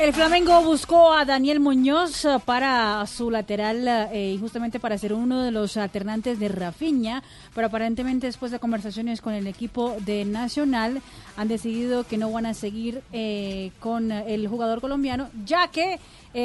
El 0.00 0.12
Flamengo 0.12 0.60
buscó 0.60 1.12
a 1.12 1.24
Daniel 1.24 1.60
Muñoz 1.60 2.24
eh, 2.24 2.38
para 2.44 3.06
su 3.06 3.30
lateral 3.30 3.86
eh, 3.86 4.32
y 4.34 4.38
justamente 4.38 4.80
para 4.80 4.98
ser 4.98 5.12
uno 5.12 5.42
de 5.42 5.52
los 5.52 5.76
alternantes 5.76 6.40
de 6.40 6.48
Rafinha, 6.48 7.22
pero 7.54 7.68
aparentemente 7.68 8.26
después 8.26 8.50
de 8.50 8.58
conversaciones 8.58 9.20
con 9.20 9.34
el 9.34 9.46
equipo 9.46 9.96
de 10.00 10.24
Nacional 10.24 11.00
han 11.36 11.46
decidido 11.46 12.02
que 12.02 12.18
no 12.18 12.30
van 12.32 12.44
a 12.44 12.54
seguir 12.54 13.02
eh, 13.12 13.70
con 13.78 14.10
el 14.10 14.48
jugador 14.48 14.80
colombiano, 14.80 15.30
ya 15.44 15.68
que 15.68 16.00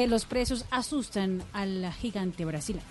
los 0.06 0.24
precios 0.24 0.64
asustan 0.70 1.42
al 1.52 1.92
gigante 1.94 2.44
brasileño. 2.44 2.84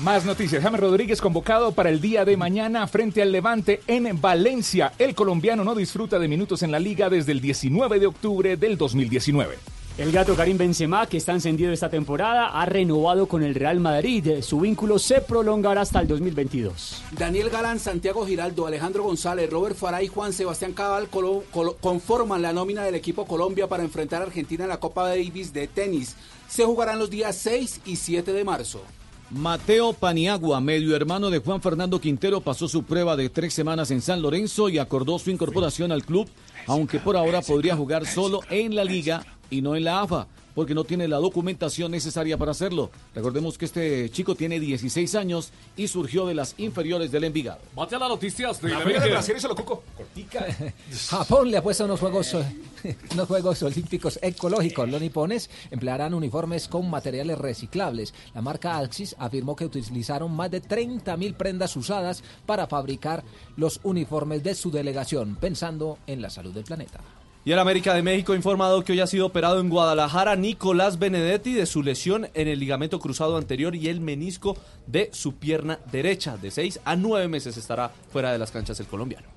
Más 0.00 0.24
noticias. 0.24 0.62
James 0.62 0.80
Rodríguez 0.80 1.20
convocado 1.20 1.72
para 1.72 1.90
el 1.90 2.00
día 2.00 2.24
de 2.24 2.36
mañana 2.36 2.86
frente 2.86 3.20
al 3.20 3.32
Levante 3.32 3.80
en 3.88 4.20
Valencia. 4.20 4.92
El 4.96 5.16
colombiano 5.16 5.64
no 5.64 5.74
disfruta 5.74 6.20
de 6.20 6.28
minutos 6.28 6.62
en 6.62 6.70
la 6.70 6.78
liga 6.78 7.10
desde 7.10 7.32
el 7.32 7.40
19 7.40 7.98
de 7.98 8.06
octubre 8.06 8.56
del 8.56 8.78
2019. 8.78 9.75
El 9.98 10.12
gato 10.12 10.34
Karim 10.36 10.58
Benzema, 10.58 11.06
que 11.06 11.16
está 11.16 11.32
encendido 11.32 11.72
esta 11.72 11.88
temporada, 11.88 12.48
ha 12.48 12.66
renovado 12.66 13.26
con 13.26 13.42
el 13.42 13.54
Real 13.54 13.80
Madrid. 13.80 14.42
Su 14.42 14.60
vínculo 14.60 14.98
se 14.98 15.22
prolongará 15.22 15.80
hasta 15.80 16.00
el 16.00 16.06
2022. 16.08 17.02
Daniel 17.12 17.48
Galán, 17.48 17.78
Santiago 17.78 18.26
Giraldo, 18.26 18.66
Alejandro 18.66 19.04
González, 19.04 19.48
Robert 19.48 19.74
Farah 19.74 20.02
y 20.02 20.08
Juan 20.08 20.34
Sebastián 20.34 20.74
Cabal 20.74 21.08
colo- 21.08 21.44
colo- 21.50 21.76
conforman 21.80 22.42
la 22.42 22.52
nómina 22.52 22.84
del 22.84 22.94
equipo 22.94 23.24
Colombia 23.24 23.68
para 23.68 23.84
enfrentar 23.84 24.20
a 24.20 24.26
Argentina 24.26 24.64
en 24.64 24.68
la 24.70 24.80
Copa 24.80 25.08
Davis 25.08 25.54
de 25.54 25.66
tenis. 25.66 26.14
Se 26.46 26.64
jugarán 26.66 26.98
los 26.98 27.08
días 27.08 27.34
6 27.36 27.80
y 27.86 27.96
7 27.96 28.34
de 28.34 28.44
marzo. 28.44 28.82
Mateo 29.30 29.92
Paniagua, 29.94 30.60
medio 30.60 30.94
hermano 30.94 31.30
de 31.30 31.38
Juan 31.38 31.60
Fernando 31.60 32.00
Quintero, 32.00 32.40
pasó 32.42 32.68
su 32.68 32.84
prueba 32.84 33.16
de 33.16 33.28
tres 33.28 33.54
semanas 33.54 33.90
en 33.90 34.00
San 34.02 34.22
Lorenzo 34.22 34.68
y 34.68 34.78
acordó 34.78 35.18
su 35.18 35.30
incorporación 35.30 35.90
al 35.90 36.04
club, 36.04 36.28
aunque 36.68 37.00
por 37.00 37.16
ahora 37.16 37.40
podría 37.42 37.74
jugar 37.74 38.06
solo 38.06 38.42
en 38.50 38.76
la 38.76 38.84
liga 38.84 39.26
y 39.50 39.62
no 39.62 39.76
en 39.76 39.84
la 39.84 40.00
AFA, 40.00 40.26
porque 40.56 40.74
no 40.74 40.84
tiene 40.84 41.06
la 41.06 41.18
documentación 41.18 41.92
necesaria 41.92 42.38
para 42.38 42.52
hacerlo. 42.52 42.90
Recordemos 43.14 43.58
que 43.58 43.66
este 43.66 44.08
chico 44.10 44.34
tiene 44.34 44.58
16 44.58 45.14
años 45.14 45.50
y 45.76 45.86
surgió 45.86 46.26
de 46.26 46.34
las 46.34 46.54
inferiores 46.56 47.12
del 47.12 47.24
Envigado. 47.24 47.60
Mate 47.76 47.96
a 47.96 47.98
las 47.98 48.08
noticias 48.08 48.62
de 48.62 48.70
La 48.70 48.82
de 48.82 49.10
Brasil, 49.10 49.36
eso 49.36 49.48
lo 49.48 49.54
cuco. 49.54 49.84
Cortica. 49.94 50.46
Japón 51.10 51.50
le 51.50 51.58
apuesta 51.58 51.82
a 51.82 51.86
unos 51.86 52.00
juegos, 52.00 52.34
unos 53.12 53.28
juegos 53.28 53.62
olímpicos 53.62 54.18
ecológicos. 54.22 54.88
Los 54.88 55.00
nipones 55.00 55.50
emplearán 55.70 56.14
uniformes 56.14 56.68
con 56.68 56.88
materiales 56.88 57.36
reciclables. 57.36 58.14
La 58.34 58.40
marca 58.40 58.78
Axis 58.78 59.14
afirmó 59.18 59.54
que 59.56 59.66
utilizaron 59.66 60.34
más 60.34 60.50
de 60.50 60.62
30.000 60.62 61.34
prendas 61.34 61.76
usadas 61.76 62.24
para 62.46 62.66
fabricar 62.66 63.24
los 63.58 63.80
uniformes 63.82 64.42
de 64.42 64.54
su 64.54 64.70
delegación, 64.70 65.36
pensando 65.36 65.98
en 66.06 66.22
la 66.22 66.30
salud 66.30 66.54
del 66.54 66.64
planeta. 66.64 67.00
Y 67.46 67.52
el 67.52 67.60
América 67.60 67.94
de 67.94 68.02
México 68.02 68.32
ha 68.32 68.36
informado 68.36 68.82
que 68.82 68.90
hoy 68.90 68.98
ha 68.98 69.06
sido 69.06 69.26
operado 69.26 69.60
en 69.60 69.68
Guadalajara 69.68 70.34
Nicolás 70.34 70.98
Benedetti 70.98 71.52
de 71.52 71.66
su 71.66 71.80
lesión 71.84 72.28
en 72.34 72.48
el 72.48 72.58
ligamento 72.58 72.98
cruzado 72.98 73.36
anterior 73.36 73.76
y 73.76 73.86
el 73.86 74.00
menisco 74.00 74.56
de 74.88 75.10
su 75.12 75.36
pierna 75.36 75.78
derecha. 75.92 76.36
De 76.36 76.50
6 76.50 76.80
a 76.84 76.96
9 76.96 77.28
meses 77.28 77.56
estará 77.56 77.92
fuera 78.10 78.32
de 78.32 78.38
las 78.38 78.50
canchas 78.50 78.80
el 78.80 78.88
colombiano. 78.88 79.28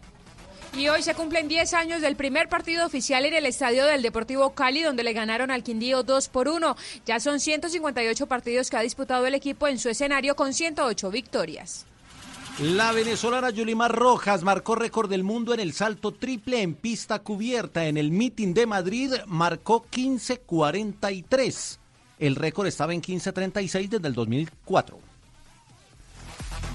Y 0.76 0.88
hoy 0.88 1.04
se 1.04 1.14
cumplen 1.14 1.48
10 1.48 1.72
años 1.76 2.02
del 2.02 2.16
primer 2.16 2.50
partido 2.50 2.84
oficial 2.84 3.26
en 3.26 3.36
el 3.36 3.46
estadio 3.46 3.86
del 3.86 4.02
Deportivo 4.02 4.56
Cali, 4.56 4.82
donde 4.82 5.04
le 5.04 5.14
ganaron 5.14 5.52
al 5.52 5.62
Quindío 5.62 6.02
2 6.02 6.30
por 6.30 6.48
1. 6.48 6.76
Ya 7.06 7.20
son 7.20 7.40
158 7.40 8.26
partidos 8.26 8.72
que 8.72 8.78
ha 8.78 8.82
disputado 8.82 9.28
el 9.28 9.36
equipo 9.36 9.68
en 9.68 9.78
su 9.78 9.88
escenario 9.88 10.36
con 10.36 10.56
108 10.56 11.12
victorias. 11.12 11.86
La 12.58 12.92
venezolana 12.92 13.52
Yulimar 13.52 13.96
Rojas 13.96 14.44
marcó 14.44 14.76
récord 14.76 15.10
del 15.10 15.24
mundo 15.24 15.54
en 15.54 15.62
el 15.62 15.72
salto 15.72 16.12
triple 16.12 16.62
en 16.62 16.74
pista 16.74 17.20
cubierta. 17.20 17.86
En 17.86 17.96
el 17.96 18.12
meeting 18.12 18.54
de 18.54 18.66
Madrid 18.66 19.14
marcó 19.28 19.86
15.43. 19.90 21.78
El 22.20 22.36
récord 22.36 22.68
estaba 22.68 22.94
en 22.94 23.02
15.36 23.02 23.88
desde 23.88 24.08
el 24.08 24.14
2004. 24.14 25.00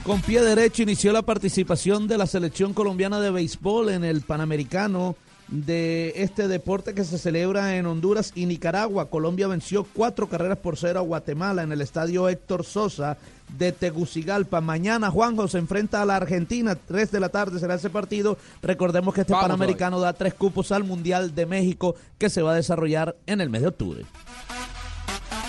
Con 0.04 0.22
pie 0.22 0.42
derecho 0.42 0.82
inició 0.82 1.12
la 1.12 1.22
participación 1.22 2.08
de 2.08 2.18
la 2.18 2.26
selección 2.26 2.72
colombiana 2.72 3.20
de 3.20 3.30
béisbol 3.30 3.90
en 3.90 4.04
el 4.04 4.22
Panamericano 4.22 5.16
de 5.48 6.12
este 6.16 6.48
deporte 6.48 6.94
que 6.94 7.04
se 7.04 7.18
celebra 7.18 7.76
en 7.76 7.86
Honduras 7.86 8.32
y 8.34 8.46
Nicaragua. 8.46 9.10
Colombia 9.10 9.46
venció 9.46 9.84
cuatro 9.84 10.28
carreras 10.28 10.58
por 10.58 10.76
cero 10.76 11.00
a 11.00 11.02
Guatemala 11.02 11.62
en 11.62 11.72
el 11.72 11.80
estadio 11.80 12.28
Héctor 12.28 12.64
Sosa 12.64 13.16
de 13.56 13.72
Tegucigalpa. 13.72 14.60
Mañana 14.60 15.10
Juanjo 15.10 15.48
se 15.48 15.58
enfrenta 15.58 16.02
a 16.02 16.06
la 16.06 16.16
Argentina, 16.16 16.74
tres 16.74 17.10
de 17.10 17.20
la 17.20 17.28
tarde 17.28 17.60
será 17.60 17.74
ese 17.74 17.90
partido. 17.90 18.38
Recordemos 18.62 19.14
que 19.14 19.20
este 19.20 19.32
Vamos 19.32 19.44
Panamericano 19.48 20.00
da 20.00 20.12
tres 20.12 20.34
cupos 20.34 20.72
al 20.72 20.84
Mundial 20.84 21.34
de 21.34 21.46
México 21.46 21.94
que 22.18 22.30
se 22.30 22.42
va 22.42 22.52
a 22.52 22.56
desarrollar 22.56 23.16
en 23.26 23.40
el 23.40 23.50
mes 23.50 23.62
de 23.62 23.68
octubre. 23.68 24.04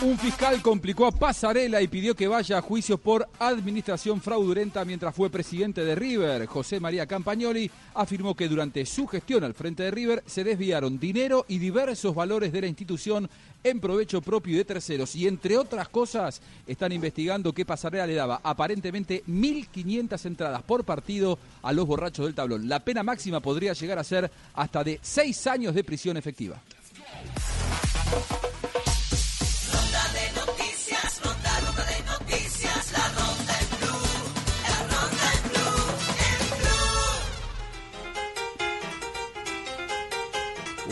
Un 0.01 0.17
fiscal 0.17 0.61
complicó 0.61 1.05
a 1.07 1.11
Pasarela 1.11 1.81
y 1.81 1.87
pidió 1.87 2.15
que 2.15 2.27
vaya 2.27 2.57
a 2.57 2.61
juicio 2.61 2.97
por 2.97 3.27
administración 3.39 4.21
fraudulenta 4.21 4.83
mientras 4.83 5.15
fue 5.15 5.29
presidente 5.29 5.85
de 5.85 5.95
River. 5.95 6.45
José 6.47 6.79
María 6.79 7.07
Campagnoli 7.07 7.71
afirmó 7.93 8.35
que 8.35 8.49
durante 8.49 8.85
su 8.85 9.07
gestión 9.07 9.43
al 9.45 9.53
frente 9.53 9.83
de 9.83 9.91
River 9.91 10.23
se 10.25 10.43
desviaron 10.43 10.99
dinero 10.99 11.45
y 11.47 11.59
diversos 11.59 12.13
valores 12.13 12.51
de 12.51 12.61
la 12.61 12.67
institución 12.67 13.29
en 13.63 13.79
provecho 13.79 14.21
propio 14.21 14.57
de 14.57 14.65
terceros. 14.65 15.15
Y 15.15 15.27
entre 15.27 15.57
otras 15.57 15.87
cosas, 15.87 16.41
están 16.67 16.91
investigando 16.91 17.53
que 17.53 17.65
Pasarela 17.65 18.05
le 18.05 18.15
daba 18.15 18.41
aparentemente 18.43 19.23
1.500 19.27 20.25
entradas 20.25 20.61
por 20.63 20.83
partido 20.83 21.39
a 21.63 21.71
los 21.71 21.87
borrachos 21.87 22.25
del 22.25 22.35
tablón. 22.35 22.67
La 22.67 22.83
pena 22.83 23.01
máxima 23.01 23.39
podría 23.39 23.73
llegar 23.73 23.97
a 23.97 24.03
ser 24.03 24.29
hasta 24.53 24.83
de 24.83 24.99
seis 25.01 25.47
años 25.47 25.73
de 25.73 25.83
prisión 25.83 26.17
efectiva. 26.17 26.61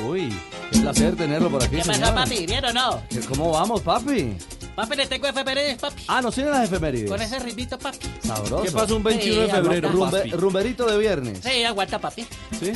Uy, 0.08 0.34
qué 0.72 0.80
placer 0.80 1.16
tenerlo 1.16 1.50
por 1.50 1.64
aquí, 1.64 1.76
¿Qué 1.76 1.84
pasó, 1.84 1.94
señor. 1.94 2.16
papi? 2.16 2.46
¿Bien 2.46 2.66
o 2.66 2.74
no? 2.74 3.02
¿Cómo 3.30 3.52
vamos, 3.52 3.82
papi? 3.82 4.36
Papi, 4.76 4.96
le 4.96 5.06
tengo 5.06 5.28
efemérides, 5.28 5.78
papi. 5.78 6.04
Ah, 6.08 6.22
¿nos 6.22 6.34
tienen 6.34 6.52
las 6.52 6.64
efemérides? 6.64 7.10
Con 7.10 7.22
ese 7.22 7.38
ritmito, 7.40 7.78
papi. 7.78 8.00
Sabroso. 8.26 8.64
¿Qué 8.64 8.72
pasó 8.72 8.96
un 8.96 9.04
21 9.04 9.42
de 9.42 9.46
Sí, 9.48 9.52
febrero? 9.52 9.90
aguanta, 9.90 10.18
Rumbe- 10.18 10.30
papi. 10.32 10.42
rumberito 10.42 10.86
de 10.88 10.98
viernes. 10.98 11.40
Sí, 11.44 11.64
aguanta, 11.64 12.00
papi. 12.00 12.26
¿Sí? 12.60 12.74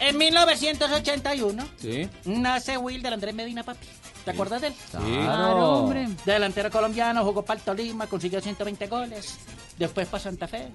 En 0.00 0.16
1981 0.18 1.64
Sí. 1.80 2.08
nace 2.24 2.78
Wilder 2.78 3.12
Andrés 3.12 3.34
Medina, 3.34 3.62
papi. 3.62 3.86
¿Te 4.24 4.30
acuerdas 4.30 4.62
de 4.62 4.68
él? 4.68 4.74
Claro. 4.90 5.68
hombre. 5.80 6.08
Delantero 6.24 6.70
colombiano, 6.70 7.22
jugó 7.24 7.44
para 7.44 7.58
el 7.60 7.64
Tolima, 7.64 8.06
consiguió 8.06 8.40
120 8.40 8.86
goles. 8.86 9.36
Después 9.78 10.08
para 10.08 10.22
Santa 10.22 10.48
Fe. 10.48 10.68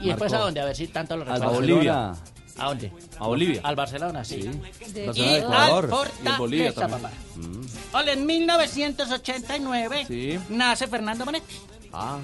¿Y 0.00 0.06
después 0.08 0.32
a 0.32 0.38
dónde? 0.38 0.60
A 0.60 0.64
ver 0.64 0.74
si 0.76 0.86
tanto 0.88 1.14
lo 1.16 1.22
Al 1.24 1.32
recuerdo. 1.40 1.54
Bolivia. 1.54 2.14
¿A 2.58 2.66
dónde? 2.68 2.90
A 3.18 3.26
Bolivia. 3.26 3.60
Al 3.64 3.76
Barcelona, 3.76 4.24
sí. 4.24 4.42
Barcelona 4.42 5.12
Y 5.14 5.22
de 5.22 5.38
Ecuador. 5.38 5.90
al 5.92 6.10
Y 6.24 6.28
el 6.28 6.36
Bolivia 6.38 6.72
también. 6.74 7.02
papá. 7.02 7.14
Hola, 7.92 8.12
en 8.12 8.26
1989 8.26 10.04
Sí. 10.06 10.38
nace 10.48 10.86
Fernando 10.86 11.24
Manetti. 11.26 11.54
Ah. 11.92 12.18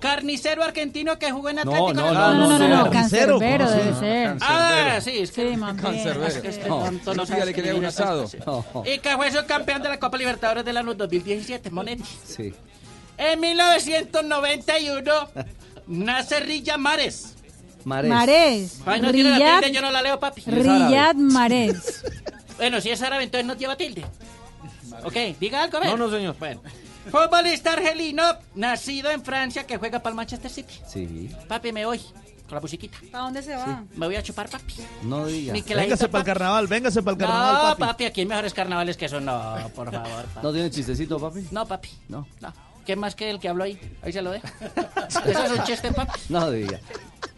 Carnicero 0.00 0.62
argentino 0.64 1.18
que 1.18 1.30
jugó 1.30 1.50
en 1.50 1.56
No, 1.56 1.62
Atlético. 1.62 1.92
no, 1.94 2.06
de 2.06 2.12
no, 2.12 2.14
Madrid. 2.20 2.38
no, 2.40 2.58
no, 2.68 2.84
no, 2.84 2.90
Cancerbero 2.90 3.70
debe 3.70 3.94
ser. 3.94 4.36
Ah, 4.40 4.98
sí, 5.00 5.18
es 5.18 5.30
que 5.32 5.54
Sí. 5.54 5.60
Cancerbero. 5.80 6.26
Es 6.26 6.38
que 6.38 6.48
este 6.48 6.68
No, 6.68 6.80
tonto 6.84 7.14
no 7.14 7.26
sabe 7.26 7.46
le 7.46 7.54
quería 7.54 7.74
un 7.74 7.84
asado. 7.84 8.26
Y 8.84 8.98
que 8.98 9.16
fue 9.16 9.30
subcampeón 9.32 9.82
de 9.82 9.88
la 9.88 9.98
Copa 9.98 10.16
Libertadores 10.18 10.64
del 10.64 10.76
año 10.76 10.94
2017, 10.94 11.70
Monetti. 11.70 12.04
Sí. 12.26 12.52
En 13.16 13.40
1991 13.40 15.12
nace 15.86 16.40
Rilla 16.40 16.76
Mares. 16.76 17.34
Mares. 17.84 18.10
Marés. 18.10 18.80
Ay, 18.86 19.00
no 19.00 19.12
tiene 19.12 19.30
la 19.30 19.36
Riyad, 19.36 19.60
tilde, 19.60 19.74
yo 19.74 19.80
no 19.82 19.90
la 19.90 20.02
leo, 20.02 20.18
papi. 20.20 20.42
Riyad 20.46 21.14
Marés. 21.14 22.04
Bueno, 22.58 22.80
si 22.80 22.90
es 22.90 23.00
árabe, 23.02 23.22
entonces 23.22 23.46
no 23.46 23.54
lleva 23.54 23.76
tilde. 23.76 24.04
Ok, 25.04 25.14
diga 25.38 25.62
algo, 25.62 25.76
a 25.76 25.80
ver. 25.80 25.90
No, 25.90 25.96
no, 25.96 26.10
señor. 26.10 26.34
Bueno. 26.40 26.60
Futbolista 27.08 27.72
argelino, 27.74 28.24
nacido 28.56 29.12
en 29.12 29.22
Francia, 29.22 29.64
que 29.64 29.76
juega 29.76 30.00
para 30.00 30.10
el 30.10 30.16
Manchester 30.16 30.50
City. 30.50 30.74
Sí. 30.86 31.30
Papi, 31.46 31.70
me 31.72 31.86
voy. 31.86 31.98
Con 32.48 32.56
la 32.56 32.60
musiquita. 32.60 32.98
¿Para 33.12 33.24
dónde 33.24 33.42
se 33.44 33.54
va? 33.54 33.84
Me 33.94 34.06
voy 34.06 34.16
a 34.16 34.22
chupar, 34.24 34.48
papi. 34.48 34.74
No 35.04 35.26
diga. 35.26 35.52
Miqueladito, 35.52 35.90
Véngase 35.90 36.08
para 36.08 36.22
el 36.22 36.26
carnaval, 36.26 36.66
véngase 36.66 37.02
para 37.02 37.12
el 37.12 37.18
carnaval, 37.18 37.54
No, 37.54 37.62
papi. 37.68 37.80
papi. 37.80 38.04
aquí 38.06 38.20
hay 38.22 38.26
mejores 38.26 38.52
carnavales 38.54 38.96
que 38.96 39.04
eso. 39.04 39.20
No, 39.20 39.54
por 39.76 39.92
favor. 39.92 40.24
papi. 40.24 40.40
¿No 40.46 40.52
tiene 40.52 40.70
chistecito, 40.70 41.20
papi? 41.20 41.46
No, 41.52 41.64
papi. 41.64 41.90
No. 42.08 42.26
No. 42.40 42.52
¿Qué 42.84 42.96
más 42.96 43.14
que 43.14 43.30
el 43.30 43.38
que 43.38 43.48
habló 43.50 43.64
ahí? 43.64 43.78
Ahí 44.02 44.12
se 44.12 44.20
lo 44.22 44.32
dejo. 44.32 44.48
Eso 45.26 45.44
es 45.44 45.50
un 45.52 45.62
chiste, 45.64 45.92
papi. 45.92 46.18
No 46.30 46.50
diga. 46.50 46.80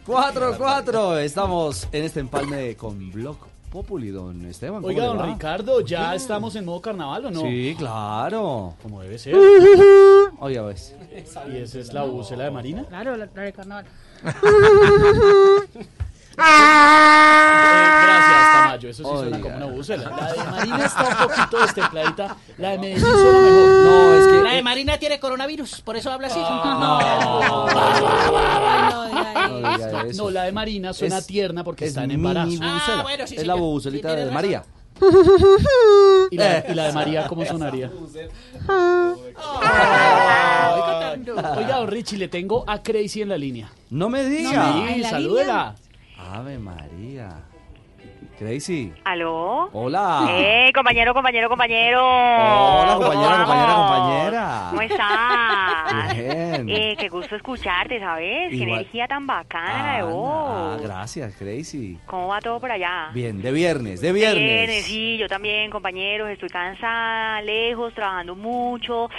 4-4. 0.06 1.18
Estamos 1.20 1.86
en 1.92 2.04
este 2.04 2.20
empalme 2.20 2.74
con 2.76 3.10
Blog 3.12 3.36
Populi, 3.70 4.08
don 4.10 4.44
Esteban. 4.46 4.76
¿cómo 4.82 4.88
Oiga, 4.88 5.04
don? 5.04 5.24
Ricardo, 5.32 5.80
¿ya 5.82 6.14
estamos 6.14 6.56
en 6.56 6.64
modo 6.64 6.80
carnaval 6.80 7.26
o 7.26 7.30
no? 7.30 7.42
Sí, 7.42 7.74
claro. 7.78 8.74
Como 8.82 9.00
debe 9.02 9.16
ser. 9.18 9.34
Oiga, 10.40 10.62
ves. 10.62 10.94
¿Y 11.52 11.56
esa 11.58 11.78
es 11.78 11.92
la 11.92 12.02
bucela 12.02 12.44
de 12.44 12.50
Marina? 12.50 12.84
Claro, 12.88 13.16
la, 13.16 13.28
la 13.32 13.42
de 13.42 13.52
carnaval. 13.52 13.84
Eh, 14.24 14.32
gracias, 18.02 18.52
Tamayo. 18.52 18.88
Eso 18.88 19.02
sí 19.02 19.08
suena 19.08 19.36
Oiga. 19.36 19.40
como 19.40 19.56
una 19.56 19.66
bucela. 19.76 20.10
La 20.20 20.32
de 20.32 20.44
Marina 20.50 20.84
está 20.86 21.02
un 21.02 21.16
poquito 21.28 21.60
destempladita. 21.60 22.36
La 22.58 22.68
de 22.70 22.78
Medellín 22.78 23.00
suena 23.02 23.40
mejor. 23.40 23.68
No, 23.84 24.14
es 24.14 24.26
que. 24.26 24.29
La 24.50 24.56
de 24.56 24.62
Marina 24.62 24.98
tiene 24.98 25.18
coronavirus, 25.20 25.80
por 25.82 25.96
eso 25.96 26.10
habla 26.10 26.26
así. 26.28 26.38
No. 26.40 27.00
No, 30.14 30.30
la 30.30 30.44
de 30.44 30.52
Marina 30.52 30.92
suena 30.92 31.18
Es- 31.18 31.26
tierna 31.26 31.64
porque 31.64 31.84
Es 31.84 31.90
está 31.90 32.04
en 32.04 32.10
embarazo. 32.12 32.52
Ah, 32.62 33.00
bueno, 33.02 33.26
sí, 33.26 33.34
es 33.36 33.40
sí, 33.42 33.46
la 33.46 33.54
bubucelita 33.54 34.10
Sí, 34.10 34.16
de 34.16 34.30
María. 34.30 34.64
¿Y 36.30 36.36
la, 36.36 36.64
y 36.68 36.74
la 36.74 36.84
de 36.88 36.92
María 36.92 37.26
cómo 37.26 37.44
sonaría? 37.46 37.90
Oiga, 41.56 41.76
don 41.78 41.88
Richie, 41.88 42.18
le 42.18 42.28
tengo 42.28 42.64
a 42.66 42.82
Crazy 42.82 43.22
en 43.22 43.28
la 43.30 43.38
línea. 43.38 43.70
No 43.90 44.08
me 44.08 44.24
diga. 44.24 44.50
Sí, 44.72 44.92
¿en 44.94 45.02
la 45.02 45.10
salúdela. 45.10 45.74
Ave 46.18 46.58
María. 46.58 47.28
Crazy. 48.44 48.90
¿Aló? 49.04 49.68
Hola. 49.74 50.26
¡Eh, 50.30 50.72
compañero, 50.74 51.12
compañero, 51.12 51.46
compañero! 51.50 52.00
Hola, 52.02 52.94
¿Cómo 52.94 53.06
compañera, 53.08 53.36
compañera, 53.36 53.66
vamos? 53.74 53.90
compañera. 53.98 54.66
¿Cómo 54.70 54.80
estás? 54.80 56.16
Bien. 56.16 56.68
Eh, 56.70 56.96
qué 56.98 57.08
gusto 57.10 57.36
escucharte, 57.36 58.00
¿sabes? 58.00 58.48
Qué 58.48 58.56
Igual. 58.56 58.70
energía 58.80 59.06
tan 59.08 59.26
bacana 59.26 59.96
de 59.96 60.00
Ah, 60.00 60.04
vos. 60.04 60.40
ah, 60.56 60.78
gracias, 60.82 61.34
Crazy. 61.36 61.98
¿Cómo 62.06 62.28
va 62.28 62.40
todo 62.40 62.58
por 62.58 62.72
allá? 62.72 63.10
Bien, 63.12 63.42
de 63.42 63.52
viernes, 63.52 64.00
de 64.00 64.10
viernes. 64.10 64.42
Viernes, 64.42 64.84
sí, 64.86 65.18
yo 65.18 65.28
también, 65.28 65.70
compañeros, 65.70 66.30
estoy 66.30 66.48
cansada, 66.48 67.42
lejos, 67.42 67.92
trabajando 67.92 68.34
mucho, 68.34 69.10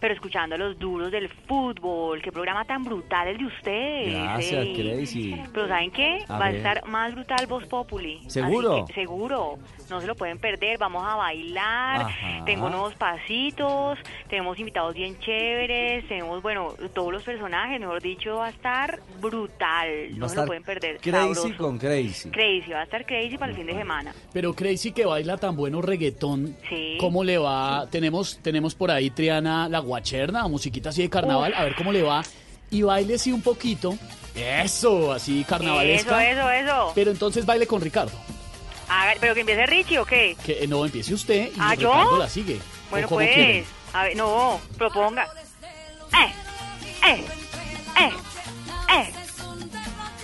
pero 0.00 0.14
escuchando 0.14 0.54
a 0.54 0.58
los 0.58 0.78
duros 0.78 1.10
del 1.12 1.28
fútbol. 1.28 2.22
Qué 2.22 2.32
programa 2.32 2.64
tan 2.64 2.82
brutal 2.82 3.28
el 3.28 3.36
de 3.36 3.44
ustedes. 3.44 4.14
Gracias. 4.14 4.66
Crazy. 4.74 5.38
Pero 5.52 5.68
¿saben 5.68 5.90
qué? 5.90 6.24
A 6.28 6.38
Va 6.38 6.46
ver. 6.46 6.54
a 6.54 6.56
estar 6.56 6.86
más 6.88 7.14
brutal 7.14 7.46
Voz 7.46 7.66
Populi. 7.66 8.22
Así 8.26 8.40
¿Seguro? 8.70 8.86
que, 8.86 8.92
seguro. 8.94 9.58
No 9.90 10.00
se 10.00 10.06
lo 10.06 10.14
pueden 10.14 10.38
perder. 10.38 10.78
Vamos 10.78 11.04
a 11.06 11.16
bailar. 11.16 12.02
Ajá. 12.02 12.44
Tengo 12.46 12.68
nuevos 12.70 12.94
pasitos. 12.94 13.98
Tenemos 14.28 14.58
invitados 14.58 14.94
bien 14.94 15.18
chéveres. 15.18 16.06
Tenemos, 16.08 16.40
bueno, 16.42 16.74
todos 16.94 17.12
los 17.12 17.22
personajes. 17.22 17.80
Mejor 17.80 18.00
dicho, 18.00 18.36
va 18.36 18.46
a 18.46 18.50
estar 18.50 19.00
brutal. 19.20 19.88
Va 20.12 20.16
No 20.18 20.28
se 20.28 20.36
lo 20.36 20.46
pueden 20.46 20.62
perder. 20.62 20.98
Crazy 20.98 21.34
Sabroso. 21.34 21.56
con 21.58 21.78
Crazy. 21.78 22.30
Crazy. 22.30 22.70
Va 22.70 22.80
a 22.80 22.84
estar 22.84 23.04
crazy 23.04 23.36
para 23.36 23.50
el 23.50 23.56
fin 23.56 23.66
de 23.66 23.74
semana. 23.74 24.14
Pero 24.32 24.54
Crazy 24.54 24.92
que 24.92 25.04
baila 25.06 25.36
tan 25.36 25.56
bueno 25.56 25.82
reggaetón, 25.82 26.56
Sí. 26.68 26.96
¿cómo 27.00 27.24
le 27.24 27.38
va? 27.38 27.86
Tenemos, 27.90 28.38
tenemos 28.42 28.74
por 28.74 28.90
ahí 28.90 29.10
Triana 29.10 29.68
la 29.68 29.78
guacherna, 29.80 30.46
musiquita 30.48 30.90
así 30.90 31.02
de 31.02 31.10
carnaval, 31.10 31.52
a 31.54 31.64
ver 31.64 31.74
cómo 31.74 31.92
le 31.92 32.02
va. 32.02 32.22
Y 32.70 32.82
baile 32.82 33.18
sí 33.18 33.32
un 33.32 33.42
poquito. 33.42 33.94
Eso, 34.34 35.12
así 35.12 35.42
carnavalesca. 35.44 36.24
Eso, 36.30 36.40
eso, 36.40 36.50
eso. 36.50 36.92
Pero 36.94 37.10
entonces 37.10 37.44
baile 37.44 37.66
con 37.66 37.80
Ricardo. 37.80 38.12
Haga- 38.90 39.14
¿Pero 39.20 39.34
que 39.34 39.40
empiece 39.40 39.66
Richie 39.66 39.98
o 39.98 40.04
qué? 40.04 40.36
Que 40.44 40.64
eh, 40.64 40.66
no 40.66 40.84
empiece 40.84 41.14
usted 41.14 41.48
y 41.48 41.52
¿Ah, 41.58 41.74
yo? 41.74 41.92
Ricardo 41.92 42.18
la 42.18 42.28
sigue. 42.28 42.56
¿O 42.56 42.90
Bueno, 42.90 43.08
pues. 43.08 43.30
quieren? 43.34 43.64
A 43.92 44.04
ver, 44.04 44.16
no, 44.16 44.60
proponga. 44.76 45.26
¡Eh! 46.12 46.32
¡Eh! 47.08 47.24
¡Eh! 48.00 48.10
¡Eh! 48.92 49.12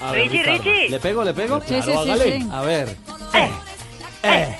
A 0.03 0.13
ver, 0.13 0.23
Richie, 0.23 0.39
Ricardo. 0.43 0.63
Richie. 0.65 0.89
¿Le 0.91 1.01
pego, 1.01 1.25
le 1.25 1.35
pego? 1.35 1.61
Sí, 1.61 1.81
sí, 1.83 1.91
Claro, 1.91 2.23
sí. 2.23 2.47
A 2.53 2.61
ver. 2.63 2.97
¡Eh! 4.23 4.57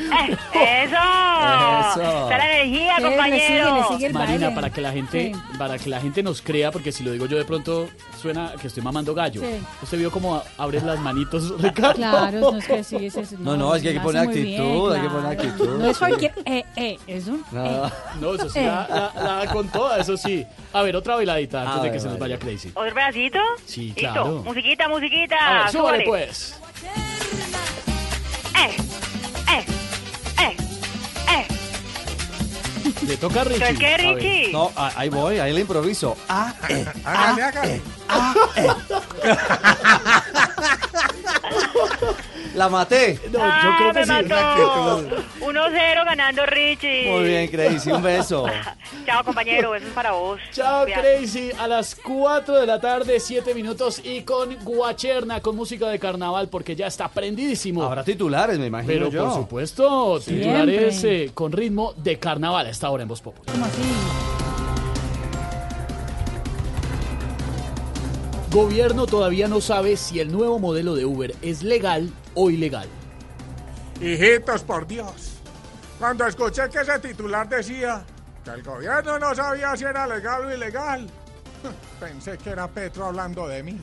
¡Eso! 0.00 0.96
Eso. 0.96 2.22
Está 2.22 2.38
la 2.38 2.52
energía, 2.60 2.96
Sí, 2.96 3.02
le 3.02 3.08
compañero. 3.08 3.46
sigue, 3.46 3.80
le 3.80 3.88
sigue 3.96 4.06
el 4.06 4.12
Marina, 4.14 4.38
baile. 4.46 4.54
para 4.54 4.70
que 4.70 4.80
la 4.80 4.92
gente, 4.92 5.32
Sí. 5.34 5.40
para 5.58 5.78
que 5.78 5.90
la 5.90 6.00
gente 6.00 6.22
nos 6.22 6.42
crea, 6.42 6.70
porque 6.70 6.92
si 6.92 7.02
lo 7.04 7.12
digo 7.12 7.26
yo 7.26 7.36
de 7.36 7.44
pronto 7.44 7.88
suena 8.20 8.52
que 8.60 8.66
estoy 8.68 8.82
mamando 8.82 9.14
gallo. 9.14 9.40
Sí. 9.40 9.60
Usted 9.82 9.98
vio 9.98 10.10
cómo 10.10 10.42
abres 10.58 10.82
las 10.82 10.98
manitos, 11.00 11.50
Ricardo. 11.62 11.94
Claro, 11.96 12.40
no 12.52 12.56
es 12.58 12.66
que 12.66 12.84
sí, 12.84 12.96
es 13.06 13.16
eso. 13.16 13.36
No, 13.38 13.56
no, 13.56 13.74
es 13.74 13.82
que 13.82 13.88
hay 13.88 13.94
que 13.94 13.98
lo 14.00 14.04
poner 14.06 14.20
hace 14.22 14.30
muy 14.30 14.42
bien, 14.42 14.60
actitud, 14.60 14.92
hay 14.92 15.00
que 15.00 15.08
poner 15.08 15.22
claro. 15.36 15.50
actitud. 15.50 15.78
No 15.78 15.86
es 15.90 15.98
cualquier. 15.98 16.32
Eh, 16.44 16.64
eh, 16.76 16.98
es 17.06 17.26
un. 17.28 17.44
No. 17.52 17.64
eh. 17.66 17.90
No, 18.20 18.34
eso 18.34 18.48
sí, 18.50 18.58
Eh. 18.58 18.66
la, 18.66 18.88
la- 19.14 19.22
la 19.22 19.32
da 19.44 19.52
con 19.52 19.68
toda, 19.68 19.98
eso 19.98 20.16
sí. 20.16 20.44
A 20.72 20.82
ver, 20.82 20.96
otra 20.96 21.14
bailadita 21.16 21.60
antes 21.62 21.74
A 21.74 21.76
de 21.78 21.82
ver, 21.84 21.92
que 21.92 22.00
se 22.00 22.08
nos 22.08 22.18
vale. 22.18 22.34
vaya 22.36 22.44
Crazy. 22.44 22.70
¿Otro 22.74 22.94
pedacito? 22.94 23.38
Sí, 23.64 23.80
Listo. 23.86 24.00
claro. 24.00 24.26
Musiquita, 24.44 24.88
musiquita. 24.88 25.36
A 25.36 25.62
ver, 25.64 25.70
súbale 25.72 26.04
súbale. 26.04 26.04
pues. 26.04 26.60
¡Eh! 28.56 28.76
Le 33.06 33.16
toca 33.16 33.40
a 33.40 33.44
Richie. 33.44 33.66
¿Entonces 33.68 33.78
qué, 33.78 33.94
A. 33.94 33.96
Richie? 33.96 34.52
No, 34.52 34.70
a- 34.76 34.92
ahí 34.96 35.08
voy, 35.08 35.38
ahí 35.38 35.52
le 35.52 35.60
improviso. 35.60 36.16
Ah, 36.28 36.52
eh, 36.68 36.84
Hágale, 37.04 37.42
hágale. 37.42 37.80
la 42.54 42.68
maté. 42.68 43.18
No, 43.26 43.38
yo 43.38 43.40
¡Ah, 43.42 43.74
creo 43.78 43.92
me 43.92 44.00
que 44.00 44.06
sí. 44.06 44.10
mató! 44.28 45.00
1-0 45.40 46.04
ganando 46.04 46.46
Richie. 46.46 47.10
Muy 47.10 47.24
bien, 47.24 47.48
Crazy, 47.48 47.90
un 47.92 48.02
beso. 48.02 48.46
Chao, 49.06 49.24
compañero. 49.24 49.74
Eso 49.74 49.86
es 49.86 49.92
para 49.92 50.12
vos. 50.12 50.40
Chao. 50.52 50.84
Crazy. 50.86 51.50
A 51.58 51.66
las 51.66 51.94
4 51.94 52.60
de 52.60 52.66
la 52.66 52.80
tarde, 52.80 53.18
7 53.20 53.54
minutos. 53.54 54.00
Y 54.04 54.22
con 54.22 54.54
Guacherna, 54.64 55.40
con 55.40 55.56
música 55.56 55.88
de 55.88 55.98
carnaval, 55.98 56.48
porque 56.48 56.76
ya 56.76 56.86
está 56.86 57.08
prendidísimo. 57.08 57.82
Habrá 57.82 58.04
titulares, 58.04 58.58
me 58.58 58.66
imagino 58.66 58.92
Pero 58.92 59.10
yo. 59.10 59.24
por 59.24 59.34
supuesto, 59.34 60.20
Siempre. 60.20 60.44
titulares 60.46 61.04
eh, 61.04 61.30
con 61.34 61.52
ritmo 61.52 61.94
de 61.96 62.18
carnaval 62.18 62.66
a 62.66 62.70
esta 62.70 62.90
hora 62.90 63.02
en 63.02 63.08
Voz 63.08 63.20
Popular. 63.20 63.52
¿Cómo 63.52 63.64
así? 63.66 64.39
Gobierno 68.50 69.06
todavía 69.06 69.46
no 69.46 69.60
sabe 69.60 69.96
si 69.96 70.18
el 70.18 70.32
nuevo 70.32 70.58
modelo 70.58 70.96
de 70.96 71.04
Uber 71.04 71.36
es 71.40 71.62
legal 71.62 72.12
o 72.34 72.50
ilegal. 72.50 72.88
Hijitos, 74.00 74.62
por 74.62 74.88
Dios. 74.88 75.34
Cuando 76.00 76.26
escuché 76.26 76.68
que 76.68 76.80
ese 76.80 76.98
titular 76.98 77.48
decía 77.48 78.02
que 78.44 78.50
el 78.50 78.62
gobierno 78.64 79.20
no 79.20 79.34
sabía 79.36 79.76
si 79.76 79.84
era 79.84 80.04
legal 80.04 80.46
o 80.46 80.52
ilegal, 80.52 81.06
pensé 82.00 82.38
que 82.38 82.50
era 82.50 82.66
Petro 82.66 83.06
hablando 83.06 83.46
de 83.46 83.62
mí. 83.62 83.80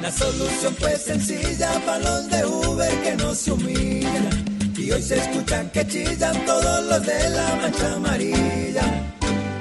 La 0.00 0.12
solución 0.12 0.76
pues 0.78 1.02
sencilla 1.02 1.72
para 1.84 1.98
los 1.98 2.30
de 2.30 2.46
Uber 2.46 3.02
que 3.02 3.16
no 3.16 3.34
se 3.34 3.50
humillan. 3.50 4.57
Y 4.78 4.92
hoy 4.92 5.02
se 5.02 5.16
escuchan 5.16 5.68
que 5.70 5.84
chillan 5.88 6.46
todos 6.46 6.84
los 6.84 7.04
de 7.04 7.30
la 7.30 7.56
mancha 7.56 7.94
amarilla. 7.94 8.82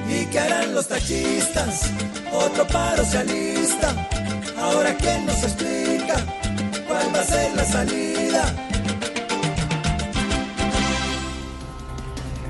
¿Y 0.07 0.25
qué 0.27 0.39
harán 0.39 0.75
los 0.75 0.87
taxistas? 0.87 1.91
Otro 2.31 2.67
paro 2.67 3.03
se 3.03 3.17
alista. 3.17 3.95
Ahora 4.59 4.95
quién 4.95 5.25
nos 5.25 5.43
explica 5.43 6.23
cuál 6.87 7.15
va 7.15 7.19
a 7.19 7.23
ser 7.23 7.55
la 7.55 7.65
salida. 7.65 8.55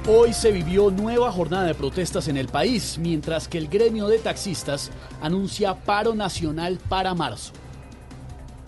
Hoy 0.10 0.34
se 0.34 0.52
vivió 0.52 0.92
nueva 0.92 1.32
jornada 1.32 1.68
de 1.68 1.74
protestas 1.74 2.28
en 2.28 2.36
el 2.36 2.50
país, 2.50 2.98
mientras 2.98 3.48
que 3.48 3.60
el 3.60 3.70
gremio 3.70 4.10
de 4.10 4.20
taxistas 4.20 4.92
anuncia 5.22 5.74
paro 5.74 6.14
nacional 6.16 6.80
para 6.90 7.14
marzo. 7.14 7.54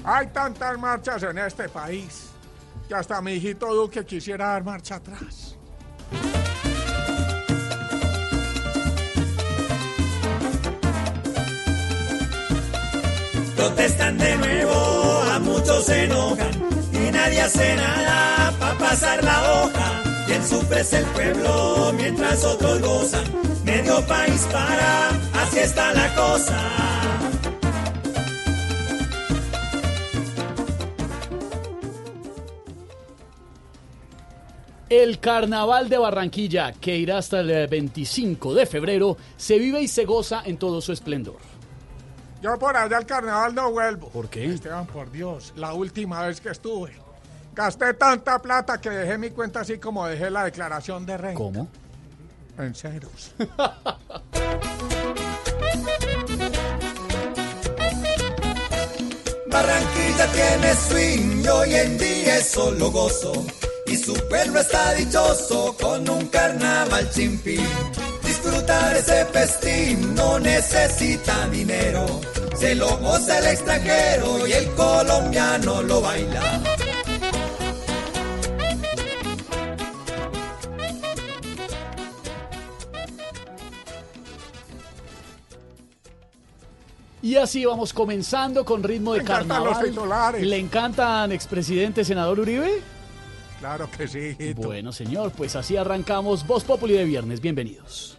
Hay 0.05 0.27
tantas 0.27 0.79
marchas 0.79 1.21
en 1.23 1.37
este 1.37 1.67
país 1.67 2.28
que 2.89 2.95
hasta 2.95 3.21
mi 3.21 3.33
hijito 3.33 3.71
Duque 3.73 4.03
quisiera 4.03 4.47
dar 4.47 4.63
marcha 4.63 4.95
atrás. 4.95 5.55
Protestan 13.55 14.17
de 14.17 14.37
nuevo, 14.37 15.21
a 15.31 15.39
muchos 15.39 15.85
se 15.85 16.05
enojan 16.05 16.51
y 16.91 17.11
nadie 17.11 17.41
hace 17.41 17.75
nada 17.75 18.53
para 18.59 18.77
pasar 18.79 19.23
la 19.23 19.51
hoja. 19.51 20.03
Quien 20.25 20.43
sufre 20.43 20.81
es 20.81 20.93
el 20.93 21.05
pueblo 21.05 21.93
mientras 21.95 22.43
otros 22.43 22.81
gozan. 22.81 23.23
Medio 23.65 24.03
país 24.07 24.47
para, 24.51 25.09
así 25.43 25.59
está 25.59 25.93
la 25.93 26.15
cosa. 26.15 26.98
El 34.89 35.19
Carnaval 35.19 35.87
de 35.87 35.99
Barranquilla, 35.99 36.71
que 36.71 36.97
irá 36.97 37.19
hasta 37.19 37.41
el 37.41 37.51
eh, 37.51 37.67
25 37.67 38.55
de 38.55 38.65
febrero, 38.65 39.17
se 39.37 39.59
vive 39.59 39.81
y 39.81 39.87
se 39.87 40.03
goza 40.03 40.41
en 40.45 40.57
todo 40.57 40.81
su 40.81 40.91
esplendor. 40.91 41.37
Yo 42.41 42.57
por 42.57 42.75
allá 42.75 42.97
al 42.97 43.05
carnaval 43.05 43.53
no 43.53 43.71
vuelvo. 43.71 44.09
¿Por 44.09 44.29
qué? 44.29 44.45
Esteban, 44.45 44.87
por 44.87 45.11
Dios, 45.11 45.53
la 45.57 45.73
última 45.73 46.25
vez 46.25 46.41
que 46.41 46.49
estuve. 46.49 46.93
Gasté 47.53 47.93
tanta 47.93 48.39
plata 48.39 48.81
que 48.81 48.89
dejé 48.89 49.19
mi 49.19 49.29
cuenta 49.29 49.59
así 49.59 49.77
como 49.77 50.07
dejé 50.07 50.31
la 50.31 50.45
declaración 50.45 51.05
de 51.05 51.17
renta. 51.17 51.37
¿Cómo? 51.37 51.67
En 52.57 52.73
ceros. 52.73 53.33
Barranquilla 59.51 60.27
tiene 60.31 60.73
swing 60.73 61.43
y 61.43 61.47
hoy 61.47 61.73
en 61.75 61.97
día 61.97 62.37
es 62.37 62.51
solo 62.51 62.91
gozo. 62.91 63.45
Y 63.89 63.97
su 63.97 64.13
pueblo 64.29 64.59
está 64.59 64.93
dichoso 64.93 65.75
con 65.81 66.07
un 66.07 66.27
carnaval 66.27 67.09
chimpín. 67.09 67.65
Disfrutar 68.23 68.95
ese 68.95 69.25
festín 69.25 70.13
no 70.13 70.37
necesita 70.39 71.47
dinero. 71.49 72.05
Se 72.55 72.75
lo 72.75 72.97
goza 72.97 73.39
el 73.39 73.47
extranjero 73.47 74.45
y 74.47 74.51
el 74.51 74.69
colombiano 74.75 75.81
lo 75.81 76.01
baila. 76.01 76.61
Y 87.23 87.35
así 87.35 87.65
vamos 87.65 87.91
comenzando 87.91 88.63
con 88.63 88.83
ritmo 88.83 89.13
de 89.13 89.21
encantan 89.21 89.47
carnaval. 89.47 89.81
los 89.83 89.89
titulares. 89.89 90.45
¿Le 90.45 90.57
encantan, 90.57 91.31
expresidente 91.31 92.05
senador 92.05 92.39
Uribe? 92.39 92.98
Claro 93.59 93.89
que 93.95 94.07
sí, 94.07 94.35
hijito. 94.39 94.61
Bueno, 94.61 94.91
señor, 94.91 95.31
pues 95.31 95.55
así 95.55 95.75
arrancamos 95.75 96.47
Voz 96.47 96.63
Populi 96.63 96.93
de 96.93 97.03
viernes. 97.03 97.41
Bienvenidos. 97.41 98.15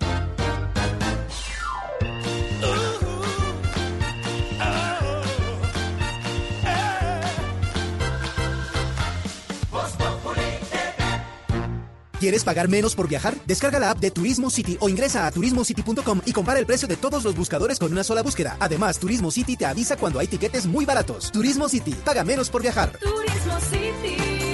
¿Quieres 12.21 12.45
pagar 12.45 12.69
menos 12.69 12.95
por 12.95 13.09
viajar? 13.09 13.35
Descarga 13.47 13.79
la 13.79 13.93
app 13.93 13.99
de 13.99 14.11
Turismo 14.11 14.51
City 14.51 14.77
o 14.81 14.91
ingresa 14.91 15.27
a 15.27 15.31
turismocity.com 15.31 16.21
y 16.27 16.33
compara 16.33 16.59
el 16.59 16.67
precio 16.67 16.87
de 16.87 16.97
todos 16.97 17.25
los 17.25 17.35
buscadores 17.35 17.79
con 17.79 17.91
una 17.91 18.05
sola 18.05 18.23
búsqueda. 18.23 18.59
Además, 18.61 18.99
Turismo 18.99 19.31
City 19.31 19.57
te 19.57 19.65
avisa 19.65 19.97
cuando 19.97 20.19
hay 20.19 20.27
tiquetes 20.27 20.67
muy 20.67 20.85
baratos. 20.85 21.33
Turismo 21.33 21.67
City, 21.71 21.95
paga 22.05 22.23
menos 22.23 22.51
por 22.51 22.61
viajar. 22.61 22.99
Turismo 22.99 23.59
City, 23.71 24.50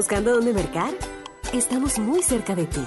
¿Buscando 0.00 0.32
dónde 0.32 0.54
mercar? 0.54 0.94
Estamos 1.52 1.98
muy 1.98 2.22
cerca 2.22 2.54
de 2.54 2.64
ti. 2.64 2.82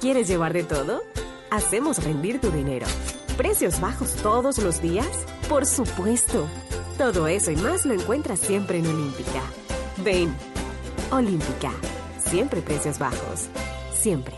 ¿Quieres 0.00 0.28
llevar 0.28 0.52
de 0.52 0.62
todo? 0.62 1.02
Hacemos 1.50 2.04
rendir 2.04 2.40
tu 2.40 2.52
dinero. 2.52 2.86
¿Precios 3.36 3.80
bajos 3.80 4.14
todos 4.22 4.58
los 4.58 4.80
días? 4.80 5.08
Por 5.48 5.66
supuesto. 5.66 6.46
Todo 6.96 7.26
eso 7.26 7.50
y 7.50 7.56
más 7.56 7.84
lo 7.84 7.94
encuentras 7.94 8.38
siempre 8.38 8.78
en 8.78 8.86
Olímpica. 8.86 9.42
Ven. 10.04 10.32
Olímpica. 11.10 11.72
Siempre 12.24 12.62
precios 12.62 13.00
bajos. 13.00 13.48
Siempre. 13.92 14.36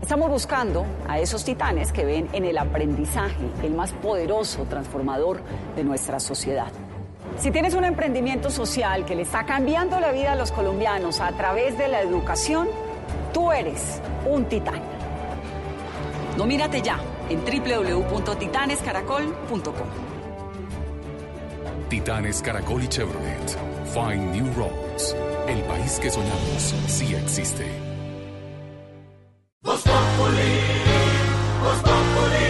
Estamos 0.00 0.30
buscando 0.30 0.86
a 1.08 1.18
esos 1.18 1.44
titanes 1.44 1.90
que 1.90 2.04
ven 2.04 2.28
en 2.32 2.44
el 2.44 2.56
aprendizaje 2.56 3.50
el 3.64 3.74
más 3.74 3.92
poderoso 3.94 4.64
transformador 4.66 5.40
de 5.74 5.82
nuestra 5.82 6.20
sociedad. 6.20 6.70
Si 7.40 7.50
tienes 7.50 7.72
un 7.72 7.84
emprendimiento 7.84 8.50
social 8.50 9.06
que 9.06 9.14
le 9.14 9.22
está 9.22 9.46
cambiando 9.46 9.98
la 9.98 10.12
vida 10.12 10.32
a 10.32 10.36
los 10.36 10.52
colombianos 10.52 11.20
a 11.20 11.32
través 11.32 11.78
de 11.78 11.88
la 11.88 12.02
educación, 12.02 12.68
tú 13.32 13.50
eres 13.50 14.02
un 14.26 14.44
titán. 14.44 14.82
Nomínate 16.36 16.82
ya 16.82 17.00
en 17.30 17.42
www.titanescaracol.com. 17.42 19.88
Titanes 21.88 22.42
Caracol 22.42 22.84
y 22.84 22.88
Chevrolet. 22.88 23.56
Find 23.94 24.34
New 24.34 24.52
Roads. 24.54 25.16
El 25.48 25.62
país 25.62 25.98
que 25.98 26.10
soñamos 26.10 26.74
sí 26.88 27.14
existe. 27.14 27.64
Voz 29.62 29.80
Populi, 29.80 30.60
Voz 31.62 31.78
Populi. 31.78 32.49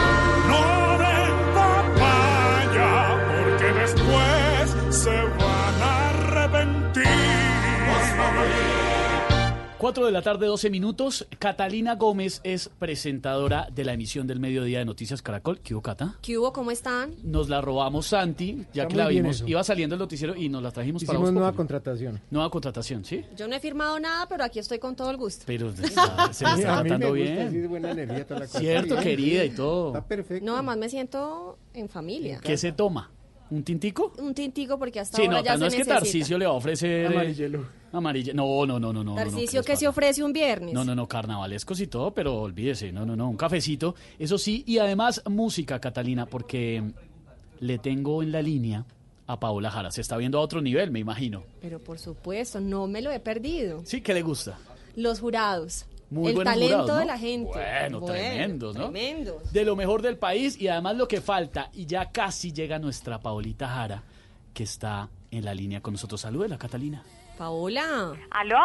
4 9.91 10.05
de 10.05 10.11
la 10.13 10.21
tarde, 10.21 10.45
12 10.47 10.69
minutos. 10.69 11.27
Catalina 11.37 11.95
Gómez 11.95 12.39
es 12.45 12.69
presentadora 12.79 13.67
de 13.75 13.83
la 13.83 13.91
emisión 13.91 14.25
del 14.25 14.39
mediodía 14.39 14.79
de 14.79 14.85
Noticias 14.85 15.21
Caracol. 15.21 15.59
¿Qué 15.59 15.73
hubo, 15.75 15.81
Cata? 15.81 16.15
¿Qué 16.21 16.37
hubo? 16.37 16.53
¿Cómo 16.53 16.71
están? 16.71 17.13
Nos 17.23 17.49
la 17.49 17.59
robamos 17.59 18.07
Santi, 18.07 18.65
ya 18.73 18.83
Está 18.83 18.87
que 18.87 18.95
la 18.95 19.07
vimos. 19.09 19.43
Iba 19.45 19.61
saliendo 19.65 19.95
el 19.95 19.99
noticiero 19.99 20.33
y 20.33 20.47
nos 20.47 20.63
la 20.63 20.71
trajimos 20.71 21.03
para 21.03 21.15
Hicimos 21.17 21.27
Voz 21.27 21.33
nueva 21.33 21.49
Populi. 21.49 21.57
contratación. 21.57 22.21
Nueva 22.29 22.49
contratación, 22.49 23.03
¿sí? 23.03 23.25
Yo 23.35 23.49
no 23.49 23.55
he 23.57 23.59
firmado 23.59 23.99
nada, 23.99 24.29
pero 24.29 24.45
aquí 24.45 24.59
estoy 24.59 24.79
con 24.79 24.95
todo 24.95 25.11
el 25.11 25.17
gusto. 25.17 25.43
Pero 25.45 25.67
está- 25.83 26.31
se 26.31 26.45
Sí, 26.45 26.51
está 26.61 26.79
a 26.79 26.83
mí 26.83 26.89
me 26.89 26.95
tratando 26.95 27.07
gusta 27.09 27.23
bien. 27.33 27.47
así 27.47 27.57
de 27.57 27.67
buena 27.67 27.91
energía 27.91 28.25
toda 28.25 28.39
la 28.39 28.45
cosa. 28.47 28.59
Cierto, 28.59 28.93
Bien, 28.93 29.03
querida 29.03 29.43
y 29.43 29.49
todo. 29.49 29.87
Está 29.87 30.07
perfecto. 30.07 30.45
No, 30.45 30.53
además 30.53 30.77
me 30.77 30.87
siento 30.87 31.57
en 31.73 31.89
familia. 31.89 32.39
¿Qué 32.41 32.55
se 32.55 32.71
toma? 32.71 33.11
¿Un 33.51 33.63
tintico? 33.63 34.13
Un 34.17 34.33
tintico 34.33 34.79
porque 34.79 35.01
hasta 35.01 35.17
Sí, 35.17 35.25
ahora 35.25 35.39
no, 35.39 35.43
ya 35.45 35.57
no 35.57 35.59
se 35.59 35.65
es 35.67 35.71
que 35.73 35.77
necesita. 35.79 35.95
Tarcisio 35.99 36.37
le 36.37 36.45
va 36.45 36.51
a 36.51 36.55
ofrecer... 36.55 36.89
eh, 36.89 37.07
Amarillelo. 37.07 37.65
Amarille... 37.91 38.33
No, 38.33 38.65
no, 38.65 38.79
no, 38.79 38.93
no, 38.93 38.93
no. 38.93 39.03
no, 39.03 39.11
no, 39.11 39.15
Tarcisio 39.15 39.61
¿qué 39.61 39.73
que 39.73 39.77
se 39.77 39.87
ofrece 39.87 40.23
un 40.23 40.31
viernes. 40.31 40.73
No, 40.73 40.85
no, 40.85 40.95
no, 40.95 41.05
carnavalescos 41.07 41.79
y 41.81 41.87
todo, 41.87 42.11
pero 42.13 42.35
olvídese, 42.41 42.91
no, 42.93 43.05
no, 43.05 43.15
no, 43.15 43.29
un 43.29 43.35
cafecito, 43.35 43.93
eso 44.17 44.37
sí, 44.37 44.63
y 44.65 44.77
además 44.77 45.21
música, 45.29 45.79
Catalina, 45.79 46.25
porque 46.25 46.81
le 47.59 47.77
tengo 47.77 48.23
en 48.23 48.31
la 48.31 48.41
línea 48.41 48.85
a 49.27 49.39
Paola 49.39 49.69
Jara, 49.69 49.91
se 49.91 50.01
está 50.01 50.15
viendo 50.17 50.37
a 50.39 50.41
otro 50.41 50.61
nivel, 50.61 50.89
me 50.91 50.99
imagino. 50.99 51.43
Pero 51.61 51.79
por 51.79 51.99
supuesto, 51.99 52.59
no 52.61 52.87
me 52.87 53.01
lo 53.01 53.11
he 53.11 53.19
perdido. 53.19 53.81
Sí, 53.85 53.99
¿qué 54.01 54.13
le 54.13 54.21
gusta? 54.21 54.57
Los 54.95 55.19
jurados. 55.19 55.85
Muy 56.11 56.27
el 56.27 56.35
buenos 56.35 56.53
talento 56.53 56.75
jurados, 56.75 56.89
¿no? 56.89 56.99
de 56.99 57.05
la 57.05 57.17
gente. 57.17 57.51
Bueno, 57.51 58.01
tremendos, 58.01 58.75
¿no? 58.75 58.81
Tremendos. 58.91 59.53
De 59.53 59.63
lo 59.63 59.75
mejor 59.77 60.01
del 60.01 60.17
país 60.17 60.59
y 60.59 60.67
además 60.67 60.97
lo 60.97 61.07
que 61.07 61.21
falta, 61.21 61.69
y 61.73 61.85
ya 61.85 62.11
casi 62.11 62.51
llega 62.51 62.79
nuestra 62.79 63.19
Paolita 63.21 63.69
Jara, 63.69 64.03
que 64.53 64.63
está 64.63 65.09
en 65.31 65.45
la 65.45 65.53
línea 65.53 65.81
con 65.81 65.93
nosotros. 65.93 66.19
Salúdela, 66.19 66.57
Catalina. 66.57 67.01
Paola. 67.45 68.13
¿Aló? 68.29 68.59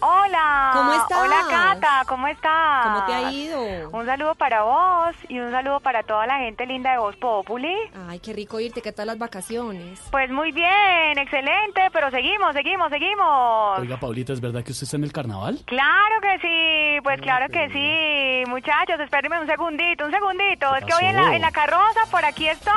Hola. 0.00 0.70
¿Cómo 0.72 0.92
estás? 0.94 1.18
Hola, 1.18 1.40
Cata, 1.50 2.02
¿cómo 2.08 2.26
estás? 2.26 2.86
¿Cómo 2.86 3.04
te 3.04 3.12
ha 3.12 3.30
ido? 3.30 3.90
Un 3.90 4.06
saludo 4.06 4.34
para 4.34 4.62
vos 4.62 5.14
y 5.28 5.38
un 5.40 5.50
saludo 5.50 5.80
para 5.80 6.02
toda 6.04 6.26
la 6.26 6.38
gente 6.38 6.64
linda 6.64 6.92
de 6.92 6.98
Voz 7.00 7.16
Populi. 7.16 7.76
Ay, 8.08 8.20
qué 8.20 8.32
rico 8.32 8.58
irte. 8.60 8.80
¿Qué 8.80 8.92
tal 8.92 9.08
las 9.08 9.18
vacaciones? 9.18 10.00
Pues 10.10 10.30
muy 10.30 10.52
bien, 10.52 11.18
excelente, 11.18 11.82
pero 11.92 12.10
seguimos, 12.10 12.54
seguimos, 12.54 12.88
seguimos. 12.88 13.78
Oiga, 13.80 13.98
Paulita, 14.00 14.32
¿es 14.32 14.40
verdad 14.40 14.64
que 14.64 14.72
usted 14.72 14.84
está 14.84 14.96
en 14.96 15.04
el 15.04 15.12
carnaval? 15.12 15.58
Claro 15.66 16.14
que 16.22 16.38
sí, 16.40 17.00
pues 17.02 17.20
claro 17.20 17.46
que 17.52 17.68
sí. 17.68 18.50
Muchachos, 18.50 19.00
espérenme 19.00 19.38
un 19.38 19.46
segundito, 19.46 20.06
un 20.06 20.10
segundito. 20.10 20.74
Es 20.76 20.84
que 20.86 20.94
voy 20.94 21.04
en 21.04 21.16
la, 21.16 21.36
en 21.36 21.42
la 21.42 21.52
carroza, 21.52 22.00
por 22.10 22.24
aquí 22.24 22.48
estoy. 22.48 22.72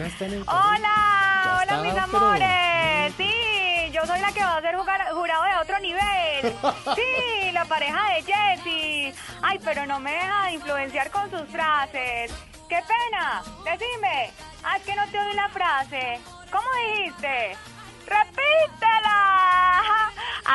Ya 0.00 0.06
está 0.08 0.24
en 0.26 0.32
el 0.32 0.42
Hola, 0.42 0.80
Ya 1.44 1.52
hola 1.54 1.62
está, 1.62 1.82
mis 1.82 1.92
pero- 1.92 2.04
amores. 2.16 3.14
Sí, 3.16 3.34
yo 4.00 4.06
soy 4.06 4.20
la 4.20 4.32
que 4.32 4.40
va 4.44 4.56
a 4.56 4.60
ser 4.60 4.76
jugar- 4.76 5.10
jurado 5.12 5.44
de 5.44 5.56
otro 5.62 5.78
nivel. 5.80 6.56
Sí, 6.94 7.52
la 7.52 7.64
pareja 7.64 8.00
de 8.14 8.22
Jessie. 8.22 9.14
Ay, 9.42 9.58
pero 9.64 9.86
no 9.86 9.98
me 10.00 10.12
deja 10.12 10.44
de 10.46 10.52
influenciar 10.52 11.10
con 11.10 11.30
sus 11.30 11.48
frases. 11.48 12.32
Qué 12.68 12.80
pena, 12.86 13.42
decime. 13.64 14.30
Ah, 14.62 14.76
es 14.76 14.82
que 14.84 14.94
no 14.94 15.06
te 15.08 15.18
oí 15.18 15.34
la 15.34 15.48
frase. 15.48 16.20
¿Cómo 16.50 16.66
dijiste? 16.96 17.56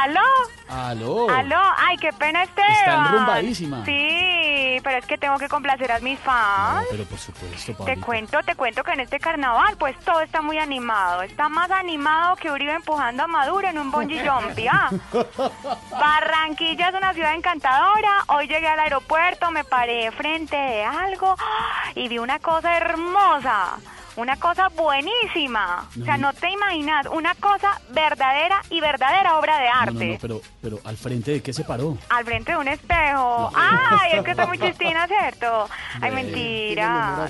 ¿Aló? 0.04 0.20
Aló. 0.68 1.30
¿Aló? 1.30 1.62
Ay, 1.78 1.98
qué 1.98 2.12
pena, 2.12 2.44
Esteban. 2.44 2.72
Está 2.72 2.96
enrumbadísima. 2.96 3.86
Sí, 3.86 4.80
pero 4.84 4.98
es 4.98 5.06
que 5.06 5.18
tengo 5.20 5.38
que 5.38 5.48
complacer 5.48 5.92
a 5.92 6.00
mis 6.00 6.20
fans. 6.20 6.82
No, 6.82 6.88
pero 6.90 7.06
por 7.06 7.20
supuesto, 7.20 7.86
Te 7.86 7.98
cuento, 7.98 8.42
te 8.44 8.56
cuento 8.56 8.84
que 8.84 8.92
en 8.92 9.02
este 9.02 9.20
carnaval 9.20 9.78
pues 9.78 9.98
todo 10.00 10.22
está 10.22 10.42
muy 10.42 10.58
animado. 10.58 11.22
Está 11.22 11.48
más 11.48 11.70
animado 11.70 12.36
que 12.38 12.50
Uribe 12.52 12.74
empujando 12.74 13.24
a 13.24 13.28
Maduro 13.28 13.68
en 13.70 13.78
un 13.78 13.92
bungee 13.92 14.28
jumping, 14.28 14.68
¿ah? 14.70 14.90
Barranquilla 15.92 16.90
es 16.90 16.96
una 16.96 17.14
ciudad 17.14 17.36
encantadora. 17.36 18.26
Hoy 18.28 18.48
llegué 18.48 18.68
al 18.68 18.80
aeropuerto, 18.80 19.52
me 19.52 19.64
paré 19.64 20.12
frente 20.12 20.56
de 20.56 20.84
algo 20.84 21.36
¡ah! 21.40 21.92
y 21.96 22.10
vi 22.10 22.18
una 22.18 22.40
cosa 22.40 22.76
hermosa. 22.76 23.78
Una 24.16 24.36
cosa 24.38 24.68
buenísima. 24.70 25.88
O 26.00 26.06
sea, 26.06 26.18
no 26.18 26.34
te 26.34 26.50
imaginas, 26.52 27.08
una 27.08 27.34
cosa 27.36 27.82
verdadera 27.90 28.62
y 28.70 28.80
verdadera 28.80 29.38
obra 29.40 29.58
de 29.58 29.68
No, 29.70 29.74
no, 29.74 29.82
arte. 29.82 30.06
no, 30.14 30.18
pero, 30.22 30.42
pero 30.62 30.80
al 30.86 30.98
frente 30.98 31.32
de 31.32 31.42
qué 31.42 31.52
se 31.52 31.64
paró. 31.64 31.98
Al 32.10 32.24
frente 32.24 32.52
de 32.52 32.58
un 32.60 32.68
espejo. 32.68 33.52
Ay, 33.56 34.12
es 34.14 34.24
que 34.24 34.32
está 34.32 34.46
muy 34.46 34.60
chistina, 34.60 35.08
¿cierto? 35.08 35.68
Ay, 36.00 36.12
mentira. 36.12 37.28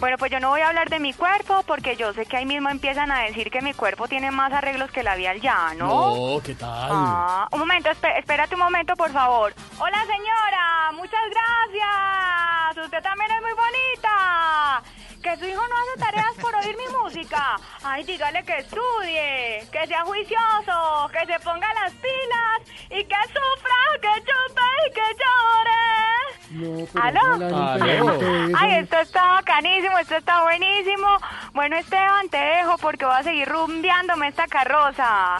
Bueno, 0.00 0.18
pues 0.18 0.30
yo 0.30 0.38
no 0.40 0.50
voy 0.50 0.60
a 0.60 0.68
hablar 0.68 0.90
de 0.90 1.00
mi 1.00 1.12
cuerpo 1.14 1.62
porque 1.66 1.96
yo 1.96 2.12
sé 2.12 2.26
que 2.26 2.36
ahí 2.36 2.44
mismo 2.46 2.68
empiezan 2.68 3.10
a 3.10 3.20
decir 3.24 3.50
que 3.50 3.62
mi 3.62 3.72
cuerpo 3.72 4.06
tiene 4.06 4.30
más 4.30 4.52
arreglos 4.52 4.90
que 4.90 5.02
labial 5.02 5.40
ya, 5.40 5.72
¿no? 5.76 6.36
No, 6.36 6.42
¿qué 6.42 6.54
tal? 6.54 6.88
Ah, 6.92 7.48
un 7.52 7.58
momento, 7.58 7.88
espérate 7.90 8.54
un 8.54 8.60
momento, 8.60 8.94
por 8.96 9.10
favor. 9.12 9.54
Hola, 9.78 9.98
señora, 10.06 10.92
muchas 10.92 11.20
gracias. 11.30 12.84
Usted 12.84 13.02
también 13.02 13.30
es 13.30 13.40
muy 13.40 13.52
bonita. 13.52 14.82
Que 15.22 15.36
su 15.36 15.44
hijo 15.46 15.62
no 15.68 15.74
hace 15.76 16.00
tareas 16.00 16.34
por 16.40 16.52
oír 16.56 16.76
mi 16.76 16.88
música. 16.98 17.56
Ay, 17.84 18.02
dígale 18.02 18.42
que 18.42 18.58
estudie, 18.58 19.64
que 19.70 19.86
sea 19.86 20.02
juicioso, 20.02 21.08
que 21.12 21.32
se 21.32 21.38
ponga 21.40 21.72
las 21.74 21.92
pilas 21.92 22.62
y 22.90 23.04
que 23.04 23.16
sufra, 23.28 24.00
que 24.00 24.20
chupe 24.24 24.62
y 24.88 24.92
que 24.92 25.06
llore. 25.22 26.88
¿Aló? 27.00 28.56
Ay, 28.58 28.74
esto 28.80 28.98
está 28.98 29.24
bacanísimo, 29.28 29.96
esto 29.98 30.16
está 30.16 30.42
buenísimo. 30.42 31.18
Bueno, 31.52 31.76
Esteban, 31.76 32.28
te 32.28 32.38
dejo 32.38 32.76
porque 32.78 33.04
voy 33.04 33.14
a 33.14 33.22
seguir 33.22 33.48
rumbeándome 33.48 34.26
esta 34.26 34.48
carroza. 34.48 35.36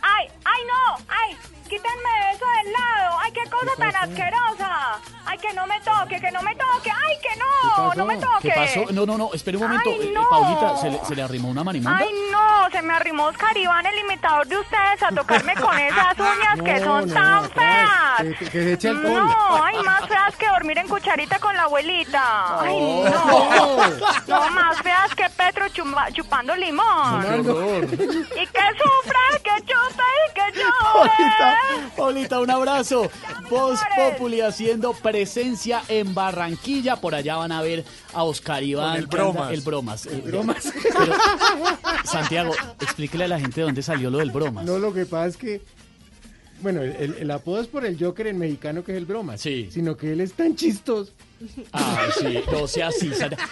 Ay, 0.00 0.28
ay, 0.44 0.62
no, 0.66 0.96
ay, 1.08 1.36
quítenme 1.68 2.32
eso 2.32 2.44
del 2.62 2.72
lado. 2.72 3.18
Ay, 3.20 3.32
qué 3.32 3.48
cosa 3.50 3.72
tan 3.78 3.96
asquerosa. 3.96 5.00
Ay, 5.26 5.38
que 5.38 5.52
no 5.54 5.66
me 5.66 5.80
toque, 5.80 6.20
que 6.20 6.30
no 6.30 6.42
me 6.42 6.54
toque. 6.54 6.90
Ay, 6.90 7.16
que 7.22 7.38
no, 7.38 7.94
no 7.94 8.04
me 8.04 8.16
toque. 8.18 8.48
¿Qué 8.48 8.50
pasó? 8.54 8.84
No, 8.92 9.06
no, 9.06 9.16
no, 9.18 9.30
espere 9.32 9.56
un 9.56 9.62
momento. 9.64 9.90
Ay, 9.90 9.98
Eh, 10.08 10.12
no. 10.14 10.28
Paulita, 10.28 10.76
¿se 10.76 10.90
le, 10.90 11.04
se 11.04 11.14
le 11.16 11.22
arrimó 11.22 11.48
una 11.48 11.64
marimonda? 11.64 11.98
Ay, 11.98 12.10
no, 12.30 12.70
se 12.70 12.82
me 12.82 12.92
arrimó 12.94 13.24
Oscar 13.26 13.56
Iván, 13.56 13.86
el 13.86 13.98
imitador 14.00 14.46
de 14.46 14.58
ustedes, 14.58 15.02
a 15.02 15.08
tocarme 15.10 15.54
con 15.54 15.76
esas 15.78 16.18
uñas 16.18 16.62
que 16.64 16.84
son 16.84 17.08
no, 17.08 17.14
tan 17.14 17.50
feas. 17.50 18.38
que- 18.38 18.46
se 18.50 18.72
eche 18.74 18.88
alcohol. 18.88 19.26
No, 19.26 19.64
ay, 19.64 19.82
más 19.82 20.06
feas 20.06 20.36
que 20.36 20.46
dormir 20.48 20.78
en 20.78 20.88
cucharita 20.88 21.38
con 21.38 21.56
la 21.56 21.62
abuelita. 21.64 22.60
Ay, 22.60 22.78
no. 23.04 23.76
No, 24.26 24.50
más 24.50 24.78
feas 24.82 25.14
que 25.14 25.28
Petro 25.30 25.66
chumba- 25.68 26.12
chupando 26.12 26.54
limón. 26.54 27.24
Y 27.24 28.46
que 28.46 28.62
sufra, 28.82 29.20
que 29.42 29.62
chupe 29.62 30.04
y 30.28 30.34
que 30.34 30.52
llore. 30.60 31.10
Paulita, 31.96 32.40
un 32.40 32.50
abrazo. 32.50 33.10
Voz 33.50 33.78
Populi 33.96 34.40
haciendo 34.40 34.92
presencia 34.92 35.82
en 35.88 36.14
Barranquilla. 36.14 36.96
Por 36.96 37.14
allá 37.14 37.36
van 37.36 37.52
a 37.52 37.62
ver 37.62 37.84
a 38.12 38.24
Oscar 38.24 38.62
Iván. 38.62 38.92
Con 38.92 39.00
el 39.00 39.06
bromas. 39.06 39.52
El 39.52 39.60
bromas. 39.60 40.06
El 40.06 40.20
bromas. 40.22 40.72
Pero, 40.82 41.12
Santiago, 42.04 42.52
explíquele 42.80 43.24
a 43.24 43.28
la 43.28 43.40
gente 43.40 43.60
de 43.60 43.66
dónde 43.66 43.82
salió 43.82 44.10
lo 44.10 44.18
del 44.18 44.30
bromas. 44.30 44.64
No, 44.64 44.78
lo 44.78 44.92
que 44.92 45.06
pasa 45.06 45.26
es 45.28 45.36
que, 45.36 45.62
bueno, 46.60 46.82
el, 46.82 46.92
el- 46.96 47.14
el 47.20 47.30
apodo 47.30 47.60
es 47.60 47.66
por 47.66 47.84
el 47.84 47.98
Joker 48.02 48.26
en 48.26 48.38
mexicano 48.38 48.82
que 48.84 48.92
es 48.92 48.98
el 48.98 49.06
broma. 49.06 49.36
Sí. 49.38 49.68
Sino 49.70 49.96
que 49.96 50.12
él 50.12 50.20
es 50.20 50.32
tan 50.32 50.56
chistoso. 50.56 51.12
Ay, 51.72 52.08
sí, 52.18 52.38
no 52.50 52.66
sea 52.66 52.86
así, 52.88 53.10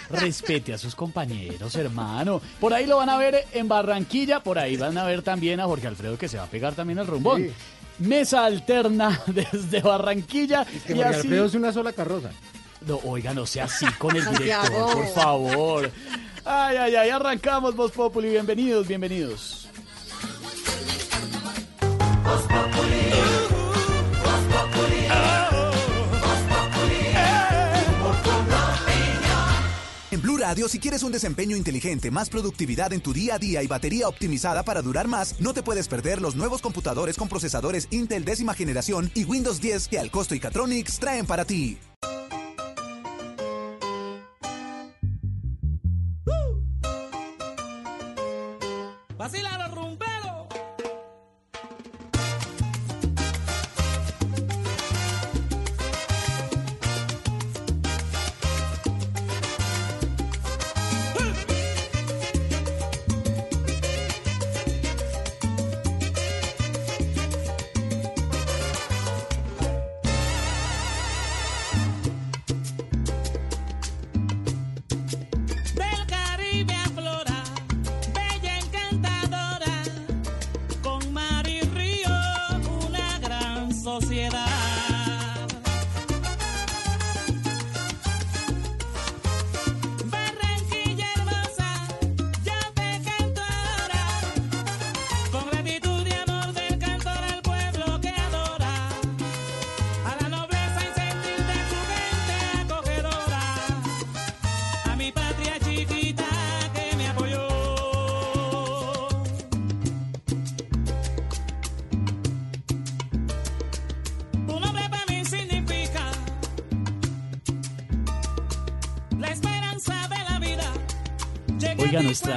respete 0.09 0.73
a 0.73 0.77
sus 0.79 0.95
compañeros, 0.95 1.75
hermano. 1.75 2.41
Por 2.59 2.73
ahí 2.73 2.87
lo 2.87 2.97
van 2.97 3.09
a 3.09 3.17
ver 3.17 3.45
en 3.51 3.67
Barranquilla, 3.67 4.39
por 4.39 4.57
ahí 4.57 4.77
van 4.77 4.97
a 4.97 5.03
ver 5.03 5.21
también 5.21 5.59
a 5.59 5.65
Jorge 5.65 5.87
Alfredo 5.87 6.17
que 6.17 6.27
se 6.27 6.37
va 6.37 6.43
a 6.45 6.47
pegar 6.47 6.73
también 6.73 6.97
el 6.97 7.05
rumbón. 7.05 7.49
Mesa 7.99 8.45
alterna 8.45 9.21
desde 9.27 9.81
Barranquilla 9.81 10.65
Que 10.85 10.95
y 10.95 11.01
así. 11.01 11.17
Alfredo 11.19 11.45
es 11.45 11.53
una 11.55 11.71
sola 11.71 11.93
carroza. 11.93 12.31
No, 12.87 12.99
oiga, 13.05 13.33
no 13.33 13.45
sea 13.45 13.65
así 13.65 13.85
con 13.97 14.15
el 14.15 14.25
director, 14.37 14.93
por 14.93 15.07
favor. 15.13 15.91
Ay, 16.45 16.77
ay, 16.77 16.95
ay, 16.95 17.09
arrancamos 17.09 17.75
Voz 17.75 17.91
Populi. 17.91 18.29
Bienvenidos, 18.29 18.87
bienvenidos. 18.87 19.67
En 22.23 22.49
Blue 22.49 23.52
Radio, 30.43 30.67
si 30.67 30.77
quieres 30.77 31.03
un 31.03 31.13
desempeño 31.13 31.55
inteligente, 31.55 32.11
más 32.11 32.29
productividad 32.29 32.91
en 32.91 32.99
tu 32.99 33.13
día 33.13 33.35
a 33.35 33.39
día 33.39 33.63
y 33.63 33.67
batería 33.67 34.09
optimizada 34.09 34.63
para 34.63 34.81
durar 34.81 35.07
más, 35.07 35.39
no 35.39 35.53
te 35.53 35.63
puedes 35.63 35.87
perder 35.87 36.21
los 36.21 36.35
nuevos 36.35 36.61
computadores 36.61 37.15
con 37.15 37.29
procesadores 37.29 37.87
Intel 37.91 38.25
décima 38.25 38.53
generación 38.53 39.09
y 39.15 39.23
Windows 39.23 39.61
10 39.61 39.87
que 39.87 39.99
Alcosto 39.99 40.35
y 40.35 40.41
Catronics 40.41 40.99
traen 40.99 41.25
para 41.25 41.45
ti. 41.45 41.77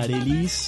Oiga, 0.07 0.19
a 0.19 0.66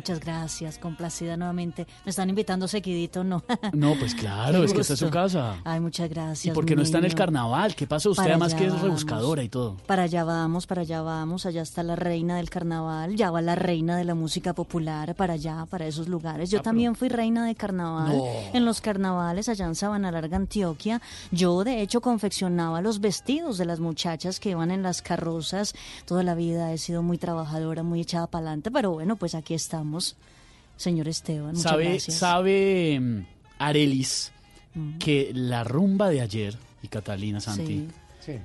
muchas 0.00 0.20
gracias, 0.20 0.78
complacida 0.78 1.36
nuevamente. 1.36 1.86
Me 2.04 2.10
están 2.10 2.28
invitando 2.30 2.66
seguidito, 2.68 3.22
¿no? 3.24 3.42
No, 3.72 3.94
pues 3.98 4.14
claro, 4.14 4.64
es 4.64 4.72
que 4.72 4.80
esta 4.80 4.94
es 4.94 4.98
su 5.00 5.10
casa. 5.10 5.56
Ay, 5.64 5.80
muchas 5.80 6.08
gracias. 6.08 6.52
¿Y 6.52 6.54
por 6.54 6.64
qué 6.66 6.74
no 6.74 6.82
está 6.82 6.98
en 6.98 7.04
el 7.04 7.14
carnaval? 7.14 7.74
¿Qué 7.74 7.86
pasa? 7.86 8.08
Usted 8.08 8.22
Para 8.22 8.34
además 8.34 8.54
que 8.54 8.64
es 8.64 8.70
vamos. 8.70 8.82
rebuscadora 8.84 9.42
y 9.42 9.48
todo. 9.48 9.76
Para 9.86 10.04
allá 10.04 10.24
vamos, 10.24 10.66
para 10.66 10.82
allá 10.82 11.02
vamos, 11.02 11.44
allá 11.46 11.62
está 11.62 11.82
la 11.82 11.96
reina 11.96 12.36
del 12.36 12.48
carnaval, 12.50 13.14
ya 13.16 13.30
va 13.30 13.40
la 13.42 13.54
reina 13.54 13.96
de 13.96 14.04
la 14.04 14.14
música 14.14 14.54
popular, 14.54 15.14
para 15.14 15.34
allá, 15.34 15.66
para 15.68 15.86
esos 15.86 16.08
lugares. 16.08 16.50
Yo 16.50 16.60
Ah, 16.60 16.62
también 16.62 16.94
fui 16.94 17.08
reina 17.08 17.44
de 17.46 17.54
carnaval 17.54 18.16
No. 18.16 18.24
en 18.52 18.64
los 18.64 18.80
carnavales 18.80 19.48
allá 19.48 19.66
en 19.66 19.74
Sabana 19.74 20.10
Larga, 20.10 20.36
Antioquia. 20.36 21.00
Yo, 21.30 21.62
de 21.64 21.82
hecho, 21.82 22.00
confeccionaba 22.00 22.80
los 22.80 23.00
vestidos 23.00 23.58
de 23.58 23.64
las 23.66 23.80
muchachas 23.80 24.40
que 24.40 24.50
iban 24.50 24.70
en 24.70 24.82
las 24.82 25.02
carrozas. 25.02 25.74
Toda 26.06 26.22
la 26.22 26.34
vida 26.34 26.72
he 26.72 26.78
sido 26.78 27.02
muy 27.02 27.18
trabajadora, 27.18 27.82
muy 27.82 28.00
echada 28.00 28.26
para 28.26 28.46
adelante, 28.46 28.70
pero 28.70 28.92
bueno, 28.92 29.16
pues 29.16 29.34
aquí 29.34 29.54
estamos, 29.54 29.99
señor 30.76 31.08
Esteban. 31.08 31.54
Muchas 31.54 31.62
¿Sabe, 31.62 31.84
gracias. 31.84 32.16
sabe 32.18 32.98
mm, 33.00 33.20
Arelis 33.58 34.32
Mm. 34.72 34.98
que 34.98 35.32
la 35.34 35.64
rumba 35.64 36.10
de 36.10 36.20
ayer, 36.20 36.56
y 36.82 36.86
Catalina 36.86 37.40
Santi, 37.40 37.66
Sí. 37.66 37.88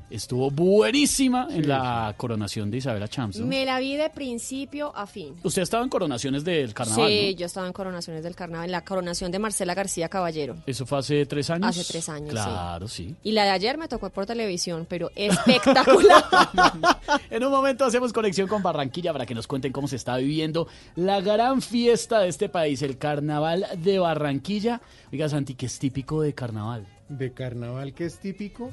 Estuvo 0.09 0.49
buenísima 0.51 1.47
en 1.49 1.67
la 1.67 2.13
coronación 2.17 2.71
de 2.71 2.77
Isabela 2.77 3.07
Champs. 3.07 3.39
¿no? 3.39 3.45
Me 3.47 3.65
la 3.65 3.79
vi 3.79 3.95
de 3.95 4.09
principio 4.09 4.95
a 4.95 5.05
fin. 5.05 5.35
Usted 5.43 5.61
estaba 5.61 5.83
en 5.83 5.89
coronaciones 5.89 6.43
del 6.43 6.73
carnaval. 6.73 7.09
sí, 7.09 7.31
¿no? 7.31 7.37
yo 7.39 7.45
estaba 7.45 7.67
en 7.67 7.73
coronaciones 7.73 8.23
del 8.23 8.35
carnaval, 8.35 8.65
en 8.65 8.71
la 8.71 8.83
coronación 8.83 9.31
de 9.31 9.39
Marcela 9.39 9.73
García 9.73 10.09
Caballero. 10.09 10.55
Eso 10.65 10.85
fue 10.85 10.99
hace 10.99 11.25
tres 11.25 11.49
años. 11.49 11.69
Hace 11.69 11.83
tres 11.83 12.09
años, 12.09 12.29
sí. 12.29 12.35
Claro, 12.35 12.87
sí. 12.87 13.15
Y 13.23 13.31
la 13.31 13.43
de 13.45 13.49
ayer 13.51 13.77
me 13.77 13.87
tocó 13.87 14.09
por 14.09 14.25
televisión, 14.25 14.85
pero 14.89 15.11
espectacular. 15.15 16.23
En 17.29 17.43
un 17.43 17.51
momento 17.51 17.85
hacemos 17.85 18.13
conexión 18.13 18.47
con 18.47 18.63
Barranquilla 18.63 19.11
para 19.13 19.25
que 19.25 19.35
nos 19.35 19.47
cuenten 19.47 19.71
cómo 19.71 19.87
se 19.87 19.95
está 19.95 20.17
viviendo 20.17 20.67
la 20.95 21.21
gran 21.21 21.61
fiesta 21.61 22.19
de 22.19 22.29
este 22.29 22.49
país, 22.49 22.81
el 22.81 22.97
Carnaval 22.97 23.65
de 23.77 23.99
Barranquilla. 23.99 24.81
Oiga, 25.11 25.29
Santi, 25.29 25.55
que 25.55 25.65
es 25.65 25.77
típico 25.79 26.21
de 26.21 26.33
carnaval. 26.33 26.87
De 27.09 27.33
carnaval 27.33 27.93
que 27.93 28.05
es 28.05 28.19
típico, 28.19 28.71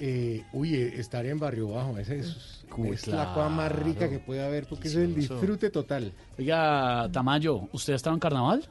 eh, 0.00 0.44
uy, 0.52 0.74
eh, 0.74 0.94
estar 0.98 1.24
en 1.26 1.38
Barrio 1.38 1.68
Bajo, 1.68 1.98
ese 1.98 2.18
es, 2.18 2.64
la 3.06 3.32
cosa 3.32 3.48
más 3.48 3.70
rica 3.72 4.08
que 4.08 4.18
puede 4.18 4.44
haber, 4.44 4.66
porque 4.66 4.88
es 4.88 4.94
el 4.94 5.14
disfrute 5.14 5.70
total. 5.70 6.12
Oiga, 6.38 7.08
Tamayo, 7.12 7.68
¿usted 7.72 7.92
ha 7.92 7.96
estado 7.96 8.14
en 8.14 8.20
carnaval? 8.20 8.64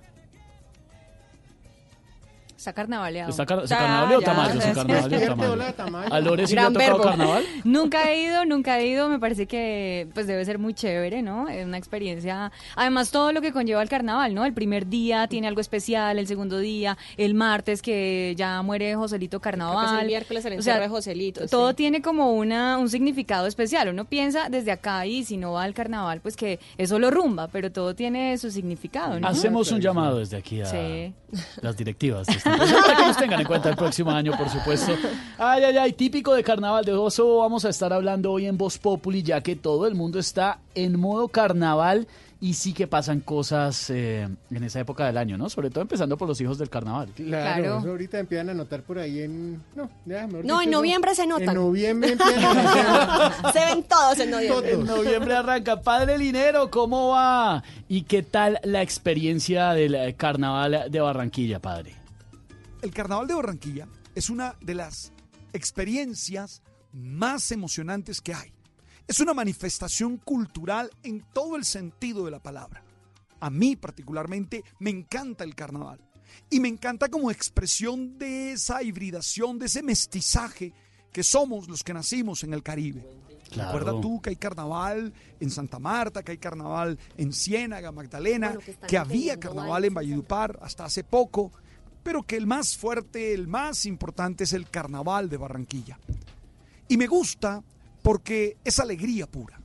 Está 2.63 2.71
carnavaleado. 2.71 3.29
¿Está 3.29 3.45
car- 3.45 3.61
¿Se 3.67 3.73
Ya, 3.73 3.77
carnavaleó 3.77 4.19
ya, 4.21 4.25
Tamayo? 4.25 4.53
ya, 4.55 4.61
¿Se 4.61 4.67
ya. 4.69 4.73
carnavaleó 4.73 5.09
Despierte, 5.19 5.47
hola, 5.47 5.73
Tamayo? 5.73 6.13
¿A 6.13 6.19
Lore 6.21 6.47
sí 6.47 6.55
le 6.55 6.61
ha 6.61 6.67
tocado 6.67 6.79
verbo. 6.93 7.03
carnaval? 7.03 7.43
Nunca 7.65 8.09
he 8.09 8.23
ido, 8.23 8.45
nunca 8.45 8.79
he 8.79 8.87
ido. 8.87 9.09
Me 9.09 9.19
parece 9.19 9.47
que 9.47 10.07
pues 10.13 10.27
debe 10.27 10.45
ser 10.45 10.59
muy 10.59 10.73
chévere, 10.73 11.21
¿no? 11.21 11.49
Es 11.49 11.65
una 11.65 11.77
experiencia. 11.77 12.53
Además, 12.77 13.11
todo 13.11 13.33
lo 13.33 13.41
que 13.41 13.51
conlleva 13.51 13.81
el 13.81 13.89
carnaval, 13.89 14.33
¿no? 14.33 14.45
El 14.45 14.53
primer 14.53 14.87
día 14.87 15.27
tiene 15.27 15.47
algo 15.49 15.59
especial, 15.59 16.17
el 16.19 16.25
segundo 16.27 16.57
día, 16.59 16.97
el 17.17 17.33
martes 17.33 17.81
que 17.81 18.33
ya 18.37 18.61
muere 18.61 18.95
Joselito 18.95 19.41
Carnaval. 19.41 19.75
Creo 19.75 19.89
que 19.89 19.95
es 19.95 20.01
el 20.01 20.07
miércoles 20.07 20.45
el 20.45 20.59
O 20.59 20.61
sea, 20.61 20.79
de 20.79 20.87
Joselito, 20.87 21.45
Todo 21.47 21.71
sí. 21.71 21.75
tiene 21.75 22.01
como 22.01 22.31
una 22.31 22.77
un 22.77 22.87
significado 22.89 23.45
especial. 23.45 23.89
Uno 23.89 24.05
piensa 24.05 24.47
desde 24.49 24.71
acá 24.71 25.05
y 25.05 25.25
si 25.25 25.35
no 25.35 25.51
va 25.51 25.63
al 25.63 25.73
carnaval, 25.73 26.21
pues 26.21 26.37
que 26.37 26.59
es 26.77 26.87
solo 26.87 27.11
rumba, 27.11 27.49
pero 27.49 27.73
todo 27.73 27.93
tiene 27.93 28.37
su 28.37 28.49
significado, 28.51 29.19
¿no? 29.19 29.27
Hacemos 29.27 29.69
un 29.73 29.81
llamado 29.81 30.19
desde 30.19 30.37
aquí 30.37 30.61
a 30.61 30.65
Sí. 30.67 31.13
las 31.61 31.75
directivas 31.75 32.27
de 32.27 32.33
esta 32.33 32.52
para 32.57 32.95
que 32.97 33.05
nos 33.07 33.17
tengan 33.17 33.39
en 33.41 33.47
cuenta 33.47 33.69
el 33.69 33.75
próximo 33.75 34.11
año, 34.11 34.31
por 34.37 34.49
supuesto. 34.49 34.93
Ay, 35.37 35.63
ay, 35.63 35.77
ay, 35.77 35.93
típico 35.93 36.33
de 36.33 36.43
carnaval. 36.43 36.85
De 36.85 36.91
eso 37.07 37.37
vamos 37.37 37.65
a 37.65 37.69
estar 37.69 37.91
hablando 37.93 38.31
hoy 38.31 38.45
en 38.47 38.57
Voz 38.57 38.77
Populi, 38.77 39.23
ya 39.23 39.41
que 39.41 39.55
todo 39.55 39.87
el 39.87 39.95
mundo 39.95 40.19
está 40.19 40.59
en 40.75 40.99
modo 40.99 41.27
carnaval 41.27 42.07
y 42.41 42.55
sí 42.55 42.73
que 42.73 42.87
pasan 42.87 43.21
cosas 43.21 43.89
eh, 43.89 44.27
en 44.51 44.63
esa 44.65 44.81
época 44.81 45.05
del 45.05 45.17
año, 45.17 45.37
¿no? 45.37 45.49
Sobre 45.49 45.69
todo 45.69 45.81
empezando 45.81 46.17
por 46.17 46.27
los 46.27 46.41
hijos 46.41 46.57
del 46.57 46.69
carnaval. 46.69 47.07
Claro, 47.15 47.61
Claro. 47.63 47.79
eso 47.79 47.89
ahorita 47.91 48.19
empiezan 48.19 48.49
a 48.49 48.53
notar 48.53 48.81
por 48.81 48.99
ahí 48.99 49.21
en... 49.21 49.63
No, 49.75 49.89
ya, 50.05 50.23
No, 50.23 50.27
mejor 50.27 50.35
en 50.35 50.41
dicho, 50.43 50.61
eso- 50.61 50.69
noviembre 50.71 51.15
se 51.15 51.25
notan. 51.25 51.47
En 51.49 51.55
noviembre 51.55 52.11
empiezan 52.11 52.43
a 52.45 52.53
notar. 53.33 53.53
Se 53.53 53.59
ven 53.65 53.83
todos 53.83 54.19
en 54.19 54.31
noviembre. 54.31 54.71
En 54.73 54.83
noviembre 54.85 55.35
arranca. 55.37 55.79
Padre 55.79 56.17
Linero, 56.17 56.69
¿cómo 56.69 57.09
va? 57.11 57.63
¿Y 57.87 58.01
qué 58.01 58.23
tal 58.23 58.59
la 58.63 58.81
experiencia 58.81 59.69
del 59.71 59.95
eh, 59.95 60.13
carnaval 60.15 60.87
de 60.89 60.99
Barranquilla, 60.99 61.59
padre? 61.59 61.95
El 62.83 62.91
Carnaval 62.91 63.27
de 63.27 63.33
Barranquilla 63.33 63.87
es 64.13 64.29
una 64.29 64.57
de 64.59 64.73
las 64.73 65.13
experiencias 65.53 66.61
más 66.91 67.49
emocionantes 67.53 68.19
que 68.19 68.33
hay. 68.33 68.51
Es 69.07 69.21
una 69.21 69.33
manifestación 69.33 70.17
cultural 70.17 70.91
en 71.01 71.23
todo 71.33 71.55
el 71.55 71.63
sentido 71.63 72.25
de 72.25 72.31
la 72.31 72.43
palabra. 72.43 72.83
A 73.39 73.49
mí 73.49 73.77
particularmente 73.77 74.65
me 74.79 74.89
encanta 74.89 75.45
el 75.45 75.55
carnaval 75.55 76.01
y 76.49 76.59
me 76.59 76.67
encanta 76.67 77.07
como 77.07 77.31
expresión 77.31 78.17
de 78.17 78.51
esa 78.51 78.83
hibridación, 78.83 79.59
de 79.59 79.67
ese 79.67 79.81
mestizaje 79.81 80.73
que 81.13 81.23
somos 81.23 81.69
los 81.69 81.85
que 81.85 81.93
nacimos 81.93 82.43
en 82.43 82.53
el 82.53 82.63
Caribe. 82.63 83.07
Claro. 83.49 83.79
Recuerda 83.79 84.01
tú 84.01 84.21
que 84.21 84.31
hay 84.31 84.35
carnaval 84.35 85.13
en 85.39 85.49
Santa 85.49 85.79
Marta, 85.79 86.21
que 86.21 86.33
hay 86.33 86.37
carnaval 86.37 86.99
en 87.15 87.31
Ciénaga, 87.31 87.93
Magdalena, 87.93 88.49
Bueno, 88.55 88.61
que 88.61 88.87
que 88.87 88.97
había 88.97 89.39
carnaval 89.39 89.85
en 89.85 89.93
Valledupar 89.93 90.59
hasta 90.61 90.83
hace 90.83 91.05
poco, 91.05 91.53
pero 92.03 92.23
que 92.23 92.35
el 92.35 92.45
más 92.45 92.77
fuerte, 92.77 93.33
el 93.33 93.47
más 93.47 93.85
importante 93.85 94.43
es 94.43 94.53
el 94.53 94.69
carnaval 94.69 95.29
de 95.29 95.37
Barranquilla. 95.37 95.97
Y 96.87 96.97
me 96.97 97.07
gusta 97.07 97.63
porque 98.01 98.57
es 98.63 98.79
alegría 98.79 99.25
pura. 99.25 99.59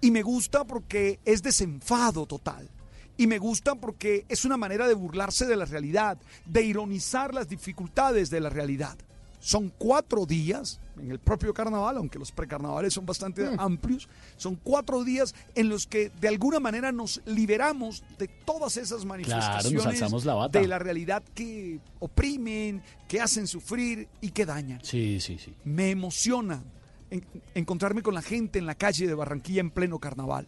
Y 0.00 0.10
me 0.10 0.22
gusta 0.22 0.64
porque 0.64 1.20
es 1.24 1.42
desenfado 1.42 2.24
total. 2.26 2.70
Y 3.16 3.26
me 3.26 3.38
gusta 3.38 3.74
porque 3.74 4.24
es 4.28 4.46
una 4.46 4.56
manera 4.56 4.88
de 4.88 4.94
burlarse 4.94 5.44
de 5.44 5.56
la 5.56 5.66
realidad, 5.66 6.16
de 6.46 6.62
ironizar 6.62 7.34
las 7.34 7.48
dificultades 7.48 8.30
de 8.30 8.40
la 8.40 8.48
realidad. 8.48 8.96
Son 9.40 9.70
cuatro 9.76 10.24
días 10.24 10.80
en 11.00 11.10
el 11.10 11.18
propio 11.18 11.52
carnaval, 11.54 11.96
aunque 11.96 12.18
los 12.18 12.30
precarnavales 12.32 12.94
son 12.94 13.04
bastante 13.06 13.48
amplios, 13.58 14.08
son 14.36 14.56
cuatro 14.56 15.02
días 15.04 15.34
en 15.54 15.68
los 15.68 15.86
que 15.86 16.10
de 16.20 16.28
alguna 16.28 16.60
manera 16.60 16.92
nos 16.92 17.20
liberamos 17.26 18.04
de 18.18 18.28
todas 18.28 18.76
esas 18.76 19.04
manifestaciones 19.04 19.86
alzamos 19.86 20.24
la 20.24 20.34
bata. 20.34 20.58
de 20.60 20.68
la 20.68 20.78
realidad 20.78 21.22
que 21.34 21.80
oprimen, 21.98 22.82
que 23.08 23.20
hacen 23.20 23.46
sufrir 23.46 24.08
y 24.20 24.30
que 24.30 24.46
dañan. 24.46 24.80
Sí, 24.84 25.20
sí, 25.20 25.38
sí. 25.38 25.54
Me 25.64 25.90
emociona 25.90 26.62
en- 27.10 27.24
encontrarme 27.54 28.02
con 28.02 28.14
la 28.14 28.22
gente 28.22 28.58
en 28.58 28.66
la 28.66 28.74
calle 28.74 29.06
de 29.06 29.14
Barranquilla 29.14 29.60
en 29.60 29.70
pleno 29.70 29.98
carnaval. 29.98 30.46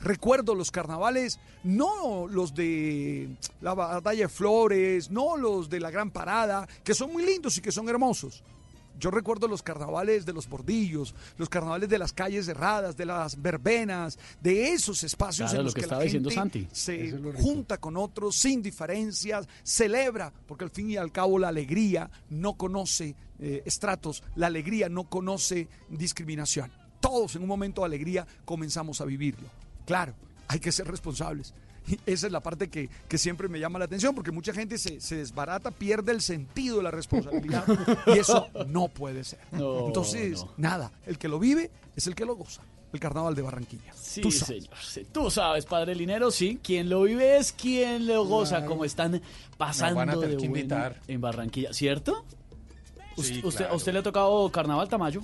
Recuerdo 0.00 0.56
los 0.56 0.72
carnavales, 0.72 1.38
no 1.62 2.26
los 2.26 2.54
de 2.54 3.28
la 3.60 3.72
batalla 3.74 4.22
de 4.24 4.28
Flores, 4.28 5.10
no 5.12 5.36
los 5.36 5.70
de 5.70 5.78
la 5.78 5.92
Gran 5.92 6.10
Parada, 6.10 6.66
que 6.82 6.92
son 6.92 7.12
muy 7.12 7.24
lindos 7.24 7.56
y 7.58 7.60
que 7.60 7.70
son 7.70 7.88
hermosos. 7.88 8.42
Yo 9.02 9.10
recuerdo 9.10 9.48
los 9.48 9.64
carnavales 9.64 10.24
de 10.24 10.32
los 10.32 10.48
bordillos, 10.48 11.12
los 11.36 11.48
carnavales 11.48 11.88
de 11.88 11.98
las 11.98 12.12
calles 12.12 12.46
cerradas, 12.46 12.96
de 12.96 13.04
las 13.04 13.42
verbenas, 13.42 14.16
de 14.40 14.68
esos 14.68 15.02
espacios 15.02 15.50
Claro, 15.50 15.52
en 15.54 15.58
lo 15.58 15.64
los 15.64 15.74
que 15.74 15.80
que, 15.80 15.84
estaba 15.86 15.98
la 15.98 16.04
diciendo 16.04 16.30
gente 16.30 16.60
Santi. 16.60 16.68
se 16.70 17.06
es 17.06 17.12
lo 17.14 17.32
junta 17.32 17.78
con 17.78 17.96
otros 17.96 18.36
sin 18.36 18.62
diferencias, 18.62 19.48
celebra, 19.64 20.32
porque 20.46 20.62
al 20.62 20.70
fin 20.70 20.88
y 20.88 20.96
al 20.96 21.10
cabo 21.10 21.36
la 21.36 21.48
alegría 21.48 22.08
no 22.30 22.54
conoce 22.54 23.16
eh, 23.40 23.64
estratos, 23.66 24.22
la 24.36 24.46
alegría 24.46 24.88
no 24.88 25.10
conoce 25.10 25.66
discriminación. 25.88 26.70
Todos 27.00 27.34
en 27.34 27.42
un 27.42 27.48
momento 27.48 27.80
de 27.80 27.86
alegría 27.86 28.24
comenzamos 28.44 29.00
a 29.00 29.04
vivirlo. 29.04 29.48
Claro, 29.84 30.14
hay 30.46 30.60
que 30.60 30.70
ser 30.70 30.86
responsables. 30.86 31.54
Esa 32.06 32.26
es 32.26 32.32
la 32.32 32.40
parte 32.40 32.68
que, 32.68 32.88
que 33.08 33.18
siempre 33.18 33.48
me 33.48 33.58
llama 33.60 33.78
la 33.78 33.84
atención, 33.86 34.14
porque 34.14 34.30
mucha 34.30 34.52
gente 34.52 34.78
se, 34.78 35.00
se 35.00 35.16
desbarata, 35.16 35.70
pierde 35.70 36.12
el 36.12 36.20
sentido 36.22 36.78
de 36.78 36.82
la 36.84 36.90
responsabilidad 36.90 37.64
y 38.06 38.18
eso 38.18 38.48
no 38.68 38.88
puede 38.88 39.24
ser. 39.24 39.40
No, 39.52 39.86
Entonces, 39.86 40.40
no. 40.44 40.52
nada, 40.56 40.92
el 41.06 41.18
que 41.18 41.28
lo 41.28 41.38
vive 41.38 41.70
es 41.96 42.06
el 42.06 42.14
que 42.14 42.24
lo 42.24 42.36
goza. 42.36 42.62
El 42.92 43.00
carnaval 43.00 43.34
de 43.34 43.40
Barranquilla. 43.40 43.90
Sí, 43.94 44.20
Tú 44.20 44.30
sabes. 44.30 44.64
señor. 44.64 44.76
sí. 44.82 45.06
Tú 45.10 45.30
sabes, 45.30 45.64
padre 45.64 45.94
Linero, 45.94 46.30
sí. 46.30 46.60
Quien 46.62 46.90
lo 46.90 47.02
vive 47.04 47.38
es 47.38 47.50
quien 47.52 48.06
lo 48.06 48.26
goza, 48.26 48.56
Claro. 48.58 48.66
como 48.70 48.84
están 48.84 49.22
pasando 49.56 49.96
van 49.96 50.10
a 50.10 50.12
tener 50.12 50.28
de 50.28 50.36
que 50.36 50.48
bueno 50.48 50.58
invitar. 50.58 51.00
en 51.08 51.20
Barranquilla, 51.22 51.72
¿cierto? 51.72 52.26
Sí, 53.16 53.40
¿Usted, 53.44 53.58
claro. 53.60 53.72
¿A 53.72 53.76
usted 53.76 53.92
le 53.94 53.98
ha 54.00 54.02
tocado 54.02 54.50
carnaval, 54.52 54.88
Tamayo? 54.90 55.22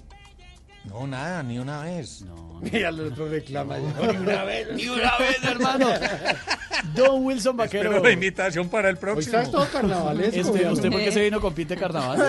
No, 0.89 1.07
nada, 1.07 1.43
ni 1.43 1.59
una 1.59 1.83
vez. 1.83 2.23
No. 2.23 2.61
Mira, 2.73 2.89
el 2.89 3.01
otro 3.01 3.29
reclama. 3.29 3.77
ni 3.79 4.17
una 4.17 4.45
vez. 4.45 4.69
Ni 4.75 4.89
una 4.89 5.17
vez, 5.19 5.37
hermano. 5.45 5.87
Don 6.95 7.25
Wilson 7.25 7.57
Vaquero. 7.57 7.85
Espero 7.91 8.03
la 8.05 8.11
invitación 8.13 8.69
para 8.69 8.89
el 8.89 8.97
próximo. 8.97 9.37
estás 9.37 9.51
todo 9.51 9.67
carnavalesco, 9.73 10.37
Este. 10.41 10.69
¿Usted 10.69 10.91
por 10.91 11.01
qué 11.01 11.13
se 11.13 11.21
vino 11.23 11.41
con 11.41 11.53
pinte 11.55 11.77
carnaval? 11.77 12.21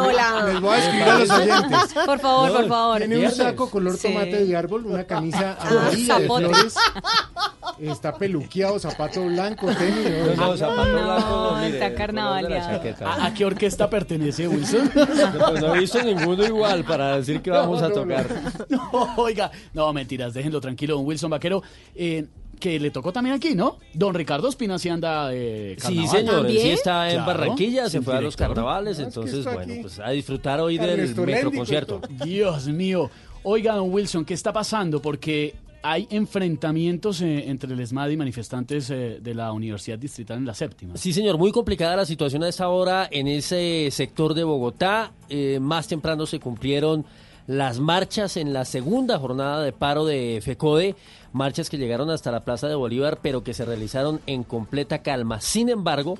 Hola. 0.00 0.44
Les 0.46 0.60
voy 0.60 0.74
a 0.74 0.78
escribir 0.78 1.02
a 1.08 1.18
los 1.18 1.30
oyentes. 1.30 1.94
Por 2.06 2.18
favor, 2.20 2.52
por 2.52 2.68
favor. 2.68 2.98
Tiene 2.98 3.18
un 3.26 3.30
saco 3.32 3.70
color 3.70 3.96
Sí. 3.96 4.08
tomate 4.08 4.44
de 4.44 4.56
árbol, 4.56 4.86
una 4.86 5.04
camisa 5.04 5.56
amarilla 5.60 6.18
de 6.18 6.22
zapote. 6.26 6.44
flores. 6.48 6.74
Está 7.80 8.14
peluqueado, 8.16 8.78
zapato 8.78 9.24
blanco, 9.24 9.66
tenis. 9.74 10.36
No, 10.36 10.46
no, 10.50 10.56
zapato 10.56 10.92
blanco, 10.92 11.56
mire, 11.60 11.68
está 11.74 11.88
de 11.90 11.94
carnavaleado. 11.94 12.80
¿A, 13.04 13.26
a 13.26 13.34
qué 13.34 13.44
orquesta 13.44 13.90
pertenece 13.90 14.46
Wilson? 14.46 14.90
Pues 14.94 15.60
no 15.60 15.74
he 15.74 15.78
visto 15.80 16.00
ninguno 16.02 16.44
igual 16.44 16.84
para 16.98 17.16
decir 17.18 17.40
que 17.42 17.50
vamos 17.50 17.82
a 17.82 17.88
No, 17.88 17.94
tocar. 17.94 18.26
No, 18.68 19.14
oiga, 19.16 19.50
no, 19.72 19.92
mentiras, 19.92 20.34
déjenlo 20.34 20.60
tranquilo, 20.60 20.96
don 20.96 21.06
Wilson 21.06 21.30
Vaquero. 21.30 21.62
eh, 21.94 22.26
que 22.60 22.78
le 22.78 22.90
tocó 22.92 23.12
también 23.12 23.34
aquí, 23.34 23.54
¿no? 23.54 23.78
Don 23.92 24.14
Ricardo 24.14 24.48
Espina 24.48 24.78
sí 24.78 24.88
anda 24.88 25.28
de 25.28 25.76
Sí, 25.78 26.06
señor, 26.06 26.46
él 26.46 26.56
sí 26.58 26.70
está 26.70 27.08
en 27.10 27.16
Claro, 27.16 27.26
Barranquilla, 27.26 27.90
se 27.90 28.00
fue 28.00 28.16
a 28.16 28.20
los 28.20 28.36
carnavales, 28.36 29.00
entonces, 29.00 29.44
bueno, 29.44 29.60
aquí. 29.72 29.78
pues 29.82 29.98
a 29.98 30.10
disfrutar 30.10 30.60
hoy 30.60 30.78
del 30.78 30.90
Ernesto 30.90 31.26
Léndico, 31.26 31.46
metroconcierto. 31.50 32.00
Dios 32.24 32.66
mío. 32.68 33.10
Oiga, 33.42 33.74
don 33.74 33.92
Wilson, 33.92 34.24
¿qué 34.24 34.32
está 34.34 34.52
pasando? 34.52 35.02
Porque 35.02 35.54
hay 35.84 36.08
enfrentamientos 36.10 37.20
eh, 37.20 37.50
entre 37.50 37.74
el 37.74 37.78
ESMAD 37.78 38.08
y 38.08 38.16
manifestantes 38.16 38.88
eh, 38.88 39.18
de 39.20 39.34
la 39.34 39.52
Universidad 39.52 39.98
Distrital 39.98 40.38
en 40.38 40.46
la 40.46 40.54
séptima. 40.54 40.96
Sí, 40.96 41.12
señor, 41.12 41.36
muy 41.36 41.52
complicada 41.52 41.94
la 41.94 42.06
situación 42.06 42.42
a 42.42 42.48
esta 42.48 42.70
hora 42.70 43.06
en 43.10 43.28
ese 43.28 43.90
sector 43.90 44.32
de 44.32 44.44
Bogotá. 44.44 45.12
Eh, 45.28 45.58
más 45.60 45.86
temprano 45.86 46.24
se 46.24 46.40
cumplieron 46.40 47.04
las 47.46 47.80
marchas 47.80 48.38
en 48.38 48.54
la 48.54 48.64
segunda 48.64 49.18
jornada 49.18 49.62
de 49.62 49.72
paro 49.72 50.06
de 50.06 50.40
FECODE, 50.42 50.96
marchas 51.34 51.68
que 51.68 51.76
llegaron 51.76 52.08
hasta 52.08 52.32
la 52.32 52.46
Plaza 52.46 52.66
de 52.66 52.76
Bolívar, 52.76 53.18
pero 53.20 53.44
que 53.44 53.52
se 53.52 53.66
realizaron 53.66 54.22
en 54.26 54.42
completa 54.42 55.02
calma. 55.02 55.42
Sin 55.42 55.68
embargo, 55.68 56.16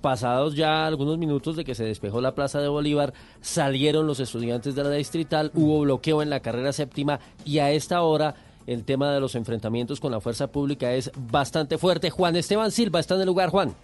pasados 0.00 0.54
ya 0.54 0.86
algunos 0.86 1.18
minutos 1.18 1.54
de 1.56 1.64
que 1.64 1.74
se 1.74 1.84
despejó 1.84 2.22
la 2.22 2.34
Plaza 2.34 2.60
de 2.62 2.68
Bolívar, 2.68 3.12
salieron 3.42 4.06
los 4.06 4.20
estudiantes 4.20 4.74
de 4.74 4.84
la 4.84 4.90
distrital, 4.92 5.50
hubo 5.52 5.80
bloqueo 5.80 6.22
en 6.22 6.30
la 6.30 6.40
carrera 6.40 6.72
séptima 6.72 7.20
y 7.44 7.58
a 7.58 7.70
esta 7.72 8.00
hora 8.00 8.34
el 8.66 8.84
tema 8.84 9.12
de 9.12 9.20
los 9.20 9.34
enfrentamientos 9.34 10.00
con 10.00 10.12
la 10.12 10.20
fuerza 10.20 10.48
pública 10.48 10.92
es 10.92 11.10
bastante 11.16 11.78
fuerte. 11.78 12.10
Juan 12.10 12.36
Esteban 12.36 12.70
Silva 12.70 13.00
está 13.00 13.14
en 13.14 13.20
el 13.20 13.26
lugar, 13.26 13.50
Juan. 13.50 13.74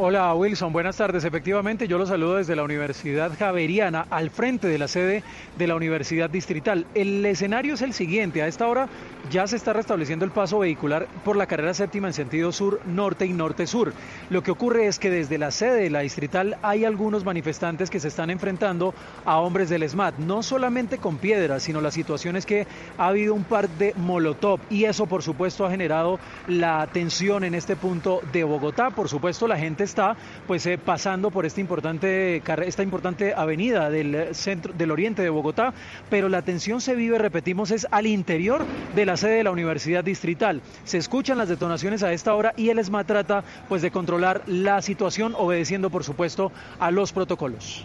Hola 0.00 0.32
Wilson, 0.32 0.72
buenas 0.72 0.96
tardes. 0.96 1.24
Efectivamente, 1.24 1.88
yo 1.88 1.98
los 1.98 2.08
saludo 2.08 2.36
desde 2.36 2.54
la 2.54 2.62
Universidad 2.62 3.32
Javeriana, 3.36 4.06
al 4.10 4.30
frente 4.30 4.68
de 4.68 4.78
la 4.78 4.86
sede 4.86 5.24
de 5.58 5.66
la 5.66 5.74
Universidad 5.74 6.30
Distrital. 6.30 6.86
El 6.94 7.26
escenario 7.26 7.74
es 7.74 7.82
el 7.82 7.92
siguiente. 7.92 8.40
A 8.40 8.46
esta 8.46 8.68
hora 8.68 8.88
ya 9.30 9.46
se 9.46 9.56
está 9.56 9.72
restableciendo 9.72 10.24
el 10.24 10.30
paso 10.30 10.58
vehicular 10.58 11.06
por 11.24 11.36
la 11.36 11.46
carrera 11.46 11.74
séptima 11.74 12.08
en 12.08 12.14
sentido 12.14 12.52
sur-norte 12.52 13.26
y 13.26 13.32
norte-sur. 13.32 13.92
Lo 14.30 14.42
que 14.42 14.50
ocurre 14.50 14.86
es 14.86 14.98
que 14.98 15.10
desde 15.10 15.38
la 15.38 15.50
sede 15.50 15.82
de 15.82 15.90
la 15.90 16.00
Distrital 16.00 16.56
hay 16.62 16.84
algunos 16.84 17.24
manifestantes 17.24 17.90
que 17.90 18.00
se 18.00 18.08
están 18.08 18.30
enfrentando 18.30 18.94
a 19.24 19.38
hombres 19.38 19.68
del 19.68 19.88
SMAT, 19.88 20.18
no 20.18 20.42
solamente 20.42 20.98
con 20.98 21.18
piedras, 21.18 21.62
sino 21.62 21.80
la 21.80 21.90
situación 21.90 22.36
es 22.36 22.46
que 22.46 22.66
ha 22.96 23.08
habido 23.08 23.34
un 23.34 23.44
par 23.44 23.68
de 23.68 23.92
molotov 23.96 24.60
y 24.70 24.84
eso 24.84 25.06
por 25.06 25.22
supuesto 25.22 25.66
ha 25.66 25.70
generado 25.70 26.18
la 26.46 26.86
tensión 26.86 27.44
en 27.44 27.54
este 27.54 27.76
punto 27.76 28.22
de 28.32 28.44
Bogotá. 28.44 28.90
Por 28.90 29.08
supuesto, 29.08 29.46
la 29.46 29.58
gente 29.58 29.84
está 29.84 30.16
pues 30.46 30.64
eh, 30.66 30.78
pasando 30.78 31.30
por 31.30 31.44
esta 31.44 31.60
importante 31.60 32.42
esta 32.64 32.82
importante 32.82 33.34
avenida 33.34 33.90
del 33.90 34.34
centro 34.34 34.72
del 34.72 34.90
oriente 34.90 35.22
de 35.22 35.28
Bogotá, 35.28 35.74
pero 36.08 36.28
la 36.28 36.42
tensión 36.42 36.80
se 36.80 36.94
vive, 36.94 37.18
repetimos, 37.18 37.70
es 37.70 37.86
al 37.90 38.06
interior 38.06 38.64
de 38.94 39.04
la 39.04 39.17
sede 39.18 39.36
de 39.36 39.44
la 39.44 39.50
Universidad 39.50 40.02
Distrital. 40.02 40.62
Se 40.84 40.96
escuchan 40.96 41.36
las 41.36 41.50
detonaciones 41.50 42.02
a 42.02 42.12
esta 42.14 42.34
hora 42.34 42.54
y 42.56 42.70
el 42.70 42.78
ESMA 42.78 43.04
trata 43.04 43.44
pues 43.68 43.82
de 43.82 43.90
controlar 43.90 44.42
la 44.46 44.80
situación 44.80 45.34
obedeciendo 45.36 45.90
por 45.90 46.04
supuesto 46.04 46.50
a 46.78 46.90
los 46.90 47.12
protocolos. 47.12 47.84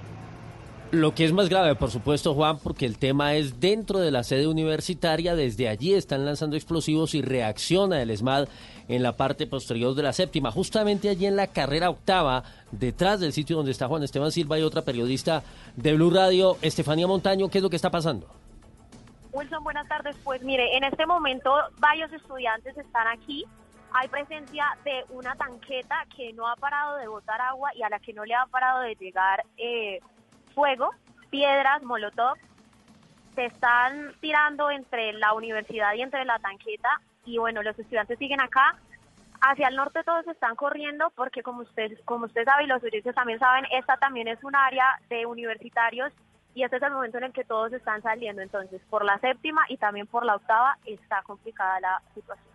Lo 0.94 1.16
que 1.16 1.26
es 1.26 1.34
más 1.34 1.50
grave, 1.50 1.74
por 1.74 1.90
supuesto, 1.90 2.36
Juan, 2.36 2.60
porque 2.60 2.86
el 2.86 3.00
tema 3.00 3.34
es 3.34 3.60
dentro 3.60 3.98
de 3.98 4.12
la 4.12 4.24
sede 4.24 4.46
universitaria, 4.46 5.36
desde 5.36 5.68
allí 5.68 5.96
están 5.96 6.24
lanzando 6.24 6.56
explosivos 6.56 7.16
y 7.16 7.24
reacciona 7.24 8.00
el 8.00 8.12
ESMAD 8.12 8.48
en 8.88 9.02
la 9.02 9.18
parte 9.18 9.48
posterior 9.48 9.96
de 9.96 10.04
la 10.04 10.14
séptima, 10.14 10.52
justamente 10.52 11.10
allí 11.10 11.26
en 11.26 11.36
la 11.36 11.48
carrera 11.48 11.90
octava, 11.90 12.44
detrás 12.72 13.20
del 13.20 13.34
sitio 13.34 13.56
donde 13.56 13.72
está 13.72 13.88
Juan 13.88 14.04
Esteban 14.04 14.32
Silva 14.32 14.60
y 14.60 14.62
otra 14.62 14.84
periodista 14.84 15.42
de 15.76 15.96
Blue 15.96 16.12
Radio, 16.12 16.58
Estefanía 16.62 17.08
Montaño, 17.08 17.50
¿qué 17.50 17.58
es 17.58 17.64
lo 17.64 17.72
que 17.72 17.76
está 17.76 17.90
pasando? 17.90 18.28
Wilson, 19.34 19.64
buenas 19.64 19.88
tardes. 19.88 20.16
Pues 20.24 20.44
mire, 20.44 20.78
en 20.78 20.84
este 20.84 21.08
momento 21.08 21.52
varios 21.80 22.14
estudiantes 22.14 22.78
están 22.78 23.08
aquí. 23.08 23.46
Hay 23.92 24.08
presencia 24.08 24.66
de 24.86 25.06
una 25.10 25.36
tanqueta 25.36 26.06
que 26.16 26.34
no 26.34 26.48
ha 26.48 26.56
parado 26.56 26.98
de 26.98 27.08
botar 27.08 27.42
agua 27.42 27.72
y 27.76 27.82
a 27.82 27.90
la 27.90 28.00
que 28.00 28.14
no 28.14 28.26
le 28.26 28.36
ha 28.36 28.46
parado 28.46 28.82
de 28.82 28.96
llegar 28.96 29.44
eh, 29.58 30.00
fuego, 30.54 30.92
piedras, 31.32 31.82
molotov. 31.82 32.38
Se 33.34 33.46
están 33.46 34.14
tirando 34.22 34.70
entre 34.70 35.14
la 35.14 35.34
universidad 35.34 35.94
y 35.96 36.02
entre 36.02 36.26
la 36.26 36.38
tanqueta 36.38 37.02
y 37.26 37.40
bueno, 37.40 37.64
los 37.64 37.78
estudiantes 37.78 38.20
siguen 38.20 38.40
acá. 38.40 38.76
Hacia 39.42 39.68
el 39.68 39.76
norte 39.76 40.04
todos 40.04 40.28
están 40.28 40.56
corriendo 40.56 41.12
porque 41.16 41.42
como 41.42 41.62
usted, 41.62 42.00
como 42.06 42.26
usted 42.26 42.46
sabe 42.46 42.66
y 42.66 42.68
los 42.68 42.84
oyentes 42.84 43.16
también 43.16 43.40
saben, 43.40 43.66
esta 43.72 43.98
también 43.98 44.28
es 44.28 44.44
un 44.44 44.56
área 44.56 44.86
de 45.10 45.26
universitarios 45.26 46.14
y 46.56 46.64
este 46.64 46.78
es 46.78 46.84
el 46.84 46.92
momento 46.92 47.18
en 47.18 47.26
el 47.26 47.34
que 47.34 47.44
todos 47.44 47.74
están 47.74 48.02
saliendo. 48.02 48.42
Entonces, 48.42 48.82
por 48.90 49.04
la 49.06 49.18
séptima 49.20 49.62
y 49.70 49.78
también 49.78 50.08
por 50.08 50.26
la 50.26 50.36
octava 50.36 50.78
está 50.86 51.22
complicada 51.24 51.80
la 51.80 52.02
situación. 52.14 52.54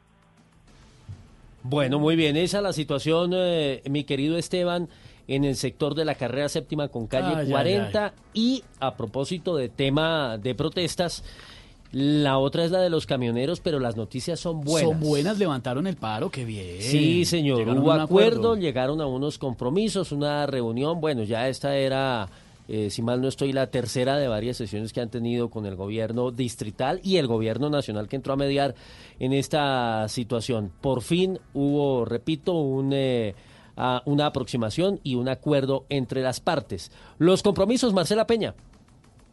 Bueno, 1.63 1.99
muy 1.99 2.17
bien, 2.17 2.37
esa 2.37 2.59
es 2.59 2.63
la 2.63 2.73
situación, 2.73 3.33
eh, 3.35 3.83
mi 3.91 4.05
querido 4.05 4.39
Esteban, 4.39 4.89
en 5.27 5.45
el 5.45 5.57
sector 5.57 5.95
de 5.95 6.05
la 6.05 6.15
carrera 6.15 6.49
séptima 6.49 6.89
con 6.89 7.07
calle 7.07 7.35
Ay, 7.35 7.47
ay, 7.47 7.51
40. 7.51 8.15
Y 8.33 8.65
a 8.81 8.97
propósito 8.97 9.57
de 9.57 9.69
tema 9.69 10.39
de 10.39 10.55
protestas, 10.55 11.23
la 11.93 12.39
otra 12.39 12.65
es 12.65 12.71
la 12.71 12.81
de 12.81 12.91
los 12.91 13.07
camioneros, 13.07 13.61
pero 13.61 13.79
las 13.81 13.97
noticias 13.97 14.39
son 14.39 14.61
buenas. 14.61 14.91
Son 14.91 15.01
buenas, 15.01 15.39
levantaron 15.39 15.87
el 15.87 15.97
paro, 15.97 16.31
qué 16.31 16.45
bien. 16.45 16.81
Sí, 16.81 17.25
señor, 17.25 17.59
Llegaron 17.59 17.83
hubo 17.83 17.93
a 17.93 17.97
un 17.97 18.01
acuerdo, 18.03 18.57
llegaron 18.57 19.01
a 19.01 19.07
unos 19.07 19.39
compromisos, 19.39 20.13
una 20.13 20.47
reunión, 20.47 21.01
bueno, 21.01 21.23
ya 21.23 21.49
esta 21.49 21.77
era, 21.77 22.29
eh, 22.69 22.91
si 22.91 23.03
mal 23.03 23.21
no 23.21 23.29
estoy, 23.29 23.53
la 23.53 23.71
tercera 23.71 24.17
de 24.19 24.29
varias 24.29 24.59
sesiones 24.59 24.93
que 24.93 25.01
han 25.01 25.11
tenido 25.11 25.51
con 25.51 25.67
el 25.67 25.75
gobierno 25.75 26.31
distrital 26.31 27.01
y 27.03 27.17
el 27.17 27.27
gobierno 27.27 27.71
nacional 27.71 28.09
que 28.09 28.17
entró 28.17 28.35
a 28.35 28.37
mediar 28.37 28.75
en 29.19 29.33
esta 29.33 30.07
situación. 30.09 30.71
Por 30.81 31.03
fin 31.03 31.41
hubo, 31.55 32.05
repito, 32.05 32.53
un... 32.53 32.93
eh, 32.93 33.35
a 33.81 34.03
una 34.07 34.27
aproximación 34.27 34.99
y 35.05 35.15
un 35.15 35.29
acuerdo 35.29 35.87
entre 35.89 36.21
las 36.21 36.41
partes. 36.41 36.91
Los 37.19 37.45
compromisos, 37.45 37.95
Marcela 37.95 38.27
Peña. 38.27 38.57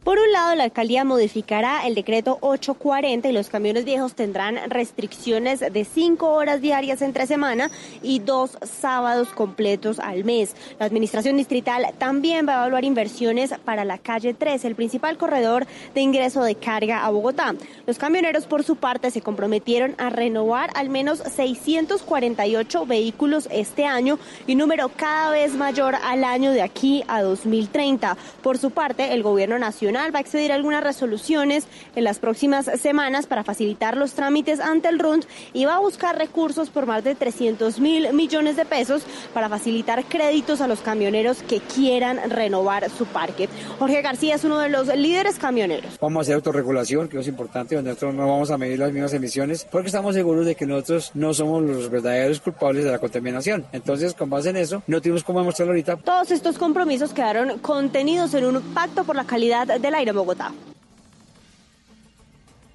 Por 0.06 0.20
un 0.20 0.30
lado, 0.30 0.54
la 0.54 0.62
alcaldía 0.62 1.02
modificará 1.02 1.84
el 1.84 1.96
decreto 1.96 2.38
840 2.40 3.28
y 3.28 3.32
los 3.32 3.48
camiones 3.48 3.84
viejos 3.84 4.14
tendrán 4.14 4.70
restricciones 4.70 5.58
de 5.58 5.84
cinco 5.84 6.30
horas 6.30 6.60
diarias 6.60 7.02
entre 7.02 7.26
semana 7.26 7.72
y 8.04 8.20
dos 8.20 8.56
sábados 8.62 9.30
completos 9.30 9.98
al 9.98 10.22
mes. 10.22 10.54
La 10.78 10.86
administración 10.86 11.36
distrital 11.36 11.92
también 11.98 12.46
va 12.46 12.52
a 12.52 12.56
evaluar 12.58 12.84
inversiones 12.84 13.52
para 13.64 13.84
la 13.84 13.98
calle 13.98 14.32
3, 14.32 14.64
el 14.66 14.76
principal 14.76 15.18
corredor 15.18 15.66
de 15.92 16.02
ingreso 16.02 16.44
de 16.44 16.54
carga 16.54 17.04
a 17.04 17.10
Bogotá. 17.10 17.56
Los 17.88 17.98
camioneros, 17.98 18.46
por 18.46 18.62
su 18.62 18.76
parte, 18.76 19.10
se 19.10 19.22
comprometieron 19.22 19.96
a 19.98 20.10
renovar 20.10 20.70
al 20.76 20.88
menos 20.88 21.18
648 21.18 22.86
vehículos 22.86 23.48
este 23.50 23.86
año 23.86 24.20
y 24.46 24.54
número 24.54 24.88
cada 24.88 25.32
vez 25.32 25.54
mayor 25.54 25.96
al 25.96 26.22
año 26.22 26.52
de 26.52 26.62
aquí 26.62 27.02
a 27.08 27.22
2030. 27.22 28.16
Por 28.40 28.56
su 28.58 28.70
parte, 28.70 29.12
el 29.12 29.24
gobierno 29.24 29.58
nacional 29.58 29.95
va 29.96 30.18
a 30.18 30.20
expedir 30.20 30.52
algunas 30.52 30.82
resoluciones 30.82 31.64
en 31.94 32.04
las 32.04 32.18
próximas 32.18 32.66
semanas 32.80 33.26
para 33.26 33.44
facilitar 33.44 33.96
los 33.96 34.12
trámites 34.12 34.60
ante 34.60 34.88
el 34.88 34.98
RUND 34.98 35.24
y 35.52 35.64
va 35.64 35.76
a 35.76 35.80
buscar 35.80 36.16
recursos 36.18 36.70
por 36.70 36.86
más 36.86 37.04
de 37.04 37.14
300 37.14 37.80
mil 37.80 38.12
millones 38.12 38.56
de 38.56 38.64
pesos 38.64 39.02
para 39.32 39.48
facilitar 39.48 40.04
créditos 40.04 40.60
a 40.60 40.68
los 40.68 40.80
camioneros 40.80 41.42
que 41.42 41.60
quieran 41.60 42.30
renovar 42.30 42.90
su 42.90 43.06
parque. 43.06 43.48
Jorge 43.78 44.02
García 44.02 44.34
es 44.34 44.44
uno 44.44 44.58
de 44.58 44.68
los 44.68 44.88
líderes 44.94 45.38
camioneros. 45.38 45.98
Vamos 46.00 46.18
a 46.18 46.22
hacer 46.22 46.34
autorregulación, 46.36 47.08
que 47.08 47.18
es 47.18 47.28
importante, 47.28 47.74
donde 47.74 47.90
nosotros 47.90 48.14
no 48.14 48.26
vamos 48.26 48.50
a 48.50 48.58
medir 48.58 48.78
las 48.78 48.92
mismas 48.92 49.12
emisiones, 49.14 49.66
porque 49.70 49.88
estamos 49.88 50.14
seguros 50.14 50.46
de 50.46 50.54
que 50.54 50.66
nosotros 50.66 51.10
no 51.14 51.34
somos 51.34 51.62
los 51.62 51.90
verdaderos 51.90 52.40
culpables 52.40 52.84
de 52.84 52.90
la 52.90 52.98
contaminación. 52.98 53.66
Entonces, 53.72 54.14
con 54.14 54.30
base 54.30 54.50
en 54.50 54.56
eso, 54.56 54.82
no 54.86 55.00
tenemos 55.00 55.24
cómo 55.24 55.40
demostrarlo 55.40 55.72
ahorita. 55.72 55.96
Todos 55.96 56.30
estos 56.30 56.58
compromisos 56.58 57.12
quedaron 57.12 57.58
contenidos 57.58 58.34
en 58.34 58.46
un 58.46 58.60
pacto 58.74 59.04
por 59.04 59.16
la 59.16 59.24
calidad 59.24 59.66
del 59.86 59.94
aire 59.94 60.10
en 60.10 60.16
Bogotá. 60.16 60.52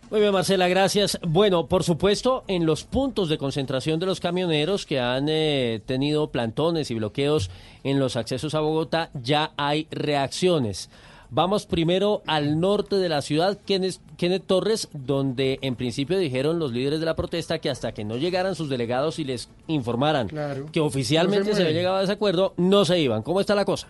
Muy 0.10 0.20
bien, 0.20 0.34
Marcela, 0.34 0.68
gracias. 0.68 1.18
Bueno, 1.26 1.68
por 1.68 1.86
supuesto, 1.86 2.44
en 2.50 2.66
los 2.66 2.84
puntos 2.84 3.30
de 3.30 3.38
concentración 3.38 3.98
de 3.98 4.08
los 4.08 4.20
camioneros 4.20 4.86
que 4.86 5.00
han 5.00 5.28
eh, 5.30 5.82
tenido 5.86 6.32
plantones 6.32 6.92
y 6.92 6.96
bloqueos 6.96 7.50
en 7.86 7.98
los 7.98 8.18
accesos 8.18 8.54
a 8.54 8.60
Bogotá, 8.60 9.10
ya 9.14 9.54
hay 9.56 9.88
reacciones. 9.90 10.90
Vamos 11.30 11.66
primero 11.66 12.24
al 12.28 12.60
norte 12.60 12.98
de 12.98 13.08
la 13.08 13.22
ciudad, 13.22 13.58
Kenneth, 13.66 14.00
Kenneth 14.18 14.44
Torres, 14.48 14.90
donde 14.92 15.60
en 15.62 15.78
principio 15.78 16.20
dijeron 16.20 16.60
los 16.60 16.74
líderes 16.74 17.00
de 17.00 17.06
la 17.06 17.16
protesta 17.16 17.60
que 17.60 17.70
hasta 17.70 17.94
que 17.94 18.04
no 18.04 18.18
llegaran 18.18 18.54
sus 18.54 18.68
delegados 18.68 19.18
y 19.18 19.24
les 19.24 19.48
informaran 19.68 20.28
que 20.74 20.82
oficialmente 20.82 21.52
No 21.52 21.56
se 21.56 21.62
se 21.62 21.68
había 21.70 21.74
llegado 21.74 21.96
a 21.96 22.04
ese 22.04 22.12
acuerdo, 22.12 22.54
no 22.58 22.84
se 22.84 23.00
iban. 23.00 23.24
¿Cómo 23.24 23.40
está 23.40 23.56
la 23.56 23.64
cosa? 23.64 23.88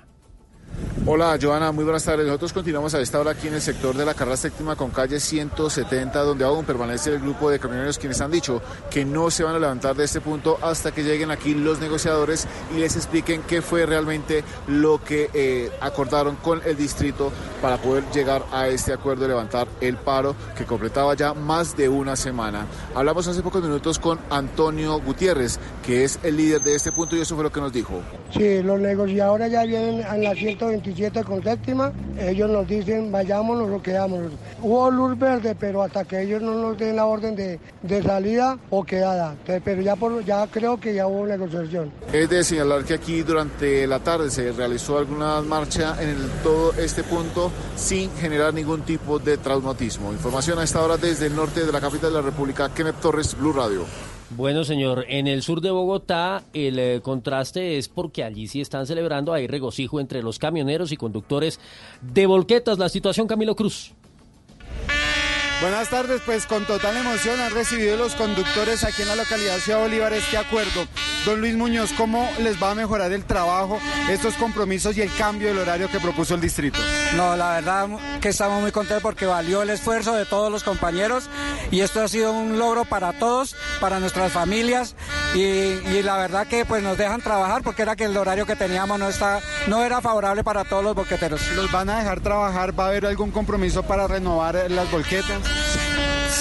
Hola, 1.03 1.35
Joana, 1.41 1.71
muy 1.71 1.83
buenas 1.83 2.03
tardes. 2.05 2.27
Nosotros 2.27 2.53
continuamos 2.53 2.93
a 2.93 3.01
esta 3.01 3.19
hora 3.19 3.31
aquí 3.31 3.47
en 3.47 3.55
el 3.55 3.61
sector 3.61 3.95
de 3.95 4.05
la 4.05 4.13
carrera 4.13 4.37
séptima 4.37 4.75
con 4.75 4.91
calle 4.91 5.19
170, 5.19 6.19
donde 6.19 6.45
aún 6.45 6.63
permanece 6.63 7.09
el 7.09 7.19
grupo 7.19 7.49
de 7.49 7.57
camioneros 7.57 7.97
quienes 7.97 8.21
han 8.21 8.29
dicho 8.29 8.61
que 8.91 9.03
no 9.03 9.31
se 9.31 9.43
van 9.43 9.55
a 9.55 9.59
levantar 9.59 9.95
de 9.95 10.03
este 10.03 10.21
punto 10.21 10.59
hasta 10.61 10.91
que 10.91 11.03
lleguen 11.03 11.31
aquí 11.31 11.55
los 11.55 11.79
negociadores 11.79 12.47
y 12.75 12.79
les 12.79 12.95
expliquen 12.95 13.41
qué 13.47 13.63
fue 13.63 13.87
realmente 13.87 14.43
lo 14.67 15.03
que 15.03 15.31
eh, 15.33 15.71
acordaron 15.81 16.35
con 16.35 16.61
el 16.65 16.77
distrito 16.77 17.31
para 17.63 17.77
poder 17.77 18.03
llegar 18.13 18.43
a 18.51 18.67
este 18.67 18.93
acuerdo 18.93 19.23
de 19.23 19.29
levantar 19.29 19.67
el 19.81 19.97
paro 19.97 20.35
que 20.55 20.65
completaba 20.65 21.15
ya 21.15 21.33
más 21.33 21.75
de 21.75 21.89
una 21.89 22.15
semana. 22.15 22.67
Hablamos 22.93 23.27
hace 23.27 23.41
pocos 23.41 23.63
minutos 23.63 23.97
con 23.97 24.19
Antonio 24.29 24.99
Gutiérrez, 24.99 25.59
que 25.83 26.03
es 26.03 26.19
el 26.21 26.37
líder 26.37 26.61
de 26.61 26.75
este 26.75 26.91
punto 26.91 27.15
y 27.15 27.21
eso 27.21 27.33
fue 27.33 27.43
lo 27.43 27.51
que 27.51 27.59
nos 27.59 27.73
dijo. 27.73 28.01
Sí, 28.31 28.61
los 28.61 28.79
negociadores 28.79 29.51
ya 29.51 29.63
vienen 29.63 30.05
en 30.05 30.23
la 30.23 30.35
127 30.61 31.23
con 31.23 31.43
séptima. 31.43 31.91
Ellos 32.19 32.49
nos 32.49 32.67
dicen 32.67 33.11
vayámonos 33.11 33.69
o 33.69 33.81
quedámonos. 33.81 34.31
Hubo 34.61 34.91
luz 34.91 35.17
verde, 35.17 35.55
pero 35.59 35.81
hasta 35.81 36.05
que 36.05 36.21
ellos 36.21 36.41
no 36.41 36.53
nos 36.53 36.77
den 36.77 36.95
la 36.95 37.05
orden 37.05 37.35
de, 37.35 37.59
de 37.81 38.03
salida 38.03 38.59
o 38.69 38.83
quedada. 38.83 39.35
Pero 39.45 39.81
ya, 39.81 39.95
por, 39.95 40.23
ya 40.23 40.45
creo 40.47 40.79
que 40.79 40.93
ya 40.93 41.07
hubo 41.07 41.25
negociación. 41.25 41.91
Es 42.13 42.29
de 42.29 42.43
señalar 42.43 42.83
que 42.83 42.93
aquí 42.93 43.23
durante 43.23 43.87
la 43.87 43.99
tarde 43.99 44.29
se 44.29 44.51
realizó 44.51 44.99
alguna 44.99 45.41
marcha 45.41 45.95
en 45.99 46.15
todo 46.43 46.73
este 46.73 47.03
punto 47.03 47.51
sin 47.75 48.11
generar 48.17 48.53
ningún 48.53 48.81
tipo 48.83 49.17
de 49.17 49.37
traumatismo. 49.37 50.11
Información 50.11 50.59
a 50.59 50.63
esta 50.63 50.81
hora 50.81 50.97
desde 50.97 51.25
el 51.25 51.35
norte 51.35 51.65
de 51.65 51.71
la 51.71 51.81
capital 51.81 52.11
de 52.11 52.17
la 52.17 52.21
República, 52.21 52.71
Kenneth 52.73 52.99
Torres, 53.01 53.35
Blue 53.35 53.53
Radio. 53.53 53.85
Bueno, 54.37 54.63
señor, 54.63 55.05
en 55.09 55.27
el 55.27 55.41
sur 55.41 55.59
de 55.59 55.71
Bogotá 55.71 56.43
el 56.53 56.79
eh, 56.79 57.01
contraste 57.03 57.77
es 57.77 57.89
porque 57.89 58.23
allí 58.23 58.47
sí 58.47 58.61
están 58.61 58.87
celebrando, 58.87 59.33
hay 59.33 59.45
regocijo 59.45 59.99
entre 59.99 60.23
los 60.23 60.39
camioneros 60.39 60.93
y 60.93 60.97
conductores 60.97 61.59
de 62.01 62.25
volquetas. 62.27 62.79
La 62.79 62.87
situación, 62.87 63.27
Camilo 63.27 63.57
Cruz. 63.57 63.93
Buenas 65.61 65.89
tardes, 65.89 66.23
pues 66.25 66.47
con 66.47 66.65
total 66.65 66.97
emoción 66.97 67.39
han 67.39 67.53
recibido 67.53 67.95
los 67.95 68.15
conductores 68.15 68.83
aquí 68.83 69.03
en 69.03 69.09
la 69.09 69.15
localidad 69.15 69.53
de 69.53 69.61
Ciudad 69.61 69.79
Bolívar 69.79 70.11
este 70.11 70.35
acuerdo. 70.35 70.87
Don 71.23 71.39
Luis 71.39 71.55
Muñoz, 71.55 71.91
¿cómo 71.95 72.27
les 72.39 72.61
va 72.61 72.71
a 72.71 72.75
mejorar 72.75 73.11
el 73.11 73.25
trabajo, 73.25 73.79
estos 74.09 74.33
compromisos 74.33 74.97
y 74.97 75.03
el 75.03 75.13
cambio 75.13 75.49
del 75.49 75.59
horario 75.59 75.87
que 75.91 75.99
propuso 75.99 76.33
el 76.33 76.41
distrito? 76.41 76.79
No, 77.15 77.37
la 77.37 77.51
verdad 77.51 77.89
que 78.21 78.29
estamos 78.29 78.59
muy 78.59 78.71
contentos 78.71 79.03
porque 79.03 79.27
valió 79.27 79.61
el 79.61 79.69
esfuerzo 79.69 80.15
de 80.15 80.25
todos 80.25 80.51
los 80.51 80.63
compañeros 80.63 81.29
y 81.69 81.81
esto 81.81 82.01
ha 82.01 82.07
sido 82.07 82.31
un 82.31 82.57
logro 82.57 82.83
para 82.85 83.13
todos, 83.13 83.55
para 83.79 83.99
nuestras 83.99 84.31
familias 84.31 84.95
y, 85.35 85.41
y 85.41 86.01
la 86.03 86.17
verdad 86.17 86.47
que 86.47 86.65
pues 86.65 86.81
nos 86.81 86.97
dejan 86.97 87.21
trabajar 87.21 87.61
porque 87.61 87.83
era 87.83 87.95
que 87.95 88.05
el 88.05 88.17
horario 88.17 88.47
que 88.47 88.55
teníamos 88.55 88.97
no 88.97 89.07
está, 89.07 89.39
no 89.67 89.83
era 89.83 90.01
favorable 90.01 90.43
para 90.43 90.63
todos 90.63 90.83
los 90.83 90.95
boqueteros. 90.95 91.39
¿Los 91.51 91.71
van 91.71 91.91
a 91.91 91.99
dejar 91.99 92.19
trabajar? 92.19 92.77
¿Va 92.77 92.85
a 92.85 92.87
haber 92.87 93.05
algún 93.05 93.29
compromiso 93.29 93.83
para 93.83 94.07
renovar 94.07 94.55
las 94.71 94.89
volquetas? 94.89 95.50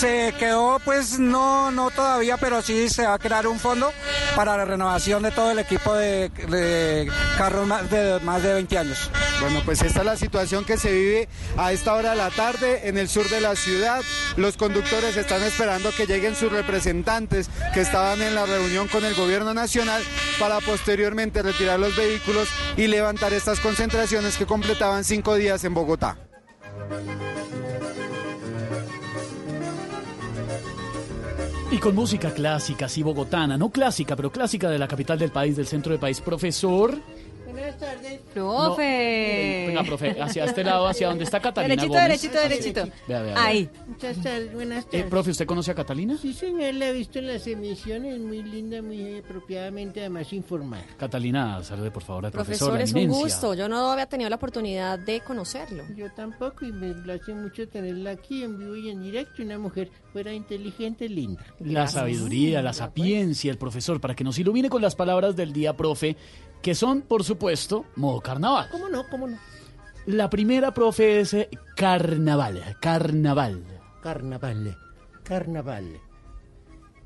Se 0.01 0.33
quedó, 0.39 0.81
pues 0.85 1.19
no, 1.19 1.71
no 1.71 1.91
todavía, 1.91 2.39
pero 2.39 2.63
sí 2.63 2.89
se 2.89 3.07
va 3.07 3.15
a 3.15 3.19
crear 3.19 3.47
un 3.47 3.59
fondo 3.59 3.93
para 4.35 4.57
la 4.57 4.65
renovación 4.65 5.23
de 5.23 5.31
todo 5.31 5.51
el 5.51 5.59
equipo 5.59 5.95
de, 5.95 6.31
de 6.31 7.11
carros 7.37 7.67
más 7.67 7.91
de 7.91 8.19
más 8.21 8.43
de 8.43 8.55
20 8.55 8.79
años. 8.79 9.11
Bueno, 9.41 9.61
pues 9.65 9.83
esta 9.83 10.01
es 10.01 10.07
la 10.07 10.17
situación 10.17 10.65
que 10.65 10.77
se 10.77 10.93
vive 10.93 11.29
a 11.57 11.73
esta 11.73 11.95
hora 11.95 12.11
de 12.11 12.17
la 12.17 12.31
tarde 12.31 12.89
en 12.89 12.99
el 12.99 13.09
sur 13.09 13.29
de 13.29 13.41
la 13.41 13.57
ciudad. 13.57 14.03
Los 14.37 14.57
conductores 14.57 15.17
están 15.17 15.43
esperando 15.43 15.91
que 15.93 16.07
lleguen 16.07 16.35
sus 16.35 16.53
representantes 16.53 17.49
que 17.73 17.81
estaban 17.81 18.21
en 18.21 18.35
la 18.35 18.47
reunión 18.47 18.87
con 18.89 19.05
el 19.05 19.15
gobierno 19.15 19.55
nacional 19.55 20.03
para 20.39 20.61
posteriormente 20.61 21.43
retirar 21.43 21.81
los 21.81 21.97
vehículos 21.97 22.49
y 22.77 22.87
levantar 22.87 23.33
estas 23.33 23.61
concentraciones 23.61 24.37
que 24.37 24.47
completaban 24.47 25.05
cinco 25.05 25.35
días 25.35 25.65
en 25.65 25.75
Bogotá. 25.75 26.19
Y 31.73 31.79
con 31.79 31.95
música 31.95 32.35
clásica, 32.35 32.89
sí, 32.89 33.01
bogotana, 33.05 33.57
no 33.57 33.71
clásica, 33.71 34.17
pero 34.17 34.33
clásica 34.33 34.69
de 34.69 34.79
la 34.79 34.89
capital 34.89 35.21
del 35.21 35.31
país, 35.31 35.55
del 35.57 35.69
centro 35.69 35.93
del 35.93 36.01
país, 36.01 36.21
profesor. 36.21 36.99
Buenas 37.61 37.79
tardes. 37.79 38.21
Profe. 38.33 39.65
Venga, 39.69 39.83
profe, 39.85 40.17
hacia 40.19 40.45
este 40.47 40.65
lado, 40.65 40.87
hacia 40.89 41.09
donde 41.09 41.25
está 41.25 41.41
Catalina 41.41 41.75
Derechito, 41.83 41.93
Gómez. 41.93 42.09
derechito, 42.23 42.41
derechito. 42.41 42.85
Vea, 43.07 43.21
vea, 43.23 43.35
vea. 43.35 43.45
Ahí. 43.45 43.69
Muchas 43.87 44.17
tardes, 44.23 44.55
buenas 44.55 44.85
Eh, 44.85 44.89
tardes. 44.91 45.07
profe, 45.11 45.31
¿usted 45.33 45.47
conoce 45.47 45.71
a 45.71 45.75
Catalina? 45.75 46.17
Sí, 46.17 46.33
señor, 46.33 46.73
la 46.75 46.89
he 46.89 46.93
visto 46.95 47.19
en 47.19 47.27
las 47.27 47.47
emisiones, 47.47 48.19
muy 48.19 48.43
linda, 48.43 48.81
muy 48.81 49.19
apropiadamente, 49.19 50.01
además 50.01 50.33
informada. 50.33 50.85
Catalina, 50.97 51.63
salude 51.63 51.91
por 51.91 52.03
favor 52.03 52.25
al 52.27 52.33
profesor. 52.33 52.71
Profesor, 52.71 52.99
es 52.99 53.07
un 53.07 53.13
gusto. 53.13 53.53
Yo 53.53 53.69
no 53.69 53.91
había 53.91 54.07
tenido 54.07 54.31
la 54.31 54.37
oportunidad 54.37 54.99
de 54.99 55.21
conocerlo. 55.21 55.85
Yo 55.95 56.11
tampoco, 56.13 56.65
y 56.65 56.73
me 56.73 56.95
place 56.95 57.35
mucho 57.35 57.69
tenerla 57.69 58.13
aquí 58.13 58.43
en 58.43 58.59
vivo 58.59 58.75
y 58.75 58.89
en 58.89 59.03
directo, 59.03 59.43
una 59.43 59.59
mujer 59.59 59.91
fuera 60.15 60.33
inteligente, 60.33 61.11
linda. 61.11 61.45
La 61.59 61.87
sabiduría, 61.87 62.63
la 62.63 62.73
sapiencia, 62.73 63.51
el 63.51 63.59
profesor, 63.59 64.01
para 64.01 64.15
que 64.15 64.25
nos 64.25 64.39
ilumine 64.39 64.71
con 64.71 64.81
las 64.81 64.97
palabras 64.97 65.37
del 65.37 65.53
día, 65.53 65.77
profe, 65.77 66.17
que 66.63 66.75
son, 66.75 67.03
por 67.03 67.25
supuesto, 67.25 67.87
modo 67.97 68.21
carnaval. 68.21 68.69
¿Cómo 68.71 68.89
no? 68.89 69.09
¿Cómo 69.09 69.27
no? 69.27 69.39
La 70.07 70.31
primera, 70.31 70.73
profe, 70.73 71.21
es 71.21 71.35
eh, 71.35 71.49
carnaval, 71.77 72.77
carnaval. 72.81 73.65
Carnaval, 74.03 74.77
carnaval. 75.23 76.01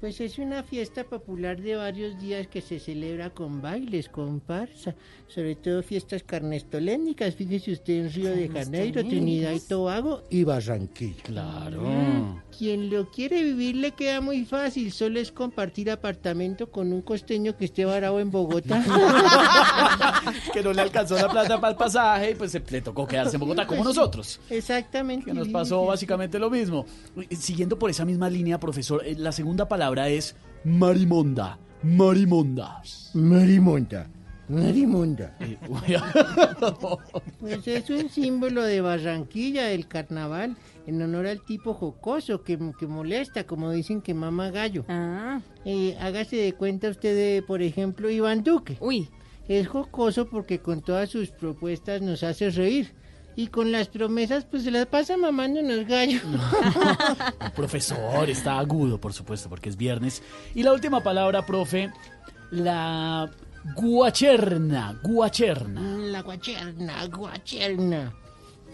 Pues 0.05 0.21
es 0.21 0.39
una 0.39 0.63
fiesta 0.63 1.05
popular 1.05 1.59
de 1.63 1.77
varios 1.77 2.21
días 2.21 2.47
que 2.47 2.61
se 2.61 2.79
celebra 2.79 3.31
con 3.31 3.63
bailes, 3.63 4.11
comparsa, 4.11 4.95
sobre 5.29 5.55
todo 5.57 5.83
fiestas 5.83 6.23
carnestolénicas. 6.23 7.35
Fíjese 7.35 7.73
usted 7.73 8.05
en 8.05 8.13
Río 8.13 8.29
de 8.29 8.51
Janeiro, 8.51 9.01
Trinidad 9.03 9.53
y 9.53 9.61
Tobago 9.61 10.25
y 10.29 10.45
Barranquilla. 10.45 11.23
Claro. 11.23 12.43
Quien 12.59 12.91
lo 12.91 13.11
quiere 13.11 13.43
vivir 13.45 13.77
le 13.77 13.93
queda 13.93 14.21
muy 14.21 14.45
fácil, 14.45 14.93
solo 14.93 15.19
es 15.19 15.33
compartir 15.33 15.91
apartamento 15.91 16.71
con 16.71 16.93
un 16.93 17.01
costeño 17.01 17.57
que 17.57 17.65
esté 17.65 17.87
varado 17.87 18.21
en 18.21 18.31
Bogotá. 18.31 18.85
que 20.53 20.63
no 20.63 20.75
le 20.75 20.83
alcanzó 20.83 21.15
la 21.17 21.31
plata 21.31 21.59
para 21.59 21.71
el 21.73 21.79
pasaje 21.79 22.33
y 22.33 22.35
pues 22.35 22.53
se- 22.53 22.63
le 22.71 22.83
tocó 22.83 23.07
quedarse 23.07 23.37
en 23.37 23.41
Bogotá 23.41 23.67
como 23.67 23.83
nosotros. 23.83 24.39
Exactamente. 24.51 25.25
Que 25.25 25.33
nos 25.33 25.49
pasó 25.49 25.87
básicamente 25.87 26.39
lo 26.39 26.51
mismo. 26.51 26.85
Siguiendo 27.31 27.79
por 27.79 27.89
esa 27.89 28.05
misma 28.05 28.29
línea, 28.29 28.61
profesor, 28.61 29.03
eh, 29.03 29.15
la 29.19 29.33
segunda 29.33 29.67
palabra 29.67 29.94
es 30.03 30.37
marimonda. 30.65 31.59
Marimonda. 31.83 32.83
Marimonda. 33.13 34.09
Marimonda. 34.49 35.37
Eh, 35.41 35.59
Pues 37.41 37.67
es 37.69 37.89
un 37.91 38.09
símbolo 38.09 38.63
de 38.63 38.81
Barranquilla, 38.81 39.65
del 39.67 39.87
carnaval, 39.87 40.57
en 40.87 41.01
honor 41.03 41.27
al 41.27 41.45
tipo 41.45 41.75
jocoso 41.75 42.43
que, 42.43 42.59
que 42.79 42.87
molesta, 42.87 43.45
como 43.45 43.71
dicen 43.71 44.01
que 44.03 44.15
mama 44.15 44.51
gallo. 44.51 44.85
Eh, 45.65 45.97
hágase 46.01 46.37
de 46.37 46.53
cuenta 46.53 46.89
usted 46.89 47.15
de, 47.15 47.43
por 47.43 47.63
ejemplo, 47.63 48.11
Iván 48.11 48.43
Duque. 48.43 48.77
Uy. 48.81 49.09
Es 49.49 49.69
jocoso 49.69 50.27
porque 50.27 50.59
con 50.61 50.81
todas 50.81 51.11
sus 51.11 51.31
propuestas 51.31 52.01
nos 52.01 52.23
hace 52.23 52.51
reír. 52.51 52.95
Y 53.37 53.49
con 53.49 53.73
las 53.73 53.89
promesas, 53.89 54.45
pues 54.45 54.63
se 54.65 54.71
las 54.71 54.87
pasa 54.87 55.17
mamándonos 55.17 55.87
gallo. 55.87 56.21
Profesor, 57.57 58.29
está 58.31 58.59
agudo, 58.59 59.01
por 59.01 59.13
supuesto, 59.13 59.49
porque 59.49 59.69
es 59.69 59.77
viernes. 59.77 60.23
Y 60.55 60.63
la 60.63 60.73
última 60.73 61.03
palabra, 61.03 61.45
profe, 61.45 61.91
la 62.51 63.31
guacherna, 63.77 65.01
guacherna. 65.03 65.81
La 65.81 66.23
guacherna, 66.23 67.07
guacherna. 67.07 68.13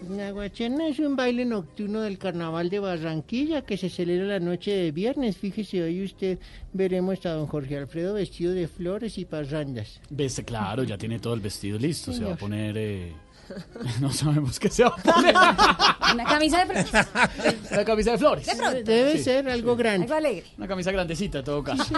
La 0.09 0.31
guacherna 0.31 0.87
es 0.87 0.97
un 0.97 1.15
baile 1.15 1.45
nocturno 1.45 2.01
del 2.01 2.17
carnaval 2.17 2.71
de 2.71 2.79
Barranquilla 2.79 3.61
que 3.61 3.77
se 3.77 3.87
celebra 3.87 4.25
la 4.27 4.39
noche 4.39 4.71
de 4.71 4.91
viernes. 4.91 5.37
Fíjese, 5.37 5.83
hoy 5.83 6.03
usted 6.03 6.39
veremos 6.73 7.23
a 7.27 7.33
don 7.33 7.45
Jorge 7.45 7.77
Alfredo 7.77 8.15
vestido 8.15 8.51
de 8.53 8.67
flores 8.67 9.19
y 9.19 9.25
parrandas. 9.25 10.01
Ves, 10.09 10.41
claro, 10.43 10.83
ya 10.83 10.97
tiene 10.97 11.19
todo 11.19 11.35
el 11.35 11.39
vestido 11.39 11.77
listo. 11.77 12.13
Se 12.13 12.23
va 12.23 12.33
a 12.33 12.37
poner. 12.37 12.75
eh, 12.77 13.13
No 13.99 14.11
sabemos 14.11 14.59
qué 14.59 14.69
se 14.69 14.83
va 14.83 14.89
a 14.89 14.95
poner. 14.95 15.35
Una 16.13 16.23
camisa 16.25 16.65
de 16.65 16.65
flores. 16.65 16.91
Una 17.71 17.85
camisa 17.85 18.11
de 18.11 18.17
flores. 18.17 18.45
De 18.45 18.55
pronto. 18.55 18.83
Debe 18.83 19.17
ser 19.17 19.49
algo 19.49 19.75
grande. 19.75 20.05
Algo 20.05 20.15
alegre. 20.15 20.45
Una 20.57 20.67
camisa 20.67 20.91
grandecita, 20.91 21.39
en 21.39 21.45
todo 21.45 21.63
caso. 21.63 21.93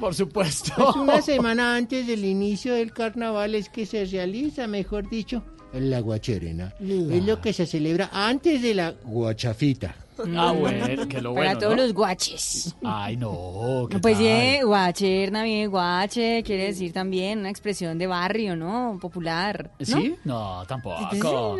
Por 0.00 0.14
supuesto. 0.14 0.72
Pues 0.76 0.96
una 0.96 1.22
semana 1.22 1.76
antes 1.76 2.06
del 2.06 2.24
inicio 2.24 2.74
del 2.74 2.92
carnaval 2.92 3.54
es 3.54 3.68
que 3.68 3.86
se 3.86 4.04
realiza, 4.04 4.66
mejor 4.66 5.08
dicho, 5.08 5.42
la 5.72 6.00
guacherena. 6.00 6.74
Es 6.80 7.24
lo 7.24 7.40
que 7.40 7.52
se 7.52 7.66
celebra 7.66 8.10
antes 8.12 8.62
de 8.62 8.74
la 8.74 8.94
guachafita. 9.04 9.94
Ah, 10.36 10.52
bueno, 10.58 11.08
que 11.08 11.20
lo 11.20 11.34
Para 11.34 11.46
bueno. 11.54 11.58
todos 11.60 11.76
¿no? 11.76 11.82
los 11.82 11.92
guaches. 11.94 12.74
Ay, 12.84 13.16
no. 13.16 13.86
¿qué 13.90 13.98
Pues 13.98 14.16
tal? 14.16 14.24
sí, 14.24 14.62
guacherna, 14.62 15.42
bien, 15.44 15.70
guache, 15.70 16.42
quiere 16.42 16.64
decir 16.64 16.92
también 16.92 17.40
una 17.40 17.50
expresión 17.50 17.98
de 17.98 18.06
barrio, 18.06 18.56
¿no? 18.56 18.98
Popular. 19.00 19.70
¿no? 19.78 19.86
¿Sí? 19.86 20.14
No, 20.24 20.64
tampoco. 20.66 21.08
Sí, 21.12 21.18
¿no? 21.18 21.56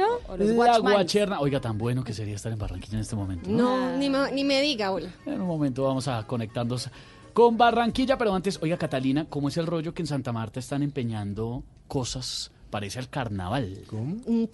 La 0.64 0.78
guacherna. 0.78 1.40
Oiga, 1.40 1.60
tan 1.60 1.78
bueno 1.78 2.02
que 2.04 2.12
sería 2.12 2.34
estar 2.34 2.52
en 2.52 2.58
Barranquilla 2.58 2.94
en 2.94 3.00
este 3.00 3.16
momento. 3.16 3.48
No, 3.50 3.96
ni, 3.96 4.10
me- 4.10 4.30
ni 4.32 4.44
me 4.44 4.60
diga, 4.60 4.90
hola. 4.90 5.08
En 5.26 5.40
un 5.40 5.46
momento 5.46 5.84
vamos 5.84 6.08
a 6.08 6.26
conectarnos 6.26 6.90
con 7.32 7.56
Barranquilla, 7.56 8.18
pero 8.18 8.34
antes, 8.34 8.58
oiga, 8.62 8.76
Catalina, 8.76 9.26
¿cómo 9.28 9.48
es 9.48 9.56
el 9.56 9.66
rollo 9.66 9.94
que 9.94 10.02
en 10.02 10.06
Santa 10.08 10.32
Marta 10.32 10.58
están 10.58 10.82
empeñando 10.82 11.62
cosas? 11.86 12.50
Parece 12.70 12.98
al 12.98 13.08
carnaval. 13.08 13.78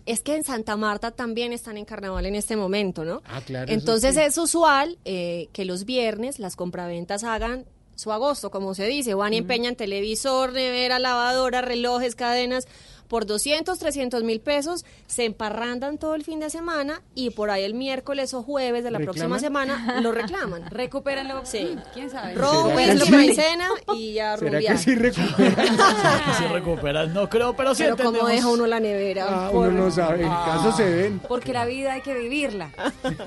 Es 0.07 0.21
que 0.21 0.37
en 0.37 0.45
Santa 0.45 0.77
Marta 0.77 1.11
también 1.11 1.53
están 1.53 1.77
en 1.77 1.85
carnaval 1.85 2.27
en 2.27 2.37
este 2.37 2.57
momento, 2.57 3.05
¿no? 3.05 3.23
Ah, 3.27 3.41
claro. 3.45 3.67
eso 3.67 3.75
Entonces 3.75 4.15
sí. 4.15 4.21
es 4.21 4.39
usual 4.39 4.99
eh, 5.05 5.49
que 5.53 5.65
los 5.65 5.85
viernes 5.85 6.39
las 6.39 6.55
compraventas 6.55 7.25
hagan 7.25 7.65
su 7.97 8.13
agosto, 8.13 8.51
como 8.51 8.75
se 8.75 8.87
dice. 8.87 9.15
Van 9.15 9.35
y 9.35 9.39
empeñan 9.39 9.77
televisor, 9.77 10.53
nevera, 10.53 10.99
lavadora, 10.99 11.61
relojes, 11.61 12.15
cadenas. 12.15 12.67
Por 13.09 13.27
200, 13.27 13.79
300 13.79 14.23
mil 14.25 14.41
pesos 14.41 14.85
se 15.07 15.25
emparrandan 15.25 15.99
todo 15.99 16.15
el 16.15 16.25
fin 16.25 16.41
de 16.41 16.51
semana 16.51 17.03
y 17.15 17.31
por 17.31 17.51
ahí 17.51 17.63
el 17.65 17.75
miércoles 17.75 18.33
o 18.35 18.43
jueves 18.43 18.83
de 18.85 18.91
la 18.91 18.99
próxima 18.99 19.39
semana 19.39 20.01
lo 20.01 20.11
reclaman. 20.13 20.65
Recupérenlo. 20.71 21.45
Sí. 21.45 21.77
¿Quién 21.93 22.11
sabe? 22.11 22.35
Roben, 22.35 22.77
¿Será 22.79 22.95
lo 22.95 23.01
que 23.01 23.07
sí? 23.07 23.13
maicena 23.13 23.69
y 23.95 24.13
ya 24.15 24.37
¿Será 24.39 24.59
rubiar. 24.59 24.73
que 24.77 24.83
sí 24.83 24.95
recupera? 24.95 26.35
Si 26.39 26.45
recuperas, 26.47 27.09
no 27.11 27.29
creo, 27.29 27.55
pero 27.55 27.75
sí 27.75 27.83
Pero 27.85 27.97
¿cómo 27.97 28.09
entendemos. 28.09 28.31
deja 28.37 28.49
uno 28.49 28.67
la 28.67 28.81
nevera? 28.81 29.27
Ah, 29.29 29.51
uno 29.53 29.71
no 29.71 29.91
sabe, 29.91 30.23
en 30.23 30.29
caso 30.29 30.73
se 30.73 30.85
ven. 30.91 31.21
Porque 31.29 31.53
la 31.53 31.65
vida 31.67 31.93
hay 31.95 32.01
que 32.01 32.15
vivirla. 32.15 32.71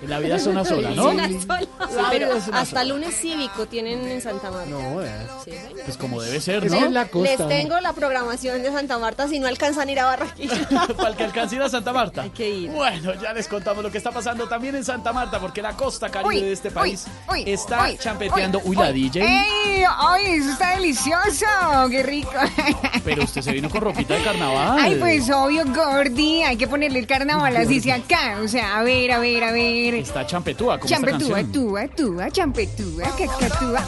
La 0.08 0.20
vida 0.20 0.36
es 0.36 0.46
una 0.48 0.66
sola, 0.66 0.92
¿no? 0.92 1.10
Una 1.18 1.28
sola. 1.30 1.60
Sí, 1.90 1.96
La 1.96 2.10
pero 2.12 2.34
es 2.34 2.48
una 2.48 2.60
hasta 2.62 2.82
sola. 2.82 2.94
lunes 2.94 3.16
cívico 3.16 3.66
tienen 3.68 4.06
en 4.08 4.22
Santa 4.22 4.52
Marta. 4.52 4.70
No, 4.70 5.02
Sí, 5.46 5.52
señor. 5.52 5.84
Pues 5.86 5.98
como 5.98 6.22
debe 6.22 6.42
ser, 6.42 6.70
¿no? 6.70 6.76
es 6.78 6.92
la 6.92 7.08
costa. 7.08 7.30
Les 7.30 7.48
tengo 7.48 7.80
la 7.80 7.94
programación 7.94 8.62
de 8.64 8.72
Santa 8.72 8.98
Marta 8.98 9.28
si 9.28 9.40
no 9.40 9.48
alcanzan 9.68 9.90
a 9.90 9.92
ir 9.92 10.00
a 10.00 10.06
Barranquilla. 10.06 10.68
Para 10.98 11.10
el 11.10 11.16
que 11.16 11.24
alcance 11.24 11.56
a 11.56 11.58
ir 11.58 11.64
a 11.64 11.70
Santa 11.70 11.94
Marta. 11.94 12.22
Hay 12.22 12.30
que 12.30 12.50
ir. 12.50 12.72
Bueno, 12.72 13.14
ya 13.22 13.34
les 13.34 13.48
contamos 13.48 13.84
lo 13.84 13.92
que 13.92 13.98
está 13.98 14.12
pasando 14.12 14.48
también 14.48 14.76
en 14.76 14.86
Santa 14.86 15.12
Marta, 15.14 15.40
porque 15.40 15.62
la 15.62 15.74
costa 15.74 16.10
caribe 16.10 16.36
Uy, 16.36 16.42
de 16.42 16.52
este 16.54 16.72
país 16.72 17.06
uy, 17.30 17.44
está 17.46 17.96
champeteando. 17.98 18.62
Uy, 18.64 18.76
la 18.76 18.92
DJ. 18.92 19.24
¡Ey! 19.24 19.84
¡Ay, 19.88 20.26
eso 20.36 20.52
está 20.52 20.76
delicioso! 20.76 21.46
¡Qué 21.90 22.04
rico! 22.04 22.32
Pero 23.04 23.24
usted 23.24 23.42
se 23.42 23.52
vino 23.52 23.70
con 23.70 23.82
ropita 23.82 24.14
de 24.14 24.24
carnaval. 24.24 24.80
Ay, 24.80 24.96
pues 24.96 25.30
obvio, 25.30 25.64
Gordy, 25.66 26.44
hay 26.44 26.58
que 26.58 26.68
ponerle 26.68 27.00
el 27.00 27.08
carnaval 27.08 27.56
así 27.58 27.80
sea 27.82 27.96
acá. 27.96 28.38
O 28.44 28.48
sea, 28.48 28.78
a 28.78 28.84
ver, 28.84 29.12
a 29.12 29.20
ver, 29.20 29.44
a 29.44 29.52
ver. 29.52 29.96
Está 29.96 30.26
champetúa, 30.26 30.76
esta 30.76 30.88
Champetúa, 30.88 31.44
túa, 31.52 31.88
túa, 31.88 32.32
champetúa, 32.32 33.04
cacatúa. 33.18 33.88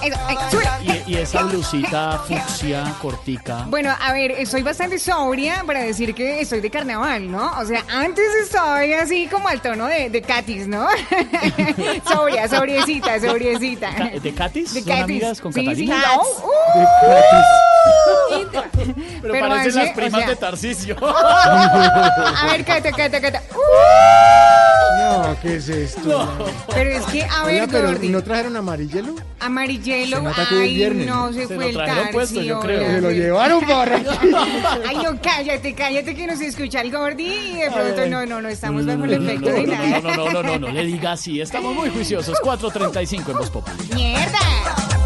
Y, 1.07 1.13
y 1.13 1.17
esa 1.17 1.43
blusita 1.43 2.19
fucsia, 2.19 2.95
cortica. 3.01 3.65
Bueno, 3.67 3.93
a 3.99 4.13
ver, 4.13 4.31
estoy 4.31 4.61
bastante 4.61 4.99
sobria 4.99 5.63
para 5.69 5.83
decir 5.83 6.15
que 6.15 6.41
estoy 6.41 6.61
de 6.61 6.71
carnaval, 6.71 7.31
¿no? 7.31 7.51
O 7.59 7.63
sea, 7.63 7.83
antes 7.89 8.25
estoy 8.43 8.93
así 8.93 9.27
como 9.27 9.47
al 9.49 9.61
tono 9.61 9.85
de, 9.85 10.09
de 10.09 10.19
Katis, 10.23 10.67
¿no? 10.67 10.87
sobria, 12.11 12.47
sobriecita, 12.47 13.19
sobriecita. 13.19 13.91
¿De 14.19 14.33
Katis? 14.33 14.73
De 14.73 14.79
¿Son 14.81 14.89
Katis. 14.89 15.03
amigas 15.03 15.39
con 15.39 15.53
sí, 15.53 15.59
sí, 15.59 15.65
Catalina? 15.87 16.03
no. 16.15 16.21
Uh. 16.23 16.49
Pero, 19.21 19.33
Pero 19.33 19.49
parecen 19.49 19.75
las 19.75 19.89
o 19.91 19.93
primas 19.93 20.21
sea- 20.21 20.29
de 20.29 20.35
Tarcisio. 20.35 20.95
A 21.05 22.47
ver, 22.51 22.65
cata, 22.65 22.91
cata, 22.91 23.21
cata. 23.21 23.41
Uh. 23.53 24.99
No, 25.03 25.35
¿qué 25.41 25.55
es 25.55 25.69
esto? 25.69 26.27
Pero 26.73 26.89
es 26.89 27.05
que, 27.05 27.23
a 27.23 27.43
ver, 27.43 27.55
Oiga, 27.61 27.67
pero 27.71 27.87
Gordy. 27.89 28.07
¿y 28.07 28.09
no 28.09 28.23
trajeron 28.23 28.55
amarillelo? 28.55 29.15
Amarillelo, 29.39 30.21
ay, 30.51 31.05
no, 31.07 31.31
se, 31.33 31.47
Se 31.47 31.55
fue 31.55 31.57
lo 31.57 31.63
el 31.69 31.73
trajeron 31.75 32.09
puesto, 32.11 32.41
yo 32.41 32.59
Tarcio, 32.59 32.77
creo. 32.77 32.91
Se 32.91 33.01
lo 33.01 33.11
llevaron 33.11 33.61
para 33.65 33.95
Ay, 34.87 34.97
no, 34.97 35.19
cállate, 35.21 35.58
cállate 35.75 36.15
que 36.15 36.27
nos 36.27 36.41
escucha 36.41 36.81
el 36.81 36.91
Gordi 36.91 37.27
y 37.27 37.55
de 37.55 37.71
pronto 37.71 38.07
no, 38.07 38.25
no, 38.25 38.41
no 38.41 38.49
estamos 38.49 38.85
bajo 38.85 39.03
el 39.05 39.13
efecto 39.13 39.49
no, 39.51 39.63
nada. 39.63 40.01
no, 40.01 40.15
no, 40.15 40.31
no, 40.31 40.43
no, 40.43 40.59
no 40.59 40.69
le 40.69 40.85
diga 40.85 41.13
así. 41.13 41.41
Estamos 41.41 41.75
muy 41.75 41.89
juiciosos. 41.89 42.37
4.35 42.43 43.31
en 43.31 43.37
Voz 43.37 43.49
Populi. 43.49 43.89
¡Mierda! 43.93 44.98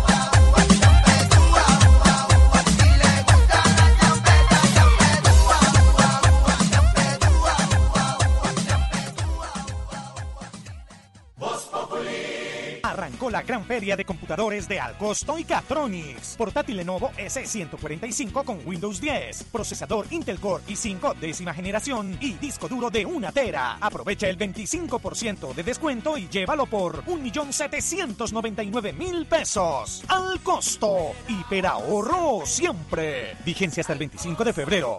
La 13.30 13.41
gran 13.41 13.65
feria 13.65 13.95
de 13.95 14.03
computadores 14.05 14.67
de 14.67 14.80
Alcosto 14.80 15.39
y 15.39 15.45
Catronics. 15.45 16.36
Portátil 16.38 16.78
Lenovo 16.78 17.11
S145 17.17 18.43
con 18.43 18.59
Windows 18.65 18.99
10, 18.99 19.43
procesador 19.45 20.07
Intel 20.11 20.39
Core 20.39 20.63
i5 20.67 21.15
décima 21.15 21.53
generación 21.53 22.17
y 22.19 22.34
disco 22.34 22.67
duro 22.67 22.89
de 22.89 23.05
1 23.05 23.32
tera. 23.32 23.78
Aprovecha 23.80 24.28
el 24.28 24.38
25% 24.38 25.53
de 25.53 25.63
descuento 25.63 26.17
y 26.17 26.28
llévalo 26.28 26.65
por 26.65 27.05
1.799.000 27.05 29.26
pesos. 29.26 30.03
Al 30.07 30.41
costo. 30.41 31.13
Hiperahorro 31.28 32.45
siempre. 32.45 33.38
Vigencia 33.45 33.82
hasta 33.82 33.93
el 33.93 33.99
25 33.99 34.43
de 34.43 34.53
febrero. 34.53 34.97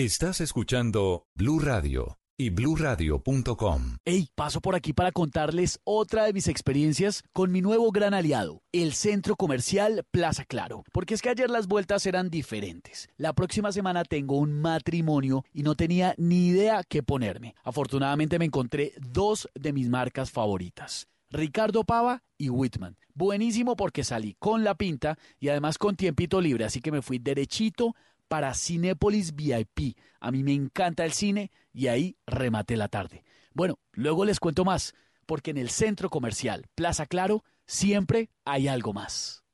Estás 0.00 0.40
escuchando 0.40 1.26
Blue 1.34 1.58
Radio 1.58 2.20
y 2.36 2.50
bluradio.com. 2.50 3.96
Hey, 4.04 4.28
paso 4.36 4.60
por 4.60 4.76
aquí 4.76 4.92
para 4.92 5.10
contarles 5.10 5.80
otra 5.82 6.22
de 6.22 6.32
mis 6.32 6.46
experiencias 6.46 7.24
con 7.32 7.50
mi 7.50 7.62
nuevo 7.62 7.90
gran 7.90 8.14
aliado, 8.14 8.62
el 8.70 8.92
centro 8.92 9.34
comercial 9.34 10.04
Plaza 10.12 10.44
Claro. 10.44 10.84
Porque 10.92 11.14
es 11.14 11.20
que 11.20 11.30
ayer 11.30 11.50
las 11.50 11.66
vueltas 11.66 12.06
eran 12.06 12.30
diferentes. 12.30 13.08
La 13.16 13.32
próxima 13.32 13.72
semana 13.72 14.04
tengo 14.04 14.38
un 14.38 14.52
matrimonio 14.52 15.44
y 15.52 15.64
no 15.64 15.74
tenía 15.74 16.14
ni 16.16 16.46
idea 16.46 16.84
qué 16.88 17.02
ponerme. 17.02 17.56
Afortunadamente 17.64 18.38
me 18.38 18.44
encontré 18.44 18.92
dos 19.00 19.48
de 19.56 19.72
mis 19.72 19.88
marcas 19.88 20.30
favoritas. 20.30 21.08
Ricardo 21.28 21.82
Pava 21.82 22.22
y 22.38 22.50
Whitman. 22.50 22.96
Buenísimo 23.14 23.74
porque 23.74 24.04
salí 24.04 24.36
con 24.38 24.62
la 24.62 24.76
pinta 24.76 25.18
y 25.40 25.48
además 25.48 25.76
con 25.76 25.96
tiempito 25.96 26.40
libre, 26.40 26.66
así 26.66 26.80
que 26.80 26.92
me 26.92 27.02
fui 27.02 27.18
derechito 27.18 27.96
para 28.28 28.54
Cinépolis 28.54 29.34
VIP. 29.34 29.96
A 30.20 30.30
mí 30.30 30.42
me 30.42 30.52
encanta 30.52 31.04
el 31.04 31.12
cine 31.12 31.50
y 31.72 31.88
ahí 31.88 32.16
rematé 32.26 32.76
la 32.76 32.88
tarde. 32.88 33.24
Bueno, 33.54 33.78
luego 33.92 34.24
les 34.24 34.40
cuento 34.40 34.64
más, 34.64 34.94
porque 35.26 35.50
en 35.50 35.58
el 35.58 35.70
centro 35.70 36.10
comercial 36.10 36.66
Plaza 36.74 37.06
Claro 37.06 37.44
siempre 37.66 38.30
hay 38.44 38.68
algo 38.68 38.92
más. 38.92 39.44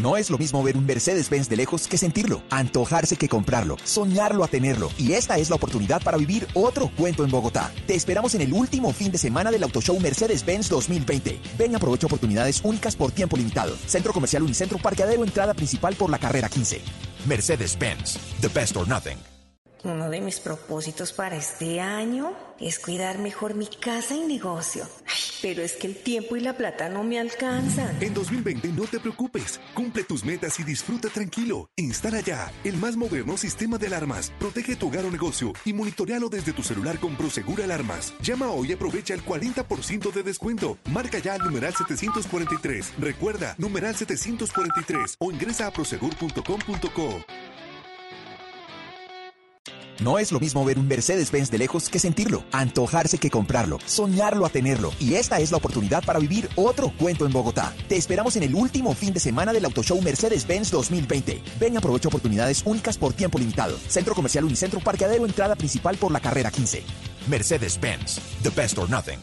No 0.00 0.16
es 0.16 0.30
lo 0.30 0.38
mismo 0.38 0.62
ver 0.62 0.78
un 0.78 0.86
Mercedes-Benz 0.86 1.50
de 1.50 1.56
lejos 1.56 1.86
que 1.86 1.98
sentirlo, 1.98 2.42
antojarse 2.48 3.16
que 3.16 3.28
comprarlo, 3.28 3.76
soñarlo 3.84 4.44
a 4.44 4.48
tenerlo. 4.48 4.90
Y 4.96 5.12
esta 5.12 5.36
es 5.36 5.50
la 5.50 5.56
oportunidad 5.56 6.02
para 6.02 6.16
vivir 6.16 6.46
otro 6.54 6.90
cuento 6.96 7.22
en 7.22 7.30
Bogotá. 7.30 7.70
Te 7.86 7.94
esperamos 7.94 8.34
en 8.34 8.40
el 8.40 8.52
último 8.54 8.94
fin 8.94 9.12
de 9.12 9.18
semana 9.18 9.50
del 9.50 9.62
Auto 9.62 9.82
Show 9.82 10.00
Mercedes-Benz 10.00 10.70
2020. 10.70 11.40
Ven 11.58 11.72
y 11.72 11.74
aprovecha 11.74 12.06
oportunidades 12.06 12.62
únicas 12.64 12.96
por 12.96 13.12
tiempo 13.12 13.36
limitado. 13.36 13.76
Centro 13.86 14.14
Comercial 14.14 14.42
Unicentro 14.42 14.78
Parqueadero 14.78 15.22
Entrada 15.22 15.52
Principal 15.52 15.94
por 15.94 16.08
la 16.08 16.18
carrera 16.18 16.48
15. 16.48 16.80
Mercedes-Benz, 17.26 18.18
the 18.40 18.48
best 18.48 18.76
or 18.78 18.88
nothing. 18.88 19.18
Uno 19.82 20.10
de 20.10 20.20
mis 20.20 20.40
propósitos 20.40 21.12
para 21.12 21.36
este 21.36 21.80
año 21.80 22.32
es 22.58 22.78
cuidar 22.78 23.18
mejor 23.18 23.54
mi 23.54 23.66
casa 23.66 24.14
y 24.14 24.20
negocio. 24.20 24.86
Pero 25.40 25.62
es 25.62 25.72
que 25.72 25.86
el 25.86 25.96
tiempo 25.96 26.36
y 26.36 26.40
la 26.40 26.54
plata 26.54 26.90
no 26.90 27.02
me 27.02 27.18
alcanzan. 27.18 27.96
En 28.02 28.12
2020 28.12 28.68
no 28.68 28.84
te 28.84 29.00
preocupes, 29.00 29.58
cumple 29.72 30.04
tus 30.04 30.22
metas 30.22 30.60
y 30.60 30.64
disfruta 30.64 31.08
tranquilo. 31.08 31.70
Instala 31.76 32.20
ya 32.20 32.52
el 32.64 32.76
más 32.76 32.96
moderno 32.96 33.38
sistema 33.38 33.78
de 33.78 33.86
alarmas. 33.86 34.30
Protege 34.38 34.76
tu 34.76 34.88
hogar 34.88 35.06
o 35.06 35.10
negocio 35.10 35.54
y 35.64 35.72
monitorealo 35.72 36.28
desde 36.28 36.52
tu 36.52 36.62
celular 36.62 36.98
con 36.98 37.16
Prosegur 37.16 37.62
Alarmas. 37.62 38.12
Llama 38.20 38.50
hoy 38.50 38.70
y 38.70 38.72
aprovecha 38.74 39.14
el 39.14 39.24
40% 39.24 40.12
de 40.12 40.22
descuento. 40.22 40.76
Marca 40.90 41.18
ya 41.18 41.34
al 41.34 41.40
numeral 41.40 41.74
743. 41.74 42.92
Recuerda, 42.98 43.54
numeral 43.56 43.96
743 43.96 45.16
o 45.18 45.30
ingresa 45.30 45.66
a 45.66 45.70
prosegur.com.co. 45.70 47.24
No 50.00 50.18
es 50.18 50.32
lo 50.32 50.40
mismo 50.40 50.64
ver 50.64 50.78
un 50.78 50.88
Mercedes-Benz 50.88 51.50
de 51.50 51.58
lejos 51.58 51.90
que 51.90 51.98
sentirlo, 51.98 52.42
antojarse 52.52 53.18
que 53.18 53.30
comprarlo, 53.30 53.78
soñarlo 53.84 54.46
a 54.46 54.48
tenerlo. 54.48 54.92
Y 54.98 55.14
esta 55.14 55.38
es 55.40 55.50
la 55.50 55.58
oportunidad 55.58 56.02
para 56.02 56.18
vivir 56.18 56.48
otro 56.56 56.90
cuento 56.96 57.26
en 57.26 57.32
Bogotá. 57.32 57.74
Te 57.86 57.96
esperamos 57.96 58.34
en 58.36 58.44
el 58.44 58.54
último 58.54 58.94
fin 58.94 59.12
de 59.12 59.20
semana 59.20 59.52
del 59.52 59.66
Auto 59.66 59.82
Show 59.82 60.00
Mercedes-Benz 60.00 60.70
2020. 60.70 61.42
Ven 61.60 61.74
y 61.74 61.76
aprovecha 61.76 62.08
oportunidades 62.08 62.62
únicas 62.64 62.96
por 62.96 63.12
tiempo 63.12 63.38
limitado. 63.38 63.76
Centro 63.88 64.14
Comercial 64.14 64.44
Unicentro 64.44 64.80
Parqueadero 64.80 65.26
Entrada 65.26 65.54
Principal 65.54 65.96
por 65.96 66.10
la 66.10 66.20
carrera 66.20 66.50
15. 66.50 66.82
Mercedes-Benz, 67.28 68.20
the 68.42 68.50
best 68.50 68.78
or 68.78 68.88
nothing. 68.88 69.18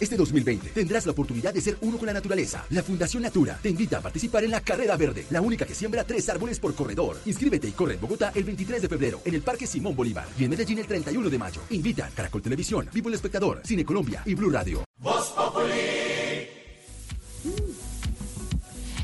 Este 0.00 0.16
2020 0.16 0.68
tendrás 0.68 1.06
la 1.06 1.12
oportunidad 1.12 1.52
de 1.52 1.60
ser 1.60 1.76
uno 1.80 1.98
con 1.98 2.06
la 2.06 2.12
naturaleza. 2.12 2.64
La 2.70 2.82
Fundación 2.82 3.22
Natura 3.22 3.58
te 3.60 3.68
invita 3.68 3.98
a 3.98 4.00
participar 4.00 4.44
en 4.44 4.52
la 4.52 4.60
Carrera 4.60 4.96
Verde, 4.96 5.26
la 5.30 5.40
única 5.40 5.66
que 5.66 5.74
siembra 5.74 6.04
tres 6.04 6.28
árboles 6.28 6.60
por 6.60 6.74
corredor. 6.74 7.16
Inscríbete 7.26 7.68
y 7.68 7.72
corre 7.72 7.94
en 7.94 8.00
Bogotá 8.00 8.30
el 8.34 8.44
23 8.44 8.82
de 8.82 8.88
febrero 8.88 9.20
en 9.24 9.34
el 9.34 9.42
Parque 9.42 9.66
Simón 9.66 9.96
Bolívar 9.96 10.28
y 10.38 10.44
en 10.44 10.50
Medellín 10.50 10.78
el 10.78 10.86
31 10.86 11.28
de 11.28 11.38
mayo. 11.38 11.60
Invitan 11.70 12.12
Caracol 12.14 12.42
Televisión, 12.42 12.88
Vivo 12.92 13.08
el 13.08 13.14
Espectador, 13.14 13.60
Cine 13.64 13.84
Colombia 13.84 14.22
y 14.24 14.34
Blue 14.34 14.50
Radio. 14.50 14.84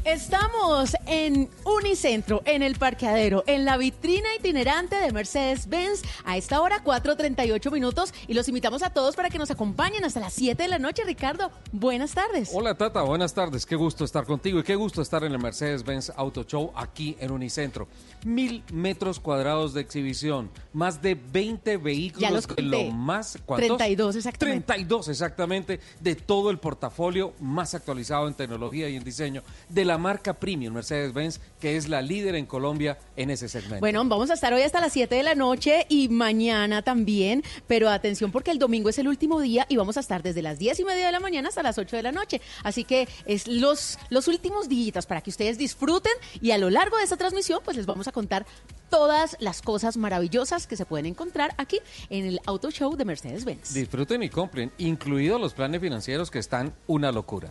Estamos 0.05 0.95
en 1.07 1.49
Unicentro, 1.65 2.43
en 2.45 2.63
el 2.63 2.77
parqueadero, 2.77 3.43
en 3.47 3.65
la 3.65 3.79
vitrina 3.79 4.29
itinerante 4.39 4.97
de 4.97 5.11
Mercedes-Benz. 5.13 6.03
A 6.27 6.37
esta 6.37 6.61
hora, 6.61 6.85
4.38 6.85 7.73
minutos. 7.73 8.13
Y 8.29 8.35
los 8.35 8.47
invitamos 8.49 8.83
a 8.83 8.91
todos 8.91 9.17
para 9.17 9.31
que 9.31 9.39
nos 9.39 9.51
acompañen 9.51 10.05
hasta 10.05 10.21
las 10.21 10.35
7 10.35 10.63
de 10.63 10.69
la 10.69 10.79
noche. 10.79 11.05
Ricardo, 11.07 11.51
buenas 11.73 12.13
tardes. 12.13 12.51
Hola 12.53 12.75
Tata, 12.75 13.01
buenas 13.01 13.33
tardes. 13.33 13.65
Qué 13.65 13.77
gusto 13.77 14.05
estar 14.05 14.27
contigo 14.27 14.59
y 14.59 14.63
qué 14.63 14.75
gusto 14.75 15.01
estar 15.01 15.25
en 15.25 15.33
el 15.33 15.39
Mercedes-Benz 15.39 16.13
Auto 16.17 16.43
Show 16.45 16.71
aquí 16.77 17.17
en 17.19 17.31
Unicentro. 17.31 17.89
Mil 18.27 18.63
metros 18.75 19.19
cuadrados 19.19 19.73
de 19.73 19.81
exhibición, 19.81 20.51
más 20.75 21.01
de 21.01 21.15
20 21.15 21.79
vehículos 21.79 22.21
Ya 22.21 22.31
los 22.31 22.47
de 22.47 22.49
conté. 22.49 22.63
lo 22.63 22.91
más... 22.91 23.39
¿cuántos? 23.47 23.79
32 23.79 24.17
exactamente. 24.17 24.67
32 24.67 25.09
exactamente 25.09 25.81
de 26.01 26.15
todo 26.15 26.51
el 26.51 26.59
portafolio 26.59 27.33
más 27.41 27.75
actualizado 27.75 28.29
en 28.29 28.35
tecnología 28.35 28.87
y 28.91 28.97
en 28.97 29.05
diseño 29.05 29.43
de 29.71 29.85
la 29.87 29.94
marca 29.99 30.35
premium 30.35 30.75
Mercedes-Benz, 30.75 31.41
que 31.61 31.77
es 31.77 31.89
la 31.89 32.03
líder 32.03 32.35
en 32.35 32.47
Colombia 32.47 32.99
en 33.17 33.31
ese 33.31 33.49
segmento. 33.49 33.81
Bueno, 33.81 34.05
vamos 34.05 34.31
a 34.31 34.35
estar 34.35 34.53
hoy 34.53 34.63
hasta 34.63 34.81
las 34.81 34.93
7 34.93 35.15
de 35.15 35.23
la 35.23 35.35
noche 35.35 35.87
y 35.89 36.09
mañana 36.09 36.83
también, 36.83 37.43
pero 37.67 37.89
atención 37.89 38.33
porque 38.33 38.51
el 38.51 38.59
domingo 38.59 38.89
es 38.89 38.99
el 38.99 39.09
último 39.09 39.41
día 39.41 39.67
y 39.69 39.77
vamos 39.77 39.97
a 39.97 40.01
estar 40.01 40.23
desde 40.23 40.43
las 40.43 40.59
10 40.59 40.81
y 40.81 40.85
media 40.85 41.07
de 41.07 41.13
la 41.13 41.21
mañana 41.21 41.49
hasta 41.49 41.63
las 41.63 41.79
8 41.79 41.97
de 41.97 42.03
la 42.03 42.13
noche. 42.13 42.41
Así 42.63 42.85
que 42.85 43.09
es 43.27 43.47
los, 43.47 43.99
los 44.11 44.29
últimos 44.29 44.69
días 44.69 45.07
para 45.07 45.21
que 45.21 45.31
ustedes 45.31 45.59
disfruten 45.59 46.13
y 46.41 46.51
a 46.51 46.59
lo 46.59 46.71
largo 46.71 46.97
de 46.97 47.05
esta 47.05 47.17
transmisión 47.17 47.61
pues 47.65 47.77
les 47.77 47.87
vamos 47.87 48.09
a 48.09 48.13
contar 48.13 48.47
todas 48.91 49.37
las 49.41 49.63
cosas 49.63 49.97
maravillosas 49.97 50.67
que 50.67 50.77
se 50.77 50.87
pueden 50.87 51.07
encontrar 51.07 51.55
aquí 51.59 51.81
en 52.11 52.27
el 52.27 52.41
Auto 52.47 52.71
Show 52.71 52.97
de 52.97 53.05
Mercedes-Benz. 53.05 53.75
Disfruten 53.75 54.23
y 54.23 54.29
compren, 54.29 54.73
incluidos 54.79 55.41
los 55.41 55.55
planes 55.55 55.81
financieros 55.81 56.31
que 56.31 56.39
están 56.39 56.75
una 56.87 57.11
locura. 57.11 57.51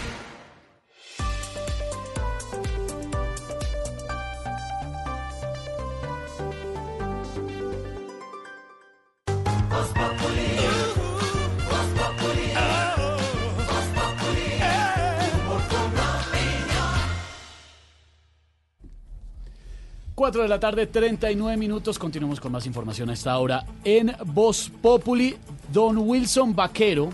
Cuatro 20.21 20.43
de 20.43 20.49
la 20.49 20.59
tarde, 20.59 20.85
39 20.85 21.57
minutos. 21.57 21.97
Continuamos 21.97 22.39
con 22.39 22.51
más 22.51 22.67
información 22.67 23.09
a 23.09 23.13
esta 23.13 23.35
hora 23.39 23.65
en 23.83 24.15
Voz 24.27 24.69
Populi. 24.69 25.35
Don 25.73 25.97
Wilson 25.97 26.55
Vaquero, 26.55 27.09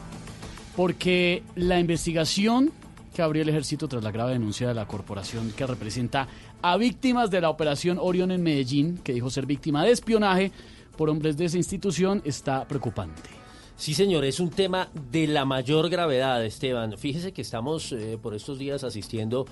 porque 0.75 1.41
la 1.55 1.79
investigación 1.79 2.69
que 3.15 3.21
abrió 3.21 3.43
el 3.43 3.47
ejército 3.47 3.87
tras 3.87 4.03
la 4.03 4.11
grave 4.11 4.33
denuncia 4.33 4.67
de 4.67 4.73
la 4.73 4.89
corporación 4.89 5.53
que 5.55 5.65
representa 5.65 6.27
a 6.61 6.75
víctimas 6.75 7.31
de 7.31 7.39
la 7.39 7.49
operación 7.49 7.97
Orión 7.97 8.29
en 8.29 8.43
Medellín, 8.43 8.97
que 8.97 9.13
dijo 9.13 9.29
ser 9.29 9.45
víctima 9.45 9.85
de 9.85 9.91
espionaje 9.91 10.51
por 10.97 11.09
hombres 11.09 11.37
de 11.37 11.45
esa 11.45 11.55
institución, 11.55 12.21
está 12.25 12.67
preocupante. 12.67 13.29
Sí, 13.77 13.93
señor, 13.93 14.25
es 14.25 14.41
un 14.41 14.49
tema 14.49 14.89
de 15.11 15.27
la 15.27 15.45
mayor 15.45 15.87
gravedad, 15.87 16.43
Esteban. 16.43 16.97
Fíjese 16.97 17.31
que 17.31 17.43
estamos 17.43 17.93
eh, 17.93 18.17
por 18.21 18.33
estos 18.33 18.59
días 18.59 18.83
asistiendo 18.83 19.45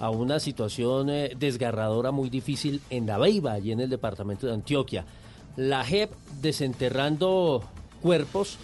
una 0.00 0.38
situación 0.38 1.10
eh, 1.10 1.32
desgarradora 1.38 2.12
muy 2.12 2.30
difícil 2.30 2.80
en 2.90 3.06
La 3.06 3.18
Beiba, 3.18 3.52
allí 3.52 3.72
en 3.72 3.80
el 3.80 3.90
departamento 3.90 4.46
de 4.46 4.54
Antioquia. 4.54 5.04
La 5.56 5.84
JEP 5.84 6.12
desenterrando 6.40 7.64
cuerpos 8.00 8.58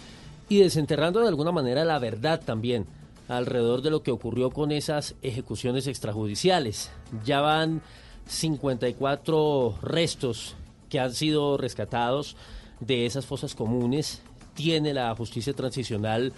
y 0.47 0.59
desenterrando 0.59 1.19
de 1.19 1.27
alguna 1.27 1.51
manera 1.51 1.83
la 1.83 1.99
verdad 1.99 2.41
también 2.43 2.85
alrededor 3.27 3.81
de 3.81 3.89
lo 3.89 4.03
que 4.03 4.11
ocurrió 4.11 4.51
con 4.51 4.71
esas 4.71 5.15
ejecuciones 5.21 5.87
extrajudiciales. 5.87 6.91
Ya 7.25 7.41
van 7.41 7.81
54 8.27 9.79
restos 9.81 10.55
que 10.89 10.99
han 10.99 11.13
sido 11.13 11.57
rescatados 11.57 12.35
de 12.79 13.05
esas 13.05 13.25
fosas 13.25 13.55
comunes. 13.55 14.21
Tiene 14.53 14.93
la 14.93 15.13
justicia 15.15 15.53
transicional 15.53 16.31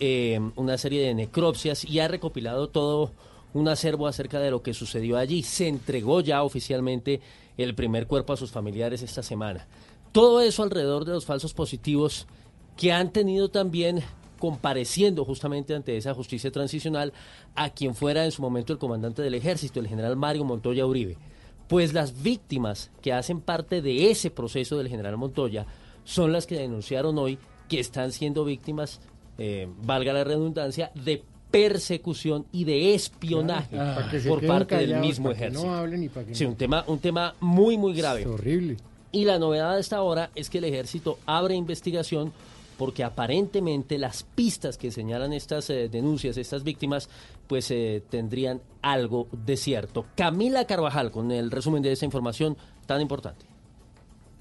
eh, 0.00 0.40
una 0.56 0.78
serie 0.78 1.06
de 1.06 1.14
necropsias 1.14 1.84
y 1.84 2.00
ha 2.00 2.08
recopilado 2.08 2.68
todo 2.68 3.12
un 3.54 3.68
acervo 3.68 4.06
acerca 4.06 4.40
de 4.40 4.50
lo 4.50 4.62
que 4.62 4.74
sucedió 4.74 5.16
allí. 5.16 5.42
Se 5.42 5.68
entregó 5.68 6.20
ya 6.20 6.42
oficialmente 6.42 7.20
el 7.56 7.74
primer 7.74 8.06
cuerpo 8.06 8.32
a 8.32 8.36
sus 8.36 8.50
familiares 8.50 9.02
esta 9.02 9.22
semana. 9.22 9.66
Todo 10.12 10.40
eso 10.40 10.62
alrededor 10.62 11.04
de 11.04 11.12
los 11.12 11.24
falsos 11.24 11.54
positivos 11.54 12.26
que 12.76 12.92
han 12.92 13.12
tenido 13.12 13.50
también 13.50 14.02
compareciendo 14.38 15.24
justamente 15.24 15.74
ante 15.74 15.96
esa 15.96 16.14
justicia 16.14 16.50
transicional 16.50 17.12
a 17.54 17.70
quien 17.70 17.94
fuera 17.94 18.24
en 18.24 18.32
su 18.32 18.42
momento 18.42 18.72
el 18.72 18.78
comandante 18.78 19.22
del 19.22 19.34
ejército, 19.34 19.78
el 19.78 19.86
general 19.86 20.16
Mario 20.16 20.44
Montoya 20.44 20.84
Uribe. 20.84 21.16
Pues 21.68 21.94
las 21.94 22.22
víctimas 22.22 22.90
que 23.00 23.12
hacen 23.12 23.40
parte 23.40 23.80
de 23.82 24.10
ese 24.10 24.30
proceso 24.30 24.76
del 24.76 24.88
general 24.88 25.16
Montoya 25.16 25.66
son 26.04 26.32
las 26.32 26.46
que 26.46 26.56
denunciaron 26.56 27.16
hoy 27.18 27.38
que 27.68 27.78
están 27.78 28.10
siendo 28.12 28.44
víctimas, 28.44 29.00
eh, 29.38 29.68
valga 29.82 30.12
la 30.12 30.24
redundancia, 30.24 30.90
de 30.94 31.22
persecución 31.52 32.46
y 32.50 32.64
de 32.64 32.94
espionaje 32.94 33.76
por 34.26 34.44
parte 34.44 34.76
del 34.78 34.96
mismo 34.96 35.30
ejército. 35.30 35.86
sí, 36.32 36.44
un 36.44 36.56
tema, 36.56 36.82
un 36.88 36.98
tema 36.98 37.34
muy, 37.38 37.78
muy 37.78 37.94
grave. 37.94 38.26
horrible. 38.26 38.78
Y 39.12 39.26
la 39.26 39.38
novedad 39.38 39.74
de 39.74 39.80
esta 39.80 40.02
hora 40.02 40.30
es 40.34 40.48
que 40.50 40.58
el 40.58 40.64
ejército 40.64 41.18
abre 41.26 41.54
investigación 41.54 42.32
porque 42.78 43.04
aparentemente 43.04 43.98
las 43.98 44.24
pistas 44.24 44.78
que 44.78 44.90
señalan 44.90 45.32
estas 45.32 45.68
eh, 45.70 45.88
denuncias, 45.88 46.36
estas 46.36 46.64
víctimas, 46.64 47.08
pues 47.46 47.70
eh, 47.70 48.02
tendrían 48.08 48.60
algo 48.80 49.28
de 49.30 49.56
cierto. 49.56 50.06
Camila 50.16 50.66
Carvajal 50.66 51.12
con 51.12 51.30
el 51.30 51.50
resumen 51.50 51.82
de 51.82 51.92
esa 51.92 52.06
información 52.06 52.56
tan 52.86 53.00
importante. 53.00 53.51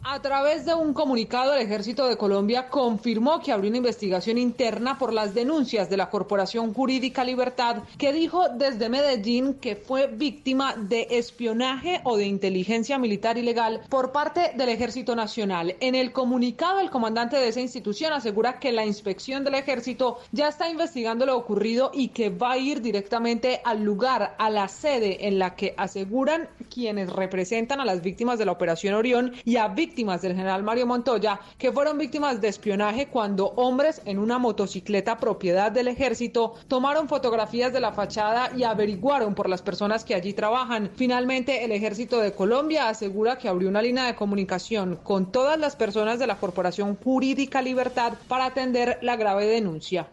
A 0.03 0.19
través 0.19 0.65
de 0.65 0.73
un 0.73 0.95
comunicado, 0.95 1.53
el 1.53 1.61
Ejército 1.61 2.07
de 2.07 2.17
Colombia 2.17 2.69
confirmó 2.69 3.39
que 3.39 3.51
abrió 3.51 3.69
una 3.69 3.77
investigación 3.77 4.39
interna 4.39 4.97
por 4.97 5.13
las 5.13 5.35
denuncias 5.35 5.91
de 5.91 5.97
la 5.97 6.09
Corporación 6.09 6.73
Jurídica 6.73 7.23
Libertad, 7.23 7.83
que 7.99 8.11
dijo 8.11 8.49
desde 8.49 8.89
Medellín 8.89 9.53
que 9.53 9.75
fue 9.75 10.07
víctima 10.07 10.73
de 10.75 11.05
espionaje 11.11 12.01
o 12.03 12.17
de 12.17 12.25
inteligencia 12.25 12.97
militar 12.97 13.37
ilegal 13.37 13.81
por 13.89 14.11
parte 14.11 14.53
del 14.55 14.69
Ejército 14.69 15.15
Nacional. 15.15 15.75
En 15.79 15.93
el 15.93 16.11
comunicado, 16.11 16.79
el 16.79 16.89
comandante 16.89 17.37
de 17.37 17.49
esa 17.49 17.61
institución 17.61 18.11
asegura 18.11 18.57
que 18.57 18.71
la 18.71 18.87
inspección 18.87 19.43
del 19.43 19.53
Ejército 19.53 20.17
ya 20.31 20.47
está 20.47 20.67
investigando 20.67 21.27
lo 21.27 21.37
ocurrido 21.37 21.91
y 21.93 22.07
que 22.07 22.31
va 22.31 22.53
a 22.53 22.57
ir 22.57 22.81
directamente 22.81 23.61
al 23.63 23.83
lugar, 23.83 24.35
a 24.39 24.49
la 24.49 24.67
sede 24.67 25.27
en 25.27 25.37
la 25.37 25.55
que 25.55 25.75
aseguran 25.77 26.49
quienes 26.73 27.11
representan 27.13 27.79
a 27.79 27.85
las 27.85 28.01
víctimas 28.01 28.39
de 28.39 28.45
la 28.45 28.51
Operación 28.53 28.95
Orión 28.95 29.33
y 29.45 29.57
a 29.57 29.67
víctimas 29.67 29.90
víctimas 29.91 30.21
del 30.21 30.37
general 30.37 30.63
Mario 30.63 30.87
Montoya, 30.87 31.41
que 31.57 31.69
fueron 31.69 31.97
víctimas 31.97 32.39
de 32.39 32.47
espionaje 32.47 33.07
cuando 33.07 33.47
hombres 33.57 34.01
en 34.05 34.19
una 34.19 34.39
motocicleta 34.39 35.17
propiedad 35.17 35.69
del 35.69 35.89
ejército 35.89 36.53
tomaron 36.69 37.09
fotografías 37.09 37.73
de 37.73 37.81
la 37.81 37.91
fachada 37.91 38.51
y 38.55 38.63
averiguaron 38.63 39.35
por 39.35 39.49
las 39.49 39.61
personas 39.61 40.05
que 40.05 40.15
allí 40.15 40.31
trabajan. 40.31 40.89
Finalmente, 40.95 41.65
el 41.65 41.73
ejército 41.73 42.21
de 42.21 42.31
Colombia 42.31 42.87
asegura 42.87 43.37
que 43.37 43.49
abrió 43.49 43.67
una 43.67 43.81
línea 43.81 44.05
de 44.05 44.15
comunicación 44.15 44.97
con 45.03 45.29
todas 45.29 45.59
las 45.59 45.75
personas 45.75 46.19
de 46.19 46.27
la 46.27 46.37
Corporación 46.37 46.95
Jurídica 46.95 47.61
Libertad 47.61 48.13
para 48.29 48.45
atender 48.45 48.97
la 49.01 49.17
grave 49.17 49.45
denuncia. 49.45 50.07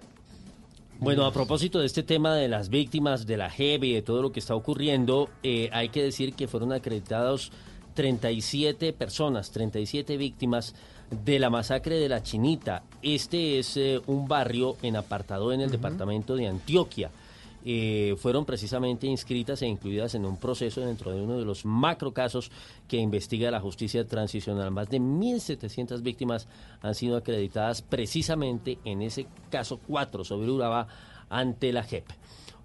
Bueno, 0.99 1.25
a 1.25 1.33
propósito 1.33 1.79
de 1.79 1.87
este 1.87 2.03
tema 2.03 2.35
de 2.35 2.49
las 2.49 2.69
víctimas 2.69 3.29
de 3.29 3.37
la 3.37 3.49
JEB 3.49 3.85
y 3.85 3.95
de 3.95 4.03
todo 4.03 4.23
lo 4.23 4.33
que 4.33 4.41
está 4.41 4.57
ocurriendo, 4.57 5.31
eh, 5.45 5.71
hay 5.73 5.91
que 5.91 6.03
decir 6.03 6.35
que 6.35 6.49
fueron 6.49 6.73
acreditados 6.73 7.53
37 7.99 8.93
personas, 8.93 9.51
37 9.51 10.17
víctimas 10.17 10.73
de 11.11 11.41
la 11.41 11.51
masacre 11.51 11.97
de 11.97 12.09
la 12.09 12.23
Chinita. 12.23 12.85
Este 13.03 13.59
es 13.59 13.77
eh, 13.77 14.01
un 14.07 14.29
barrio 14.29 14.77
en 14.83 14.95
apartado 14.95 15.53
en 15.53 15.63
el 15.63 15.69
departamento 15.73 16.37
de 16.37 16.47
Antioquia. 16.47 17.11
Eh, 17.65 18.15
fueron 18.17 18.45
precisamente 18.45 19.09
inscritas 19.09 19.63
e 19.63 19.67
incluidas 19.67 20.15
en 20.15 20.27
un 20.27 20.37
proceso 20.37 20.81
dentro 20.81 21.11
de 21.11 21.21
uno 21.23 21.41
de 21.41 21.45
los 21.45 21.65
macro 21.65 22.13
casos 22.13 22.53
que 22.87 22.99
investiga 22.99 23.51
la 23.51 23.59
justicia 23.59 24.07
transicional. 24.07 24.71
Más 24.71 24.89
de 24.89 25.01
1.700 25.01 26.01
víctimas 26.01 26.47
han 26.81 26.95
sido 26.95 27.17
acreditadas 27.17 27.83
precisamente 27.83 28.79
en 28.85 29.03
ese 29.03 29.27
caso 29.51 29.81
4 29.89 30.23
sobre 30.23 30.53
Urabá 30.53 30.87
ante 31.31 31.73
la 31.73 31.83
JEP. 31.83 32.05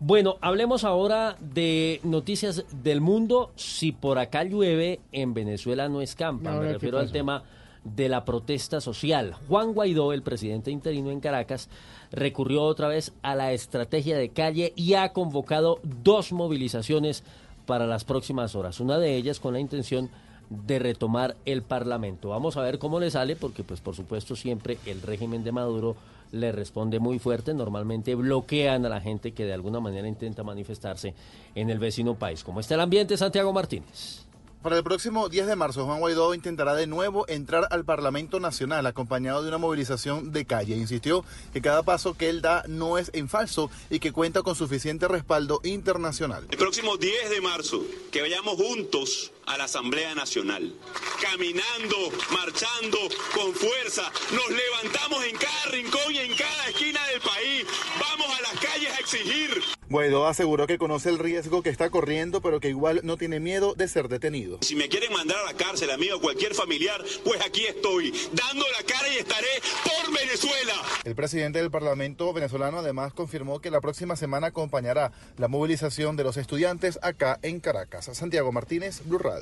Bueno, 0.05 0.35
hablemos 0.41 0.83
ahora 0.83 1.37
de 1.39 2.01
noticias 2.03 2.65
del 2.83 2.99
mundo. 2.99 3.53
Si 3.55 3.93
por 3.93 4.19
acá 4.19 4.43
llueve, 4.43 4.99
en 5.13 5.33
Venezuela 5.33 5.87
no 5.87 6.01
escampa. 6.01 6.51
Me 6.51 6.73
refiero 6.73 6.99
al 6.99 7.13
tema 7.13 7.43
de 7.85 8.09
la 8.09 8.25
protesta 8.25 8.81
social. 8.81 9.33
Juan 9.47 9.71
Guaidó, 9.73 10.11
el 10.11 10.21
presidente 10.21 10.71
interino 10.71 11.09
en 11.09 11.21
Caracas, 11.21 11.69
recurrió 12.11 12.63
otra 12.63 12.89
vez 12.89 13.13
a 13.21 13.33
la 13.33 13.53
estrategia 13.53 14.17
de 14.17 14.27
calle 14.27 14.73
y 14.75 14.95
ha 14.95 15.13
convocado 15.13 15.79
dos 16.03 16.33
movilizaciones 16.33 17.23
para 17.65 17.87
las 17.87 18.03
próximas 18.03 18.55
horas. 18.55 18.81
Una 18.81 18.99
de 18.99 19.15
ellas 19.15 19.39
con 19.39 19.53
la 19.53 19.61
intención 19.61 20.09
de 20.49 20.79
retomar 20.79 21.37
el 21.45 21.61
Parlamento. 21.61 22.27
Vamos 22.27 22.57
a 22.57 22.61
ver 22.61 22.77
cómo 22.77 22.99
le 22.99 23.09
sale, 23.09 23.37
porque 23.37 23.63
pues 23.63 23.79
por 23.79 23.95
supuesto 23.95 24.35
siempre 24.35 24.79
el 24.85 25.01
régimen 25.01 25.45
de 25.45 25.53
Maduro 25.53 25.95
le 26.33 26.51
responde 26.51 26.99
muy 26.99 27.19
fuerte. 27.19 27.53
Normalmente 27.53 28.15
bloquean 28.15 28.85
a 28.85 28.89
la 28.89 28.99
gente 28.99 29.33
que 29.33 29.45
de 29.45 29.53
alguna 29.53 29.79
manera 29.79 30.07
intenta 30.07 30.43
manifestarse 30.43 31.13
en 31.55 31.69
el 31.69 31.79
vecino 31.79 32.15
país. 32.15 32.43
¿Cómo 32.43 32.59
está 32.59 32.73
el 32.73 32.81
ambiente, 32.81 33.15
Santiago 33.15 33.53
Martínez? 33.53 34.25
Para 34.63 34.77
el 34.77 34.83
próximo 34.83 35.27
10 35.27 35.47
de 35.47 35.55
marzo, 35.57 35.85
Juan 35.85 35.99
Guaidó 35.99 36.33
intentará 36.33 36.73
de 36.73 36.87
nuevo 36.87 37.25
entrar 37.27 37.67
al 37.69 37.83
Parlamento 37.83 38.39
Nacional 38.39 38.85
acompañado 38.85 39.43
de 39.43 39.49
una 39.49 39.57
movilización 39.57 40.31
de 40.31 40.45
calle. 40.45 40.77
Insistió 40.77 41.25
que 41.51 41.61
cada 41.61 41.83
paso 41.83 42.13
que 42.13 42.29
él 42.29 42.41
da 42.41 42.63
no 42.69 42.97
es 42.97 43.11
en 43.13 43.27
falso 43.27 43.69
y 43.89 43.99
que 43.99 44.13
cuenta 44.13 44.41
con 44.41 44.55
suficiente 44.55 45.09
respaldo 45.09 45.59
internacional. 45.65 46.47
El 46.49 46.57
próximo 46.57 46.95
10 46.95 47.29
de 47.29 47.41
marzo, 47.41 47.83
que 48.09 48.21
vayamos 48.21 48.55
juntos 48.55 49.32
a 49.45 49.57
la 49.57 49.65
Asamblea 49.65 50.15
Nacional, 50.15 50.73
caminando, 51.21 52.11
marchando 52.31 52.97
con 53.33 53.53
fuerza, 53.53 54.11
nos 54.31 54.49
levantamos 54.49 55.23
en 55.25 55.35
cada 55.37 55.65
rincón 55.71 56.13
y 56.13 56.17
en 56.19 56.35
cada 56.35 56.67
esquina 56.69 57.05
del 57.07 57.21
país, 57.21 57.65
vamos 57.99 58.27
a 58.37 58.41
las 58.41 58.59
calles 58.59 58.91
a 58.91 58.99
exigir. 58.99 59.63
Guaidó 59.89 60.25
aseguró 60.25 60.65
que 60.65 60.79
conoce 60.79 61.09
el 61.09 61.19
riesgo 61.19 61.61
que 61.61 61.69
está 61.69 61.91
corriendo, 61.91 62.41
pero 62.41 62.59
que 62.59 62.69
igual 62.69 63.01
no 63.03 63.17
tiene 63.17 63.39
miedo 63.39 63.75
de 63.75 63.87
ser 63.87 64.07
detenido. 64.07 64.57
Si 64.61 64.75
me 64.75 64.89
quieren 64.89 65.13
mandar 65.13 65.37
a 65.37 65.51
la 65.51 65.53
cárcel 65.53 65.91
a 65.91 65.97
mí 65.97 66.09
o 66.09 66.19
cualquier 66.19 66.55
familiar, 66.55 67.03
pues 67.23 67.39
aquí 67.45 67.65
estoy, 67.65 68.11
dando 68.31 68.65
la 68.71 68.83
cara 68.85 69.07
y 69.13 69.17
estaré 69.17 69.47
por 69.83 70.11
Venezuela. 70.11 70.73
El 71.03 71.15
presidente 71.15 71.59
del 71.59 71.69
Parlamento 71.69 72.33
venezolano 72.33 72.79
además 72.79 73.13
confirmó 73.13 73.59
que 73.59 73.69
la 73.69 73.81
próxima 73.81 74.15
semana 74.15 74.47
acompañará 74.47 75.11
la 75.37 75.47
movilización 75.47 76.15
de 76.15 76.23
los 76.23 76.37
estudiantes 76.37 76.97
acá 77.01 77.37
en 77.43 77.59
Caracas. 77.59 78.09
Santiago 78.13 78.51
Martínez, 78.51 79.01
Blue 79.05 79.19
Radio. 79.19 79.32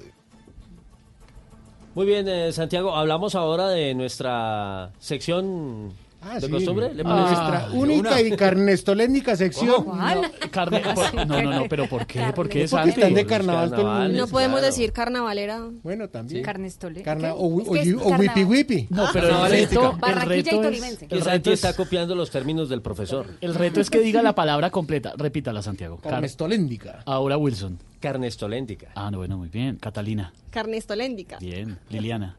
Muy 1.94 2.06
bien, 2.06 2.28
eh, 2.28 2.54
Santiago, 2.54 2.96
hablamos 2.96 3.36
ahora 3.36 3.68
de 3.68 3.94
nuestra 3.94 4.92
sección 5.00 5.92
Ah, 6.24 6.36
de 6.40 6.46
sí. 6.46 6.52
costumbre. 6.52 6.94
¿Le 6.94 7.02
Ah, 7.04 7.06
parece? 7.06 7.36
Nuestra 7.36 7.80
única 7.80 8.22
y 8.22 8.36
carnestolénica 8.36 9.36
sección. 9.36 9.84
¿Cuál? 9.86 10.22
No, 10.22 10.30
carne- 10.52 10.82
por- 10.96 11.16
no, 11.28 11.42
no, 11.42 11.52
no, 11.62 11.66
pero 11.68 11.88
¿por 11.90 12.06
qué? 12.06 12.20
¿Por 12.20 12.48
qué, 12.48 12.60
Porque 12.60 12.68
Santi? 12.68 12.90
están 12.92 13.14
de 13.14 13.26
carnaval 13.26 13.70
todo 13.72 13.82
el 13.82 14.08
mundo. 14.10 14.22
No 14.22 14.28
podemos 14.28 14.62
decir 14.62 14.92
carnavalera. 14.94 15.68
Bueno, 15.84 16.10
también. 16.10 16.44
Carnestole. 16.44 17.02
Carna- 17.02 17.34
o, 17.34 17.48
o, 17.48 17.76
Es 17.76 17.84
que 17.84 17.90
es 17.90 17.96
o 17.96 18.10
whippy 18.10 18.44
whippy. 18.44 18.88
No, 18.92 19.08
pero 19.12 19.46
el 19.46 19.52
reto, 19.52 19.92
el 19.94 20.00
Barranquilla 20.00 20.36
y 20.36 20.42
reto 20.44 20.56
es, 20.56 20.62
tolimense. 20.62 21.08
El 21.10 21.22
reto 21.22 21.52
está 21.52 21.70
es, 21.72 21.76
copiando 21.76 22.14
los 22.16 22.30
términos 22.30 22.70
del 22.70 22.82
profesor. 22.82 23.26
el 23.42 23.56
reto 23.56 23.82
es 23.82 23.90
que 23.90 24.00
diga 24.00 24.22
la 24.22 24.36
palabra 24.36 24.70
completa. 24.70 25.14
Repítala, 25.18 25.62
Santiago. 25.62 25.98
Car- 25.98 26.12
Carnestoléndica. 26.12 27.00
Ahora 27.06 27.38
Wilson. 27.38 27.80
Carnestoléntica. 28.00 28.90
Ah, 28.96 29.10
no, 29.12 29.18
bueno, 29.20 29.38
muy 29.38 29.50
bien. 29.50 29.78
Catalina. 29.78 30.34
Carnestoléndica. 30.52 31.38
Bien. 31.40 31.80
Liliana. 31.90 32.36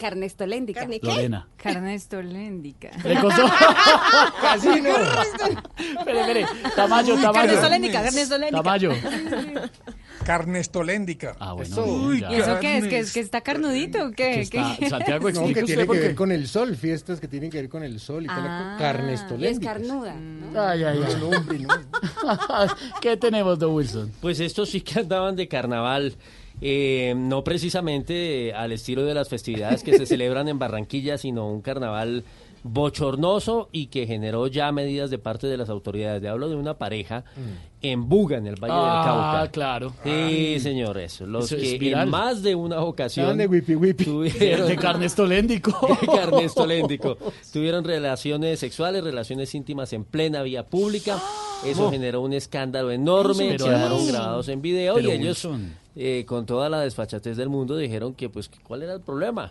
Carnestoléndica. 0.00 0.80
¿Carne 0.80 0.98
qué? 0.98 1.06
Lorena. 1.06 1.46
Carnestoléndica. 1.56 2.90
Le 3.04 3.20
costó. 3.20 3.42
Casi 4.40 4.68
no. 4.80 4.96
espere, 5.98 6.20
espere. 6.20 6.46
Tamayo, 6.74 7.14
tamayo. 7.16 7.32
Carnestoléndica, 7.32 8.02
carnestoléndica. 8.02 8.62
Tamayo. 8.62 8.90
Carnestoléndica. 10.24 11.36
Ah, 11.38 11.52
bueno. 11.52 11.70
Eso. 11.72 11.84
Uy. 11.84 12.24
¿Y 12.30 12.34
eso 12.34 12.58
qué 12.60 12.78
es? 12.78 12.86
¿Que, 12.86 12.98
es 13.00 13.12
que 13.12 13.20
está 13.20 13.40
carnudito 13.40 14.06
o 14.06 14.10
qué? 14.10 14.16
Que 14.32 14.40
está- 14.40 14.76
¿Qué? 14.78 14.88
Santiago, 14.88 15.22
No, 15.24 15.28
explique 15.28 15.60
que 15.60 15.66
tiene 15.66 15.86
que 15.86 15.98
ver 15.98 16.14
con 16.14 16.32
el 16.32 16.46
sol, 16.48 16.76
fiestas 16.76 17.20
que 17.20 17.28
tienen 17.28 17.50
que 17.50 17.58
ver 17.58 17.68
con 17.68 17.82
el 17.82 18.00
sol 18.00 18.24
y 18.24 18.28
Ah, 18.30 18.76
carnestoléndica. 18.78 19.74
carnuda. 19.74 20.14
Ay, 20.56 20.84
ay, 20.84 21.00
ay. 21.06 21.14
No, 21.20 21.30
no, 21.30 21.36
hombre, 21.38 21.58
no. 21.58 21.74
¿Qué 23.00 23.16
tenemos, 23.16 23.58
Don 23.58 23.74
Wilson? 23.74 24.12
Pues 24.20 24.40
estos 24.40 24.70
sí 24.70 24.80
que 24.80 25.00
andaban 25.00 25.36
de 25.36 25.46
carnaval. 25.48 26.14
Eh, 26.60 27.14
no 27.16 27.42
precisamente 27.44 28.52
al 28.54 28.72
estilo 28.72 29.04
de 29.04 29.14
las 29.14 29.28
festividades 29.28 29.82
que 29.82 29.96
se 29.96 30.06
celebran 30.06 30.48
en 30.48 30.58
Barranquilla, 30.58 31.18
sino 31.18 31.48
un 31.50 31.60
carnaval 31.62 32.24
bochornoso 32.62 33.68
y 33.72 33.86
que 33.86 34.06
generó 34.06 34.46
ya 34.46 34.70
medidas 34.70 35.08
de 35.10 35.18
parte 35.18 35.46
de 35.46 35.56
las 35.56 35.70
autoridades. 35.70 36.20
Le 36.22 36.28
hablo 36.28 36.48
de 36.48 36.56
una 36.56 36.74
pareja 36.74 37.24
en 37.82 38.08
Buga, 38.08 38.36
en 38.36 38.46
el 38.46 38.56
Valle 38.56 38.74
del 38.74 38.82
Ah, 38.84 39.02
Cauca. 39.40 39.50
claro. 39.50 39.92
Sí, 40.04 40.60
señores, 40.60 41.20
los 41.22 41.50
Eso 41.50 41.56
que 41.78 41.92
en 41.92 42.10
más 42.10 42.42
de 42.42 42.54
una 42.54 42.80
ocasión 42.82 43.38
de 43.38 43.46
whippy 43.46 43.74
whippy. 43.76 44.04
tuvieron 44.04 44.68
De 44.68 44.76
carnestoléndico. 44.76 45.72
de 46.02 46.06
carnestoléndico. 46.06 47.16
Tuvieron 47.52 47.84
relaciones 47.84 48.58
sexuales, 48.60 49.02
relaciones 49.04 49.54
íntimas 49.54 49.92
en 49.94 50.04
plena 50.04 50.42
vía 50.42 50.66
pública. 50.66 51.18
Eso 51.64 51.86
Oh. 51.88 51.90
generó 51.90 52.20
un 52.22 52.32
escándalo 52.32 52.90
enorme. 52.90 53.48
Pero 53.52 53.66
quedaron 53.66 54.06
grabados 54.06 54.48
en 54.48 54.62
video 54.62 54.94
Pero 54.96 55.08
y 55.08 55.12
ellos, 55.12 55.44
Wilson. 55.44 55.74
Eh, 55.96 56.24
con 56.26 56.46
toda 56.46 56.68
la 56.68 56.80
desfachatez 56.80 57.36
del 57.36 57.48
mundo, 57.48 57.76
dijeron 57.76 58.14
que, 58.14 58.28
pues, 58.28 58.50
cuál 58.62 58.82
era 58.82 58.94
el 58.94 59.00
problema. 59.00 59.50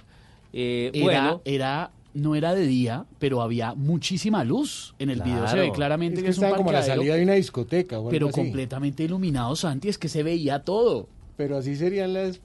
Eh, 0.54 0.92
Era, 0.94 1.04
bueno, 1.04 1.42
era, 1.46 1.92
no 2.14 2.36
era 2.36 2.56
de 2.56 2.66
día, 2.66 3.06
pero 3.20 3.42
había 3.42 3.76
muchísima 3.76 4.44
luz. 4.44 4.96
En 5.00 5.10
el 5.10 5.22
video 5.22 5.48
se 5.48 5.58
ve 5.58 5.72
claramente 5.72 6.16
Es 6.16 6.22
que, 6.22 6.26
que 6.26 6.32
es 6.32 6.38
un 6.40 6.58
como 6.58 6.72
la 6.72 6.82
salida 6.84 7.16
de 7.16 7.24
una 7.24 7.34
discoteca 7.34 7.98
o 7.98 8.00
algo 8.00 8.10
pero 8.10 8.28
así. 8.30 8.36
completamente 8.36 9.04
iluminado, 9.04 9.56
Santi, 9.56 9.90
es 9.90 9.98
que 9.98 10.10
se 10.10 10.24
veía 10.24 10.60
todo. 10.64 11.08
Pero 11.40 11.56
así 11.56 11.78
serían 11.78 12.14
las, 12.14 12.38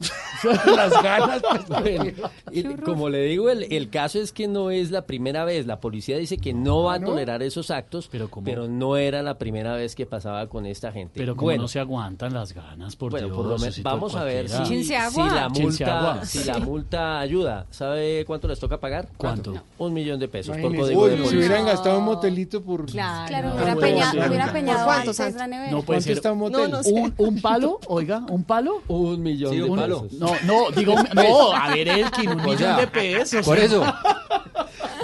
las 0.76 1.02
ganas. 1.02 1.42
pues, 1.82 2.14
y 2.52 2.62
como 2.76 3.08
le 3.08 3.22
digo, 3.24 3.50
el, 3.50 3.64
el 3.72 3.90
caso 3.90 4.20
es 4.20 4.30
que 4.30 4.46
no 4.46 4.70
es 4.70 4.92
la 4.92 5.04
primera 5.04 5.44
vez. 5.44 5.66
La 5.66 5.80
policía 5.80 6.16
dice 6.16 6.36
que 6.38 6.52
no 6.54 6.84
va 6.84 6.94
a 6.94 6.98
¿no? 7.00 7.08
tolerar 7.08 7.42
esos 7.42 7.72
actos, 7.72 8.08
Pero 8.12 8.30
¿cómo? 8.30 8.44
pero 8.44 8.68
no 8.68 8.96
era 8.96 9.20
la 9.24 9.36
primera 9.36 9.74
vez 9.74 9.96
que 9.96 10.06
pasaba 10.06 10.46
con 10.48 10.64
esta 10.64 10.92
gente. 10.92 11.14
Pero 11.18 11.34
como 11.34 11.46
bueno, 11.46 11.62
no 11.62 11.68
se 11.68 11.80
aguantan 11.80 12.34
las 12.34 12.52
ganas, 12.52 12.94
por 12.94 13.10
Bueno, 13.10 13.26
Dios. 13.26 13.36
por 13.36 13.46
lo 13.46 13.58
menos 13.58 13.74
Osito, 13.74 13.90
vamos 13.90 14.14
a 14.14 14.22
ver 14.22 14.48
si, 14.48 14.84
la 14.84 15.48
multa, 15.48 16.24
si 16.24 16.44
la 16.44 16.58
multa 16.60 17.18
ayuda. 17.18 17.66
¿Sabe 17.70 18.24
cuánto 18.28 18.46
les 18.46 18.60
toca 18.60 18.78
pagar? 18.78 19.08
¿Cuánto? 19.16 19.54
Un 19.78 19.92
millón 19.92 20.20
de 20.20 20.28
pesos 20.28 20.56
por 20.56 20.72
código 20.76 21.08
de 21.08 21.26
si 21.26 21.36
hubieran 21.36 21.66
gastado 21.66 21.98
un 21.98 22.04
motelito 22.04 22.62
por... 22.62 22.86
Claro. 22.86 23.26
Claro, 23.26 23.48
No 23.48 23.54
hubiera, 23.56 23.74
puede 23.74 23.92
peña- 23.92 24.10
ser. 24.12 24.28
hubiera 24.28 24.44
¿Por 24.44 24.52
peñado 24.52 24.84
cuánto, 24.84 25.00
antes 25.00 25.16
Santi? 25.16 25.38
la 25.38 25.46
nevera. 25.48 25.70
No 25.72 25.76
puede 25.78 25.86
¿Cuánto 25.86 26.02
ser 26.04 26.12
está 26.12 26.30
un 26.32 26.38
motel? 26.38 26.74
Un 27.18 27.40
palo, 27.40 27.80
oiga, 27.88 28.24
un 28.30 28.44
palo. 28.44 28.82
Un 28.88 29.22
millón 29.22 29.50
Sí, 29.52 29.56
de 29.58 29.62
un 29.64 29.76
pesos. 29.78 30.02
palo. 30.02 30.08
No, 30.18 30.36
no, 30.44 30.70
digo, 30.70 30.94
no, 31.14 31.52
a 31.54 31.68
ver, 31.70 31.88
Elkin, 31.88 32.28
un 32.30 32.36
millón 32.36 32.58
sea, 32.58 32.76
de 32.76 32.86
pesos. 32.86 33.44
Por 33.44 33.58
eso. 33.58 33.84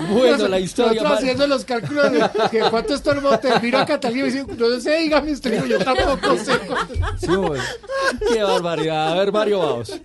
Bueno, 0.09 0.49
la 0.49 0.59
historia. 0.59 0.95
Nosotros 1.03 1.19
haciendo 1.19 1.47
los 1.47 1.65
cálculos 1.67 2.11
de 2.11 2.21
que 2.51 2.61
cuánto 2.71 2.95
está 2.95 3.13
el 3.13 3.21
motel. 3.21 3.53
Miro 3.61 3.79
a 3.81 3.85
Catalina 3.85 4.29
y 4.29 4.31
dice, 4.31 4.47
no 4.57 4.81
sé, 4.81 4.97
dígame 5.01 5.33
usted. 5.33 5.67
Yo 5.67 5.79
tampoco 5.79 6.37
sé. 6.39 6.53
Sí, 7.19 7.27
bueno. 7.27 7.63
Qué 8.33 8.43
barbaridad. 8.43 9.13
A 9.13 9.15
ver, 9.17 9.31
Mario, 9.33 9.59
vamos. 9.59 10.01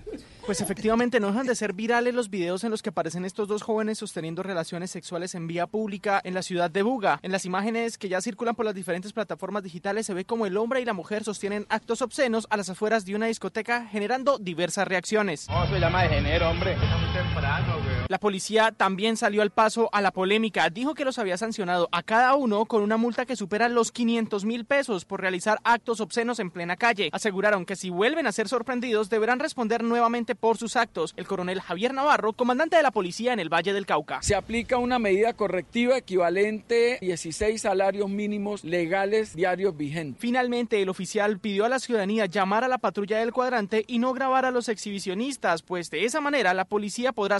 Pues 0.45 0.61
efectivamente 0.61 1.19
no 1.19 1.29
dejan 1.29 1.47
de 1.47 1.55
ser 1.55 1.73
virales 1.73 2.13
los 2.13 2.29
videos 2.29 2.63
en 2.63 2.69
los 2.69 2.83
que 2.83 2.89
aparecen 2.89 3.25
estos 3.25 3.47
dos 3.47 3.63
jóvenes 3.63 3.97
sosteniendo 3.97 4.43
relaciones 4.43 4.91
sexuales 4.91 5.33
en 5.33 5.47
vía 5.47 5.65
pública 5.65 6.21
en 6.23 6.35
la 6.35 6.43
ciudad 6.43 6.69
de 6.69 6.83
Buga. 6.83 7.19
En 7.23 7.31
las 7.31 7.45
imágenes 7.45 7.97
que 7.97 8.09
ya 8.09 8.21
circulan 8.21 8.53
por 8.53 8.63
las 8.63 8.75
diferentes 8.75 9.11
plataformas 9.11 9.63
digitales 9.63 10.05
se 10.05 10.13
ve 10.13 10.23
como 10.23 10.45
el 10.45 10.55
hombre 10.57 10.81
y 10.81 10.85
la 10.85 10.93
mujer 10.93 11.23
sostienen 11.23 11.65
actos 11.69 12.03
obscenos 12.03 12.45
a 12.51 12.57
las 12.57 12.69
afueras 12.69 13.05
de 13.05 13.15
una 13.15 13.25
discoteca 13.25 13.87
generando 13.87 14.37
diversas 14.37 14.87
reacciones. 14.87 15.49
No, 15.49 15.65
se 15.65 15.79
llama 15.79 16.03
de 16.03 16.09
género, 16.09 16.51
hombre. 16.51 16.73
Está 16.73 16.97
muy 16.97 17.11
temprano, 17.11 17.73
güey. 17.83 18.04
La 18.07 18.19
policía 18.19 18.71
también 18.71 19.17
salió 19.17 19.41
al 19.41 19.49
paso 19.49 19.89
a 19.91 20.01
la 20.01 20.11
polémica. 20.11 20.69
Dijo 20.69 20.93
que 20.93 21.05
los 21.05 21.17
había 21.17 21.37
sancionado 21.37 21.89
a 21.91 22.03
cada 22.03 22.35
uno 22.35 22.65
con 22.65 22.83
una 22.83 22.97
multa 22.97 23.25
que 23.25 23.35
supera 23.35 23.67
los 23.67 23.91
500 23.91 24.45
mil 24.45 24.65
pesos 24.65 25.05
por 25.05 25.21
realizar 25.21 25.59
actos 25.63 26.01
obscenos 26.01 26.39
en 26.39 26.51
plena 26.51 26.75
calle. 26.75 27.09
Aseguraron 27.11 27.65
que 27.65 27.75
si 27.75 27.89
vuelven 27.89 28.27
a 28.27 28.31
ser 28.31 28.47
sorprendidos 28.47 29.09
deberán 29.09 29.39
responder 29.39 29.83
nuevamente 29.83 30.35
por 30.35 30.57
sus 30.57 30.75
actos. 30.75 31.13
El 31.17 31.25
coronel 31.25 31.61
Javier 31.61 31.93
Navarro, 31.93 32.33
comandante 32.33 32.75
de 32.77 32.83
la 32.83 32.91
policía 32.91 33.33
en 33.33 33.39
el 33.39 33.51
Valle 33.51 33.73
del 33.73 33.87
Cauca. 33.87 34.21
Se 34.21 34.35
aplica 34.35 34.77
una 34.77 34.99
medida 34.99 35.33
correctiva 35.33 35.97
equivalente 35.97 36.97
a 36.97 36.99
16 36.99 37.59
salarios 37.59 38.09
mínimos 38.09 38.63
legales 38.63 39.35
diarios 39.35 39.75
vigentes. 39.75 40.21
Finalmente, 40.21 40.81
el 40.81 40.89
oficial 40.89 41.39
pidió 41.39 41.65
a 41.65 41.69
la 41.69 41.79
ciudadanía 41.79 42.27
llamar 42.27 42.63
a 42.63 42.67
la 42.67 42.77
patrulla 42.77 43.17
del 43.17 43.33
cuadrante 43.33 43.83
y 43.87 43.97
no 43.97 44.13
grabar 44.13 44.45
a 44.45 44.51
los 44.51 44.69
exhibicionistas, 44.69 45.63
pues 45.63 45.89
de 45.89 46.05
esa 46.05 46.21
manera 46.21 46.53
la 46.53 46.65
policía 46.65 47.11
podrá 47.11 47.39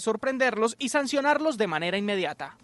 sorprenderlos 0.56 0.76
y 0.80 0.89
sancionarlos 0.89 1.58
de 1.58 1.68
manera 1.68 1.97
inmediata. 1.97 2.58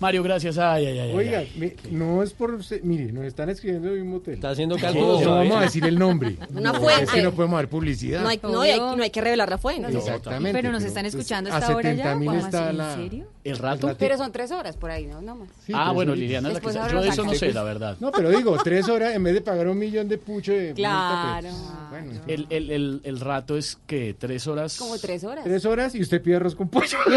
Mario, 0.00 0.24
gracias. 0.24 0.58
Ay, 0.58 0.86
ay, 0.86 0.98
ay. 0.98 1.12
Oiga, 1.14 1.38
ay. 1.38 1.52
mi- 1.56 1.96
no 1.96 2.24
es 2.24 2.32
por... 2.32 2.58
Mire, 2.82 3.12
nos 3.12 3.24
están 3.24 3.48
escribiendo 3.50 3.92
de 3.92 4.02
un 4.02 4.08
motel. 4.10 4.34
Está 4.34 4.50
haciendo 4.50 4.74
No, 4.74 4.80
cálculos. 4.80 5.20
no 5.20 5.24
¿sabes? 5.30 5.48
vamos 5.48 5.56
a 5.56 5.64
decir 5.64 5.84
el 5.84 5.96
nombre. 5.96 6.36
Una 6.54 6.72
No, 6.72 6.80
fuente. 6.80 7.04
Es 7.04 7.10
que 7.10 7.22
no 7.22 7.30
podemos 7.32 7.56
dar 7.58 7.68
publicidad. 7.68 8.22
No 8.22 8.28
hay, 8.28 8.40
no, 8.42 8.60
hay, 8.62 8.80
no 8.80 9.00
hay 9.00 9.10
que 9.10 9.20
revelar 9.20 9.48
la 9.48 9.58
fuente. 9.58 9.96
Exactamente. 9.96 10.58
Pero 10.58 10.72
nos 10.72 10.82
están 10.82 11.04
pues, 11.04 11.14
escuchando 11.14 11.52
hasta 11.52 11.72
ahora 11.72 11.92
ya. 11.92 12.14
70.000 12.16 12.24
¿Cómo 12.26 12.38
está 12.40 12.68
así? 12.68 12.76
la- 12.76 12.94
¿En 12.94 12.98
serio? 13.10 13.26
¿El 13.44 13.58
rato? 13.58 13.92
Pero 13.98 14.16
son 14.16 14.30
tres 14.30 14.52
horas 14.52 14.76
por 14.76 14.92
ahí, 14.92 15.06
¿no? 15.06 15.20
No 15.20 15.34
más. 15.34 15.48
Sí, 15.66 15.72
ah, 15.74 15.90
bueno. 15.90 16.14
Liliana 16.14 16.48
es 16.48 16.54
la 16.54 16.60
que 16.60 16.78
ahora 16.78 16.92
Yo 16.92 17.02
de 17.02 17.08
eso 17.08 17.24
no 17.24 17.34
sé, 17.34 17.52
la 17.52 17.64
verdad. 17.64 17.96
No, 17.98 18.12
pero 18.12 18.30
digo, 18.30 18.56
tres 18.62 18.88
horas, 18.88 19.14
en 19.16 19.22
vez 19.24 19.34
de 19.34 19.40
pagar 19.40 19.66
un 19.66 19.78
millón 19.78 20.06
de 20.08 20.16
pucho 20.18 20.52
de 20.52 20.66
multa, 20.68 20.74
Claro. 20.76 21.48
pues, 21.90 22.04
bueno, 22.04 22.20
El, 22.28 22.46
el, 22.50 22.70
el, 22.70 23.00
el 23.02 23.20
rato 23.20 23.56
es 23.56 23.78
que 23.86 24.14
tres 24.16 24.46
horas. 24.46 24.76
Como 24.78 24.96
tres 24.98 25.24
horas. 25.24 25.42
tres 25.44 25.64
horas 25.64 25.92
y 25.96 26.02
usted 26.02 26.22
pide 26.22 26.36
arroz 26.36 26.54
con 26.54 26.68
pollo. 26.68 26.98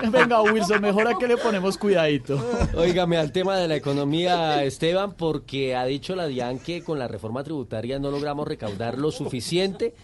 Venga, 0.10 0.42
Wilson, 0.42 0.80
mejor 0.80 1.08
a 1.08 1.18
que 1.18 1.28
le 1.28 1.36
ponemos 1.36 1.78
cuidadito. 1.78 2.40
Óigame 2.76 3.16
al 3.16 3.32
tema 3.32 3.56
de 3.56 3.68
la 3.68 3.76
economía, 3.76 4.64
Esteban, 4.64 5.12
porque 5.12 5.76
ha 5.76 5.84
dicho 5.84 6.16
la 6.16 6.26
DIAN 6.26 6.58
que 6.58 6.82
con 6.82 6.98
la 6.98 7.08
reforma 7.08 7.42
tributaria 7.44 7.98
no 7.98 8.10
logramos 8.10 8.46
recaudar 8.46 8.98
lo 8.98 9.10
suficiente 9.10 9.94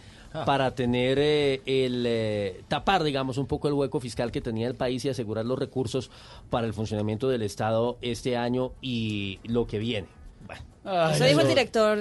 para 0.44 0.74
tener 0.74 1.18
eh, 1.18 1.60
el 1.66 2.04
eh, 2.06 2.62
tapar, 2.68 3.02
digamos, 3.02 3.38
un 3.38 3.46
poco 3.46 3.68
el 3.68 3.74
hueco 3.74 4.00
fiscal 4.00 4.30
que 4.30 4.40
tenía 4.40 4.66
el 4.66 4.74
país 4.74 5.04
y 5.04 5.08
asegurar 5.08 5.44
los 5.46 5.58
recursos 5.58 6.10
para 6.50 6.66
el 6.66 6.72
funcionamiento 6.74 7.28
del 7.28 7.42
Estado 7.42 7.96
este 8.02 8.36
año 8.36 8.72
y 8.80 9.38
lo 9.44 9.66
que 9.66 9.78
viene. 9.78 10.08
Bueno, 10.46 11.10
Eso 11.10 11.24
dijo 11.24 11.40
el 11.40 11.48
director 11.48 11.98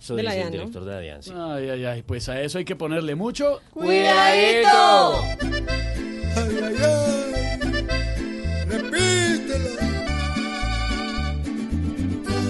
Eso 0.00 0.16
De 0.16 0.22
la 0.22 0.32
dice 0.32 0.44
el 0.46 0.50
DIAN, 0.52 0.58
¿no? 0.58 0.66
director 0.70 0.84
de 0.84 0.92
la 0.92 1.00
DIAN, 1.00 1.22
sí. 1.22 1.32
Ay, 1.34 1.68
ay, 1.70 1.84
ay, 1.84 2.02
pues 2.02 2.28
a 2.28 2.40
eso 2.40 2.58
hay 2.58 2.64
que 2.64 2.76
ponerle 2.76 3.14
mucho. 3.14 3.60
¡Cuidadito! 3.72 5.22
Ay, 6.36 6.58
ay, 6.62 6.76
ay. 6.82 7.56
Repítelo. 8.68 9.70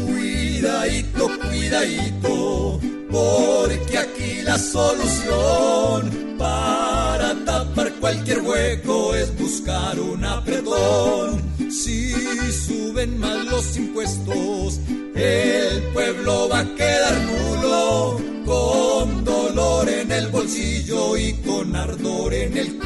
Cuidadito, 0.06 1.28
cuidadito, 1.40 2.80
porque 3.16 3.98
aquí 3.98 4.42
la 4.42 4.58
solución 4.58 6.36
para 6.38 7.34
tapar 7.44 7.92
cualquier 7.94 8.40
hueco 8.40 9.14
es 9.14 9.36
buscar 9.38 9.98
un 9.98 10.24
apretón. 10.24 11.42
Si 11.70 12.12
suben 12.52 13.18
más 13.18 13.44
los 13.46 13.76
impuestos, 13.76 14.80
el 15.14 15.82
pueblo 15.94 16.48
va 16.50 16.60
a 16.60 16.74
quedar 16.74 17.14
nulo, 17.22 18.20
con 18.44 19.24
dolor 19.24 19.88
en 19.88 20.12
el 20.12 20.26
bolsillo 20.28 21.16
y 21.16 21.32
con 21.46 21.74
ardor 21.74 22.34
en 22.34 22.56
el 22.56 22.76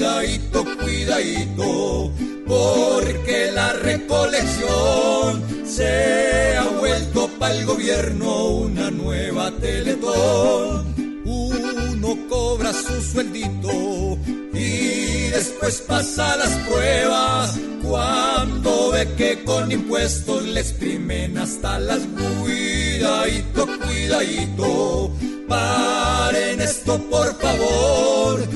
cuidadito, 0.00 0.64
cuidadito, 0.78 2.12
porque 2.46 3.50
la 3.52 3.74
recolección 3.74 5.44
se 5.66 6.56
ha 6.56 6.64
vuelto 6.78 7.28
para 7.38 7.54
el 7.54 7.66
gobierno 7.66 8.46
una 8.46 8.90
nueva 8.90 9.50
teletón. 9.60 11.20
Uno 11.26 12.16
cobra 12.30 12.72
su 12.72 13.02
sueldito 13.02 14.16
y 14.54 15.28
después 15.28 15.82
pasa 15.82 16.34
las 16.36 16.50
pruebas 16.66 17.58
cuando 17.82 18.92
ve 18.92 19.06
que 19.18 19.44
con 19.44 19.70
impuestos 19.70 20.44
le 20.44 20.60
exprimen 20.60 21.36
hasta 21.36 21.78
las 21.78 22.00
cuidadito, 22.40 23.66
cuidadito. 23.84 25.12
Paren 25.46 26.62
esto 26.62 26.98
por 27.10 27.38
favor 27.38 28.48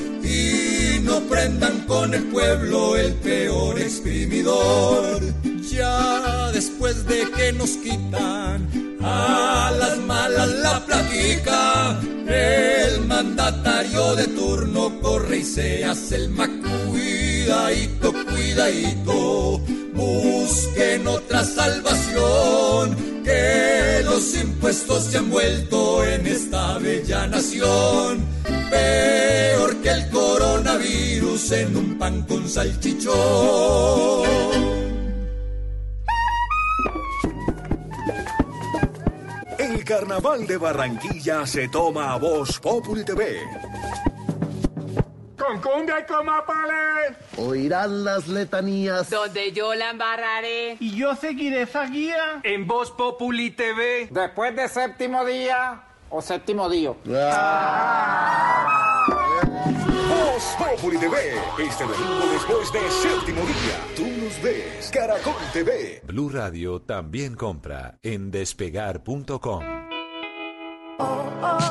no 1.15 1.21
prendan 1.29 1.79
con 1.87 2.13
el 2.13 2.23
pueblo 2.25 2.97
el 2.97 3.13
peor 3.13 3.79
exprimidor. 3.79 5.21
Ya 5.71 6.51
después 6.51 7.05
de 7.05 7.31
que 7.31 7.53
nos 7.53 7.71
quitan 7.77 8.69
a 9.01 9.71
las 9.79 9.97
malas 9.99 10.49
la 10.49 10.85
platica, 10.85 11.99
el 12.27 13.01
mandatario 13.05 14.15
de 14.15 14.27
turno 14.27 14.99
corre 15.01 15.37
y 15.37 15.43
se 15.43 15.85
hace 15.85 16.15
el 16.15 16.29
más 16.29 16.49
cuidadito, 16.89 18.13
cuidadito. 18.25 19.61
Busquen 19.95 21.07
otra 21.07 21.45
salvación, 21.45 23.23
que 23.23 24.01
los 24.03 24.35
impuestos 24.35 25.05
se 25.05 25.17
han 25.17 25.29
vuelto 25.29 26.03
en 26.03 26.27
esta 26.27 26.77
bella 26.77 27.27
nación. 27.27 28.25
Peor 28.69 29.77
que 29.77 29.89
el 29.89 30.09
coronavirus 30.09 31.51
en 31.53 31.77
un 31.77 31.97
pan 31.97 32.23
con 32.23 32.47
salchichón. 32.49 33.15
El 39.57 39.83
carnaval 39.85 40.45
de 40.45 40.57
Barranquilla 40.57 41.47
se 41.47 41.69
toma 41.69 42.13
a 42.13 42.17
Voz 42.17 42.59
Populi 42.59 43.05
TV. 43.05 43.39
Con 45.45 45.61
cumbia 45.61 45.99
y 45.99 46.05
con 46.05 46.25
mapales. 46.25 47.17
Oirán 47.37 48.03
las 48.03 48.27
letanías. 48.27 49.09
Donde 49.09 49.51
yo 49.51 49.75
la 49.75 49.91
embarraré. 49.91 50.77
Y 50.79 50.95
yo 50.95 51.15
seguiré 51.15 51.63
esa 51.63 51.85
guía. 51.85 52.39
En 52.43 52.65
Voz 52.65 52.89
Populi 52.91 53.51
TV. 53.51 54.07
Después 54.09 54.55
de 54.55 54.67
séptimo 54.67 55.23
día 55.23 55.83
o 56.09 56.21
séptimo 56.21 56.67
día. 56.67 56.93
Voz 60.07 60.55
Populi 60.57 60.97
TV. 60.97 61.15
Este 61.59 61.83
domingo 61.83 62.25
después 62.31 62.73
de 62.73 62.89
séptimo 62.89 63.41
día. 63.41 63.79
Tú 63.95 64.07
nos 64.07 64.41
ves. 64.41 64.89
Caracol 64.91 65.33
TV. 65.53 66.01
Blue 66.05 66.29
Radio 66.29 66.81
también 66.81 67.35
compra 67.35 67.99
en 68.01 68.31
despegar.com. 68.31 69.84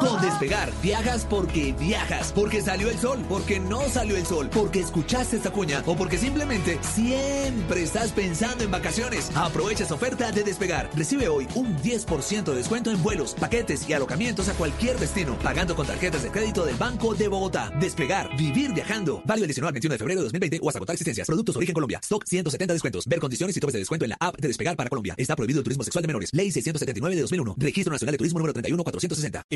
Con 0.01 0.21
Despegar, 0.21 0.71
viajas 0.83 1.27
porque 1.29 1.73
viajas, 1.73 2.33
porque 2.33 2.61
salió 2.61 2.91
el 2.91 2.99
sol, 2.99 3.25
porque 3.29 3.59
no 3.59 3.89
salió 3.89 4.17
el 4.17 4.27
sol, 4.27 4.49
porque 4.53 4.81
escuchaste 4.81 5.37
esta 5.37 5.51
cuña 5.51 5.83
o 5.87 5.97
porque 5.97 6.19
simplemente 6.19 6.79
siempre 6.83 7.83
estás 7.83 8.13
pensando 8.13 8.65
en 8.65 8.71
vacaciones. 8.71 9.31
Aprovecha 9.35 9.83
esta 9.83 9.95
oferta 9.95 10.31
de 10.31 10.45
Despegar. 10.45 10.91
Recibe 10.95 11.29
hoy 11.29 11.47
un 11.55 11.77
10% 11.79 12.45
de 12.45 12.55
descuento 12.55 12.91
en 12.91 13.03
vuelos, 13.03 13.35
paquetes 13.35 13.89
y 13.89 13.93
alojamientos 13.93 14.49
a 14.49 14.55
cualquier 14.55 14.99
destino, 14.99 15.39
pagando 15.39 15.75
con 15.75 15.87
tarjetas 15.87 16.23
de 16.23 16.31
crédito 16.31 16.65
del 16.65 16.77
Banco 16.77 17.15
de 17.15 17.29
Bogotá. 17.29 17.71
Despegar, 17.81 18.37
vivir 18.37 18.73
viajando. 18.73 19.23
Válido 19.25 19.45
el 19.45 19.49
19 19.49 19.69
al 19.69 19.75
21 19.75 19.93
de 19.93 19.99
febrero 19.99 20.21
de 20.21 20.25
2020 20.25 20.61
o 20.63 20.69
hasta 20.69 20.79
agotar 20.79 20.95
existencias. 20.95 21.27
Productos 21.27 21.57
origen 21.57 21.75
Colombia. 21.75 22.01
Stock 22.03 22.25
170 22.27 22.73
descuentos. 22.73 23.07
Ver 23.07 23.21
condiciones 23.21 23.57
y 23.57 23.61
topes 23.61 23.73
de 23.75 23.81
descuento 23.81 24.05
en 24.05 24.11
la 24.11 24.17
app 24.21 24.39
de 24.39 24.49
Despegar 24.49 24.77
para 24.77 24.91
Colombia. 24.91 25.15
Está 25.17 25.37
prohibido 25.37 25.61
el 25.61 25.65
turismo 25.65 25.85
sexual 25.85 26.03
de 26.03 26.09
menores. 26.09 26.31
Ley 26.33 26.51
679 26.51 27.17
de 27.17 27.23
2001. 27.23 27.55
Registro 27.59 27.93
Nacional 27.93 28.13
de 28.13 28.19
Turismo 28.19 28.39
número 28.39 28.53
31460. 28.53 29.45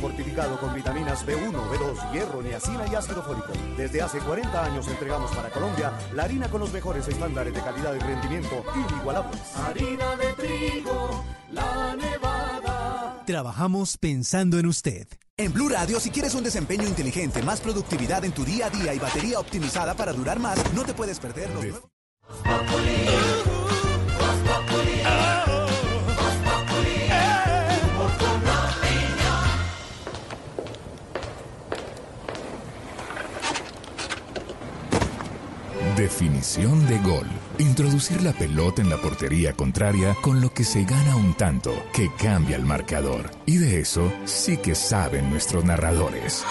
fortificado 0.00 0.58
con 0.58 0.74
vitaminas 0.74 1.26
B1, 1.26 1.52
B2, 1.52 2.12
hierro, 2.12 2.42
niacina 2.42 2.86
y 2.90 2.94
ácido 2.94 3.22
fólico. 3.22 3.52
Desde 3.76 4.02
hace 4.02 4.18
40 4.18 4.64
años 4.64 4.88
entregamos 4.88 5.30
para 5.32 5.50
Colombia 5.50 5.92
la 6.14 6.24
harina 6.24 6.48
con 6.48 6.60
los 6.60 6.72
mejores 6.72 7.06
estándares 7.06 7.54
de 7.54 7.60
calidad 7.60 7.94
y 7.94 7.98
rendimiento 7.98 8.64
inigualables. 8.74 9.40
Harina 9.56 10.16
de 10.16 10.32
trigo, 10.32 11.24
la 11.52 11.94
nevada. 11.96 13.22
Trabajamos 13.26 13.96
pensando 13.98 14.58
en 14.58 14.66
usted. 14.66 15.06
En 15.36 15.52
Blue 15.52 15.68
Radio, 15.68 16.00
si 16.00 16.10
quieres 16.10 16.34
un 16.34 16.44
desempeño 16.44 16.86
inteligente, 16.86 17.42
más 17.42 17.60
productividad 17.60 18.24
en 18.24 18.32
tu 18.32 18.44
día 18.44 18.66
a 18.66 18.70
día 18.70 18.92
y 18.92 18.98
batería 18.98 19.38
optimizada 19.38 19.94
para 19.94 20.12
durar 20.12 20.38
más, 20.38 20.58
no 20.74 20.84
te 20.84 20.92
puedes 20.92 21.18
perder 21.18 21.48
los... 21.50 21.64
Definición 36.00 36.86
de 36.86 36.98
gol. 37.00 37.26
Introducir 37.58 38.22
la 38.22 38.32
pelota 38.32 38.80
en 38.80 38.88
la 38.88 38.96
portería 38.96 39.52
contraria 39.52 40.16
con 40.22 40.40
lo 40.40 40.50
que 40.50 40.64
se 40.64 40.84
gana 40.84 41.14
un 41.14 41.34
tanto 41.34 41.74
que 41.92 42.10
cambia 42.14 42.56
el 42.56 42.64
marcador. 42.64 43.30
Y 43.44 43.58
de 43.58 43.80
eso 43.80 44.10
sí 44.24 44.56
que 44.56 44.74
saben 44.74 45.28
nuestros 45.28 45.62
narradores. 45.62 46.42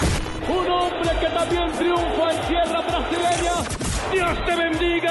Un 0.48 0.72
hombre 0.72 1.10
que 1.20 1.30
también 1.36 1.72
triunfa 1.72 2.19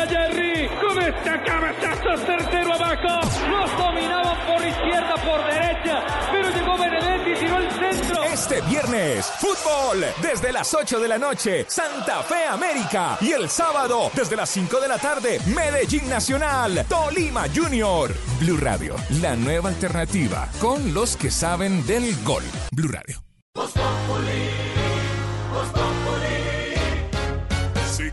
Jerry. 0.07 0.69
Con 0.81 0.99
este 1.03 1.43
cabezazo 1.45 2.27
certero 2.27 2.75
abajo. 2.75 3.21
Los 3.51 3.79
dominaban 3.79 4.47
por 4.47 4.67
izquierda, 4.67 5.15
por 5.25 5.45
derecha. 5.45 6.05
Pero 6.31 6.51
llegó 6.51 6.79
Benedetti 6.79 7.31
y 7.31 7.35
tiró 7.35 7.59
el 7.59 7.71
centro. 7.71 8.25
Este 8.25 8.61
viernes, 8.63 9.27
fútbol 9.39 10.05
desde 10.23 10.53
las 10.53 10.73
8 10.73 11.01
de 11.01 11.09
la 11.09 11.19
noche, 11.19 11.65
Santa 11.69 12.23
Fe 12.23 12.45
América. 12.45 13.17
Y 13.21 13.33
el 13.33 13.49
sábado, 13.49 14.11
desde 14.15 14.37
las 14.37 14.49
5 14.51 14.81
de 14.81 14.89
la 14.89 14.99
tarde, 14.99 15.41
Medellín 15.47 16.09
Nacional, 16.09 16.85
Tolima 16.89 17.45
Junior. 17.55 18.15
Blue 18.41 18.57
Radio, 18.57 18.95
la 19.21 19.37
nueva 19.37 19.71
alternativa 19.71 20.49
con 20.61 20.95
los 20.95 21.17
que 21.17 21.31
saben 21.31 21.87
del 21.87 22.15
gol. 22.25 22.45
Blue 22.73 22.89
Radio. 22.89 23.23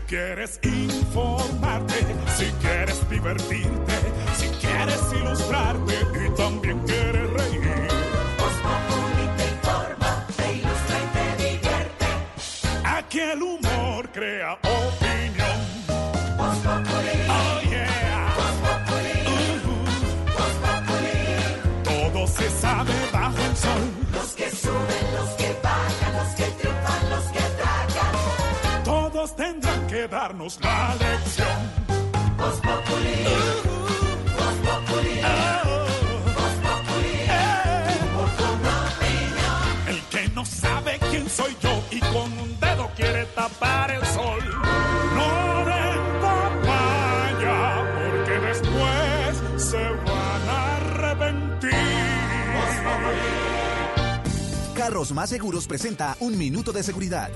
Quieres 0.06 0.60
informarte, 0.62 1.94
si 2.36 2.44
quieres 2.62 3.08
divertirte, 3.10 3.94
si 4.36 4.48
quieres 4.64 5.00
ilustrarte 5.12 5.94
y 6.24 6.30
también 6.36 6.78
quieres 6.80 7.30
reír. 7.30 7.88
te 9.36 9.44
informa, 9.48 10.26
te 10.36 10.52
ilustra 10.52 10.96
y 10.98 11.06
te 11.16 11.44
divierte. 11.44 12.06
Aquí 12.84 13.20
el 13.20 13.42
humor 13.42 14.08
crea 14.12 14.54
opinión. 14.54 15.58
Oh 17.28 17.60
yeah. 17.68 18.34
Ujú. 19.26 19.74
Todo 21.84 22.26
se 22.28 22.50
sabe 22.50 22.92
bajo 23.12 23.38
el 23.38 23.56
sol. 23.56 23.82
Los 24.12 24.34
que 24.34 24.50
suben, 24.50 25.14
los 25.14 25.35
darnos 30.08 30.58
la 30.62 30.94
lección. 30.94 31.48
Voz 32.36 32.60
Populi, 32.60 33.24
Voz 34.36 34.54
Populi, 34.64 35.20
Voz 38.14 38.32
Populi. 38.34 38.66
El 39.88 40.00
que 40.10 40.28
no 40.34 40.44
sabe 40.44 40.98
quién 41.10 41.28
soy 41.28 41.56
yo 41.62 41.82
y 41.90 42.00
con 42.00 42.38
un 42.38 42.60
dedo 42.60 42.90
quiere 42.96 43.24
tapar 43.26 43.90
el 43.90 44.04
sol. 44.06 44.42
No 45.14 45.64
le 45.64 46.20
papaya, 46.20 47.58
porque 47.94 48.38
después 48.46 49.62
se 49.70 49.82
van 49.82 50.48
a 50.48 50.76
arrepentir. 50.76 51.70
Carros 54.76 55.12
Más 55.12 55.30
Seguros 55.30 55.66
presenta 55.66 56.16
Un 56.20 56.36
Minuto 56.38 56.72
de 56.72 56.82
Seguridad. 56.82 57.30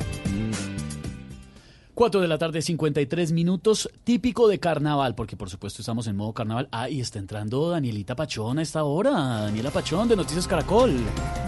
4 2.01 2.23
de 2.23 2.29
la 2.29 2.39
tarde, 2.39 2.63
53 2.63 3.33
minutos, 3.33 3.91
típico 4.05 4.49
de 4.49 4.59
carnaval, 4.59 5.15
porque 5.15 5.37
por 5.37 5.51
supuesto 5.51 5.83
estamos 5.83 6.07
en 6.07 6.17
modo 6.17 6.33
carnaval. 6.33 6.67
Ah, 6.73 6.89
y 6.89 6.99
está 6.99 7.19
entrando 7.19 7.69
Danielita 7.69 8.17
Pachón 8.17 8.59
a 8.59 8.63
esta 8.63 8.85
hora. 8.85 9.11
Daniela 9.11 9.71
Pachón 9.71 10.09
de 10.09 10.17
Noticias 10.17 10.49
Caracol. 10.49 10.97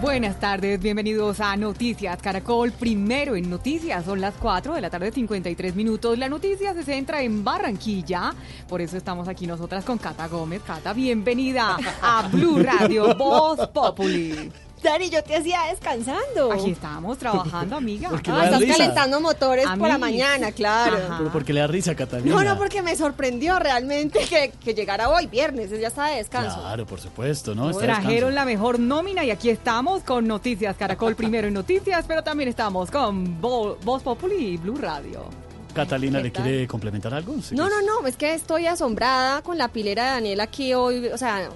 Buenas 0.03 0.39
tardes, 0.39 0.79
bienvenidos 0.79 1.41
a 1.41 1.57
Noticias 1.57 2.21
Caracol. 2.21 2.71
Primero 2.71 3.35
en 3.35 3.49
Noticias, 3.49 4.05
son 4.05 4.21
las 4.21 4.35
4 4.35 4.75
de 4.75 4.83
la 4.83 4.91
tarde, 4.91 5.11
53 5.11 5.75
minutos. 5.75 6.19
La 6.19 6.29
noticia 6.29 6.75
se 6.75 6.85
centra 6.85 7.23
en 7.23 7.43
Barranquilla, 7.43 8.35
por 8.69 8.83
eso 8.83 8.99
estamos 8.99 9.29
aquí 9.29 9.47
nosotras 9.47 9.87
con 9.87 9.97
Cata 9.97 10.29
Gómez. 10.29 10.61
Cata, 10.67 10.93
bienvenida 10.93 11.79
a 12.03 12.29
Blue 12.29 12.63
Radio, 12.63 13.15
Voz 13.17 13.69
Populi. 13.69 14.53
Dani, 14.83 15.11
yo 15.11 15.22
te 15.22 15.37
hacía 15.37 15.61
descansando. 15.70 16.53
Aquí 16.53 16.70
estábamos 16.72 17.16
trabajando, 17.18 17.76
amiga. 17.76 18.09
Ah, 18.12 18.16
le 18.16 18.33
da 18.33 18.45
estás 18.45 18.61
risa. 18.61 18.76
calentando 18.78 19.20
motores 19.20 19.66
A 19.66 19.76
por 19.76 19.89
la 19.89 19.99
mañana, 19.99 20.51
claro. 20.53 20.97
Pero 21.18 21.30
porque 21.33 21.53
le 21.53 21.61
da 21.61 21.66
risa, 21.68 21.95
Catalina. 21.95 22.35
No, 22.35 22.43
no, 22.43 22.59
porque 22.59 22.83
me 22.83 22.97
sorprendió 22.97 23.59
realmente 23.59 24.20
que, 24.28 24.53
que 24.62 24.74
llegara 24.74 25.09
hoy, 25.09 25.26
viernes, 25.26 25.70
ya 25.70 25.89
está 25.89 26.07
de 26.07 26.16
descanso. 26.16 26.59
Claro, 26.61 26.85
por 26.87 27.01
supuesto, 27.01 27.55
¿no? 27.55 27.70
Está 27.70 27.83
Trajeron 27.83 28.35
la 28.35 28.45
mejor 28.45 28.78
nómina 28.80 29.24
y 29.24 29.30
aquí 29.30 29.51
estamos 29.51 30.03
con 30.03 30.26
Noticias 30.26 30.76
Caracol 30.76 31.14
primero 31.14 31.47
en 31.49 31.55
Noticias, 31.55 32.05
pero 32.09 32.22
también 32.24 32.49
estamos 32.49 32.91
con 32.91 33.41
Vo- 33.41 33.76
Voz 33.85 34.03
Populi 34.03 34.35
y 34.35 34.57
Blue 34.57 34.76
Radio. 34.76 35.24
Catalina, 35.74 36.18
¿Qué 36.18 36.24
¿le 36.24 36.33
quiere 36.33 36.66
complementar 36.66 37.14
algo? 37.14 37.35
Sí. 37.41 37.55
No, 37.55 37.66
no, 37.70 37.80
no, 37.80 38.07
es 38.07 38.16
que 38.16 38.35
estoy 38.35 38.66
asombrada 38.66 39.41
con 39.41 39.57
la 39.57 39.68
pilera 39.68 40.05
de 40.05 40.11
Daniel 40.11 40.41
aquí 40.41 40.74
hoy, 40.74 41.07
o 41.07 41.16
sea, 41.16 41.49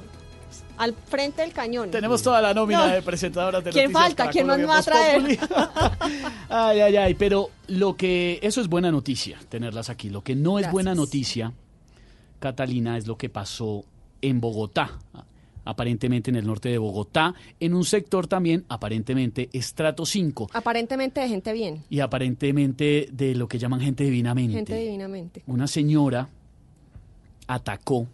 al 0.79 0.95
frente 0.95 1.43
del 1.43 1.53
cañón. 1.53 1.91
Tenemos 1.91 2.22
toda 2.22 2.41
la 2.41 2.53
nómina 2.55 2.87
No. 2.87 2.93
de 2.95 3.03
presentadoras 3.03 3.64
de 3.64 3.70
¿Quién 3.70 3.93
Noticias 3.93 4.03
falta? 4.03 4.31
¿Quién 4.31 4.47
Caracol 4.47 4.66
más 4.66 4.87
me 4.87 4.93
va 4.93 5.03
a 5.03 5.14
Populi. 5.14 5.39
ay, 6.49 6.81
ay, 6.81 6.97
ay, 6.97 7.14
pero 7.14 7.51
lo 7.68 7.97
que 7.97 8.39
eso 8.43 8.61
es 8.61 8.68
buena 8.68 8.91
noticia 8.91 9.39
tenerlas 9.49 9.91
aquí. 9.91 10.11
Lo 10.11 10.22
que 10.22 10.35
no 10.35 10.59
es 10.59 10.70
buena 10.70 10.95
noticia, 10.95 11.53
Catalina, 12.39 12.97
es 12.99 13.07
lo 13.07 13.16
que 13.16 13.29
pasó 13.29 13.85
en 14.22 14.41
Bogotá. 14.41 14.99
Aparentemente 15.68 16.31
en 16.31 16.37
el 16.37 16.47
norte 16.47 16.68
de 16.68 16.79
Bogotá, 16.79 17.35
en 17.59 17.74
un 17.74 17.85
sector 17.85 18.29
también 18.29 18.64
aparentemente 18.68 19.49
estrato 19.53 20.07
5 20.07 20.51
Aparentemente 20.53 21.20
de 21.20 21.29
gente 21.29 21.53
bien, 21.53 21.83
y 21.91 21.99
aparentemente 21.99 23.09
de 23.11 23.35
lo 23.35 23.49
que 23.49 23.59
llaman 23.59 23.81
gente 23.81 24.05
divinamente. 24.05 24.55
gente 24.55 24.77
divinamente. 24.77 25.43
una 25.49 25.66
señora 25.66 26.29
atacó 27.49 28.07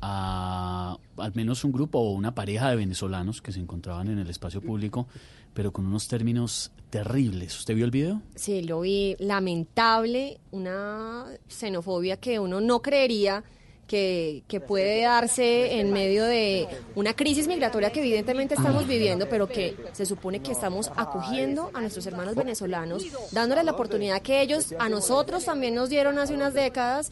a 0.00 0.96
al 1.16 1.34
menos 1.34 1.64
un 1.64 1.72
grupo 1.72 1.98
o 1.98 2.12
una 2.12 2.34
pareja 2.34 2.70
de 2.70 2.76
venezolanos 2.76 3.42
que 3.42 3.52
se 3.52 3.60
encontraban 3.60 4.08
en 4.08 4.18
el 4.18 4.30
espacio 4.30 4.60
público, 4.60 5.08
pero 5.54 5.72
con 5.72 5.86
unos 5.86 6.08
términos 6.08 6.70
terribles. 6.90 7.58
¿Usted 7.58 7.74
vio 7.74 7.84
el 7.84 7.90
video? 7.90 8.22
Sí, 8.34 8.62
lo 8.62 8.80
vi 8.80 9.16
lamentable, 9.18 10.38
una 10.50 11.26
xenofobia 11.48 12.18
que 12.18 12.38
uno 12.38 12.60
no 12.60 12.80
creería 12.80 13.42
que, 13.86 14.44
que 14.46 14.60
puede 14.60 15.02
darse 15.02 15.80
en 15.80 15.92
medio 15.92 16.24
de 16.24 16.68
una 16.94 17.14
crisis 17.14 17.48
migratoria 17.48 17.90
que 17.90 18.00
evidentemente 18.00 18.54
estamos 18.54 18.86
viviendo, 18.86 19.28
pero 19.28 19.48
que 19.48 19.76
se 19.92 20.04
supone 20.04 20.40
que 20.40 20.52
estamos 20.52 20.92
acogiendo 20.94 21.70
a 21.72 21.80
nuestros 21.80 22.06
hermanos 22.06 22.34
venezolanos, 22.34 23.04
dándoles 23.32 23.64
la 23.64 23.72
oportunidad 23.72 24.20
que 24.20 24.42
ellos 24.42 24.74
a 24.78 24.88
nosotros 24.88 25.44
también 25.44 25.74
nos 25.74 25.88
dieron 25.88 26.18
hace 26.18 26.34
unas 26.34 26.52
décadas. 26.54 27.10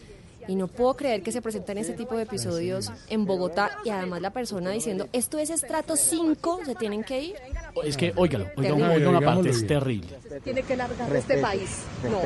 Y 0.49 0.55
no 0.55 0.69
puedo 0.69 0.95
creer 0.95 1.23
que 1.23 1.33
se 1.33 1.43
presenten 1.43 1.79
ese 1.79 1.93
tipo 1.95 2.17
de 2.17 2.23
episodios 2.23 2.93
en 3.09 3.25
Bogotá 3.27 3.79
y 3.85 3.91
además 3.91 4.21
la 4.21 4.31
persona 4.31 4.71
diciendo, 4.71 5.09
esto 5.13 5.39
es 5.39 5.51
estrato 5.51 5.97
5, 5.97 6.61
se 6.65 6.75
tienen 6.75 7.03
que 7.03 7.21
ir. 7.21 7.35
Es 7.85 7.97
que, 7.97 8.13
óigalo, 8.17 8.47
oiga, 8.57 8.75
una 9.09 9.21
parte, 9.21 9.51
es 9.51 9.67
terrible. 9.67 10.17
tiene 10.45 10.63
que 10.63 10.77
largar 10.77 11.11
de 11.11 11.19
este 11.19 11.39
país. 11.39 11.83
No, 12.05 12.21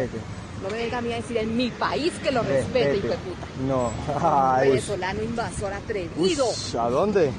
no 0.63 0.71
me 0.71 0.77
venga 0.77 0.99
a 0.99 1.01
mí 1.01 1.13
a 1.13 1.17
decir 1.17 1.39
en 1.39 1.57
mi 1.57 1.71
país 1.71 2.13
que 2.23 2.31
lo 2.31 2.43
respete, 2.43 2.97
hijo 2.99 3.09
de 3.09 3.17
puta. 3.17 3.47
No. 3.67 3.91
Ay, 4.21 4.69
Venezolano 4.71 5.23
invasor 5.23 5.73
atrevido. 5.73 6.47
ush, 6.49 6.77
¿A 6.77 6.91
dónde? 6.91 7.31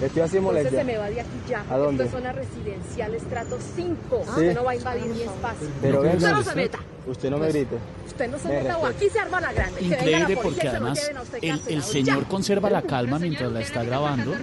Estoy 0.00 0.22
así 0.22 0.38
Entonces 0.38 0.42
molestia. 0.42 0.78
se 0.78 0.84
me 0.84 0.96
va 0.96 1.10
de 1.10 1.20
aquí 1.20 1.28
ya. 1.46 1.62
¿A 1.68 1.76
dónde? 1.76 2.04
Esto 2.04 2.16
es 2.16 2.22
zona 2.22 2.32
residencial 2.32 3.14
estrato 3.14 3.58
5. 3.76 3.96
Sí. 4.10 4.30
Usted 4.30 4.54
no 4.54 4.64
va 4.64 4.70
a 4.70 4.76
invadir 4.76 5.04
mi 5.04 5.20
espacio. 5.22 5.68
Pero 5.82 5.98
usted 6.00 6.12
venga, 6.14 6.30
no 6.32 6.42
se 6.42 6.54
meta. 6.54 6.78
Usted 7.06 7.30
no 7.30 7.38
me 7.38 7.44
Pues, 7.46 7.54
grite. 7.54 7.76
Usted 8.06 8.30
no 8.30 8.38
se 8.38 8.48
Me 8.48 8.62
meta 8.62 8.78
o 8.78 8.86
aquí 8.86 9.08
se 9.08 9.18
arma 9.18 9.40
la 9.40 9.52
grande. 9.52 9.80
La 9.80 9.86
Increíble 9.86 10.38
porque 10.42 10.68
además 10.68 11.10
el, 11.40 11.82
señor 11.82 12.22
Ya. 12.22 12.28
conserva 12.28 12.70
la 12.70 12.82
calma 12.82 13.18
mientras 13.18 13.50
la 13.52 13.60
está 13.60 13.82
grabando 13.84 14.34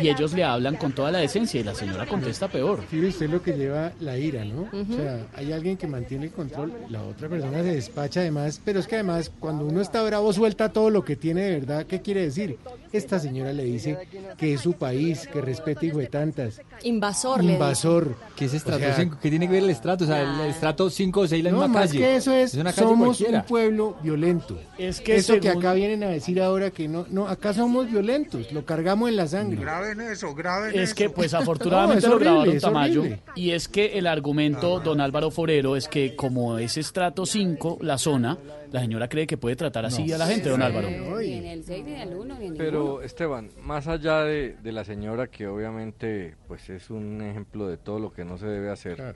y 0.00 0.08
ellos 0.08 0.32
le 0.32 0.42
hablan 0.44 0.76
con 0.76 0.92
toda 0.92 1.10
la 1.10 1.18
decencia 1.18 1.60
y 1.60 1.64
la 1.64 1.74
señora 1.74 2.06
contesta 2.06 2.48
peor. 2.48 2.82
Fíjese 2.88 3.08
usted 3.08 3.30
lo 3.30 3.42
que 3.42 3.52
lleva 3.52 3.92
la 4.00 4.16
ira, 4.16 4.44
¿no? 4.44 4.62
O 4.62 4.96
sea, 4.96 5.26
hay 5.34 5.52
alguien 5.52 5.76
que 5.76 5.86
mantiene 5.86 6.26
el 6.26 6.32
control, 6.32 6.72
la 6.88 7.02
otra 7.02 7.28
persona 7.28 7.58
se 7.62 7.74
despacha 7.74 8.20
además, 8.20 8.60
pero 8.64 8.80
es 8.80 8.86
que 8.86 8.94
además 8.96 9.30
cuando 9.38 9.66
uno 9.66 9.80
está 9.80 10.02
bravo 10.02 10.32
suelta 10.32 10.70
todo 10.72 10.88
lo 10.90 11.04
que 11.04 11.16
tiene 11.16 11.42
de 11.42 11.50
verdad. 11.60 11.86
¿Qué 11.86 12.00
quiere 12.00 12.22
decir? 12.22 12.56
Esta 12.92 13.18
señora 13.18 13.52
le 13.52 13.64
dice 13.64 13.98
que 14.38 14.54
es 14.54 14.60
su 14.60 14.74
país, 14.74 15.28
que 15.32 15.40
respete 15.40 15.86
hijo 15.86 15.98
de 15.98 16.06
tantas. 16.06 16.60
Invasor. 16.82 17.42
Invasor. 17.44 18.14
¿Qué 18.36 18.46
es 18.46 18.54
estrato 18.54 18.78
O 18.82 18.86
sea, 18.86 18.96
5? 18.96 19.18
¿Qué 19.20 19.30
tiene 19.30 19.46
que 19.46 19.52
ver 19.54 19.62
el 19.64 19.70
estrato? 19.70 20.04
O 20.04 20.06
sea, 20.06 20.22
el, 20.22 20.40
el 20.40 20.50
estrato 20.50 20.88
5 20.90 21.20
o 21.20 21.26
6 21.26 21.44
la 21.44 21.50
No, 21.50 21.58
misma 21.62 21.81
más 21.82 21.88
calle. 21.90 22.00
que 22.00 22.16
eso 22.16 22.32
es, 22.32 22.54
una 22.54 22.72
calle 22.72 22.88
somos 22.88 23.16
cualquiera. 23.18 23.40
un 23.40 23.46
pueblo 23.46 23.96
violento. 24.02 24.58
Es 24.78 25.00
que 25.00 25.16
eso 25.16 25.38
que 25.40 25.48
acá 25.48 25.72
vienen 25.74 26.02
a 26.02 26.08
decir 26.08 26.40
ahora 26.40 26.70
que 26.70 26.88
no, 26.88 27.06
no, 27.10 27.28
acá 27.28 27.52
somos 27.54 27.90
violentos, 27.90 28.52
lo 28.52 28.64
cargamos 28.64 29.08
en 29.10 29.16
la 29.16 29.26
sangre. 29.28 29.60
Graben 29.60 30.00
eso, 30.00 30.34
graben 30.34 30.78
Es 30.78 30.94
que 30.94 31.10
pues 31.10 31.34
afortunadamente 31.34 32.06
No, 32.06 32.14
lo 32.14 32.20
es 32.20 32.26
horrible, 32.26 32.30
grabaron 32.30 32.56
es 32.56 32.62
Tamayo 32.62 33.00
horrible. 33.00 33.20
y 33.36 33.50
es 33.50 33.68
que 33.68 33.98
el 33.98 34.06
argumento 34.06 34.80
don 34.80 35.00
Álvaro 35.00 35.30
Forero 35.30 35.76
es 35.76 35.88
que 35.88 36.16
como 36.16 36.58
es 36.58 36.76
estrato 36.76 37.26
5 37.26 37.78
la 37.82 37.98
zona, 37.98 38.38
la 38.70 38.80
señora 38.80 39.08
cree 39.08 39.26
que 39.26 39.36
puede 39.36 39.56
tratar 39.56 39.84
así 39.84 40.10
a 40.12 40.18
la 40.18 40.26
gente, 40.26 40.48
don 40.48 40.62
Álvaro. 40.62 40.88
Ni 40.90 41.32
en 41.34 41.46
el 41.46 41.64
6, 41.64 41.84
ni 41.84 41.92
en 41.92 42.00
el 42.00 42.14
1, 42.14 42.38
ni 42.38 42.46
en 42.46 42.52
el 42.52 42.58
Pero 42.58 43.02
Esteban, 43.02 43.50
más 43.60 43.86
allá 43.86 44.22
de, 44.22 44.56
de 44.62 44.72
la 44.72 44.84
señora 44.84 45.26
que 45.26 45.46
obviamente 45.46 46.36
pues 46.48 46.68
es 46.70 46.90
un 46.90 47.20
ejemplo 47.22 47.68
de 47.68 47.76
todo 47.76 47.98
lo 47.98 48.12
que 48.12 48.24
no 48.24 48.38
se 48.38 48.46
debe 48.46 48.70
hacer 48.70 49.14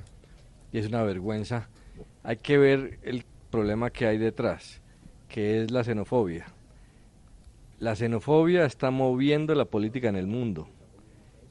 y 0.72 0.78
es 0.78 0.86
una 0.88 1.02
vergüenza, 1.02 1.68
hay 2.22 2.36
que 2.36 2.59
ver 2.59 2.99
el 3.03 3.24
problema 3.51 3.90
que 3.90 4.07
hay 4.07 4.18
detrás, 4.18 4.80
que 5.28 5.62
es 5.62 5.70
la 5.70 5.84
xenofobia. 5.84 6.47
La 7.78 7.94
xenofobia 7.94 8.64
está 8.64 8.90
moviendo 8.90 9.55
la 9.55 9.66
política 9.66 10.09
en 10.09 10.16
el 10.16 10.26
mundo. 10.26 10.68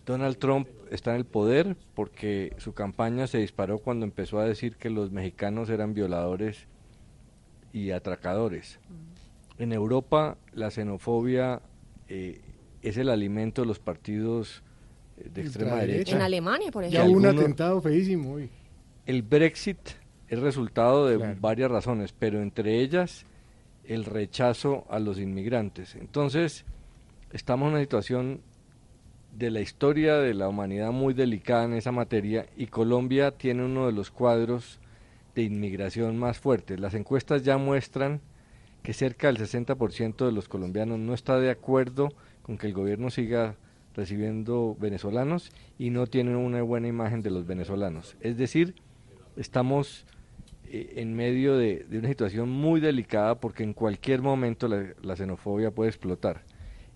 Donald 0.06 0.38
Trump 0.38 0.68
está 0.92 1.12
en 1.12 1.18
el 1.18 1.26
poder 1.26 1.76
porque 1.94 2.54
su 2.58 2.74
campaña 2.74 3.28
se 3.28 3.40
disparó 3.40 3.80
cuando 3.80 4.06
empezó 4.06 4.40
a 4.40 4.46
decir 4.46 4.76
que 4.76 4.90
los 4.90 5.12
mexicanos 5.12 5.70
eran 5.70 5.94
violadores 5.94 6.68
y 7.74 7.92
atracadores. 7.92 8.80
En 9.58 9.72
Europa 9.74 10.38
la 10.54 10.70
xenofobia 10.72 11.62
eh, 12.08 12.42
es 12.82 12.98
el 12.98 13.10
alimento 13.10 13.62
de 13.62 13.68
los 13.68 13.80
partidos 13.80 14.64
eh, 15.18 15.30
de 15.34 15.42
extrema 15.42 15.72
Ultraderecha. 15.74 15.98
En 16.00 16.06
derecha. 16.06 16.26
Alemania, 16.26 16.72
por 16.72 16.84
Ya 16.84 16.90
ejemplo. 16.90 17.12
hubo 17.12 17.20
un 17.20 17.26
atentado 17.40 17.82
feísimo 17.82 18.34
hoy. 18.34 18.50
El 19.06 19.22
Brexit 19.24 19.78
es 20.28 20.40
resultado 20.40 21.08
de 21.08 21.36
varias 21.36 21.70
razones, 21.72 22.14
pero 22.18 22.42
entre 22.42 22.80
ellas 22.80 23.26
el 23.84 24.06
rechazo 24.06 24.86
a 24.90 25.00
los 25.00 25.20
inmigrantes. 25.20 25.96
Entonces, 25.96 26.66
estamos 27.32 27.68
en 27.68 27.74
una 27.74 27.82
situación 27.82 28.42
de 29.38 29.52
la 29.52 29.62
historia 29.62 30.16
de 30.18 30.34
la 30.34 30.48
humanidad 30.48 30.92
muy 30.92 31.14
delicada 31.14 31.66
en 31.66 31.74
esa 31.74 31.92
materia 31.92 32.48
y 32.56 32.68
Colombia 32.68 33.32
tiene 33.32 33.66
uno 33.66 33.86
de 33.86 33.92
los 33.92 34.10
cuadros 34.10 34.80
de 35.36 35.44
inmigración 35.44 36.18
más 36.18 36.40
fuertes. 36.40 36.80
Las 36.80 36.94
encuestas 36.94 37.44
ya 37.44 37.58
muestran 37.58 38.22
que 38.82 38.94
cerca 38.94 39.28
del 39.28 39.38
60% 39.38 40.26
de 40.26 40.32
los 40.32 40.48
colombianos 40.48 41.00
no 41.00 41.14
está 41.14 41.40
de 41.40 41.50
acuerdo 41.50 42.10
con 42.44 42.58
que 42.58 42.68
el 42.68 42.74
gobierno 42.74 43.10
siga 43.10 43.56
recibiendo 43.96 44.76
venezolanos 44.80 45.52
y 45.78 45.90
no 45.90 46.08
tienen 46.08 46.36
una 46.36 46.62
buena 46.62 46.88
imagen 46.88 47.22
de 47.22 47.32
los 47.32 47.46
venezolanos. 47.46 48.16
Es 48.22 48.38
decir, 48.38 48.76
estamos 49.36 50.06
eh, 50.70 50.94
en 50.98 51.16
medio 51.16 51.58
de, 51.58 51.86
una 51.92 52.08
situación 52.08 52.50
muy 52.50 52.80
delicada 52.80 53.36
porque 53.40 53.64
en 53.64 53.74
cualquier 53.74 54.22
momento 54.22 54.68
la, 54.68 55.16
xenofobia 55.16 55.72
puede 55.72 55.90
explotar. 55.90 56.42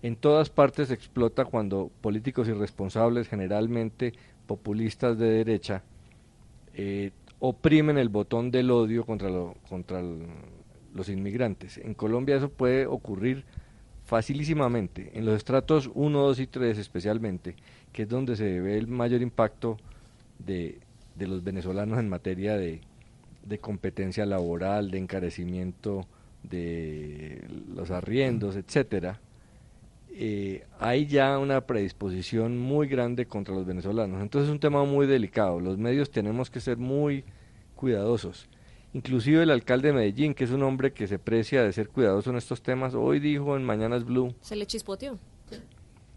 En 0.02 0.16
todas 0.16 0.48
partes 0.50 0.90
explota 0.90 1.44
cuando 1.44 1.90
políticos 2.00 2.48
irresponsables, 2.48 3.28
generalmente 3.28 4.14
populistas 4.46 5.18
de 5.18 5.30
derecha, 5.30 5.82
eh, 6.74 7.10
oprimen 7.38 7.98
el 7.98 8.08
botón 8.08 8.50
del 8.50 8.70
odio 8.70 9.04
contra, 9.04 9.28
lo- 9.28 9.54
contra 9.68 10.02
los 10.94 11.08
inmigrantes. 11.08 11.78
En 11.78 11.94
Colombia 11.94 12.36
eso 12.36 12.48
puede 12.48 12.86
ocurrir 12.86 13.44
facilísimamente, 14.04 15.12
en 15.14 15.24
los 15.24 15.36
estratos 15.36 15.90
1, 15.94 16.18
2 16.18 16.40
y 16.40 16.46
3 16.48 16.78
especialmente, 16.78 17.54
que 17.92 18.02
es 18.02 18.08
donde 18.08 18.34
se 18.36 18.60
ve 18.60 18.76
el 18.76 18.88
mayor 18.88 19.22
impacto 19.22 19.76
de, 20.38 20.80
de 21.14 21.26
los 21.28 21.44
venezolanos 21.44 21.98
en 21.98 22.08
materia 22.08 22.56
de, 22.56 22.80
de 23.50 23.58
competencia 23.58 24.24
laboral, 24.24 24.90
de 24.90 24.98
encarecimiento 24.98 26.06
de 26.42 27.44
los 27.74 27.90
arriendos, 27.90 28.56
etcétera. 28.56 29.20
eh, 30.14 30.64
hay 30.78 31.06
ya 31.06 31.38
una 31.38 31.60
predisposición 31.66 32.56
muy 32.58 32.86
grande 32.88 33.26
contra 33.26 33.54
los 33.54 33.66
venezolanos. 33.66 34.22
Entonces 34.22 34.48
es 34.48 34.52
un 34.52 34.60
tema 34.60 34.84
muy 34.84 35.06
delicado. 35.06 35.60
Los 35.60 35.76
medios 35.78 36.10
tenemos 36.10 36.48
que 36.50 36.60
ser 36.60 36.78
muy 36.78 37.24
cuidadosos. 37.76 38.46
Inclusive 38.92 39.42
el 39.42 39.50
alcalde 39.50 39.88
de 39.88 39.94
Medellín, 39.94 40.34
que 40.34 40.44
es 40.44 40.50
un 40.50 40.62
hombre 40.62 40.92
que 40.92 41.06
se 41.06 41.18
precia 41.18 41.62
de 41.62 41.72
ser 41.72 41.88
cuidadoso 41.88 42.30
en 42.30 42.36
estos 42.36 42.60
temas, 42.62 42.94
hoy 42.94 43.20
dijo 43.20 43.56
en 43.56 43.64
Mañanas 43.64 44.04
Blue, 44.04 44.34
Se 44.40 44.56
le 44.56 44.66
chispoteó. 44.66 45.18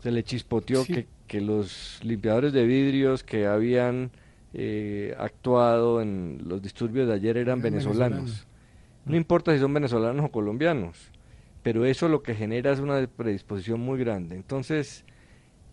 se 0.01 0.11
le 0.11 0.23
chispoteó 0.23 0.83
que, 0.85 1.05
que 1.27 1.39
los 1.41 1.99
limpiadores 2.03 2.51
de 2.51 2.65
vidrios 2.65 3.23
que 3.23 3.45
habían 3.45 4.09
eh, 4.53 5.15
actuado 5.17 6.01
en 6.01 6.41
los 6.45 6.61
disturbios 6.61 7.07
de 7.07 7.13
ayer 7.15 7.37
eran 7.37 7.61
venezolanos. 7.61 8.47
No 9.05 9.15
importa 9.15 9.53
si 9.53 9.59
son 9.59 9.73
venezolanos 9.73 10.25
o 10.25 10.31
colombianos, 10.31 11.11
pero 11.61 11.85
eso 11.85 12.07
lo 12.07 12.23
que 12.23 12.35
genera 12.35 12.71
es 12.71 12.79
una 12.79 13.05
predisposición 13.07 13.79
muy 13.81 13.99
grande. 13.99 14.35
Entonces, 14.35 15.05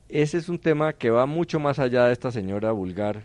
ese 0.09 0.39
es 0.39 0.49
un 0.49 0.59
tema 0.59 0.95
que 0.95 1.11
va 1.11 1.27
mucho 1.27 1.61
más 1.61 1.79
allá 1.79 2.07
de 2.07 2.13
esta 2.13 2.33
señora 2.33 2.73
vulgar, 2.73 3.25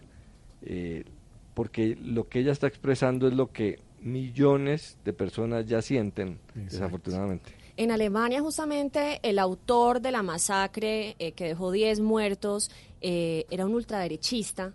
eh, 0.61 1.05
porque 1.53 1.97
lo 2.03 2.27
que 2.27 2.39
ella 2.39 2.51
está 2.51 2.67
expresando 2.67 3.27
es 3.27 3.33
lo 3.33 3.51
que 3.51 3.79
millones 4.01 4.97
de 5.03 5.13
personas 5.13 5.65
ya 5.65 5.81
sienten, 5.81 6.39
desafortunadamente. 6.53 7.51
En 7.77 7.91
Alemania, 7.91 8.39
justamente, 8.39 9.19
el 9.23 9.37
autor 9.39 9.99
de 9.99 10.11
la 10.11 10.23
masacre 10.23 11.15
eh, 11.19 11.33
que 11.33 11.45
dejó 11.45 11.71
10 11.71 11.99
muertos 11.99 12.71
eh, 13.01 13.45
era 13.49 13.65
un 13.65 13.73
ultraderechista. 13.73 14.73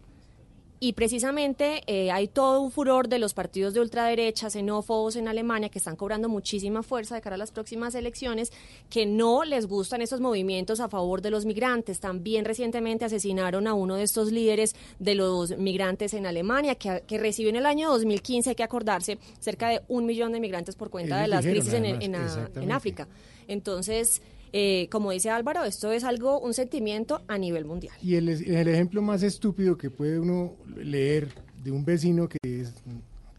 Y 0.83 0.95
precisamente 0.95 1.83
eh, 1.87 2.11
hay 2.11 2.27
todo 2.27 2.63
un 2.63 2.71
furor 2.71 3.09
de 3.09 3.19
los 3.19 3.35
partidos 3.35 3.75
de 3.75 3.81
ultraderecha, 3.81 4.49
xenófobos 4.49 5.15
en 5.17 5.29
Alemania, 5.29 5.69
que 5.69 5.77
están 5.79 5.95
cobrando 5.95 6.31
muchísima 6.31 6.83
fuerza 6.83 7.15
de 7.15 7.21
cara 7.21 7.35
a 7.35 7.39
las 7.39 7.51
próximas 7.53 7.95
elecciones, 7.95 8.51
que 8.89 9.05
no 9.05 9.45
les 9.45 9.67
gustan 9.67 10.01
esos 10.01 10.21
movimientos 10.23 10.81
a 10.81 10.89
favor 10.89 11.21
de 11.21 11.31
los 11.31 11.45
migrantes. 11.45 12.01
También 12.01 12.47
recientemente 12.47 13.05
asesinaron 13.05 13.67
a 13.67 13.75
uno 13.75 13.97
de 13.97 14.05
estos 14.05 14.33
líderes 14.33 14.75
de 14.99 15.15
los 15.17 15.55
migrantes 15.59 16.15
en 16.15 16.25
Alemania, 16.25 16.75
que, 16.77 17.03
que 17.07 17.19
recibió 17.19 17.51
en 17.51 17.57
el 17.57 17.67
año 17.67 17.91
2015, 17.91 18.49
hay 18.49 18.57
que 18.57 18.63
acordarse, 18.63 19.19
cerca 19.39 19.69
de 19.69 19.83
un 19.89 20.07
millón 20.07 20.33
de 20.33 20.41
migrantes 20.41 20.77
por 20.77 20.89
cuenta 20.89 21.17
Ellos 21.17 21.23
de 21.25 21.29
las 21.29 21.45
dijeron, 21.45 21.63
crisis 21.63 21.75
en, 21.75 21.85
además, 21.85 22.05
en, 22.05 22.15
a- 22.15 22.19
en 22.19 22.25
exactamente. 22.25 22.73
África. 22.73 23.09
Entonces, 23.49 24.23
eh, 24.53 24.89
como 24.91 25.11
dice 25.11 25.31
Álvaro, 25.31 25.65
esto 25.65 25.93
es 25.93 26.05
algo, 26.05 26.41
un 26.41 26.55
sentimiento 26.55 27.23
a 27.29 27.39
nivel 27.39 27.65
mundial. 27.65 27.95
Y 28.03 28.17
el, 28.17 28.29
el 28.29 28.69
ejemplo 28.69 29.03
más 29.03 29.23
estúpido 29.23 29.77
que 29.77 29.91
puede 29.91 30.19
uno 30.19 30.55
leer 30.77 31.29
de 31.63 31.71
un 31.71 31.85
vecino 31.85 32.29
que 32.29 32.39
es 32.43 32.73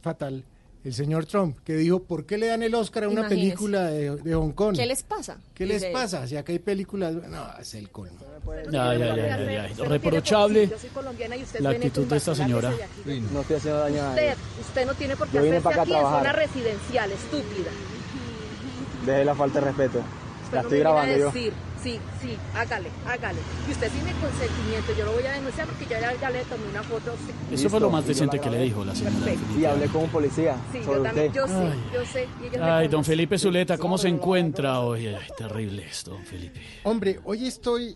fatal, 0.01 0.43
el 0.83 0.93
señor 0.95 1.25
Trump, 1.27 1.57
que 1.63 1.75
dijo, 1.75 2.01
¿por 2.01 2.25
qué 2.25 2.37
le 2.39 2.47
dan 2.47 2.63
el 2.63 2.73
Oscar 2.73 3.03
a 3.03 3.07
una 3.09 3.21
Imagínese. 3.21 3.45
película 3.49 3.85
de, 3.87 4.15
de 4.15 4.33
Hong 4.33 4.51
Kong? 4.51 4.75
¿Qué 4.75 4.85
les 4.87 5.03
pasa? 5.03 5.37
¿Qué 5.53 5.65
les 5.67 5.81
Dice- 5.81 5.93
pasa? 5.93 6.25
Si 6.27 6.35
acá 6.37 6.51
hay 6.53 6.59
películas, 6.59 7.13
no, 7.13 7.45
es 7.59 7.73
el 7.75 7.89
colmo. 7.91 8.17
Ya, 8.71 8.95
ya, 8.95 9.15
ya, 9.15 9.37
ya, 9.45 9.69
ya. 9.69 9.85
Reprochable 9.85 10.67
Yo 10.67 10.79
soy 10.79 10.89
colombiana 10.89 11.37
y 11.37 11.43
usted 11.43 11.59
la 11.59 11.69
actitud 11.69 12.07
de 12.07 12.17
esta 12.17 12.33
señora. 12.33 12.71
No 13.31 13.41
estoy 13.41 13.57
haciendo 13.57 13.79
daño 13.79 14.01
a 14.01 14.09
Usted, 14.09 14.21
nadie. 14.29 14.35
usted 14.61 14.85
no 14.87 14.93
tiene 14.95 15.15
por 15.15 15.27
qué 15.27 15.37
hacerse 15.37 15.67
aquí 15.69 15.79
en 15.81 15.85
trabajar. 15.85 16.19
zona 16.21 16.31
residencial, 16.33 17.11
estúpida. 17.11 17.69
Deje 19.05 19.25
la 19.25 19.35
falta 19.35 19.59
de 19.59 19.65
respeto. 19.67 20.01
Usted 20.51 20.57
La 20.57 20.63
no 20.63 20.67
estoy 20.67 20.69
me 20.69 20.75
viene 20.75 20.81
grabando 20.81 21.13
a 21.13 21.17
yo. 21.17 21.25
decir, 21.31 21.53
sí, 21.81 21.99
sí, 22.21 22.37
hágale, 22.53 22.89
hágale. 23.07 23.39
Y 23.67 23.71
usted 23.71 23.89
tiene 23.91 24.11
consentimiento, 24.19 24.91
yo 24.97 25.05
lo 25.05 25.13
voy 25.13 25.23
a 25.25 25.31
denunciar 25.31 25.65
porque 25.67 25.85
yo 25.85 25.91
ya, 25.91 26.13
ya 26.19 26.29
le 26.29 26.43
tomé 26.43 26.67
una 26.69 26.83
foto. 26.83 27.15
sí. 27.25 27.53
Eso 27.55 27.69
fue 27.69 27.79
lo 27.79 27.89
más 27.89 28.05
decente 28.05 28.37
que 28.39 28.49
le 28.49 28.59
dijo 28.63 28.83
la 28.83 28.93
señora. 28.93 29.15
Sí, 29.55 29.65
hablé 29.65 29.87
con 29.87 30.03
un 30.03 30.09
policía 30.09 30.57
Sí, 30.73 30.79
yo 30.79 30.83
sobre 30.85 31.01
también, 31.03 31.27
usted. 31.27 31.39
yo 31.41 31.47
sé, 31.47 31.75
yo 31.93 32.05
sé. 32.05 32.27
y 32.41 32.47
ellos 32.47 32.59
me 32.59 32.69
Ay, 32.69 32.87
don. 32.89 33.05
Felipe 33.05 33.37
Zuleta, 33.37 33.77
¿cómo 33.77 33.97
se 33.97 34.09
encuentra 34.09 34.81
hoy? 34.81 35.07
Ay, 35.07 35.15
terrible 35.37 35.85
esto, 35.85 36.11
don 36.11 36.25
Felipe. 36.25 36.59
Hombre, 36.83 37.19
hoy 37.23 37.45
estoy 37.47 37.95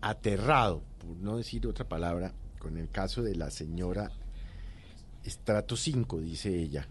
aterrado, 0.00 0.82
por 0.98 1.16
no 1.16 1.36
decir 1.36 1.66
otra 1.66 1.84
palabra, 1.86 2.32
con 2.58 2.76
el 2.76 2.88
caso 2.88 3.22
de 3.22 3.34
la 3.36 3.50
señora 3.50 4.10
Estrato 5.24 5.76
5, 5.76 6.20
dice 6.20 6.54
ella, 6.54 6.88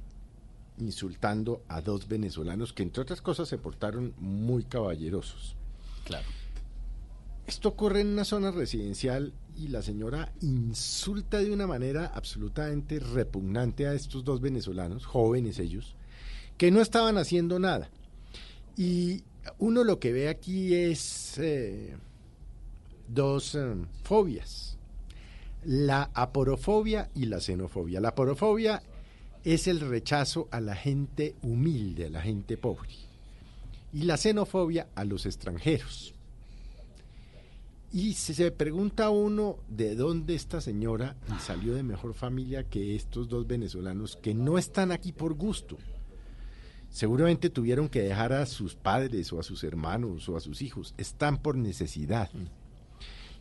insultando 0.80 1.64
a 1.68 1.82
dos 1.82 2.08
venezolanos 2.08 2.74
que 2.74 2.84
entre 2.84 3.02
otras 3.02 3.22
cosas 3.22 3.48
se 3.48 3.58
portaron 3.58 4.14
muy 4.18 4.64
caballerosos. 4.64 5.56
Claro. 6.06 6.28
Esto 7.48 7.70
ocurre 7.70 8.02
en 8.02 8.08
una 8.08 8.26
zona 8.26 8.52
residencial 8.52 9.34
y 9.56 9.70
la 9.70 9.82
señora 9.82 10.34
insulta 10.42 11.40
de 11.40 11.52
una 11.52 11.66
manera 11.66 12.12
absolutamente 12.14 13.00
repugnante 13.00 13.88
a 13.88 13.94
estos 13.94 14.24
dos 14.24 14.42
venezolanos, 14.42 15.06
jóvenes 15.06 15.58
ellos, 15.60 15.96
que 16.58 16.72
no 16.72 16.82
estaban 16.82 17.18
haciendo 17.18 17.58
nada. 17.58 17.90
Y 18.76 19.24
uno 19.60 19.84
lo 19.84 19.98
que 20.00 20.12
ve 20.12 20.28
aquí 20.28 20.76
es 20.76 21.38
eh, 21.38 21.96
dos 23.08 23.56
eh, 23.56 23.76
fobias, 24.04 24.78
la 25.64 26.12
aporofobia 26.14 27.10
y 27.16 27.26
la 27.26 27.40
xenofobia. 27.40 28.02
La 28.02 28.10
aporofobia 28.10 28.84
es 29.54 29.68
el 29.68 29.80
rechazo 29.80 30.50
a 30.52 30.60
la 30.60 30.76
gente 30.76 31.36
humilde, 31.42 32.08
a 32.08 32.10
la 32.10 32.22
gente 32.22 32.58
pobre, 32.58 32.90
y 33.94 34.02
la 34.04 34.18
xenofobia 34.18 34.90
a 34.94 35.06
los 35.06 35.26
extranjeros. 35.26 36.14
Y 37.94 38.16
se, 38.16 38.34
se 38.34 38.52
pregunta 38.52 39.10
uno 39.10 39.60
de 39.70 39.96
dónde 39.96 40.36
esta 40.36 40.60
señora 40.60 41.16
salió 41.40 41.76
de 41.76 41.84
mejor 41.84 42.14
familia 42.14 42.66
que 42.66 42.94
estos 42.94 43.30
dos 43.30 43.48
venezolanos 43.48 44.18
que 44.18 44.34
no 44.34 44.58
están 44.58 44.92
aquí 44.92 45.14
por 45.14 45.34
gusto. 45.36 45.78
Seguramente 46.90 47.50
tuvieron 47.50 47.88
que 47.88 48.02
dejar 48.02 48.34
a 48.34 48.46
sus 48.46 48.76
padres 48.76 49.32
o 49.32 49.40
a 49.40 49.44
sus 49.44 49.64
hermanos 49.64 50.28
o 50.28 50.36
a 50.36 50.42
sus 50.42 50.62
hijos. 50.62 50.94
Están 50.98 51.38
por 51.38 51.56
necesidad. 51.56 52.30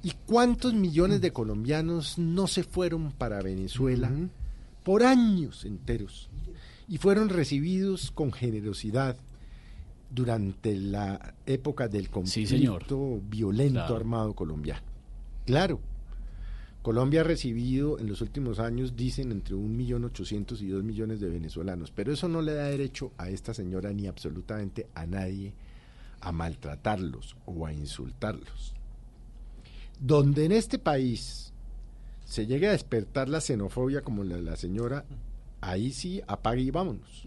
¿Y 0.04 0.12
cuántos 0.24 0.72
millones 0.72 1.20
de 1.20 1.32
colombianos 1.32 2.16
no 2.16 2.46
se 2.46 2.62
fueron 2.62 3.10
para 3.10 3.42
Venezuela 3.42 4.12
por 4.86 5.02
años 5.02 5.64
enteros 5.64 6.30
y 6.86 6.98
fueron 6.98 7.28
recibidos 7.28 8.12
con 8.12 8.30
generosidad 8.30 9.16
durante 10.12 10.76
la 10.76 11.34
época 11.44 11.88
del 11.88 12.08
conflicto 12.08 12.50
señor. 12.50 12.84
violento 13.28 13.80
Claro. 13.80 13.96
armado 13.96 14.34
colombiano? 14.34 14.86
Claro. 15.44 15.80
Colombia 16.82 17.22
ha 17.22 17.24
recibido 17.24 17.98
en 17.98 18.06
los 18.06 18.20
últimos 18.20 18.60
años, 18.60 18.94
dicen, 18.94 19.32
entre 19.32 19.56
1.800.000 19.56 20.60
y 20.60 20.68
2 20.68 20.84
millones 20.84 21.18
de 21.18 21.30
venezolanos, 21.30 21.90
pero 21.90 22.12
eso 22.12 22.28
no 22.28 22.40
le 22.40 22.54
da 22.54 22.66
derecho 22.66 23.10
a 23.18 23.28
esta 23.28 23.52
señora 23.54 23.92
ni 23.92 24.06
absolutamente 24.06 24.86
a 24.94 25.04
nadie 25.04 25.52
a 26.20 26.30
maltratarlos 26.30 27.36
o 27.44 27.66
a 27.66 27.72
insultarlos. 27.72 28.72
Donde 29.98 30.44
en 30.44 30.52
este 30.52 30.78
país 30.78 31.52
se 32.26 32.46
llegue 32.46 32.68
a 32.68 32.72
despertar 32.72 33.28
la 33.28 33.40
xenofobia 33.40 34.02
como 34.02 34.24
la 34.24 34.36
de 34.36 34.42
la 34.42 34.56
señora, 34.56 35.04
ahí 35.60 35.92
sí 35.92 36.20
apague 36.26 36.60
y 36.60 36.70
vámonos. 36.72 37.26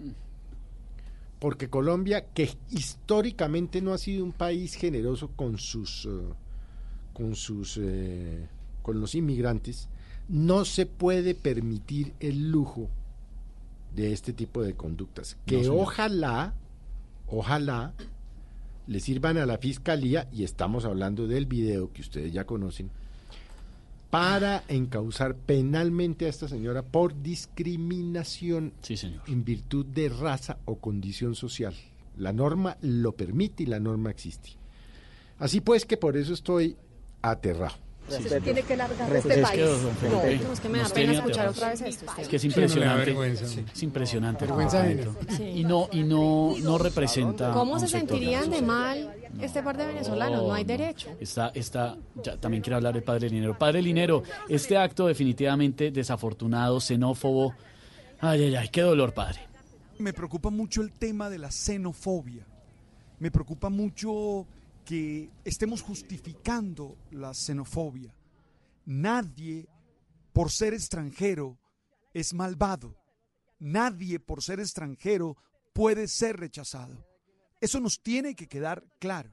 Porque 1.40 1.70
Colombia, 1.70 2.26
que 2.34 2.52
históricamente 2.70 3.82
no 3.82 3.94
ha 3.94 3.98
sido 3.98 4.26
un 4.26 4.34
país 4.34 4.76
generoso 4.76 5.30
con 5.30 5.58
sus, 5.58 6.06
eh, 6.06 6.34
con 7.14 7.36
sus, 7.36 7.80
eh, 7.82 8.46
con 8.82 9.00
los 9.00 9.16
inmigrantes, 9.16 9.88
no 10.28 10.66
se 10.66 10.86
puede 10.86 11.34
permitir 11.34 12.14
el 12.20 12.52
lujo 12.52 12.90
de 13.96 14.12
este 14.12 14.34
tipo 14.34 14.62
de 14.62 14.74
conductas. 14.74 15.38
Que 15.46 15.70
ojalá, 15.70 16.54
ojalá 17.26 17.94
le 18.86 19.00
sirvan 19.00 19.38
a 19.38 19.46
la 19.46 19.60
fiscalía, 19.60 20.28
y 20.34 20.44
estamos 20.44 20.84
hablando 20.84 21.26
del 21.26 21.46
video 21.46 21.94
que 21.94 22.02
ustedes 22.02 22.34
ya 22.34 22.44
conocen, 22.44 22.92
para 24.10 24.64
encauzar 24.68 25.36
penalmente 25.36 26.26
a 26.26 26.30
esta 26.30 26.48
señora 26.48 26.82
por 26.82 27.22
discriminación 27.22 28.74
en 29.28 29.46
virtud 29.46 29.86
de 29.86 30.10
raza 30.10 30.58
o 30.66 30.80
condición 30.80 31.36
social. 31.36 31.76
La 32.18 32.34
norma 32.34 32.78
lo 32.82 33.14
permite 33.14 33.64
y 33.64 33.68
la 33.68 33.80
norma 33.80 34.10
existe. 34.10 34.50
Así 35.38 35.62
pues 35.62 35.86
que 35.86 35.98
por 35.98 36.18
eso 36.18 36.34
estoy 36.34 36.76
aterrado. 37.22 37.89
Se 38.10 38.42
tiene 38.42 38.62
que 38.64 38.76
largar 38.76 39.08
de 39.08 39.14
Respeto. 39.14 39.30
este 39.36 39.42
Es 39.42 39.50
que, 39.50 39.58
país. 39.66 39.82
don 39.84 39.96
Felipe, 39.98 40.44
No, 40.46 40.54
es 40.54 40.60
que 40.60 40.70
me 40.70 40.80
da 40.80 40.90
pena 40.90 41.14
escuchar 41.14 41.48
otra 41.48 41.70
vez 41.70 41.82
esto. 41.82 42.06
Es 42.18 42.28
que 42.28 42.36
es 42.36 42.42
Sí, 42.42 42.48
no, 42.48 42.52
impresionante. 42.54 43.06
vergüenza. 43.06 43.46
Sí, 43.48 43.66
Es 43.74 43.84
impresionante. 43.84 44.46
Vergüenza 44.46 44.78
completo. 44.84 45.16
Y 45.44 45.64
no, 45.64 45.90
y 45.92 46.04
no, 46.04 46.54
no 46.62 46.78
representa. 46.78 47.52
¿Cómo 47.52 47.80
se 47.80 47.88
sentirían 47.88 48.50
de 48.50 48.62
mal 48.62 49.14
este 49.42 49.62
par 49.64 49.78
de 49.78 49.86
venezolanos? 49.88 50.44
No 50.44 50.54
hay 50.54 50.64
derecho. 50.64 51.10
Está, 51.20 51.52
está, 51.54 51.98
ya, 52.24 52.38
también 52.38 52.62
quiero 52.64 52.78
hablar 52.78 52.94
del 52.94 53.04
padre 53.04 53.30
Linero. 53.30 53.58
Padre 53.58 53.82
Linero, 53.82 54.24
este 54.48 54.78
acto 54.78 55.08
definitivamente 55.08 55.92
desafortunado, 55.92 56.80
xenófobo. 56.80 57.54
Ay, 58.22 58.44
ay, 58.44 58.56
ay, 58.56 58.70
qué 58.70 58.82
dolor, 58.82 59.14
padre. 59.14 59.40
Me 59.98 60.14
preocupa 60.14 60.50
mucho 60.50 60.82
el 60.82 60.92
tema 60.92 61.30
de 61.30 61.38
la 61.38 61.52
xenofobia. 61.52 62.46
Me 63.20 63.32
preocupa 63.32 63.70
mucho 63.70 64.46
que 64.90 65.30
estemos 65.46 65.84
justificando 65.84 66.98
la 67.12 67.32
xenofobia. 67.36 68.12
Nadie, 68.86 69.68
por 70.34 70.50
ser 70.50 70.74
extranjero, 70.74 71.60
es 72.12 72.34
malvado. 72.34 72.98
Nadie, 73.60 74.20
por 74.20 74.42
ser 74.42 74.60
extranjero, 74.60 75.38
puede 75.74 76.08
ser 76.08 76.38
rechazado. 76.38 77.06
Eso 77.62 77.80
nos 77.80 78.02
tiene 78.02 78.34
que 78.34 78.48
quedar 78.48 78.84
claro. 78.98 79.32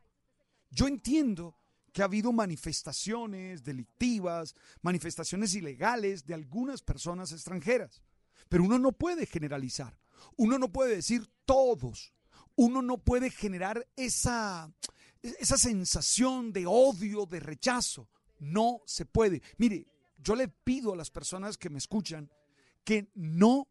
Yo 0.70 0.88
entiendo 0.88 1.56
que 1.90 2.02
ha 2.02 2.04
habido 2.04 2.32
manifestaciones 2.34 3.64
delictivas, 3.64 4.54
manifestaciones 4.82 5.54
ilegales 5.54 6.26
de 6.26 6.34
algunas 6.34 6.82
personas 6.82 7.32
extranjeras, 7.32 8.02
pero 8.50 8.62
uno 8.62 8.78
no 8.78 8.92
puede 8.92 9.24
generalizar, 9.24 9.98
uno 10.36 10.58
no 10.58 10.70
puede 10.70 10.96
decir 10.96 11.26
todos, 11.46 12.12
uno 12.56 12.82
no 12.82 12.98
puede 12.98 13.30
generar 13.30 13.88
esa, 13.96 14.70
esa 15.38 15.58
sensación 15.58 16.52
de 16.52 16.66
odio, 16.66 17.26
de 17.26 17.40
rechazo, 17.40 18.08
no 18.38 18.80
se 18.86 19.04
puede. 19.04 19.42
Mire, 19.58 19.86
yo 20.18 20.34
le 20.34 20.48
pido 20.48 20.92
a 20.92 20.96
las 20.96 21.10
personas 21.10 21.56
que 21.56 21.70
me 21.70 21.78
escuchan 21.78 22.30
que 22.84 23.10
no 23.14 23.68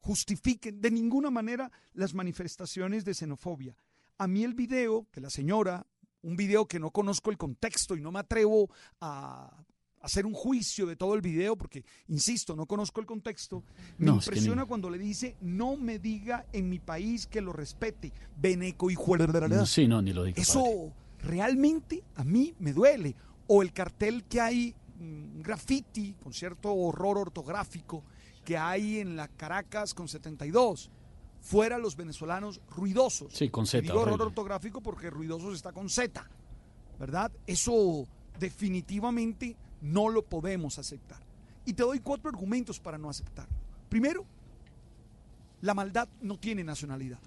justifiquen 0.00 0.80
de 0.80 0.90
ninguna 0.90 1.30
manera 1.30 1.70
las 1.92 2.14
manifestaciones 2.14 3.04
de 3.04 3.14
xenofobia. 3.14 3.76
A 4.18 4.26
mí 4.26 4.44
el 4.44 4.54
video 4.54 5.08
que 5.10 5.20
la 5.20 5.30
señora, 5.30 5.86
un 6.22 6.36
video 6.36 6.66
que 6.66 6.78
no 6.78 6.90
conozco 6.90 7.30
el 7.30 7.38
contexto 7.38 7.96
y 7.96 8.00
no 8.00 8.12
me 8.12 8.20
atrevo 8.20 8.70
a 9.00 9.64
hacer 10.02 10.26
un 10.26 10.34
juicio 10.34 10.84
de 10.86 10.96
todo 10.96 11.14
el 11.14 11.22
video 11.22 11.56
porque, 11.56 11.84
insisto, 12.08 12.54
no 12.56 12.66
conozco 12.66 13.00
el 13.00 13.06
contexto, 13.06 13.64
me 13.98 14.06
No, 14.06 14.18
es 14.18 14.24
que 14.24 14.30
impresiona 14.30 14.66
cuando 14.66 14.90
le 14.90 14.98
dice, 14.98 15.36
no 15.40 15.76
me 15.76 15.98
diga 15.98 16.46
en 16.52 16.68
mi 16.68 16.78
país 16.78 17.26
que 17.26 17.40
lo 17.40 17.52
respete, 17.52 18.12
Beneco 18.36 18.90
y 18.90 18.96
No, 18.96 19.66
sí, 19.66 19.86
no, 19.86 20.02
ni 20.02 20.12
lo 20.12 20.24
digo. 20.24 20.40
Eso 20.40 20.62
padre. 20.62 20.92
realmente 21.20 22.02
a 22.16 22.24
mí 22.24 22.54
me 22.58 22.72
duele. 22.72 23.14
O 23.46 23.62
el 23.62 23.72
cartel 23.72 24.24
que 24.24 24.40
hay, 24.40 24.74
mm, 24.98 25.40
graffiti, 25.42 26.14
con 26.22 26.32
cierto 26.32 26.72
horror 26.72 27.18
ortográfico, 27.18 28.04
que 28.44 28.56
hay 28.56 28.98
en 28.98 29.16
la 29.16 29.28
Caracas 29.28 29.94
con 29.94 30.08
72. 30.08 30.90
Fuera 31.40 31.78
los 31.78 31.96
venezolanos 31.96 32.60
ruidosos. 32.70 33.32
Sí, 33.32 33.50
con 33.50 33.66
Z, 33.66 33.82
Digo 33.82 34.00
horror 34.00 34.22
ortográfico 34.22 34.80
porque 34.80 35.10
ruidosos 35.10 35.54
está 35.54 35.72
con 35.72 35.88
Z. 35.88 36.28
¿Verdad? 36.98 37.32
Eso 37.46 38.06
definitivamente 38.38 39.56
no 39.82 40.08
lo 40.08 40.24
podemos 40.24 40.78
aceptar. 40.78 41.20
Y 41.66 41.74
te 41.74 41.82
doy 41.82 42.00
cuatro 42.00 42.30
argumentos 42.30 42.80
para 42.80 42.96
no 42.96 43.10
aceptarlo. 43.10 43.54
Primero, 43.88 44.24
la 45.60 45.74
maldad 45.74 46.08
no 46.22 46.38
tiene 46.38 46.64
nacionalidad. 46.64 47.20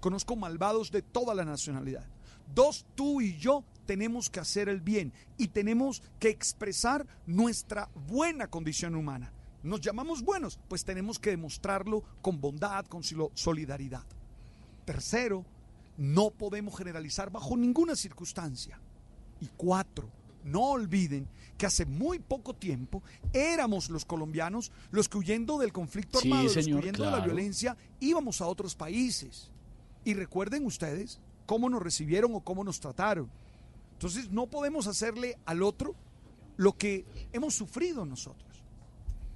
Conozco 0.00 0.36
malvados 0.36 0.90
de 0.90 1.02
toda 1.02 1.34
la 1.34 1.44
nacionalidad. 1.44 2.06
Dos, 2.54 2.86
tú 2.94 3.20
y 3.20 3.36
yo 3.36 3.64
tenemos 3.84 4.30
que 4.30 4.40
hacer 4.40 4.68
el 4.68 4.80
bien 4.80 5.12
y 5.36 5.48
tenemos 5.48 6.02
que 6.18 6.28
expresar 6.28 7.06
nuestra 7.26 7.90
buena 8.06 8.48
condición 8.48 8.94
humana. 8.94 9.32
Nos 9.62 9.80
llamamos 9.80 10.22
buenos, 10.22 10.58
pues 10.68 10.84
tenemos 10.84 11.18
que 11.18 11.30
demostrarlo 11.30 12.04
con 12.22 12.40
bondad, 12.40 12.86
con 12.86 13.02
solidaridad. 13.02 14.04
Tercero, 14.84 15.44
no 15.96 16.30
podemos 16.30 16.76
generalizar 16.76 17.30
bajo 17.30 17.56
ninguna 17.56 17.96
circunstancia. 17.96 18.80
Y 19.40 19.48
cuatro, 19.56 20.08
no 20.44 20.70
olviden 20.70 21.28
que 21.56 21.66
hace 21.66 21.84
muy 21.86 22.18
poco 22.18 22.54
tiempo 22.54 23.02
éramos 23.32 23.90
los 23.90 24.04
colombianos 24.04 24.70
los 24.90 25.08
que 25.08 25.18
huyendo 25.18 25.58
del 25.58 25.72
conflicto 25.72 26.20
Sí, 26.20 26.28
armado, 26.28 26.44
los 26.44 26.54
que 26.54 26.74
huyendo 26.74 27.04
de 27.04 27.10
la 27.10 27.20
violencia, 27.20 27.76
íbamos 28.00 28.40
a 28.40 28.46
otros 28.46 28.74
países. 28.74 29.50
Y 30.04 30.14
recuerden 30.14 30.64
ustedes 30.64 31.20
cómo 31.46 31.68
nos 31.68 31.82
recibieron 31.82 32.34
o 32.34 32.40
cómo 32.40 32.64
nos 32.64 32.80
trataron. 32.80 33.28
Entonces 33.94 34.30
no 34.30 34.46
podemos 34.46 34.86
hacerle 34.86 35.36
al 35.44 35.62
otro 35.62 35.94
lo 36.56 36.76
que 36.76 37.04
hemos 37.32 37.54
sufrido 37.54 38.04
nosotros. 38.04 38.62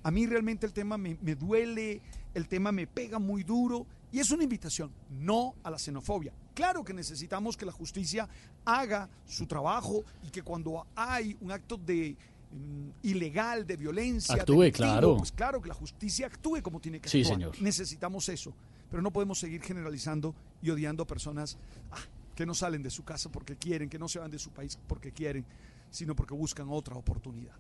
A 0.03 0.11
mí 0.11 0.27
realmente 0.27 0.67
el 0.67 0.73
tema 0.73 0.97
me, 0.99 1.17
me 1.21 1.35
duele, 1.35 2.01
el 2.35 2.49
tema 2.49 2.73
me 2.73 2.87
pega 2.87 3.19
muy 3.19 3.43
duro 3.43 3.87
y 4.13 4.19
es 4.19 4.31
una 4.31 4.45
invitación, 4.45 4.93
no 5.11 5.55
a 5.63 5.71
la 5.71 5.79
xenofobia. 5.79 6.33
Claro 6.55 6.85
que 6.85 6.93
necesitamos 6.93 7.57
que 7.57 7.65
la 7.65 7.73
justicia 7.73 8.29
haga 8.65 9.09
su 9.27 9.47
trabajo 9.47 10.05
y 10.27 10.31
que 10.31 10.43
cuando 10.43 10.87
hay 10.95 11.37
un 11.41 11.51
acto 11.53 11.77
de 11.77 12.17
mm, 12.53 12.89
ilegal, 13.03 13.67
de 13.67 13.77
violencia, 13.77 14.35
Actúe, 14.37 14.61
delictivo, 14.61 14.87
claro. 14.89 15.17
pues 15.17 15.33
claro 15.33 15.61
que 15.63 15.69
la 15.69 15.75
justicia 15.75 16.27
actúe 16.27 16.63
como 16.63 16.81
tiene 16.81 17.01
que 17.01 17.09
Sí, 17.09 17.21
actuar. 17.21 17.37
señor. 17.37 17.63
Necesitamos 17.63 18.29
eso, 18.29 18.53
pero 18.91 19.03
no 19.03 19.11
podemos 19.11 19.39
seguir 19.39 19.63
generalizando 19.63 20.35
y 20.63 20.71
odiando 20.71 21.03
a 21.03 21.07
personas 21.07 21.57
ah, 21.91 21.97
que 22.37 22.47
no 22.47 22.55
salen 22.55 22.83
de 22.83 22.91
su 22.91 23.05
casa 23.05 23.31
porque 23.31 23.57
quieren, 23.57 23.89
que 23.89 23.99
no 23.99 24.09
se 24.09 24.19
van 24.19 24.31
de 24.31 24.39
su 24.39 24.51
país 24.51 24.79
porque 24.87 25.13
quieren, 25.13 25.45
sino 25.91 26.15
porque 26.17 26.35
buscan 26.35 26.69
otra 26.71 26.95
oportunidad. 26.97 27.57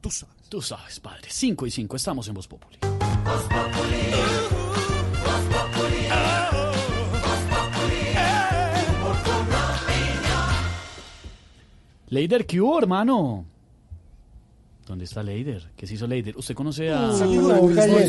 Tú 0.00 0.10
sabes. 0.10 0.34
Tú 0.48 0.60
sabes, 0.60 0.98
padre. 0.98 1.28
5 1.30 1.66
y 1.66 1.70
5, 1.70 1.94
estamos 1.96 2.26
en 2.26 2.34
Voz 2.34 2.48
Populi. 2.48 2.78
Leider, 12.12 12.44
¿qué 12.44 12.60
hubo, 12.60 12.78
hermano? 12.78 13.46
¿Dónde 14.86 15.04
está 15.06 15.22
Leider? 15.22 15.70
¿Qué 15.74 15.86
se 15.86 15.94
hizo 15.94 16.06
Leider? 16.06 16.36
¿Usted 16.36 16.54
conoce 16.54 16.92
a...? 16.92 17.08
Por 17.08 17.16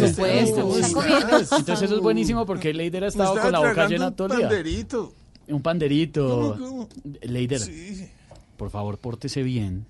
supuesto. 0.09 0.75
Entonces 1.57 1.81
eso 1.83 1.95
es 1.95 2.01
buenísimo 2.01 2.45
porque 2.45 2.73
Leider 2.73 3.05
ha 3.05 3.07
estado 3.07 3.39
con 3.39 3.49
la 3.53 3.59
boca 3.59 3.87
llena 3.87 4.09
un 4.09 4.15
todo 4.15 4.33
el 4.33 4.39
día. 4.39 4.47
panderito. 4.49 5.13
Un 5.47 5.61
panderito. 5.61 6.57
¿Cómo, 6.59 6.69
cómo? 6.69 6.89
Leider, 7.21 7.59
Sí. 7.59 8.09
por 8.57 8.69
favor, 8.71 8.97
pórtese 8.97 9.41
bien, 9.41 9.85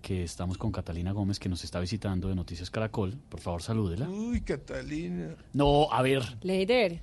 que 0.00 0.22
estamos 0.24 0.56
con 0.56 0.72
Catalina 0.72 1.12
Gómez, 1.12 1.38
que 1.38 1.50
nos 1.50 1.64
está 1.64 1.80
visitando 1.80 2.28
de 2.28 2.34
Noticias 2.34 2.70
Caracol. 2.70 3.14
Por 3.28 3.40
favor, 3.40 3.60
salúdela. 3.62 4.08
Uy, 4.08 4.40
Catalina. 4.40 5.34
No, 5.52 5.92
a 5.92 6.00
ver. 6.00 6.22
Leider. 6.40 7.00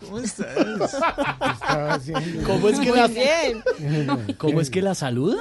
¿Cómo 0.00 0.18
estás? 0.20 0.54
¿Cómo 2.46 2.68
es 2.68 2.80
que 2.80 2.88
Muy 2.90 2.98
la, 2.98 3.06
bien. 3.08 3.62
¿Cómo 4.38 4.60
es 4.60 4.70
que 4.70 4.82
la 4.82 4.94
saluda? 4.94 5.38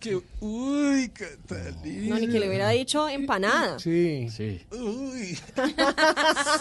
Que, 0.00 0.20
uy, 0.40 1.08
Catalina. 1.10 2.14
No, 2.16 2.20
ni 2.20 2.26
que 2.28 2.40
le 2.40 2.48
hubiera 2.48 2.68
dicho 2.70 3.08
empanada. 3.08 3.78
Sí. 3.78 4.28
Sí. 4.28 4.60
Uy. 4.72 5.38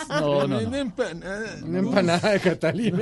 No, 0.09 0.47
no, 0.47 0.47
no. 0.47 0.59
Una 0.67 0.77
empanada. 0.79 1.55
Una 1.63 1.79
empanada 1.79 2.29
de 2.33 2.39
Catalina. 2.39 2.97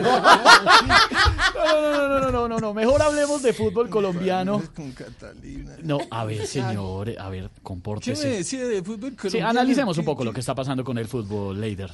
No, 1.54 1.82
no, 1.82 2.08
no, 2.08 2.20
no, 2.20 2.32
no, 2.32 2.48
no, 2.48 2.60
no. 2.60 2.74
Mejor 2.74 3.02
hablemos 3.02 3.42
de 3.44 3.52
fútbol 3.52 3.90
colombiano. 3.90 4.62
Con 4.74 4.92
Catalina. 4.94 5.76
No, 5.84 5.98
a 6.10 6.24
ver, 6.24 6.48
señor, 6.48 7.14
a 7.20 7.28
ver, 7.30 7.44
¿Qué 7.44 7.50
me 7.58 7.62
compórtese. 7.64 8.28
decía 8.30 8.66
de 8.66 8.82
fútbol 8.84 9.12
Sí, 9.12 9.16
colombiano? 9.18 9.50
analicemos 9.50 9.98
un 9.98 10.04
¿Qué- 10.04 10.12
poco 10.12 10.24
lo 10.24 10.32
que 10.32 10.40
está 10.40 10.56
pasando 10.56 10.86
con 10.86 10.98
el 10.98 11.08
fútbol, 11.10 11.60
Leider. 11.60 11.92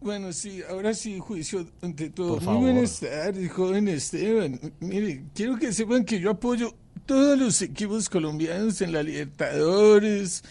Bueno, 0.00 0.32
sí, 0.32 0.62
ahora 0.68 0.94
sí, 0.94 1.18
juicio 1.18 1.66
ante 1.82 2.10
todo. 2.10 2.38
Por 2.38 2.44
Muy 2.44 2.72
buenas 2.72 3.00
tardes, 3.00 3.50
joven 3.50 3.88
Esteban. 3.88 4.60
Mire, 4.80 5.24
quiero 5.34 5.58
que 5.58 5.72
sepan 5.72 6.04
que 6.04 6.20
yo 6.20 6.30
apoyo 6.30 6.74
todos 7.04 7.38
los 7.38 7.60
equipos 7.62 8.08
colombianos 8.08 8.80
en 8.80 8.92
la 8.92 9.02
Libertadores 9.02 10.44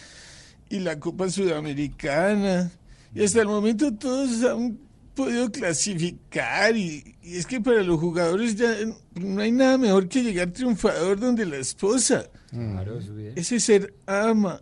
y 0.68 0.80
la 0.80 0.98
Copa 1.00 1.30
Sudamericana. 1.30 2.70
Y 3.14 3.24
hasta 3.24 3.40
el 3.40 3.48
momento 3.48 3.94
todos 3.94 4.44
han 4.44 4.78
podido 5.14 5.50
clasificar 5.50 6.76
y, 6.76 7.16
y 7.22 7.36
es 7.36 7.46
que 7.46 7.60
para 7.60 7.82
los 7.82 7.98
jugadores 7.98 8.54
ya 8.54 8.76
no 9.14 9.40
hay 9.40 9.50
nada 9.50 9.78
mejor 9.78 10.08
que 10.08 10.22
llegar 10.22 10.50
triunfador 10.52 11.18
donde 11.18 11.46
la 11.46 11.56
esposa. 11.56 12.28
Claro, 12.50 12.98
eso 12.98 13.14
bien. 13.14 13.32
Ese 13.34 13.58
ser 13.60 13.94
ama, 14.06 14.60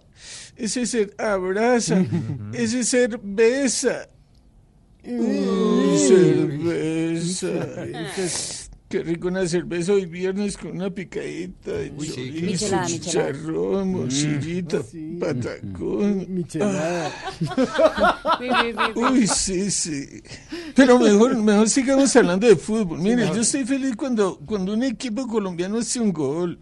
ese 0.57 0.87
ser 0.87 1.15
abraza, 1.19 2.05
ese 2.55 2.85
ser 2.85 3.19
besa. 3.23 4.09
Uy, 5.07 5.99
cerveza. 5.99 7.49
Qué 8.89 9.03
rico 9.03 9.27
una 9.27 9.45
cerveza 9.49 9.93
hoy 9.95 10.07
viernes 10.07 10.57
con 10.57 10.71
una 10.73 10.91
picadita 10.91 11.73
de 11.73 11.91
Uy, 11.91 12.07
sí, 12.07 12.15
chorizo, 12.15 12.47
Michelada, 12.47 12.87
michelada. 12.89 13.33
chicharrón, 13.33 13.93
morcillita, 13.93 14.81
patacón. 15.19 16.27
Michelada. 16.29 17.13
Uy, 18.95 19.27
sí, 19.27 19.71
sí. 19.73 20.23
Pero 20.77 21.01
mejor, 21.01 21.37
mejor 21.37 21.69
sigamos 21.69 22.15
hablando 22.15 22.47
de 22.47 22.55
fútbol. 22.55 23.01
Mire, 23.01 23.27
yo 23.27 23.41
estoy 23.41 23.65
feliz 23.65 23.97
cuando, 23.97 24.39
cuando 24.47 24.73
un 24.75 24.85
equipo 24.85 25.27
colombiano 25.27 25.79
hace 25.79 25.99
un 25.99 26.13
gol. 26.13 26.61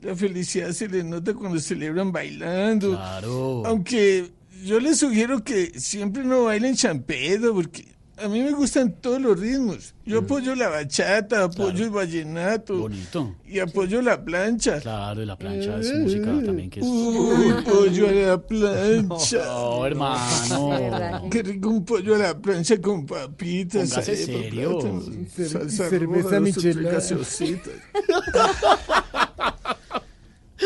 La 0.00 0.16
felicidad 0.16 0.70
se 0.72 0.88
les 0.88 1.04
nota 1.04 1.34
cuando 1.34 1.60
celebran 1.60 2.10
bailando. 2.12 2.92
Claro. 2.92 3.62
Aunque 3.66 4.30
yo 4.62 4.80
les 4.80 4.98
sugiero 4.98 5.42
que 5.42 5.78
siempre 5.78 6.24
no 6.24 6.44
bailen 6.44 6.76
champedo, 6.76 7.54
porque 7.54 7.86
a 8.22 8.28
mí 8.28 8.42
me 8.42 8.52
gustan 8.52 8.94
todos 9.00 9.20
los 9.20 9.38
ritmos. 9.38 9.94
Yo 10.04 10.20
apoyo 10.20 10.54
la 10.54 10.68
bachata, 10.68 11.44
apoyo 11.44 11.84
el 11.84 11.90
vallenato. 11.90 12.78
Bonito. 12.78 13.34
Y 13.46 13.58
apoyo 13.58 14.02
la 14.02 14.24
plancha. 14.24 14.80
Claro, 14.80 15.22
y 15.22 15.26
la 15.26 15.36
plancha 15.36 15.78
es 15.78 15.92
música 15.94 16.26
también 16.44 16.70
que 16.70 16.80
es... 16.80 16.86
Uy, 16.86 17.54
pollo 17.64 18.08
a 18.08 18.12
la 18.12 18.40
plancha. 18.40 19.38
No, 19.44 19.86
hermano. 19.86 21.28
Qué 21.30 21.42
rico 21.42 21.68
un 21.70 21.84
pollo 21.84 22.14
a 22.14 22.18
la 22.18 22.38
plancha 22.38 22.80
con 22.80 23.06
papitas. 23.06 23.90
Póngase 23.90 24.16
serio. 24.16 24.78
plátano, 24.78 25.02
salsa 25.36 25.88
cerveza 25.88 26.28
roja, 26.28 26.40
michelada. 26.40 27.02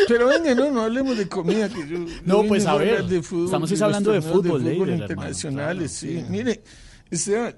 Pero 0.08 0.28
venga, 0.28 0.54
no, 0.54 0.70
no 0.70 0.82
hablemos 0.82 1.16
de 1.16 1.28
comida. 1.28 1.68
Que 1.68 1.86
yo, 1.88 1.98
No, 2.24 2.42
yo 2.42 2.48
pues, 2.48 2.66
a 2.66 2.76
ver, 2.76 3.04
de 3.04 3.22
fútbol, 3.22 3.44
estamos 3.46 3.70
de 3.70 3.84
hablando 3.84 4.12
de 4.12 4.22
fútbol, 4.22 4.62
Leider, 4.64 4.80
hermano, 4.88 5.02
internacionales, 5.02 5.98
claro, 6.00 6.14
sí. 6.14 6.20
sí. 6.20 6.26
Mire, 6.30 6.62
Esteban, 7.10 7.54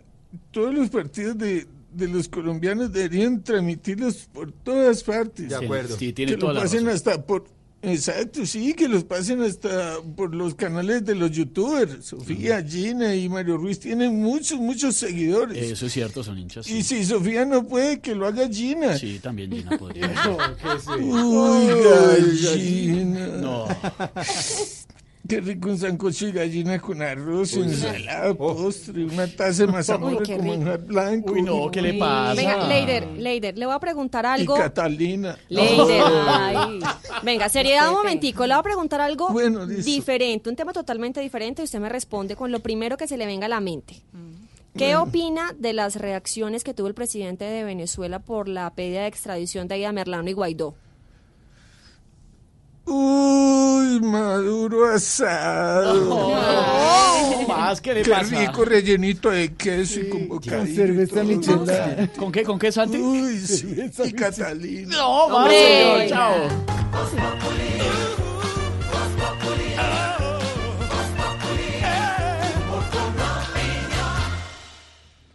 todos 0.51 0.75
los 0.75 0.89
partidos 0.91 1.37
de, 1.39 1.67
de 1.93 2.09
los 2.09 2.29
colombianos 2.29 2.93
deberían 2.93 3.43
transmitirlos 3.43 4.29
por 4.33 4.53
todas 4.53 5.03
partes. 5.03 5.49
De 5.49 5.57
acuerdo. 5.57 5.97
Sí, 5.97 6.13
tiene 6.13 6.33
que 6.33 6.39
toda 6.39 6.53
lo 6.53 6.59
la 6.59 6.65
pasen 6.65 6.85
razón. 6.87 6.95
hasta 6.97 7.27
por... 7.27 7.45
Exacto, 7.81 8.45
sí, 8.45 8.75
que 8.75 8.89
los 8.89 9.05
pasen 9.05 9.41
hasta 9.43 9.99
por 10.17 10.35
los 10.35 10.55
canales 10.55 11.05
de 11.05 11.15
los 11.15 11.31
youtubers. 11.31 12.05
Sofía, 12.07 12.63
Gina 12.63 13.15
y 13.15 13.29
Mario 13.29 13.57
Ruiz 13.57 13.79
tienen 13.79 14.21
muchos, 14.21 14.59
muchos 14.59 14.97
seguidores. 14.97 15.71
Eso 15.71 15.87
es 15.87 15.93
cierto, 15.93 16.25
son 16.25 16.39
hinchas. 16.39 16.69
Y 16.69 16.83
si 16.83 17.05
Sofía 17.05 17.45
no 17.45 17.67
puede, 17.67 18.01
que 18.01 18.17
lo 18.17 18.27
haga 18.27 18.49
Gina. 18.49 18.99
Sí, 18.99 19.21
también 19.21 19.53
Gina 19.53 19.79
podría. 19.79 20.11
Uy, 20.99 21.67
gallina. 22.43 23.27
No. 23.39 23.69
Qué 25.29 25.43
rico 25.43 25.69
un 25.69 25.77
sancocho 25.79 26.27
y 26.27 26.33
gallina 26.33 26.79
con 26.79 27.03
arroz, 27.03 27.53
Uy, 27.55 27.65
ensalada, 27.65 28.33
postre, 28.33 29.05
una 29.05 29.27
taza 29.27 29.67
de 29.67 29.73
mazamorra 29.73 30.23
qué 30.25 30.39
rico. 30.39 30.55
en 30.55 30.87
blanco. 30.87 31.33
Uy, 31.33 31.43
no, 31.43 31.71
¿qué 31.71 31.83
le 31.83 31.95
pasa? 31.95 32.35
Venga, 32.35 32.67
Leider, 32.67 33.07
Leider, 33.19 33.59
le 33.59 33.67
voy 33.67 33.75
a 33.75 33.79
preguntar 33.79 34.25
Y 34.25 34.41
algo. 34.41 34.55
Catalina. 34.55 35.39
Leider, 35.51 36.03
Oh. 36.03 36.25
ay. 36.27 36.81
Venga, 37.23 37.49
seriedad 37.51 37.89
un 37.91 37.97
momentico. 37.97 38.47
Le 38.47 38.55
voy 38.55 38.61
a 38.61 38.63
preguntar 38.63 39.03
algo 39.03 39.29
Bueno, 39.29 39.67
diferente, 39.67 40.49
un 40.49 40.57
tema 40.57 40.73
totalmente 40.73 41.21
diferente 41.21 41.61
y 41.61 41.67
usted 41.67 41.79
me 41.79 41.91
responde 41.91 42.35
con 42.35 42.51
lo 42.51 42.61
primero 42.61 42.97
que 42.97 43.07
se 43.07 43.19
le 43.19 43.27
venga 43.27 43.47
a 43.47 43.51
la 43.51 43.61
mente. 43.61 43.97
¿Qué 44.77 44.95
Bueno. 44.95 45.03
opina 45.03 45.55
de 45.59 45.73
las 45.75 45.97
reacciones 45.97 46.65
que 46.65 46.73
tuvo 46.73 46.87
el 46.89 46.95
presidente 46.95 47.45
de 47.45 47.65
Venezuela 47.65 48.19
por 48.21 48.49
la 48.49 48.71
pedida 48.73 49.03
de 49.03 49.09
extradición 49.09 49.69
de 49.69 49.75
Aida 49.75 49.93
Merlano 49.93 50.31
y 50.31 50.33
Guaidó? 50.33 50.75
Uy, 52.91 54.01
maduro 54.01 54.87
asado. 54.95 56.31
Más 57.47 57.81
que 57.81 57.95
le 57.95 58.03
Qué 58.03 58.11
pasa. 58.11 58.39
rico 58.41 58.65
rellenito 58.65 59.31
de 59.31 59.53
queso 59.55 60.01
y 60.01 60.09
con 60.09 60.29
bocadillo. 60.29 60.75
cerveza 60.75 61.23
y 61.25 61.37
todo. 61.37 61.59
michelada. 61.65 62.09
¿Con 62.19 62.33
qué, 62.33 62.43
con 62.45 62.59
qué, 62.59 62.73
Santi? 62.73 62.97
Uy, 62.99 63.39
sí. 63.39 63.77
Y 64.05 64.13
Catalina. 64.13 64.97
No, 64.97 65.29
más, 65.29 65.53
señor, 65.53 66.07
chao. 66.09 66.35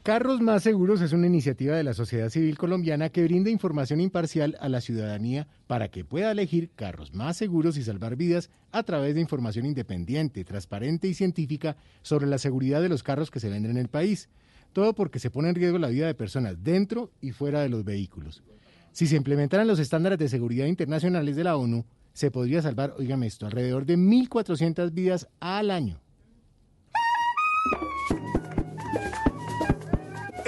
Carros 0.04 0.42
Más 0.42 0.64
Seguros 0.64 1.00
es 1.00 1.14
una 1.14 1.28
iniciativa 1.28 1.78
de 1.78 1.84
la 1.84 1.94
sociedad 1.94 2.28
civil 2.28 2.58
colombiana 2.58 3.08
que 3.08 3.24
brinda 3.24 3.50
información 3.50 4.02
imparcial 4.02 4.58
a 4.60 4.68
la 4.68 4.82
ciudadanía 4.82 5.48
para 5.66 5.88
que 5.88 6.04
pueda 6.04 6.30
elegir 6.30 6.72
carros 6.76 7.14
más 7.14 7.38
seguros 7.38 7.78
y 7.78 7.84
salvar 7.84 8.18
vidas 8.18 8.50
a 8.74 8.84
través 8.84 9.16
de 9.16 9.22
información 9.22 9.66
independiente, 9.66 10.44
transparente 10.44 11.08
y 11.08 11.14
científica 11.14 11.78
sobre 12.02 12.28
la 12.28 12.38
seguridad 12.38 12.82
de 12.82 12.90
los 12.90 13.02
carros 13.02 13.32
que 13.32 13.40
se 13.40 13.48
venden 13.48 13.72
en 13.72 13.78
el 13.78 13.88
país. 13.88 14.28
Todo 14.74 14.94
porque 14.94 15.20
se 15.20 15.30
pone 15.30 15.48
en 15.48 15.56
riesgo 15.56 15.78
la 15.78 15.88
vida 15.88 16.08
de 16.08 16.16
personas 16.16 16.62
dentro 16.62 17.10
y 17.22 17.32
fuera 17.32 17.62
de 17.62 17.70
los 17.70 17.86
vehículos. 17.86 18.44
Si 18.92 19.08
se 19.08 19.16
implementaran 19.16 19.68
los 19.68 19.80
estándares 19.80 20.20
de 20.20 20.28
seguridad 20.28 20.66
internacionales 20.66 21.38
de 21.38 21.46
la 21.46 21.56
ONU, 21.56 21.86
se 22.12 22.30
podría 22.30 22.62
salvar, 22.62 22.94
oígame 22.98 23.28
esto, 23.28 23.46
alrededor 23.46 23.86
de 23.86 23.98
1.400 23.98 24.94
vidas 24.94 25.30
al 25.40 25.72
año. 25.72 26.03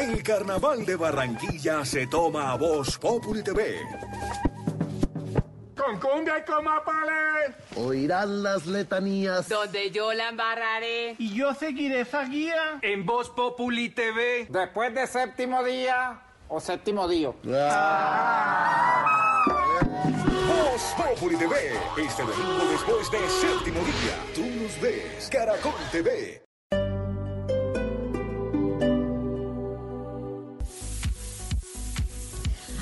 El 0.07 0.21
carnaval 0.21 0.85
de 0.85 0.95
Barranquilla 0.95 1.83
se 1.83 2.05
toma 2.05 2.51
a 2.51 2.57
Voz 2.57 2.95
Populi 2.99 3.41
TV. 3.41 3.81
Con 5.75 5.99
cumbia 5.99 6.37
y 6.37 6.43
con 6.43 6.63
mapales. 6.63 7.55
Oirán 7.75 8.43
las 8.43 8.67
letanías. 8.67 9.49
Donde 9.49 9.89
yo 9.89 10.13
la 10.13 10.29
embarraré. 10.29 11.15
Y 11.17 11.33
yo 11.33 11.55
seguiré 11.55 12.01
esa 12.01 12.23
guía. 12.25 12.77
En 12.83 13.03
Voz 13.03 13.31
Populi 13.31 13.89
TV. 13.89 14.45
Después 14.47 14.93
de 14.93 15.07
séptimo 15.07 15.63
día 15.63 16.21
o 16.49 16.59
séptimo 16.59 17.07
día. 17.07 17.31
Voz 20.47 20.95
Populi 20.97 21.35
TV. 21.35 21.55
Este 21.97 22.21
domingo 22.21 22.65
después 22.69 23.09
de 23.09 23.27
séptimo 23.27 23.79
día. 23.79 24.15
Tú 24.35 24.45
nos 24.45 24.79
ves. 24.79 25.29
Caracol 25.31 25.73
TV. 25.91 26.44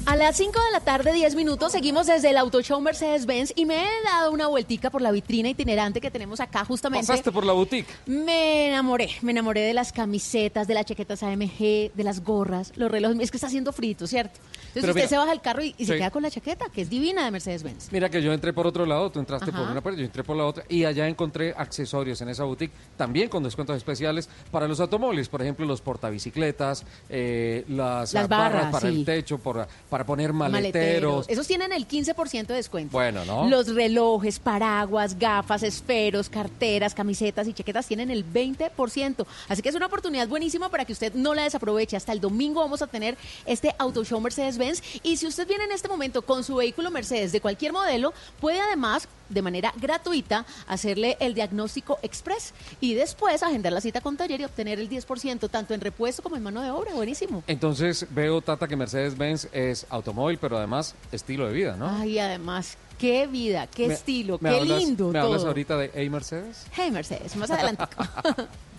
A 0.05 0.17
las 0.17 0.35
5 0.35 0.51
de 0.51 0.71
la 0.73 0.81
tarde, 0.81 1.13
10 1.13 1.33
minutos, 1.35 1.71
seguimos 1.71 2.07
desde 2.07 2.29
el 2.29 2.37
Auto 2.37 2.61
Show 2.61 2.81
Mercedes-Benz 2.81 3.53
y 3.55 3.65
me 3.65 3.83
he 3.85 4.03
dado 4.03 4.31
una 4.31 4.47
vueltica 4.47 4.89
por 4.89 5.01
la 5.01 5.11
vitrina 5.11 5.47
itinerante 5.47 6.01
que 6.01 6.11
tenemos 6.11 6.41
acá 6.41 6.65
justamente. 6.65 7.07
Pasaste 7.07 7.31
por 7.31 7.45
la 7.45 7.53
boutique. 7.53 7.87
Me 8.05 8.67
enamoré, 8.67 9.11
me 9.21 9.31
enamoré 9.31 9.61
de 9.61 9.73
las 9.73 9.93
camisetas, 9.93 10.67
de 10.67 10.73
las 10.73 10.85
chaquetas 10.85 11.23
AMG, 11.23 11.93
de 11.93 12.03
las 12.03 12.21
gorras, 12.21 12.73
los 12.75 12.91
relojes. 12.91 13.17
Es 13.21 13.31
que 13.31 13.37
está 13.37 13.47
haciendo 13.47 13.71
frito, 13.71 14.05
¿cierto? 14.05 14.41
Entonces 14.75 14.89
usted 14.89 15.01
mira, 15.01 15.07
se 15.07 15.17
baja 15.17 15.31
el 15.33 15.41
carro 15.41 15.63
y, 15.63 15.75
y 15.77 15.85
se 15.85 15.93
sí. 15.93 15.99
queda 15.99 16.11
con 16.11 16.23
la 16.23 16.31
chaqueta, 16.31 16.65
que 16.73 16.81
es 16.81 16.89
divina 16.89 17.25
de 17.25 17.31
Mercedes-Benz. 17.31 17.91
Mira 17.91 18.09
que 18.09 18.21
yo 18.21 18.33
entré 18.33 18.53
por 18.53 18.65
otro 18.65 18.85
lado, 18.85 19.11
tú 19.11 19.19
entraste 19.19 19.51
por 19.51 19.61
una 19.61 19.81
puerta, 19.81 19.99
yo 19.99 20.05
entré 20.05 20.23
por 20.23 20.35
la 20.35 20.45
otra 20.45 20.63
y 20.67 20.85
allá 20.85 21.07
encontré 21.07 21.53
accesorios 21.55 22.21
en 22.21 22.29
esa 22.29 22.43
boutique, 22.43 22.73
también 22.97 23.29
con 23.29 23.43
descuentos 23.43 23.77
especiales 23.77 24.29
para 24.51 24.67
los 24.67 24.79
automóviles, 24.79 25.29
por 25.29 25.41
ejemplo 25.41 25.65
los 25.65 25.81
portabicicletas, 25.81 26.85
eh, 27.09 27.65
las, 27.69 28.13
Las 28.13 28.27
barras, 28.27 28.53
barras, 28.53 28.71
para 28.71 28.89
sí. 28.89 28.95
el 28.95 29.05
techo, 29.05 29.37
para, 29.37 29.67
para 29.89 30.05
poner 30.05 30.33
maleteros. 30.33 31.29
Esos 31.29 31.47
tienen 31.47 31.71
el 31.71 31.87
15% 31.87 32.47
de 32.47 32.55
descuento. 32.55 32.91
Bueno, 32.91 33.25
¿no? 33.25 33.47
Los 33.47 33.73
relojes, 33.73 34.39
paraguas, 34.39 35.17
gafas, 35.19 35.63
esferos, 35.63 36.29
carteras, 36.29 36.93
camisetas 36.93 37.47
y 37.47 37.53
chaquetas 37.53 37.87
tienen 37.87 38.09
el 38.09 38.25
20%. 38.25 39.25
Así 39.49 39.61
que 39.61 39.69
es 39.69 39.75
una 39.75 39.87
oportunidad 39.87 40.27
buenísima 40.27 40.69
para 40.69 40.85
que 40.85 40.93
usted 40.93 41.13
no 41.13 41.33
la 41.33 41.43
desaproveche. 41.43 41.95
Hasta 41.95 42.11
el 42.11 42.19
domingo 42.19 42.61
vamos 42.61 42.81
a 42.81 42.87
tener 42.87 43.17
este 43.45 43.75
Auto 43.77 44.03
Show 44.03 44.19
Mercedes-Benz. 44.19 44.62
Y 45.03 45.17
si 45.17 45.27
usted 45.27 45.47
viene 45.47 45.65
en 45.65 45.71
este 45.71 45.87
momento 45.87 46.21
con 46.21 46.43
su 46.43 46.55
vehículo 46.55 46.91
Mercedes 46.91 47.31
de 47.31 47.41
cualquier 47.41 47.73
modelo, 47.73 48.13
puede 48.39 48.59
además, 48.61 49.07
de 49.29 49.41
manera 49.41 49.73
gratuita, 49.77 50.45
hacerle 50.67 51.17
el 51.19 51.33
diagnóstico 51.33 51.97
express 52.01 52.53
y 52.79 52.93
después 52.93 53.43
agendar 53.43 53.73
la 53.73 53.81
cita 53.81 54.01
con 54.01 54.15
taller 54.17 54.41
y 54.41 54.45
obtener 54.45 54.79
el 54.79 54.89
10% 54.89 55.49
tanto 55.49 55.73
en 55.73 55.81
repuesto 55.81 56.21
como 56.21 56.35
en 56.37 56.43
mano 56.43 56.61
de 56.61 56.71
obra. 56.71 56.93
Buenísimo. 56.93 57.43
Entonces 57.47 58.05
veo, 58.11 58.41
Tata, 58.41 58.67
que 58.67 58.75
Mercedes-Benz 58.75 59.47
es 59.51 59.85
automóvil, 59.89 60.37
pero 60.37 60.57
además 60.57 60.95
estilo 61.11 61.47
de 61.47 61.53
vida, 61.53 61.75
¿no? 61.75 61.89
Ay, 61.89 62.19
además, 62.19 62.77
qué 62.97 63.27
vida, 63.27 63.67
qué 63.67 63.87
Me- 63.87 63.93
estilo, 63.95 64.37
me 64.41 64.49
qué 64.51 64.59
hablas- 64.59 64.79
lindo 64.79 65.07
¿Me 65.07 65.19
todo. 65.19 65.27
hablas 65.31 65.45
ahorita 65.45 65.77
de 65.77 65.91
Hey 65.93 66.09
Mercedes? 66.09 66.65
Hey, 66.71 66.91
Mercedes, 66.91 67.35
más 67.35 67.49
adelante. 67.51 67.83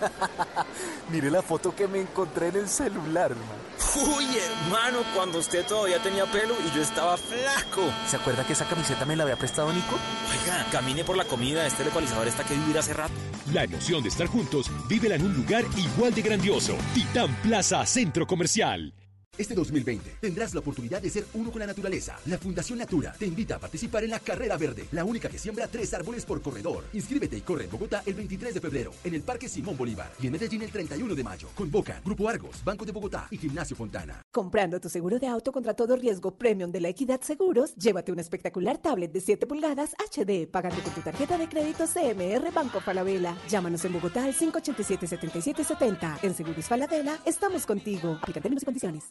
Mire 1.10 1.30
la 1.30 1.42
foto 1.42 1.74
que 1.74 1.88
me 1.88 2.00
encontré 2.00 2.48
en 2.48 2.56
el 2.56 2.68
celular, 2.68 3.30
man. 3.30 3.68
Uy, 3.96 4.26
hermano, 4.36 4.98
cuando 5.14 5.38
usted 5.38 5.64
todavía 5.66 6.02
tenía 6.02 6.26
pelo 6.26 6.54
y 6.66 6.76
yo 6.76 6.82
estaba 6.82 7.16
flaco. 7.16 7.82
¿Se 8.06 8.16
acuerda 8.16 8.46
que 8.46 8.52
esa 8.52 8.68
camiseta 8.68 9.04
me 9.04 9.16
la 9.16 9.22
había 9.22 9.36
prestado 9.36 9.72
Nico? 9.72 9.96
Oiga, 10.30 10.66
camine 10.70 11.04
por 11.04 11.16
la 11.16 11.24
comida, 11.24 11.66
este 11.66 11.82
ecualizador 11.84 12.26
está 12.26 12.44
que 12.44 12.54
vivir 12.54 12.78
hace 12.78 12.92
rato. 12.92 13.14
La 13.52 13.64
emoción 13.64 14.02
de 14.02 14.10
estar 14.10 14.26
juntos, 14.26 14.70
vívela 14.88 15.14
en 15.14 15.24
un 15.24 15.34
lugar 15.34 15.64
igual 15.76 16.14
de 16.14 16.22
grandioso. 16.22 16.76
Titán 16.94 17.34
Plaza 17.42 17.84
Centro 17.86 18.26
Comercial. 18.26 18.92
Este 19.38 19.54
2020 19.54 20.16
tendrás 20.20 20.52
la 20.52 20.58
oportunidad 20.58 21.00
de 21.00 21.10
ser 21.10 21.24
uno 21.34 21.52
con 21.52 21.60
la 21.60 21.66
naturaleza. 21.66 22.18
La 22.26 22.38
Fundación 22.38 22.80
Natura 22.80 23.14
te 23.16 23.24
invita 23.24 23.54
a 23.54 23.58
participar 23.60 24.02
en 24.02 24.10
la 24.10 24.18
Carrera 24.18 24.56
Verde, 24.56 24.88
la 24.90 25.04
única 25.04 25.28
que 25.28 25.38
siembra 25.38 25.68
tres 25.68 25.94
árboles 25.94 26.24
por 26.24 26.42
corredor. 26.42 26.84
Inscríbete 26.92 27.36
y 27.36 27.42
corre 27.42 27.64
en 27.64 27.70
Bogotá 27.70 28.02
el 28.04 28.14
23 28.14 28.54
de 28.54 28.60
febrero, 28.60 28.90
en 29.04 29.14
el 29.14 29.22
Parque 29.22 29.48
Simón 29.48 29.76
Bolívar 29.76 30.10
y 30.20 30.26
en 30.26 30.32
Medellín 30.32 30.62
el 30.62 30.72
31 30.72 31.14
de 31.14 31.22
mayo. 31.22 31.48
Convoca 31.54 32.00
Grupo 32.04 32.28
Argos, 32.28 32.64
Banco 32.64 32.84
de 32.84 32.90
Bogotá 32.90 33.28
y 33.30 33.38
Gimnasio 33.38 33.76
Fontana. 33.76 34.22
Comprando 34.32 34.80
tu 34.80 34.88
seguro 34.88 35.20
de 35.20 35.28
auto 35.28 35.52
contra 35.52 35.74
todo 35.74 35.94
riesgo 35.94 36.36
premium 36.36 36.72
de 36.72 36.80
la 36.80 36.88
Equidad 36.88 37.20
Seguros, 37.20 37.76
llévate 37.76 38.10
una 38.10 38.22
espectacular 38.22 38.78
tablet 38.78 39.12
de 39.12 39.20
7 39.20 39.46
pulgadas 39.46 39.94
HD 40.10 40.48
pagando 40.50 40.82
con 40.82 40.92
tu 40.94 41.00
tarjeta 41.00 41.38
de 41.38 41.48
crédito 41.48 41.84
CMR 41.86 42.52
Banco 42.52 42.80
Falabella. 42.80 43.36
Llámanos 43.48 43.84
en 43.84 43.92
Bogotá 43.92 44.24
al 44.24 44.34
587-7770. 44.34 46.18
En 46.22 46.34
Seguros 46.34 46.66
Falabella 46.66 47.20
estamos 47.24 47.66
contigo. 47.66 48.18
Aplican 48.20 48.42
términos 48.42 48.64
y 48.64 48.66
condiciones. 48.66 49.04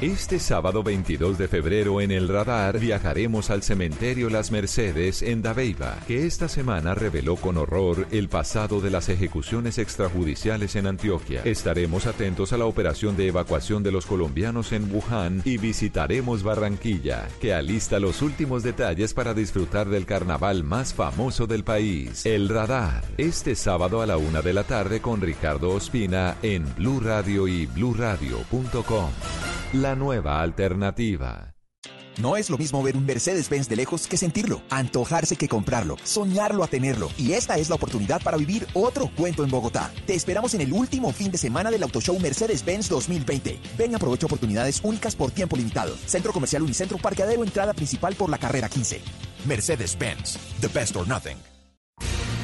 Este 0.00 0.38
sábado 0.38 0.84
22 0.84 1.38
de 1.38 1.48
febrero 1.48 2.00
en 2.00 2.12
el 2.12 2.28
radar 2.28 2.78
viajaremos 2.78 3.50
al 3.50 3.64
cementerio 3.64 4.30
Las 4.30 4.52
Mercedes 4.52 5.22
en 5.22 5.42
Dabeiba, 5.42 5.98
que 6.06 6.24
esta 6.24 6.48
semana 6.48 6.94
reveló 6.94 7.34
con 7.34 7.56
horror 7.56 8.06
el 8.12 8.28
pasado 8.28 8.80
de 8.80 8.90
las 8.90 9.08
ejecuciones 9.08 9.76
extrajudiciales 9.76 10.76
en 10.76 10.86
Antioquia. 10.86 11.42
Estaremos 11.42 12.06
atentos 12.06 12.52
a 12.52 12.58
la 12.58 12.66
operación 12.66 13.16
de 13.16 13.26
evacuación 13.26 13.82
de 13.82 13.90
los 13.90 14.06
colombianos 14.06 14.70
en 14.70 14.88
Wuhan 14.88 15.42
y 15.44 15.58
visitaremos 15.58 16.44
Barranquilla, 16.44 17.26
que 17.40 17.52
alista 17.52 17.98
los 17.98 18.22
últimos 18.22 18.62
detalles 18.62 19.12
para 19.14 19.34
disfrutar 19.34 19.88
del 19.88 20.06
carnaval 20.06 20.62
más 20.62 20.94
famoso 20.94 21.48
del 21.48 21.64
país, 21.64 22.24
el 22.24 22.48
radar. 22.48 23.02
Este 23.16 23.56
sábado 23.56 24.00
a 24.00 24.06
la 24.06 24.16
una 24.16 24.42
de 24.42 24.54
la 24.54 24.62
tarde 24.62 25.00
con 25.00 25.20
Ricardo 25.20 25.70
Ospina 25.70 26.36
en 26.42 26.72
Blue 26.76 27.00
Radio 27.00 27.48
y 27.48 27.66
bluradio.com. 27.66 29.10
La 29.74 29.94
nueva 29.94 30.40
alternativa. 30.40 31.54
No 32.16 32.38
es 32.38 32.48
lo 32.48 32.56
mismo 32.56 32.82
ver 32.82 32.96
un 32.96 33.04
Mercedes-Benz 33.04 33.68
de 33.68 33.76
lejos 33.76 34.06
que 34.06 34.16
sentirlo, 34.16 34.62
antojarse 34.70 35.36
que 35.36 35.46
comprarlo, 35.46 35.96
soñarlo 36.04 36.64
a 36.64 36.68
tenerlo. 36.68 37.10
Y 37.18 37.32
esta 37.32 37.58
es 37.58 37.68
la 37.68 37.74
oportunidad 37.74 38.22
para 38.22 38.38
vivir 38.38 38.66
otro 38.72 39.10
cuento 39.14 39.44
en 39.44 39.50
Bogotá. 39.50 39.92
Te 40.06 40.14
esperamos 40.14 40.54
en 40.54 40.62
el 40.62 40.72
último 40.72 41.12
fin 41.12 41.30
de 41.30 41.36
semana 41.36 41.70
del 41.70 41.82
Auto 41.82 42.00
Show 42.00 42.18
Mercedes-Benz 42.18 42.88
2020. 42.88 43.60
Ven 43.76 43.94
aprovecha 43.94 44.24
oportunidades 44.24 44.80
únicas 44.82 45.14
por 45.14 45.32
tiempo 45.32 45.54
limitado. 45.54 45.94
Centro 46.06 46.32
Comercial 46.32 46.62
Unicentro 46.62 46.96
Parqueadero, 46.96 47.44
entrada 47.44 47.74
principal 47.74 48.14
por 48.14 48.30
la 48.30 48.38
carrera 48.38 48.70
15. 48.70 49.02
Mercedes-Benz, 49.44 50.38
the 50.62 50.68
best 50.68 50.96
or 50.96 51.06
nothing. 51.06 51.36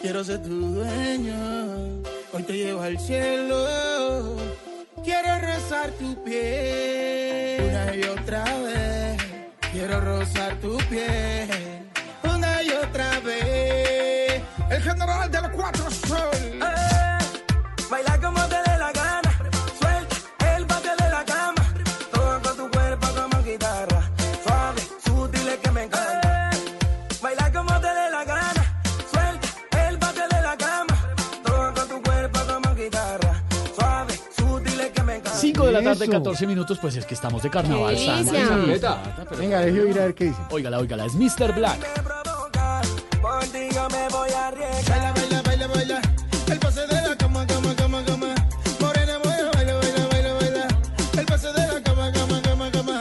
quiero 0.00 0.24
ser 0.24 0.42
tu 0.42 0.48
dueño. 0.48 2.02
Hoy 2.32 2.42
te 2.42 2.52
llevo 2.52 2.82
al 2.82 2.98
cielo, 2.98 4.36
quiero 5.04 5.38
rozar 5.40 5.90
tu 5.92 6.22
piel 6.22 7.64
una 7.68 7.94
y 7.94 8.02
otra 8.04 8.44
vez. 8.44 9.22
Quiero 9.72 10.00
rozar 10.00 10.54
tu 10.60 10.76
piel 10.88 11.48
una 12.22 12.62
y 12.62 12.70
otra 12.70 13.20
vez. 13.20 14.42
El 14.70 14.82
general 14.82 15.30
de 15.30 15.42
los 15.42 15.50
cuatro 15.50 15.90
sol. 15.90 16.58
Baila 17.90 18.20
como 18.20 18.42
te 18.48 18.57
de 35.68 35.72
la 35.74 35.82
tarde, 35.82 36.04
Eso. 36.04 36.12
14 36.12 36.46
minutos, 36.46 36.78
pues 36.78 36.96
es 36.96 37.06
que 37.06 37.14
estamos 37.14 37.42
de 37.42 37.50
carnaval. 37.50 37.94
Qué 37.96 38.04
Sandra, 38.06 38.32
delicia. 38.32 38.48
Champeta, 38.56 39.02
pero- 39.28 39.40
Venga, 39.40 39.60
deje 39.60 39.80
oír 39.80 39.98
a 40.00 40.04
ver 40.06 40.14
qué 40.14 40.24
dice. 40.24 40.38
Óigala, 40.50 40.78
óigala, 40.78 41.04
es 41.06 41.14
Mr. 41.14 41.54
Black. 41.54 41.78
Contigo 43.20 43.88
me 43.90 44.08
voy 44.10 44.30
a 44.30 44.48
arriesgar. 44.48 44.88
Baila, 44.98 45.12
baila, 45.12 45.42
baila, 45.42 45.66
baila. 45.68 46.00
El 46.50 46.58
pase 46.58 46.80
de 46.86 47.02
la 47.08 47.16
cama, 47.16 47.46
cama, 47.46 47.74
cama, 47.76 48.04
cama. 48.04 48.34
Morena, 48.80 49.18
baila, 49.24 49.50
baila, 49.54 49.74
baila, 49.74 50.06
baila, 50.08 50.34
baila. 50.34 50.68
El 51.18 51.26
pase 51.26 51.52
de 51.52 51.66
la 51.66 51.82
cama, 51.82 52.12
cama, 52.12 52.42
cama, 52.42 52.70
cama. 52.70 53.00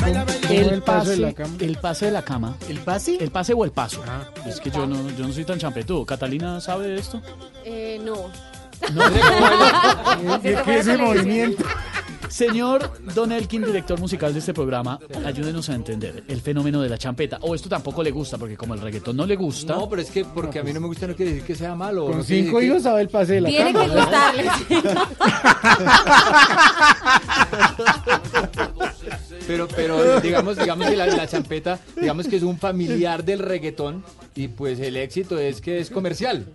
Baila, 0.00 0.24
baila. 0.24 0.48
El, 0.50 0.68
el 0.68 0.82
paso 0.82 0.98
pase, 0.98 1.10
de 1.10 1.16
la 1.18 1.32
cama? 1.32 1.54
el 1.60 1.76
pase 1.78 2.04
de 2.06 2.10
la 2.12 2.22
cama. 2.22 2.56
¿El 2.68 2.78
pase? 2.80 3.16
El 3.20 3.30
pase 3.30 3.54
o 3.54 3.64
el 3.64 3.70
paso. 3.70 4.02
es 4.46 4.60
que 4.60 4.70
yo 4.70 4.86
no, 4.86 5.10
yo 5.10 5.26
no 5.26 5.32
soy 5.32 5.44
tan 5.44 5.58
champetudo. 5.58 6.04
¿Catalina 6.04 6.60
sabe 6.60 6.88
de 6.88 6.98
esto? 6.98 7.20
Eh, 7.64 8.00
no. 8.04 8.30
¿Qué 10.42 10.52
es 10.52 10.68
ese 10.86 10.98
movimiento? 10.98 11.64
Señor 12.28 12.92
Don 13.14 13.32
Elkin, 13.32 13.64
director 13.64 13.98
musical 13.98 14.34
de 14.34 14.40
este 14.40 14.52
programa, 14.52 14.98
ayúdenos 15.24 15.66
a 15.70 15.74
entender 15.74 16.24
el 16.28 16.40
fenómeno 16.42 16.82
de 16.82 16.90
la 16.90 16.98
champeta. 16.98 17.38
O 17.40 17.54
esto 17.54 17.70
tampoco 17.70 18.02
le 18.02 18.10
gusta, 18.10 18.36
porque 18.36 18.54
como 18.56 18.74
el 18.74 18.80
reggaetón 18.82 19.16
no 19.16 19.24
le 19.24 19.34
gusta. 19.34 19.74
No, 19.74 19.88
pero 19.88 20.02
es 20.02 20.10
que 20.10 20.26
porque 20.26 20.58
a 20.58 20.62
mí 20.62 20.72
no 20.74 20.80
me 20.80 20.88
gusta 20.88 21.06
no 21.06 21.16
quiere 21.16 21.32
decir 21.32 21.46
que 21.46 21.54
sea 21.54 21.74
malo. 21.74 22.04
Con 22.06 22.18
no 22.18 22.24
cinco 22.24 22.58
decir 22.58 22.60
que- 22.60 22.66
hijos 22.66 22.82
sabe 22.82 23.00
el 23.00 23.08
pase 23.08 23.32
de 23.34 23.40
la 23.40 23.48
Tiene 23.48 23.72
cama. 23.72 23.84
que 23.86 23.94
gustarle. 24.00 24.44
Pero, 29.46 29.66
pero 29.68 30.20
digamos, 30.20 30.58
digamos 30.58 30.88
que 30.88 30.96
la, 30.96 31.06
la 31.06 31.26
champeta, 31.26 31.78
digamos 31.96 32.28
que 32.28 32.36
es 32.36 32.42
un 32.42 32.58
familiar 32.58 33.24
del 33.24 33.38
reggaetón 33.38 34.04
y 34.34 34.48
pues 34.48 34.78
el 34.78 34.96
éxito 34.96 35.38
es 35.38 35.60
que 35.60 35.80
es 35.80 35.90
comercial. 35.90 36.46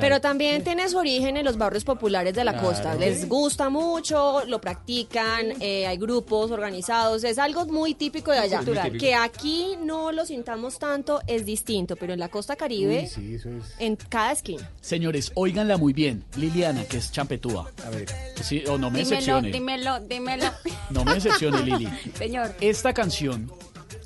Pero 0.00 0.20
también 0.20 0.62
tiene 0.62 0.88
su 0.88 0.98
origen 0.98 1.36
en 1.36 1.44
los 1.44 1.58
barrios 1.58 1.84
populares 1.84 2.32
de 2.34 2.44
la 2.44 2.56
costa. 2.58 2.94
Les 2.94 3.28
gusta 3.28 3.68
mucho, 3.68 4.44
lo 4.46 4.60
practican, 4.60 5.52
eh, 5.60 5.86
hay 5.86 5.96
grupos 5.98 6.50
organizados, 6.52 7.24
es 7.24 7.38
algo 7.38 7.66
muy 7.66 7.94
típico 7.94 8.30
de 8.30 8.38
allá. 8.38 8.60
Típico. 8.60 8.98
Que 8.98 9.14
aquí 9.14 9.76
no 9.84 10.12
lo 10.12 10.24
sintamos 10.24 10.78
tanto 10.78 11.20
es 11.26 11.44
distinto, 11.44 11.96
pero 11.96 12.12
en 12.12 12.20
la 12.20 12.28
costa 12.28 12.56
caribe, 12.56 13.02
Uy, 13.02 13.08
sí, 13.08 13.34
eso 13.34 13.48
es. 13.50 13.74
en 13.78 13.96
cada 13.96 14.32
esquina. 14.32 14.70
Señores, 14.80 15.32
óiganla 15.34 15.76
muy 15.76 15.92
bien. 15.92 16.24
Liliana, 16.36 16.84
que 16.84 16.98
es 16.98 17.10
champetúa. 17.10 17.70
A 17.84 17.90
ver. 17.90 18.06
Sí, 18.42 18.62
o 18.68 18.78
no 18.78 18.90
me 18.90 19.00
dímelo, 19.00 19.10
decepcione. 19.10 19.50
Dímelo, 19.76 20.00
dímelo. 20.00 20.44
No 20.90 21.04
me 21.04 21.14
decepcione, 21.14 21.62
Lili. 21.64 21.88
Señor. 22.14 22.54
Esta 22.60 22.92
canción 22.92 23.50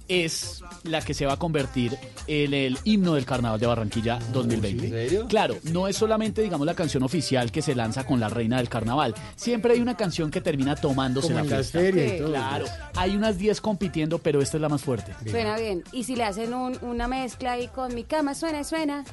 es 0.08 0.62
la 0.84 1.00
que 1.00 1.14
se 1.14 1.26
va 1.26 1.32
a 1.32 1.36
convertir 1.36 1.98
en 2.28 2.54
el 2.54 2.78
himno 2.84 3.14
del 3.14 3.26
Carnaval 3.26 3.58
de 3.58 3.66
Barranquilla 3.66 4.20
2020. 4.32 5.24
Claro, 5.28 5.56
no 5.64 5.88
es 5.88 5.96
solamente, 5.96 6.42
digamos, 6.42 6.64
la 6.64 6.74
canción 6.74 7.02
oficial 7.02 7.50
que 7.50 7.60
se 7.60 7.74
lanza 7.74 8.04
con 8.06 8.20
la 8.20 8.28
reina 8.28 8.58
del 8.58 8.68
carnaval. 8.68 9.14
Siempre 9.34 9.72
hay 9.74 9.80
una 9.80 9.96
canción 9.96 10.30
que 10.30 10.40
termina 10.40 10.76
tomándose 10.76 11.26
Como 11.28 11.38
la 11.40 11.44
en 11.44 11.50
las 11.50 11.70
fiesta. 11.72 11.78
ferias 11.80 12.14
y 12.14 12.18
todo. 12.18 12.28
Claro, 12.30 12.66
hay 12.94 13.16
unas 13.16 13.36
10 13.36 13.60
compitiendo, 13.60 14.18
pero 14.18 14.40
esta 14.40 14.56
es 14.58 14.60
la 14.60 14.68
más 14.68 14.82
fuerte. 14.82 15.12
Suena 15.28 15.56
bien. 15.58 15.82
Y 15.90 16.04
si 16.04 16.14
le 16.14 16.22
hacen 16.22 16.54
un- 16.54 16.78
una 16.82 17.08
mezcla 17.08 17.52
ahí 17.52 17.66
con 17.66 17.92
mi 17.92 18.04
cama, 18.04 18.34
suena, 18.36 18.62
suena. 18.62 19.04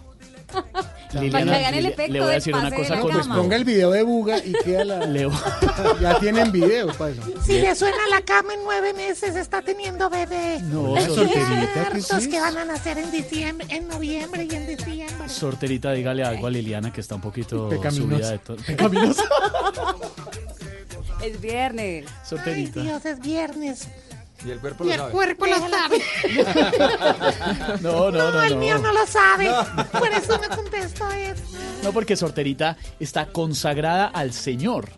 Liliana, 1.21 1.31
Para 1.31 1.45
que 1.45 1.55
hagan 1.65 1.73
el 1.75 1.83
le- 1.83 1.89
efecto 1.89 2.13
le 2.13 2.19
voy 2.21 2.29
a 2.29 2.33
decir 2.33 2.55
una 2.55 2.71
cosa 2.71 2.95
la 2.95 3.01
con 3.01 3.11
respeto. 3.11 3.35
Ponga 3.35 3.55
el 3.55 3.63
video 3.65 3.91
de 3.91 4.03
Buga 4.03 4.37
y 4.39 4.53
queda 4.53 4.83
la. 4.85 5.05
Leo. 5.05 5.31
Ya 6.01 6.19
tienen 6.19 6.51
video 6.51 6.87
para 6.93 7.11
eso. 7.11 7.21
Si 7.45 7.59
le 7.59 7.75
suena 7.75 7.97
la 8.09 8.21
cama 8.21 8.53
en 8.53 8.63
nueve 8.63 8.93
meses, 8.93 9.35
está 9.35 9.61
teniendo 9.61 10.09
bebé. 10.09 10.59
No, 10.63 10.95
Hay 10.95 11.05
solterita, 11.05 11.89
¿qué 11.91 11.97
es 12.17 12.27
que 12.27 12.39
van 12.39 12.57
a 12.57 12.65
nacer 12.65 12.97
en 12.97 13.11
diciembre, 13.11 13.67
en 13.69 13.87
noviembre 13.87 14.47
y 14.49 14.55
en 14.55 14.67
diciembre. 14.67 15.29
Sorterita, 15.29 15.91
dígale 15.91 16.23
algo 16.23 16.47
a 16.47 16.49
Liliana 16.49 16.91
que 16.91 17.01
está 17.01 17.15
un 17.15 17.21
poquito 17.21 17.69
subida 17.91 18.31
de 18.31 18.39
todo. 18.39 18.57
Pecaminosa. 18.57 19.23
Es 21.23 21.39
viernes. 21.39 22.05
Sorterita. 22.27 22.81
Dios, 22.81 23.05
es 23.05 23.19
viernes. 23.21 23.87
Y 24.45 24.51
el 24.51 24.59
cuerpo 24.59 24.83
Y 24.83 24.87
lo 24.87 24.93
el 24.93 24.99
sabe. 24.99 25.11
cuerpo 25.11 25.45
lo 25.45 25.55
sabe. 25.69 26.01
No, 27.81 28.11
no, 28.11 28.31
no, 28.31 28.43
el 28.43 28.53
no. 28.53 28.59
mío 28.59 28.77
no 28.79 28.91
lo 28.93 29.05
sabe. 29.07 29.49
Por 29.91 30.09
eso 30.09 30.39
me 30.39 30.47
contesto 30.55 31.09
eso. 31.11 31.43
No, 31.83 31.91
porque 31.91 32.15
Sorterita 32.15 32.77
está 32.99 33.27
consagrada 33.27 34.07
al 34.07 34.33
Señor. 34.33 34.89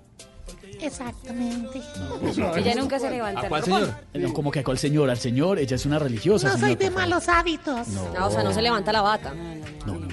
Exactamente. 0.81 1.81
Ella 2.57 2.75
nunca 2.75 2.99
se 2.99 3.09
levanta. 3.09 3.41
¿A 3.41 3.49
cuál 3.49 3.63
señor? 3.63 3.93
No, 4.13 4.33
como 4.33 4.51
que 4.51 4.59
a 4.59 4.63
cuál 4.63 4.77
señor, 4.77 5.09
al 5.09 5.17
Señor. 5.17 5.57
Ella 5.57 5.75
es 5.77 5.85
una 5.85 5.99
religiosa. 5.99 6.49
No 6.49 6.57
soy 6.59 6.75
de 6.75 6.91
malos 6.91 7.27
hábitos. 7.29 7.87
Ah, 8.17 8.27
o 8.27 8.31
sea, 8.31 8.43
no 8.43 8.53
se 8.53 8.61
levanta 8.61 8.91
la 8.91 9.01
bata. 9.01 9.33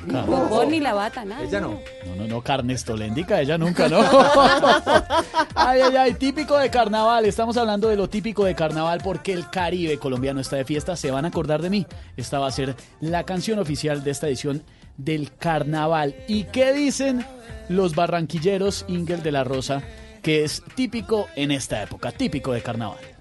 Nunca. 0.05 0.23
Bombón 0.23 0.71
ni 0.71 0.81
la 0.81 0.95
bata, 0.95 1.25
nada. 1.25 1.43
Ella 1.43 1.61
no. 1.61 1.81
No, 2.07 2.17
no, 2.17 2.27
no, 2.27 2.43
carne 2.43 2.75
estoléndica, 2.75 3.41
ella 3.41 3.59
nunca, 3.59 3.89
¿no? 3.89 4.01
Ay, 5.55 5.81
ay, 5.81 5.97
ay, 5.97 6.15
típico 6.15 6.59
de 6.59 6.71
carnaval. 6.71 7.25
Estamos 7.25 7.57
hablando 7.57 7.89
de 7.89 7.97
lo 7.97 8.09
típico 8.09 8.45
de 8.45 8.55
carnaval 8.55 9.01
porque 9.03 9.33
el 9.33 9.49
Caribe 9.49 9.99
colombiano 9.99 10.41
está 10.41 10.57
de 10.57 10.65
fiesta. 10.65 10.97
Se 10.97 11.11
van 11.11 11.25
a 11.25 11.29
acordar 11.29 11.63
de 11.63 11.71
mí. 11.71 11.87
Esta 12.17 12.39
va 12.39 12.49
a 12.49 12.53
ser 12.53 12.75
la 13.01 13.25
canción 13.25 13.59
oficial 13.59 14.03
de 14.03 14.11
esta 14.11 14.27
edición 14.29 14.63
del 14.97 15.35
carnaval. 15.37 16.15
¿Y 16.29 16.45
qué 16.45 16.73
dicen 16.73 17.25
los 17.69 17.95
barranquilleros 17.95 18.85
Ingel 18.89 19.23
de 19.23 19.33
la 19.33 19.45
Rosa? 19.45 19.83
Que 20.23 20.45
es 20.45 20.63
típico 20.75 21.27
en 21.37 21.51
esta 21.51 21.83
época, 21.83 22.13
típico 22.13 22.53
de 22.53 22.63
carnaval. 22.63 23.12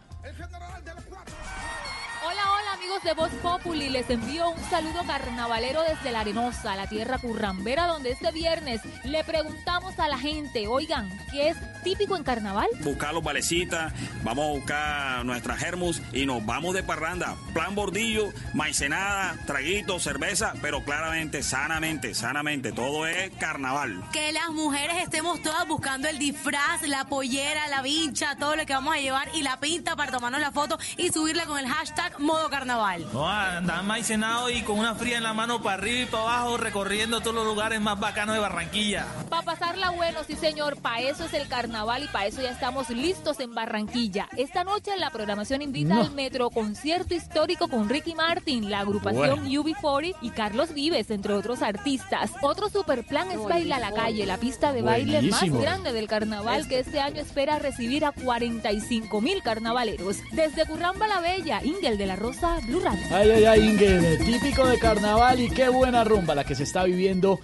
Amigos 3.02 3.04
de 3.04 3.14
Voz 3.14 3.32
Populi, 3.42 3.90
les 3.90 4.10
envío 4.10 4.50
un 4.50 4.64
saludo 4.70 5.04
carnavalero 5.06 5.82
desde 5.84 6.12
La 6.12 6.22
Arenosa, 6.22 6.76
la 6.76 6.88
tierra 6.88 7.18
currambera, 7.20 7.88
donde 7.88 8.12
este 8.12 8.32
viernes 8.32 8.82
le 9.04 9.24
preguntamos 9.24 9.98
a 10.00 10.08
la 10.08 10.18
gente, 10.18 10.68
oigan, 10.68 11.10
¿qué 11.32 11.50
es 11.50 11.58
típico 11.84 12.16
en 12.16 12.24
carnaval? 12.24 12.68
buscar 12.84 13.14
los 13.14 13.24
valecitas, 13.24 13.94
vamos 14.24 14.46
a 14.46 14.52
buscar 14.52 15.26
nuestras 15.26 15.60
germus 15.60 16.02
y 16.14 16.26
nos 16.26 16.46
vamos 16.46 16.74
de 16.74 16.84
parranda. 16.84 17.36
Plan 17.54 17.76
bordillo, 17.76 18.32
maicenada, 18.54 19.36
traguito, 19.46 20.00
cerveza, 20.00 20.54
pero 20.62 20.84
claramente, 20.84 21.44
sanamente, 21.44 22.14
sanamente, 22.14 22.72
todo 22.72 23.08
es 23.08 23.32
carnaval. 23.38 24.04
Que 24.12 24.32
las 24.32 24.50
mujeres 24.50 24.98
estemos 25.04 25.42
todas 25.42 25.68
buscando 25.68 26.08
el 26.08 26.18
disfraz, 26.18 26.82
la 26.88 27.06
pollera, 27.06 27.68
la 27.68 27.82
vincha, 27.82 28.36
todo 28.36 28.56
lo 28.56 28.66
que 28.66 28.74
vamos 28.74 28.96
a 28.96 29.00
llevar 29.00 29.30
y 29.34 29.42
la 29.42 29.60
pinta 29.60 29.96
para 29.96 30.12
tomarnos 30.12 30.42
la 30.42 30.52
foto 30.52 30.78
y 30.98 31.10
subirla 31.12 31.46
con 31.46 31.58
el 31.58 31.68
hashtag 31.68 32.20
modo 32.20 32.50
carnaval. 32.50 32.91
Carnaval. 32.98 33.14
No, 33.14 33.30
andaba 33.30 33.82
maicenado 33.84 34.50
y 34.50 34.62
con 34.62 34.80
una 34.80 34.96
fría 34.96 35.18
en 35.18 35.24
la 35.24 35.34
mano 35.34 35.62
para 35.62 35.76
arriba 35.76 36.00
y 36.02 36.06
para 36.06 36.24
abajo, 36.24 36.58
recorriendo 36.58 37.20
todos 37.22 37.36
los 37.36 37.46
lugares 37.46 37.80
más 37.82 38.00
bacanos 38.00 38.36
de 38.36 38.42
Barranquilla. 38.42 39.06
Para 39.30 39.44
pasarla 39.44 39.92
bueno, 39.92 40.20
sí 40.26 40.36
señor, 40.36 40.78
para 40.82 41.00
eso 41.02 41.26
es 41.26 41.34
el 41.34 41.48
carnaval 41.48 42.04
y 42.04 42.08
para 42.08 42.26
eso 42.28 42.42
ya 42.42 42.50
estamos 42.52 42.90
listos 42.90 43.40
en 43.40 43.54
Barranquilla. 43.54 44.28
Esta 44.38 44.64
noche 44.64 44.92
la 44.98 45.10
programación 45.10 45.62
invita 45.62 45.96
No. 45.96 46.02
al 46.02 46.12
Metro 46.12 46.50
Concierto 46.50 47.14
Histórico 47.14 47.68
con 47.68 47.90
Ricky 47.90 48.16
Martin, 48.16 48.70
la 48.70 48.80
agrupación 48.80 49.42
Bueno. 49.42 49.64
UB40 49.64 50.16
y 50.22 50.30
Carlos 50.32 50.74
Vives, 50.74 51.10
entre 51.12 51.34
otros 51.34 51.62
artistas. 51.62 52.32
Otro 52.42 52.70
super 52.70 53.04
plan 53.06 53.30
es 53.32 53.42
Baila 53.44 53.78
a 53.78 53.80
la 53.80 53.92
Calle, 53.94 54.26
la 54.26 54.38
pista 54.38 54.74
de 54.74 54.82
baile 54.82 55.14
Buenísimo. 55.22 55.56
más 55.56 55.62
grande 55.64 55.94
del 55.94 56.08
carnaval 56.08 56.68
que 56.68 56.80
este 56.80 57.00
año 57.00 57.22
espera 57.22 57.60
recibir 57.60 58.06
a 58.06 58.12
45 58.12 59.22
mil 59.22 59.42
carnavaleros. 59.44 60.18
Desde 60.32 60.66
Curramba 60.66 61.08
la 61.08 61.20
Bella, 61.20 61.62
Ingel 61.64 61.98
de 61.98 62.06
la 62.06 62.16
Rosa, 62.16 62.58
Blue 62.68 62.81
Radio. 62.82 63.06
Ay, 63.12 63.30
ay, 63.30 63.44
ay, 63.46 63.70
Inge, 63.70 64.18
típico 64.18 64.68
de 64.68 64.80
carnaval 64.80 65.40
y 65.40 65.50
qué 65.50 65.70
buena 65.70 66.04
rumba 66.04 66.36
la 66.36 66.44
que 66.44 66.56
se 66.56 66.64
está 66.64 66.84
viviendo 66.84 67.40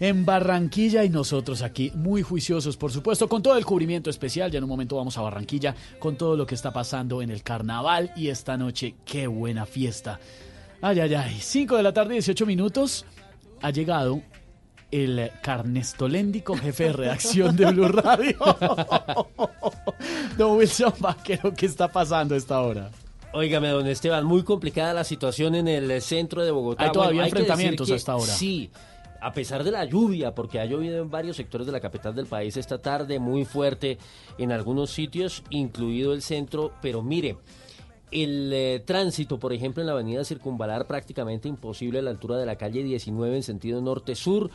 en 0.00 0.24
Barranquilla 0.24 1.04
y 1.04 1.10
nosotros 1.10 1.62
aquí 1.62 1.92
muy 1.94 2.22
juiciosos, 2.22 2.76
por 2.76 2.90
supuesto, 2.90 3.28
con 3.28 3.42
todo 3.42 3.58
el 3.58 3.66
cubrimiento 3.66 4.08
especial. 4.08 4.50
Ya 4.50 4.58
en 4.58 4.64
un 4.64 4.70
momento 4.70 4.96
vamos 4.96 5.16
a 5.18 5.20
Barranquilla 5.20 5.74
con 5.98 6.16
todo 6.16 6.36
lo 6.36 6.46
que 6.46 6.54
está 6.54 6.72
pasando 6.72 7.20
en 7.20 7.30
el 7.30 7.42
carnaval 7.42 8.12
y 8.16 8.28
esta 8.28 8.56
noche, 8.56 8.94
qué 9.04 9.26
buena 9.26 9.66
fiesta. 9.66 10.18
Ay, 10.80 11.00
ay, 11.00 11.14
ay, 11.14 11.36
5 11.38 11.76
de 11.76 11.82
la 11.82 11.92
tarde, 11.92 12.14
18 12.14 12.46
minutos. 12.46 13.04
Ha 13.60 13.70
llegado 13.70 14.22
el 14.90 15.30
carnestoléndico 15.42 16.56
jefe 16.56 16.84
de 16.84 16.92
redacción 16.94 17.54
de 17.54 17.66
Blue 17.70 17.88
Radio. 17.88 18.38
Don 20.38 20.56
Wilson 20.56 20.94
Vaquero, 20.98 21.52
¿qué 21.54 21.66
está 21.66 21.88
pasando 21.88 22.34
a 22.34 22.38
esta 22.38 22.60
hora? 22.60 22.90
Óigame, 23.32 23.68
don 23.68 23.86
Esteban, 23.86 24.24
muy 24.24 24.42
complicada 24.42 24.92
la 24.92 25.04
situación 25.04 25.54
en 25.54 25.68
el 25.68 25.90
eh, 25.90 26.00
centro 26.00 26.44
de 26.44 26.50
Bogotá. 26.50 26.84
Hay 26.84 26.92
todavía 26.92 27.24
enfrentamientos 27.24 27.88
que 27.88 27.94
hasta 27.94 28.12
ahora. 28.12 28.32
Sí, 28.32 28.70
a 29.20 29.32
pesar 29.32 29.62
de 29.62 29.70
la 29.70 29.84
lluvia, 29.84 30.34
porque 30.34 30.58
ha 30.58 30.64
llovido 30.64 31.00
en 31.00 31.10
varios 31.10 31.36
sectores 31.36 31.66
de 31.66 31.72
la 31.72 31.80
capital 31.80 32.14
del 32.14 32.26
país 32.26 32.56
esta 32.56 32.78
tarde, 32.78 33.18
muy 33.18 33.44
fuerte 33.44 33.98
en 34.38 34.50
algunos 34.50 34.90
sitios, 34.90 35.44
incluido 35.50 36.12
el 36.12 36.22
centro, 36.22 36.72
pero 36.82 37.02
mire, 37.02 37.36
el 38.10 38.50
eh, 38.52 38.82
tránsito, 38.84 39.38
por 39.38 39.52
ejemplo, 39.52 39.82
en 39.82 39.86
la 39.86 39.92
avenida 39.92 40.24
Circunvalar 40.24 40.86
prácticamente 40.86 41.48
imposible 41.48 42.00
a 42.00 42.02
la 42.02 42.10
altura 42.10 42.36
de 42.36 42.46
la 42.46 42.56
calle 42.56 42.82
19 42.82 43.36
en 43.36 43.42
sentido 43.42 43.80
norte-sur. 43.80 44.50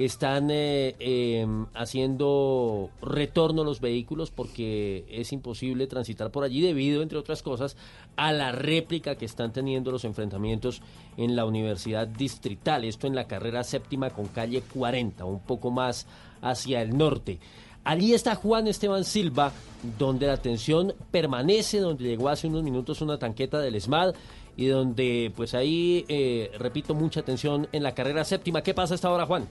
Están 0.00 0.50
eh, 0.50 0.96
eh, 0.98 1.46
haciendo 1.74 2.88
retorno 3.02 3.64
los 3.64 3.82
vehículos 3.82 4.30
porque 4.30 5.04
es 5.10 5.30
imposible 5.30 5.86
transitar 5.88 6.30
por 6.30 6.42
allí 6.42 6.62
debido, 6.62 7.02
entre 7.02 7.18
otras 7.18 7.42
cosas, 7.42 7.76
a 8.16 8.32
la 8.32 8.50
réplica 8.50 9.16
que 9.16 9.26
están 9.26 9.52
teniendo 9.52 9.90
los 9.90 10.06
enfrentamientos 10.06 10.80
en 11.18 11.36
la 11.36 11.44
Universidad 11.44 12.08
Distrital. 12.08 12.84
Esto 12.84 13.08
en 13.08 13.14
la 13.14 13.26
carrera 13.26 13.62
séptima 13.62 14.08
con 14.08 14.28
calle 14.28 14.62
40, 14.62 15.26
un 15.26 15.40
poco 15.40 15.70
más 15.70 16.06
hacia 16.40 16.80
el 16.80 16.96
norte. 16.96 17.38
Allí 17.84 18.14
está 18.14 18.36
Juan 18.36 18.68
Esteban 18.68 19.04
Silva, 19.04 19.52
donde 19.98 20.26
la 20.26 20.38
tensión 20.38 20.94
permanece, 21.10 21.78
donde 21.78 22.04
llegó 22.04 22.30
hace 22.30 22.46
unos 22.46 22.62
minutos 22.62 23.02
una 23.02 23.18
tanqueta 23.18 23.58
del 23.58 23.74
ESMAD 23.74 24.14
y 24.56 24.64
donde, 24.68 25.30
pues 25.36 25.52
ahí, 25.52 26.06
eh, 26.08 26.52
repito, 26.58 26.94
mucha 26.94 27.20
tensión 27.20 27.68
en 27.72 27.82
la 27.82 27.92
carrera 27.92 28.24
séptima. 28.24 28.62
¿Qué 28.62 28.72
pasa 28.72 28.94
a 28.94 28.96
esta 28.96 29.10
hora, 29.10 29.26
Juan? 29.26 29.46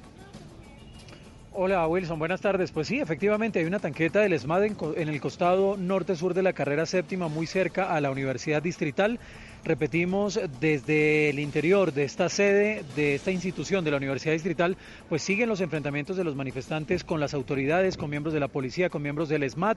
Hola 1.52 1.88
Wilson, 1.88 2.20
buenas 2.20 2.42
tardes. 2.42 2.72
Pues 2.72 2.88
sí, 2.88 3.00
efectivamente 3.00 3.60
hay 3.60 3.66
una 3.66 3.80
tanqueta 3.80 4.20
del 4.22 4.34
ESMAD 4.34 4.64
en, 4.66 4.78
en 4.96 5.10
el 5.10 5.20
costado 5.20 5.78
norte-sur 5.78 6.34
de 6.34 6.44
la 6.44 6.54
carrera 6.54 6.86
séptima, 6.86 7.28
muy 7.28 7.48
cerca 7.48 7.94
a 7.94 8.02
la 8.02 8.12
Universidad 8.12 8.62
Distrital. 8.62 9.20
Repetimos, 9.66 10.40
desde 10.62 11.30
el 11.30 11.38
interior 11.38 11.92
de 11.92 12.06
esta 12.06 12.30
sede, 12.30 12.84
de 12.96 13.16
esta 13.16 13.32
institución 13.32 13.84
de 13.84 13.92
la 13.92 13.98
Universidad 13.98 14.34
Distrital, 14.34 14.78
pues 15.10 15.22
siguen 15.22 15.50
los 15.50 15.60
enfrentamientos 15.60 16.16
de 16.16 16.24
los 16.24 16.36
manifestantes 16.36 17.04
con 17.04 17.20
las 17.20 17.34
autoridades, 17.34 17.98
con 17.98 18.10
miembros 18.10 18.34
de 18.34 18.40
la 18.40 18.48
policía, 18.48 18.90
con 18.90 19.02
miembros 19.02 19.28
del 19.28 19.44
ESMAD, 19.44 19.76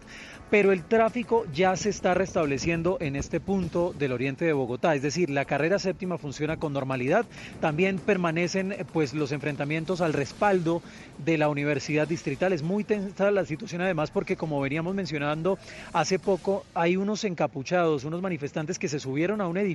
pero 0.50 0.70
el 0.70 0.84
tráfico 0.84 1.44
ya 1.52 1.76
se 1.76 1.88
está 1.88 2.14
restableciendo 2.14 2.96
en 3.00 3.16
este 3.16 3.40
punto 3.40 3.92
del 3.98 4.12
oriente 4.12 4.44
de 4.44 4.52
Bogotá. 4.52 4.94
Es 4.94 5.02
decir, 5.02 5.30
la 5.30 5.46
carrera 5.46 5.80
séptima 5.80 6.16
funciona 6.16 6.58
con 6.58 6.72
normalidad. 6.72 7.26
También 7.60 7.98
permanecen 7.98 8.76
pues 8.92 9.14
los 9.14 9.32
enfrentamientos 9.32 10.00
al 10.00 10.12
respaldo 10.12 10.80
de 11.24 11.38
la 11.38 11.48
Universidad 11.48 12.06
Distrital. 12.06 12.52
Es 12.52 12.62
muy 12.62 12.84
tensa 12.84 13.32
la 13.32 13.44
situación 13.44 13.80
además 13.80 14.12
porque 14.12 14.36
como 14.36 14.60
veníamos 14.60 14.94
mencionando 14.94 15.58
hace 15.92 16.20
poco 16.20 16.64
hay 16.72 16.96
unos 16.96 17.24
encapuchados, 17.24 18.04
unos 18.04 18.22
manifestantes 18.22 18.78
que 18.78 18.88
se 18.88 19.00
subieron 19.00 19.40
a 19.40 19.48
un 19.48 19.56
edificio 19.56 19.71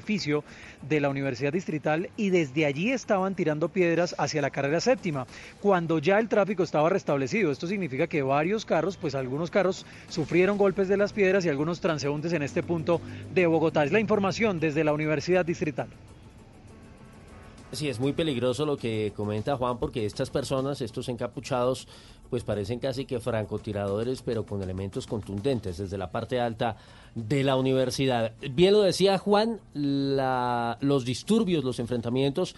de 0.82 1.00
la 1.00 1.10
Universidad 1.10 1.54
Distrital 1.54 2.10
y 2.18 2.30
desde 2.30 2.66
allí 2.66 2.92
estaban 2.92 3.36
tirando 3.36 3.70
piedras 3.70 4.16
hacia 4.18 4.42
la 4.42 4.50
carrera 4.50 4.80
séptima, 4.80 5.28
cuando 5.62 6.00
ya 6.00 6.20
el 6.20 6.28
tráfico 6.28 6.64
estaba 6.64 6.90
restablecido. 6.90 7.52
Esto 7.52 7.68
significa 7.68 8.08
que 8.08 8.22
varios 8.22 8.66
carros, 8.66 8.98
pues 8.98 9.16
algunos 9.16 9.52
carros 9.52 9.86
sufrieron 10.10 10.58
golpes 10.58 10.88
de 10.88 10.98
las 10.98 11.14
piedras 11.14 11.46
y 11.46 11.50
algunos 11.50 11.82
transeúntes 11.82 12.34
en 12.34 12.44
este 12.44 12.64
punto 12.64 13.02
de 13.34 13.48
Bogotá. 13.48 13.84
Es 13.84 13.92
la 13.92 14.00
información 14.00 14.60
desde 14.60 14.84
la 14.84 14.94
Universidad 14.94 15.46
Distrital. 15.46 15.88
Sí, 17.74 17.90
es 17.90 18.00
muy 18.00 18.14
peligroso 18.14 18.66
lo 18.66 18.78
que 18.78 19.12
comenta 19.14 19.58
Juan 19.58 19.78
porque 19.78 20.06
estas 20.06 20.30
personas, 20.30 20.80
estos 20.80 21.10
encapuchados, 21.10 21.90
pues 22.30 22.44
parecen 22.44 22.80
casi 22.80 23.06
que 23.06 23.20
francotiradores, 23.20 24.22
pero 24.22 24.46
con 24.46 24.62
elementos 24.62 25.08
contundentes 25.08 25.78
desde 25.78 25.98
la 25.98 26.12
parte 26.12 26.40
alta 26.40 26.76
de 27.16 27.44
la 27.44 27.56
universidad. 27.56 28.34
Bien 28.52 28.74
lo 28.74 28.82
decía 28.82 29.18
Juan, 29.18 29.60
la- 29.74 30.78
los 30.82 31.06
disturbios, 31.06 31.64
los 31.64 31.80
enfrentamientos 31.80 32.56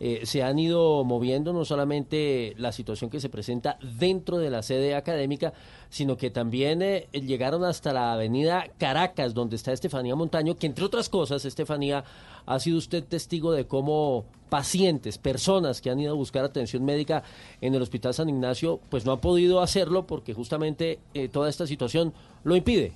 eh, 0.00 0.22
se 0.24 0.42
han 0.42 0.58
ido 0.58 1.04
moviendo, 1.04 1.52
no 1.52 1.64
solamente 1.64 2.54
la 2.58 2.72
situación 2.72 3.10
que 3.10 3.20
se 3.20 3.28
presenta 3.28 3.78
dentro 3.98 4.38
de 4.38 4.50
la 4.50 4.62
sede 4.62 4.94
académica, 4.94 5.52
sino 5.90 6.16
que 6.16 6.30
también 6.30 6.82
eh, 6.82 7.08
llegaron 7.12 7.64
hasta 7.64 7.92
la 7.92 8.12
avenida 8.14 8.66
Caracas, 8.78 9.34
donde 9.34 9.56
está 9.56 9.72
Estefanía 9.72 10.16
Montaño, 10.16 10.56
que 10.56 10.66
entre 10.66 10.84
otras 10.84 11.08
cosas, 11.08 11.44
Estefanía, 11.44 12.04
ha 12.46 12.58
sido 12.58 12.78
usted 12.78 13.04
testigo 13.04 13.52
de 13.52 13.66
cómo 13.66 14.24
pacientes, 14.48 15.18
personas 15.18 15.80
que 15.80 15.90
han 15.90 16.00
ido 16.00 16.12
a 16.12 16.16
buscar 16.16 16.44
atención 16.44 16.84
médica 16.84 17.22
en 17.60 17.74
el 17.74 17.82
Hospital 17.82 18.12
San 18.12 18.28
Ignacio, 18.28 18.80
pues 18.90 19.06
no 19.06 19.12
han 19.12 19.20
podido 19.20 19.60
hacerlo 19.60 20.06
porque 20.06 20.34
justamente 20.34 20.98
eh, 21.14 21.28
toda 21.28 21.48
esta 21.48 21.66
situación 21.66 22.12
lo 22.44 22.56
impide. 22.56 22.92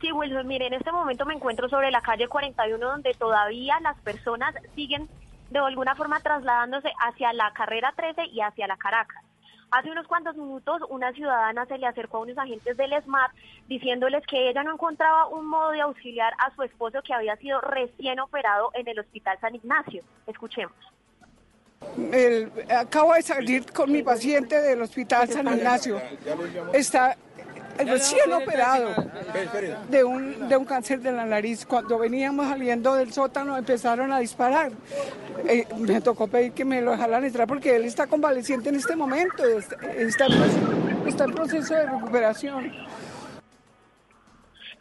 Sí, 0.00 0.12
Wilson, 0.12 0.46
mire, 0.46 0.66
en 0.66 0.74
este 0.74 0.92
momento 0.92 1.24
me 1.24 1.34
encuentro 1.34 1.68
sobre 1.68 1.90
la 1.90 2.00
calle 2.00 2.28
41 2.28 2.86
donde 2.86 3.14
todavía 3.14 3.80
las 3.80 3.98
personas 4.00 4.54
siguen 4.74 5.08
de 5.50 5.58
alguna 5.58 5.94
forma 5.94 6.20
trasladándose 6.20 6.92
hacia 7.00 7.32
la 7.32 7.52
carrera 7.52 7.92
13 7.96 8.26
y 8.26 8.40
hacia 8.40 8.66
la 8.66 8.76
Caracas. 8.76 9.22
Hace 9.70 9.90
unos 9.90 10.06
cuantos 10.06 10.36
minutos 10.36 10.82
una 10.88 11.12
ciudadana 11.12 11.66
se 11.66 11.78
le 11.78 11.86
acercó 11.86 12.18
a 12.18 12.20
unos 12.20 12.38
agentes 12.38 12.76
del 12.76 12.92
SMAT 13.02 13.32
diciéndoles 13.66 14.24
que 14.26 14.48
ella 14.48 14.62
no 14.62 14.74
encontraba 14.74 15.26
un 15.26 15.46
modo 15.46 15.70
de 15.70 15.80
auxiliar 15.80 16.32
a 16.38 16.54
su 16.54 16.62
esposo 16.62 17.02
que 17.02 17.12
había 17.12 17.34
sido 17.36 17.60
recién 17.60 18.20
operado 18.20 18.70
en 18.74 18.86
el 18.86 19.00
Hospital 19.00 19.36
San 19.40 19.54
Ignacio. 19.56 20.04
Escuchemos. 20.28 20.76
Acabo 22.70 23.14
de 23.14 23.22
salir 23.22 23.70
con 23.72 23.90
mi 23.90 24.02
paciente 24.02 24.60
del 24.60 24.82
Hospital 24.82 25.28
San 25.28 25.48
Ignacio. 25.48 26.00
Está 26.72 27.16
recién 27.78 28.32
operado 28.32 28.90
de 29.90 30.04
un, 30.04 30.48
de 30.48 30.56
un 30.56 30.64
cáncer 30.64 31.00
de 31.00 31.12
la 31.12 31.24
nariz. 31.26 31.66
Cuando 31.66 31.98
veníamos 31.98 32.48
saliendo 32.48 32.94
del 32.94 33.12
sótano 33.12 33.56
empezaron 33.56 34.12
a 34.12 34.18
disparar. 34.18 34.72
Eh, 35.48 35.66
me 35.78 36.00
tocó 36.00 36.26
pedir 36.26 36.52
que 36.52 36.64
me 36.64 36.80
lo 36.80 36.92
dejaran 36.92 37.24
entrar 37.24 37.46
porque 37.46 37.76
él 37.76 37.84
está 37.84 38.06
convaleciente 38.06 38.68
en 38.68 38.76
este 38.76 38.96
momento. 38.96 39.44
Está, 39.44 39.76
está 39.92 40.26
en 40.26 40.32
proceso- 40.32 41.06
está 41.08 41.24
en 41.24 41.32
proceso 41.32 41.74
de 41.74 41.86
recuperación. 41.86 42.72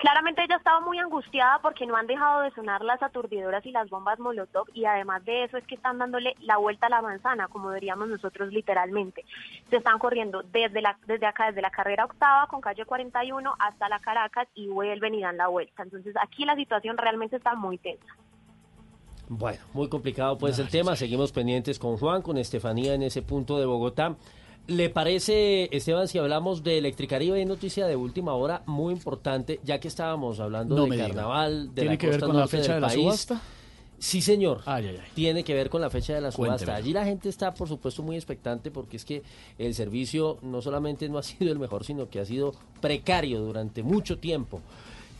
Claramente 0.03 0.43
ella 0.43 0.57
estaba 0.57 0.81
muy 0.81 0.99
angustiada 0.99 1.59
porque 1.61 1.85
no 1.85 1.95
han 1.95 2.07
dejado 2.07 2.41
de 2.41 2.51
sonar 2.51 2.83
las 2.83 3.01
aturdidoras 3.01 3.65
y 3.65 3.71
las 3.71 3.89
bombas 3.89 4.19
Molotov 4.19 4.67
y 4.73 4.83
además 4.83 5.23
de 5.23 5.45
eso 5.45 5.55
es 5.55 5.65
que 5.65 5.75
están 5.75 5.97
dándole 5.97 6.35
la 6.41 6.57
vuelta 6.57 6.87
a 6.87 6.89
la 6.89 7.01
manzana, 7.01 7.47
como 7.47 7.71
diríamos 7.71 8.09
nosotros 8.09 8.51
literalmente. 8.51 9.23
Se 9.69 9.77
están 9.77 9.99
corriendo 9.99 10.43
desde 10.43 10.81
la 10.81 10.97
desde 11.07 11.25
acá, 11.25 11.45
desde 11.45 11.61
la 11.61 11.71
carrera 11.71 12.03
octava 12.03 12.47
con 12.47 12.59
calle 12.59 12.83
41 12.83 13.55
hasta 13.57 13.87
la 13.87 13.99
Caracas 13.99 14.49
y 14.55 14.67
vuelven 14.67 15.15
y 15.15 15.21
dan 15.21 15.37
la 15.37 15.47
vuelta. 15.47 15.83
Entonces 15.83 16.13
aquí 16.21 16.43
la 16.43 16.57
situación 16.57 16.97
realmente 16.97 17.37
está 17.37 17.55
muy 17.55 17.77
tensa. 17.77 18.13
Bueno, 19.29 19.59
muy 19.71 19.87
complicado 19.87 20.37
pues 20.37 20.59
el 20.59 20.67
tema. 20.67 20.97
Seguimos 20.97 21.31
pendientes 21.31 21.79
con 21.79 21.95
Juan, 21.95 22.21
con 22.21 22.37
Estefanía 22.37 22.93
en 22.93 23.03
ese 23.03 23.21
punto 23.21 23.57
de 23.57 23.65
Bogotá. 23.65 24.17
¿Le 24.67 24.89
parece, 24.89 25.67
Esteban, 25.75 26.07
si 26.07 26.17
hablamos 26.19 26.63
de 26.63 26.77
Electricaribe? 26.77 27.37
Hay 27.37 27.45
noticia 27.45 27.85
de 27.85 27.97
última 27.97 28.33
hora 28.33 28.63
muy 28.65 28.93
importante, 28.93 29.59
ya 29.63 29.79
que 29.79 29.89
estábamos 29.89 30.39
hablando 30.39 30.75
No 30.75 30.83
de 30.83 30.89
me 30.89 30.95
diga. 30.95 31.07
carnaval, 31.09 31.67
de 31.75 31.81
¿Tiene 31.81 31.89
la 31.91 31.97
que 31.97 32.07
ver 32.07 32.19
con 32.21 32.29
la 32.29 32.39
norte 32.41 32.57
fecha 32.57 32.73
del 32.73 32.75
de 32.75 32.81
la 32.81 32.87
país. 32.87 33.01
subasta? 33.01 33.41
Sí, 33.99 34.21
señor. 34.21 34.61
Ay, 34.65 34.87
ay, 34.87 34.97
ay. 35.01 35.07
Tiene 35.15 35.43
que 35.43 35.53
ver 35.53 35.69
con 35.69 35.81
la 35.81 35.89
fecha 35.89 36.13
de 36.13 36.21
la 36.21 36.31
subasta. 36.31 36.75
Allí 36.75 36.93
la 36.93 37.03
gente 37.05 37.27
está, 37.29 37.53
por 37.53 37.67
supuesto, 37.67 38.03
muy 38.03 38.15
expectante 38.15 38.71
porque 38.71 38.97
es 38.97 39.03
que 39.05 39.21
el 39.57 39.73
servicio 39.75 40.37
no 40.41 40.61
solamente 40.61 41.09
no 41.09 41.17
ha 41.17 41.23
sido 41.23 41.51
el 41.51 41.59
mejor, 41.59 41.83
sino 41.83 42.09
que 42.09 42.19
ha 42.21 42.25
sido 42.25 42.53
precario 42.79 43.41
durante 43.41 43.83
mucho 43.83 44.17
tiempo. 44.17 44.61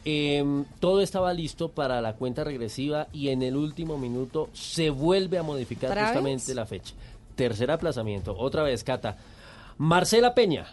em, 0.05 0.65
todo 0.81 0.99
estaba 1.01 1.33
listo 1.33 1.69
para 1.69 2.01
la 2.01 2.15
cuenta 2.15 2.43
regresiva 2.43 3.07
y 3.13 3.29
en 3.29 3.41
el 3.41 3.55
último 3.55 3.97
minuto 3.97 4.49
se 4.51 4.89
vuelve 4.89 5.37
a 5.37 5.43
modificar 5.43 5.91
¿Otra 5.91 6.07
justamente 6.07 6.47
vez? 6.47 6.55
la 6.55 6.65
fecha. 6.65 6.93
Tercer 7.35 7.71
aplazamiento, 7.71 8.35
otra 8.37 8.63
vez, 8.63 8.83
Cata. 8.83 9.17
Marcela 9.77 10.35
Peña. 10.35 10.67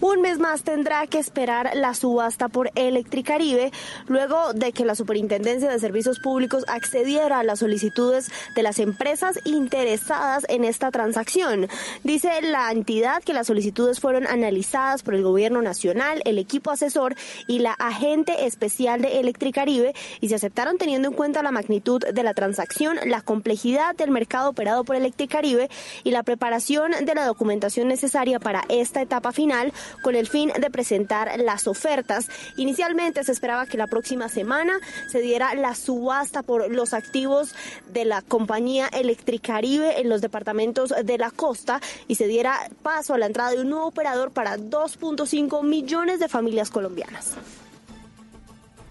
Un 0.00 0.20
mes 0.20 0.38
más 0.38 0.62
tendrá 0.62 1.04
que 1.08 1.18
esperar 1.18 1.72
la 1.74 1.92
subasta 1.92 2.48
por 2.48 2.70
Electricaribe 2.76 3.72
luego 4.06 4.52
de 4.52 4.72
que 4.72 4.84
la 4.84 4.94
Superintendencia 4.94 5.68
de 5.68 5.80
Servicios 5.80 6.20
Públicos 6.20 6.64
accediera 6.68 7.40
a 7.40 7.42
las 7.42 7.58
solicitudes 7.58 8.30
de 8.54 8.62
las 8.62 8.78
empresas 8.78 9.40
interesadas 9.44 10.46
en 10.48 10.62
esta 10.64 10.92
transacción. 10.92 11.66
Dice 12.04 12.30
la 12.42 12.70
entidad 12.70 13.24
que 13.24 13.32
las 13.32 13.48
solicitudes 13.48 13.98
fueron 13.98 14.28
analizadas 14.28 15.02
por 15.02 15.14
el 15.14 15.24
Gobierno 15.24 15.62
Nacional, 15.62 16.22
el 16.24 16.38
equipo 16.38 16.70
asesor 16.70 17.16
y 17.48 17.58
la 17.58 17.72
agente 17.72 18.46
especial 18.46 19.02
de 19.02 19.18
Electricaribe 19.18 19.94
y 20.20 20.28
se 20.28 20.36
aceptaron 20.36 20.78
teniendo 20.78 21.08
en 21.08 21.14
cuenta 21.14 21.42
la 21.42 21.50
magnitud 21.50 22.04
de 22.04 22.22
la 22.22 22.34
transacción, 22.34 22.98
la 23.04 23.20
complejidad 23.20 23.96
del 23.96 24.12
mercado 24.12 24.50
operado 24.50 24.84
por 24.84 24.94
Electricaribe 24.94 25.68
y 26.04 26.12
la 26.12 26.22
preparación 26.22 26.92
de 27.04 27.14
la 27.16 27.26
documentación 27.26 27.88
necesaria 27.88 28.38
para 28.38 28.62
esta 28.68 29.02
etapa 29.02 29.32
final 29.32 29.72
con 30.02 30.14
el 30.14 30.28
fin 30.28 30.52
de 30.58 30.70
presentar 30.70 31.38
las 31.40 31.66
ofertas. 31.66 32.28
Inicialmente 32.56 33.24
se 33.24 33.32
esperaba 33.32 33.66
que 33.66 33.78
la 33.78 33.86
próxima 33.86 34.28
semana 34.28 34.78
se 35.08 35.20
diera 35.20 35.54
la 35.54 35.74
subasta 35.74 36.42
por 36.42 36.70
los 36.70 36.94
activos 36.94 37.54
de 37.92 38.04
la 38.04 38.22
compañía 38.22 38.88
Electricaribe 38.88 40.00
en 40.00 40.08
los 40.08 40.20
departamentos 40.20 40.94
de 41.04 41.18
la 41.18 41.30
costa 41.30 41.80
y 42.06 42.16
se 42.16 42.26
diera 42.26 42.68
paso 42.82 43.14
a 43.14 43.18
la 43.18 43.26
entrada 43.26 43.50
de 43.50 43.60
un 43.60 43.70
nuevo 43.70 43.86
operador 43.86 44.30
para 44.30 44.56
2.5 44.56 45.62
millones 45.62 46.20
de 46.20 46.28
familias 46.28 46.70
colombianas. 46.70 47.36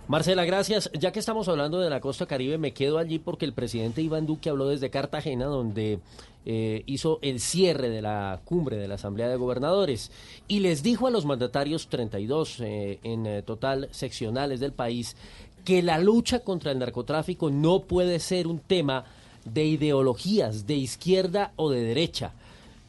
Marcela, 0.07 0.45
gracias. 0.45 0.89
Ya 0.97 1.11
que 1.11 1.19
estamos 1.19 1.49
hablando 1.49 1.81
de 1.81 1.89
la 1.89 1.99
costa 1.99 2.25
caribe, 2.25 2.57
me 2.57 2.71
quedo 2.71 2.97
allí 2.97 3.19
porque 3.19 3.43
el 3.43 3.51
presidente 3.51 4.01
Iván 4.01 4.25
Duque 4.25 4.49
habló 4.49 4.69
desde 4.69 4.89
Cartagena, 4.89 5.45
donde 5.45 5.99
eh, 6.45 6.83
hizo 6.85 7.19
el 7.21 7.41
cierre 7.41 7.89
de 7.89 8.01
la 8.01 8.39
cumbre 8.45 8.77
de 8.77 8.87
la 8.87 8.95
Asamblea 8.95 9.27
de 9.27 9.35
Gobernadores 9.35 10.11
y 10.47 10.61
les 10.61 10.81
dijo 10.81 11.07
a 11.07 11.11
los 11.11 11.25
mandatarios 11.25 11.89
32 11.89 12.59
eh, 12.61 12.99
en 13.03 13.25
eh, 13.25 13.41
total 13.41 13.89
seccionales 13.91 14.61
del 14.61 14.71
país 14.71 15.17
que 15.65 15.83
la 15.83 15.99
lucha 15.99 16.39
contra 16.39 16.71
el 16.71 16.79
narcotráfico 16.79 17.49
no 17.49 17.81
puede 17.81 18.19
ser 18.19 18.47
un 18.47 18.59
tema 18.59 19.03
de 19.43 19.65
ideologías 19.65 20.65
de 20.65 20.75
izquierda 20.75 21.51
o 21.57 21.69
de 21.69 21.81
derecha. 21.81 22.31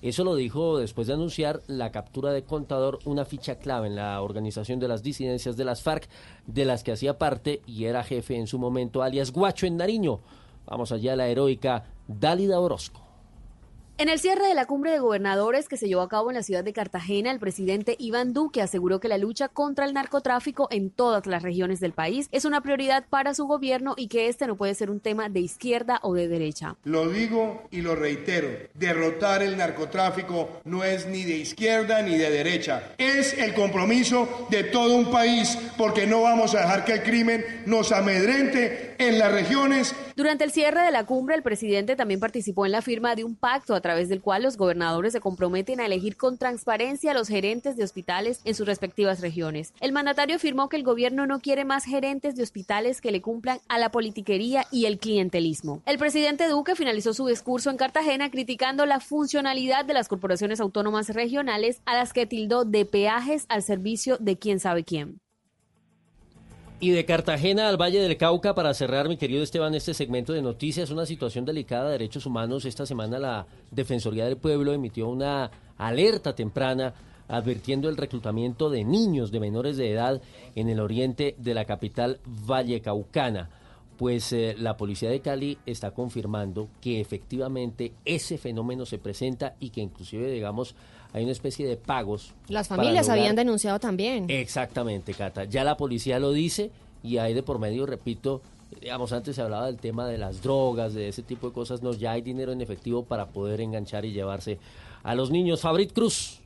Eso 0.00 0.22
lo 0.22 0.36
dijo 0.36 0.78
después 0.78 1.08
de 1.08 1.14
anunciar 1.14 1.60
la 1.66 1.90
captura 1.90 2.32
de 2.32 2.44
Contador, 2.44 3.00
una 3.04 3.24
ficha 3.24 3.56
clave 3.56 3.88
en 3.88 3.96
la 3.96 4.22
organización 4.22 4.78
de 4.78 4.86
las 4.86 5.02
disidencias 5.02 5.56
de 5.56 5.64
las 5.64 5.82
FARC, 5.82 6.08
de 6.46 6.64
las 6.64 6.84
que 6.84 6.92
hacía 6.92 7.18
parte 7.18 7.62
y 7.66 7.84
era 7.84 8.04
jefe 8.04 8.36
en 8.36 8.46
su 8.46 8.60
momento, 8.60 9.02
alias 9.02 9.32
Guacho 9.32 9.66
en 9.66 9.76
Nariño. 9.76 10.20
Vamos 10.66 10.92
allá 10.92 11.14
a 11.14 11.16
la 11.16 11.26
heroica 11.26 11.86
Dálida 12.06 12.60
Orozco. 12.60 13.07
En 14.00 14.08
el 14.08 14.20
cierre 14.20 14.46
de 14.46 14.54
la 14.54 14.66
cumbre 14.66 14.92
de 14.92 15.00
gobernadores 15.00 15.68
que 15.68 15.76
se 15.76 15.88
llevó 15.88 16.02
a 16.02 16.08
cabo 16.08 16.30
en 16.30 16.36
la 16.36 16.44
ciudad 16.44 16.62
de 16.62 16.72
Cartagena, 16.72 17.32
el 17.32 17.40
presidente 17.40 17.96
Iván 17.98 18.32
Duque 18.32 18.62
aseguró 18.62 19.00
que 19.00 19.08
la 19.08 19.18
lucha 19.18 19.48
contra 19.48 19.86
el 19.86 19.92
narcotráfico 19.92 20.68
en 20.70 20.90
todas 20.90 21.26
las 21.26 21.42
regiones 21.42 21.80
del 21.80 21.94
país 21.94 22.28
es 22.30 22.44
una 22.44 22.60
prioridad 22.60 23.06
para 23.10 23.34
su 23.34 23.46
gobierno 23.46 23.94
y 23.96 24.06
que 24.06 24.28
este 24.28 24.46
no 24.46 24.54
puede 24.54 24.76
ser 24.76 24.88
un 24.90 25.00
tema 25.00 25.28
de 25.28 25.40
izquierda 25.40 25.98
o 26.04 26.14
de 26.14 26.28
derecha. 26.28 26.76
Lo 26.84 27.08
digo 27.08 27.64
y 27.72 27.80
lo 27.80 27.96
reitero, 27.96 28.46
derrotar 28.74 29.42
el 29.42 29.56
narcotráfico 29.56 30.60
no 30.62 30.84
es 30.84 31.08
ni 31.08 31.24
de 31.24 31.38
izquierda 31.38 32.00
ni 32.00 32.16
de 32.16 32.30
derecha, 32.30 32.94
es 32.98 33.36
el 33.36 33.52
compromiso 33.52 34.46
de 34.48 34.62
todo 34.62 34.94
un 34.94 35.10
país 35.10 35.58
porque 35.76 36.06
no 36.06 36.22
vamos 36.22 36.54
a 36.54 36.60
dejar 36.60 36.84
que 36.84 36.92
el 36.92 37.02
crimen 37.02 37.44
nos 37.66 37.90
amedrente 37.90 38.94
en 38.98 39.18
las 39.18 39.32
regiones. 39.32 39.94
Durante 40.14 40.44
el 40.44 40.52
cierre 40.52 40.82
de 40.82 40.90
la 40.90 41.04
cumbre, 41.04 41.34
el 41.34 41.42
presidente 41.42 41.96
también 41.96 42.20
participó 42.20 42.66
en 42.66 42.72
la 42.72 42.82
firma 42.82 43.14
de 43.14 43.24
un 43.24 43.36
pacto 43.36 43.74
a 43.74 43.80
través 43.88 44.10
del 44.10 44.20
cual 44.20 44.42
los 44.42 44.58
gobernadores 44.58 45.14
se 45.14 45.20
comprometen 45.20 45.80
a 45.80 45.86
elegir 45.86 46.18
con 46.18 46.36
transparencia 46.36 47.12
a 47.12 47.14
los 47.14 47.28
gerentes 47.28 47.74
de 47.74 47.84
hospitales 47.84 48.42
en 48.44 48.54
sus 48.54 48.66
respectivas 48.66 49.22
regiones. 49.22 49.72
El 49.80 49.92
mandatario 49.92 50.36
afirmó 50.36 50.68
que 50.68 50.76
el 50.76 50.82
gobierno 50.82 51.26
no 51.26 51.40
quiere 51.40 51.64
más 51.64 51.86
gerentes 51.86 52.36
de 52.36 52.42
hospitales 52.42 53.00
que 53.00 53.12
le 53.12 53.22
cumplan 53.22 53.60
a 53.66 53.78
la 53.78 53.90
politiquería 53.90 54.66
y 54.70 54.84
el 54.84 54.98
clientelismo. 54.98 55.80
El 55.86 55.96
presidente 55.96 56.48
Duque 56.48 56.74
finalizó 56.74 57.14
su 57.14 57.26
discurso 57.28 57.70
en 57.70 57.78
Cartagena 57.78 58.30
criticando 58.30 58.84
la 58.84 59.00
funcionalidad 59.00 59.86
de 59.86 59.94
las 59.94 60.08
corporaciones 60.08 60.60
autónomas 60.60 61.08
regionales 61.08 61.80
a 61.86 61.94
las 61.94 62.12
que 62.12 62.26
tildó 62.26 62.66
de 62.66 62.84
peajes 62.84 63.46
al 63.48 63.62
servicio 63.62 64.18
de 64.18 64.36
quién 64.36 64.60
sabe 64.60 64.84
quién. 64.84 65.18
Y 66.80 66.90
de 66.90 67.04
Cartagena 67.04 67.68
al 67.68 67.76
Valle 67.76 68.00
del 68.00 68.16
Cauca, 68.16 68.54
para 68.54 68.72
cerrar, 68.72 69.08
mi 69.08 69.16
querido 69.16 69.42
Esteban, 69.42 69.74
este 69.74 69.94
segmento 69.94 70.32
de 70.32 70.42
noticias, 70.42 70.90
una 70.90 71.06
situación 71.06 71.44
delicada 71.44 71.86
de 71.86 71.92
derechos 71.92 72.24
humanos. 72.24 72.64
Esta 72.64 72.86
semana 72.86 73.18
la 73.18 73.46
Defensoría 73.72 74.26
del 74.26 74.36
Pueblo 74.36 74.72
emitió 74.72 75.08
una 75.08 75.50
alerta 75.76 76.36
temprana 76.36 76.94
advirtiendo 77.26 77.88
el 77.88 77.96
reclutamiento 77.96 78.70
de 78.70 78.84
niños 78.84 79.32
de 79.32 79.40
menores 79.40 79.76
de 79.76 79.90
edad 79.90 80.22
en 80.54 80.68
el 80.68 80.78
oriente 80.78 81.34
de 81.36 81.54
la 81.54 81.64
capital 81.64 82.20
vallecaucana. 82.24 83.50
Pues 83.96 84.32
eh, 84.32 84.54
la 84.56 84.76
policía 84.76 85.10
de 85.10 85.18
Cali 85.18 85.58
está 85.66 85.90
confirmando 85.90 86.68
que 86.80 87.00
efectivamente 87.00 87.92
ese 88.04 88.38
fenómeno 88.38 88.86
se 88.86 88.98
presenta 88.98 89.56
y 89.58 89.70
que 89.70 89.80
inclusive, 89.80 90.30
digamos, 90.30 90.76
hay 91.12 91.22
una 91.22 91.32
especie 91.32 91.66
de 91.66 91.76
pagos. 91.76 92.34
Las 92.48 92.68
familias 92.68 93.08
habían 93.08 93.36
denunciado 93.36 93.78
también. 93.78 94.26
Exactamente, 94.28 95.14
Cata. 95.14 95.44
Ya 95.44 95.64
la 95.64 95.76
policía 95.76 96.18
lo 96.18 96.32
dice 96.32 96.70
y 97.02 97.18
hay 97.18 97.34
de 97.34 97.42
por 97.42 97.58
medio, 97.58 97.86
repito, 97.86 98.42
digamos, 98.80 99.12
antes 99.12 99.36
se 99.36 99.42
hablaba 99.42 99.66
del 99.66 99.78
tema 99.78 100.06
de 100.06 100.18
las 100.18 100.42
drogas, 100.42 100.94
de 100.94 101.08
ese 101.08 101.22
tipo 101.22 101.48
de 101.48 101.52
cosas, 101.52 101.82
no, 101.82 101.92
ya 101.92 102.12
hay 102.12 102.22
dinero 102.22 102.52
en 102.52 102.60
efectivo 102.60 103.04
para 103.04 103.26
poder 103.26 103.60
enganchar 103.60 104.04
y 104.04 104.12
llevarse 104.12 104.58
a 105.02 105.14
los 105.14 105.30
niños. 105.30 105.60
Fabrit 105.60 105.92
Cruz. 105.92 106.40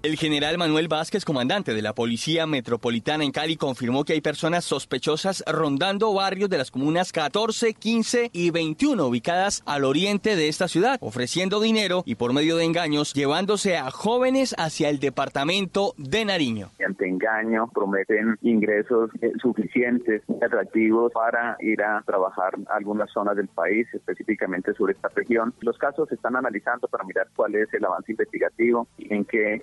El 0.00 0.16
general 0.16 0.58
Manuel 0.58 0.86
Vázquez, 0.86 1.24
comandante 1.24 1.74
de 1.74 1.82
la 1.82 1.92
Policía 1.92 2.46
Metropolitana 2.46 3.24
en 3.24 3.32
Cali, 3.32 3.56
confirmó 3.56 4.04
que 4.04 4.12
hay 4.12 4.20
personas 4.20 4.64
sospechosas 4.64 5.42
rondando 5.44 6.14
barrios 6.14 6.48
de 6.48 6.56
las 6.56 6.70
comunas 6.70 7.10
14, 7.10 7.74
15 7.74 8.30
y 8.32 8.52
21 8.52 9.04
ubicadas 9.04 9.64
al 9.66 9.82
oriente 9.82 10.36
de 10.36 10.46
esta 10.46 10.68
ciudad, 10.68 10.98
ofreciendo 11.00 11.60
dinero 11.60 12.04
y 12.06 12.14
por 12.14 12.32
medio 12.32 12.56
de 12.56 12.64
engaños 12.64 13.12
llevándose 13.12 13.76
a 13.76 13.90
jóvenes 13.90 14.54
hacia 14.56 14.88
el 14.88 15.00
departamento 15.00 15.94
de 15.96 16.24
Nariño. 16.24 16.70
mediante 16.78 17.08
engaño 17.08 17.66
prometen 17.74 18.38
ingresos 18.42 19.10
eh, 19.20 19.32
suficientes, 19.42 20.22
atractivos 20.40 21.10
para 21.12 21.56
ir 21.58 21.82
a 21.82 22.04
trabajar 22.06 22.54
a 22.70 22.76
algunas 22.76 23.10
zonas 23.10 23.34
del 23.34 23.48
país, 23.48 23.88
específicamente 23.92 24.74
sobre 24.74 24.92
esta 24.92 25.08
región. 25.08 25.52
Los 25.60 25.76
casos 25.76 26.08
se 26.08 26.14
están 26.14 26.36
analizando 26.36 26.86
para 26.86 27.02
mirar 27.02 27.26
cuál 27.34 27.56
es 27.56 27.74
el 27.74 27.84
avance 27.84 28.12
investigativo 28.12 28.86
y 28.96 29.12
en 29.12 29.24
qué 29.24 29.60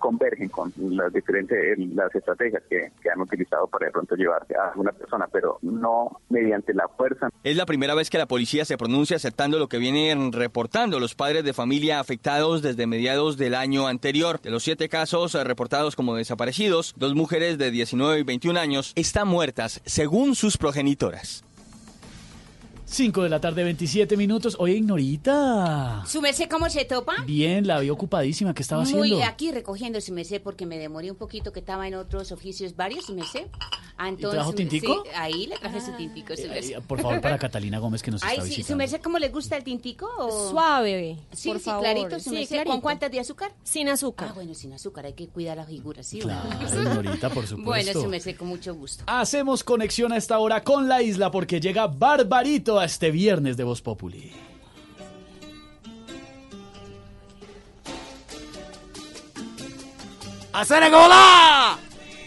con 0.52 0.73
las 0.77 1.11
diferentes 1.14 1.57
eh, 1.57 1.76
las 1.93 2.14
estrategias 2.14 2.64
que, 2.69 2.91
que 3.02 3.10
han 3.10 3.22
utilizado 3.22 3.68
para 3.68 3.88
de 3.88 3.91
pronto 3.91 4.15
llevar 4.15 4.45
a 4.57 4.69
alguna 4.69 4.91
persona, 4.91 5.27
pero 5.31 5.60
no 5.61 6.19
mediante 6.30 6.73
la 6.73 6.88
fuerza. 6.88 7.30
Es 7.43 7.56
la 7.56 7.65
primera 7.65 7.95
vez 7.95 8.10
que 8.10 8.18
la 8.18 8.26
policía 8.26 8.65
se 8.65 8.77
pronuncia 8.77 9.18
aceptando 9.18 9.60
lo 9.60 9.69
que 9.69 9.77
vienen 9.77 10.31
reportando 10.31 10.99
los 10.99 11.15
padres 11.15 11.43
de 11.43 11.53
familia 11.53 11.99
afectados 11.99 12.61
desde 12.61 12.88
mediados 12.88 13.38
del 13.38 13.56
año 13.56 13.88
anterior. 13.88 14.41
De 14.41 14.52
los 14.52 14.64
siete 14.64 14.89
casos 14.89 15.35
eh, 15.35 15.43
reportados 15.43 15.95
como 15.95 16.15
desaparecidos, 16.15 16.93
dos 16.97 17.15
mujeres 17.15 17.57
de 17.57 17.72
19 17.72 18.19
y 18.19 18.23
21 18.23 18.60
años 18.60 18.93
están 18.95 19.27
muertas 19.27 19.81
según 19.85 20.35
sus 20.35 20.57
progenitoras. 20.57 21.44
5 22.95 23.23
de 23.23 23.30
la 23.30 23.41
tarde, 23.41 23.65
27 23.65 24.15
minutos. 24.15 24.55
Oye, 24.57 24.76
Ignorita. 24.76 26.01
¿Su 26.07 26.22
merced 26.22 26.47
cómo 26.49 26.69
se 26.69 26.85
topa? 26.85 27.13
Bien, 27.26 27.67
la 27.67 27.81
vi 27.81 27.89
ocupadísima. 27.89 28.53
¿Qué 28.53 28.61
estaba 28.61 28.84
Muy 28.84 29.11
haciendo? 29.11 29.26
aquí 29.26 29.51
recogiendo 29.51 29.99
su 29.99 30.13
merced 30.13 30.41
porque 30.41 30.65
me 30.65 30.77
demoré 30.77 31.11
un 31.11 31.17
poquito 31.17 31.51
que 31.51 31.59
estaba 31.59 31.89
en 31.89 31.95
otros 31.95 32.31
oficios 32.31 32.77
varios, 32.77 33.05
su 33.07 33.13
merced. 33.13 33.47
Ah, 33.97 34.11
¿Y 34.11 34.17
trajo 34.17 34.51
tintico? 34.53 35.03
Sí, 35.05 35.09
ahí 35.15 35.47
le 35.47 35.57
traje 35.57 35.80
su 35.80 35.91
tintico, 35.93 36.35
su 36.35 36.41
Eh, 36.43 36.59
eh, 36.59 36.81
por 36.85 36.99
favor, 37.01 37.22
para 37.22 37.38
Catalina 37.39 37.80
Gómez 37.80 38.01
que 38.03 38.11
nos 38.11 38.22
Ay, 38.23 38.31
está 38.34 38.41
sí, 38.43 38.49
su 38.49 38.55
visitando. 38.57 38.77
merced, 38.80 39.01
¿cómo 39.01 39.19
le 39.19 39.30
gusta 39.30 39.55
el 39.55 39.63
tintico? 39.63 40.09
o- 40.17 40.49
Suave, 40.49 41.17
Sí, 41.31 41.47
por 41.47 41.59
sí, 41.59 41.63
favor. 41.65 41.84
clarito, 41.84 42.19
su 42.19 42.30
Sí, 42.31 42.35
merced. 42.35 42.55
clarito. 42.55 42.72
¿Con 42.72 42.81
cuántas 42.81 43.09
de 43.09 43.22
azúcar? 43.22 43.53
Sin 43.63 43.88
azúcar. 43.88 44.27
Ah, 44.30 44.34
bueno, 44.34 44.53
sin 44.53 44.73
azúcar, 44.73 45.05
hay 45.05 45.13
que 45.13 45.27
cuidar 45.30 45.55
la 45.55 45.63
figura, 45.65 46.03
sí. 46.03 46.19
Claro, 46.19 46.49
bueno. 46.59 46.81
Ignorita, 46.91 47.30
por 47.30 47.47
supuesto. 47.47 47.63
Bueno, 47.63 47.93
su 47.93 48.07
merced, 48.09 48.35
con 48.35 48.49
mucho 48.49 48.76
gusto. 48.76 49.05
Hacemos 49.07 49.63
conexión 49.63 50.11
a 50.11 50.17
esta 50.17 50.39
hora 50.39 50.61
con 50.63 50.89
la 50.89 51.01
isla 51.01 51.31
porque 51.31 51.61
llega 51.61 51.88
Barbarito 51.88 52.77
a 52.80 52.84
este 52.85 53.11
viernes 53.11 53.55
de 53.55 53.63
Voz 53.63 53.81
Populi. 53.81 54.30
¡Hacer 60.53 60.84
hola! 60.93 61.77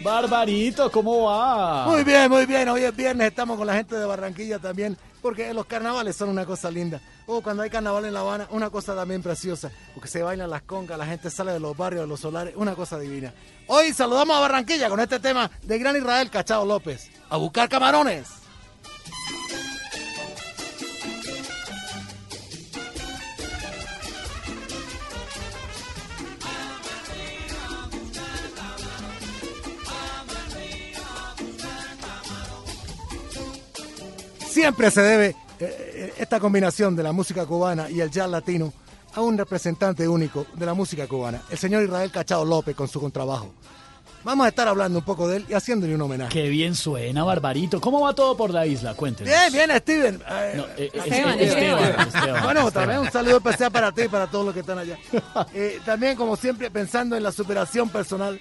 Barbarito, 0.09 0.91
¿cómo 0.91 1.25
va? 1.25 1.87
Muy 1.87 2.03
bien, 2.03 2.31
muy 2.31 2.47
bien. 2.47 2.69
Hoy 2.69 2.83
es 2.83 2.97
viernes, 2.97 3.29
estamos 3.29 3.59
con 3.59 3.67
la 3.67 3.75
gente 3.75 3.95
de 3.95 4.07
Barranquilla 4.07 4.59
también 4.59 4.97
porque 5.21 5.53
los 5.53 5.67
carnavales 5.67 6.17
son 6.17 6.29
una 6.31 6.47
cosa 6.47 6.71
linda. 6.71 7.01
O 7.27 7.43
cuando 7.43 7.63
hay 7.63 7.71
carnaval 7.71 8.05
en 8.07 8.15
La 8.15 8.21
Habana, 8.21 8.49
una 8.51 8.71
cosa 8.71 8.95
también 8.95 9.23
preciosa, 9.23 9.71
porque 9.95 10.09
se 10.09 10.23
bailan 10.23 10.49
las 10.49 10.63
congas, 10.63 10.99
la 10.99 11.07
gente 11.07 11.31
sale 11.31 11.53
de 11.53 11.61
los 11.61 11.77
barrios, 11.77 12.03
de 12.03 12.09
los 12.09 12.21
solares, 12.21 12.55
una 12.57 12.75
cosa 12.75 12.99
divina. 12.99 13.35
Hoy 13.67 13.93
saludamos 13.93 14.37
a 14.37 14.41
Barranquilla 14.41 14.89
con 14.89 15.01
este 15.01 15.21
tema 15.21 15.51
de 15.63 15.79
Gran 15.79 15.97
Israel 15.97 16.31
Cachao 16.31 16.65
López. 16.65 17.11
A 17.29 17.37
buscar 17.37 17.69
camarones. 17.69 18.38
Siempre 34.59 34.91
se 34.91 35.03
debe 35.03 35.27
eh, 35.29 35.35
eh, 35.61 36.15
esta 36.19 36.41
combinación 36.41 36.97
de 36.97 37.05
la 37.05 37.13
música 37.13 37.47
cubana 37.47 37.89
y 37.89 38.01
el 38.01 38.11
jazz 38.11 38.29
latino 38.29 38.73
a 39.15 39.21
un 39.21 39.39
representante 39.39 40.09
único 40.09 40.47
de 40.55 40.67
la 40.67 40.75
música 40.75 41.07
cubana, 41.07 41.41
el 41.49 41.57
señor 41.57 41.85
Israel 41.85 42.11
Cachao 42.11 42.45
López 42.45 42.75
con 42.75 42.89
su 42.89 43.01
contrabajo. 43.01 43.53
Vamos 44.25 44.47
a 44.47 44.49
estar 44.49 44.67
hablando 44.67 44.99
un 44.99 45.05
poco 45.05 45.29
de 45.29 45.37
él 45.37 45.47
y 45.49 45.55
haciéndole 45.55 45.95
un 45.95 46.01
homenaje. 46.01 46.33
Qué 46.33 46.49
bien 46.49 46.75
suena, 46.75 47.23
Barbarito. 47.23 47.81
¿Cómo 47.81 48.01
va 48.01 48.13
todo 48.17 48.37
por 48.37 48.51
la 48.51 48.67
isla? 48.67 48.95
Cuéntenos. 48.95 49.33
Bien, 49.33 49.53
bien, 49.53 49.79
Steven. 49.79 50.21
Eh, 50.29 50.55
No, 50.57 50.65
eh, 50.77 50.91
Esteban, 50.93 51.39
Esteban, 51.39 51.39
Esteban. 51.41 52.09
Esteban, 52.09 52.43
Bueno, 52.43 52.61
Esteban. 52.67 52.73
también 52.73 52.99
un 52.99 53.13
saludo 53.13 53.37
especial 53.37 53.71
para 53.71 53.93
ti 53.93 54.03
y 54.03 54.09
para 54.09 54.27
todos 54.27 54.45
los 54.45 54.55
que 54.55 54.61
están 54.61 54.79
allá. 54.81 54.99
Eh, 55.55 55.79
también, 55.87 56.17
como 56.17 56.35
siempre, 56.35 56.69
pensando 56.69 57.15
en 57.17 57.23
la 57.23 57.31
superación 57.31 57.89
personal. 57.91 58.41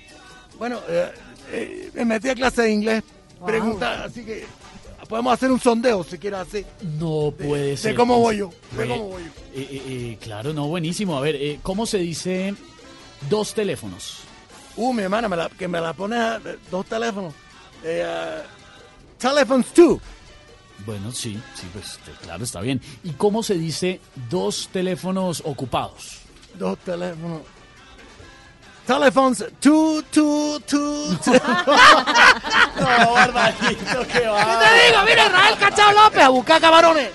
Bueno, 0.57 0.79
eh, 0.89 1.11
eh, 1.51 1.91
me 1.93 2.05
metí 2.05 2.29
a 2.29 2.33
clase 2.33 2.63
de 2.63 2.71
inglés. 2.71 3.03
Pregunta, 3.45 4.03
así 4.05 4.25
que 4.25 4.47
podemos 5.07 5.33
hacer 5.33 5.51
un 5.51 5.59
sondeo 5.59 6.03
si 6.03 6.17
quieres 6.17 6.39
así. 6.39 6.65
No 6.99 7.31
puede 7.37 7.69
de 7.71 7.77
ser. 7.77 7.95
cómo 7.95 8.19
voy 8.19 8.37
yo, 8.37 8.51
de 8.71 8.85
Bue- 8.85 8.87
cómo 8.89 9.09
voy 9.09 9.23
yo. 9.23 9.29
eh, 9.55 9.67
eh, 9.71 9.83
eh, 9.87 10.17
claro, 10.21 10.53
no, 10.53 10.67
buenísimo. 10.67 11.17
A 11.17 11.21
ver, 11.21 11.35
eh, 11.35 11.59
¿cómo 11.63 11.85
se 11.85 11.97
dice 11.99 12.53
dos 13.29 13.53
teléfonos? 13.53 14.19
Uh, 14.75 14.93
mi 14.93 15.01
hermana, 15.03 15.27
me 15.27 15.35
la- 15.35 15.49
que 15.49 15.67
me 15.67 15.81
la 15.81 15.93
pones 15.93 16.19
a 16.19 16.39
dos 16.69 16.85
teléfonos. 16.85 17.33
Eh, 17.83 18.03
ah, 18.05 18.43
telephones 19.17 19.67
two. 19.73 19.99
Bueno, 20.85 21.11
sí, 21.11 21.39
sí, 21.55 21.65
pues 21.73 21.95
eh, 22.07 22.11
claro, 22.21 22.43
está 22.43 22.61
bien. 22.61 22.79
¿Y 23.03 23.11
cómo 23.11 23.41
se 23.41 23.55
dice 23.55 23.99
dos 24.29 24.69
teléfonos 24.71 25.41
ocupados? 25.45 26.19
Dos 26.53 26.77
teléfonos. 26.79 27.41
Telephones 28.87 29.43
two, 29.59 30.01
two, 30.13 30.59
two. 30.65 31.17
two. 31.21 31.33
no, 31.33 31.39
Barbarito, 33.13 34.07
qué 34.07 34.27
va. 34.27 34.45
¿Qué 34.45 34.55
te 34.63 34.69
digo? 34.85 35.03
Mira, 35.05 35.25
Israel 35.25 35.57
Cachao 35.59 35.91
López 35.91 36.23
a 36.23 36.29
buscar 36.29 36.61
camarones. 36.61 37.09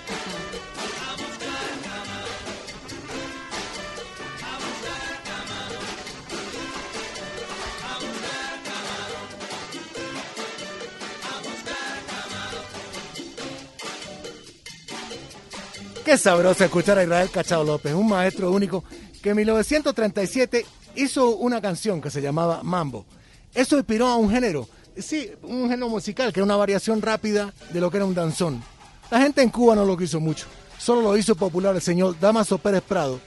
Qué 16.05 16.19
sabroso 16.19 16.65
escuchar 16.65 16.99
a 16.99 17.03
Israel 17.05 17.31
Cachao 17.31 17.65
López, 17.65 17.95
un 17.95 18.09
maestro 18.09 18.51
único 18.51 18.85
que 19.23 19.31
en 19.31 19.37
1937 19.37 20.67
hizo 20.97 21.37
una 21.37 21.61
canción 21.61 22.01
que 22.01 22.11
se 22.11 22.21
llamaba 22.21 22.63
Mambo. 22.63 23.07
Eso 23.55 23.77
inspiró 23.77 24.09
a 24.09 24.17
un 24.17 24.31
género, 24.31 24.69
sí, 24.97 25.31
un 25.43 25.69
género 25.69 25.89
musical 25.89 26.33
que 26.33 26.41
era 26.41 26.45
una 26.45 26.57
variación 26.57 27.01
rápida 27.01 27.53
de 27.73 27.81
lo 27.81 27.91
que 27.91 27.99
era 27.99 28.07
un 28.07 28.15
danzón. 28.15 28.63
La 29.11 29.21
gente 29.21 29.43
en 29.43 29.51
Cuba 29.51 29.75
no 29.75 29.85
lo 29.85 29.97
quiso 29.97 30.21
mucho, 30.21 30.47
solo 30.79 31.03
lo 31.03 31.17
hizo 31.17 31.35
popular 31.35 31.75
el 31.75 31.83
señor 31.83 32.19
Damaso 32.19 32.59
Pérez 32.59 32.83
Prado 32.83 33.21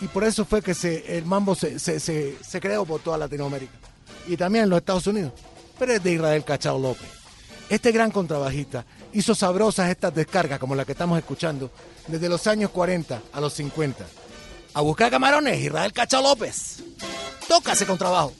y 0.00 0.06
por 0.08 0.24
eso 0.24 0.44
fue 0.44 0.62
que 0.62 0.74
se, 0.74 1.16
el 1.16 1.24
mambo 1.24 1.54
se, 1.54 2.60
creó 2.60 2.84
por 2.84 3.00
toda 3.00 3.18
Latinoamérica 3.18 3.72
y 4.28 4.36
también 4.36 4.64
en 4.64 4.70
los 4.70 4.78
Estados 4.78 5.06
Unidos, 5.06 5.32
pero 5.78 5.92
es 5.92 6.02
de 6.02 6.12
Israel 6.12 6.44
Cachao 6.44 6.78
López. 6.78 7.08
Este 7.68 7.90
gran 7.90 8.10
contrabajista 8.10 8.84
hizo 9.14 9.34
sabrosas 9.34 9.90
estas 9.90 10.14
descargas 10.14 10.58
como 10.58 10.74
la 10.74 10.84
que 10.84 10.92
estamos 10.92 11.18
escuchando 11.18 11.70
desde 12.06 12.28
los 12.28 12.46
años 12.46 12.70
40 12.70 13.22
a 13.32 13.40
los 13.40 13.54
50. 13.54 14.04
A 14.74 14.80
buscar 14.80 15.10
camarones, 15.10 15.60
Israel 15.60 15.92
Cachao 15.92 16.22
López. 16.22 16.82
Toca 17.46 17.72
ese 17.72 17.86
contrabajo. 17.86 18.32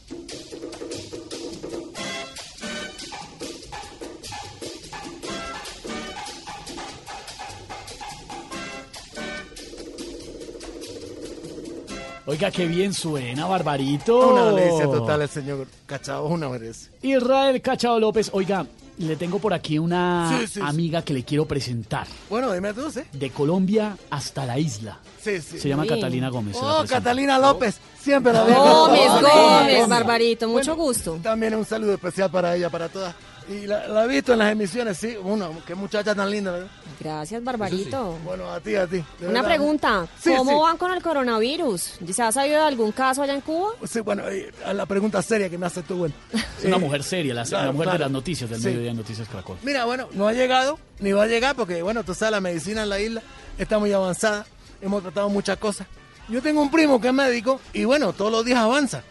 Oiga, 12.25 12.51
qué 12.51 12.67
bien 12.67 12.95
suena, 12.95 13.47
Barbarito. 13.47 14.31
Una 14.33 14.53
delicia 14.53 14.85
total 14.85 15.23
el 15.23 15.29
señor 15.29 15.67
Cachao, 15.85 16.29
una 16.29 16.49
vez. 16.49 16.91
Israel 17.03 17.61
Cachao 17.61 18.01
López, 18.01 18.31
oiga, 18.33 18.65
le 18.99 19.17
tengo 19.17 19.39
por 19.39 19.55
aquí 19.55 19.79
una 19.79 20.29
Sí, 20.39 20.47
sí, 20.47 20.53
sí. 20.55 20.61
amiga 20.63 21.03
que 21.03 21.13
le 21.15 21.25
quiero 21.25 21.47
presentar. 21.47 22.07
Bueno, 22.31 22.53
dime 22.53 22.73
tú, 22.75 22.91
¿sí? 22.91 23.01
De 23.13 23.31
Colombia 23.31 23.97
hasta 24.11 24.45
la 24.47 24.59
isla. 24.59 24.99
Sí, 25.21 25.41
sí. 25.41 25.59
Se 25.59 25.69
llama 25.69 25.85
Sí. 25.85 25.89
Catalina 25.91 26.29
Gómez. 26.29 26.57
Oh. 26.61 26.85
Catalina 26.89 27.39
López. 27.39 27.79
Siempre 28.01 28.33
la 28.33 28.45
veo. 28.45 28.57
Gómez, 28.63 29.09
Gómez, 29.09 29.33
Gómez, 29.33 29.89
Barbarito, 29.89 30.49
mucho 30.49 30.75
gusto. 30.77 31.19
También 31.23 31.55
un 31.55 31.65
saludo 31.65 31.95
especial 31.95 32.31
para 32.31 32.57
ella, 32.57 32.69
para 32.71 32.89
todas. 32.89 33.15
Y 33.49 33.67
la, 33.67 33.87
la 33.89 34.05
he 34.05 34.09
visto 34.09 34.33
en 34.33 34.39
las 34.39 34.53
emisiones, 34.53 34.97
sí. 34.99 35.17
Una, 35.23 35.49
qué 35.67 35.75
muchacha 35.75 36.15
tan 36.15 36.31
linda, 36.31 36.53
¿verdad? 36.53 36.69
Gracias, 37.01 37.43
Barbarito. 37.43 38.19
Bueno, 38.25 38.51
a 38.51 38.61
ti, 38.61 38.77
a 38.77 38.87
ti. 38.87 39.05
Una 39.21 39.29
verdad. 39.43 39.45
pregunta, 39.45 40.07
Sí, 40.21 40.33
¿cómo 40.37 40.51
sí. 40.53 40.57
van 40.63 40.77
con 40.77 40.93
el 40.93 41.03
coronavirus? 41.03 41.99
¿Se 42.13 42.23
ha 42.23 42.31
sabido 42.33 42.57
de 42.61 42.67
algún 42.67 42.93
caso 42.93 43.23
allá 43.23 43.35
en 43.35 43.41
Cuba? 43.41 43.71
Sí, 43.87 44.01
bueno, 44.01 44.29
eh, 44.29 44.53
a 44.65 44.73
la 44.73 44.87
pregunta 44.87 45.21
seria 45.23 45.49
que 45.51 45.59
me 45.59 45.67
hace 45.67 45.83
tú, 45.83 45.97
bueno. 45.97 46.15
Es 46.59 46.65
una 46.67 46.77
Eh, 46.77 46.81
mujer 46.81 47.03
seria, 47.03 47.35
la, 47.35 47.45
claro, 47.45 47.67
la 47.67 47.73
mujer 47.73 47.85
claro. 47.87 47.99
de 47.99 48.05
las 48.05 48.11
noticias, 48.13 48.49
del 48.51 48.61
Sí. 48.61 48.67
mediodía 48.67 48.91
de 48.91 48.97
Noticias 48.97 49.29
Caracol. 49.29 49.57
Mira, 49.63 49.85
bueno, 49.85 50.09
no 50.13 50.29
ha 50.29 50.33
llegado, 50.33 50.79
ni 51.01 51.13
va 51.13 51.25
a 51.25 51.27
llegar, 51.27 51.57
porque, 51.57 51.83
bueno, 51.83 52.05
tú 52.05 52.15
sabes, 52.15 52.33
la 52.33 52.41
medicina 52.41 52.83
en 52.85 52.89
la 52.89 53.01
isla 53.01 53.23
está 53.59 53.79
muy 53.79 53.93
avanzada. 53.93 54.47
Hemos 54.81 55.03
tratado 55.03 55.29
muchas 55.29 55.59
cosas. 55.59 55.87
Yo 56.29 56.41
tengo 56.41 56.63
un 56.63 56.71
primo 56.71 57.01
que 57.01 57.09
es 57.09 57.15
médico 57.15 57.61
y, 57.73 57.85
bueno, 57.85 58.13
todos 58.13 58.31
los 58.31 58.45
días 58.45 58.59
avanza. 58.61 59.03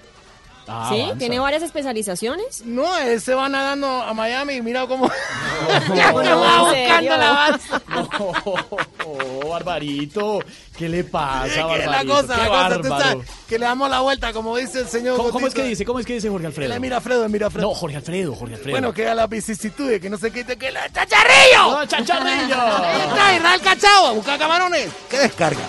Ah, 0.67 0.89
¿Sí? 0.93 1.11
¿Tiene 1.17 1.39
varias 1.39 1.63
especializaciones? 1.63 2.63
No, 2.65 2.97
él 2.97 3.19
se 3.19 3.33
va 3.33 3.49
nadando 3.49 3.87
a 4.03 4.13
Miami 4.13 4.53
y 4.55 4.61
mira 4.61 4.85
cómo... 4.87 5.07
No, 5.07 5.95
ya 5.95 6.11
no, 6.11 6.23
se 6.23 6.33
va 6.33 6.55
¿en 6.55 6.87
buscando 6.87 7.15
el 7.15 7.21
avance. 7.21 7.67
Oh, 9.03 9.49
Barbarito, 9.49 10.39
¿qué 10.77 10.87
le 10.87 11.03
pasa, 11.03 11.47
Es 11.47 11.53
que 11.53 11.61
Barbarito? 11.61 11.91
la 11.91 12.05
cosa, 12.21 12.35
Qué 12.35 12.41
la 12.41 12.47
cosa, 12.47 12.69
tú 12.81 12.89
bárbaro. 12.89 12.99
sabes, 13.11 13.27
que 13.49 13.59
le 13.59 13.65
damos 13.65 13.89
la 13.89 13.99
vuelta, 14.01 14.31
como 14.31 14.55
dice 14.55 14.79
el 14.81 14.87
señor 14.87 15.17
¿Cómo, 15.17 15.29
cómo 15.31 15.47
es 15.47 15.53
que 15.53 15.63
dice? 15.63 15.83
¿Cómo 15.85 15.99
es 15.99 16.05
que 16.05 16.13
dice 16.13 16.29
Jorge 16.29 16.47
Alfredo? 16.47 16.67
Él 16.67 16.71
es 16.73 16.79
Mirafredo, 16.79 17.25
es 17.25 17.31
Mirafredo. 17.31 17.67
No, 17.67 17.73
Jorge 17.73 17.97
Alfredo, 17.97 18.35
Jorge 18.35 18.55
Alfredo. 18.55 18.71
Bueno, 18.73 18.93
que 18.93 19.07
a 19.07 19.15
la 19.15 19.27
vicisitudes, 19.27 19.99
que 19.99 20.09
no 20.09 20.17
se 20.17 20.31
quite, 20.31 20.55
que 20.57 20.71
la 20.71 20.87
chacharrillo. 20.91 21.71
¡No, 21.71 21.85
chacharrillo! 21.85 22.55
Ahí 22.61 23.01
está, 23.01 23.35
Israel 23.35 23.61
Cachao, 23.61 24.05
a 24.07 24.11
buscar 24.11 24.39
camarones. 24.39 24.89
¿Qué 25.09 25.17
descarga? 25.17 25.61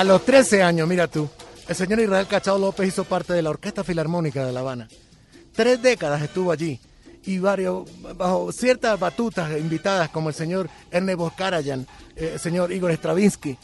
A 0.00 0.04
los 0.04 0.24
13 0.24 0.62
años, 0.62 0.88
mira 0.88 1.08
tú, 1.08 1.28
el 1.68 1.76
señor 1.76 2.00
Israel 2.00 2.26
Cachao 2.26 2.58
López 2.58 2.88
hizo 2.88 3.04
parte 3.04 3.34
de 3.34 3.42
la 3.42 3.50
Orquesta 3.50 3.84
Filarmónica 3.84 4.46
de 4.46 4.50
La 4.50 4.60
Habana. 4.60 4.88
Tres 5.52 5.82
décadas 5.82 6.22
estuvo 6.22 6.50
allí 6.50 6.80
y 7.26 7.38
varios, 7.38 7.86
bajo 8.16 8.50
ciertas 8.50 8.98
batutas 8.98 9.50
invitadas 9.58 10.08
como 10.08 10.30
el 10.30 10.34
señor 10.34 10.70
Ernest 10.90 11.18
Boscarayan, 11.18 11.86
eh, 12.16 12.30
el 12.32 12.40
señor 12.40 12.72
Igor 12.72 12.90
Stravinsky, 12.92 13.58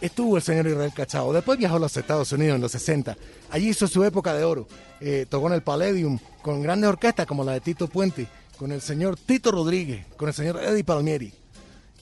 estuvo 0.00 0.36
el 0.36 0.42
señor 0.42 0.66
Israel 0.66 0.90
Cachao. 0.92 1.32
Después 1.32 1.56
viajó 1.56 1.76
a 1.76 1.78
los 1.78 1.96
Estados 1.96 2.32
Unidos 2.32 2.56
en 2.56 2.62
los 2.62 2.72
60. 2.72 3.16
Allí 3.52 3.68
hizo 3.68 3.86
su 3.86 4.02
época 4.02 4.34
de 4.34 4.42
oro. 4.42 4.66
Eh, 5.00 5.26
tocó 5.28 5.46
en 5.46 5.52
el 5.52 5.62
Palladium 5.62 6.18
con 6.42 6.62
grandes 6.62 6.90
orquestas 6.90 7.26
como 7.26 7.44
la 7.44 7.52
de 7.52 7.60
Tito 7.60 7.86
Puente, 7.86 8.26
con 8.58 8.72
el 8.72 8.80
señor 8.80 9.16
Tito 9.16 9.52
Rodríguez, 9.52 10.04
con 10.16 10.26
el 10.26 10.34
señor 10.34 10.60
Eddie 10.64 10.82
Palmieri. 10.82 11.32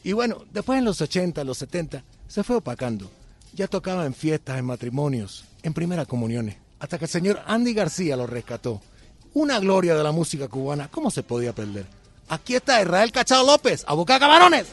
Y 0.02 0.14
bueno, 0.14 0.46
después 0.52 0.78
en 0.78 0.86
los 0.86 1.02
80, 1.02 1.44
los 1.44 1.58
70, 1.58 2.02
se 2.26 2.42
fue 2.42 2.56
opacando. 2.56 3.10
Ya 3.54 3.68
tocaba 3.68 4.04
en 4.04 4.14
fiestas, 4.14 4.58
en 4.58 4.64
matrimonios, 4.64 5.44
en 5.62 5.74
primeras 5.74 6.08
comuniones, 6.08 6.56
hasta 6.80 6.98
que 6.98 7.04
el 7.04 7.10
señor 7.10 7.40
Andy 7.46 7.72
García 7.72 8.16
lo 8.16 8.26
rescató. 8.26 8.82
Una 9.32 9.60
gloria 9.60 9.94
de 9.94 10.02
la 10.02 10.10
música 10.10 10.48
cubana, 10.48 10.88
¿cómo 10.90 11.08
se 11.08 11.22
podía 11.22 11.54
perder? 11.54 11.86
Aquí 12.28 12.56
está 12.56 12.82
Israel 12.82 13.12
Cachao 13.12 13.46
López, 13.46 13.84
a 13.86 13.94
buscar 13.94 14.18
camarones. 14.18 14.66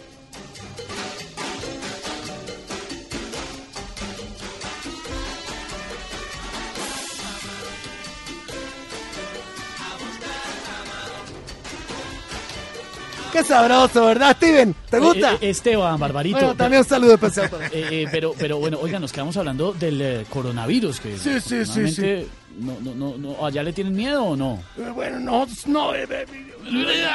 Qué 13.31 13.43
sabroso, 13.43 14.05
¿verdad, 14.05 14.35
Steven? 14.35 14.75
¿Te 14.89 14.99
gusta? 14.99 15.33
Eh, 15.33 15.37
eh, 15.41 15.49
Esteban, 15.51 15.99
Barbarito. 15.99 16.37
Bueno, 16.37 16.55
también 16.55 16.81
un 16.81 16.87
saludo 16.87 17.13
especial 17.13 17.49
para 17.49 17.67
Eh, 17.67 17.71
eh, 17.73 18.07
pero, 18.11 18.33
pero 18.37 18.57
bueno, 18.57 18.77
oiga, 18.81 18.99
nos 18.99 19.11
quedamos 19.11 19.37
hablando 19.37 19.71
del 19.73 20.01
eh, 20.01 20.25
coronavirus. 20.29 20.99
Que 20.99 21.17
Sí, 21.17 21.39
sí, 21.39 21.65
sí, 21.65 22.25
No, 22.59 22.77
no, 22.81 22.93
no, 22.93 23.17
no, 23.17 23.45
¿Allá 23.45 23.63
le 23.63 23.71
tienen 23.71 23.95
miedo 23.95 24.23
o 24.23 24.35
no? 24.35 24.61
Eh, 24.77 24.89
Bueno, 24.93 25.19
no, 25.67 25.95
eh, 25.95 26.05
eh, 26.09 26.25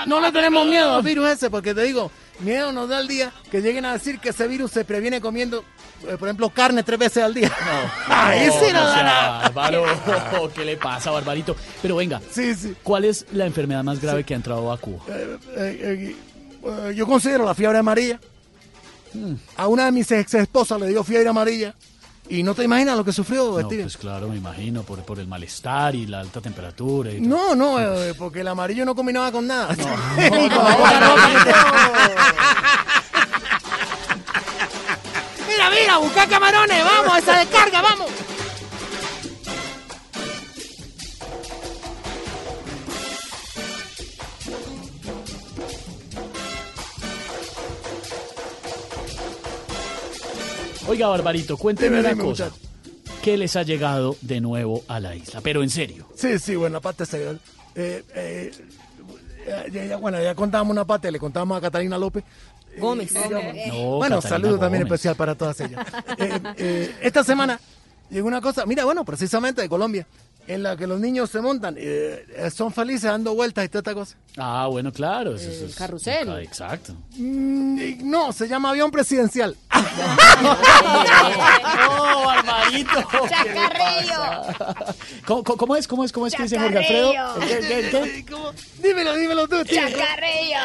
no 0.06 0.20
le 0.20 0.32
tenemos 0.32 0.66
miedo 0.66 0.96
al 0.96 1.02
virus 1.02 1.28
ese, 1.28 1.50
porque 1.50 1.74
te 1.74 1.82
digo, 1.82 2.10
miedo 2.40 2.72
nos 2.72 2.88
da 2.88 3.00
el 3.00 3.08
día 3.08 3.32
que 3.50 3.60
lleguen 3.60 3.84
a 3.84 3.92
decir 3.92 4.18
que 4.18 4.30
ese 4.30 4.46
virus 4.48 4.70
se 4.72 4.84
previene 4.84 5.20
comiendo, 5.20 5.64
eh, 6.06 6.16
por 6.18 6.28
ejemplo, 6.28 6.50
carne 6.50 6.82
tres 6.82 6.98
veces 6.98 7.22
al 7.22 7.34
día. 7.34 7.50
Ahí 8.08 8.48
sí 8.50 8.72
no 8.72 8.84
da 8.84 8.94
sea, 8.94 9.02
nada. 9.02 9.48
Bárbaro, 9.50 10.50
¿qué 10.54 10.64
le 10.64 10.76
pasa, 10.76 11.10
Barbarito? 11.10 11.56
Pero 11.82 11.96
venga, 11.96 12.20
¿cuál 12.82 13.04
es 13.04 13.26
la 13.32 13.46
enfermedad 13.46 13.82
más 13.84 14.00
grave 14.00 14.24
que 14.24 14.34
ha 14.34 14.36
entrado 14.36 14.70
a 14.70 14.78
Cuba? 14.78 15.02
Eh, 15.08 15.38
eh, 15.56 16.16
eh, 16.64 16.94
yo 16.94 17.06
considero 17.06 17.44
la 17.44 17.54
fiebre 17.54 17.78
amarilla. 17.78 18.20
A 19.56 19.66
una 19.68 19.86
de 19.86 19.92
mis 19.92 20.10
ex 20.10 20.34
esposas 20.34 20.80
le 20.80 20.88
dio 20.88 21.02
fiebre 21.02 21.28
amarilla. 21.28 21.74
Y 22.28 22.42
no 22.42 22.54
te 22.54 22.64
imaginas 22.64 22.96
lo 22.96 23.04
que 23.04 23.12
sufrió, 23.12 23.52
No, 23.52 23.60
Steven. 23.66 23.84
pues 23.84 23.96
claro, 23.96 24.28
me 24.28 24.36
imagino, 24.36 24.82
por, 24.82 25.00
por 25.04 25.18
el 25.20 25.28
malestar 25.28 25.94
y 25.94 26.06
la 26.06 26.20
alta 26.20 26.40
temperatura. 26.40 27.12
Y 27.12 27.20
No, 27.20 27.54
no, 27.54 27.78
eh, 27.80 28.14
porque 28.18 28.40
el 28.40 28.48
amarillo 28.48 28.84
no 28.84 28.94
combinaba 28.94 29.30
con 29.30 29.46
nada. 29.46 29.74
mira, 35.48 35.70
mira, 35.70 35.98
busca 35.98 36.26
camarones, 36.26 36.84
vamos, 36.84 37.14
a 37.14 37.18
esa 37.18 37.38
descarga, 37.38 37.80
vamos. 37.82 38.10
Oiga, 50.88 51.08
Barbarito, 51.08 51.56
cuénteme 51.56 52.00
una 52.00 52.16
cosa. 52.16 52.50
¿Qué 53.22 53.36
les 53.36 53.56
ha 53.56 53.62
llegado 53.64 54.16
de 54.20 54.40
nuevo 54.40 54.84
a 54.88 55.00
la 55.00 55.16
isla? 55.16 55.40
Pero 55.40 55.62
en 55.62 55.70
serio. 55.70 56.06
Sí, 56.14 56.38
sí, 56.38 56.54
bueno, 56.54 56.78
aparte 56.78 57.04
serio. 57.06 57.38
Eh, 57.74 58.04
eh, 58.14 58.50
ya- 59.72 59.84
ya- 59.84 59.96
bueno, 59.96 60.22
ya 60.22 60.34
contábamos 60.34 60.72
una 60.72 60.84
parte, 60.84 61.10
le 61.10 61.18
contábamos 61.18 61.58
a 61.58 61.60
Catalina 61.60 61.98
López. 61.98 62.22
Gómez. 62.78 63.14
Eh, 63.16 63.68
No, 63.68 63.96
bueno, 63.96 64.16
Catalina 64.16 64.20
saludo 64.22 64.58
también 64.58 64.82
especial 64.84 65.16
para 65.16 65.34
todas 65.34 65.58
ellas. 65.60 65.84
Eh, 66.18 66.40
eh, 66.58 66.94
esta 67.02 67.24
semana 67.24 67.58
llegó 68.10 68.28
una 68.28 68.40
cosa, 68.40 68.64
mira, 68.66 68.84
bueno, 68.84 69.04
precisamente 69.04 69.62
de 69.62 69.68
Colombia, 69.68 70.06
en 70.46 70.62
la 70.62 70.76
que 70.76 70.86
los 70.86 71.00
niños 71.00 71.30
se 71.30 71.40
montan, 71.40 71.74
eh, 71.78 72.24
eh, 72.36 72.50
son 72.50 72.72
felices 72.72 73.04
dando 73.04 73.34
vueltas 73.34 73.64
y 73.64 73.68
toda 73.68 73.80
esta 73.80 73.94
cosa. 73.94 74.16
Ah, 74.36 74.66
bueno, 74.70 74.92
claro. 74.92 75.34
Eso, 75.36 75.50
eso 75.50 75.64
El 75.64 75.70
es- 75.70 75.76
carrusel. 75.76 76.30
Ah, 76.30 76.42
Exacto. 76.42 76.94
Mm, 77.16 78.08
no, 78.10 78.32
se 78.32 78.46
llama 78.48 78.70
avión 78.70 78.90
presidencial. 78.90 79.56
No, 80.42 82.24
Barbarito. 82.26 82.90
Chacarrillo. 83.28 84.22
¿Cómo, 85.56 85.76
es? 85.76 85.86
¿Cómo 85.88 86.04
es? 86.04 86.12
¿Cómo 86.12 86.26
es 86.26 86.34
que 86.34 86.42
dice 86.44 86.58
Jorge 86.58 86.78
Alfredo? 86.78 87.12
¿Qué, 87.40 87.58
qué, 87.58 87.88
qué? 87.90 88.26
¿Cómo? 88.30 88.50
Dímelo, 88.82 89.14
dímelo 89.16 89.48
tú, 89.48 89.64
tío. 89.64 89.80
Chacarrillo. 89.80 90.58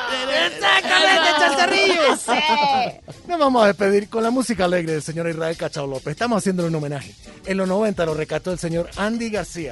¡Exactamente, 0.47 1.29
chascarrillos! 1.39 2.19
Sí. 2.19 3.11
Nos 3.27 3.39
vamos 3.39 3.63
a 3.63 3.67
despedir 3.67 4.09
con 4.09 4.23
la 4.23 4.29
música 4.31 4.65
alegre 4.65 4.93
del 4.93 5.01
señor 5.01 5.27
Israel 5.29 5.55
Cachao 5.57 5.87
López. 5.87 6.11
Estamos 6.11 6.37
haciéndole 6.39 6.69
un 6.69 6.75
homenaje. 6.75 7.13
En 7.45 7.57
los 7.57 7.67
90 7.67 8.05
lo 8.05 8.13
rescató 8.13 8.51
el 8.51 8.59
señor 8.59 8.89
Andy 8.97 9.29
García. 9.29 9.70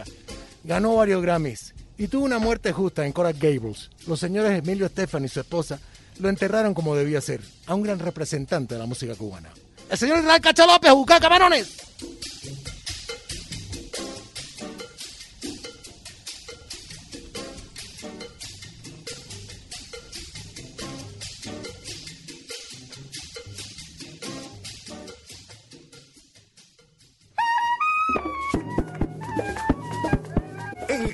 Ganó 0.64 0.96
varios 0.96 1.22
Grammys 1.22 1.74
y 1.98 2.08
tuvo 2.08 2.26
una 2.26 2.40
muerte 2.40 2.72
justa 2.72 3.06
en 3.06 3.12
Coral 3.12 3.34
Gables. 3.34 3.90
Los 4.08 4.20
señores 4.20 4.58
Emilio 4.58 4.86
Estefan 4.86 5.26
y 5.26 5.30
su 5.30 5.40
esposa 5.40 5.80
lo 6.20 6.30
enterraron 6.30 6.74
como 6.74 6.96
debía 6.96 7.22
ser, 7.22 7.42
a 7.66 7.76
un 7.76 7.84
gran 7.84 8.00
representante 8.00 8.76
de 8.76 8.80
la 8.80 8.86
música 8.86 9.16
cubana. 9.16 9.50
El 9.90 9.98
señor 9.98 10.20
Israel 10.20 10.42
Cachao 10.42 10.68
López, 10.68 10.90
a 10.90 10.94
buscar 10.94 11.22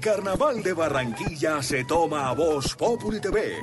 carnaval 0.06 0.61
de 0.61 0.72
Barranquilla 0.72 1.64
se 1.64 1.84
toma 1.84 2.30
a 2.30 2.34
Voz 2.34 2.76
Populi 2.76 3.19
TV. 3.19 3.57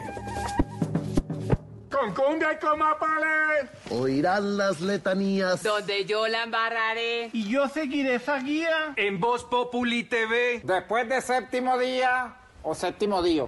Con 1.88 2.12
cumbia 2.12 2.54
y 2.54 2.56
con 2.58 2.80
mapales. 2.80 3.70
Oirán 3.90 4.56
las 4.56 4.80
letanías. 4.80 5.62
Donde 5.62 6.04
yo 6.04 6.26
la 6.26 6.42
embarraré. 6.42 7.30
Y 7.32 7.48
yo 7.48 7.68
seguiré 7.68 8.16
esa 8.16 8.40
guía. 8.40 8.92
En 8.96 9.20
Voz 9.20 9.44
Populi 9.44 10.02
TV. 10.02 10.62
Después 10.64 11.08
de 11.08 11.20
séptimo 11.20 11.78
día 11.78 12.34
o 12.64 12.74
séptimo 12.74 13.22
día. 13.22 13.44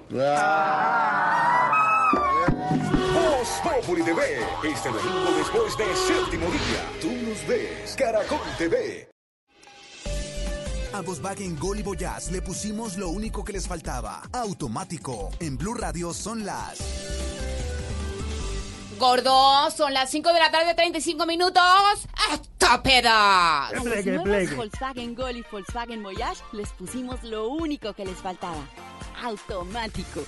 Voz 3.13 3.61
Populi 3.65 4.05
TV. 4.05 4.23
Este 4.73 4.89
domingo 4.89 5.33
después 5.37 5.77
de 5.77 5.97
séptimo 5.97 6.47
día. 6.47 7.01
Tú 7.01 7.11
nos 7.29 7.45
ves. 7.49 7.97
Caracol 7.99 8.39
TV. 8.57 9.14
A 10.95 11.01
Volkswagen 11.01 11.59
Gol 11.59 11.81
y 11.81 11.83
Voyage 11.83 12.31
le 12.31 12.41
pusimos 12.41 12.97
lo 12.97 13.09
único 13.09 13.43
que 13.43 13.53
les 13.53 13.67
faltaba. 13.67 14.23
Automático. 14.33 15.31
En 15.41 15.59
Blue 15.59 15.75
Radio 15.75 16.15
son 16.15 16.47
las... 16.47 16.79
Gordo, 18.97 19.73
son 19.73 19.93
las 19.93 20.09
5 20.13 20.33
de 20.33 20.39
la 20.39 20.53
tarde, 20.53 20.73
35 20.73 21.27
minutos. 21.27 21.65
¡Estúpidas! 22.33 23.11
A 23.13 23.71
los 23.73 24.07
nuevos 24.07 24.55
Volkswagen 24.55 25.17
Gol 25.17 25.37
y 25.39 25.45
Volkswagen 25.51 26.01
Voyage 26.05 26.45
les 26.53 26.71
pusimos 26.71 27.25
lo 27.25 27.49
único 27.49 27.93
que 27.93 28.05
les 28.05 28.19
faltaba. 28.19 28.65
Automático. 29.21 30.21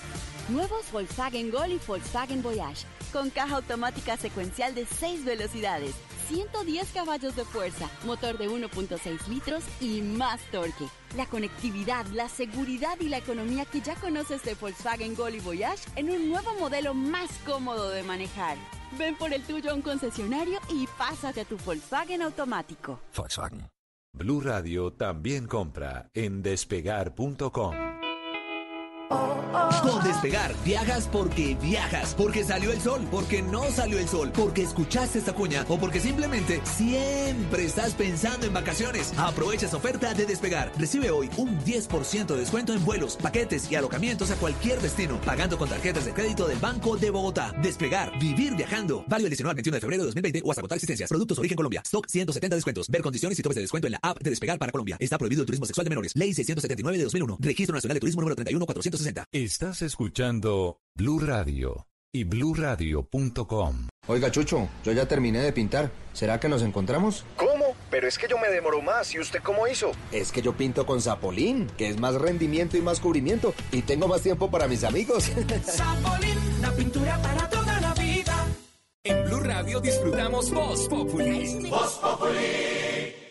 Nuevos 0.49 0.91
Volkswagen 0.91 1.49
Gol 1.49 1.71
y 1.71 1.79
Volkswagen 1.87 2.43
Voyage. 2.43 2.85
Con 3.13 3.29
caja 3.29 3.55
automática 3.55 4.17
secuencial 4.17 4.75
de 4.75 4.85
6 4.85 5.23
velocidades, 5.23 5.95
110 6.27 6.91
caballos 6.91 7.35
de 7.35 7.45
fuerza, 7.45 7.89
motor 8.05 8.37
de 8.37 8.49
1.6 8.49 9.27
litros 9.27 9.63
y 9.79 10.01
más 10.01 10.41
torque. 10.51 10.85
La 11.15 11.25
conectividad, 11.25 12.05
la 12.07 12.27
seguridad 12.27 12.99
y 12.99 13.07
la 13.07 13.17
economía 13.17 13.63
que 13.65 13.79
ya 13.79 13.95
conoces 13.95 14.43
de 14.43 14.55
Volkswagen 14.55 15.15
Gol 15.15 15.35
y 15.35 15.39
Voyage 15.39 15.87
en 15.95 16.11
un 16.11 16.29
nuevo 16.29 16.53
modelo 16.59 16.93
más 16.93 17.31
cómodo 17.45 17.89
de 17.89 18.03
manejar. 18.03 18.57
Ven 18.97 19.15
por 19.15 19.33
el 19.33 19.41
tuyo 19.43 19.71
a 19.71 19.73
un 19.73 19.81
concesionario 19.81 20.59
y 20.69 20.87
pásate 20.97 21.41
a 21.41 21.45
tu 21.45 21.57
Volkswagen 21.57 22.21
automático. 22.21 22.99
Volkswagen. 23.15 23.69
Blue 24.13 24.41
Radio 24.41 24.91
también 24.91 25.47
compra 25.47 26.09
en 26.13 26.41
despegar.com. 26.41 27.75
Con 29.09 30.03
Despegar, 30.03 30.53
viajas 30.65 31.07
porque 31.09 31.55
viajas, 31.61 32.13
porque 32.15 32.43
salió 32.43 32.73
el 32.73 32.81
sol, 32.81 33.07
porque 33.09 33.41
no 33.41 33.63
salió 33.71 33.99
el 33.99 34.07
sol, 34.07 34.31
porque 34.33 34.63
escuchaste 34.63 35.19
esta 35.19 35.33
cuña 35.33 35.65
o 35.69 35.77
porque 35.77 35.99
simplemente 36.01 36.61
siempre 36.65 37.63
estás 37.63 37.93
pensando 37.93 38.45
en 38.45 38.53
vacaciones. 38.53 39.13
Aprovecha 39.17 39.67
esa 39.67 39.77
oferta 39.77 40.13
de 40.13 40.25
Despegar. 40.25 40.71
Recibe 40.77 41.09
hoy 41.09 41.29
un 41.37 41.57
10% 41.61 42.25
de 42.25 42.37
descuento 42.37 42.73
en 42.73 42.83
vuelos, 42.83 43.15
paquetes 43.15 43.71
y 43.71 43.75
alojamientos 43.75 44.29
a 44.31 44.35
cualquier 44.35 44.81
destino, 44.81 45.21
pagando 45.21 45.57
con 45.57 45.69
tarjetas 45.69 46.05
de 46.05 46.13
crédito 46.13 46.47
del 46.47 46.59
Banco 46.59 46.97
de 46.97 47.09
Bogotá. 47.09 47.53
Despegar, 47.61 48.17
vivir 48.19 48.55
viajando. 48.55 49.05
Válido 49.07 49.27
el 49.27 49.31
19 49.31 49.51
al 49.51 49.55
21 49.55 49.75
de 49.75 49.81
febrero 49.81 50.03
de 50.03 50.07
2020 50.07 50.41
o 50.43 50.51
hasta 50.51 50.61
agotar 50.61 50.75
existencias. 50.75 51.09
Productos 51.09 51.39
origen 51.39 51.55
Colombia. 51.55 51.81
Stock 51.85 52.07
170 52.07 52.55
descuentos. 52.55 52.89
Ver 52.89 53.01
condiciones 53.01 53.39
y 53.39 53.41
topes 53.41 53.55
de 53.55 53.61
descuento 53.61 53.87
en 53.87 53.93
la 53.93 53.99
app 54.01 54.21
de 54.21 54.29
Despegar 54.29 54.59
para 54.59 54.71
Colombia. 54.71 54.97
Está 54.99 55.17
prohibido 55.17 55.43
el 55.43 55.45
turismo 55.45 55.65
sexual 55.65 55.85
de 55.85 55.89
menores. 55.91 56.11
Ley 56.15 56.33
679 56.33 56.97
de 56.97 57.03
2001. 57.05 57.37
Registro 57.39 57.73
Nacional 57.73 57.95
de 57.95 57.99
Turismo 58.01 58.21
número 58.21 58.35
31460. 58.97 59.23
Estás 59.31 59.81
escuchando 59.81 60.79
Blue 60.95 61.19
Radio 61.19 61.87
y 62.11 62.23
bluradio.com. 62.23 63.87
Oiga, 64.07 64.31
Chucho, 64.31 64.69
yo 64.83 64.91
ya 64.91 65.07
terminé 65.07 65.39
de 65.39 65.53
pintar. 65.53 65.91
¿Será 66.13 66.39
que 66.39 66.49
nos 66.49 66.61
encontramos? 66.61 67.25
¿Cómo? 67.35 67.75
Pero 67.91 68.07
es 68.07 68.17
que 68.17 68.27
yo 68.27 68.37
me 68.37 68.49
demoro 68.49 68.81
más. 68.81 69.13
¿Y 69.13 69.19
usted 69.19 69.39
cómo 69.43 69.67
hizo? 69.67 69.91
Es 70.11 70.31
que 70.31 70.41
yo 70.41 70.53
pinto 70.53 70.85
con 70.85 71.01
Zapolín, 71.01 71.67
que 71.77 71.89
es 71.89 71.99
más 71.99 72.15
rendimiento 72.15 72.77
y 72.77 72.81
más 72.81 72.99
cubrimiento. 72.99 73.53
Y 73.71 73.81
tengo 73.83 74.07
más 74.07 74.21
tiempo 74.21 74.49
para 74.49 74.67
mis 74.67 74.83
amigos. 74.83 75.25
Zapolín, 75.65 76.61
la 76.61 76.71
pintura 76.71 77.21
para 77.21 77.49
toda 77.49 77.79
la 77.81 77.93
vida. 77.93 78.47
En 79.03 79.25
Blue 79.25 79.39
Radio 79.41 79.79
disfrutamos 79.79 80.51
Voz 80.51 80.87
Populi. 80.87 81.69
Voz 81.69 81.99
Populi. 82.01 83.26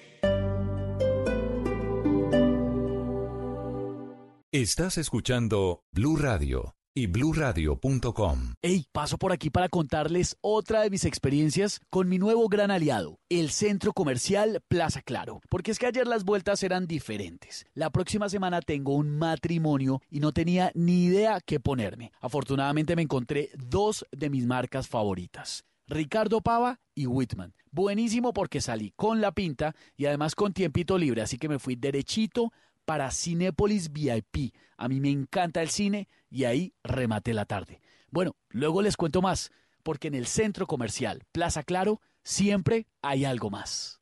Estás 4.57 4.97
escuchando 4.97 5.85
Blue 5.93 6.17
Radio 6.17 6.77
y 6.95 7.09
bluradio.com. 7.09 8.55
Hey, 8.63 8.87
paso 8.91 9.19
por 9.19 9.31
aquí 9.31 9.51
para 9.51 9.69
contarles 9.69 10.39
otra 10.41 10.81
de 10.81 10.89
mis 10.89 11.05
experiencias 11.05 11.79
con 11.91 12.09
mi 12.09 12.17
nuevo 12.17 12.49
gran 12.49 12.71
aliado, 12.71 13.19
el 13.29 13.51
centro 13.51 13.93
comercial 13.93 14.63
Plaza 14.67 15.03
Claro. 15.03 15.43
Porque 15.51 15.73
es 15.73 15.79
que 15.79 15.85
ayer 15.85 16.07
las 16.07 16.25
vueltas 16.25 16.63
eran 16.63 16.87
diferentes. 16.87 17.67
La 17.75 17.91
próxima 17.91 18.31
semana 18.31 18.63
tengo 18.63 18.95
un 18.95 19.19
matrimonio 19.19 20.01
y 20.09 20.21
no 20.21 20.33
tenía 20.33 20.73
ni 20.75 21.05
idea 21.05 21.43
qué 21.45 21.61
ponerme. 21.61 22.13
Afortunadamente 22.23 22.97
me 22.97 23.03
encontré 23.03 23.51
dos 23.59 24.07
de 24.11 24.31
mis 24.31 24.47
marcas 24.47 24.89
favoritas. 24.89 25.67
Ricardo 25.87 26.41
Pava 26.41 26.81
y 26.95 27.07
Whitman. 27.07 27.53
Buenísimo 27.71 28.33
porque 28.33 28.63
salí 28.63 28.95
con 28.97 29.21
la 29.21 29.33
pinta 29.33 29.77
y 29.99 30.07
además 30.07 30.35
con 30.35 30.55
tiempito 30.55 30.97
libre, 30.97 31.21
así 31.21 31.37
que 31.37 31.51
me 31.51 31.59
fui 31.59 31.77
derechito 31.77 32.55
para 32.87 33.11
Cinépolis 33.11 33.93
VIP. 33.93 34.55
A 34.79 34.89
mí 34.89 35.01
me 35.01 35.11
encanta 35.11 35.61
el 35.61 35.69
cine 35.69 36.09
y 36.31 36.45
ahí 36.45 36.73
rematé 36.83 37.35
la 37.35 37.45
tarde. 37.45 37.83
Bueno, 38.11 38.37
luego 38.49 38.81
les 38.81 38.97
cuento 38.97 39.21
más, 39.21 39.51
porque 39.83 40.09
en 40.09 40.15
el 40.15 40.27
centro 40.27 40.67
comercial 40.67 41.25
Plaza 41.33 41.63
Claro 41.63 42.01
siempre 42.23 42.87
hay 43.03 43.27
algo 43.27 43.51
más. 43.51 44.01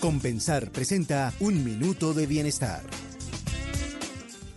Compensar 0.00 0.70
presenta 0.70 1.34
Un 1.40 1.64
Minuto 1.64 2.14
de 2.14 2.26
Bienestar. 2.26 2.82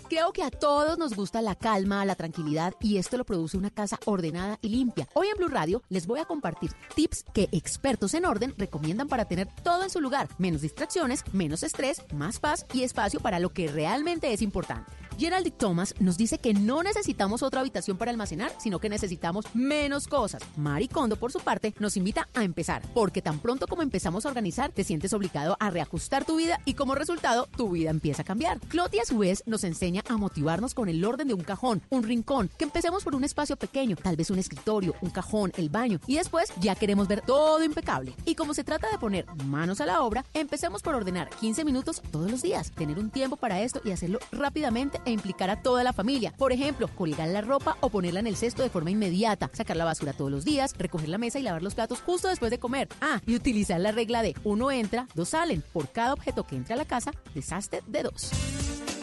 Creo 0.09 0.33
que 0.33 0.41
a 0.41 0.49
todos 0.49 0.97
nos 0.97 1.15
gusta 1.15 1.39
la 1.39 1.53
calma, 1.53 2.03
la 2.03 2.15
tranquilidad 2.15 2.73
y 2.81 2.97
esto 2.97 3.15
lo 3.15 3.25
produce 3.25 3.57
una 3.57 3.69
casa 3.69 3.99
ordenada 4.05 4.57
y 4.59 4.69
limpia. 4.69 5.07
Hoy 5.13 5.27
en 5.27 5.37
Blue 5.37 5.49
Radio 5.49 5.83
les 5.87 6.07
voy 6.07 6.19
a 6.19 6.25
compartir 6.25 6.71
tips 6.95 7.25
que 7.31 7.47
expertos 7.51 8.15
en 8.15 8.25
orden 8.25 8.55
recomiendan 8.57 9.07
para 9.07 9.25
tener 9.25 9.47
todo 9.63 9.83
en 9.83 9.91
su 9.91 10.01
lugar, 10.01 10.27
menos 10.39 10.61
distracciones, 10.61 11.23
menos 11.31 11.61
estrés, 11.61 12.01
más 12.11 12.39
paz 12.39 12.65
y 12.73 12.81
espacio 12.81 13.19
para 13.19 13.37
lo 13.37 13.53
que 13.53 13.67
realmente 13.67 14.33
es 14.33 14.41
importante. 14.41 14.91
Gerald 15.19 15.51
Thomas 15.57 15.93
nos 15.99 16.17
dice 16.17 16.37
que 16.37 16.53
no 16.53 16.81
necesitamos 16.81 17.43
otra 17.43 17.59
habitación 17.59 17.97
para 17.97 18.09
almacenar, 18.09 18.53
sino 18.57 18.79
que 18.79 18.87
necesitamos 18.87 19.43
menos 19.53 20.07
cosas. 20.07 20.41
Mari 20.55 20.87
Kondo, 20.87 21.17
por 21.17 21.33
su 21.33 21.39
parte, 21.39 21.75
nos 21.77 21.97
invita 21.97 22.29
a 22.33 22.45
empezar, 22.45 22.81
porque 22.93 23.21
tan 23.21 23.39
pronto 23.39 23.67
como 23.67 23.81
empezamos 23.81 24.25
a 24.25 24.29
organizar, 24.29 24.71
te 24.71 24.85
sientes 24.85 25.11
obligado 25.11 25.57
a 25.59 25.71
reajustar 25.71 26.23
tu 26.23 26.37
vida 26.37 26.61
y 26.63 26.73
como 26.73 26.95
resultado, 26.95 27.49
tu 27.57 27.71
vida 27.71 27.89
empieza 27.89 28.21
a 28.21 28.25
cambiar. 28.25 28.61
Cloti, 28.69 28.99
a 28.99 29.05
su 29.05 29.17
vez, 29.17 29.43
nos 29.45 29.65
enseña 29.65 30.05
a 30.07 30.15
motivarnos 30.15 30.73
con 30.73 30.87
el 30.87 31.03
orden 31.03 31.27
de 31.27 31.33
un 31.33 31.43
cajón, 31.43 31.81
un 31.89 32.03
rincón, 32.03 32.49
que 32.57 32.63
empecemos 32.63 33.03
por 33.03 33.13
un 33.13 33.25
espacio 33.25 33.57
pequeño, 33.57 33.97
tal 33.97 34.15
vez 34.15 34.29
un 34.29 34.39
escritorio, 34.39 34.95
un 35.01 35.09
cajón, 35.09 35.51
el 35.57 35.67
baño, 35.67 35.99
y 36.07 36.15
después 36.15 36.53
ya 36.61 36.75
queremos 36.75 37.09
ver 37.09 37.19
todo 37.19 37.61
impecable. 37.61 38.15
Y 38.23 38.35
como 38.35 38.53
se 38.53 38.63
trata 38.63 38.89
de 38.89 38.97
poner 38.97 39.25
manos 39.47 39.81
a 39.81 39.85
la 39.85 39.99
obra, 40.01 40.23
empecemos 40.33 40.81
por 40.81 40.95
ordenar 40.95 41.29
15 41.41 41.65
minutos 41.65 42.01
todos 42.09 42.31
los 42.31 42.41
días, 42.41 42.71
tener 42.71 42.97
un 42.97 43.09
tiempo 43.09 43.35
para 43.35 43.61
esto 43.61 43.81
y 43.83 43.91
hacerlo 43.91 44.19
rápidamente 44.31 45.01
e 45.09 45.13
implicar 45.13 45.49
a 45.49 45.61
toda 45.61 45.83
la 45.83 45.93
familia. 45.93 46.33
Por 46.37 46.51
ejemplo, 46.51 46.87
colgar 46.95 47.27
la 47.29 47.41
ropa 47.41 47.77
o 47.81 47.89
ponerla 47.89 48.19
en 48.19 48.27
el 48.27 48.35
cesto 48.35 48.63
de 48.63 48.69
forma 48.69 48.91
inmediata, 48.91 49.49
sacar 49.53 49.77
la 49.77 49.85
basura 49.85 50.13
todos 50.13 50.31
los 50.31 50.45
días, 50.45 50.73
recoger 50.77 51.09
la 51.09 51.17
mesa 51.17 51.39
y 51.39 51.43
lavar 51.43 51.63
los 51.63 51.75
platos 51.75 52.01
justo 52.01 52.27
después 52.27 52.51
de 52.51 52.59
comer. 52.59 52.87
Ah, 53.01 53.21
y 53.25 53.35
utilizar 53.35 53.79
la 53.79 53.91
regla 53.91 54.21
de 54.21 54.35
uno 54.43 54.71
entra, 54.71 55.07
dos 55.15 55.29
salen. 55.29 55.63
Por 55.73 55.89
cada 55.89 56.13
objeto 56.13 56.45
que 56.45 56.55
entre 56.55 56.73
a 56.73 56.77
la 56.77 56.85
casa, 56.85 57.11
deshazte 57.33 57.81
de 57.87 58.03
dos. 58.03 58.31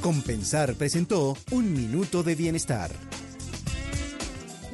Compensar 0.00 0.74
presentó 0.74 1.36
Un 1.50 1.72
Minuto 1.72 2.22
de 2.22 2.34
Bienestar. 2.34 2.90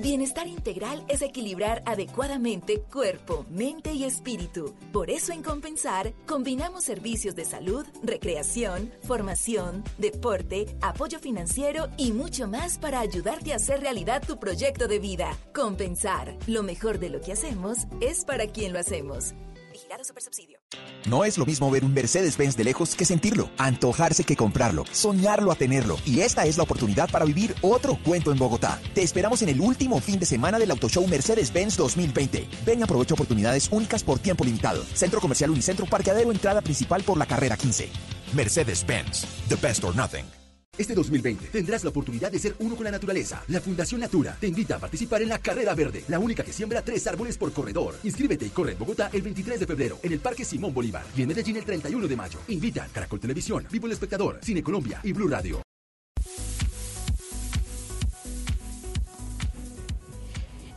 Bienestar 0.03 0.49
integral 0.49 1.05
es 1.07 1.23
equilibrar 1.23 1.85
adecuadamente 1.87 2.81
cuerpo, 2.81 3.47
mente 3.49 3.93
y 3.93 4.03
espíritu. 4.03 4.75
Por 4.93 5.11
eso 5.11 5.33
en 5.33 5.45
Compensar 5.45 6.13
combinamos 6.27 6.83
servicios 6.83 7.37
de 7.37 7.45
salud, 7.45 7.87
recreación, 8.03 8.93
formación, 9.05 9.85
deporte, 9.99 10.67
apoyo 10.81 11.21
financiero 11.21 11.89
y 11.97 12.11
mucho 12.11 12.49
más 12.49 12.79
para 12.79 12.99
ayudarte 12.99 13.53
a 13.53 13.57
hacer 13.57 13.81
realidad 13.81 14.25
tu 14.27 14.41
proyecto 14.41 14.89
de 14.89 14.99
vida. 14.99 15.39
Compensar, 15.55 16.37
lo 16.49 16.65
mejor 16.65 16.99
de 16.99 17.09
lo 17.09 17.21
que 17.21 17.31
hacemos 17.31 17.87
es 18.01 18.25
para 18.25 18.49
quien 18.49 18.73
lo 18.73 18.81
hacemos. 18.81 19.35
Vigilado 19.71 20.03
Supersubsidio. 20.03 20.62
No 21.07 21.25
es 21.25 21.37
lo 21.37 21.47
mismo 21.47 21.71
ver 21.71 21.85
un 21.85 21.93
Mercedes-Benz 21.93 22.57
de 22.57 22.65
lejos 22.65 22.95
que 22.95 23.05
sentirlo, 23.05 23.51
antojarse 23.59 24.25
que 24.25 24.37
comprarlo, 24.37 24.85
soñarlo 24.93 25.51
a 25.51 25.57
tenerlo. 25.57 25.99
Y 26.05 26.21
esta 26.21 26.45
es 26.45 26.57
la 26.57 26.63
oportunidad 26.63 27.11
para 27.11 27.25
vivir 27.25 27.55
otro 27.61 27.99
cuento 28.05 28.31
en 28.31 28.39
Bogotá. 28.39 28.81
Te 28.95 29.03
esperamos 29.03 29.43
en 29.43 29.49
el 29.49 29.61
último 29.61 30.01
fin 30.01 30.19
de 30.19 30.27
semana 30.27 30.59
del 30.59 30.71
Auto 30.71 30.89
Show 30.89 31.07
Mercedes-Benz 31.09 31.77
2020. 31.77 32.49
Ven 32.65 32.81
y 32.81 32.83
aprovecha 32.83 33.15
oportunidades 33.15 33.69
únicas 33.73 34.05
por 34.05 34.19
tiempo 34.19 34.45
limitado. 34.45 34.85
Centro 34.95 35.21
Comercial 35.21 35.51
Unicentro, 35.51 35.87
parqueadero, 35.87 36.31
entrada 36.31 36.61
principal 36.61 37.03
por 37.03 37.17
la 37.19 37.27
carrera 37.27 37.57
15. 37.57 37.89
Mercedes-Benz, 38.35 39.27
the 39.49 39.57
best 39.57 39.85
or 39.85 39.95
nothing. 39.95 40.42
Este 40.79 40.95
2020 40.95 41.49
tendrás 41.49 41.85
la 41.85 41.91
oportunidad 41.91 42.33
de 42.33 42.39
ser 42.39 42.55
uno 42.61 42.75
con 42.77 42.85
la 42.85 42.91
naturaleza. 42.91 43.45
La 43.49 43.61
Fundación 43.61 44.01
Natura 44.01 44.35
te 44.41 44.47
invita 44.47 44.77
a 44.77 44.79
participar 44.79 45.21
en 45.21 45.29
la 45.29 45.39
Carrera 45.39 45.75
Verde, 45.75 46.03
la 46.09 46.19
única 46.19 46.43
que 46.43 46.53
siembra 46.55 46.81
tres 46.81 47.07
árboles 47.07 47.37
por 47.37 47.53
corredor. 47.53 47.97
Inscríbete 48.03 48.47
y 48.47 48.49
corre 48.49 48.73
en 48.73 48.79
Bogotá 48.79 49.11
el 49.13 49.21
23 49.21 49.61
de 49.61 49.67
febrero, 49.67 49.99
en 50.03 50.13
el 50.13 50.21
Parque 50.21 50.47
Simón 50.47 50.73
Bolívar 50.73 51.05
y 51.15 51.21
en 51.21 51.29
Medellín 51.29 51.59
el 51.59 51.67
31 51.67 52.09
de 52.09 52.17
mayo. 52.17 52.39
Invita 52.49 52.89
Caracol 52.91 53.21
Televisión, 53.21 53.67
Vivo 53.71 53.87
el 53.87 53.93
Espectador, 53.93 54.39
Cine 54.43 54.63
Colombia 54.63 54.99
y 55.03 55.13
Blue 55.13 55.29
Radio. 55.29 55.61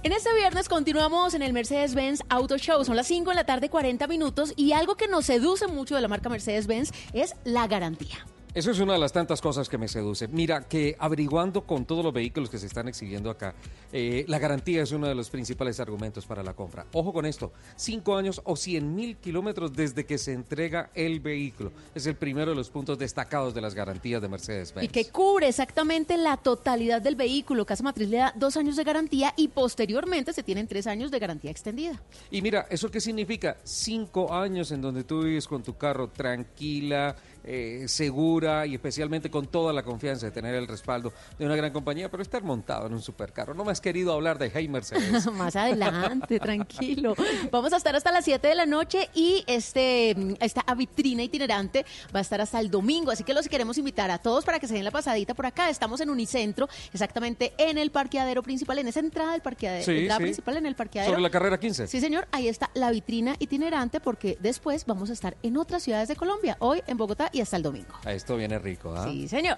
En 0.04 0.12
este 0.12 0.36
viernes 0.36 0.68
continuamos 0.68 1.34
en 1.36 1.42
el 1.42 1.54
Mercedes-Benz 1.54 2.20
Auto 2.28 2.58
Show. 2.58 2.84
Son 2.84 2.98
las 2.98 3.08
5 3.08 3.30
de 3.30 3.36
la 3.38 3.46
tarde, 3.46 3.70
40 3.70 4.08
minutos. 4.08 4.52
Y 4.58 4.74
algo 4.74 4.96
que 4.96 5.08
nos 5.08 5.26
seduce 5.26 5.68
mucho 5.68 5.96
de 5.96 6.02
la 6.02 6.10
marca 6.10 6.28
Mercedes-Benz 6.28 6.92
es 7.14 7.34
la 7.46 7.66
garantía. 7.68 8.26
Eso 8.56 8.72
es 8.72 8.80
una 8.80 8.94
de 8.94 9.00
las 9.00 9.12
tantas 9.12 9.42
cosas 9.42 9.68
que 9.68 9.78
me 9.78 9.90
seduce. 9.90 10.30
Mira, 10.30 10.62
que 10.62 10.96
averiguando 10.98 11.68
con 11.68 11.84
todos 11.84 12.06
los 12.06 12.14
vehículos 12.14 12.50
que 12.50 12.58
se 12.58 12.68
están 12.68 12.88
exhibiendo 12.88 13.30
acá, 13.30 13.54
eh, 13.92 14.24
la 14.30 14.40
garantía 14.40 14.82
es 14.82 14.94
uno 14.94 15.08
de 15.08 15.14
los 15.14 15.30
principales 15.30 15.82
argumentos 15.82 16.26
para 16.26 16.42
la 16.42 16.54
compra. 16.54 16.86
Ojo 16.94 17.12
con 17.12 17.26
esto, 17.26 17.52
cinco 17.76 18.16
años 18.16 18.40
o 18.46 18.56
100 18.56 18.96
mil 18.96 19.18
kilómetros 19.18 19.74
desde 19.74 20.06
que 20.06 20.18
se 20.18 20.32
entrega 20.32 20.90
el 20.94 21.20
vehículo. 21.20 21.74
Es 21.94 22.06
el 22.06 22.16
primero 22.16 22.52
de 22.52 22.56
los 22.56 22.70
puntos 22.70 22.98
destacados 22.98 23.54
de 23.54 23.60
las 23.60 23.76
garantías 23.76 24.22
de 24.22 24.30
Mercedes-Benz. 24.30 24.86
Y 24.86 24.88
que 24.88 25.10
cubre 25.10 25.50
exactamente 25.50 26.16
la 26.16 26.38
totalidad 26.38 27.02
del 27.02 27.18
vehículo. 27.18 27.66
Casa 27.66 27.84
Matriz 27.84 28.08
le 28.08 28.18
da 28.20 28.34
dos 28.38 28.56
años 28.56 28.78
de 28.78 28.86
garantía 28.86 29.34
y 29.36 29.50
posteriormente 29.50 30.32
se 30.32 30.44
tienen 30.44 30.66
tres 30.66 30.88
años 30.88 31.12
de 31.12 31.20
garantía 31.20 31.52
extendida. 31.52 32.02
Y 32.32 32.42
mira, 32.42 32.68
¿eso 32.70 32.90
qué 32.90 33.02
significa? 33.02 33.58
Cinco 33.66 34.34
años 34.34 34.72
en 34.72 34.82
donde 34.82 35.04
tú 35.04 35.24
vives 35.24 35.46
con 35.46 35.62
tu 35.62 35.76
carro 35.76 36.08
tranquila, 36.08 37.18
eh, 37.46 37.86
segura 37.88 38.66
y 38.66 38.74
especialmente 38.76 39.30
con 39.30 39.48
toda 39.48 39.72
la 39.74 39.84
confianza 39.84 40.26
de 40.26 40.32
tener 40.32 40.56
el 40.56 40.68
respaldo 40.68 41.14
de 41.38 41.46
una 41.46 41.56
gran 41.56 41.72
compañía, 41.72 42.10
pero 42.10 42.24
estar 42.24 42.44
montado 42.44 42.88
en 42.88 42.94
un 42.94 43.02
supercarro. 43.02 43.54
No 43.54 43.64
me 43.66 43.72
has 43.72 43.82
querido 43.82 44.14
hablar 44.14 44.38
de 44.40 44.52
Hey 44.54 44.68
Mercedes. 44.68 45.26
Más 45.34 45.56
adelante, 45.56 46.40
tranquilo. 46.40 47.16
Vamos 47.52 47.74
a 47.74 47.78
estar 47.78 47.96
hasta 47.96 48.12
las 48.12 48.26
7 48.26 48.48
de 48.48 48.56
la 48.56 48.66
noche 48.66 49.10
y 49.14 49.44
este 49.48 50.16
esta 50.40 50.64
vitrina 50.76 51.24
itinerante 51.24 51.86
va 52.14 52.20
a 52.20 52.22
estar 52.22 52.42
hasta 52.42 52.60
el 52.60 52.70
domingo, 52.70 53.12
así 53.12 53.24
que 53.24 53.34
los 53.34 53.48
queremos 53.48 53.78
invitar 53.78 54.12
a 54.12 54.18
todos 54.18 54.44
para 54.46 54.60
que 54.60 54.68
se 54.68 54.74
den 54.74 54.84
la 54.84 54.92
pasadita 54.92 55.34
por 55.34 55.46
acá. 55.46 55.70
Estamos 55.70 56.02
en 56.02 56.10
Unicentro, 56.10 56.68
exactamente 56.94 57.54
en 57.58 57.78
el 57.78 57.92
parqueadero 57.92 58.44
principal, 58.44 58.80
en 58.80 58.88
esa 58.88 59.00
entrada 59.00 59.34
del 59.34 59.42
parqueadero, 59.42 59.86
Sí, 59.86 59.92
entrada 60.00 60.18
sí. 60.20 60.24
principal 60.24 60.58
en 60.58 60.66
el 60.66 60.76
parqueadero. 60.76 61.12
Sobre 61.12 61.22
la 61.22 61.30
carrera 61.30 61.60
15. 61.60 61.88
Sí, 61.88 62.00
señor, 62.00 62.28
ahí 62.32 62.48
está 62.48 62.70
la 62.74 62.92
vitrina 62.92 63.36
itinerante 63.40 64.00
porque 64.00 64.38
después 64.40 64.86
vamos 64.86 65.10
a 65.10 65.14
estar 65.14 65.38
en 65.44 65.58
otras 65.58 65.84
ciudades 65.84 66.08
de 66.08 66.16
Colombia, 66.16 66.58
hoy 66.60 66.82
en 66.88 66.98
Bogotá 66.98 67.30
y 67.36 67.42
hasta 67.42 67.58
el 67.58 67.64
domingo. 67.64 67.94
A 68.06 68.14
esto 68.14 68.38
viene 68.38 68.58
rico, 68.60 68.96
¿ah? 68.96 69.04
Sí, 69.04 69.28
señor. 69.28 69.58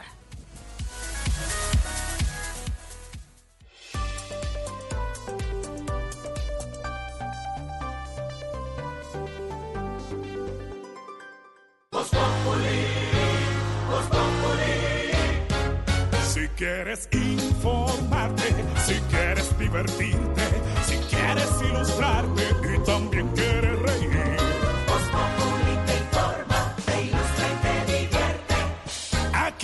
Si 16.27 16.47
quieres 16.55 17.07
informarte, 17.11 18.43
si 18.85 18.93
quieres 19.11 19.59
divertirte, 19.59 20.41
si 20.87 20.95
quieres 21.15 21.49
ilustrarte 21.61 22.43
y 22.73 22.85
también 22.85 23.27
quieres 23.35 23.66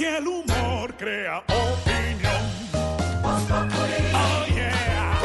Aquí 0.04 0.16
el 0.18 0.28
humor 0.28 0.94
crea 0.98 1.38
opinión. 1.38 2.44
Oh 4.14 4.46
yeah. 4.54 5.18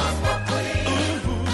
Uh-huh. 0.87 1.45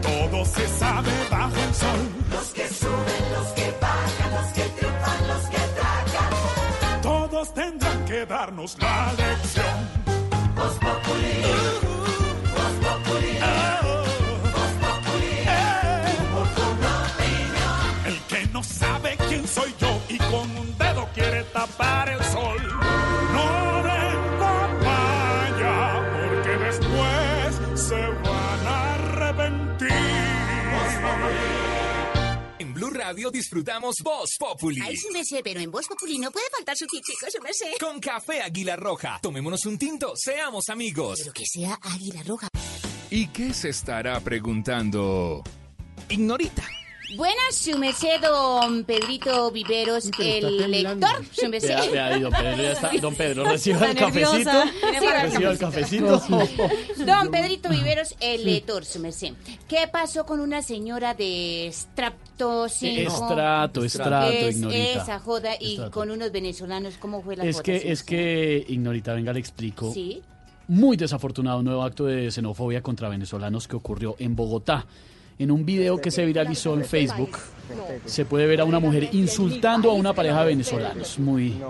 Todo 0.00 0.44
se 0.46 0.66
sabe 0.78 1.10
bajo 1.30 1.56
el 1.56 1.74
sol. 1.74 2.08
Los 2.30 2.54
que 2.54 2.66
suben, 2.68 3.32
los 3.34 3.48
que 3.48 3.74
bajan, 3.82 4.30
los 4.34 4.46
que 4.54 4.62
triunfan, 4.62 5.28
los 5.28 5.44
que 5.50 5.58
tragan. 5.76 6.32
Todos 7.02 7.52
tendrán 7.52 8.04
que 8.06 8.24
darnos 8.24 8.78
la 8.78 9.12
lección. 9.12 9.90
Voz 10.54 10.74
Populi. 10.78 11.85
Quiere 21.16 21.42
tapar 21.44 22.08
el 22.10 22.22
sol. 22.24 22.58
no 23.32 23.82
den 23.88 24.38
papaya, 24.38 25.76
porque 26.12 26.52
después 26.66 27.80
se 27.88 28.00
van 28.00 28.66
a 28.66 28.94
arrepentir. 28.94 29.86
En 32.58 32.74
Blue 32.74 32.90
Radio 32.90 33.30
disfrutamos 33.30 33.94
Voz 34.04 34.36
Populi. 34.38 34.80
Ay, 34.82 34.96
sí 34.96 35.08
me 35.12 35.24
sé, 35.24 35.40
pero 35.42 35.60
en 35.60 35.70
Voz 35.70 35.86
Populi 35.86 36.18
no 36.18 36.30
puede 36.30 36.46
faltar 36.54 36.76
su 36.76 36.86
tintico, 36.86 37.26
sí 37.30 37.38
me 37.42 37.52
sé. 37.52 37.76
Con 37.80 37.98
café 37.98 38.42
Águila 38.42 38.76
Roja. 38.76 39.18
Tomémonos 39.22 39.64
un 39.64 39.78
tinto, 39.78 40.12
seamos 40.16 40.68
amigos. 40.68 41.20
Pero 41.20 41.32
que 41.32 41.44
sea 41.46 41.78
Águila 41.82 42.22
Roja. 42.24 42.48
¿Y 43.10 43.28
qué 43.28 43.54
se 43.54 43.70
estará 43.70 44.20
preguntando? 44.20 45.42
Ignorita. 46.08 46.64
Buenas, 47.14 47.54
su 47.54 47.78
merced, 47.78 48.20
don 48.20 48.82
Pedrito 48.84 49.52
Viveros, 49.52 50.10
el 50.18 50.70
lector, 50.72 51.24
su 51.30 51.48
merced. 51.48 51.68
Vea, 51.92 52.08
vea 52.08 52.18
don 52.18 52.32
Pedro, 52.32 52.56
ya 52.62 52.72
está. 52.72 52.90
Don 53.00 53.14
Pedro, 53.14 53.44
reciba 53.44 53.86
el 53.90 53.96
cafecito. 53.96 54.50
Reciba 55.22 55.50
el 55.52 55.58
cafecito. 55.58 56.22
Don 57.06 57.30
Pedrito 57.30 57.68
Viveros, 57.70 58.16
el 58.18 58.44
lector, 58.44 58.84
su 58.84 58.98
merced. 58.98 59.34
¿Qué 59.68 59.86
pasó 59.90 60.26
con 60.26 60.40
una 60.40 60.62
señora 60.62 61.14
de 61.14 61.70
Strapto 61.72 62.68
5? 62.68 63.12
Estrato, 63.12 63.84
estrato, 63.84 64.32
Es 64.32 64.56
ignorita. 64.56 65.02
esa 65.02 65.18
joda 65.20 65.50
y 65.60 65.72
Estrato. 65.72 65.90
con 65.92 66.10
unos 66.10 66.32
venezolanos, 66.32 66.94
¿cómo 66.98 67.22
fue 67.22 67.36
la 67.36 67.44
Es 67.44 67.56
joda? 67.56 67.62
que, 67.62 67.92
es 67.92 68.02
que, 68.02 68.64
Ignorita, 68.68 69.14
venga, 69.14 69.32
le 69.32 69.38
explico. 69.38 69.92
Sí. 69.92 70.22
Muy 70.66 70.96
desafortunado 70.96 71.60
un 71.60 71.66
nuevo 71.66 71.84
acto 71.84 72.06
de 72.06 72.32
xenofobia 72.32 72.82
contra 72.82 73.08
venezolanos 73.08 73.68
que 73.68 73.76
ocurrió 73.76 74.16
en 74.18 74.34
Bogotá. 74.34 74.84
En 75.38 75.50
un 75.50 75.66
video 75.66 76.00
que 76.00 76.10
se 76.10 76.24
viralizó 76.24 76.74
en 76.74 76.84
Facebook, 76.84 77.36
se 78.06 78.24
puede 78.24 78.46
ver 78.46 78.62
a 78.62 78.64
una 78.64 78.80
mujer 78.80 79.10
insultando 79.12 79.90
a 79.90 79.94
una 79.94 80.14
pareja 80.14 80.40
de 80.40 80.46
venezolanos. 80.46 81.18
Muy, 81.18 81.60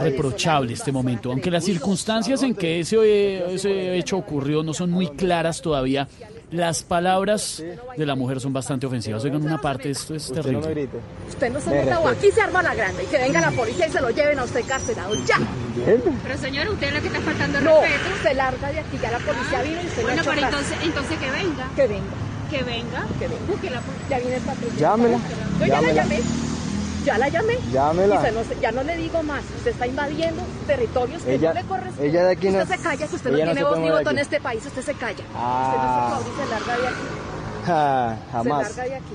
reprochable 0.00 0.74
este 0.74 0.92
momento. 0.92 1.32
Aunque 1.32 1.50
las 1.50 1.64
circunstancias 1.64 2.42
en 2.44 2.54
que 2.54 2.80
ese, 2.80 3.54
ese 3.54 3.96
hecho 3.98 4.16
ocurrió 4.18 4.62
no 4.62 4.72
son 4.72 4.92
muy 4.92 5.08
claras 5.08 5.60
todavía, 5.60 6.06
las 6.52 6.84
palabras 6.84 7.60
de 7.96 8.06
la 8.06 8.14
mujer 8.14 8.38
son 8.40 8.52
bastante 8.52 8.86
ofensivas. 8.86 9.24
Oigan, 9.24 9.42
una 9.42 9.60
parte, 9.60 9.90
esto 9.90 10.14
es 10.14 10.30
terrible. 10.30 10.88
Usted 11.28 11.52
no 11.52 11.60
se 11.60 11.70
Me 11.70 11.84
meta 11.84 11.98
o 11.98 12.06
aquí 12.06 12.30
se 12.30 12.40
arma 12.40 12.62
la 12.62 12.74
grande 12.74 13.02
y 13.02 13.06
que 13.06 13.18
venga 13.18 13.40
la 13.40 13.50
policía 13.50 13.88
y 13.88 13.90
se 13.90 14.00
lo 14.00 14.10
lleven 14.10 14.38
a 14.38 14.44
usted 14.44 14.64
carcelado. 14.64 15.12
¡Ya! 15.26 15.38
Pero 16.22 16.38
señora, 16.38 16.70
usted 16.70 16.86
es 16.86 16.94
la 16.94 17.00
que 17.00 17.08
está 17.08 17.20
faltando 17.20 17.58
el 17.58 17.64
No, 17.64 17.80
respeto. 17.80 18.04
se 18.22 18.34
larga 18.34 18.70
de 18.70 18.78
aquí, 18.78 18.96
ya 19.02 19.10
la 19.10 19.18
policía 19.18 19.62
vino 19.62 19.82
y 19.82 19.86
usted 19.86 20.02
Bueno, 20.02 20.22
pero 20.24 20.40
entonces, 20.46 20.78
entonces 20.84 21.18
que 21.18 21.30
venga. 21.30 21.68
Que 21.74 21.86
venga. 21.88 22.04
Que 22.50 22.62
venga. 22.62 23.06
Que 23.18 23.26
venga. 23.28 23.42
Busque 23.48 23.70
la 23.70 23.80
Ya 24.08 24.18
viene 24.18 24.36
el 24.36 24.42
patrullero. 24.42 24.78
Llámela. 24.78 25.18
Yo 25.58 25.66
ya 25.66 25.80
la 25.80 25.92
llamé. 25.92 26.20
Ya 27.04 27.18
la 27.18 27.28
llamé. 27.28 27.58
Llámela. 27.72 28.16
Y 28.16 28.18
se 28.26 28.32
no 28.32 28.44
se- 28.44 28.60
ya 28.60 28.72
no 28.72 28.82
le 28.82 28.96
digo 28.96 29.22
más. 29.22 29.42
Usted 29.56 29.70
está 29.70 29.86
invadiendo 29.86 30.42
territorios 30.66 31.22
que 31.22 31.34
Ella- 31.34 31.54
no 31.54 31.60
le 31.60 31.66
corresponden. 31.66 32.10
ella 32.10 32.24
de 32.24 32.32
aquí 32.32 32.50
no- 32.50 32.62
Usted 32.62 32.76
se 32.76 32.82
calla, 32.82 33.06
que 33.06 33.14
usted 33.16 33.30
no 33.30 33.36
ella 33.36 33.46
no 33.46 33.52
tiene 33.52 33.60
se 33.60 33.64
voz 33.74 33.78
ni 33.78 33.90
voto 33.90 34.10
en 34.10 34.18
este 34.18 34.40
país. 34.40 34.66
Usted 34.66 34.82
se 34.82 34.94
calla. 34.94 35.24
Ah. 35.34 35.68
Usted 35.68 35.82
no 35.82 35.94
se 35.94 36.00
aplaude 36.02 36.30
y 36.30 36.36
se 36.36 36.50
larga 36.50 36.76
de 36.82 36.88
aquí. 36.88 37.06
Se 37.66 38.48
larga 38.48 38.82
de 38.84 38.94
aquí. 38.96 39.14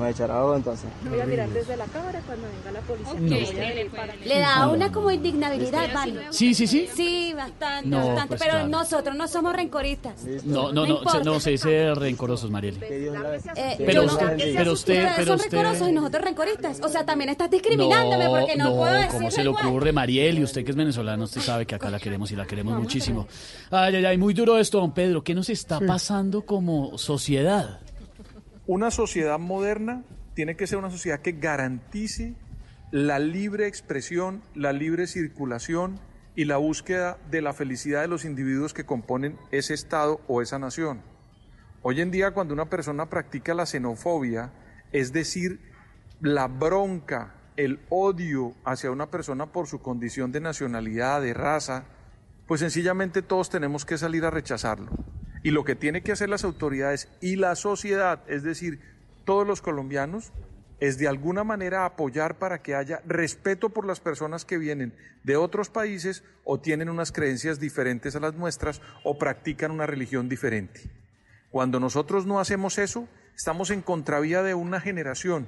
Me 0.00 0.10
echará 0.10 0.38
algo 0.38 0.56
entonces. 0.56 0.88
Voy 1.08 1.20
a 1.20 1.26
mirar 1.26 1.48
desde 1.50 1.76
la 1.76 1.84
cámara 1.86 2.20
cuando 2.26 2.46
venga 2.48 2.72
la 2.72 2.80
policía. 2.80 3.14
No. 3.20 3.36
Voy 3.36 3.60
a 3.60 3.68
venir 3.68 3.90
para 3.90 4.14
Le 4.16 4.38
da 4.38 4.68
una 4.68 4.90
como 4.92 5.10
indignabilidad, 5.10 5.92
¿vale? 5.92 6.20
Sí, 6.30 6.54
sí, 6.54 6.66
sí. 6.66 6.88
Sí, 6.94 7.32
bastante, 7.36 7.88
No, 7.88 7.98
bastante. 7.98 8.28
pues 8.28 8.40
pero 8.40 8.52
claro. 8.52 8.68
nosotros 8.68 9.16
no 9.16 9.28
somos 9.28 9.54
rencoristas. 9.54 10.14
No, 10.44 10.72
no, 10.72 10.86
no, 10.86 11.10
se, 11.10 11.22
no, 11.24 11.40
se 11.40 11.50
dice 11.50 11.94
rencorosos, 11.94 12.50
Marieli. 12.50 12.78
Eh, 12.82 13.74
Pero 13.84 14.04
no- 14.04 14.16
pero 14.18 14.72
usted- 14.72 14.90
Ustedes 14.90 15.12
pero 15.16 15.26
son 15.32 15.36
usted- 15.40 15.50
rencorosos 15.58 15.88
y 15.88 15.92
nosotros 15.92 16.24
rencoristas. 16.24 16.80
O 16.82 16.88
sea, 16.88 17.04
también 17.04 17.30
estás 17.30 17.50
discriminándome 17.50 18.24
no, 18.24 18.30
porque 18.30 18.56
no, 18.56 18.64
no, 18.70 18.76
puedo 18.76 18.92
decirlo 18.92 19.12
¿cómo 19.18 19.30
se 19.30 19.42
le 19.42 19.48
ocurre, 19.50 19.92
Mariel? 19.92 20.38
Y 20.38 20.44
usted 20.44 20.64
que 20.64 20.70
es 20.70 20.76
venezolano, 20.76 21.24
usted 21.24 21.40
sabe 21.40 21.66
que 21.66 21.74
acá 21.74 21.90
la 21.90 21.98
queremos 21.98 22.30
y 22.32 22.36
la 22.36 22.46
queremos 22.46 22.78
muchísimo. 22.78 23.26
Ay, 23.70 23.96
ay, 23.96 24.04
ay, 24.04 24.18
muy 24.18 24.32
duro 24.34 24.56
esto, 24.58 24.80
don 24.80 24.92
Pedro. 24.92 25.22
¿Qué 25.22 25.34
nos 25.34 25.48
está 25.50 25.78
pasando 25.80 26.42
como 26.42 26.96
sociedad? 26.98 27.80
Una 28.72 28.92
sociedad 28.92 29.40
moderna 29.40 30.04
tiene 30.34 30.54
que 30.54 30.68
ser 30.68 30.78
una 30.78 30.92
sociedad 30.92 31.18
que 31.18 31.32
garantice 31.32 32.36
la 32.92 33.18
libre 33.18 33.66
expresión, 33.66 34.44
la 34.54 34.72
libre 34.72 35.08
circulación 35.08 35.98
y 36.36 36.44
la 36.44 36.56
búsqueda 36.56 37.18
de 37.32 37.42
la 37.42 37.52
felicidad 37.52 38.02
de 38.02 38.06
los 38.06 38.24
individuos 38.24 38.72
que 38.72 38.86
componen 38.86 39.36
ese 39.50 39.74
Estado 39.74 40.20
o 40.28 40.40
esa 40.40 40.60
nación. 40.60 41.02
Hoy 41.82 42.00
en 42.00 42.12
día 42.12 42.30
cuando 42.30 42.54
una 42.54 42.70
persona 42.70 43.10
practica 43.10 43.54
la 43.54 43.66
xenofobia, 43.66 44.52
es 44.92 45.12
decir, 45.12 45.58
la 46.20 46.46
bronca, 46.46 47.34
el 47.56 47.80
odio 47.88 48.54
hacia 48.64 48.92
una 48.92 49.10
persona 49.10 49.46
por 49.46 49.66
su 49.66 49.82
condición 49.82 50.30
de 50.30 50.42
nacionalidad, 50.42 51.20
de 51.22 51.34
raza, 51.34 51.86
pues 52.46 52.60
sencillamente 52.60 53.20
todos 53.20 53.50
tenemos 53.50 53.84
que 53.84 53.98
salir 53.98 54.24
a 54.24 54.30
rechazarlo. 54.30 54.92
Y 55.42 55.50
lo 55.50 55.64
que 55.64 55.74
tiene 55.74 56.02
que 56.02 56.12
hacer 56.12 56.28
las 56.28 56.44
autoridades 56.44 57.08
y 57.20 57.36
la 57.36 57.54
sociedad, 57.54 58.22
es 58.28 58.42
decir, 58.42 58.80
todos 59.24 59.46
los 59.46 59.62
colombianos, 59.62 60.32
es 60.80 60.98
de 60.98 61.08
alguna 61.08 61.44
manera 61.44 61.84
apoyar 61.84 62.38
para 62.38 62.62
que 62.62 62.74
haya 62.74 63.02
respeto 63.06 63.68
por 63.68 63.86
las 63.86 64.00
personas 64.00 64.44
que 64.44 64.58
vienen 64.58 64.94
de 65.24 65.36
otros 65.36 65.68
países 65.68 66.24
o 66.44 66.58
tienen 66.58 66.88
unas 66.88 67.12
creencias 67.12 67.60
diferentes 67.60 68.16
a 68.16 68.20
las 68.20 68.34
nuestras 68.34 68.80
o 69.04 69.18
practican 69.18 69.70
una 69.70 69.86
religión 69.86 70.28
diferente. 70.28 70.90
Cuando 71.50 71.80
nosotros 71.80 72.26
no 72.26 72.40
hacemos 72.40 72.78
eso, 72.78 73.08
estamos 73.36 73.70
en 73.70 73.82
contravía 73.82 74.42
de 74.42 74.54
una 74.54 74.80
generación 74.80 75.46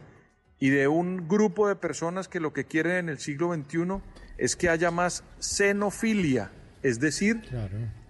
y 0.58 0.68
de 0.68 0.86
un 0.86 1.28
grupo 1.28 1.66
de 1.66 1.76
personas 1.76 2.28
que 2.28 2.40
lo 2.40 2.52
que 2.52 2.64
quieren 2.66 2.96
en 2.96 3.08
el 3.08 3.18
siglo 3.18 3.52
XXI 3.54 4.00
es 4.36 4.54
que 4.54 4.68
haya 4.68 4.90
más 4.90 5.24
xenofilia, 5.40 6.50
es 6.82 7.00
decir, 7.00 7.42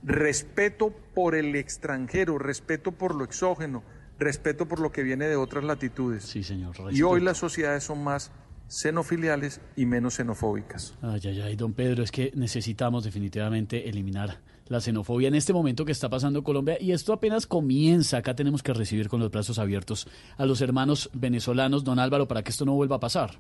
respeto 0.03 0.95
por 1.15 1.35
el 1.35 1.55
extranjero, 1.57 2.39
respeto 2.39 2.93
por 2.93 3.15
lo 3.15 3.25
exógeno, 3.25 3.83
respeto 4.19 4.67
por 4.67 4.81
lo 4.81 4.93
que 4.93 5.03
viene 5.03 5.27
de 5.27 5.37
otras 5.37 5.65
latitudes. 5.65 6.25
Sí, 6.25 6.43
señor. 6.43 6.75
Y 6.93 7.03
hoy 7.03 7.21
las 7.21 7.39
sociedades 7.39 7.85
son 7.85 8.03
más 8.05 8.31
xenofiliales 8.69 9.61
y 9.77 9.85
menos 9.87 10.15
xenofóbicas. 10.15 10.95
Ay, 11.03 11.21
ay, 11.25 11.41
ay, 11.43 11.57
don 11.57 11.75
Pedro, 11.75 12.03
es 12.03 12.11
que 12.11 12.33
necesitamos 12.35 13.05
definitivamente 13.05 13.89
eliminar 13.89 14.41
la 14.69 14.81
xenofobia 14.81 15.29
en 15.29 15.35
este 15.35 15.53
momento 15.53 15.85
que 15.85 15.93
está 15.93 16.09
pasando 16.09 16.39
en 16.39 16.45
Colombia 16.45 16.79
y 16.81 16.93
esto 16.93 17.13
apenas 17.13 17.47
comienza. 17.47 18.17
Acá 18.19 18.35
tenemos 18.35 18.63
que 18.63 18.73
recibir 18.73 19.09
con 19.09 19.21
los 19.21 19.31
brazos 19.31 19.59
abiertos 19.59 20.09
a 20.39 20.47
los 20.47 20.63
hermanos 20.63 21.11
venezolanos, 21.13 21.85
don 21.85 21.99
Álvaro, 21.99 22.27
para 22.27 22.43
que 22.43 22.51
esto 22.51 22.65
no 22.65 22.73
vuelva 22.73 22.97
a 22.97 23.01
pasar. 23.01 23.39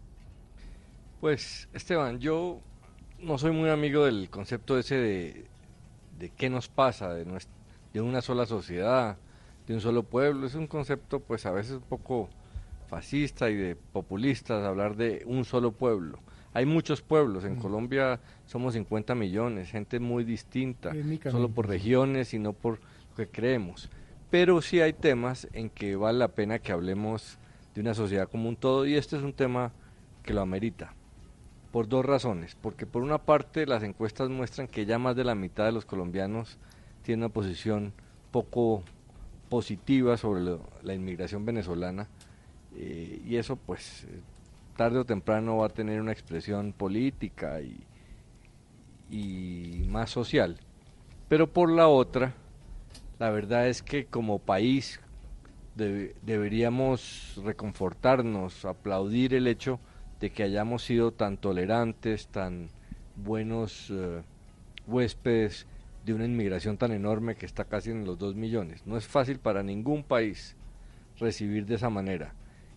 Pues, 1.21 1.69
Esteban, 1.73 2.19
yo 2.19 2.61
no 3.21 3.39
soy 3.39 3.53
muy 3.53 3.71
amigo 3.71 4.05
del 4.05 4.29
concepto 4.29 4.79
ese 4.79 4.97
de, 4.97 5.47
de 6.19 6.31
qué 6.31 6.51
nos 6.51 6.69
pasa, 6.69 7.15
de, 7.15 7.25
nues- 7.27 7.47
de 7.93 8.01
una 8.01 8.23
sola 8.23 8.47
sociedad, 8.47 9.17
de 9.67 9.75
un 9.75 9.81
solo 9.81 10.03
pueblo. 10.03 10.47
Es 10.47 10.55
un 10.55 10.67
concepto, 10.67 11.21
pues, 11.21 11.47
a 11.47 11.53
veces 11.53 11.77
un 11.77 11.83
poco 11.83 12.29
fascista 12.89 13.51
y 13.51 13.57
de 13.57 13.77
populistas 13.77 14.65
hablar 14.65 14.97
de 14.97 15.23
un 15.27 15.45
solo 15.45 15.73
pueblo. 15.73 16.19
Hay 16.55 16.67
muchos 16.67 17.01
pueblos, 17.01 17.45
en 17.45 17.57
Colombia 17.57 18.21
somos 18.45 18.75
50 18.75 19.15
millones, 19.15 19.71
gente 19.71 19.99
muy 19.99 20.25
distinta, 20.25 20.93
solo 21.31 21.49
por 21.49 21.67
regiones 21.67 22.35
y 22.35 22.39
no 22.39 22.53
por 22.53 22.81
lo 22.81 23.17
que 23.17 23.27
creemos. 23.27 23.89
Pero 24.31 24.61
sí 24.61 24.81
hay 24.83 24.93
temas 24.93 25.49
en 25.55 25.71
que 25.71 25.97
vale 25.97 26.19
la 26.19 26.29
pena 26.29 26.59
que 26.59 26.73
hablemos 26.73 27.39
de 27.75 27.81
una 27.81 27.95
sociedad 27.95 28.29
como 28.29 28.51
un 28.51 28.57
todo 28.57 28.87
y 28.87 28.97
este 28.97 29.17
es 29.17 29.23
un 29.23 29.33
tema 29.33 29.73
que 30.23 30.35
lo 30.35 30.43
amerita. 30.43 30.95
Por 31.71 31.89
dos 31.89 32.05
razones. 32.05 32.55
Porque 32.61 32.85
por 32.85 33.03
una 33.03 33.17
parte 33.17 33.67
las 33.67 33.83
encuestas 33.83 34.29
muestran 34.29 34.69
que 34.69 34.85
ya 34.85 34.99
más 34.99 35.17
de 35.17 35.25
la 35.25 35.35
mitad 35.35 35.65
de 35.65 35.73
los 35.73 35.87
colombianos 35.87 36.59
tienen 37.03 37.25
una 37.25 37.33
posición 37.33 37.93
poco 38.31 38.83
positiva 39.49 40.17
sobre 40.17 40.57
la 40.83 40.95
inmigración 40.95 41.45
venezolana 41.45 42.09
eh, 42.75 43.21
y 43.27 43.37
eso 43.37 43.57
pues 43.57 44.05
eh, 44.05 44.21
tarde 44.77 44.99
o 44.99 45.05
temprano 45.05 45.59
va 45.59 45.67
a 45.67 45.69
tener 45.69 46.01
una 46.01 46.13
expresión 46.13 46.73
política 46.73 47.61
y, 47.61 47.77
y 49.11 49.85
más 49.89 50.11
social. 50.11 50.57
Pero 51.29 51.47
por 51.47 51.71
la 51.71 51.89
otra, 51.89 52.35
la 53.19 53.31
verdad 53.31 53.69
es 53.69 53.83
que 53.83 54.07
como 54.07 54.39
país 54.39 55.01
debe- 55.77 56.15
deberíamos 56.23 57.41
reconfortarnos, 57.45 58.65
aplaudir 58.65 59.35
el 59.35 59.47
hecho 59.47 59.79
de 60.21 60.31
que 60.31 60.43
hayamos 60.45 60.85
sido 60.85 61.13
tan 61.13 61.37
tolerantes, 61.37 62.29
tan 62.29 62.69
buenos 63.17 63.91
eh, 63.91 64.23
huéspedes 64.87 65.67
de 66.05 66.15
una 66.15 66.25
inmigración 66.25 66.77
tan 66.77 66.93
enorme 66.93 67.35
que 67.37 67.47
está 67.47 67.65
casi 67.65 67.91
en 67.91 68.05
los 68.05 68.19
2 68.19 68.35
millones. 68.35 68.87
No 68.87 68.97
es 68.97 69.07
fácil 69.07 69.39
para 69.39 69.63
ningún 69.63 70.03
país 70.03 70.57
recibir 71.19 71.67
de 71.67 71.77
esa 71.77 71.91
manera. 71.91 72.35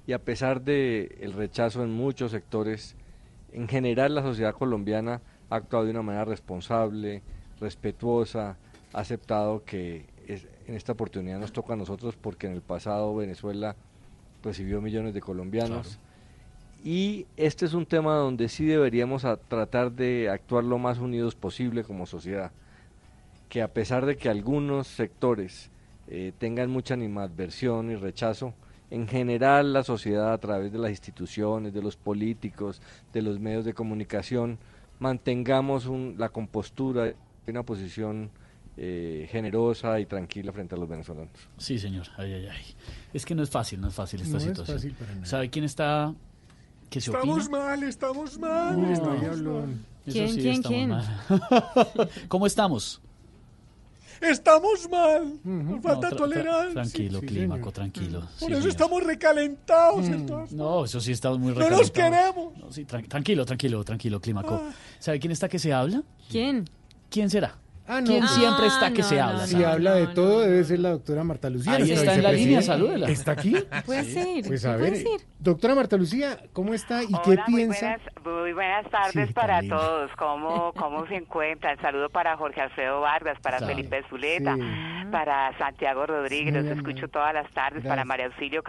Y 0.07 0.13
a 0.13 0.19
pesar 0.19 0.61
de 0.61 1.17
el 1.21 1.33
rechazo 1.33 1.83
en 1.83 1.91
muchos 1.91 2.31
sectores, 2.31 2.95
en 3.51 3.67
general 3.67 4.13
la 4.13 4.21
sociedad 4.21 4.53
colombiana 4.53 5.21
ha 5.49 5.55
actuado 5.55 5.85
de 5.85 5.91
una 5.91 6.03
manera 6.03 6.25
responsable, 6.25 7.23
respetuosa, 7.59 8.57
ha 8.93 8.99
aceptado 8.99 9.63
que 9.65 10.05
es- 10.27 10.47
en 10.67 10.75
esta 10.75 10.91
oportunidad 10.93 11.39
nos 11.39 11.51
toca 11.53 11.73
a 11.73 11.77
nosotros 11.77 12.15
porque 12.15 12.47
en 12.47 12.53
el 12.53 12.61
pasado 12.61 13.15
Venezuela 13.15 13.75
recibió 14.43 14.81
millones 14.81 15.13
de 15.13 15.21
colombianos 15.21 15.99
y 16.83 17.25
este 17.37 17.65
es 17.65 17.73
un 17.73 17.85
tema 17.87 18.15
donde 18.15 18.47
sí 18.49 18.65
deberíamos 18.65 19.25
a- 19.25 19.37
tratar 19.37 19.91
de 19.91 20.29
actuar 20.29 20.63
lo 20.63 20.77
más 20.77 20.99
unidos 20.99 21.33
posible 21.35 21.83
como 21.83 22.05
sociedad. 22.05 22.51
Que 23.55 23.61
a 23.61 23.69
pesar 23.71 24.05
de 24.05 24.17
que 24.17 24.27
algunos 24.27 24.85
sectores 24.85 25.69
eh, 26.09 26.33
tengan 26.37 26.69
mucha 26.69 26.93
animadversión 26.93 27.89
y 27.89 27.95
rechazo, 27.95 28.53
en 28.91 29.07
general 29.07 29.71
la 29.71 29.81
sociedad 29.85 30.33
a 30.33 30.37
través 30.39 30.73
de 30.73 30.77
las 30.77 30.89
instituciones, 30.89 31.73
de 31.73 31.81
los 31.81 31.95
políticos, 31.95 32.81
de 33.13 33.21
los 33.21 33.39
medios 33.39 33.63
de 33.63 33.73
comunicación, 33.73 34.57
mantengamos 34.99 35.85
un- 35.85 36.15
la 36.17 36.27
compostura 36.27 37.13
y 37.47 37.49
una 37.49 37.63
posición 37.63 38.29
eh, 38.75 39.29
generosa 39.31 40.01
y 40.01 40.05
tranquila 40.05 40.51
frente 40.51 40.75
a 40.75 40.77
los 40.77 40.89
venezolanos. 40.89 41.31
Sí, 41.57 41.79
señor. 41.79 42.07
Ay, 42.17 42.33
ay, 42.33 42.47
ay. 42.47 42.75
Es 43.13 43.25
que 43.25 43.33
no 43.35 43.41
es 43.41 43.49
fácil, 43.49 43.79
no 43.79 43.87
es 43.87 43.93
fácil 43.93 44.19
esta 44.19 44.33
No 44.33 44.37
es 44.39 44.43
situación. 44.43 44.75
fácil 44.77 44.93
para 44.95 45.13
nada. 45.13 45.25
¿Sabe 45.25 45.49
quién 45.49 45.63
está 45.63 46.13
que 46.89 46.99
se 46.99 47.09
Estamos 47.09 47.43
opina? 47.45 47.57
mal, 47.57 47.83
estamos 47.83 48.37
mal. 48.37 48.81
No. 48.81 48.91
estamos 48.91 49.41
mal. 49.41 49.69
Eso 50.05 50.11
¿Quién, 50.11 50.29
sí, 50.29 50.41
quién, 50.41 50.53
estamos 50.55 50.67
quién? 50.67 50.89
mal. 50.89 52.09
¿Cómo 52.27 52.47
estamos? 52.47 53.01
Estamos 54.21 54.89
mal. 54.89 55.39
Nos 55.43 55.81
falta 55.81 56.09
No, 56.09 56.15
tra- 56.15 56.15
tra- 56.15 56.17
tolerancia. 56.17 56.73
Tranquilo, 56.73 57.19
clímaco, 57.21 57.71
tranquilo. 57.71 58.19
Por 58.21 58.29
Sí, 58.29 58.45
eso 58.45 58.55
señor. 58.55 58.67
estamos 58.69 59.03
recalentados. 59.03 60.05
entonces. 60.07 60.55
No, 60.55 60.85
eso 60.85 60.99
sí 60.99 61.11
estamos 61.11 61.39
muy 61.39 61.53
No 61.53 61.59
nos 61.59 61.69
recalentados. 61.89 61.91
queremos. 61.91 62.57
No, 62.57 62.71
sí, 62.71 62.85
tran- 62.85 63.07
tranquilo, 63.07 63.45
tranquilo, 63.45 63.83
tranquilo, 63.83 64.19
clímaco. 64.21 64.61
Ah. 64.63 64.71
¿Sabe 64.99 65.19
quién 65.19 65.31
está 65.31 65.47
que 65.49 65.59
se 65.59 65.73
habla? 65.73 66.01
¿Quién? 66.29 66.65
¿Quién 67.09 67.29
será? 67.29 67.55
Ah, 67.87 68.01
no. 68.01 68.07
¿Quién 68.07 68.23
Ah, 68.23 68.27
siempre 68.27 68.67
está 68.67 68.91
que 68.91 69.01
no, 69.01 69.07
se 69.07 69.15
no, 69.17 69.23
habla? 69.25 69.47
Si 69.47 69.63
habla 69.63 69.93
de 69.95 70.07
todo, 70.07 70.39
debe 70.41 70.63
ser 70.63 70.79
la 70.79 70.89
doctora 70.89 71.23
Marta 71.23 71.49
Lucía. 71.49 71.73
Ahí 71.73 71.91
está 71.91 72.15
en 72.15 72.23
la 72.23 72.31
línea, 72.31 72.61
salúdela. 72.61 73.09
¿Está 73.09 73.33
aquí? 73.33 73.55
Puede 73.85 74.03
ser, 74.05 74.43
Pues 74.47 74.65
a 74.65 74.73
puede 74.77 74.89
ver, 74.91 74.97
ser. 75.01 75.21
doctora 75.39 75.75
Marta 75.75 75.95
Lucía, 75.97 76.37
¿cómo 76.53 76.73
está 76.73 77.03
y 77.03 77.07
qué 77.07 77.31
Hola, 77.31 77.43
muy 77.47 77.61
piensa? 77.61 77.85
buenas, 77.85 78.01
muy 78.25 78.53
buenas 78.53 78.89
tardes 78.89 79.27
Sí, 79.27 79.33
para 79.33 79.61
todos. 79.61 80.09
¿Cómo, 80.17 80.73
¿Cómo 80.73 81.05
se 81.07 81.15
encuentran? 81.15 81.79
Saludo 81.79 82.09
para 82.09 82.35
Jorge 82.37 82.61
Alfredo 82.61 83.01
Vargas, 83.01 83.37
para 83.41 83.59
Sabe. 83.59 83.75
Felipe 83.75 84.03
Zuleta, 84.09 84.55
Sí. 84.55 84.61
para 85.11 85.55
Santiago 85.59 86.07
Rodríguez, 86.07 86.53
los 86.55 86.65
escucho 86.65 87.07
todas 87.09 87.33
las 87.35 87.49
tardes, 87.51 87.83
para. 87.85 88.03
María 88.05 88.25
Auxilio 88.27 88.63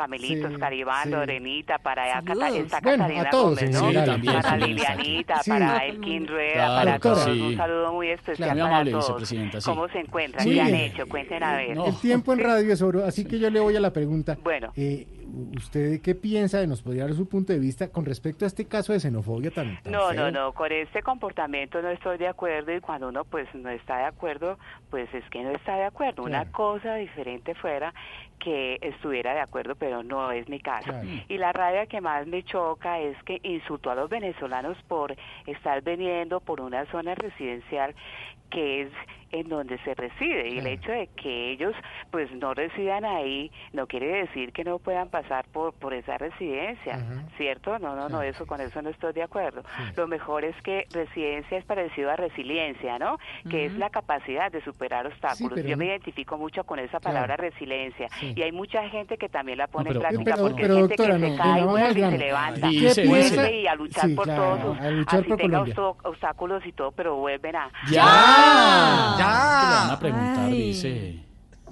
Iván, 0.73 1.05
sí. 1.05 1.11
Lorenita, 1.11 1.79
para 1.79 2.21
Cata- 2.23 2.49
esta 2.51 2.81
Bueno, 2.81 3.05
Catalina 3.05 3.29
a 3.29 3.31
todos 3.31 3.59
Gómez, 3.59 4.43
para 4.43 4.57
Lilianita, 4.59 5.41
para 5.47 5.87
Elkin 5.87 6.27
Rueda, 6.29 6.67
para 6.85 6.99
todos. 6.99 7.27
Un 7.27 7.57
saludo 7.57 7.93
muy 7.95 8.09
especial 8.11 8.59
para 8.59 8.85
todos. 8.85 9.06
Vicepresidenta, 9.07 9.61
sí. 9.61 9.71
¿Cómo 9.71 9.89
se 9.89 9.99
encuentran? 10.01 10.45
¿Qué 10.47 10.61
han 10.61 10.75
hecho? 10.75 11.07
Cuenten 11.09 11.43
a 11.43 11.57
ver. 11.57 11.77
El 11.79 12.01
tiempo 12.01 12.33
en 12.33 12.41
radio 12.41 12.73
es 12.73 12.83
oro, 12.83 13.05
así 13.05 13.25
que 13.25 13.39
yo 13.39 13.51
le 13.51 13.61
voy 13.61 13.77
a 13.77 13.81
la 13.81 13.93
pregunta. 13.93 14.37
Bueno. 14.43 14.73
Eh, 14.77 15.07
¿Usted 15.57 16.01
qué 16.01 16.15
piensa? 16.15 16.65
Nos 16.67 16.83
podría 16.83 17.05
dar 17.05 17.15
su 17.15 17.29
punto 17.29 17.53
de 17.53 17.59
vista 17.59 17.89
con 17.89 18.05
respecto 18.05 18.45
a 18.45 18.49
este 18.49 18.65
caso 18.67 18.93
de 18.93 19.01
xenofobia 19.01 19.51
tan, 19.51 19.83
tan 19.83 19.93
No, 19.93 20.09
feo? 20.11 20.15
no, 20.15 20.31
no, 20.31 20.53
con 20.53 20.71
este 20.71 21.03
comportamiento 21.03 21.83
no 21.83 21.91
estoy 21.91 22.17
de 22.17 22.29
acuerdo 22.29 22.73
y 22.75 22.81
cuando 22.81 23.09
uno 23.09 23.25
pues 23.25 23.53
no 23.55 23.69
está 23.71 23.99
de 23.99 24.05
acuerdo, 24.05 24.57
pues 24.89 25.13
es 25.13 25.25
que 25.31 25.43
no 25.43 25.51
está 25.51 25.77
de 25.77 25.85
acuerdo. 25.85 26.23
Una 26.23 26.51
cosa 26.53 26.95
diferente 26.95 27.55
fuera 27.57 27.93
que 28.39 28.79
estuviera 28.83 29.35
de 29.35 29.41
acuerdo, 29.41 29.75
pero 29.75 30.03
no 30.05 30.31
es 30.31 30.49
mi 30.49 30.61
caso. 30.61 30.91
Claro. 30.91 31.09
Y 31.29 31.39
la 31.39 31.53
rabia 31.53 31.87
que 31.87 32.01
más 32.01 32.27
me 32.27 32.45
choca 32.45 33.01
es 33.01 33.17
que 33.25 33.41
insultó 33.43 33.91
a 33.91 33.95
los 33.97 34.09
venezolanos 34.09 34.79
por 34.87 35.17
estar 35.47 35.83
viniendo 35.83 36.39
por 36.41 36.61
una 36.61 36.87
zona 36.93 37.15
residencial 37.17 37.95
que 38.51 38.91
en 39.33 39.49
donde 39.49 39.79
se 39.79 39.95
reside. 39.95 40.49
Y 40.49 40.59
el 40.59 40.67
hecho 40.67 40.93
de 40.93 41.09
que 41.09 41.53
ellos 41.53 41.75
pues 42.11 42.31
no 42.33 42.55
residan 42.55 43.05
ahí 43.05 43.51
no 43.73 43.87
quiere 43.87 44.07
decir 44.07 44.53
que 44.53 44.65
no 44.65 44.79
puedan 44.79 45.09
pasar 45.09 45.47
por 45.53 45.75
por 45.75 45.95
esa 45.95 46.17
residencia 46.19 46.99
cierto 47.37 47.79
no 47.79 47.95
no 47.97 48.09
no 48.09 48.23
eso 48.23 48.47
con 48.47 48.61
eso 48.61 48.81
no 48.83 48.91
estoy 48.91 49.13
de 49.13 49.23
acuerdo. 49.23 49.63
Lo 49.97 50.07
mejor 50.07 50.45
es 50.45 50.57
que 50.63 50.87
residencia 50.93 51.59
es 51.59 51.65
parecido 51.65 52.11
a 52.11 52.17
resiliencia 52.17 52.99
no 52.99 53.19
que 53.51 53.67
es 53.67 53.73
la 53.75 53.91
capacidad 53.91 54.51
de 54.51 54.63
superar 54.63 55.07
obstáculos. 55.07 55.63
yo 55.65 55.77
me 55.77 55.87
identifico 55.87 56.37
mucho 56.37 56.65
con 56.65 56.79
esa 56.79 57.01
palabra 57.01 57.37
resiliencia. 57.37 58.09
Y 58.21 58.43
hay 58.43 58.53
mucha 58.53 58.89
gente 58.89 59.19
que 59.19 59.29
también 59.29 59.59
la 59.59 59.67
pone 59.67 59.91
en 59.91 59.99
práctica 59.99 60.37
porque 60.37 60.65
hay 60.65 60.77
gente 60.77 60.97
que 60.97 61.19
se 61.19 61.37
cae 61.37 61.91
y 61.91 61.95
se 61.95 62.19
levanta. 62.19 62.71
y 62.71 63.67
a 63.67 63.75
luchar 63.75 64.15
por 64.15 64.27
todos 64.27 64.79
así 65.07 65.37
tenga 65.37 65.65
obstáculos 66.03 66.65
y 66.67 66.73
todo 66.73 66.93
pero 66.93 67.17
vuelven 67.17 67.57
a 67.57 67.71
¡Ya! 67.91 69.16
¡Ya! 69.19 69.61
¿Qué 69.61 69.67
le 69.67 69.75
van 69.75 69.91
a 69.91 69.99
preguntar, 69.99 70.45
Ay. 70.47 70.63
dice? 70.69 71.26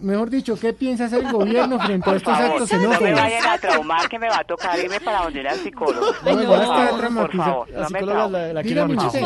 Mejor 0.04 0.28
dicho, 0.30 0.54
¿qué 0.60 0.72
piensa 0.72 1.06
hacer 1.06 1.24
el 1.24 1.32
gobierno 1.32 1.78
frente 1.86 2.10
a 2.10 2.14
estos 2.16 2.36
favor, 2.36 2.50
actos 2.62 2.72
no 2.72 2.78
me 2.78 2.96
xenófobos? 2.96 3.20
vayan 3.22 3.46
a 3.48 3.58
traumar 3.58 4.08
que 4.08 4.18
me 4.18 4.28
va 4.28 4.38
a 4.40 4.44
tocar 4.44 4.78
irme 4.78 5.00
para 5.00 5.22
donde 5.22 5.40
una 5.40 5.54
psicóloga. 5.54 6.06
No, 6.24 6.30
por, 6.32 6.42
ya 6.42 6.62
está 6.62 6.66
favor, 6.66 7.10
por 7.30 7.36
favor, 7.36 7.70
La 7.70 7.74
no 7.74 7.80
me 7.80 7.86
psicóloga 7.88 8.14
traumen. 8.28 8.54
la- 8.54 8.62
Dígame 8.62 8.94
usted, 8.96 9.20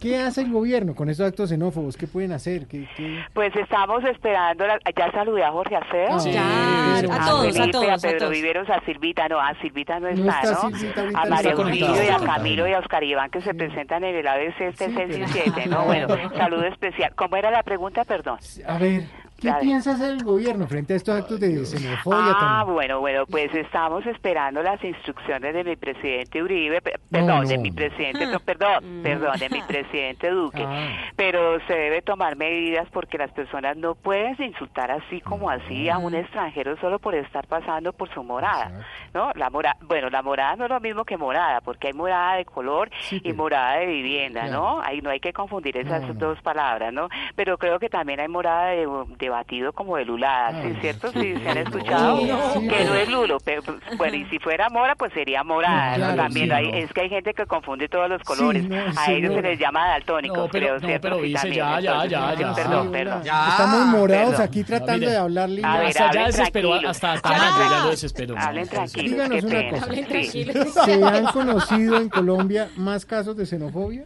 ¿qué 0.00 0.18
hace 0.18 0.40
el 0.42 0.50
gobierno 0.52 0.94
con 0.94 1.08
estos 1.10 1.26
actos 1.28 1.48
xenófobos? 1.50 1.96
¿Qué 1.96 2.06
pueden 2.06 2.32
hacer? 2.32 2.66
¿Qué, 2.66 2.88
qué- 2.96 3.24
Pues 3.32 3.54
estamos 3.56 4.02
esperando, 4.04 4.66
la- 4.66 4.78
ya 4.96 5.12
saludé 5.12 5.44
a 5.44 5.52
Jorge 5.52 5.76
Alfredo. 5.76 6.18
Sí, 6.20 6.32
Ya, 6.32 6.42
a, 6.42 6.98
a 6.98 7.02
todos, 7.26 7.46
a 7.46 7.52
Felipe, 7.52 7.70
todos, 7.72 7.88
a 7.88 7.94
a 7.94 7.98
Pedro 7.98 8.18
todos. 8.18 8.30
Viveros, 8.32 8.68
a 8.70 8.80
Silvita, 8.84 9.28
no, 9.28 9.40
a 9.40 9.54
Silvita 9.60 10.00
no 10.00 10.10
No 10.10 10.30
está, 10.30 10.40
está 10.42 10.52
¿no? 10.68 10.76
Silvita 10.76 11.00
ahorita, 11.02 11.20
a 11.20 11.24
no 11.24 11.30
María 11.30 11.50
está 11.50 11.62
Auxilio 11.62 11.94
y 12.02 12.08
a 12.08 12.16
está 12.16 12.26
Camilo 12.26 12.66
y 12.68 12.72
a 12.72 12.78
Oscar 12.80 13.04
Iván 13.04 13.30
que 13.30 13.40
se 13.42 13.54
presentan 13.54 14.04
en 14.04 14.16
el 14.16 14.26
ABC 14.26 14.60
este 14.60 14.86
Sí, 14.88 14.94
6 14.96 15.08
y 15.08 15.20
pero- 15.20 15.28
7, 15.54 15.66
¿no? 15.68 15.84
Bueno, 15.84 16.08
saludo 16.36 16.64
especial. 16.64 17.14
¿Cómo 17.14 17.36
era 17.36 17.50
la 17.52 17.62
pregunta, 17.62 18.04
perdón? 18.04 18.38
A 18.66 18.78
ver, 18.78 19.04
¿qué 19.40 19.50
ver. 19.50 19.60
piensa 19.60 19.92
hacer 19.92 20.10
el 20.12 20.24
gobierno 20.24 20.66
frente 20.66 20.92
a 20.94 20.96
estos 20.96 21.18
actos 21.20 21.40
de 21.40 21.64
xenofobia 21.64 22.34
Ah, 22.38 22.64
bueno, 22.66 23.00
bueno, 23.00 23.24
pues 23.26 23.54
estamos 23.54 24.04
esperando 24.06 24.62
las 24.62 24.82
instrucciones 24.84 25.54
de 25.54 25.64
mi 25.64 25.76
presidente 25.76 26.42
Uribe, 26.42 26.80
pe- 26.80 26.98
perdón, 27.10 27.42
no. 27.42 27.48
de 27.48 27.58
mi 27.58 27.70
presidente, 27.70 28.26
no, 28.26 28.40
perdón, 28.40 28.84
perdón, 29.02 29.38
de 29.38 29.48
mi 29.48 29.62
presidente 29.62 30.30
Duque. 30.30 30.64
Ah. 30.66 30.88
Pero 31.16 31.58
se 31.66 31.74
debe 31.74 32.02
tomar 32.02 32.36
medidas 32.36 32.86
porque 32.92 33.18
las 33.18 33.30
personas 33.32 33.76
no 33.76 33.94
pueden 33.94 34.36
insultar 34.42 34.90
así 34.90 35.20
como 35.20 35.50
así 35.50 35.88
a 35.88 35.98
un 35.98 36.14
extranjero 36.14 36.76
solo 36.78 36.98
por 36.98 37.14
estar 37.14 37.46
pasando 37.46 37.92
por 37.92 38.08
su 38.12 38.22
morada, 38.22 38.70
¿no? 39.14 39.30
La 39.34 39.50
mora, 39.50 39.76
bueno, 39.82 40.10
la 40.10 40.22
morada 40.22 40.56
no 40.56 40.64
es 40.64 40.70
lo 40.70 40.80
mismo 40.80 41.04
que 41.04 41.16
morada, 41.16 41.60
porque 41.60 41.88
hay 41.88 41.92
morada 41.92 42.36
de 42.36 42.44
color 42.44 42.90
y 43.10 43.32
morada 43.32 43.76
de 43.78 43.86
vivienda, 43.86 44.46
¿no? 44.48 44.80
Ahí 44.82 45.00
no 45.00 45.10
hay 45.10 45.20
que 45.20 45.32
confundir 45.32 45.76
esas 45.76 46.02
No, 46.02 46.08
no. 46.08 46.14
dos 46.14 46.40
palabras, 46.42 46.92
¿no? 46.92 47.08
Pero 47.36 47.58
creo 47.58 47.78
que 47.78 47.88
también 47.88 48.20
hay 48.20 48.28
morada 48.28 48.66
de, 48.70 48.86
de 49.18 49.29
batido 49.30 49.72
como 49.72 49.96
de 49.96 50.04
lulada, 50.04 50.62
¿sí 50.62 50.68
es 50.68 50.80
cierto? 50.80 51.10
Sí, 51.12 51.34
se 51.42 51.48
han 51.48 51.58
escuchado 51.58 52.18
que 52.20 52.84
no 52.84 52.94
es 52.94 53.08
lulo, 53.08 53.38
pero 53.44 53.62
pues, 53.62 53.78
bueno, 53.96 54.16
y 54.16 54.24
si 54.26 54.38
fuera 54.38 54.68
mora, 54.68 54.94
pues 54.96 55.12
sería 55.12 55.42
morada, 55.42 56.14
También 56.16 56.46
sí, 56.48 56.52
hay, 56.52 56.70
no. 56.70 56.76
es 56.78 56.92
que 56.92 57.00
hay 57.02 57.08
gente 57.08 57.32
que 57.34 57.46
confunde 57.46 57.88
todos 57.88 58.08
los 58.08 58.22
colores, 58.22 58.68
no, 58.68 58.76
a 58.76 58.92
sí, 59.06 59.12
ellos 59.12 59.30
no. 59.30 59.36
se 59.36 59.42
les 59.42 59.58
llama 59.58 59.88
daltónicos, 59.88 60.36
No, 60.38 60.48
pero- 60.48 60.66
creo, 60.66 60.78
no, 60.80 60.86
¿cierto? 60.86 61.02
pero 61.02 61.16
Sí, 61.16 61.22
dice, 61.22 61.34
también, 61.42 61.56
ya, 61.56 61.80
ya, 61.80 61.92
entonces, 61.92 62.10
ya, 62.10 62.30
sí, 62.36 62.40
ya. 62.42 62.54
Perdón, 62.54 62.86
Sí, 62.86 62.92
perdón. 62.92 63.22
Estamos 63.22 63.86
morados 63.86 64.30
Perdón. 64.30 64.42
aquí 64.46 64.64
tratando 64.64 65.06
de 65.10 65.16
hablarle. 65.16 65.62
A 65.64 65.78
ver, 65.78 65.86
Hasta 65.88 66.12
ya 66.12 66.26
desesperó, 66.26 66.68
tranquilos. 66.70 66.90
hasta 67.02 67.20
Tamayo 67.20 67.70
ya 67.70 67.84
lo 67.84 67.90
desesperó. 67.90 68.34
Hablen 68.38 68.68
tranquilos, 68.68 69.10
Díganos 69.10 69.44
una 69.44 69.70
cosa. 69.70 69.86
¿Se 70.84 71.04
han 71.04 71.24
conocido 71.26 71.96
en 71.96 72.08
Colombia 72.08 72.68
más 72.76 73.04
casos 73.06 73.36
de 73.36 73.46
xenofobia? 73.46 74.04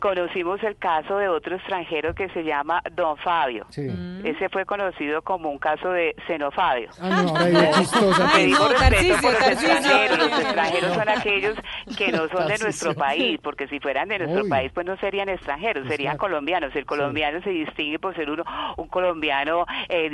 Conocimos 0.00 0.62
el 0.62 0.76
caso 0.76 1.16
de 1.18 1.28
otro 1.28 1.56
extranjero 1.56 2.14
que 2.14 2.28
se 2.30 2.44
llama 2.44 2.82
Don 2.92 3.16
Fabio. 3.18 3.66
Sí. 3.70 3.88
Ese 4.24 4.48
fue 4.48 4.64
conocido 4.66 5.22
como 5.22 5.50
un 5.50 5.58
caso 5.58 5.90
de 5.90 6.14
xenofabio. 6.26 6.88
Ah, 7.00 7.22
no, 7.26 7.44
digo 7.44 7.60
chistosa. 7.78 8.30
Te 8.34 8.38
digo 8.46 8.58
No, 8.58 8.68
respeto 8.68 9.16
por 9.22 9.32
los 9.32 9.42
extranjeros. 9.48 10.18
Los 10.18 10.40
extranjeros 10.40 10.94
son 10.94 11.08
aquellos 11.08 11.56
que 11.96 12.12
no 12.12 12.28
son 12.28 12.48
de 12.48 12.58
nuestro 12.58 12.94
país, 12.94 13.38
porque 13.42 13.68
si 13.68 13.80
fueran 13.80 14.08
de 14.08 14.18
nuestro 14.20 14.48
país, 14.48 14.70
pues 14.74 14.86
no 14.86 14.96
serían 14.98 15.28
extranjeros, 15.28 15.86
serían 15.88 16.16
colombianos. 16.18 16.74
El 16.74 16.86
colombiano 16.86 17.40
se 17.42 17.50
distingue 17.50 17.98
por 17.98 18.14
ser 18.14 18.30
uno, 18.30 18.44
un 18.76 18.88
colombiano 18.88 19.66
eh, 19.88 20.08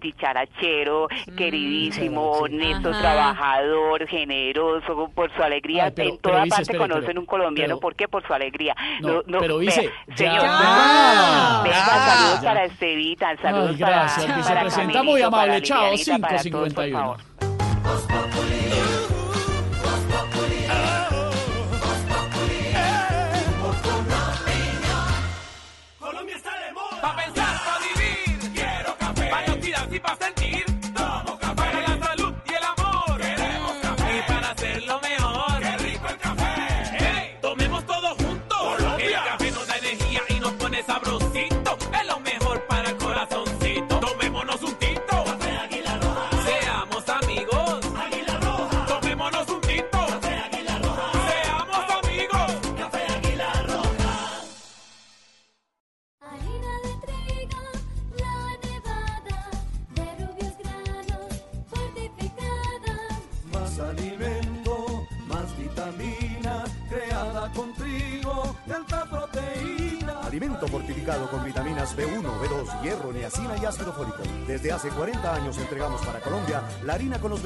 dicharachero, 0.00 1.08
queridísimo, 1.36 2.30
honesto, 2.32 2.90
Ajá. 2.90 3.00
trabajador, 3.00 4.06
generoso, 4.06 5.10
por 5.14 5.34
su 5.34 5.42
alegría. 5.42 5.86
Ay, 5.86 5.92
pero- 5.94 6.08
en 6.10 6.18
toda 6.18 6.46
parte 6.46 6.76
conocen 6.76 7.18
un 7.18 7.26
colombiano. 7.26 7.74
pero- 7.76 7.80
¿Por 7.80 7.94
qué? 7.94 8.08
Por 8.08 8.26
su 8.26 8.32
alegría. 8.34 8.74
No, 9.00 9.15
pero 9.24 9.58
vea, 9.58 9.66
dice, 9.66 9.90
señor, 10.14 10.42
ya. 10.42 10.58
no, 10.58 11.62
venga, 11.62 11.76
Ya. 11.76 11.86
saludos 11.86 12.40
Ya. 12.42 12.48
para 12.48 12.64
Estevita, 12.64 13.36
saludos 13.42 13.70
Ay, 13.70 13.76
gracias, 13.76 14.14
para, 14.14 14.26
para 14.26 14.36
vicepresidenta, 14.36 15.02
muy 15.02 15.20
Camilito, 15.20 15.26
amable. 15.28 15.62
Chao, 15.62 15.90
Lilianita, 15.92 16.18
para 16.28 16.42
todos, 16.42 16.74
por 16.74 16.84
551. 16.84 18.25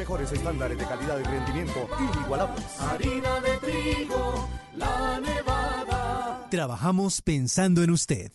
Mejores 0.00 0.32
estándares 0.32 0.78
de 0.78 0.84
calidad 0.86 1.18
y 1.18 1.22
rendimiento 1.24 1.86
inigualables. 1.98 2.80
Harina 2.80 3.38
de 3.40 3.58
trigo, 3.58 4.48
la 4.74 5.20
nevada. 5.20 6.46
Trabajamos 6.50 7.20
pensando 7.20 7.82
en 7.82 7.90
usted. 7.90 8.32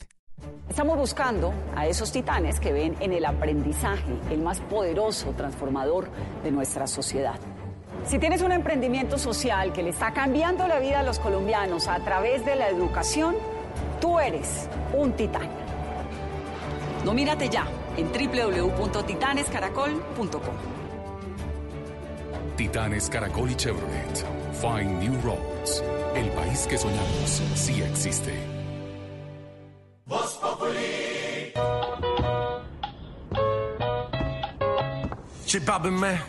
Estamos 0.69 0.95
buscando 0.95 1.51
a 1.75 1.87
esos 1.87 2.11
titanes 2.11 2.59
que 2.59 2.71
ven 2.71 2.95
en 2.99 3.13
el 3.13 3.25
aprendizaje 3.25 4.15
el 4.29 4.43
más 4.43 4.59
poderoso 4.59 5.31
transformador 5.31 6.11
de 6.43 6.51
nuestra 6.51 6.85
sociedad. 6.85 7.39
Si 8.05 8.19
tienes 8.19 8.43
un 8.43 8.51
emprendimiento 8.51 9.17
social 9.17 9.73
que 9.73 9.81
le 9.81 9.89
está 9.89 10.13
cambiando 10.13 10.67
la 10.67 10.77
vida 10.77 10.99
a 10.99 11.03
los 11.03 11.17
colombianos 11.17 11.87
a 11.87 11.99
través 12.01 12.45
de 12.45 12.57
la 12.57 12.69
educación, 12.69 13.37
tú 13.99 14.19
eres 14.19 14.69
un 14.93 15.13
titán. 15.13 15.49
Nomínate 17.03 17.49
ya 17.49 17.65
en 17.97 18.11
www.titanescaracol.com. 18.11 20.74
Titanes 22.55 23.09
Caracol 23.09 23.51
y 23.51 23.55
Chevrolet. 23.55 24.25
Find 24.61 24.99
New 24.99 25.21
Roads. 25.21 25.83
El 26.15 26.29
país 26.31 26.65
que 26.69 26.77
soñamos 26.77 27.41
sí 27.55 27.81
existe. 27.81 28.33
Voz 30.05 30.33
Populi. 30.35 31.51
Chip 35.45 35.65
Poppin', 35.65 35.93
man. 35.93 36.19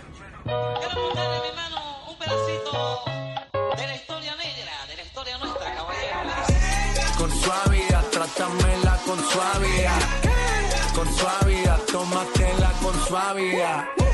Con 7.16 7.30
suavidad, 7.30 8.04
trátamela 8.10 8.98
con 9.06 9.18
suavidad. 9.30 10.00
Con 10.94 11.14
suavidad, 11.14 11.78
tómatela 11.92 12.72
con 12.82 12.94
suavidad. 13.06 14.05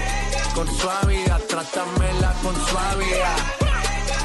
Con 0.54 0.68
suavidad, 0.68 1.40
trátamela 1.48 2.34
con 2.42 2.54
suavidad. 2.54 3.36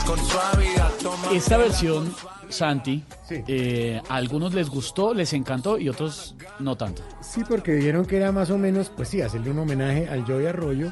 Con 0.05 0.19
suavidad, 0.19 0.91
Esta 1.33 1.57
versión, 1.57 2.13
Santi, 2.49 3.03
eh, 3.29 4.01
a 4.09 4.15
algunos 4.15 4.53
les 4.53 4.69
gustó, 4.69 5.13
les 5.13 5.31
encantó 5.31 5.77
y 5.77 5.87
otros 5.87 6.35
no 6.59 6.75
tanto. 6.75 7.01
Sí, 7.21 7.43
porque 7.47 7.73
dijeron 7.73 8.05
que 8.05 8.17
era 8.17 8.33
más 8.33 8.49
o 8.49 8.57
menos, 8.57 8.91
pues 8.93 9.07
sí, 9.07 9.21
hacerle 9.21 9.51
un 9.51 9.59
homenaje 9.59 10.09
al 10.09 10.25
Joey 10.25 10.47
Arroyo, 10.47 10.91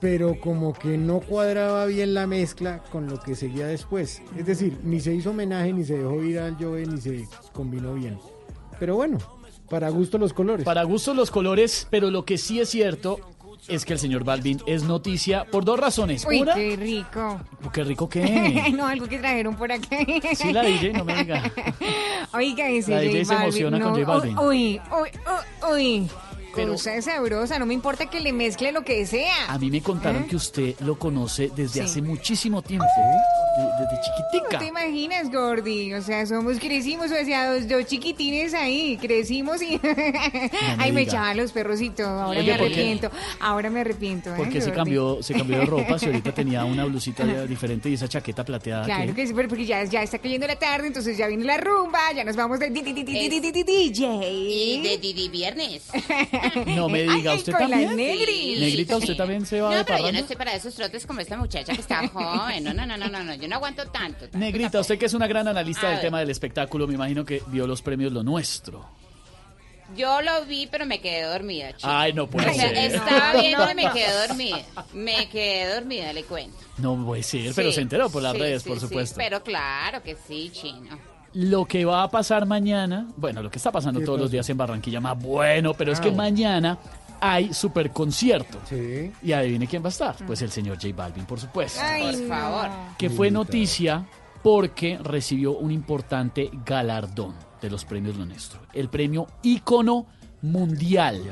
pero 0.00 0.38
como 0.38 0.74
que 0.74 0.98
no 0.98 1.20
cuadraba 1.20 1.86
bien 1.86 2.12
la 2.12 2.26
mezcla 2.26 2.82
con 2.90 3.06
lo 3.06 3.20
que 3.20 3.34
seguía 3.34 3.66
después. 3.66 4.22
Es 4.36 4.44
decir, 4.44 4.78
ni 4.82 5.00
se 5.00 5.14
hizo 5.14 5.30
homenaje, 5.30 5.72
ni 5.72 5.84
se 5.84 5.96
dejó 5.96 6.22
ir 6.22 6.38
al 6.40 6.56
Joey, 6.56 6.86
ni 6.86 7.00
se 7.00 7.26
combinó 7.52 7.94
bien. 7.94 8.18
Pero 8.78 8.96
bueno, 8.96 9.18
para 9.72 9.88
gusto 9.88 10.18
los 10.18 10.34
colores. 10.34 10.66
Para 10.66 10.82
gusto 10.82 11.14
los 11.14 11.30
colores, 11.30 11.86
pero 11.88 12.10
lo 12.10 12.26
que 12.26 12.36
sí 12.36 12.60
es 12.60 12.68
cierto 12.68 13.20
es 13.68 13.84
que 13.84 13.92
el 13.92 13.98
señor 13.98 14.24
Balvin 14.24 14.60
es 14.66 14.82
noticia 14.82 15.44
por 15.44 15.64
dos 15.64 15.78
razones. 15.78 16.24
Uy, 16.26 16.40
Una, 16.42 16.54
qué 16.54 16.76
rico. 16.76 17.40
qué 17.72 17.84
rico 17.84 18.08
que. 18.08 18.72
no, 18.76 18.86
algo 18.86 19.06
que 19.06 19.18
trajeron 19.18 19.54
por 19.56 19.70
aquí. 19.70 19.88
Sí, 20.34 20.52
la 20.52 20.62
DJ, 20.62 20.92
no 20.92 21.04
me 21.04 21.16
diga. 21.16 21.50
Oiga, 22.34 22.68
ese 22.68 22.90
La 22.90 23.00
DJ 23.00 23.24
J 23.24 23.24
se 23.24 23.34
Balvin, 23.34 23.42
emociona 23.42 23.80
con 23.80 23.92
J 23.94 24.04
Balvin. 24.06 24.38
Uy, 24.38 24.80
uy, 24.90 25.10
uy, 25.70 25.72
uy. 26.02 26.10
Pero- 26.54 26.72
Cosa 26.72 27.00
sabrosa, 27.02 27.58
no 27.58 27.66
me 27.66 27.74
importa 27.74 28.06
que 28.10 28.20
le 28.20 28.32
mezcle 28.32 28.72
lo 28.72 28.82
que 28.84 29.04
sea. 29.06 29.46
A 29.48 29.58
mí 29.58 29.70
me 29.70 29.80
contaron 29.82 30.22
¿Eh? 30.24 30.26
que 30.28 30.36
usted 30.36 30.74
lo 30.80 30.98
conoce 30.98 31.50
desde 31.54 31.74
Sí. 31.74 31.80
hace 31.80 32.02
muchísimo 32.02 32.62
tiempo. 32.62 32.84
de- 32.84 33.62
desde 33.84 33.96
¿No 33.96 34.00
chiquitica. 34.02 34.58
te 34.60 34.66
imaginas, 34.66 35.30
Gordy? 35.30 35.92
O 35.92 36.00
sea, 36.00 36.24
somos, 36.24 36.58
crecimos, 36.58 37.10
o 37.12 37.24
sea, 37.24 37.52
dos, 37.52 37.68
dos 37.68 37.84
chiquitines 37.84 38.54
ahí, 38.54 38.96
crecimos 38.96 39.60
y... 39.60 39.78
Ay, 40.78 40.90
me 40.92 41.02
echaban 41.02 41.36
los 41.36 41.52
perros 41.52 41.80
y 41.82 41.90
todo, 41.90 42.08
ahora 42.22 42.40
Oye, 42.40 42.48
me 42.48 42.54
arrepiento, 42.54 43.10
ahora 43.40 43.68
me 43.68 43.80
arrepiento. 43.80 44.30
¿eh, 44.30 44.34
Porque 44.38 44.60
se 44.62 44.72
cambió, 44.72 45.22
se 45.22 45.34
cambió 45.34 45.58
de 45.58 45.66
ropa, 45.66 45.98
si 45.98 46.06
ahorita 46.06 46.32
tenía 46.32 46.64
una 46.64 46.84
blusita 46.86 47.24
diferente 47.44 47.90
y 47.90 47.94
esa 47.94 48.08
chaqueta 48.08 48.42
plateada. 48.44 48.84
Claro 48.86 49.14
que- 49.14 49.26
sí, 49.26 49.34
pero 49.34 49.48
porque 49.48 49.66
ya, 49.66 49.84
ya 49.84 50.02
está 50.02 50.18
cayendo 50.18 50.46
la 50.46 50.56
tarde, 50.56 50.86
entonces 50.86 51.18
ya 51.18 51.26
viene 51.26 51.44
la 51.44 51.58
rumba, 51.58 52.10
ya 52.16 52.24
nos 52.24 52.36
vamos 52.36 52.58
de 52.58 52.70
DJ. 52.70 52.90
Y 54.40 54.80
de 54.82 55.28
Viernes. 55.28 55.82
No 56.66 56.88
me 56.88 57.02
diga, 57.02 57.34
¿usted 57.34 57.52
con 57.52 57.70
también? 57.70 57.96
negri. 57.96 58.56
Negrita, 58.58 58.96
¿usted 58.96 59.16
también 59.16 59.44
se 59.46 59.60
va 59.60 59.70
No, 59.70 59.76
de 59.78 59.84
pero 59.84 59.98
yo 59.98 60.02
no 60.02 60.06
parranda? 60.08 60.20
estoy 60.20 60.36
para 60.36 60.54
esos 60.54 60.74
trotes 60.74 61.06
como 61.06 61.20
esta 61.20 61.36
muchacha 61.36 61.72
que 61.74 61.80
está 61.80 62.06
joven. 62.08 62.64
No, 62.64 62.72
no, 62.74 62.86
no, 62.86 62.96
no, 62.96 63.08
no, 63.08 63.22
no, 63.22 63.34
yo 63.34 63.48
no 63.48 63.56
aguanto 63.56 63.84
tanto. 63.88 64.20
tanto. 64.20 64.38
Negrita, 64.38 64.80
usted 64.80 64.98
que 64.98 65.06
es 65.06 65.14
una 65.14 65.26
gran 65.26 65.46
analista 65.48 65.86
A 65.86 65.90
del 65.90 65.96
ver. 65.98 66.04
tema 66.06 66.20
del 66.20 66.30
espectáculo, 66.30 66.86
me 66.86 66.94
imagino 66.94 67.24
que 67.24 67.42
vio 67.48 67.66
los 67.66 67.82
premios 67.82 68.12
Lo 68.12 68.22
Nuestro. 68.22 68.86
Yo 69.96 70.22
lo 70.22 70.46
vi, 70.46 70.66
pero 70.68 70.86
me 70.86 71.00
quedé 71.02 71.22
dormida, 71.24 71.76
chico. 71.76 71.86
Ay, 71.90 72.14
no 72.14 72.26
puede 72.26 72.48
O 72.50 72.54
sea, 72.54 72.68
ser. 72.70 72.94
estaba 72.94 73.34
viendo 73.40 73.70
y 73.70 73.74
me 73.74 73.82
quedé 73.92 74.26
dormida. 74.26 74.62
Me 74.94 75.28
quedé 75.28 75.74
dormida, 75.74 76.12
le 76.14 76.24
cuento. 76.24 76.56
No 76.78 77.04
puede 77.04 77.22
ser, 77.22 77.52
pero 77.54 77.68
Sí, 77.68 77.74
se 77.74 77.80
enteró 77.82 78.08
por 78.08 78.22
las 78.22 78.32
sí, 78.32 78.38
redes, 78.38 78.62
sí, 78.62 78.68
por 78.70 78.78
sí, 78.80 78.86
supuesto. 78.86 79.16
pero 79.18 79.42
claro 79.42 80.02
que 80.02 80.16
sí, 80.26 80.50
chino. 80.50 80.98
Lo 81.34 81.64
que 81.64 81.84
va 81.84 82.02
a 82.02 82.10
pasar 82.10 82.46
mañana, 82.46 83.08
bueno, 83.16 83.42
lo 83.42 83.50
que 83.50 83.56
está 83.58 83.72
pasando 83.72 84.00
¿Qué 84.00 84.06
todos 84.06 84.20
los 84.20 84.30
días 84.30 84.48
en 84.50 84.56
Barranquilla, 84.56 85.00
más 85.00 85.18
bueno, 85.18 85.72
pero 85.74 85.92
es 85.92 85.98
que 86.00 86.08
bueno. 86.10 86.22
mañana 86.24 86.78
hay 87.20 87.54
super 87.54 87.90
concierto. 87.90 88.58
Y 89.22 89.32
adivine 89.32 89.66
quién 89.66 89.82
va 89.82 89.86
a 89.86 89.90
estar. 89.90 90.16
Pues 90.26 90.42
el 90.42 90.50
señor 90.50 90.76
J 90.82 90.94
Balvin, 90.94 91.24
por 91.24 91.38
supuesto. 91.40 91.80
Por 91.80 92.26
favor. 92.28 92.68
que 92.98 93.08
fue 93.08 93.30
noticia 93.30 94.04
porque 94.42 94.98
recibió 95.02 95.52
un 95.52 95.70
importante 95.70 96.50
galardón 96.66 97.34
de 97.60 97.70
los 97.70 97.84
premios 97.84 98.16
Lo 98.16 98.26
Nuestro. 98.26 98.60
El 98.72 98.88
premio 98.88 99.28
ícono 99.42 100.06
mundial. 100.42 101.22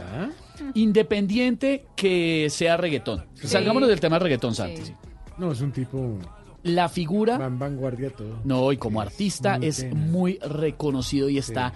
Independiente 0.75 1.87
que 1.97 2.47
sea 2.51 2.77
reggaetón. 2.77 3.27
Sí. 3.35 3.49
Salgámonos 3.49 3.89
del 3.89 3.99
tema 4.01 4.17
del 4.17 4.25
reggaetón, 4.25 4.55
Santi. 4.55 4.83
sí. 4.87 4.95
No, 5.39 5.53
es 5.53 5.61
un 5.63 5.73
tipo 5.73 6.19
La 6.63 6.89
figura... 6.89 7.39
van 7.39 7.59
vanguardia 7.59 8.11
todo. 8.11 8.41
No, 8.45 8.73
y 8.73 8.77
como 8.77 9.01
artista 9.01 9.59
muy 9.59 9.67
es 9.67 9.95
muy 9.95 10.39
reconocido 10.39 11.29
y 11.29 11.39
está 11.39 11.73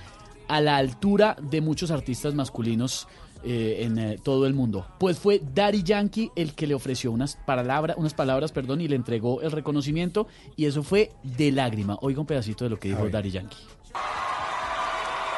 a 0.49 0.61
la 0.61 0.77
altura 0.77 1.37
de 1.41 1.61
muchos 1.61 1.91
artistas 1.91 2.35
masculinos 2.35 3.09
eh, 3.45 3.85
en 3.85 3.99
eh, 3.99 4.19
todo 4.23 4.47
el 4.47 4.55
mundo. 4.55 4.87
Pues 4.99 5.19
fue 5.19 5.41
Daddy 5.55 5.83
Yankee 5.83 6.31
el 6.35 6.55
que 6.55 6.67
le 6.67 6.75
ofreció 6.75 7.13
unas, 7.13 7.37
palabras 7.37 7.97
unas 7.99 8.15
palabras 8.15 8.53
perdón, 8.53 8.81
y 8.81 8.89
le 8.89 8.97
entregó 8.97 9.43
el 9.43 9.53
reconocimiento 9.53 10.27
y 10.57 10.67
eso 10.67 10.83
fue 10.83 11.13
de 11.23 11.53
lágrima. 11.53 11.99
Oiga 12.01 12.21
un 12.21 12.27
pedacito 12.27 12.65
de 12.65 12.71
lo 12.71 12.79
que 12.79 12.89
dijo 12.89 13.09
Daddy 13.09 13.31
Yankee. 13.31 13.59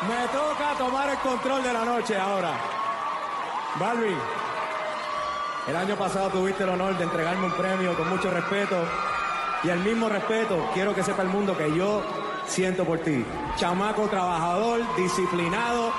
Me 0.09 0.27
toca 0.29 0.75
tomar 0.79 1.11
el 1.11 1.19
control 1.19 1.63
de 1.63 1.73
la 1.73 1.85
noche 1.85 2.17
ahora. 2.17 2.53
Balvin, 3.81 4.17
el 5.69 5.77
año 5.77 5.97
pasado 5.97 6.31
tuviste 6.31 6.63
el 6.63 6.71
honor 6.71 6.97
de 6.97 7.05
entregarme 7.05 7.47
un 7.47 7.53
premio 7.53 7.97
con 7.97 8.09
mucho 8.09 8.31
respeto 8.31 8.77
y 9.65 9.69
el 9.69 9.81
mismo 9.81 10.09
respeto 10.09 10.71
quiero 10.75 10.95
que 10.95 11.03
sepa 11.03 11.23
el 11.23 11.29
mundo 11.29 11.57
que 11.57 11.75
yo 11.75 12.03
siento 12.47 12.85
por 12.85 13.01
ti. 13.01 13.25
Chamaco 13.57 14.09
trabajador, 14.09 14.81
disciplinado, 14.97 15.93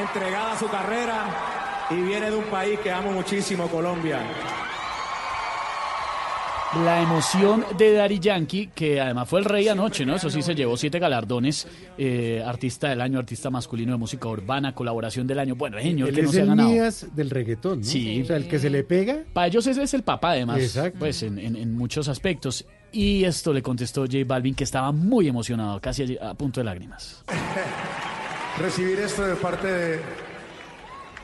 entregada 0.00 0.52
a 0.52 0.58
su 0.58 0.68
carrera 0.68 1.24
y 1.90 1.96
viene 1.96 2.30
de 2.30 2.36
un 2.36 2.44
país 2.44 2.78
que 2.80 2.90
amo 2.90 3.12
muchísimo, 3.12 3.68
Colombia. 3.68 4.20
La 6.84 7.02
emoción 7.02 7.66
de 7.76 7.92
Daddy 7.92 8.18
Yankee, 8.18 8.68
que 8.74 8.98
además 8.98 9.28
fue 9.28 9.40
el 9.40 9.44
rey 9.44 9.68
anoche, 9.68 10.06
¿no? 10.06 10.16
Eso 10.16 10.30
sí, 10.30 10.40
se 10.40 10.54
llevó 10.54 10.76
siete 10.78 10.98
galardones. 10.98 11.66
eh, 11.98 12.42
artista 12.46 12.88
del 12.88 13.02
año, 13.02 13.18
artista 13.18 13.50
masculino 13.50 13.92
de 13.92 13.98
música 13.98 14.26
urbana, 14.28 14.74
colaboración 14.74 15.26
del 15.26 15.38
año. 15.38 15.54
Bueno, 15.54 15.76
el 15.76 15.82
señor 15.84 16.08
Él 16.08 16.14
que 16.14 16.22
no 16.22 16.28
es 16.28 16.34
se 16.34 16.40
ha 16.40 16.42
el 16.44 16.48
ganado. 16.48 16.68
Mías 16.70 17.06
del 17.14 17.28
reggaetón, 17.28 17.80
¿no? 17.80 17.84
Sí. 17.84 18.22
O 18.22 18.24
sea, 18.24 18.36
el 18.36 18.48
que 18.48 18.58
se 18.58 18.70
le 18.70 18.84
pega. 18.84 19.18
Para 19.34 19.48
ellos 19.48 19.66
ese 19.66 19.82
es 19.82 19.92
el 19.92 20.02
papá, 20.02 20.30
además, 20.30 20.60
Exacto. 20.60 20.98
pues 20.98 21.22
en, 21.22 21.38
en- 21.38 21.56
en 21.56 21.76
muchos 21.76 22.08
aspectos. 22.08 22.64
Y 22.90 23.24
esto 23.24 23.52
le 23.52 23.60
contestó 23.62 24.02
J 24.06 24.18
Balvin, 24.26 24.54
que 24.54 24.64
estaba 24.64 24.92
muy 24.92 25.28
emocionado, 25.28 25.78
casi 25.80 26.16
a 26.20 26.32
punto 26.32 26.60
de 26.60 26.64
lágrimas. 26.64 27.22
recibir 28.58 28.98
esto 28.98 29.22
de 29.26 29.34
parte 29.36 29.66
de, 29.66 30.00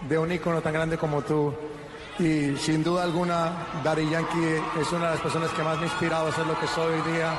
de 0.08 0.18
un 0.18 0.30
ícono 0.30 0.60
tan 0.60 0.74
grande 0.74 0.98
como 0.98 1.22
tú. 1.22 1.54
Y 2.18 2.56
sin 2.56 2.82
duda 2.82 3.04
alguna, 3.04 3.52
Daddy 3.84 4.10
Yankee 4.10 4.60
es 4.80 4.90
una 4.92 5.06
de 5.06 5.10
las 5.12 5.20
personas 5.20 5.50
que 5.50 5.62
más 5.62 5.76
me 5.76 5.84
ha 5.84 5.86
inspirado 5.86 6.26
a 6.26 6.32
ser 6.32 6.46
lo 6.46 6.58
que 6.58 6.66
soy 6.66 6.94
hoy 6.94 7.12
día. 7.12 7.38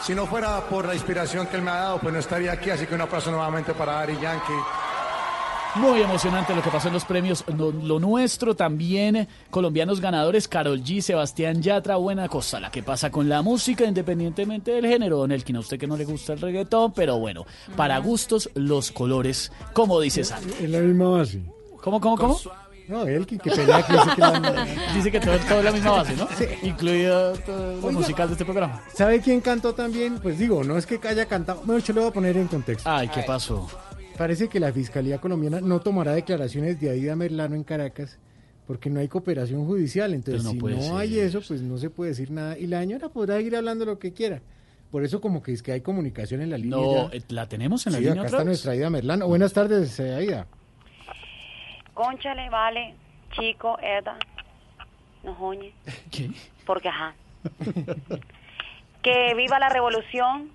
Si 0.00 0.16
no 0.16 0.26
fuera 0.26 0.60
por 0.62 0.84
la 0.84 0.94
inspiración 0.94 1.46
que 1.46 1.56
él 1.56 1.62
me 1.62 1.70
ha 1.70 1.76
dado, 1.76 1.98
pues 2.00 2.12
no 2.12 2.18
estaría 2.18 2.50
aquí. 2.50 2.70
Así 2.70 2.86
que 2.86 2.94
un 2.96 3.02
aplauso 3.02 3.30
nuevamente 3.30 3.72
para 3.72 3.92
Daddy 3.92 4.18
Yankee. 4.20 4.52
Muy 5.76 6.02
emocionante 6.02 6.54
lo 6.56 6.60
que 6.60 6.70
pasó 6.70 6.88
en 6.88 6.94
los 6.94 7.04
premios. 7.04 7.44
Lo, 7.56 7.70
lo 7.70 8.00
nuestro 8.00 8.56
también, 8.56 9.28
colombianos 9.48 10.00
ganadores, 10.00 10.48
Carol 10.48 10.82
G, 10.82 11.00
Sebastián 11.00 11.62
Yatra, 11.62 11.96
buena 11.96 12.28
cosa. 12.28 12.58
La 12.58 12.72
que 12.72 12.82
pasa 12.82 13.10
con 13.10 13.28
la 13.28 13.42
música, 13.42 13.84
independientemente 13.84 14.72
del 14.72 14.86
género, 14.86 15.18
Don 15.18 15.30
Elkin, 15.30 15.56
a 15.56 15.60
usted 15.60 15.78
que 15.78 15.86
no 15.86 15.96
le 15.96 16.04
gusta 16.04 16.32
el 16.32 16.40
reggaetón, 16.40 16.92
pero 16.92 17.18
bueno, 17.18 17.46
para 17.76 17.96
gustos, 17.98 18.50
los 18.54 18.90
colores, 18.90 19.52
como 19.72 20.00
dice 20.00 20.24
Santi. 20.24 20.64
Es 20.64 20.68
la 20.68 20.80
misma 20.80 21.08
base. 21.10 21.40
¿Cómo, 21.80 22.00
cómo, 22.00 22.18
cómo? 22.18 22.38
No, 22.92 23.06
él 23.06 23.26
que, 23.26 23.38
que 23.38 23.50
pelea, 23.50 23.82
que 23.86 23.92
dice 23.92 24.10
que 24.14 24.20
la- 24.20 24.66
Dice 24.94 25.10
que 25.10 25.20
todo, 25.20 25.36
todo 25.48 25.58
es 25.58 25.64
la 25.64 25.72
misma 25.72 25.90
base, 25.92 26.14
¿no? 26.16 26.28
Incluido 26.62 27.32
todo 27.38 27.72
lo 27.80 27.86
Oiga. 27.86 27.98
musical 27.98 28.28
de 28.28 28.32
este 28.34 28.44
programa. 28.44 28.82
¿Sabe 28.94 29.20
quién 29.20 29.40
cantó 29.40 29.74
también? 29.74 30.18
Pues 30.18 30.38
digo, 30.38 30.62
no 30.62 30.76
es 30.76 30.86
que 30.86 31.00
haya 31.08 31.26
cantado. 31.26 31.62
Bueno, 31.64 31.80
yo 31.82 31.94
le 31.94 32.00
voy 32.00 32.10
a 32.10 32.12
poner 32.12 32.36
en 32.36 32.48
contexto. 32.48 32.88
Ay, 32.90 33.08
¿qué 33.08 33.22
pasó? 33.22 33.68
Parece 34.18 34.48
que 34.48 34.60
la 34.60 34.72
Fiscalía 34.72 35.18
colombiana 35.18 35.60
no 35.60 35.80
tomará 35.80 36.12
declaraciones 36.12 36.78
de 36.80 36.90
Aida 36.90 37.16
Merlano 37.16 37.54
en 37.54 37.64
Caracas 37.64 38.18
porque 38.66 38.90
no 38.90 39.00
hay 39.00 39.08
cooperación 39.08 39.64
judicial. 39.66 40.12
Entonces, 40.14 40.44
no 40.44 40.50
si 40.50 40.58
no 40.58 40.98
hay 40.98 41.18
eso, 41.18 41.40
pues 41.46 41.62
no 41.62 41.78
se 41.78 41.88
puede 41.90 42.10
decir 42.10 42.30
nada. 42.30 42.58
Y 42.58 42.66
la 42.66 42.80
señora 42.80 43.08
podrá 43.08 43.40
ir 43.40 43.56
hablando 43.56 43.84
lo 43.86 43.98
que 43.98 44.12
quiera. 44.12 44.42
Por 44.90 45.02
eso 45.04 45.22
como 45.22 45.42
que 45.42 45.52
es 45.52 45.62
que 45.62 45.72
hay 45.72 45.80
comunicación 45.80 46.42
en 46.42 46.50
la 46.50 46.58
línea. 46.58 46.76
No, 46.76 47.10
ya. 47.10 47.16
eh, 47.16 47.22
¿la 47.30 47.48
tenemos 47.48 47.86
en 47.86 47.92
la 47.94 47.98
Sí, 47.98 48.04
línea 48.04 48.20
acá 48.20 48.28
otra 48.28 48.28
está 48.28 48.38
vez? 48.38 48.46
nuestra 48.46 48.72
Aida 48.72 48.90
Merlano. 48.90 49.26
Buenas 49.26 49.52
tardes, 49.54 49.98
eh, 49.98 50.14
Aida. 50.14 50.46
Conchale, 52.04 52.48
vale, 52.50 52.94
chico, 53.32 53.78
Eda, 53.80 54.16
no 55.22 55.34
joñe. 55.34 55.72
¿Qué? 56.10 56.30
Porque 56.66 56.88
ajá. 56.88 57.14
que 59.02 59.34
viva 59.36 59.58
la 59.58 59.68
revolución, 59.68 60.50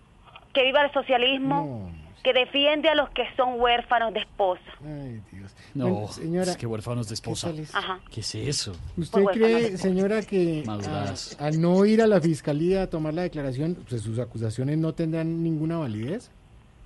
que 0.54 0.64
viva 0.64 0.84
el 0.86 0.92
socialismo, 0.94 1.92
que 2.24 2.34
defiende 2.34 2.90
a 2.90 2.96
los 2.96 3.10
que 3.12 3.24
son 3.38 3.60
huérfanos 3.62 4.14
de 4.14 4.20
esposa. 4.20 4.62
Ay, 4.84 5.22
Dios. 5.32 5.56
No, 5.74 5.88
Bueno, 5.90 6.08
señora, 6.10 6.52
es 6.52 6.58
que 6.58 6.66
huérfanos 6.68 7.08
de 7.08 7.14
esposa. 7.14 7.50
es? 7.52 7.74
Ajá. 7.74 8.00
¿Qué 8.12 8.20
es 8.22 8.36
eso? 8.36 8.74
¿Usted 8.98 9.24
Pues, 9.24 9.38
cree, 9.38 9.78
señora, 9.78 10.22
que 10.24 10.64
a- 10.68 11.46
al 11.46 11.62
no 11.62 11.86
ir 11.86 12.02
a 12.02 12.08
la 12.08 12.20
fiscalía 12.20 12.84
a 12.84 12.88
tomar 12.90 13.14
la 13.14 13.22
declaración, 13.24 13.76
pues 13.88 14.02
sus 14.02 14.20
acusaciones 14.20 14.78
no 14.78 14.94
tendrán 14.94 15.42
ninguna 15.44 15.78
validez? 15.78 16.32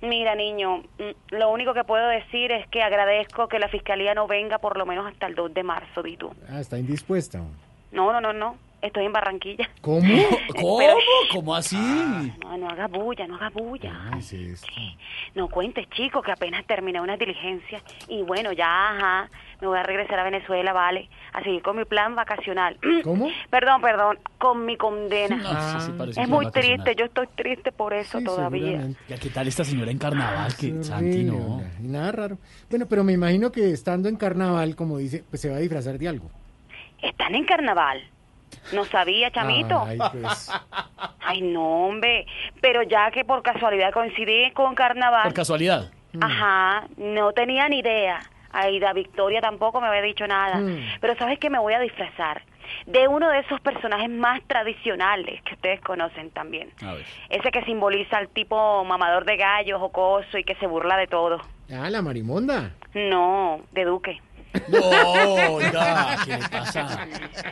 Mira, 0.02 0.34
niño, 0.34 0.78
mm, 0.98 1.36
lo 1.36 1.50
único 1.50 1.74
que 1.74 1.84
puedo 1.84 2.08
decir 2.08 2.50
es 2.50 2.66
que 2.68 2.82
agradezco 2.82 3.46
que 3.46 3.60
la 3.60 3.68
fiscalía 3.68 4.14
no 4.14 4.26
venga 4.26 4.58
por 4.58 4.76
lo 4.76 4.84
menos 4.84 5.06
hasta 5.06 5.26
el 5.26 5.36
2 5.36 5.54
de 5.54 5.62
marzo, 5.62 6.02
di 6.02 6.16
tú. 6.16 6.34
Ah, 6.50 6.60
está 6.60 6.76
indispuesta. 6.76 7.40
No, 7.92 8.12
no, 8.12 8.20
no, 8.20 8.32
no. 8.32 8.56
Estoy 8.82 9.04
en 9.06 9.12
Barranquilla. 9.12 9.70
¿Cómo? 9.80 10.02
¿Cómo? 10.60 10.78
Pero- 10.78 10.94
¿Cómo 11.32 11.54
así? 11.54 11.76
No, 11.76 12.56
no 12.58 12.68
haga 12.68 12.88
bulla, 12.88 13.28
no 13.28 13.36
haga 13.36 13.48
bulla. 13.50 13.92
Ay, 14.12 14.20
sí, 14.22 14.50
es- 14.52 14.64
No 15.36 15.48
cuentes, 15.48 15.88
chico, 15.90 16.20
que 16.20 16.32
apenas 16.32 16.66
terminé 16.66 17.00
unas 17.00 17.16
diligencias. 17.18 17.80
Y 18.08 18.22
bueno, 18.22 18.50
ya, 18.52 18.90
ajá, 18.90 19.30
me 19.60 19.68
voy 19.68 19.78
a 19.78 19.84
regresar 19.84 20.18
a 20.18 20.24
Venezuela, 20.24 20.72
vale, 20.72 21.08
a 21.32 21.42
seguir 21.44 21.62
con 21.62 21.76
mi 21.76 21.84
plan 21.84 22.16
vacacional. 22.16 22.76
¿Cómo? 23.04 23.28
Perdón, 23.50 23.80
perdón, 23.82 24.18
con 24.38 24.66
mi 24.66 24.76
condena. 24.76 25.36
No, 25.36 25.80
sí, 25.80 25.86
sí, 25.86 25.92
parece 25.96 26.20
es 26.20 26.28
muy 26.28 26.44
vacacional. 26.46 26.82
triste, 26.84 27.00
yo 27.00 27.04
estoy 27.06 27.26
triste 27.36 27.70
por 27.70 27.94
eso 27.94 28.18
Sí, 28.18 28.24
todavía. 28.24 28.88
Ya, 29.08 29.16
¿Qué 29.16 29.30
tal 29.30 29.46
esta 29.46 29.62
señora 29.64 29.92
en 29.92 29.98
carnaval? 29.98 30.52
Que 30.56 30.66
Horrible, 30.66 30.84
Santi 30.84 31.22
no. 31.22 31.62
Y 31.80 31.86
nada 31.86 32.10
raro. 32.10 32.38
Bueno, 32.68 32.86
pero 32.90 33.04
me 33.04 33.12
imagino 33.12 33.52
que 33.52 33.70
estando 33.70 34.08
en 34.08 34.16
carnaval, 34.16 34.74
como 34.74 34.98
dice, 34.98 35.22
pues 35.30 35.40
se 35.40 35.50
va 35.50 35.56
a 35.56 35.60
disfrazar 35.60 35.96
de 35.98 36.08
algo. 36.08 36.28
¿Están 37.00 37.36
en 37.36 37.44
carnaval? 37.44 38.02
No 38.72 38.84
sabía, 38.84 39.30
chamito. 39.30 39.84
Ay, 39.86 39.98
pues. 40.12 40.50
Ay, 41.20 41.42
no, 41.42 41.86
hombre. 41.86 42.26
Pero 42.60 42.82
ya 42.82 43.10
que 43.10 43.24
por 43.24 43.42
casualidad 43.42 43.92
coincidí 43.92 44.50
con 44.52 44.74
carnaval. 44.74 45.24
Por 45.24 45.34
casualidad. 45.34 45.90
Ajá, 46.20 46.86
no 46.96 47.32
tenía 47.32 47.68
ni 47.68 47.78
idea. 47.78 48.20
Aida 48.52 48.92
Victoria 48.92 49.40
tampoco 49.40 49.80
me 49.80 49.88
había 49.88 50.02
dicho 50.02 50.26
nada. 50.26 50.56
Mm. 50.56 50.78
Pero 51.00 51.16
sabes 51.16 51.38
que 51.38 51.48
me 51.48 51.58
voy 51.58 51.72
a 51.72 51.80
disfrazar 51.80 52.42
de 52.86 53.08
uno 53.08 53.28
de 53.30 53.40
esos 53.40 53.60
personajes 53.60 54.10
más 54.10 54.42
tradicionales 54.46 55.42
que 55.42 55.54
ustedes 55.54 55.80
conocen 55.80 56.30
también. 56.30 56.70
A 56.82 56.94
ver. 56.94 57.04
Ese 57.28 57.50
que 57.50 57.64
simboliza 57.64 58.18
al 58.18 58.28
tipo 58.28 58.84
mamador 58.84 59.24
de 59.24 59.36
gallos, 59.36 59.80
jocoso 59.80 60.38
y 60.38 60.44
que 60.44 60.54
se 60.56 60.66
burla 60.66 60.96
de 60.96 61.06
todo. 61.06 61.40
Ah, 61.72 61.88
la 61.90 62.02
marimonda. 62.02 62.72
No, 62.94 63.62
de 63.72 63.84
Duque. 63.84 64.20
No, 64.68 65.54
oiga, 65.54 66.16
¿qué 66.24 66.36
le 66.36 66.48
pasa? 66.48 67.06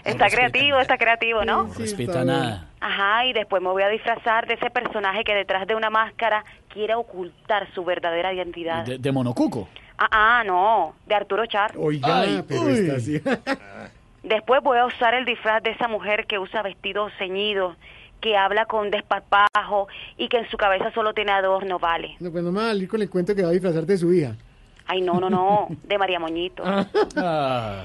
Está 0.05 0.29
creativo, 0.29 0.79
está 0.81 0.99
creativo, 0.99 1.45
¿no? 1.45 1.65
No 1.65 1.75
respeta 1.75 2.25
nada. 2.25 2.69
Ajá, 2.81 3.27
y 3.27 3.33
después 3.33 3.63
me 3.63 3.69
voy 3.69 3.83
a 3.83 3.89
disfrazar 3.89 4.47
de 4.47 4.55
ese 4.55 4.71
personaje 4.71 5.25
que 5.25 5.35
detrás 5.35 5.67
de 5.67 5.75
una 5.75 5.91
máscara 5.91 6.45
quiere 6.69 6.95
ocultar 6.95 7.69
su 7.75 7.85
verdadera 7.85 8.33
identidad. 8.33 8.85
De, 8.85 8.99
de 8.99 9.13
monocuco. 9.13 9.69
Ah, 9.99 10.09
ah, 10.11 10.45
no, 10.47 10.95
de 11.07 11.15
Arturo 11.15 11.45
Char. 11.47 11.73
Oiga, 11.77 12.21
Ay, 12.21 12.43
pero 12.47 12.63
uy. 12.63 12.73
está 12.73 12.97
así. 12.97 13.21
Después 14.23 14.63
voy 14.63 14.79
a 14.79 14.87
usar 14.87 15.15
el 15.15 15.25
disfraz 15.25 15.63
de 15.63 15.71
esa 15.71 15.89
mujer 15.89 16.27
que 16.27 16.39
usa 16.39 16.63
vestidos 16.63 17.13
ceñidos, 17.19 17.77
que 18.21 18.37
habla 18.37 18.67
con 18.67 18.91
desparpajo 18.91 19.89
y 20.19 20.29
que 20.29 20.39
en 20.39 20.49
su 20.51 20.57
cabeza 20.59 20.91
solo 20.93 21.15
tiene 21.15 21.33
adorno, 21.33 21.79
vale. 21.79 22.17
no, 22.21 22.31
pues 22.31 22.45
no 22.45 22.53
me 22.53 22.59
va 22.61 22.67
a 22.67 22.69
salir 22.69 22.89
con 22.89 23.01
el 23.01 23.09
cuento 23.09 23.35
que 23.35 23.43
va 23.43 23.49
a 23.49 23.53
disfrazar 23.53 23.85
de 23.87 23.97
su 23.97 24.13
hija. 24.13 24.35
Ay, 24.93 25.03
no, 25.03 25.21
no, 25.21 25.31
no, 25.31 25.69
de 25.85 25.99
María 25.99 26.19
Moñito. 26.19 26.65
Ah. 27.17 27.85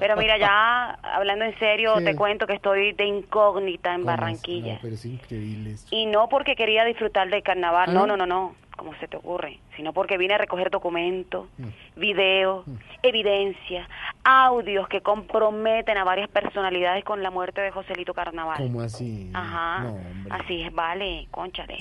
Pero 0.00 0.16
mira, 0.16 0.36
ya 0.36 0.90
hablando 1.02 1.44
en 1.44 1.56
serio, 1.60 1.94
Sí. 1.98 2.04
te 2.04 2.16
cuento 2.16 2.44
que 2.48 2.54
estoy 2.54 2.92
de 2.92 3.04
incógnita 3.06 3.94
en. 3.94 4.04
Barranquilla. 4.04 4.74
No, 4.74 4.78
pero 4.82 4.94
es 4.94 5.04
increíble 5.04 5.70
esto. 5.74 5.94
Y 5.94 6.06
no 6.06 6.28
porque 6.28 6.56
quería 6.56 6.84
disfrutar 6.84 7.30
del 7.30 7.44
carnaval, 7.44 7.90
¿Ah, 7.90 7.92
no, 7.92 8.06
no? 8.08 8.16
no, 8.16 8.26
no, 8.26 8.54
como 8.76 8.94
se 8.96 9.06
te 9.06 9.16
ocurre, 9.16 9.60
sino 9.76 9.92
porque 9.92 10.18
vine 10.18 10.34
a 10.34 10.38
recoger 10.38 10.70
documentos, 10.70 11.46
Mm. 11.58 11.68
videos, 12.00 12.64
evidencia, 13.04 13.88
audios 14.24 14.88
que 14.88 15.00
comprometen 15.00 15.96
a 15.98 16.04
varias 16.04 16.28
personalidades 16.28 17.04
con 17.04 17.22
la 17.22 17.30
muerte 17.30 17.60
de 17.60 17.70
Joselito 17.70 18.14
Carnaval. 18.14 18.56
¿Cómo 18.58 18.80
así? 18.80 19.30
Ajá, 19.34 19.80
No, 19.82 19.98
así 20.30 20.62
es, 20.62 20.72
vale, 20.72 21.26
conchale, 21.30 21.78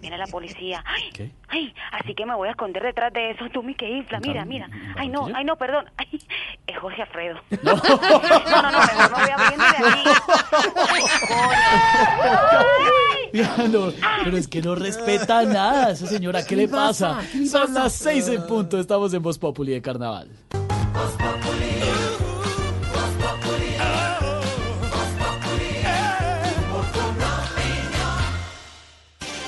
viene 0.00 0.16
la 0.16 0.26
policía. 0.26 0.84
Ay, 0.86 1.10
¿Qué? 1.12 1.30
ay, 1.48 1.74
así 1.92 2.14
que 2.14 2.24
me 2.26 2.34
voy 2.34 2.48
a 2.48 2.52
esconder 2.52 2.82
detrás 2.82 3.12
de 3.12 3.30
eso, 3.32 3.44
tú 3.52 3.62
mi 3.62 3.74
que 3.74 3.88
infla, 3.88 4.20
mira, 4.20 4.42
¿En 4.42 4.48
mira. 4.48 4.68
Ay, 4.96 5.08
no, 5.08 5.28
ay, 5.34 5.44
no, 5.44 5.56
perdón, 5.56 5.86
ay, 5.96 6.20
es 6.66 6.78
Jorge 6.78 7.02
Alfredo. 7.02 7.40
No, 7.62 7.72
no, 8.62 8.70
no, 8.70 8.78
mejor 8.78 9.10
me 9.10 9.22
voy 9.22 9.30
abriendo 9.30 9.64
de 9.64 9.88
aquí. 9.88 10.04
No, 13.70 13.92
pero 14.24 14.36
es 14.36 14.48
que 14.48 14.60
no 14.60 14.74
respeta 14.74 15.44
nada 15.44 15.92
esa 15.92 16.06
señora. 16.06 16.44
¿Qué, 16.44 16.56
le 16.56 16.66
pasa? 16.66 17.20
Son 17.48 17.72
las 17.72 17.92
seis 17.92 18.26
en 18.28 18.44
punto. 18.46 18.78
Estamos 18.78 19.14
en 19.14 19.22
Voz 19.22 19.38
Populi 19.38 19.72
de 19.72 19.80
Carnaval. 19.80 20.28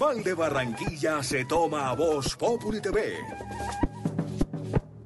Carnaval 0.00 0.24
de 0.24 0.34
Barranquilla 0.34 1.22
se 1.22 1.44
toma 1.44 1.90
a 1.90 1.94
voz 1.94 2.34
Populi 2.36 2.80
TV. 2.80 3.18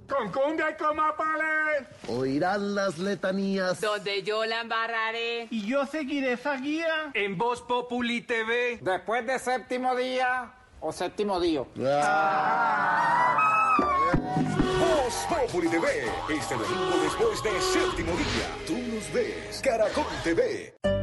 Con 0.08 0.30
cumbia 0.30 0.70
y 0.70 0.76
con 0.76 0.96
mapales. 0.96 1.88
Oirán 2.08 2.74
las 2.74 2.98
letanías. 2.98 3.80
Donde 3.80 4.22
yo 4.22 4.44
la 4.44 4.60
embarraré. 4.60 5.48
Y 5.50 5.66
yo 5.66 5.84
seguiré 5.86 6.34
esa 6.34 6.56
guía. 6.56 7.10
En 7.14 7.36
Voz 7.36 7.62
Populi 7.62 8.20
TV. 8.20 8.78
Después 8.80 9.26
de 9.26 9.38
séptimo 9.38 9.96
día 9.96 10.54
o 10.80 10.92
séptimo 10.92 11.40
día. 11.40 11.62
Voz 14.78 15.26
Populi 15.28 15.68
TV. 15.68 15.88
Este 16.30 16.54
domingo 16.54 16.96
después 17.02 17.42
de 17.42 17.60
séptimo 17.60 18.12
día. 18.12 18.48
Tú 18.66 18.78
nos 18.94 19.12
ves. 19.12 19.60
Caracol 19.62 20.04
TV. 20.22 20.93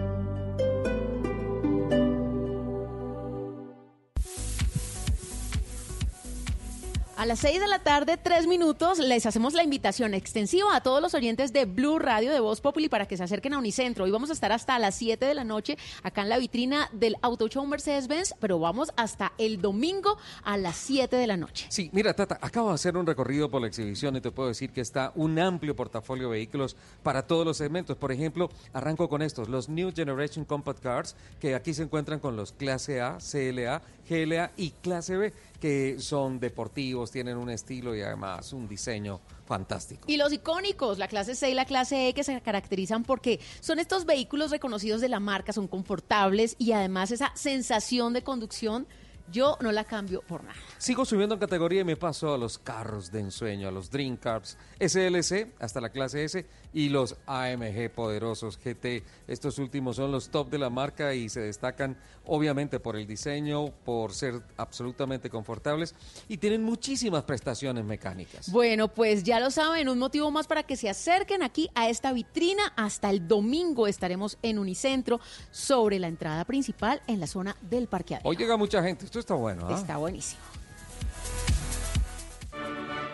A 7.21 7.27
las 7.27 7.37
6 7.41 7.59
de 7.59 7.67
la 7.67 7.77
tarde, 7.77 8.17
tres 8.17 8.47
minutos, 8.47 8.97
les 8.97 9.27
hacemos 9.27 9.53
la 9.53 9.61
invitación 9.61 10.15
extensiva 10.15 10.75
a 10.75 10.81
todos 10.81 11.03
los 11.03 11.13
oyentes 11.13 11.53
de 11.53 11.65
Blue 11.65 11.99
Radio 11.99 12.31
de 12.31 12.39
Voz 12.39 12.61
Populi 12.61 12.89
para 12.89 13.05
que 13.05 13.15
se 13.15 13.23
acerquen 13.23 13.53
a 13.53 13.59
Unicentro. 13.59 14.05
Hoy 14.05 14.09
vamos 14.09 14.31
a 14.31 14.33
estar 14.33 14.51
hasta 14.51 14.79
las 14.79 14.95
7 14.95 15.23
de 15.23 15.35
la 15.35 15.43
noche 15.43 15.77
acá 16.01 16.23
en 16.23 16.29
la 16.29 16.39
vitrina 16.39 16.89
del 16.93 17.17
Auto 17.21 17.47
Show 17.47 17.63
Mercedes-Benz, 17.67 18.33
pero 18.39 18.57
vamos 18.57 18.91
hasta 18.97 19.33
el 19.37 19.61
domingo 19.61 20.17
a 20.43 20.57
las 20.57 20.77
7 20.77 21.15
de 21.15 21.27
la 21.27 21.37
noche. 21.37 21.67
Sí, 21.69 21.91
mira, 21.93 22.15
Tata, 22.15 22.39
acabo 22.41 22.69
de 22.69 22.73
hacer 22.73 22.97
un 22.97 23.05
recorrido 23.05 23.51
por 23.51 23.61
la 23.61 23.67
exhibición 23.67 24.15
y 24.15 24.21
te 24.21 24.31
puedo 24.31 24.49
decir 24.49 24.71
que 24.71 24.81
está 24.81 25.11
un 25.13 25.37
amplio 25.37 25.75
portafolio 25.75 26.23
de 26.23 26.37
vehículos 26.37 26.75
para 27.03 27.27
todos 27.27 27.45
los 27.45 27.57
segmentos. 27.57 27.97
Por 27.97 28.11
ejemplo, 28.11 28.49
arranco 28.73 29.07
con 29.09 29.21
estos, 29.21 29.47
los 29.47 29.69
New 29.69 29.91
Generation 29.95 30.43
Compact 30.43 30.79
Cars, 30.81 31.15
que 31.39 31.53
aquí 31.53 31.75
se 31.75 31.83
encuentran 31.83 32.19
con 32.19 32.35
los 32.35 32.51
clase 32.51 32.99
A, 32.99 33.19
CLA, 33.19 33.83
GLA 34.11 34.51
y 34.57 34.71
clase 34.71 35.15
B, 35.15 35.33
que 35.59 35.97
son 35.99 36.39
deportivos, 36.39 37.11
tienen 37.11 37.37
un 37.37 37.49
estilo 37.49 37.95
y 37.95 38.01
además 38.01 38.51
un 38.51 38.67
diseño 38.67 39.21
fantástico. 39.45 40.03
Y 40.07 40.17
los 40.17 40.33
icónicos, 40.33 40.97
la 40.97 41.07
clase 41.07 41.33
C 41.35 41.49
y 41.49 41.53
la 41.53 41.65
clase 41.65 42.09
E, 42.09 42.13
que 42.13 42.23
se 42.23 42.41
caracterizan 42.41 43.03
porque 43.03 43.39
son 43.61 43.79
estos 43.79 44.05
vehículos 44.05 44.51
reconocidos 44.51 44.99
de 44.99 45.09
la 45.09 45.19
marca, 45.19 45.53
son 45.53 45.67
confortables 45.67 46.55
y 46.59 46.73
además 46.73 47.11
esa 47.11 47.31
sensación 47.35 48.11
de 48.13 48.23
conducción, 48.23 48.85
yo 49.31 49.57
no 49.61 49.71
la 49.71 49.83
cambio 49.83 50.21
por 50.21 50.43
nada. 50.43 50.57
Sigo 50.77 51.05
subiendo 51.05 51.35
en 51.35 51.39
categoría 51.39 51.81
y 51.81 51.83
me 51.83 51.95
paso 51.95 52.33
a 52.33 52.37
los 52.37 52.57
carros 52.57 53.11
de 53.11 53.19
ensueño, 53.19 53.67
a 53.67 53.71
los 53.71 53.89
Dream 53.89 54.17
Cars 54.17 54.57
SLC 54.79 55.53
hasta 55.59 55.81
la 55.81 55.89
clase 55.89 56.23
S 56.23 56.45
y 56.73 56.89
los 56.89 57.15
AMG 57.25 57.91
poderosos 57.93 58.57
GT. 58.57 59.03
Estos 59.27 59.59
últimos 59.59 59.95
son 59.95 60.11
los 60.11 60.29
top 60.29 60.49
de 60.49 60.57
la 60.57 60.69
marca 60.69 61.13
y 61.13 61.29
se 61.29 61.41
destacan 61.41 61.97
obviamente 62.25 62.79
por 62.79 62.95
el 62.95 63.07
diseño, 63.07 63.71
por 63.83 64.13
ser 64.13 64.41
absolutamente 64.57 65.29
confortables 65.29 65.95
y 66.27 66.37
tienen 66.37 66.63
muchísimas 66.63 67.23
prestaciones 67.23 67.83
mecánicas. 67.83 68.51
Bueno, 68.51 68.87
pues 68.87 69.23
ya 69.23 69.39
lo 69.39 69.51
saben, 69.51 69.89
un 69.89 69.99
motivo 69.99 70.31
más 70.31 70.47
para 70.47 70.63
que 70.63 70.75
se 70.75 70.89
acerquen 70.89 71.43
aquí 71.43 71.69
a 71.75 71.89
esta 71.89 72.13
vitrina. 72.13 72.73
Hasta 72.75 73.09
el 73.09 73.27
domingo 73.27 73.87
estaremos 73.87 74.37
en 74.41 74.59
Unicentro 74.59 75.19
sobre 75.51 75.99
la 75.99 76.07
entrada 76.07 76.45
principal 76.45 77.01
en 77.07 77.19
la 77.19 77.27
zona 77.27 77.55
del 77.61 77.87
parqueadero. 77.87 78.29
Hoy 78.29 78.35
llega 78.35 78.57
mucha 78.57 78.83
gente, 78.83 79.05
esto 79.05 79.19
está 79.21 79.35
bueno. 79.35 79.67
¿ah? 79.69 79.75
Está 79.75 79.97
buenísimo. 79.97 80.41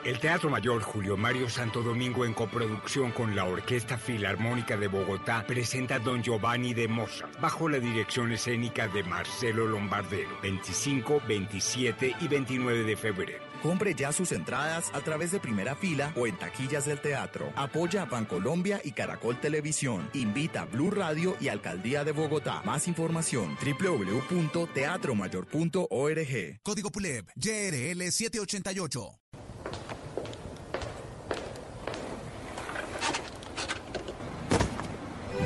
El 0.07 0.19
Teatro 0.19 0.49
Mayor 0.49 0.81
Julio 0.81 1.17
Mario 1.17 1.49
Santo 1.49 1.83
Domingo 1.83 2.23
en 2.23 2.33
coproducción 2.33 3.11
con 3.11 3.35
la 3.35 3.43
Orquesta 3.43 3.97
Filarmónica 3.97 4.77
de 4.77 4.87
Bogotá 4.87 5.43
presenta 5.45 5.99
Don 5.99 6.23
Giovanni 6.23 6.73
de 6.73 6.87
Mozart 6.87 7.37
bajo 7.41 7.67
la 7.67 7.79
dirección 7.79 8.31
escénica 8.31 8.87
de 8.87 9.03
Marcelo 9.03 9.67
Lombardero 9.67 10.29
25, 10.41 11.21
27 11.27 12.15
y 12.21 12.27
29 12.29 12.83
de 12.85 12.95
febrero. 12.95 13.46
Compre 13.61 13.93
ya 13.93 14.11
sus 14.11 14.31
entradas 14.31 14.89
a 14.93 15.01
través 15.01 15.31
de 15.31 15.39
primera 15.39 15.75
fila 15.75 16.11
o 16.15 16.25
en 16.27 16.37
taquillas 16.37 16.85
del 16.85 17.01
teatro. 17.01 17.51
Apoya 17.55 18.03
a 18.03 18.05
Bancolombia 18.05 18.79
y 18.83 18.91
Caracol 18.91 19.39
Televisión. 19.39 20.09
Invita 20.13 20.61
a 20.61 20.65
Blue 20.65 20.91
Radio 20.91 21.35
y 21.39 21.47
Alcaldía 21.49 22.03
de 22.03 22.11
Bogotá. 22.11 22.61
Más 22.63 22.87
información 22.87 23.57
www.teatromayor.org. 23.63 26.59
Código 26.63 26.91
PULEB 26.91 27.25
YRL 27.35 28.11
788. 28.11 29.19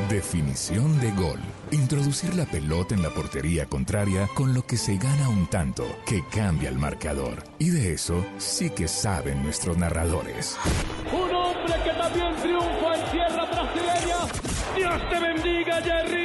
Definición 0.10 1.00
de 1.00 1.12
gol. 1.12 1.40
Introducir 1.72 2.36
la 2.36 2.46
pelota 2.46 2.96
en 2.96 3.02
la 3.02 3.10
portería 3.10 3.66
contraria 3.66 4.28
con 4.34 4.54
lo 4.54 4.66
que 4.66 4.78
se 4.78 4.98
gana 4.98 5.30
un 5.30 5.48
tanto 5.48 5.86
que 6.06 6.24
cambia 6.34 6.70
el 6.70 6.78
marcador. 6.78 7.44
Y 7.60 7.70
de 7.70 7.94
eso 7.94 8.26
sí 8.38 8.70
que 8.70 8.88
saben 8.88 9.44
nuestros 9.44 9.78
narradores. 9.78 10.58
Un 11.12 11.36
hombre 11.36 11.74
que 11.84 11.92
también 11.92 12.36
triunfa 12.38 12.96
en 12.96 13.12
tierra 13.12 13.46
brasileña. 13.46 14.18
Dios 14.76 15.10
te 15.10 15.20
bendiga, 15.20 15.82
Jerry. 15.82 16.21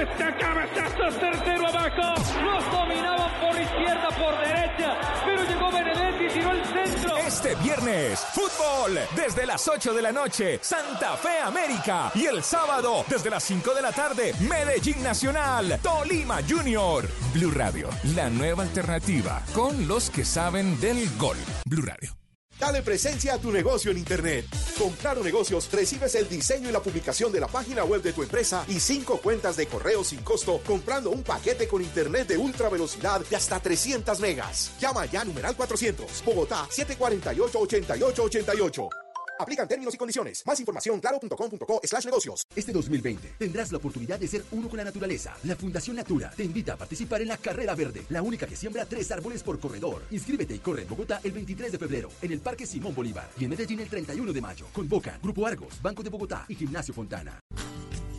Este 0.00 0.34
cabezazo 0.38 1.20
certero 1.20 1.66
abajo. 1.66 2.14
Los 2.42 2.72
dominaban 2.72 3.40
por 3.40 3.60
izquierda, 3.60 4.08
por 4.08 4.38
derecha. 4.38 4.98
Pero 5.26 5.44
llegó 5.44 5.70
Benedetti 5.70 6.24
y 6.24 6.28
tiró 6.28 6.52
el 6.52 6.64
centro. 6.64 7.16
Este 7.18 7.54
viernes, 7.56 8.18
fútbol 8.32 8.98
desde 9.14 9.44
las 9.44 9.68
8 9.68 9.92
de 9.92 10.00
la 10.00 10.10
noche, 10.10 10.58
Santa 10.62 11.16
Fe 11.18 11.38
América. 11.44 12.10
Y 12.14 12.24
el 12.24 12.42
sábado, 12.42 13.04
desde 13.08 13.28
las 13.28 13.42
5 13.44 13.74
de 13.74 13.82
la 13.82 13.92
tarde, 13.92 14.34
Medellín 14.40 15.02
Nacional, 15.02 15.78
Tolima 15.82 16.38
Junior. 16.48 17.06
Blue 17.34 17.50
Radio, 17.50 17.90
la 18.14 18.30
nueva 18.30 18.62
alternativa 18.62 19.42
con 19.54 19.86
los 19.86 20.08
que 20.08 20.24
saben 20.24 20.80
del 20.80 21.14
gol. 21.18 21.36
Blue 21.66 21.82
Radio. 21.82 22.19
Dale 22.60 22.82
presencia 22.82 23.34
a 23.34 23.38
tu 23.38 23.50
negocio 23.50 23.90
en 23.90 23.96
Internet. 23.96 24.44
Con 24.78 24.90
Claro 24.90 25.24
Negocios 25.24 25.72
recibes 25.72 26.14
el 26.14 26.28
diseño 26.28 26.68
y 26.68 26.72
la 26.72 26.82
publicación 26.82 27.32
de 27.32 27.40
la 27.40 27.48
página 27.48 27.84
web 27.84 28.02
de 28.02 28.12
tu 28.12 28.22
empresa 28.22 28.66
y 28.68 28.80
cinco 28.80 29.16
cuentas 29.16 29.56
de 29.56 29.66
correo 29.66 30.04
sin 30.04 30.20
costo 30.20 30.60
comprando 30.66 31.08
un 31.10 31.22
paquete 31.22 31.66
con 31.66 31.80
Internet 31.80 32.28
de 32.28 32.36
ultra 32.36 32.68
velocidad 32.68 33.22
de 33.22 33.34
hasta 33.34 33.60
300 33.60 34.20
megas. 34.20 34.72
Llama 34.78 35.06
ya 35.06 35.24
numeral 35.24 35.56
400, 35.56 36.22
Bogotá 36.22 36.68
748-8888. 36.68 39.09
Aplican 39.40 39.66
términos 39.66 39.94
y 39.94 39.96
condiciones. 39.96 40.42
Más 40.44 40.60
información 40.60 41.00
claro.com.co 41.00 41.80
slash 41.82 42.04
negocios. 42.04 42.46
Este 42.54 42.72
2020 42.72 43.36
tendrás 43.38 43.72
la 43.72 43.78
oportunidad 43.78 44.18
de 44.18 44.28
ser 44.28 44.44
uno 44.50 44.68
con 44.68 44.76
la 44.76 44.84
naturaleza. 44.84 45.34
La 45.44 45.56
Fundación 45.56 45.96
Natura 45.96 46.30
te 46.36 46.44
invita 46.44 46.74
a 46.74 46.76
participar 46.76 47.22
en 47.22 47.28
la 47.28 47.38
Carrera 47.38 47.74
Verde, 47.74 48.04
la 48.10 48.20
única 48.20 48.46
que 48.46 48.54
siembra 48.54 48.84
tres 48.84 49.10
árboles 49.10 49.42
por 49.42 49.58
corredor. 49.58 50.02
Inscríbete 50.10 50.54
y 50.54 50.58
corre 50.58 50.82
en 50.82 50.88
Bogotá 50.88 51.20
el 51.24 51.32
23 51.32 51.72
de 51.72 51.78
febrero, 51.78 52.10
en 52.20 52.32
el 52.32 52.40
Parque 52.40 52.66
Simón 52.66 52.94
Bolívar 52.94 53.30
y 53.38 53.44
en 53.44 53.50
Medellín 53.50 53.80
el 53.80 53.88
31 53.88 54.30
de 54.30 54.40
mayo. 54.42 54.66
Convoca 54.74 55.18
Grupo 55.22 55.46
Argos, 55.46 55.80
Banco 55.80 56.02
de 56.02 56.10
Bogotá 56.10 56.44
y 56.46 56.54
Gimnasio 56.54 56.92
Fontana. 56.92 57.40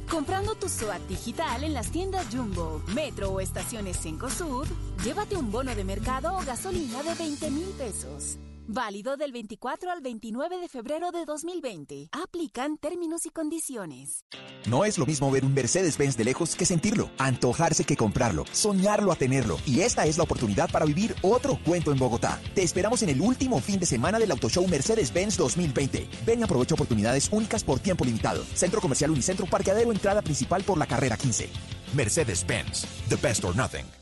Comprando 0.10 0.56
tu 0.56 0.68
SOAT 0.68 1.07
digital 1.07 1.64
en 1.64 1.73
las 1.73 1.91
tiendas 1.91 2.26
Jumbo, 2.31 2.81
Metro 2.95 3.30
o 3.30 3.39
estaciones 3.39 3.98
Cencosud, 4.02 4.68
llévate 5.06 5.38
un 5.38 5.52
bono 5.52 5.73
de 5.76 5.84
mercado 5.84 6.35
o 6.35 6.43
gasolina 6.43 7.03
de 7.03 7.14
20 7.14 7.52
mil 7.52 7.69
pesos. 7.77 8.38
Válido 8.68 9.18
del 9.18 9.32
24 9.32 9.92
al 9.92 10.02
29 10.02 10.60
de 10.60 10.70
febrero 10.70 11.12
de 11.12 11.26
2020. 11.26 12.10
Aplican 12.12 12.78
términos 12.78 13.26
y 13.26 13.30
condiciones. 13.30 14.26
No 14.68 14.86
es 14.86 14.98
lo 14.98 15.06
mismo 15.06 15.30
ver 15.32 15.44
un 15.44 15.54
Mercedes-Benz 15.54 16.16
de 16.16 16.24
lejos 16.24 16.56
que 16.56 16.66
sentirlo, 16.66 17.10
antojarse 17.18 17.84
que 17.84 17.98
comprarlo, 17.98 18.46
soñarlo 18.52 19.12
a 19.12 19.16
tenerlo. 19.16 19.58
Y 19.66 19.82
esta 19.82 20.06
es 20.06 20.18
la 20.18 20.24
oportunidad 20.24 20.72
para 20.72 20.86
vivir 20.86 21.16
otro 21.22 21.60
cuento 21.66 21.92
en 21.92 22.00
Bogotá. 22.00 22.40
Te 22.54 22.64
esperamos 22.64 23.02
en 23.04 23.10
el 23.10 23.22
último 23.22 23.60
fin 23.60 23.80
de 23.80 23.86
semana 23.86 24.20
del 24.20 24.32
Auto 24.32 24.50
Show 24.50 24.68
Mercedes-Benz 24.68 25.38
2020. 25.38 26.10
Ven 26.26 26.40
y 26.40 26.44
aprovecha 26.44 26.76
oportunidades 26.76 27.30
únicas 27.32 27.64
por 27.64 27.80
tiempo 27.80 28.06
limitado. 28.06 28.44
Centro 28.54 28.82
Comercial 28.82 29.12
Unicentro, 29.12 29.46
parqueadero, 29.48 29.92
entrada 29.92 30.22
principal 30.22 30.64
por 30.64 30.78
la 30.78 30.86
carrera 30.86 31.18
15. 31.18 31.50
Mercedes-Benz, 31.94 32.86
the 33.10 33.16
best 33.16 33.44
or 33.44 33.56
nothing. 33.56 34.01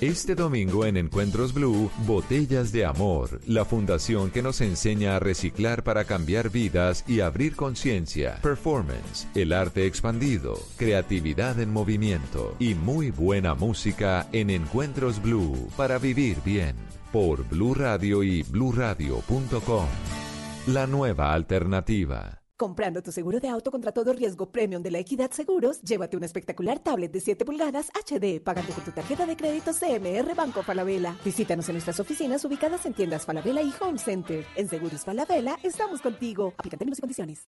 Este 0.00 0.34
domingo 0.34 0.86
en 0.86 0.96
Encuentros 0.96 1.52
Blue, 1.52 1.90
Botellas 2.06 2.72
de 2.72 2.86
Amor, 2.86 3.38
la 3.46 3.66
fundación 3.66 4.30
que 4.30 4.40
nos 4.40 4.62
enseña 4.62 5.16
a 5.16 5.18
reciclar 5.18 5.84
para 5.84 6.04
cambiar 6.04 6.48
vidas 6.48 7.04
y 7.06 7.20
abrir 7.20 7.54
conciencia, 7.54 8.38
performance, 8.40 9.28
el 9.34 9.52
arte 9.52 9.84
expandido, 9.84 10.58
creatividad 10.78 11.60
en 11.60 11.70
movimiento 11.70 12.56
y 12.58 12.74
muy 12.74 13.10
buena 13.10 13.54
música 13.54 14.26
en 14.32 14.48
Encuentros 14.48 15.20
Blue 15.20 15.68
para 15.76 15.98
vivir 15.98 16.38
bien, 16.46 16.76
por 17.12 17.46
Blue 17.46 17.74
Radio 17.74 18.22
y 18.22 18.42
bluradio.com. 18.44 19.86
La 20.68 20.86
nueva 20.86 21.34
alternativa. 21.34 22.39
Comprando 22.60 23.00
tu 23.00 23.10
seguro 23.10 23.40
de 23.40 23.48
auto 23.48 23.70
contra 23.70 23.90
todo 23.90 24.12
riesgo 24.12 24.52
premium 24.52 24.82
de 24.82 24.90
la 24.90 24.98
Equidad 24.98 25.30
Seguros, 25.30 25.80
llévate 25.80 26.18
una 26.18 26.26
espectacular 26.26 26.78
tablet 26.78 27.10
de 27.10 27.18
7 27.18 27.46
pulgadas 27.46 27.88
HD 27.88 28.38
pagando 28.38 28.74
con 28.74 28.84
tu 28.84 28.90
tarjeta 28.90 29.24
de 29.24 29.34
crédito 29.34 29.70
CMR 29.72 30.34
Banco 30.34 30.62
Falabella. 30.62 31.16
Visítanos 31.24 31.66
en 31.70 31.76
nuestras 31.76 31.98
oficinas 32.00 32.44
ubicadas 32.44 32.84
en 32.84 32.92
tiendas 32.92 33.24
Falabella 33.24 33.62
y 33.62 33.72
Home 33.80 33.98
Center. 33.98 34.44
En 34.56 34.68
Seguros 34.68 35.06
Falabella 35.06 35.56
estamos 35.62 36.02
contigo. 36.02 36.52
Aplican 36.58 36.78
términos 36.78 36.98
y 36.98 37.00
condiciones. 37.00 37.48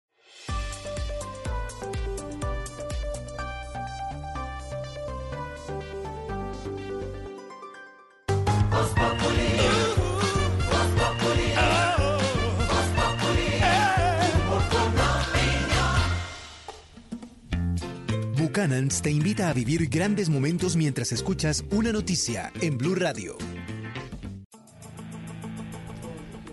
Buchanan's 18.50 19.04
te 19.04 19.12
invita 19.12 19.48
a 19.50 19.54
vivir 19.54 19.90
grandes 19.90 20.28
momentos 20.28 20.76
mientras 20.76 21.12
escuchas 21.12 21.64
una 21.70 21.92
noticia 21.92 22.52
en 22.62 22.80
Blue 22.80 22.96
Radio. 22.96 23.38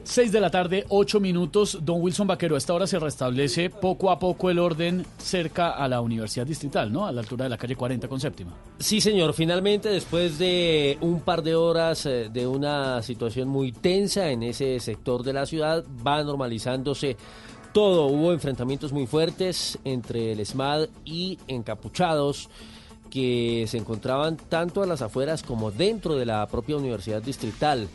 6 0.04 0.30
de 0.30 0.40
la 0.40 0.50
tarde, 0.50 0.84
8 0.90 1.20
minutos. 1.20 1.78
Don 1.82 2.02
Wilson 2.02 2.26
Vaquero, 2.26 2.54
a 2.54 2.58
esta 2.58 2.74
hora 2.74 2.86
se 2.86 2.98
restablece 2.98 3.70
poco 3.70 4.10
a 4.10 4.18
poco 4.18 4.50
el 4.50 4.58
orden 4.58 5.06
cerca 5.16 5.70
a 5.70 5.88
la 5.88 6.00
Universidad 6.00 6.46
Distrital, 6.46 6.92
¿no? 6.92 7.06
A 7.06 7.12
la 7.12 7.22
altura 7.22 7.44
de 7.44 7.50
la 7.50 7.56
calle 7.56 7.76
40 7.76 8.08
con 8.08 8.20
séptima. 8.20 8.52
Sí, 8.78 9.00
señor. 9.00 9.32
Finalmente, 9.32 9.88
después 9.88 10.38
de 10.38 10.98
un 11.00 11.20
par 11.20 11.42
de 11.42 11.54
horas 11.54 12.04
eh, 12.04 12.28
de 12.30 12.46
una 12.46 13.02
situación 13.02 13.48
muy 13.48 13.72
tensa 13.72 14.30
en 14.30 14.42
ese 14.42 14.80
sector 14.80 15.22
de 15.22 15.32
la 15.32 15.46
ciudad, 15.46 15.84
va 16.06 16.22
normalizándose 16.22 17.16
todo. 17.76 18.06
Hubo 18.06 18.32
enfrentamientos 18.32 18.90
muy 18.90 19.06
fuertes 19.06 19.78
entre 19.84 20.32
el 20.32 20.46
SMAD 20.46 20.88
y 21.04 21.38
encapuchados 21.46 22.48
que 23.10 23.66
se 23.68 23.76
encontraban 23.76 24.38
tanto 24.38 24.82
a 24.82 24.86
las 24.86 25.02
afueras 25.02 25.42
como 25.42 25.70
dentro 25.70 26.14
de 26.14 26.24
la 26.24 26.46
propia 26.46 26.78
Universidad 26.78 27.20
Distrital. 27.20 27.86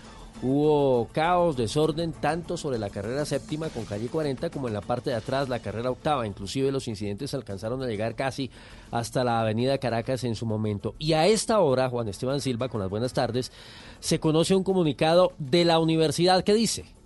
Hubo 0.44 1.08
caos, 1.12 1.58
desorden, 1.58 2.14
tanto 2.14 2.58
sobre 2.58 2.78
la 2.78 2.92
carrera 2.92 3.26
séptima 3.26 3.70
con 3.70 3.86
calle 3.86 4.08
40 4.08 4.52
como 4.52 4.68
en 4.68 4.76
la 4.76 4.82
parte 4.82 5.10
de 5.10 5.16
atrás, 5.16 5.50
la 5.50 5.58
carrera 5.58 5.90
octava. 5.90 6.28
Inclusive 6.28 6.72
los 6.72 6.88
incidentes 6.88 7.34
alcanzaron 7.34 7.82
a 7.82 7.88
llegar 7.88 8.14
casi 8.14 8.52
hasta 8.92 9.24
la 9.24 9.42
avenida 9.42 9.80
Caracas 9.80 10.24
en 10.26 10.36
su 10.36 10.46
momento. 10.46 10.94
Y 11.00 11.14
a 11.14 11.26
esta 11.26 11.60
hora, 11.60 11.90
Juan 11.90 12.08
Esteban 12.08 12.40
Silva, 12.40 12.70
con 12.70 12.82
las 12.82 12.90
buenas 12.92 13.14
tardes, 13.14 13.52
se 14.00 14.20
conoce 14.20 14.54
un 14.54 14.64
comunicado 14.64 15.32
de 15.40 15.66
la 15.66 15.80
universidad 15.80 16.44
que 16.44 16.54
dice... 16.54 17.01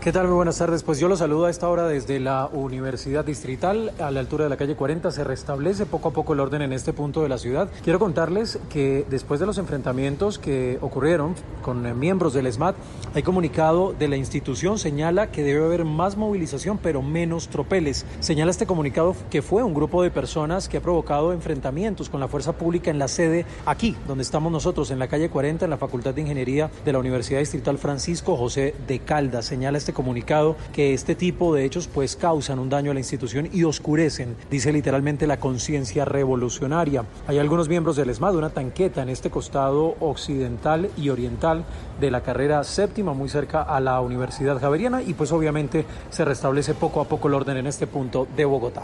¿Qué 0.00 0.12
tal? 0.12 0.28
Muy 0.28 0.36
buenas 0.36 0.56
tardes. 0.56 0.82
Pues 0.82 0.98
yo 0.98 1.08
los 1.08 1.18
saludo 1.18 1.44
a 1.44 1.50
esta 1.50 1.68
hora 1.68 1.86
desde 1.86 2.20
la 2.20 2.48
Universidad 2.54 3.22
Distrital, 3.22 3.92
a 4.00 4.10
la 4.10 4.20
altura 4.20 4.44
de 4.44 4.50
la 4.50 4.56
calle 4.56 4.74
40. 4.74 5.10
Se 5.10 5.24
restablece 5.24 5.84
poco 5.84 6.08
a 6.08 6.12
poco 6.12 6.32
el 6.32 6.40
orden 6.40 6.62
en 6.62 6.72
este 6.72 6.94
punto 6.94 7.22
de 7.22 7.28
la 7.28 7.36
ciudad. 7.36 7.68
Quiero 7.84 7.98
contarles 7.98 8.58
que 8.70 9.04
después 9.10 9.40
de 9.40 9.46
los 9.46 9.58
enfrentamientos 9.58 10.38
que 10.38 10.78
ocurrieron 10.80 11.34
con 11.60 11.98
miembros 11.98 12.32
del 12.32 12.46
ESMAD, 12.46 12.76
hay 13.12 13.22
comunicado 13.22 13.92
de 13.92 14.08
la 14.08 14.16
institución 14.16 14.78
señala 14.78 15.30
que 15.30 15.42
debe 15.42 15.66
haber 15.66 15.84
más 15.84 16.16
movilización, 16.16 16.78
pero 16.78 17.02
menos 17.02 17.48
tropeles. 17.48 18.06
Señala 18.20 18.52
este 18.52 18.64
comunicado 18.64 19.14
que 19.28 19.42
fue 19.42 19.62
un 19.62 19.74
grupo 19.74 20.02
de 20.02 20.10
personas 20.10 20.70
que 20.70 20.78
ha 20.78 20.80
provocado 20.80 21.34
enfrentamientos 21.34 22.08
con 22.08 22.20
la 22.20 22.28
fuerza 22.28 22.52
pública 22.54 22.90
en 22.90 22.98
la 22.98 23.08
sede 23.08 23.44
aquí, 23.66 23.94
donde 24.08 24.22
estamos 24.22 24.50
nosotros, 24.50 24.90
en 24.92 24.98
la 24.98 25.08
calle 25.08 25.28
40, 25.28 25.66
en 25.66 25.70
la 25.70 25.76
Facultad 25.76 26.14
de 26.14 26.22
Ingeniería 26.22 26.70
de 26.86 26.92
la 26.94 27.00
Universidad 27.00 27.40
Distrital 27.40 27.76
Francisco 27.76 28.34
José 28.38 28.74
de 28.88 29.00
Caldas. 29.00 29.44
Señala 29.44 29.76
este 29.76 29.89
comunicado 29.92 30.56
que 30.72 30.94
este 30.94 31.14
tipo 31.14 31.54
de 31.54 31.64
hechos 31.64 31.88
pues 31.88 32.16
causan 32.16 32.58
un 32.58 32.68
daño 32.68 32.90
a 32.90 32.94
la 32.94 33.00
institución 33.00 33.48
y 33.52 33.64
oscurecen, 33.64 34.36
dice 34.50 34.72
literalmente 34.72 35.26
la 35.26 35.40
conciencia 35.40 36.04
revolucionaria. 36.04 37.04
Hay 37.26 37.38
algunos 37.38 37.68
miembros 37.68 37.96
del 37.96 38.10
ESMAD, 38.10 38.36
una 38.36 38.50
tanqueta 38.50 39.02
en 39.02 39.08
este 39.08 39.30
costado 39.30 39.96
occidental 40.00 40.90
y 40.96 41.08
oriental 41.08 41.64
de 42.00 42.10
la 42.10 42.22
carrera 42.22 42.64
séptima, 42.64 43.12
muy 43.12 43.28
cerca 43.28 43.62
a 43.62 43.80
la 43.80 44.00
Universidad 44.00 44.60
Javeriana 44.60 45.02
y 45.02 45.14
pues 45.14 45.32
obviamente 45.32 45.84
se 46.10 46.24
restablece 46.24 46.74
poco 46.74 47.00
a 47.00 47.04
poco 47.04 47.28
el 47.28 47.34
orden 47.34 47.56
en 47.56 47.66
este 47.66 47.86
punto 47.86 48.26
de 48.36 48.44
Bogotá. 48.44 48.82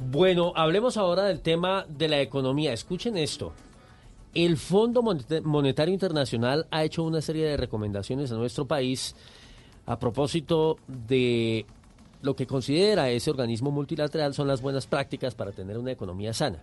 Bueno, 0.00 0.52
hablemos 0.54 0.96
ahora 0.96 1.24
del 1.24 1.40
tema 1.40 1.84
de 1.88 2.08
la 2.08 2.20
economía. 2.20 2.72
Escuchen 2.72 3.16
esto. 3.16 3.52
El 4.34 4.56
Fondo 4.56 5.02
Monetario 5.02 5.92
Internacional 5.92 6.66
ha 6.70 6.84
hecho 6.84 7.02
una 7.02 7.20
serie 7.20 7.46
de 7.46 7.56
recomendaciones 7.56 8.30
a 8.30 8.36
nuestro 8.36 8.66
país 8.66 9.14
a 9.86 9.98
propósito 9.98 10.76
de 10.86 11.64
lo 12.20 12.36
que 12.36 12.46
considera 12.46 13.08
ese 13.10 13.30
organismo 13.30 13.70
multilateral 13.70 14.34
son 14.34 14.48
las 14.48 14.60
buenas 14.60 14.86
prácticas 14.86 15.34
para 15.34 15.52
tener 15.52 15.78
una 15.78 15.92
economía 15.92 16.32
sana. 16.34 16.62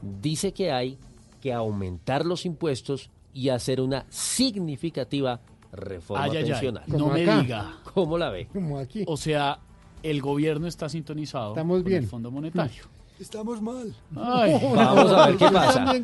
Dice 0.00 0.52
que 0.52 0.70
hay 0.70 0.98
que 1.40 1.52
aumentar 1.52 2.24
los 2.24 2.46
impuestos 2.46 3.10
y 3.34 3.48
hacer 3.48 3.80
una 3.80 4.04
significativa 4.10 5.40
reforma 5.72 6.24
Ay, 6.24 6.30
ay, 6.32 6.36
ay. 6.44 6.50
pensional. 6.50 6.84
No 6.86 7.08
me 7.08 7.20
diga. 7.20 7.78
¿Cómo 7.94 8.18
la 8.18 8.30
ve? 8.30 8.46
Como 8.52 8.78
aquí. 8.78 9.04
O 9.06 9.16
sea, 9.16 9.58
el 10.02 10.20
gobierno 10.20 10.66
está 10.66 10.88
sintonizado 10.88 11.50
Estamos 11.50 11.78
con 11.78 11.84
bien. 11.84 12.02
el 12.04 12.08
Fondo 12.08 12.30
Monetario. 12.30 12.84
Estamos 13.22 13.62
mal. 13.62 13.94
Ay. 14.16 14.58
Vamos 14.74 15.12
a 15.12 15.26
ver 15.28 15.36
qué 15.36 15.48
pasa. 15.48 15.94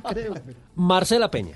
Marcela 0.76 1.28
Peña. 1.28 1.52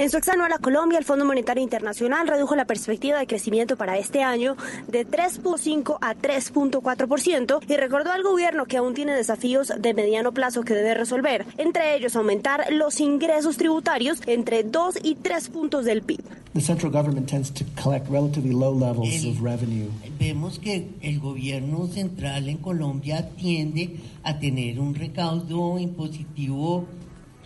En 0.00 0.08
su 0.08 0.16
exanual 0.16 0.50
a 0.50 0.58
Colombia, 0.58 0.98
el 0.98 1.04
Fondo 1.04 1.26
Monetario 1.26 1.62
Internacional 1.62 2.26
redujo 2.26 2.56
la 2.56 2.64
perspectiva 2.64 3.18
de 3.18 3.26
crecimiento 3.26 3.76
para 3.76 3.98
este 3.98 4.22
año 4.22 4.56
de 4.88 5.06
3.5 5.06 5.98
a 6.00 6.14
3.4% 6.14 7.60
y 7.68 7.76
recordó 7.76 8.10
al 8.10 8.22
gobierno 8.22 8.64
que 8.64 8.78
aún 8.78 8.94
tiene 8.94 9.12
desafíos 9.14 9.70
de 9.78 9.92
mediano 9.92 10.32
plazo 10.32 10.62
que 10.62 10.72
debe 10.72 10.94
resolver, 10.94 11.44
entre 11.58 11.96
ellos 11.96 12.16
aumentar 12.16 12.72
los 12.72 12.98
ingresos 12.98 13.58
tributarios 13.58 14.22
entre 14.24 14.64
2 14.64 15.00
y 15.02 15.16
3 15.16 15.50
puntos 15.50 15.84
del 15.84 16.00
PIB. 16.00 16.24
The 16.54 16.62
central 16.62 16.90
government 16.90 17.28
tends 17.28 17.52
to 17.52 17.66
collect 17.82 18.08
relatively 18.10 18.54
low 18.54 18.72
levels 18.72 19.26
of 19.26 19.42
revenue. 19.42 19.90
Vemos 20.18 20.58
que 20.58 20.88
el 21.02 21.20
gobierno 21.20 21.88
central 21.88 22.48
en 22.48 22.56
Colombia 22.56 23.28
tiende 23.36 23.96
a 24.22 24.38
tener 24.38 24.80
un 24.80 24.94
recaudo 24.94 25.78
impositivo 25.78 26.86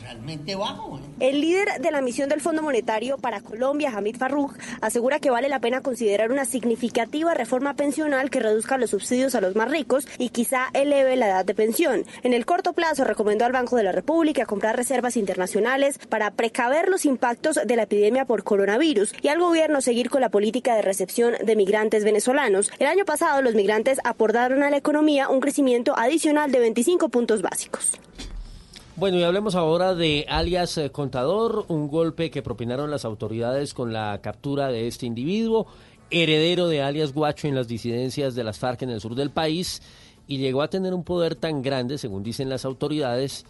realmente 0.05 0.55
bajo. 0.55 0.99
¿eh? 0.99 1.03
El 1.21 1.41
líder 1.41 1.81
de 1.81 1.91
la 1.91 2.03
misión 2.03 2.29
del 2.29 2.41
Fondo 2.41 2.63
Monetario 2.63 3.17
para 3.19 3.41
Colombia, 3.41 3.91
Hamid 3.95 4.17
Farruj, 4.17 4.53
asegura 4.81 5.19
que 5.19 5.31
vale 5.31 5.49
la 5.49 5.61
pena 5.61 5.81
considerar 5.81 6.31
una 6.31 6.45
significativa 6.45 7.35
reforma 7.35 7.75
pensional 7.75 8.31
que 8.31 8.41
reduzca 8.41 8.77
los 8.77 8.91
subsidios 8.91 9.35
a 9.35 9.41
los 9.41 9.57
más 9.57 9.71
ricos 9.71 10.07
y 10.19 10.29
quizá 10.29 10.69
eleve 10.75 11.17
la 11.17 11.29
edad 11.29 11.45
de 11.45 11.55
pensión. 11.55 12.05
En 12.23 12.35
el 12.35 12.45
corto 12.45 12.75
plazo 12.75 13.05
recomendó 13.05 13.45
al 13.45 13.53
Banco 13.53 13.77
de 13.77 13.83
la 13.83 13.93
República 13.93 14.45
comprar 14.45 14.77
reservas 14.77 15.17
internacionales 15.17 15.99
para 16.09 16.31
precaver 16.31 16.89
los 16.89 17.07
impactos 17.07 17.59
de 17.65 17.77
la 17.77 17.85
epidemia 17.85 18.27
por 18.27 18.45
coronavirus 18.45 19.13
y 19.23 19.29
al 19.29 19.39
gobierno 19.39 19.81
seguir 19.81 20.11
con 20.11 20.21
la 20.21 20.29
política 20.29 20.77
de 20.77 20.83
recepción 20.83 21.35
de 21.43 21.57
migrantes 21.57 22.05
venezolanos. 22.05 22.71
El 22.79 22.89
año 22.89 23.05
pasado 23.05 23.41
los 23.41 23.55
migrantes 23.55 23.99
aportaron 24.05 24.63
a 24.63 24.71
la 24.71 24.77
economía 24.77 25.29
un 25.29 25.41
crecimiento 25.41 25.99
adicional 25.99 26.53
de 26.53 26.61
25 26.61 27.09
puntos 27.09 27.41
básicos. 27.41 27.99
Bueno, 28.97 29.19
y 29.19 29.25
hablemos 29.25 29.57
ahora 29.57 29.97
de 29.97 30.25
alias 30.29 30.79
eh, 30.79 30.91
Contador, 30.91 31.65
un 31.67 31.89
golpe 31.89 32.31
que 32.31 32.43
propinaron 32.43 32.93
las 32.93 33.05
autoridades 33.05 33.75
con 33.75 33.93
la 33.93 34.21
captura 34.23 34.69
de 34.69 34.87
este 34.87 35.05
individuo, 35.05 35.67
heredero 36.11 36.69
de 36.69 36.81
alias 36.81 37.13
Guacho 37.13 37.49
en 37.49 37.57
las 37.57 37.67
disidencias 37.67 38.37
de 38.37 38.45
las 38.45 38.61
FARC 38.61 38.83
en 38.83 38.91
el 38.91 39.01
sur 39.01 39.17
del 39.17 39.31
país, 39.31 39.83
y 40.29 40.39
llegó 40.39 40.63
a 40.63 40.69
tener 40.69 40.95
un 40.95 41.03
poder 41.03 41.35
tan 41.35 41.61
grande, 41.61 41.99
según 41.99 42.23
dicen 42.23 42.49
las 42.49 42.65
autoridades, 42.65 43.45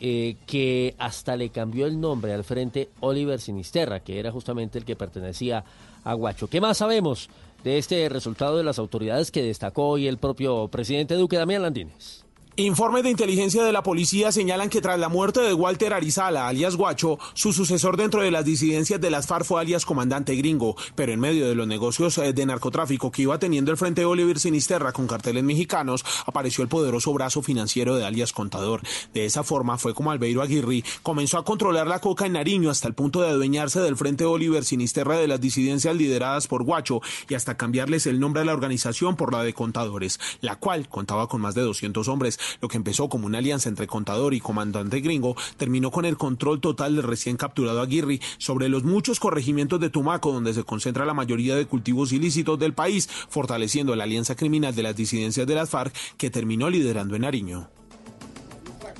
eh, 0.00 0.36
que 0.46 0.94
hasta 0.98 1.34
le 1.34 1.48
cambió 1.48 1.86
el 1.86 1.98
nombre 1.98 2.34
al 2.34 2.44
frente 2.44 2.90
Oliver 3.00 3.40
Sinisterra, 3.40 4.00
que 4.00 4.18
era 4.18 4.32
justamente 4.32 4.78
el 4.78 4.84
que 4.84 4.96
pertenecía 4.96 5.64
a 6.04 6.12
Guacho. 6.12 6.48
¿Qué 6.48 6.60
más 6.60 6.76
sabemos 6.76 7.30
de 7.64 7.78
este 7.78 8.06
resultado 8.10 8.58
de 8.58 8.64
las 8.64 8.78
autoridades 8.78 9.30
que 9.30 9.42
destacó 9.42 9.88
hoy 9.88 10.08
el 10.08 10.18
propio 10.18 10.68
presidente 10.68 11.14
Duque 11.14 11.38
Damián 11.38 11.62
Landines? 11.62 12.23
Informes 12.56 13.02
de 13.02 13.10
inteligencia 13.10 13.64
de 13.64 13.72
la 13.72 13.82
policía 13.82 14.30
señalan 14.30 14.68
que 14.68 14.80
tras 14.80 14.96
la 14.96 15.08
muerte 15.08 15.40
de 15.40 15.54
Walter 15.54 15.92
Arizala, 15.92 16.46
alias 16.46 16.76
Guacho, 16.76 17.18
su 17.32 17.52
sucesor 17.52 17.96
dentro 17.96 18.22
de 18.22 18.30
las 18.30 18.44
disidencias 18.44 19.00
de 19.00 19.10
las 19.10 19.26
FARC 19.26 19.44
fue 19.44 19.60
alias 19.60 19.84
Comandante 19.84 20.36
Gringo, 20.36 20.76
pero 20.94 21.10
en 21.10 21.18
medio 21.18 21.48
de 21.48 21.56
los 21.56 21.66
negocios 21.66 22.16
eh, 22.18 22.32
de 22.32 22.46
narcotráfico 22.46 23.10
que 23.10 23.22
iba 23.22 23.40
teniendo 23.40 23.72
el 23.72 23.76
Frente 23.76 24.04
Oliver 24.04 24.38
Sinisterra 24.38 24.92
con 24.92 25.08
carteles 25.08 25.42
mexicanos, 25.42 26.04
apareció 26.26 26.62
el 26.62 26.68
poderoso 26.68 27.12
brazo 27.12 27.42
financiero 27.42 27.96
de 27.96 28.06
alias 28.06 28.32
Contador. 28.32 28.82
De 29.12 29.24
esa 29.24 29.42
forma 29.42 29.76
fue 29.76 29.92
como 29.92 30.12
Albeiro 30.12 30.40
Aguirre 30.40 30.84
comenzó 31.02 31.38
a 31.38 31.44
controlar 31.44 31.88
la 31.88 31.98
coca 31.98 32.26
en 32.26 32.34
Nariño 32.34 32.70
hasta 32.70 32.86
el 32.86 32.94
punto 32.94 33.20
de 33.20 33.30
adueñarse 33.30 33.80
del 33.80 33.96
Frente 33.96 34.26
Oliver 34.26 34.64
Sinisterra 34.64 35.18
de 35.18 35.26
las 35.26 35.40
disidencias 35.40 35.96
lideradas 35.96 36.46
por 36.46 36.62
Guacho 36.62 37.00
y 37.28 37.34
hasta 37.34 37.56
cambiarles 37.56 38.06
el 38.06 38.20
nombre 38.20 38.42
a 38.42 38.44
la 38.44 38.52
organización 38.52 39.16
por 39.16 39.32
la 39.32 39.42
de 39.42 39.54
Contadores, 39.54 40.20
la 40.40 40.54
cual 40.54 40.88
contaba 40.88 41.26
con 41.26 41.40
más 41.40 41.56
de 41.56 41.62
200 41.62 42.06
hombres. 42.06 42.38
Lo 42.60 42.68
que 42.68 42.76
empezó 42.76 43.08
como 43.08 43.26
una 43.26 43.38
alianza 43.38 43.68
entre 43.68 43.86
Contador 43.86 44.34
y 44.34 44.40
Comandante 44.40 45.00
Gringo 45.00 45.36
terminó 45.56 45.90
con 45.90 46.04
el 46.04 46.16
control 46.16 46.60
total 46.60 46.96
del 46.96 47.04
recién 47.04 47.36
capturado 47.36 47.80
Aguirre 47.80 48.20
sobre 48.38 48.68
los 48.68 48.84
muchos 48.84 49.20
corregimientos 49.20 49.80
de 49.80 49.90
Tumaco 49.90 50.32
donde 50.32 50.54
se 50.54 50.64
concentra 50.64 51.04
la 51.04 51.14
mayoría 51.14 51.56
de 51.56 51.66
cultivos 51.66 52.12
ilícitos 52.12 52.58
del 52.58 52.74
país, 52.74 53.08
fortaleciendo 53.28 53.96
la 53.96 54.04
alianza 54.04 54.34
criminal 54.34 54.74
de 54.74 54.82
las 54.82 54.96
disidencias 54.96 55.46
de 55.46 55.54
las 55.54 55.70
FARC 55.70 55.94
que 56.16 56.30
terminó 56.30 56.70
liderando 56.70 57.16
en 57.16 57.22
Nariño. 57.22 57.68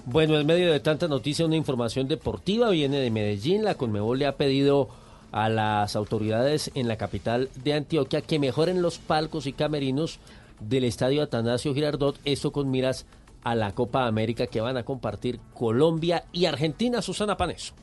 Bueno, 0.06 0.38
en 0.38 0.46
medio 0.46 0.70
de 0.70 0.80
tanta 0.80 1.08
noticia, 1.08 1.46
una 1.46 1.56
información 1.56 2.08
deportiva 2.08 2.68
viene 2.70 2.98
de 2.98 3.10
Medellín. 3.10 3.64
La 3.64 3.74
Conmebol 3.74 4.18
le 4.18 4.26
ha 4.26 4.36
pedido 4.36 4.88
a 5.32 5.48
las 5.48 5.96
autoridades 5.96 6.70
en 6.74 6.88
la 6.88 6.96
capital 6.96 7.48
de 7.64 7.72
Antioquia 7.72 8.20
que 8.20 8.38
mejoren 8.38 8.82
los 8.82 8.98
palcos 8.98 9.46
y 9.46 9.52
camerinos 9.52 10.20
del 10.60 10.84
estadio 10.84 11.22
Atanasio 11.22 11.74
Girardot, 11.74 12.18
esto 12.24 12.52
con 12.52 12.70
miras 12.70 13.06
a 13.44 13.54
la 13.54 13.72
Copa 13.72 14.06
América 14.06 14.46
que 14.46 14.60
van 14.60 14.76
a 14.76 14.84
compartir 14.84 15.38
Colombia 15.54 16.24
y 16.32 16.46
Argentina. 16.46 17.02
Susana 17.02 17.36
Paneso. 17.36 17.74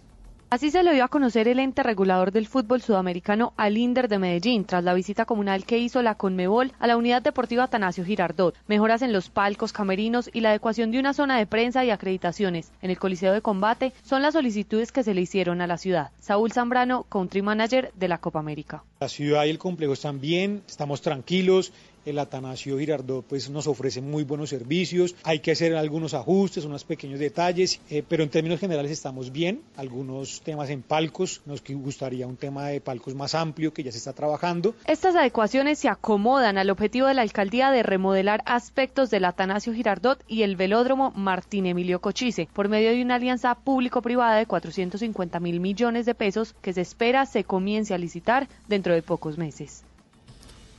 Así 0.52 0.70
se 0.70 0.84
le 0.84 0.94
dio 0.94 1.06
a 1.06 1.08
conocer 1.08 1.48
el 1.48 1.60
ente 1.60 1.82
regulador 1.82 2.34
del 2.34 2.46
fútbol 2.46 2.82
sudamericano 2.82 3.54
al 3.56 3.78
Inder 3.78 4.10
de 4.10 4.20
Medellín 4.20 4.66
tras 4.66 4.84
la 4.84 4.94
visita 4.94 5.24
comunal 5.24 5.64
que 5.64 5.78
hizo 5.78 6.02
la 6.02 6.16
Conmebol 6.16 6.74
a 6.78 6.88
la 6.88 6.98
unidad 6.98 7.22
deportiva 7.22 7.64
Atanasio 7.64 8.04
Girardot. 8.04 8.58
Mejoras 8.68 9.02
en 9.02 9.14
los 9.14 9.30
palcos 9.30 9.72
camerinos 9.72 10.30
y 10.34 10.42
la 10.42 10.50
adecuación 10.50 10.92
de 10.92 11.00
una 11.00 11.14
zona 11.14 11.38
de 11.38 11.48
prensa 11.48 11.86
y 11.86 11.90
acreditaciones 11.90 12.74
en 12.82 12.90
el 12.90 13.00
Coliseo 13.00 13.32
de 13.32 13.42
Combate 13.42 13.94
son 14.04 14.24
las 14.24 14.34
solicitudes 14.34 14.92
que 14.92 15.04
se 15.04 15.14
le 15.14 15.22
hicieron 15.22 15.62
a 15.62 15.68
la 15.68 15.78
ciudad. 15.78 16.12
Saúl 16.20 16.52
Zambrano, 16.52 17.04
country 17.04 17.42
manager 17.42 17.94
de 17.96 18.10
la 18.10 18.18
Copa 18.18 18.40
América. 18.40 18.84
La 19.00 19.08
ciudad 19.08 19.46
y 19.46 19.52
el 19.52 19.58
complejo 19.58 19.94
están 19.94 20.20
bien, 20.20 20.64
estamos 20.68 21.02
tranquilos, 21.02 21.72
el 22.06 22.20
Atanasio 22.20 22.78
Girardot 22.78 23.26
pues 23.26 23.50
nos 23.50 23.68
ofrece 23.68 24.02
muy 24.02 24.24
buenos 24.24 24.50
servicios, 24.50 25.16
hay 25.24 25.40
que 25.40 25.52
hacer 25.52 25.76
algunos 25.76 26.14
ajustes, 26.14 26.66
unos 26.66 26.84
pequeños 26.84 27.20
detalles, 27.20 27.80
eh, 27.90 28.04
pero 28.08 28.24
en 28.24 28.30
términos 28.30 28.60
generales 28.60 28.92
estamos 28.92 29.32
bien, 29.32 29.62
algunos 29.76 30.42
temas 30.42 30.70
en 30.70 30.82
palcos, 30.82 31.42
nos 31.46 31.64
gustaría 31.64 32.28
un 32.28 32.38
tema 32.38 32.68
de 32.68 32.82
palcos 32.82 33.16
más 33.16 33.36
amplio 33.36 33.74
que 33.74 33.84
ya 33.84 33.92
se 33.92 33.98
está 33.98 34.14
trabajando. 34.14 34.76
Estas 34.86 35.16
adecuaciones 35.16 35.80
se 35.80 35.90
acomodan 35.90 36.58
al 36.58 36.70
objetivo 36.70 37.08
de 37.08 37.14
la 37.14 37.22
alcaldía 37.22 37.72
de 37.72 37.84
remodelar 37.84 38.42
aspectos 38.46 39.10
del 39.10 39.26
Atanasio 39.26 39.74
Girardot 39.74 40.24
y 40.28 40.44
el 40.44 40.56
velódromo 40.56 41.12
Martín 41.16 41.66
Emilio 41.66 42.02
Cochise 42.02 42.48
por 42.54 42.70
medio 42.70 42.92
de 42.92 43.02
una 43.02 43.16
alianza 43.16 43.56
público-privada 43.56 44.38
de 44.38 44.46
450 44.46 45.40
mil 45.40 45.60
millones 45.60 46.06
de 46.06 46.16
pesos 46.16 46.56
que 46.62 46.74
se 46.74 46.82
espera 46.82 47.26
se 47.26 47.44
comience 47.44 47.94
a 47.94 47.98
licitar 47.98 48.48
dentro 48.68 48.94
de 48.94 49.02
pocos 49.02 49.38
meses. 49.38 49.84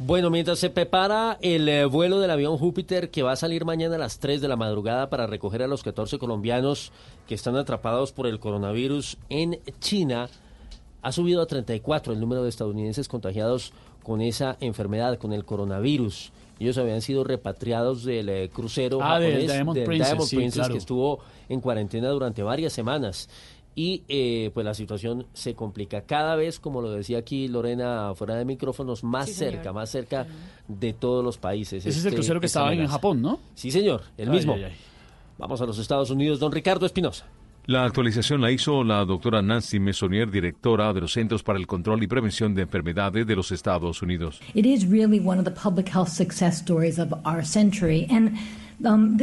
Bueno, 0.05 0.31
mientras 0.31 0.59
se 0.59 0.69
prepara 0.69 1.39
el 1.43 1.69
eh, 1.69 1.85
vuelo 1.85 2.19
del 2.19 2.33
avión 2.33 2.59
Júpiter 2.59 3.11
que 3.11 3.23
va 3.23 3.33
a 3.33 3.37
salir 3.37 3.65
mañana 3.65 3.95
a 3.95 3.99
las 3.99 4.19
3 4.19 4.41
de 4.41 4.49
la 4.49 4.57
madrugada 4.57 5.09
para 5.09 5.29
recoger 5.29 5.63
a 5.63 5.69
los 5.69 5.85
14 5.85 6.19
colombianos 6.19 6.91
que 7.29 7.37
están 7.37 7.55
atrapados 7.55 8.11
por 8.11 8.27
el 8.27 8.41
coronavirus 8.41 9.17
en 9.29 9.61
China, 9.79 10.29
ha 11.03 11.13
subido 11.13 11.41
a 11.41 11.47
34 11.47 12.15
el 12.15 12.19
número 12.19 12.43
de 12.43 12.49
estadounidenses 12.49 13.07
contagiados 13.07 13.73
con 14.03 14.21
esa 14.23 14.57
enfermedad, 14.59 15.19
con 15.19 15.33
el 15.33 15.45
coronavirus. 15.45 16.33
Ellos 16.59 16.79
habían 16.79 17.01
sido 17.01 17.23
repatriados 17.23 18.03
del 18.03 18.29
eh, 18.29 18.51
crucero 18.53 18.99
Ah, 19.01 19.21
del 19.21 19.33
japonés, 19.33 19.53
Diamond 19.53 19.77
del 19.79 19.87
Princess, 19.87 20.09
Diamond 20.09 20.29
sí, 20.29 20.37
Princess, 20.37 20.59
claro. 20.59 20.73
que 20.75 20.79
estuvo 20.79 21.21
en 21.49 21.61
cuarentena 21.61 22.09
durante 22.09 22.43
varias 22.43 22.73
semanas. 22.73 23.29
Y 23.75 24.03
eh, 24.09 24.51
pues 24.53 24.65
la 24.67 24.75
situación 24.75 25.27
se 25.33 25.55
complica 25.55 26.03
cada 26.03 26.37
vez, 26.37 26.61
como 26.61 26.83
lo 26.83 26.91
decía 26.91 27.19
aquí 27.19 27.49
Lorena, 27.49 28.13
fuera 28.15 28.35
de 28.35 28.45
micrófonos, 28.45 29.03
más 29.03 29.27
Sí, 29.29 29.35
cerca, 29.35 29.73
más 29.73 29.89
cerca 29.91 30.27
de 30.69 30.93
todos 30.93 31.25
los 31.25 31.39
países. 31.39 31.87
Ese 31.87 31.89
es 31.89 31.97
el 32.05 32.09
Este- 32.09 32.17
crucero 32.17 32.41
que 32.41 32.47
esta 32.47 32.61
estaba 32.61 32.75
en. 32.75 32.87
Japón, 32.87 33.23
¿no? 33.23 33.41
Sí, 33.55 33.71
señor, 33.71 34.03
el 34.19 34.29
Ay, 34.29 34.35
mismo. 34.37 34.53
ay, 34.55 34.65
ay. 34.65 34.73
Vamos 35.39 35.61
a 35.63 35.67
los 35.67 35.79
Estados 35.79 36.11
Unidos, 36.11 36.39
don 36.39 36.53
Ricardo 36.53 36.85
Espinosa. 36.87 37.27
La 37.67 37.85
actualización 37.85 38.41
la 38.41 38.51
hizo 38.51 38.83
la 38.83 39.05
doctora 39.05 39.41
Nancy 39.41 39.79
Messonnier, 39.79 40.29
directora 40.31 40.93
de 40.93 41.01
los 41.01 41.13
Centros 41.13 41.43
para 41.45 41.59
el 41.61 41.67
Control 41.69 42.03
y 42.03 42.09
Prevención 42.09 42.55
de 42.57 42.63
Enfermedades 42.63 43.25
de 43.27 43.37
los 43.37 43.53
Estados 43.53 44.03
Unidos. 44.03 44.41
It 44.53 44.67
is 44.67 44.87
really 44.91 45.21
one 45.21 45.39
of 45.39 45.45
the 45.45 45.53
public 45.53 45.89
health 45.89 46.09
success 46.09 46.61
stories 46.61 46.99
of 46.99 47.13
our 47.25 47.45
century. 47.45 48.07
And 48.11 48.33
um, 48.85 49.17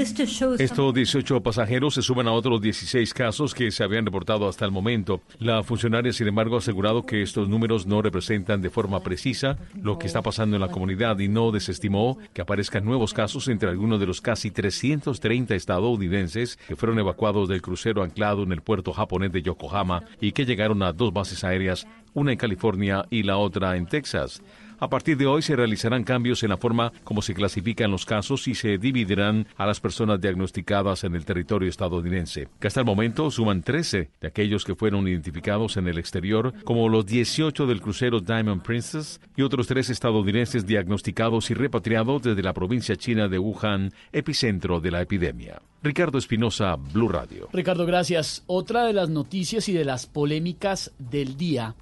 Estos 0.57 0.94
18 0.94 1.41
pasajeros 1.41 1.94
se 1.94 2.02
suman 2.02 2.27
a 2.27 2.31
otros 2.31 2.61
16 2.61 3.14
casos 3.14 3.53
que 3.53 3.72
se 3.72 3.84
habían 3.84 4.06
reportado 4.06 4.48
hasta 4.48 4.65
el 4.65 4.72
momento. 4.72 5.22
La 5.40 5.64
funcionaria, 5.64 6.14
sin 6.14 6.27
embargo, 6.27 6.56
ha 6.56 6.60
asegurado 6.60 7.06
que 7.06 7.22
estos 7.22 7.49
números 7.49 7.86
no 7.86 8.02
representan 8.02 8.61
de 8.61 8.69
forma 8.69 9.02
precisa 9.02 9.57
lo 9.81 9.98
que 9.99 10.07
está 10.07 10.22
pasando 10.22 10.56
en 10.56 10.61
la 10.61 10.69
comunidad 10.69 11.19
y 11.19 11.27
no 11.27 11.52
desestimó 11.52 12.18
que 12.34 12.41
aparezcan 12.41 12.86
nuevos 12.86 13.14
casos 13.14 13.48
entre 13.48 13.69
algunos 13.69 13.99
de 13.99 14.07
los 14.07 14.22
casi 14.22 14.52
330 14.52 15.56
estadounidenses 15.56 16.57
que 16.68 16.76
fueron 16.76 16.99
evacuados 16.99 17.49
del 17.49 17.61
crucero 17.61 18.03
anclado 18.03 18.44
en 18.44 18.52
el 18.52 18.61
puerto 18.61 18.94
japonés 18.94 19.31
de 19.31 19.41
Yokohama 19.41 20.03
y 20.22 20.31
que 20.31 20.45
llegaron 20.45 20.84
a 20.84 20.94
dos 20.94 21.14
bases 21.14 21.44
aéreas, 21.44 21.88
una 22.14 22.31
en 22.31 22.38
California 22.38 23.06
y 23.10 23.23
la 23.23 23.38
otra 23.38 23.77
en 23.77 23.86
Texas. 23.86 24.41
A 24.81 24.89
partir 24.89 25.18
de 25.18 25.26
hoy 25.26 25.41
se 25.41 25.57
realizarán 25.57 26.06
cambios 26.06 26.41
en 26.41 26.49
la 26.49 26.57
forma 26.57 26.93
como 27.03 27.22
se 27.22 27.34
clasifican 27.34 27.91
los 27.91 28.06
casos 28.06 28.47
y 28.47 28.56
se 28.56 28.77
dividirán 28.77 29.45
a 29.57 29.65
las 29.65 29.81
personas 29.81 30.22
diagnosticadas 30.22 31.03
en 31.03 31.15
el 31.15 31.26
territorio 31.26 31.69
estadounidense, 31.69 32.47
que 32.61 32.68
hasta 32.68 32.80
el 32.80 32.85
momento 32.85 33.30
suman 33.30 33.61
13 33.61 34.10
de 34.22 34.27
aquellos 34.27 34.64
que 34.64 34.76
fueron 34.76 35.06
identificados 35.06 35.76
en 35.76 35.89
el 35.89 35.97
exterior, 35.97 36.53
como 36.64 36.88
los 36.88 37.06
18 37.06 37.68
del 37.68 37.81
crucero 37.81 38.22
Diamond 38.22 38.61
Princess 38.61 39.19
y 39.35 39.41
otros 39.41 39.68
tres 39.68 39.89
estadounidenses 39.89 40.65
diagnosticados 40.65 41.51
y 41.51 41.56
repatriados 41.56 42.22
desde 42.22 42.41
la 42.41 42.53
provincia 42.53 42.95
china 42.95 43.27
de 43.27 43.38
Wuhan, 43.38 43.91
epicentro 44.14 44.80
de 44.80 44.91
la 44.91 45.01
epidemia. 45.01 45.61
Ricardo 45.84 46.18
Espinosa, 46.18 46.77
Blue 46.77 47.10
Radio. 47.10 47.49
Ricardo, 47.51 47.85
gracias. 47.85 48.43
Otra 48.47 48.85
de 48.85 48.93
las 48.93 49.10
noticias 49.10 49.68
y 49.68 49.73
de 49.73 49.84
las 49.84 50.06
polémicas 50.06 50.93
del 50.99 51.35
día 51.35 51.76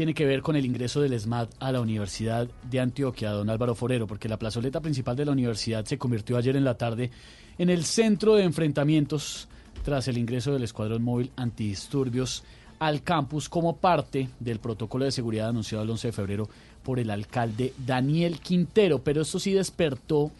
tiene 0.00 0.14
que 0.14 0.24
ver 0.24 0.40
con 0.40 0.56
el 0.56 0.64
ingreso 0.64 1.02
del 1.02 1.12
ESMAD 1.12 1.50
a 1.58 1.72
la 1.72 1.82
Universidad 1.82 2.48
de 2.70 2.80
Antioquia, 2.80 3.32
don 3.32 3.50
Álvaro 3.50 3.74
Forero, 3.74 4.06
porque 4.06 4.30
la 4.30 4.38
plazoleta 4.38 4.80
principal 4.80 5.14
de 5.14 5.26
la 5.26 5.32
universidad 5.32 5.84
se 5.84 5.98
convirtió 5.98 6.38
ayer 6.38 6.56
en 6.56 6.64
la 6.64 6.78
tarde 6.78 7.10
en 7.58 7.68
el 7.68 7.84
centro 7.84 8.34
de 8.34 8.44
enfrentamientos 8.44 9.46
tras 9.84 10.08
el 10.08 10.16
ingreso 10.16 10.54
del 10.54 10.62
Escuadrón 10.62 11.02
Móvil 11.02 11.30
Antidisturbios 11.36 12.44
al 12.78 13.02
campus 13.02 13.50
como 13.50 13.76
parte 13.76 14.30
del 14.40 14.58
protocolo 14.58 15.04
de 15.04 15.12
seguridad 15.12 15.50
anunciado 15.50 15.84
el 15.84 15.90
11 15.90 16.08
de 16.08 16.12
febrero 16.12 16.48
por 16.82 16.98
el 16.98 17.10
alcalde 17.10 17.74
Daniel 17.84 18.40
Quintero. 18.40 19.00
Pero 19.00 19.20
esto 19.20 19.38
sí 19.38 19.52
despertó 19.52 20.30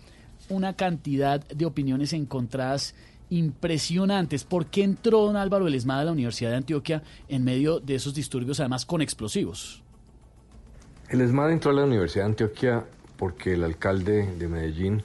una 0.49 0.73
cantidad 0.73 1.47
de 1.49 1.66
opiniones 1.66 2.15
encontradas 2.15 2.94
impresionantes. 3.31 4.44
¿Por 4.44 4.67
qué 4.67 4.83
entró 4.83 5.25
don 5.25 5.36
Álvaro 5.36 5.67
Elesmada 5.67 6.02
a 6.02 6.05
la 6.05 6.12
Universidad 6.12 6.50
de 6.50 6.57
Antioquia 6.57 7.02
en 7.28 7.44
medio 7.44 7.81
de 7.81 7.94
esos 7.94 8.15
disturbios, 8.15 8.60
además 8.60 8.84
con 8.84 9.00
explosivos? 9.00 9.83
El 11.09 11.23
entró 11.23 11.70
a 11.70 11.75
la 11.75 11.84
Universidad 11.84 12.25
de 12.25 12.31
Antioquia 12.31 12.84
porque 13.17 13.55
el 13.55 13.65
alcalde 13.65 14.33
de 14.39 14.49
Medellín, 14.49 15.02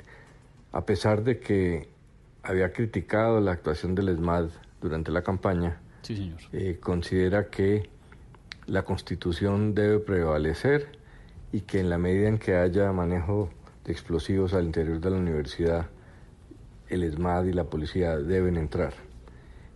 a 0.72 0.86
pesar 0.86 1.24
de 1.24 1.40
que 1.40 1.90
había 2.44 2.72
criticado 2.72 3.40
la 3.42 3.54
actuación 3.54 3.96
del 3.96 4.10
ESMAD 4.10 4.50
durante 4.82 5.12
la 5.12 5.24
campaña, 5.24 5.80
Sí, 6.04 6.16
señor. 6.16 6.40
eh, 6.54 6.78
considera 6.80 7.50
que 7.50 7.90
la 8.68 8.84
constitución 8.84 9.74
debe 9.74 10.00
prevalecer 10.00 10.90
y 11.52 11.62
que 11.62 11.80
en 11.80 11.90
la 11.90 11.98
medida 11.98 12.28
en 12.28 12.38
que 12.38 12.56
haya 12.56 12.92
manejo 12.92 13.50
de 13.84 13.92
explosivos 13.92 14.54
al 14.54 14.66
interior 14.66 15.00
de 15.00 15.10
la 15.10 15.18
universidad, 15.18 15.88
el 16.90 17.04
ESMAD 17.04 17.46
y 17.46 17.54
la 17.54 17.66
policía 17.66 18.18
deben 18.18 18.58
entrar. 18.58 18.94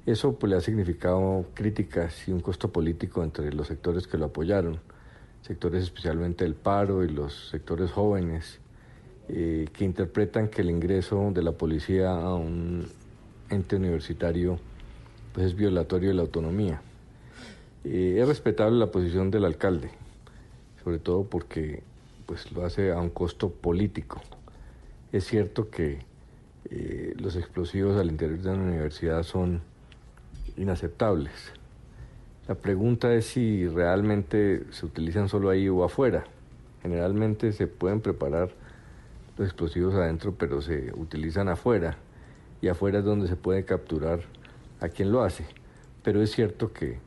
Eso 0.05 0.33
pues, 0.33 0.49
le 0.49 0.57
ha 0.57 0.61
significado 0.61 1.45
críticas 1.53 2.27
y 2.27 2.31
un 2.31 2.39
costo 2.39 2.71
político 2.71 3.23
entre 3.23 3.53
los 3.53 3.67
sectores 3.67 4.07
que 4.07 4.17
lo 4.17 4.25
apoyaron, 4.25 4.79
sectores 5.41 5.83
especialmente 5.83 6.45
del 6.45 6.55
paro 6.55 7.03
y 7.03 7.09
los 7.09 7.49
sectores 7.49 7.91
jóvenes, 7.91 8.59
eh, 9.27 9.67
que 9.71 9.85
interpretan 9.85 10.47
que 10.47 10.61
el 10.61 10.71
ingreso 10.71 11.31
de 11.31 11.43
la 11.43 11.51
policía 11.51 12.11
a 12.11 12.33
un 12.33 12.87
ente 13.49 13.75
universitario 13.75 14.57
pues, 15.33 15.47
es 15.47 15.55
violatorio 15.55 16.09
de 16.09 16.15
la 16.15 16.23
autonomía. 16.23 16.81
Eh, 17.83 18.17
es 18.19 18.27
respetable 18.27 18.79
la 18.79 18.91
posición 18.91 19.29
del 19.29 19.45
alcalde, 19.45 19.91
sobre 20.83 20.97
todo 20.97 21.23
porque 21.25 21.83
pues, 22.25 22.51
lo 22.51 22.65
hace 22.65 22.91
a 22.91 22.99
un 22.99 23.09
costo 23.09 23.51
político. 23.51 24.21
Es 25.11 25.25
cierto 25.25 25.69
que 25.69 26.08
eh, 26.71 27.13
los 27.17 27.35
explosivos 27.35 27.99
al 27.99 28.09
interior 28.09 28.39
de 28.39 28.51
la 28.51 28.57
universidad 28.57 29.23
son 29.23 29.61
inaceptables. 30.57 31.33
La 32.47 32.55
pregunta 32.55 33.13
es 33.13 33.25
si 33.25 33.67
realmente 33.67 34.63
se 34.71 34.85
utilizan 34.85 35.29
solo 35.29 35.49
ahí 35.49 35.69
o 35.69 35.83
afuera. 35.83 36.25
Generalmente 36.81 37.51
se 37.51 37.67
pueden 37.67 38.01
preparar 38.01 38.49
los 39.37 39.47
explosivos 39.47 39.95
adentro, 39.95 40.35
pero 40.37 40.61
se 40.61 40.91
utilizan 40.95 41.47
afuera. 41.47 41.97
Y 42.61 42.67
afuera 42.67 42.99
es 42.99 43.05
donde 43.05 43.27
se 43.27 43.35
puede 43.35 43.65
capturar 43.65 44.21
a 44.79 44.89
quien 44.89 45.11
lo 45.11 45.23
hace. 45.23 45.45
Pero 46.03 46.21
es 46.21 46.31
cierto 46.31 46.73
que 46.73 46.99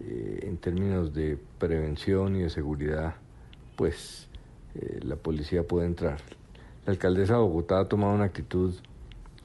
eh, 0.00 0.40
en 0.42 0.56
términos 0.56 1.14
de 1.14 1.38
prevención 1.58 2.36
y 2.36 2.42
de 2.42 2.50
seguridad, 2.50 3.14
pues 3.76 4.28
eh, 4.74 5.00
la 5.02 5.16
policía 5.16 5.66
puede 5.66 5.86
entrar. 5.86 6.18
La 6.86 6.92
alcaldesa 6.92 7.34
de 7.34 7.40
Bogotá 7.40 7.80
ha 7.80 7.88
tomado 7.88 8.14
una 8.14 8.24
actitud 8.24 8.74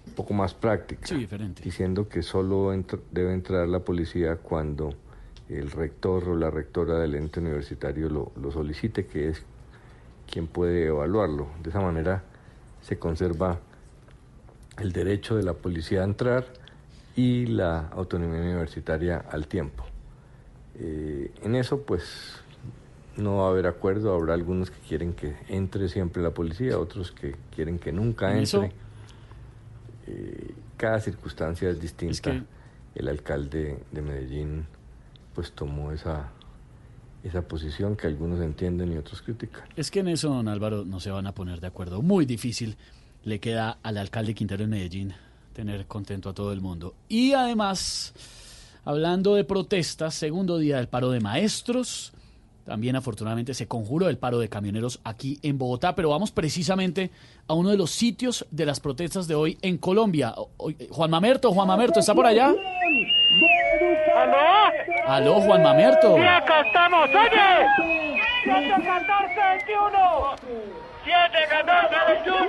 un 0.07 0.13
poco 0.13 0.33
más 0.33 0.53
práctica, 0.53 1.05
Sí, 1.07 1.15
diferente. 1.15 1.61
diciendo 1.63 2.07
que 2.07 2.21
solo 2.23 2.73
entr- 2.73 3.01
debe 3.11 3.33
entrar 3.33 3.67
la 3.67 3.79
policía 3.79 4.37
cuando 4.37 4.93
el 5.49 5.71
rector 5.71 6.29
o 6.29 6.35
la 6.35 6.49
rectora 6.49 6.99
del 6.99 7.15
ente 7.15 7.39
universitario 7.39 8.09
lo, 8.09 8.31
lo 8.41 8.51
solicite, 8.51 9.05
que 9.05 9.29
es 9.29 9.43
quien 10.31 10.47
puede 10.47 10.87
evaluarlo. 10.87 11.47
De 11.63 11.69
esa 11.69 11.79
manera 11.81 12.23
se 12.81 12.97
conserva 12.99 13.59
el 14.79 14.91
derecho 14.91 15.35
de 15.35 15.43
la 15.43 15.53
policía 15.53 16.01
a 16.01 16.03
entrar 16.05 16.45
y 17.15 17.45
la 17.47 17.87
autonomía 17.89 18.41
universitaria 18.41 19.17
al 19.31 19.47
tiempo. 19.47 19.85
Eh, 20.79 21.31
en 21.43 21.55
eso, 21.55 21.81
pues, 21.81 22.35
no 23.15 23.37
va 23.37 23.47
a 23.47 23.49
haber 23.49 23.65
acuerdo. 23.65 24.13
Habrá 24.13 24.33
algunos 24.35 24.69
que 24.69 24.77
quieren 24.87 25.13
que 25.13 25.35
entre 25.47 25.89
siempre 25.89 26.21
la 26.21 26.31
policía, 26.31 26.77
otros 26.77 27.11
que 27.11 27.35
quieren 27.55 27.79
que 27.79 27.91
nunca 27.91 28.27
¿En 28.31 28.39
entre. 28.39 28.43
eso? 28.43 28.69
Eh, 30.07 30.53
cada 30.77 30.99
circunstancia 30.99 31.69
es 31.69 31.79
distinta. 31.81 32.31
que- 32.31 32.43
El 32.95 33.09
alcalde 33.09 33.77
de 33.91 34.01
Medellín 34.01 34.65
pues 35.35 35.51
tomó 35.51 35.91
esa, 35.91 36.31
esa 37.23 37.43
posición 37.43 37.95
que 37.95 38.07
algunos 38.07 38.41
entienden 38.41 38.91
y 38.91 38.97
otros 38.97 39.21
critican. 39.21 39.63
Es 39.75 39.91
que 39.91 39.99
en 39.99 40.07
eso, 40.07 40.29
don 40.29 40.47
Álvaro, 40.47 40.83
no 40.83 40.99
se 40.99 41.11
van 41.11 41.27
a 41.27 41.33
poner 41.33 41.59
de 41.61 41.67
acuerdo. 41.67 42.01
Muy 42.01 42.25
difícil 42.25 42.75
le 43.23 43.39
queda 43.39 43.77
al 43.83 43.97
alcalde 43.97 44.33
Quintero 44.33 44.63
en 44.63 44.71
Medellín 44.71 45.13
tener 45.53 45.85
contento 45.85 46.29
a 46.29 46.33
todo 46.33 46.53
el 46.53 46.61
mundo. 46.61 46.95
Y 47.07 47.33
además, 47.33 48.13
hablando 48.85 49.35
de 49.35 49.43
protestas, 49.43 50.15
segundo 50.15 50.57
día 50.57 50.77
del 50.77 50.87
paro 50.87 51.11
de 51.11 51.19
maestros, 51.19 52.13
también 52.67 52.97
afortunadamente 52.97 53.53
se 53.53 53.65
conjuró 53.65 54.09
el 54.09 54.17
paro 54.17 54.39
de 54.39 54.49
camioneros 54.49 54.99
aquí 55.05 55.39
en 55.41 55.57
Bogotá, 55.57 55.95
pero 55.95 56.09
vamos 56.09 56.31
precisamente 56.31 57.11
a 57.47 57.53
uno 57.53 57.69
de 57.69 57.77
los 57.77 57.91
sitios 57.91 58.45
de 58.51 58.65
las 58.65 58.81
protestas 58.81 59.25
de 59.25 59.35
hoy 59.35 59.57
en 59.61 59.77
Colombia. 59.77 60.35
Juan 60.91 61.09
Mamerto, 61.09 61.53
Juan 61.53 61.65
Mamerto, 61.65 62.01
¿está 62.01 62.13
por 62.13 62.25
allá? 62.25 62.53
¿Aló? 64.17 64.37
Aló, 65.07 65.41
Juan 65.41 65.63
Mamerto. 65.63 66.17
Sí, 66.17 66.23
acá 66.23 66.61
estamos. 66.67 67.07
Oye, 67.07 68.09
7, 68.43 68.83
14, 68.83 69.33
21. 69.65 70.86
7, 71.07 71.37
14, 71.49 71.95
21. 72.25 72.45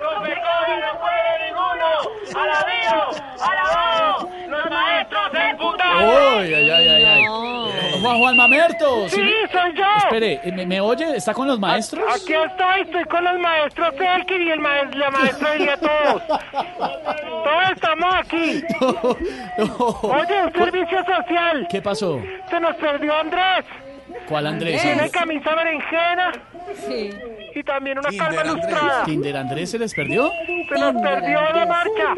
Los 0.00 0.22
mejores 0.22 0.76
no 0.80 1.00
puede 1.00 1.32
ninguno. 1.44 2.40
A 2.40 2.46
la 2.46 2.64
Dio, 2.64 3.44
a 3.44 3.54
la 3.54 3.64
voz. 4.16 4.30
Los 4.48 4.70
maestros 4.70 5.32
del 5.32 5.56
putado. 5.58 6.38
Uy, 6.38 6.54
ay, 6.54 6.70
ay, 6.70 6.88
ay, 6.88 7.04
ay. 7.04 7.24
Juan 8.00 8.18
Juan 8.18 8.36
Mamerto. 8.36 9.06
Sí, 9.10 9.30
soy 9.52 9.74
yo. 9.74 9.84
Espere, 9.98 10.40
¿me, 10.52 10.64
me 10.64 10.80
oye? 10.80 11.14
¿Está 11.14 11.34
con 11.34 11.46
los 11.46 11.60
maestros? 11.60 12.02
Aquí 12.08 12.32
estoy, 12.32 12.80
estoy 12.80 13.04
con 13.04 13.22
los 13.22 13.38
maestros 13.38 13.94
Elkir 14.00 14.40
y 14.40 14.50
el 14.50 14.60
maestro, 14.60 14.98
la 14.98 15.10
maestra 15.10 15.56
y 15.58 15.66
todos. 15.66 16.22
Todos 16.26 17.70
estamos 17.74 18.14
aquí. 18.14 18.64
Oye, 18.80 20.42
un 20.46 20.52
servicio 20.54 21.04
social. 21.04 21.68
¿Qué 21.70 21.82
pasó? 21.82 22.18
Se 22.48 22.60
nos 22.60 22.74
perdió 22.76 23.14
Andrés. 23.14 23.66
¿Cuál 24.26 24.46
Andrés? 24.46 24.80
Tiene 24.80 25.10
camisa 25.10 25.54
berenjena. 25.54 26.32
Sí. 26.86 27.10
Y 27.54 27.62
también 27.64 27.98
una 27.98 28.08
calma 28.16 28.42
ilustrada. 28.44 29.04
¿Tinder 29.04 29.36
Andrés 29.36 29.70
se 29.70 29.78
les 29.78 29.92
perdió? 29.94 30.30
Se 30.68 30.78
nos 30.78 31.02
perdió 31.02 31.40
la 31.52 31.66
marcha. 31.66 32.14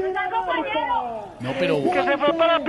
No, 1.40 1.50
pero... 1.58 1.82
Que 1.90 2.02
se 2.04 2.18
fue 2.18 2.32
para. 2.34 2.60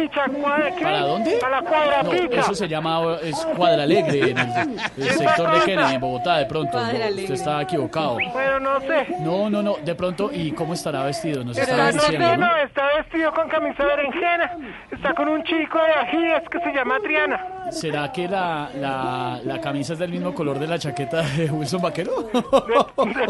¿Para 0.82 1.00
dónde? 1.02 1.38
Para 1.40 1.62
la 1.62 1.70
cuadra 1.70 2.03
No, 2.03 2.10
pica. 2.10 2.40
eso 2.40 2.56
se 2.56 2.68
llama 2.68 3.18
es 3.22 3.36
Cuadra 3.56 3.84
Alegre 3.84 4.32
en 4.32 4.38
el, 4.38 4.80
el 4.98 5.10
sector 5.12 5.52
de 5.53 5.60
Kennedy, 5.66 5.95
en 5.95 6.02
Bogotá, 6.02 6.38
de 6.38 6.45
pronto. 6.45 6.80
No, 6.80 6.88
usted 6.88 7.32
está 7.32 7.62
equivocado. 7.62 8.18
Bueno, 8.32 8.60
no 8.60 8.80
sé. 8.82 9.08
No, 9.20 9.50
no, 9.50 9.62
no, 9.62 9.76
de 9.84 9.94
pronto, 9.95 10.32
¿y 10.34 10.52
cómo 10.53 10.74
estará 10.74 11.03
vestido? 11.03 11.44
Nos 11.44 11.58
Está, 11.58 11.72
estaba 11.72 11.92
no 11.92 12.00
sé, 12.02 12.12
diciendo, 12.12 12.38
¿no? 12.38 12.48
no, 12.48 12.58
está 12.58 12.84
vestido 12.98 13.34
con 13.34 13.48
camisa 13.50 13.84
berenjena. 13.86 14.58
Está 14.92 15.14
con 15.14 15.30
un 15.30 15.44
chico 15.44 15.78
de 15.78 15.92
ajíes 15.94 16.50
que 16.50 16.60
se 16.60 16.72
llama 16.74 16.98
Triana. 17.03 17.45
¿Será 17.70 18.12
que 18.12 18.28
la, 18.28 18.70
la, 18.76 19.40
la 19.44 19.62
camisa 19.62 19.94
es 19.94 20.00
del 20.00 20.12
mismo 20.12 20.34
color 20.34 20.60
de 20.60 20.68
la 20.68 20.78
chaqueta 20.80 21.22
de 21.22 21.50
Wilson 21.52 21.73
Vaquero? 21.82 22.22
De 22.24 22.32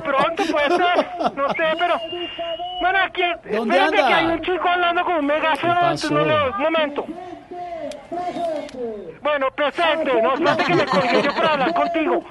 pronto 0.02 0.44
puede 0.52 0.70
ser, 0.70 1.08
no 1.36 1.50
sé, 1.54 1.64
pero... 1.80 2.00
Bueno, 2.82 3.00
aquí... 3.06 3.22
¿Dónde 3.52 3.76
espérate 3.78 3.98
anda? 4.02 4.08
que 4.08 4.14
hay 4.14 4.26
un 4.26 4.42
chico 4.42 4.68
hablando 4.68 5.04
con 5.06 5.14
un 5.16 5.26
megáfono. 5.26 5.74
No 6.12 6.26
le- 6.26 6.50
Un 6.50 6.62
momento. 6.62 7.06
Bueno, 9.22 9.48
presente, 9.56 10.22
no 10.22 10.33
espérate 10.33 10.64
que 10.66 10.75
me 10.75 10.85
colgué 10.85 11.22
yo 11.24 11.33
para 11.33 11.53
hablar 11.53 11.74
contigo. 11.74 12.24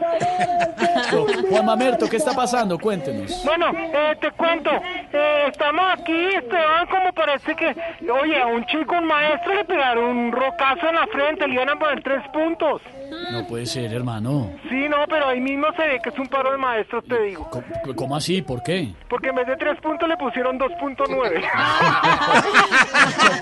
No, 1.12 1.26
Juan 1.48 1.66
Mamerto, 1.66 2.08
¿qué 2.08 2.16
está 2.16 2.32
pasando? 2.32 2.78
Cuéntenos. 2.78 3.42
Bueno, 3.44 3.72
eh, 3.74 4.16
te 4.20 4.30
cuento, 4.32 4.70
eh, 4.70 5.46
estamos 5.48 5.84
aquí, 5.92 6.26
Esteban, 6.34 6.86
como 6.86 7.12
parece 7.12 7.56
que, 7.56 7.74
oye, 8.10 8.40
a 8.40 8.46
un 8.46 8.64
chico, 8.66 8.94
un 8.96 9.06
maestro 9.06 9.54
le 9.54 9.64
pegaron 9.64 10.04
un 10.04 10.32
rocazo 10.32 10.88
en 10.88 10.94
la 10.96 11.06
frente, 11.06 11.46
le 11.48 11.54
iban 11.54 11.70
a 11.70 11.76
poner 11.76 12.02
tres 12.02 12.22
puntos. 12.32 12.82
No 13.30 13.46
puede 13.46 13.66
ser, 13.66 13.92
hermano. 13.92 14.50
Sí, 14.68 14.88
no, 14.88 15.04
pero 15.08 15.28
ahí 15.28 15.40
mismo 15.40 15.66
se 15.76 15.82
ve 15.86 16.00
que 16.02 16.10
es 16.10 16.18
un 16.18 16.28
paro 16.28 16.52
de 16.52 16.58
maestros, 16.58 17.04
te 17.06 17.22
digo. 17.22 17.48
¿Cómo, 17.50 17.64
cómo 17.94 18.16
así? 18.16 18.42
¿Por 18.42 18.62
qué? 18.62 18.94
Porque 19.08 19.28
en 19.28 19.36
vez 19.36 19.46
de 19.46 19.56
tres 19.56 19.78
puntos 19.80 20.08
le 20.08 20.16
pusieron 20.16 20.58
2.9. 20.58 21.40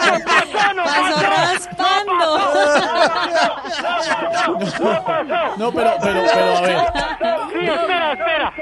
¿Qué 0.01 0.25
pasó? 0.25 0.61
No 5.59 5.73
pero, 5.73 5.91
pero, 6.03 6.21
pero, 6.33 6.57
a 6.57 6.61
ver. 6.61 6.79
Sí, 7.53 7.67
espera, 7.67 8.13
espera. 8.13 8.53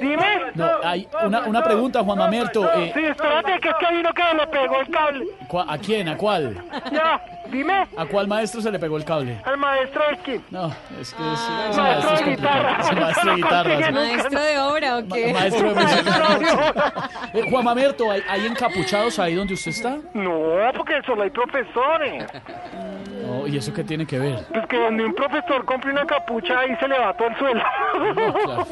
Dime. 0.00 0.38
No, 0.54 0.70
hay 0.82 1.08
una, 1.24 1.40
una 1.42 1.62
pregunta, 1.62 2.02
Juan 2.02 2.18
Mamerto. 2.18 2.64
eh, 2.74 2.90
Sí, 2.94 3.04
espérate, 3.04 3.60
que 3.60 3.68
es 3.68 3.74
que 3.78 3.86
hay 3.86 3.96
uno 3.96 4.10
que 4.12 4.22
le 4.34 4.46
pegó 4.46 4.80
el 4.80 4.90
cable. 4.90 5.26
¿cu- 5.46 5.60
¿A 5.60 5.78
quién? 5.78 6.08
¿A 6.08 6.16
cuál? 6.16 6.56
Ya, 6.90 7.20
dime. 7.46 7.86
¿A 7.96 8.06
cuál 8.06 8.26
maestro 8.28 8.60
se 8.60 8.70
le 8.70 8.78
pegó 8.78 8.96
el 8.96 9.04
cable? 9.04 9.36
Al 9.44 9.56
maestro 9.58 10.02
Esquin. 10.10 10.44
No, 10.50 10.68
es 11.00 11.12
que 11.14 11.22
es, 11.32 11.40
Ah, 11.48 11.66
ese 11.70 11.80
maestro 11.80 12.14
es 12.14 12.16
maestro 12.16 12.24
de 12.24 12.30
guitarra. 12.30 12.76
Ese 12.80 12.94
maestro 12.94 13.30
de 13.30 13.36
guitarra. 13.36 13.92
¿Maestro 13.92 14.40
de 14.40 14.58
obra 14.58 14.96
o 14.96 15.08
qué? 15.14 15.32
Maestro 15.32 15.74
de 15.74 15.80
música. 15.80 17.10
Eh, 17.34 17.42
Juan 17.50 17.64
Mamerto, 17.64 18.10
¿hay, 18.10 18.22
hay 18.28 18.46
encapuchados 18.46 19.18
ahí 19.18 19.34
donde 19.34 19.54
usted 19.54 19.70
está? 19.70 19.96
No, 20.14 20.32
porque 20.76 21.00
solo 21.06 21.22
hay 21.22 21.30
profesores. 21.30 22.24
No, 22.72 23.46
¿Y 23.46 23.56
eso 23.58 23.72
qué 23.74 23.84
tiene 23.84 24.06
que 24.06 24.18
ver? 24.18 24.38
Pues 24.50 24.66
que 24.68 24.78
donde 24.78 25.04
un 25.04 25.14
profesor 25.14 25.64
compre 25.64 25.90
una 25.92 26.06
capucha 26.06 26.60
ahí 26.60 26.74
se 26.76 26.88
le 26.88 26.98
va 26.98 27.12
todo 27.14 27.28
el 27.28 27.36
suelo. 27.36 27.62
claro. 28.44 28.66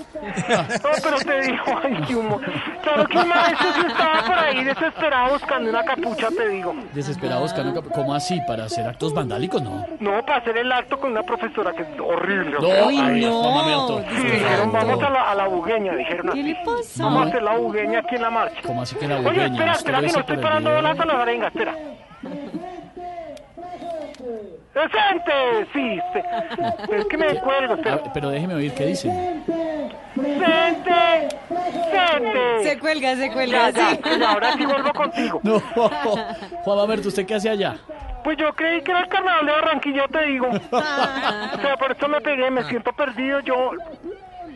No, 0.82 0.90
pero 1.02 1.16
te 1.18 1.40
digo, 1.42 1.62
ay, 1.82 2.04
qué 2.06 2.14
humor. 2.16 2.40
Claro 2.82 3.06
que 3.06 3.18
un 3.18 3.28
maestro 3.28 3.66
sí 3.74 3.80
estaba 3.86 4.22
por 4.26 4.38
ahí 4.38 4.64
desesperado 4.64 5.32
buscando 5.34 5.70
una 5.70 5.84
capucha, 5.84 6.28
te 6.30 6.48
digo. 6.48 6.74
Desesperado 6.94 7.42
buscando 7.42 7.74
encapu- 7.74 7.90
¿Cómo 7.92 8.14
así? 8.14 8.40
¿Para 8.46 8.64
hacer 8.64 8.86
actos 8.86 9.12
vandálicos? 9.12 9.60
No. 9.62 9.84
No, 10.00 10.24
para 10.24 10.38
hacer 10.38 10.56
el 10.56 10.72
acto 10.72 10.98
con 10.98 11.10
una 11.12 11.22
profesora 11.22 11.72
que 11.72 11.82
es 11.82 11.88
horrible. 12.00 12.56
No, 12.60 12.68
ay, 12.88 13.20
no. 13.26 13.98
Sí, 14.16 14.22
dijeron, 14.24 14.72
vamos 14.72 15.02
a 15.02 15.10
la, 15.10 15.30
a 15.30 15.34
la 15.34 15.48
bugueña, 15.48 15.94
dijeron 15.96 16.26
¿Qué 16.28 16.40
así. 16.40 16.42
le 16.44 16.54
pasó? 16.64 17.02
Vamos 17.04 17.26
a 17.26 17.28
hacer 17.28 17.42
la 17.42 17.56
bugueña 17.56 17.98
aquí 17.98 18.14
en 18.14 18.22
la 18.22 18.30
marcha. 18.30 18.60
¿Cómo 18.64 18.82
así 18.82 18.96
que 18.96 19.06
la 19.08 19.16
Oye, 19.16 19.24
bugueña? 19.28 19.46
espera, 19.46 19.72
¿Usted 19.72 19.78
espera, 19.78 20.00
lo 20.00 20.06
que 20.06 20.12
no 20.14 20.20
estoy 20.20 20.36
parando 20.38 20.74
bolas 20.74 21.00
a 21.00 21.04
la 21.04 21.22
arenga, 21.22 21.46
espera. 21.48 21.74
¡Presente! 24.72 25.66
Sí, 25.72 26.00
se- 26.12 26.96
es 26.96 27.04
que 27.06 27.16
me 27.16 27.40
cuelgo, 27.40 27.72
A 27.74 27.76
espera. 27.76 27.96
ver, 27.96 28.10
pero 28.12 28.30
déjeme 28.30 28.54
oír 28.54 28.72
qué 28.74 28.86
dicen. 28.86 29.42
¡Presente! 30.14 31.28
¡Presente! 31.48 32.62
Se 32.62 32.78
cuelga, 32.78 33.16
se 33.16 33.32
cuelga, 33.32 33.70
Ya, 33.70 33.90
sí. 33.90 34.00
ya, 34.20 34.30
ahora 34.30 34.52
sí 34.54 34.66
vuelvo 34.66 34.92
contigo. 34.92 35.40
No. 35.42 35.60
Juan 35.60 36.76
Mamerto, 36.78 37.08
¿usted 37.08 37.24
qué 37.26 37.34
hace 37.34 37.48
allá? 37.50 37.76
Pues 38.24 38.36
yo 38.38 38.52
creí 38.54 38.82
que 38.82 38.90
era 38.90 39.00
el 39.00 39.08
carnaval 39.08 39.46
de 39.46 39.52
Barranquilla, 39.52 40.08
te 40.08 40.22
digo. 40.26 40.48
O 40.50 40.58
sea, 40.80 41.76
por 41.78 41.92
eso 41.92 42.08
me 42.08 42.20
pegué, 42.20 42.50
me 42.50 42.64
siento 42.64 42.92
perdido, 42.92 43.40
yo... 43.40 43.70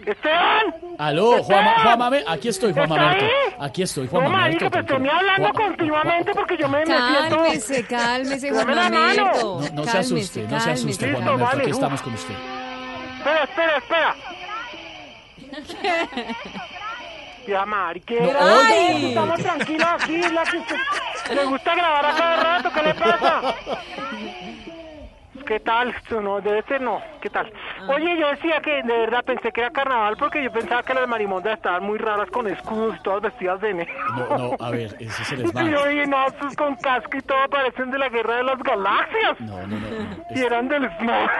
¡Esteban! 0.07 0.75
Aló, 0.99 1.43
Juan. 1.43 1.67
Aquí 2.29 2.49
estoy, 2.49 2.73
Juan 2.73 2.85
¿Está 2.91 3.01
Mamerto. 3.03 3.27
Aquí 3.59 3.83
estoy, 3.83 4.09
Juan 4.09 4.25
No, 4.25 4.31
Mamerto. 4.31 4.47
marica, 4.65 4.70
pero 4.70 4.81
estoy 4.81 4.97
tranquilo. 4.97 5.17
hablando 5.19 5.49
Juan- 5.59 5.69
continuamente 5.69 6.33
porque 6.35 6.57
yo 6.57 6.69
me, 6.69 6.79
me 6.81 6.87
siento... 6.87 7.37
Cálmese, 7.37 7.87
cálmese, 7.87 8.51
Juan. 8.51 8.67
Mamerto. 8.67 9.33
No, 9.43 9.57
no 9.61 9.62
se 9.62 9.70
Cálmese, 9.73 9.99
asuste, 9.99 10.43
no 10.43 10.61
se 10.61 10.70
asuste, 10.70 11.07
cálmese. 11.07 11.12
Juan 11.12 11.25
Mamerto. 11.25 11.45
vale, 11.45 11.62
Aquí 11.62 11.70
uf. 11.70 11.77
estamos 11.77 12.03
con 12.03 12.15
usted. 12.15 12.35
Espera, 13.19 13.45
espera, 13.45 13.77
espera. 13.79 14.15
Ya, 17.47 17.67
Mari, 17.67 18.01
¿qué? 18.03 18.20
No, 18.20 18.31
Ay, 18.41 19.07
estamos 19.09 19.41
tranquilos 19.41 19.89
aquí, 19.99 20.19
la 20.23 20.43
que 20.45 20.57
usted... 20.59 20.77
Le 21.35 21.45
gusta 21.47 21.75
grabar 21.75 22.07
a 22.07 22.15
cada 22.15 22.37
rato, 22.37 22.70
¿qué 22.73 22.83
le 22.83 22.95
pasa? 22.95 23.55
¿Qué 25.51 25.59
tal? 25.59 25.93
No, 26.23 26.41
debe 26.41 26.62
ser 26.62 26.81
no. 26.81 27.03
¿Qué 27.20 27.29
tal? 27.29 27.53
Oye, 27.89 28.17
yo 28.17 28.29
decía 28.29 28.61
que 28.61 28.85
de 28.85 28.99
verdad 28.99 29.25
pensé 29.25 29.51
que 29.51 29.62
era 29.62 29.70
carnaval 29.70 30.17
porque 30.17 30.41
yo 30.45 30.53
pensaba 30.53 30.85
que 30.85 30.95
las 30.95 31.09
marimondas 31.09 31.55
estaban 31.55 31.83
muy 31.83 31.99
raras 31.99 32.31
con 32.31 32.47
escudos 32.47 32.95
y 32.97 33.03
todas 33.03 33.23
vestidas 33.23 33.61
de 33.61 33.75
negro. 33.75 33.93
No, 34.17 34.39
no, 34.39 34.57
a 34.61 34.70
ver, 34.70 34.95
ese 35.01 35.23
es 35.23 35.33
el 35.33 35.41
Y 35.41 35.70
yo 35.73 35.87
dije, 35.87 36.07
no, 36.07 36.25
estos 36.29 36.55
con 36.55 36.77
casco 36.77 37.17
y 37.17 37.23
todo 37.23 37.49
parecen 37.49 37.91
de 37.91 37.99
la 37.99 38.09
guerra 38.11 38.37
de 38.37 38.45
las 38.45 38.59
galaxias. 38.61 39.41
No, 39.41 39.67
no, 39.67 39.77
no. 39.77 39.91
no. 39.91 40.17
Y 40.31 40.41
eran 40.41 40.69
del 40.69 40.89
Smog. 40.99 41.31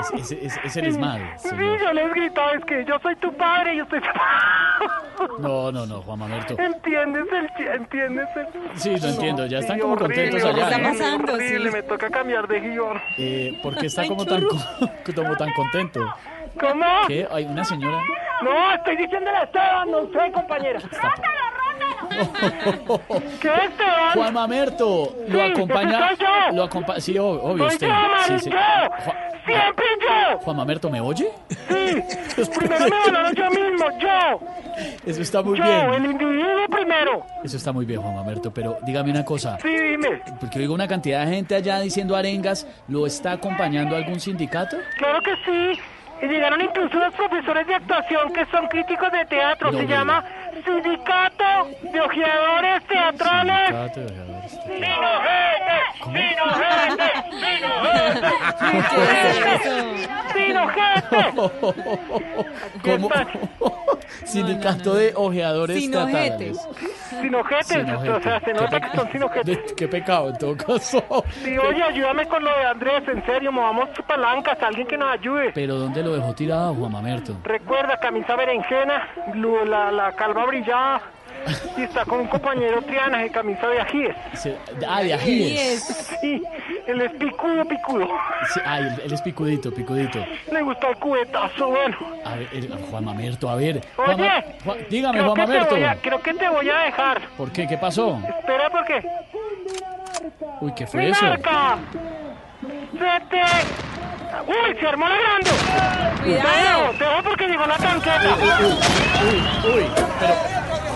Es, 0.00 0.32
es, 0.32 0.32
es, 0.32 0.60
es 0.64 0.76
el 0.76 0.86
esmalte, 0.86 1.38
Sí, 1.38 1.56
yo 1.56 1.92
les 1.92 2.12
gritaba, 2.12 2.52
es 2.54 2.64
que 2.64 2.84
yo 2.84 2.98
soy 2.98 3.14
tu 3.14 3.32
padre, 3.36 3.76
yo 3.76 3.86
soy 3.86 4.00
tu 4.00 4.08
No, 5.38 5.70
no, 5.70 5.86
no, 5.86 6.02
Juan 6.02 6.18
Mamerto. 6.18 6.56
¿Entiendes 6.58 7.24
el 7.32 7.66
entiendes 7.66 8.28
el 8.36 8.78
Sí, 8.78 8.96
lo 8.98 9.08
entiendo, 9.08 9.46
ya 9.46 9.58
están 9.58 9.76
Sí, 9.76 9.82
como 9.82 9.94
horrible, 9.94 10.30
contentos 10.30 10.50
allá. 10.50 10.68
está 10.68 10.82
pasando, 10.90 11.32
horrible, 11.34 11.70
sí. 11.70 11.76
me 11.76 11.82
toca 11.82 12.10
cambiar 12.10 12.48
de 12.48 12.60
guion. 12.60 13.00
Eh, 13.16 13.43
¿Por 13.52 13.76
qué 13.76 13.86
está 13.86 14.06
como 14.06 14.24
tan, 14.24 14.44
como 15.14 15.36
tan 15.36 15.52
contento? 15.52 16.00
¿Cómo? 16.60 16.84
¿Qué? 17.08 17.26
Hay 17.30 17.44
una 17.44 17.64
señora. 17.64 18.00
No, 18.42 18.72
estoy 18.74 18.96
diciéndole 18.96 19.36
a 19.38 19.42
Esteban, 19.44 19.90
no 19.90 20.00
sé, 20.12 20.32
compañera. 20.32 20.80
¿Qué 23.40 23.48
Esteban? 23.48 24.12
Juan 24.14 24.34
Mamerto, 24.34 25.16
lo 25.28 25.38
Sí, 25.38 25.50
acompaña. 25.52 26.08
soy 26.08 26.16
yo. 26.18 26.56
Lo 26.56 26.62
acompaña. 26.64 27.00
Sí, 27.00 27.14
ob- 27.14 27.40
obvio, 27.42 27.64
Soy 27.64 27.74
usted. 27.74 27.88
yo, 27.88 27.94
Sí, 27.94 28.30
man, 28.32 28.40
sí. 28.40 28.50
yo. 28.50 29.12
Siempre 29.46 29.84
yo. 30.00 30.38
Juan 30.38 30.56
Mamerto, 30.56 30.90
¿me 30.90 31.00
oye? 31.00 31.28
Sí, 31.48 32.44
primero 32.58 32.86
me 32.88 32.96
hablaron 33.06 33.34
yo 33.34 33.50
mismo, 33.50 33.98
yo. 33.98 34.40
Eso 35.06 35.22
está 35.22 35.42
muy 35.42 35.58
Yo, 35.58 35.64
bien. 35.64 35.94
el 35.94 36.04
individuo 36.10 36.66
primero. 36.70 37.26
Eso 37.44 37.56
está 37.56 37.72
muy 37.72 37.84
bien, 37.84 38.00
Juan 38.00 38.14
Mamerto, 38.16 38.52
pero 38.52 38.78
dígame 38.82 39.10
una 39.10 39.24
cosa. 39.24 39.58
Sí, 39.60 39.68
dime. 39.68 40.22
Porque 40.40 40.58
oigo 40.60 40.74
una 40.74 40.88
cantidad 40.88 41.24
de 41.26 41.34
gente 41.34 41.54
allá 41.54 41.78
diciendo 41.80 42.16
arengas, 42.16 42.66
¿lo 42.88 43.06
está 43.06 43.32
acompañando 43.32 43.96
algún 43.96 44.18
sindicato? 44.18 44.76
Claro 44.98 45.20
que 45.22 45.32
sí. 45.44 45.80
Y 46.24 46.28
llegaron 46.28 46.60
incluso 46.60 46.96
los 46.98 47.12
profesores 47.14 47.66
de 47.66 47.74
actuación 47.74 48.32
que 48.32 48.46
son 48.46 48.66
críticos 48.68 49.12
de 49.12 49.24
teatro. 49.26 49.70
No 49.72 49.78
Se 49.78 49.86
llama 49.86 50.24
Sindicato 50.64 51.68
de 51.92 52.00
Ojeadores 52.00 52.84
Teatrales. 52.86 53.68
Sindicato 53.68 54.00
de 54.00 54.06
ojeadores. 54.06 55.74
¡Sin 60.34 60.56
ojete! 60.56 61.16
¿Cómo? 62.82 63.10
Sindicato 64.24 64.94
de 64.94 65.12
ojeadores 65.14 65.78
Sin 65.80 65.90
teatrales. 65.92 66.58
Sin 67.20 67.34
ojetes, 67.34 67.66
Sin 67.66 67.90
o 67.90 68.20
sea, 68.20 68.40
se 68.40 68.46
Qué 68.46 68.54
nota 68.54 68.80
que 68.80 68.96
son 68.96 69.12
sin 69.12 69.22
ojetes. 69.22 69.46
de- 69.66 69.74
Qué 69.76 69.88
pecado, 69.88 70.30
en 70.30 70.38
todo 70.38 70.56
caso. 70.56 71.02
Sí, 71.42 71.56
oye, 71.58 71.82
ayúdame 71.82 72.26
con 72.26 72.42
lo 72.44 72.50
de 72.50 72.64
Andrés, 72.66 73.02
en 73.08 73.24
serio, 73.24 73.52
movamos 73.52 73.88
palancas, 74.06 74.60
alguien 74.62 74.86
que 74.86 74.96
nos 74.96 75.12
ayude. 75.12 75.52
Pero 75.54 75.76
¿dónde 75.76 76.02
lo 76.02 76.13
dejó 76.14 76.34
tirado, 76.34 76.74
Juan 76.74 76.92
Mamerto? 76.92 77.36
Recuerda, 77.44 77.96
camisa 77.98 78.36
berenjena, 78.36 79.08
la, 79.66 79.90
la 79.92 80.12
calva 80.12 80.44
brillada, 80.46 81.00
y 81.76 81.82
está 81.82 82.04
con 82.06 82.20
un 82.20 82.26
compañero 82.28 82.80
Triana 82.82 83.18
de 83.18 83.30
camisa 83.30 83.66
de 83.68 83.80
ajíes. 83.80 84.16
Se- 84.34 84.56
ah, 84.88 85.02
de 85.02 85.12
ajíes. 85.14 85.82
Sí, 86.20 86.42
él 86.86 87.00
es 87.02 87.12
picudo, 87.12 87.64
picudo. 87.66 88.08
Sí, 88.54 88.60
ah, 88.64 88.78
él, 88.78 88.88
él 89.04 89.12
es 89.12 89.20
picudito, 89.20 89.70
picudito. 89.72 90.24
Le 90.50 90.62
gusta 90.62 90.88
el 90.88 90.96
cubetazo, 90.96 91.68
bueno. 91.68 91.96
A 92.24 92.36
ver, 92.36 92.48
el- 92.52 92.72
Juan 92.90 93.04
Mamerto, 93.04 93.48
a 93.50 93.56
ver. 93.56 93.80
Oye, 93.96 94.30
Juan- 94.64 94.78
dígame, 94.88 95.20
Juan 95.20 95.36
Mamerto. 95.36 95.74
voy 95.74 95.84
a- 95.84 95.96
creo 95.96 96.20
que 96.22 96.32
te 96.34 96.48
voy 96.48 96.70
a 96.70 96.78
dejar. 96.78 97.20
¿Por 97.36 97.52
qué? 97.52 97.66
¿Qué 97.66 97.76
pasó? 97.76 98.18
Espera, 98.26 98.70
porque... 98.70 99.06
Uy, 100.60 100.72
¿qué 100.74 100.86
fue 100.86 101.10
eso? 101.10 101.26
¡Se 102.92 103.20
te... 103.30 103.42
¡Uy, 104.46 104.76
se 104.80 104.86
armó 104.86 105.08
la 105.08 105.16
grande! 105.16 105.50
Cuidado. 106.22 106.90
Te 106.98 107.04
dejo 107.04 107.22
porque 107.22 107.46
llegó 107.48 107.66
la 107.66 107.76
tanqueta. 107.76 108.34
Uy, 108.40 108.68
uy, 109.28 109.74
uy, 109.74 109.86
pero... 110.20 110.34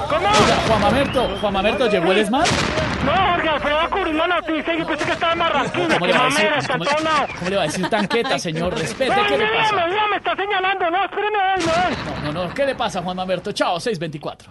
¿Cómo? 0.08 0.26
Oiga, 0.26 0.56
Juan 0.66 0.80
Mamerto, 0.80 1.36
Juan 1.40 1.52
Mamerto, 1.52 1.86
¿llegó 1.86 2.12
el 2.12 2.18
ESMAD? 2.18 2.46
No, 3.04 3.12
Jorge 3.32 3.48
Alfredo 3.48 3.76
va 3.76 3.84
a 3.84 3.88
cubrir 3.90 4.14
la 4.14 4.26
noticia. 4.26 4.74
Yo 4.74 4.86
pensé 4.86 5.04
que 5.04 5.12
estaba 5.12 5.32
en 5.34 5.38
Barranquilla. 5.38 5.94
¿Cómo 5.94 6.06
le 6.06 6.12
¡Qué 6.12 6.18
va 6.18 6.24
a 6.24 6.28
decir, 6.30 6.50
cómo, 6.72 6.84
todo 6.84 7.04
lado. 7.04 7.26
cómo 7.38 7.50
le 7.50 7.56
va 7.56 7.62
a 7.62 7.66
decir 7.66 7.88
tanqueta, 7.90 8.38
señor? 8.48 8.74
Respete, 8.78 9.14
No, 9.14 9.26
¿qué 9.26 9.36
le 9.38 9.46
pasa? 9.46 9.76
me, 9.76 9.86
mira, 9.88 10.06
me 10.10 10.16
está 10.16 10.34
señalando. 10.36 10.90
No, 10.90 11.04
espéreme, 11.04 11.38
no. 11.58 12.24
No, 12.24 12.32
no, 12.32 12.44
no, 12.48 12.54
¿qué 12.54 12.64
le 12.66 12.74
pasa, 12.74 13.02
Juan 13.02 13.16
Mamerto? 13.16 13.52
Chao, 13.52 13.78
624. 13.78 14.50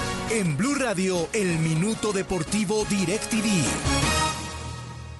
En 0.33 0.55
Blue 0.55 0.75
Radio, 0.75 1.27
el 1.33 1.59
Minuto 1.59 2.13
Deportivo 2.13 2.85
DirecTV. 2.85 3.47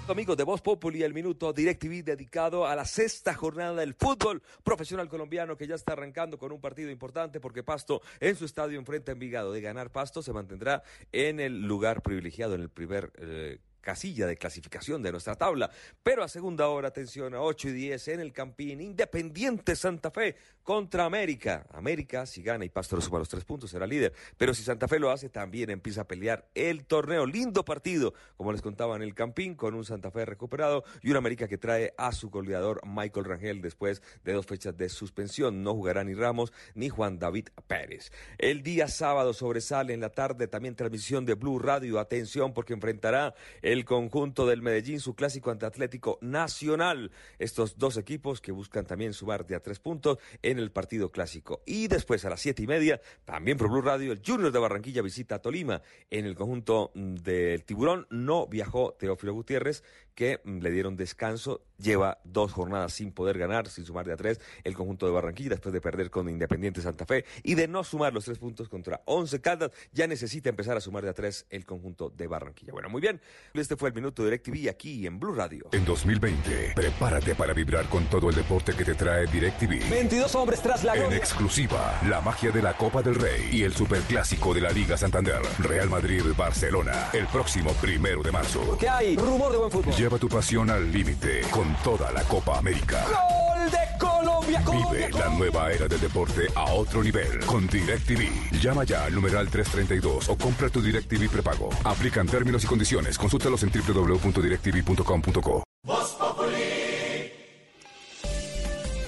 Amigos 0.08 0.38
de 0.38 0.46
Voz 0.46 0.62
Populi, 0.62 1.04
el 1.04 1.14
minuto 1.14 1.52
DirecTV 1.52 2.02
dedicado 2.02 2.66
a 2.66 2.78
la 2.78 2.86
sexta 2.86 3.34
jornada 3.34 3.76
del 3.76 3.94
fútbol 3.94 4.42
profesional 4.64 5.10
colombiano 5.10 5.58
que 5.58 5.68
ya 5.68 5.76
está 5.76 5.94
arrancando 5.94 6.38
con 6.38 6.54
un 6.54 6.62
partido 6.62 6.90
importante 6.90 7.42
porque 7.42 7.62
Pasto 7.62 8.02
en 8.22 8.38
su 8.38 8.46
estadio 8.46 8.80
enfrenta 8.80 9.12
a 9.12 9.14
Envigado. 9.14 9.52
De 9.52 9.60
ganar 9.60 9.92
Pasto 9.92 10.24
se 10.24 10.32
mantendrá 10.32 10.82
en 11.12 11.42
el 11.42 11.62
lugar 11.68 12.02
privilegiado, 12.02 12.56
en 12.56 12.62
el 12.62 12.70
primer 12.70 13.12
eh, 13.18 13.60
casilla 13.82 14.28
de 14.28 14.38
clasificación 14.38 15.02
de 15.02 15.12
nuestra 15.12 15.36
tabla. 15.36 15.70
Pero 16.04 16.24
a 16.24 16.28
segunda 16.28 16.68
hora, 16.68 16.88
atención, 16.88 17.34
a 17.34 17.42
8 17.42 17.70
y 17.70 17.74
10 17.74 18.08
en 18.10 18.20
el 18.22 18.32
Campín, 18.32 18.80
Independiente 18.82 19.76
Santa 19.76 20.12
Fe 20.12 20.36
contra 20.64 21.06
América. 21.06 21.66
América, 21.72 22.26
si 22.26 22.44
gana 22.44 22.66
y 22.66 22.70
Pasto 22.70 22.96
lo 22.96 23.02
suma 23.02 23.20
los 23.20 23.30
tres 23.30 23.44
puntos, 23.44 23.72
será 23.72 23.88
líder. 23.88 24.14
Pero 24.38 24.54
si 24.54 24.64
Santa 24.64 24.88
Fe 24.88 25.00
lo 25.00 25.12
hace, 25.12 25.30
también 25.30 25.70
empieza 25.70 26.02
a 26.02 26.08
pelear 26.08 26.50
el 26.56 26.86
torneo. 26.86 27.26
Lindo 27.26 27.66
partido, 27.66 28.14
como 28.38 28.52
les 28.52 28.62
contaba 28.62 28.96
en 28.96 29.02
el 29.02 29.16
Campín, 29.16 29.56
con 29.56 29.74
un 29.74 29.86
Santa 29.86 30.12
Fe 30.12 30.26
recuperado 30.26 30.84
y 31.02 31.12
un 31.12 31.18
América 31.18 31.48
que 31.48 31.58
trae 31.58 31.94
a 31.98 32.12
su 32.12 32.30
goleador 32.30 32.82
Michael 32.86 33.26
Rangel 33.26 33.62
después 33.62 34.02
de 34.24 34.34
dos 34.34 34.46
fechas 34.46 34.78
de 34.78 34.90
suspensión. 34.90 35.64
No 35.64 35.74
jugará 35.74 36.04
ni 36.04 36.14
Ramos 36.14 36.54
ni 36.76 36.90
Juan 36.90 37.20
David 37.20 37.50
Pérez. 37.68 38.12
El 38.38 38.64
día 38.64 38.88
sábado 38.88 39.34
sobresale 39.34 39.94
en 39.94 40.02
la 40.02 40.10
tarde 40.10 40.48
también 40.48 40.76
transmisión 40.76 41.26
de 41.26 41.34
Blue 41.34 41.60
Radio. 41.60 42.00
Atención 42.00 42.54
porque 42.54 42.74
enfrentará 42.74 43.34
el 43.62 43.71
conjunto 43.86 44.46
del 44.46 44.62
Medellín 44.62 45.00
su 45.00 45.16
clásico 45.16 45.50
ante 45.50 45.66
Atlético 45.66 46.20
Nacional. 46.22 47.12
Estos 47.40 47.78
dos 47.78 47.96
equipos 47.96 48.42
que 48.42 48.52
buscan 48.52 48.86
también 48.86 49.14
sumar 49.14 49.46
de 49.46 49.56
a 49.56 49.62
tres 49.62 49.80
puntos 49.80 50.18
en 50.42 50.60
el 50.60 50.72
partido 50.72 51.10
clásico. 51.10 51.62
Y 51.66 51.88
después 51.88 52.26
a 52.26 52.30
las 52.30 52.42
siete 52.42 52.64
y 52.64 52.68
media, 52.68 53.00
también 53.24 53.58
por 53.58 53.70
Blue 53.70 53.82
Radio, 53.82 54.12
el 54.12 54.22
Junior 54.26 54.52
de 54.52 54.60
Barranquilla 54.60 55.02
visita 55.02 55.36
a 55.36 55.42
Tolima. 55.42 55.82
En 56.10 56.26
el 56.26 56.36
conjunto 56.36 56.92
mm, 56.94 57.16
del 57.16 57.64
Tiburón 57.64 58.08
no 58.10 58.46
viajó 58.48 58.94
Teófilo 59.00 59.34
Gutiérrez, 59.34 59.84
que 60.16 60.42
mm, 60.44 60.60
le 60.60 60.72
dieron 60.72 60.96
descanso. 60.98 61.62
Lleva 61.78 62.20
dos 62.24 62.52
jornadas 62.54 62.94
sin 62.94 63.12
poder 63.12 63.40
ganar, 63.40 63.68
sin 63.68 63.86
sumar 63.86 64.06
de 64.06 64.14
a 64.14 64.16
tres, 64.16 64.40
el 64.64 64.76
conjunto 64.76 65.08
de 65.08 65.12
Barranquilla, 65.14 65.50
después 65.50 65.74
de 65.74 65.82
perder 65.82 66.12
con 66.12 66.30
Independiente 66.30 66.80
Santa 66.80 67.08
Fe 67.08 67.26
y 67.42 67.56
de 67.56 67.68
no 67.68 67.84
sumar 67.84 68.14
los 68.14 68.24
tres 68.26 68.38
puntos 68.38 68.70
contra 68.70 69.02
Once 69.06 69.42
Caldas, 69.42 69.72
ya 69.92 70.06
necesita 70.06 70.50
empezar 70.50 70.78
a 70.78 70.80
sumar 70.80 71.04
de 71.04 71.10
a 71.10 71.14
tres 71.14 71.48
el 71.50 71.66
conjunto 71.66 72.10
de 72.12 72.28
Barranquilla. 72.28 72.72
Bueno, 72.72 72.88
muy 72.90 73.02
bien. 73.02 73.20
Este 73.56 73.76
fue 73.76 73.90
el 73.90 73.96
Minuto 73.96 74.24
DirecTV 74.24 74.70
aquí 74.70 75.08
en 75.08 75.20
Blue 75.20 75.34
Radio. 75.34 75.70
En 75.72 75.84
2020, 75.84 76.74
prepárate 76.76 77.34
para 77.34 77.54
vibrar 77.54 77.90
con 77.90 78.06
todo 78.06 78.30
el 78.30 78.36
deporte 78.36 78.74
que 78.76 78.86
te 78.86 78.94
trae 78.94 79.26
DirecTV. 79.26 79.90
22 79.90 80.36
hombres 80.36 80.62
tras 80.62 80.84
la 80.84 80.94
En 80.94 81.00
gloria. 81.02 81.18
exclusiva, 81.18 82.00
la 82.08 82.22
magia 82.22 82.52
de 82.52 82.62
la 82.62 82.78
Copa 82.78 83.02
del 83.02 83.16
Rey 83.16 83.50
y 83.52 83.64
el 83.64 83.74
superclásico 83.74 84.54
de 84.54 84.62
la 84.62 84.70
Liga 84.70 84.98
Santander. 84.98 85.42
Real 85.58 85.90
Madrid-Barcelona, 85.90 87.10
el 87.14 87.26
próximo 87.28 87.74
primero 87.82 88.22
de 88.22 88.32
marzo. 88.32 88.78
¿Qué 88.80 88.88
hay? 88.88 89.16
Rumor 89.18 89.52
de 89.52 89.58
buen 89.58 89.72
fútbol. 89.72 89.94
Lleva 90.02 90.18
tu 90.18 90.28
pasión 90.28 90.68
al 90.72 90.92
límite 90.92 91.42
con 91.52 91.76
toda 91.84 92.12
la 92.12 92.24
Copa 92.24 92.58
América. 92.58 93.06
Gol 93.06 93.70
de 93.70 93.78
Colombia, 94.00 94.64
Colombia. 94.64 95.08
Vive 95.08 95.20
la 95.20 95.30
nueva 95.30 95.72
era 95.72 95.88
del 95.88 96.00
deporte 96.00 96.48
a 96.56 96.74
otro 96.74 97.04
nivel 97.04 97.40
con 97.46 97.68
DirecTV. 97.68 98.60
Llama 98.60 98.84
ya 98.84 99.06
al 99.06 99.14
numeral 99.14 99.48
332 99.48 100.28
o 100.30 100.36
compra 100.36 100.70
tu 100.72 100.82
DirecTV 100.82 101.30
prepago. 101.30 101.70
Aplican 101.84 102.26
términos 102.26 102.64
y 102.64 102.68
condiciones. 102.68 103.16
Consúltalos 103.16 103.62
en 103.62 103.72
www.directv.com.co. 103.72 105.64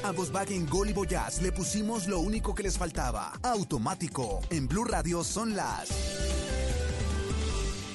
A 0.04 0.12
Volkswagen 0.12 0.68
Gol 0.70 0.90
y 0.92 0.94
Voyage 0.94 1.42
le 1.42 1.52
pusimos 1.52 2.08
lo 2.08 2.20
único 2.20 2.54
que 2.54 2.62
les 2.62 2.78
faltaba. 2.78 3.34
Automático. 3.42 4.42
En 4.52 4.68
Blue 4.68 4.86
Radio 4.86 5.24
son 5.24 5.56
las... 5.56 5.90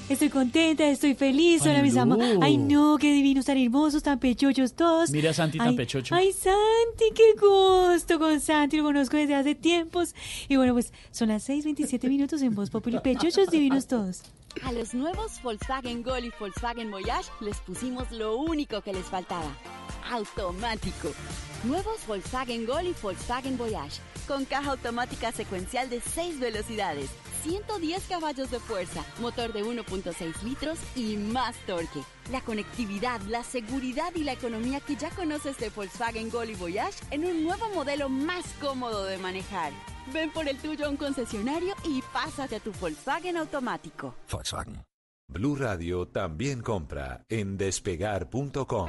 Estoy 0.08 0.30
contenta, 0.30 0.88
estoy 0.88 1.14
feliz. 1.14 1.60
Hola, 1.62 1.82
mis 1.82 1.96
amores. 1.96 2.38
Ay, 2.40 2.56
no, 2.56 2.96
qué 2.98 3.12
divinos, 3.12 3.44
tan 3.44 3.58
hermosos, 3.58 4.02
tan 4.02 4.18
pechochos 4.18 4.72
todos. 4.72 5.10
Mira 5.10 5.30
a 5.30 5.34
Santi 5.34 5.58
tan 5.58 5.68
Ay, 5.68 5.76
pechocho. 5.76 6.14
Ay, 6.14 6.32
Santi, 6.32 7.12
qué 7.14 7.34
gusto 7.38 8.18
con 8.18 8.40
Santi. 8.40 8.78
Lo 8.78 8.84
conozco 8.84 9.18
desde 9.18 9.34
hace 9.34 9.54
tiempos. 9.54 10.14
Y 10.48 10.56
bueno, 10.56 10.72
pues 10.72 10.94
son 11.10 11.28
las 11.28 11.46
6:27 11.46 12.08
minutos 12.08 12.40
en 12.40 12.54
Voz 12.54 12.70
Populi. 12.70 12.98
Pechochos 13.00 13.50
divinos 13.50 13.86
todos. 13.86 14.22
A 14.64 14.72
los 14.72 14.94
nuevos 14.94 15.42
Volkswagen 15.42 16.02
Gol 16.02 16.24
y 16.24 16.32
Volkswagen 16.40 16.90
Voyage 16.90 17.30
les 17.40 17.58
pusimos 17.58 18.10
lo 18.10 18.38
único 18.38 18.80
que 18.80 18.94
les 18.94 19.04
faltaba. 19.04 19.54
Automático. 20.10 21.12
Nuevos 21.64 22.06
Volkswagen 22.06 22.64
Gol 22.66 22.86
y 22.86 22.94
Volkswagen 23.02 23.58
Voyage. 23.58 24.00
Con 24.26 24.46
caja 24.46 24.70
automática 24.72 25.32
secuencial 25.32 25.90
de 25.90 26.00
6 26.00 26.40
velocidades, 26.40 27.10
110 27.48 28.08
caballos 28.08 28.50
de 28.50 28.60
fuerza, 28.60 29.02
motor 29.20 29.52
de 29.52 29.64
1.6 29.64 30.42
litros 30.42 30.78
y 30.94 31.16
más 31.16 31.56
torque. 31.66 32.02
La 32.30 32.42
conectividad, 32.42 33.20
la 33.22 33.42
seguridad 33.42 34.14
y 34.14 34.24
la 34.24 34.32
economía 34.32 34.80
que 34.80 34.96
ya 34.96 35.10
conoces 35.10 35.56
de 35.56 35.70
Volkswagen 35.70 36.30
Gol 36.30 36.50
y 36.50 36.54
Voyage 36.54 37.02
en 37.10 37.24
un 37.24 37.44
nuevo 37.44 37.68
modelo 37.74 38.10
más 38.10 38.44
cómodo 38.60 39.04
de 39.04 39.16
manejar. 39.16 39.72
Ven 40.12 40.30
por 40.30 40.46
el 40.46 40.58
tuyo 40.58 40.86
a 40.86 40.90
un 40.90 40.96
concesionario 40.96 41.74
y 41.84 42.02
pásate 42.12 42.56
a 42.56 42.60
tu 42.60 42.72
Volkswagen 42.72 43.36
automático. 43.38 44.14
Volkswagen. 44.30 44.82
Blue 45.28 45.56
Radio 45.56 46.06
también 46.08 46.60
compra 46.60 47.24
en 47.28 47.56
despegar.com. 47.56 48.88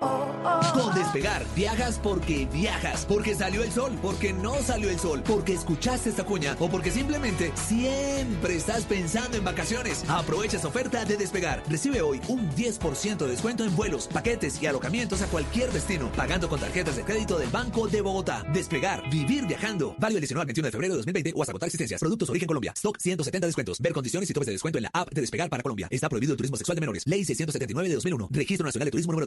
Con 0.00 0.94
Despegar, 0.94 1.44
viajas 1.54 1.98
porque 2.02 2.46
viajas, 2.52 3.06
porque 3.06 3.34
salió 3.34 3.62
el 3.62 3.70
sol, 3.70 3.96
porque 4.02 4.32
no 4.32 4.54
salió 4.62 4.90
el 4.90 4.98
sol, 4.98 5.22
porque 5.24 5.54
escuchaste 5.54 6.10
esta 6.10 6.24
cuña 6.24 6.56
o 6.58 6.68
porque 6.68 6.90
simplemente 6.90 7.52
siempre 7.54 8.56
estás 8.56 8.84
pensando 8.84 9.36
en 9.36 9.44
vacaciones. 9.44 10.04
Aprovecha 10.08 10.56
esta 10.56 10.68
oferta 10.68 11.04
de 11.04 11.16
Despegar. 11.16 11.62
Recibe 11.68 12.02
hoy 12.02 12.20
un 12.28 12.50
10% 12.50 13.16
de 13.16 13.28
descuento 13.28 13.64
en 13.64 13.74
vuelos, 13.76 14.08
paquetes 14.08 14.60
y 14.62 14.66
alojamientos 14.66 15.22
a 15.22 15.26
cualquier 15.26 15.70
destino, 15.72 16.10
pagando 16.12 16.48
con 16.48 16.60
tarjetas 16.60 16.96
de 16.96 17.04
crédito 17.04 17.38
del 17.38 17.50
Banco 17.50 17.86
de 17.86 18.00
Bogotá. 18.00 18.44
Despegar, 18.52 19.08
vivir 19.10 19.46
viajando. 19.46 19.94
Válido 19.98 20.18
el 20.18 20.22
19 20.22 20.42
al 20.42 20.46
21 20.46 20.66
de 20.66 20.72
febrero 20.72 20.94
de 20.94 20.98
2020 20.98 21.32
o 21.34 21.42
hasta 21.42 21.52
agotar 21.52 21.68
existencias. 21.68 22.00
Productos 22.00 22.28
origen 22.30 22.46
Colombia. 22.46 22.72
Stock 22.76 22.98
170 22.98 23.46
descuentos. 23.46 23.80
Ver 23.80 23.92
condiciones 23.92 24.28
y 24.28 24.32
topes 24.32 24.46
de 24.46 24.52
descuento 24.52 24.78
en 24.78 24.84
la 24.84 24.90
app 24.92 25.12
de 25.12 25.20
Despegar 25.20 25.48
para 25.48 25.62
Colombia. 25.62 25.88
Está 25.90 26.08
prohibido 26.08 26.32
el 26.32 26.36
turismo 26.36 26.56
sexual 26.56 26.76
de 26.76 26.80
menores. 26.80 27.06
Ley 27.06 27.24
679 27.24 27.88
de 27.88 27.94
2001. 27.94 28.28
Registro 28.30 28.66
Nacional 28.66 28.86
de 28.86 28.90
Turismo 28.90 29.12
número 29.12 29.26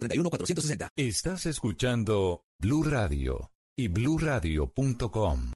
31460. 0.57 0.89
Estás 0.95 1.45
escuchando 1.45 2.43
Blue 2.59 2.83
Radio 2.83 3.51
y 3.75 3.87
bluradio.com. 3.89 5.51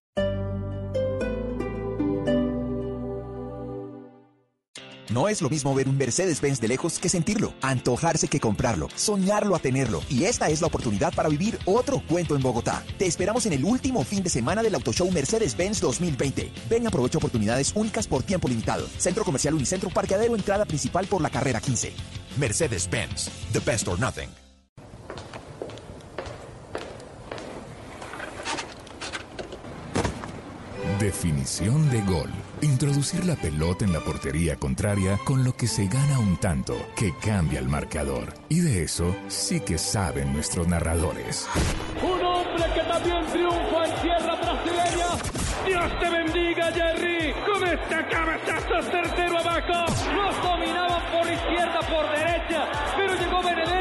No 5.09 5.27
es 5.27 5.41
lo 5.41 5.49
mismo 5.49 5.75
ver 5.75 5.89
un 5.89 5.97
Mercedes-Benz 5.97 6.61
de 6.61 6.69
lejos 6.69 6.97
que 6.97 7.09
sentirlo, 7.09 7.53
antojarse 7.61 8.30
que 8.30 8.39
comprarlo, 8.39 8.88
soñarlo 8.95 9.57
a 9.57 9.59
tenerlo. 9.59 10.01
Y 10.09 10.23
esta 10.23 10.49
es 10.49 10.61
la 10.61 10.67
oportunidad 10.67 11.13
para 11.13 11.27
vivir 11.27 11.59
otro 11.65 12.01
cuento 12.07 12.33
en 12.33 12.41
Bogotá. 12.41 12.81
Te 12.97 13.07
esperamos 13.07 13.45
en 13.45 13.53
el 13.53 13.65
último 13.65 14.05
fin 14.05 14.23
de 14.23 14.30
semana 14.30 14.63
del 14.63 14.75
Auto 14.75 14.93
Show 14.93 15.11
Mercedes-Benz 15.11 15.81
2020. 15.81 16.51
Ven 16.69 16.83
y 16.83 16.85
aprovecha 16.85 17.17
oportunidades 17.17 17.73
únicas 17.75 18.07
por 18.07 18.23
tiempo 18.23 18.47
limitado. 18.47 18.88
Centro 18.99 19.25
Comercial 19.25 19.53
Unicentro 19.53 19.89
Parqueadero, 19.89 20.33
entrada 20.33 20.63
principal 20.63 21.07
por 21.07 21.21
la 21.21 21.30
carrera 21.30 21.59
15. 21.59 21.91
Mercedes-Benz, 22.38 23.30
the 23.51 23.59
best 23.59 23.89
or 23.89 23.99
nothing. 23.99 24.30
Definición 31.01 31.89
de 31.89 31.99
gol. 32.03 32.30
Introducir 32.61 33.25
la 33.25 33.35
pelota 33.35 33.83
en 33.83 33.91
la 33.91 34.01
portería 34.01 34.55
contraria 34.57 35.17
con 35.25 35.43
lo 35.43 35.55
que 35.55 35.65
se 35.65 35.88
gana 35.88 36.19
un 36.19 36.38
tanto 36.38 36.75
que 36.95 37.11
cambia 37.19 37.57
el 37.57 37.67
marcador. 37.67 38.35
Y 38.49 38.59
de 38.59 38.83
eso 38.83 39.15
sí 39.27 39.61
que 39.61 39.80
saben 39.80 40.31
nuestros 40.31 40.67
narradores. 40.67 41.47
Un 42.03 42.23
hombre 42.23 42.65
que 42.75 42.81
también 42.81 43.25
triunfa 43.25 43.85
en 43.88 44.01
tierra 44.03 44.35
brasileña. 44.35 45.07
Dios 45.65 45.99
te 45.99 46.09
bendiga, 46.11 46.71
Jerry. 46.71 47.33
Con 47.51 47.67
este 47.67 48.07
cabezazo 48.07 48.91
certero 48.91 49.39
abajo. 49.39 49.91
Los 50.13 50.43
dominaban 50.43 51.01
por 51.11 51.31
izquierda, 51.31 51.80
por 51.80 52.09
derecha. 52.11 52.67
Pero 52.95 53.15
llegó 53.15 53.41
Benedetti 53.41 53.81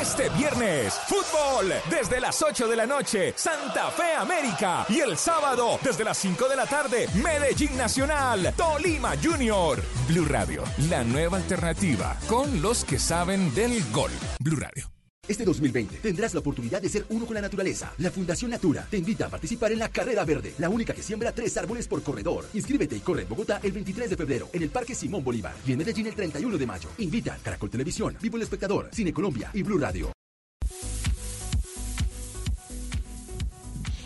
Este 0.00 0.28
viernes, 0.30 0.94
fútbol 1.08 1.72
desde 1.90 2.20
las 2.20 2.40
8 2.40 2.68
de 2.68 2.76
la 2.76 2.86
noche, 2.86 3.32
Santa 3.36 3.90
Fe 3.90 4.14
América. 4.16 4.86
Y 4.88 5.00
el 5.00 5.16
sábado, 5.16 5.78
desde 5.82 6.04
las 6.04 6.18
5 6.18 6.48
de 6.48 6.56
la 6.56 6.66
tarde, 6.66 7.08
Medellín 7.14 7.76
Nacional, 7.76 8.54
Tolima 8.56 9.14
Junior. 9.22 9.82
Blue 10.06 10.26
Radio, 10.26 10.62
la 10.88 11.02
nueva 11.02 11.38
alternativa 11.38 12.16
con 12.28 12.62
los 12.62 12.84
que 12.84 12.98
saben 12.98 13.54
del 13.54 13.82
gol. 13.92 14.12
Blue 14.40 14.56
Radio. 14.56 14.93
Este 15.26 15.44
2020 15.44 15.96
tendrás 15.96 16.34
la 16.34 16.40
oportunidad 16.40 16.82
de 16.82 16.88
ser 16.88 17.06
uno 17.08 17.24
con 17.24 17.34
la 17.34 17.40
naturaleza. 17.40 17.92
La 17.98 18.10
Fundación 18.10 18.50
Natura 18.50 18.86
te 18.90 18.98
invita 18.98 19.26
a 19.26 19.30
participar 19.30 19.72
en 19.72 19.78
la 19.78 19.88
Carrera 19.88 20.24
Verde, 20.24 20.54
la 20.58 20.68
única 20.68 20.92
que 20.92 21.02
siembra 21.02 21.32
tres 21.32 21.56
árboles 21.56 21.88
por 21.88 22.02
corredor. 22.02 22.44
Inscríbete 22.52 22.96
y 22.96 23.00
corre 23.00 23.22
en 23.22 23.28
Bogotá 23.28 23.60
el 23.62 23.72
23 23.72 24.10
de 24.10 24.16
febrero 24.16 24.48
en 24.52 24.62
el 24.62 24.68
Parque 24.68 24.94
Simón 24.94 25.24
Bolívar 25.24 25.54
y 25.66 25.72
en 25.72 25.78
Medellín 25.78 26.06
el 26.08 26.14
31 26.14 26.58
de 26.58 26.66
mayo. 26.66 26.88
Invita 26.98 27.38
Caracol 27.42 27.70
Televisión, 27.70 28.16
Vivo 28.20 28.36
el 28.36 28.42
Espectador, 28.42 28.90
Cine 28.92 29.12
Colombia 29.12 29.50
y 29.54 29.62
Blue 29.62 29.78
Radio. 29.78 30.12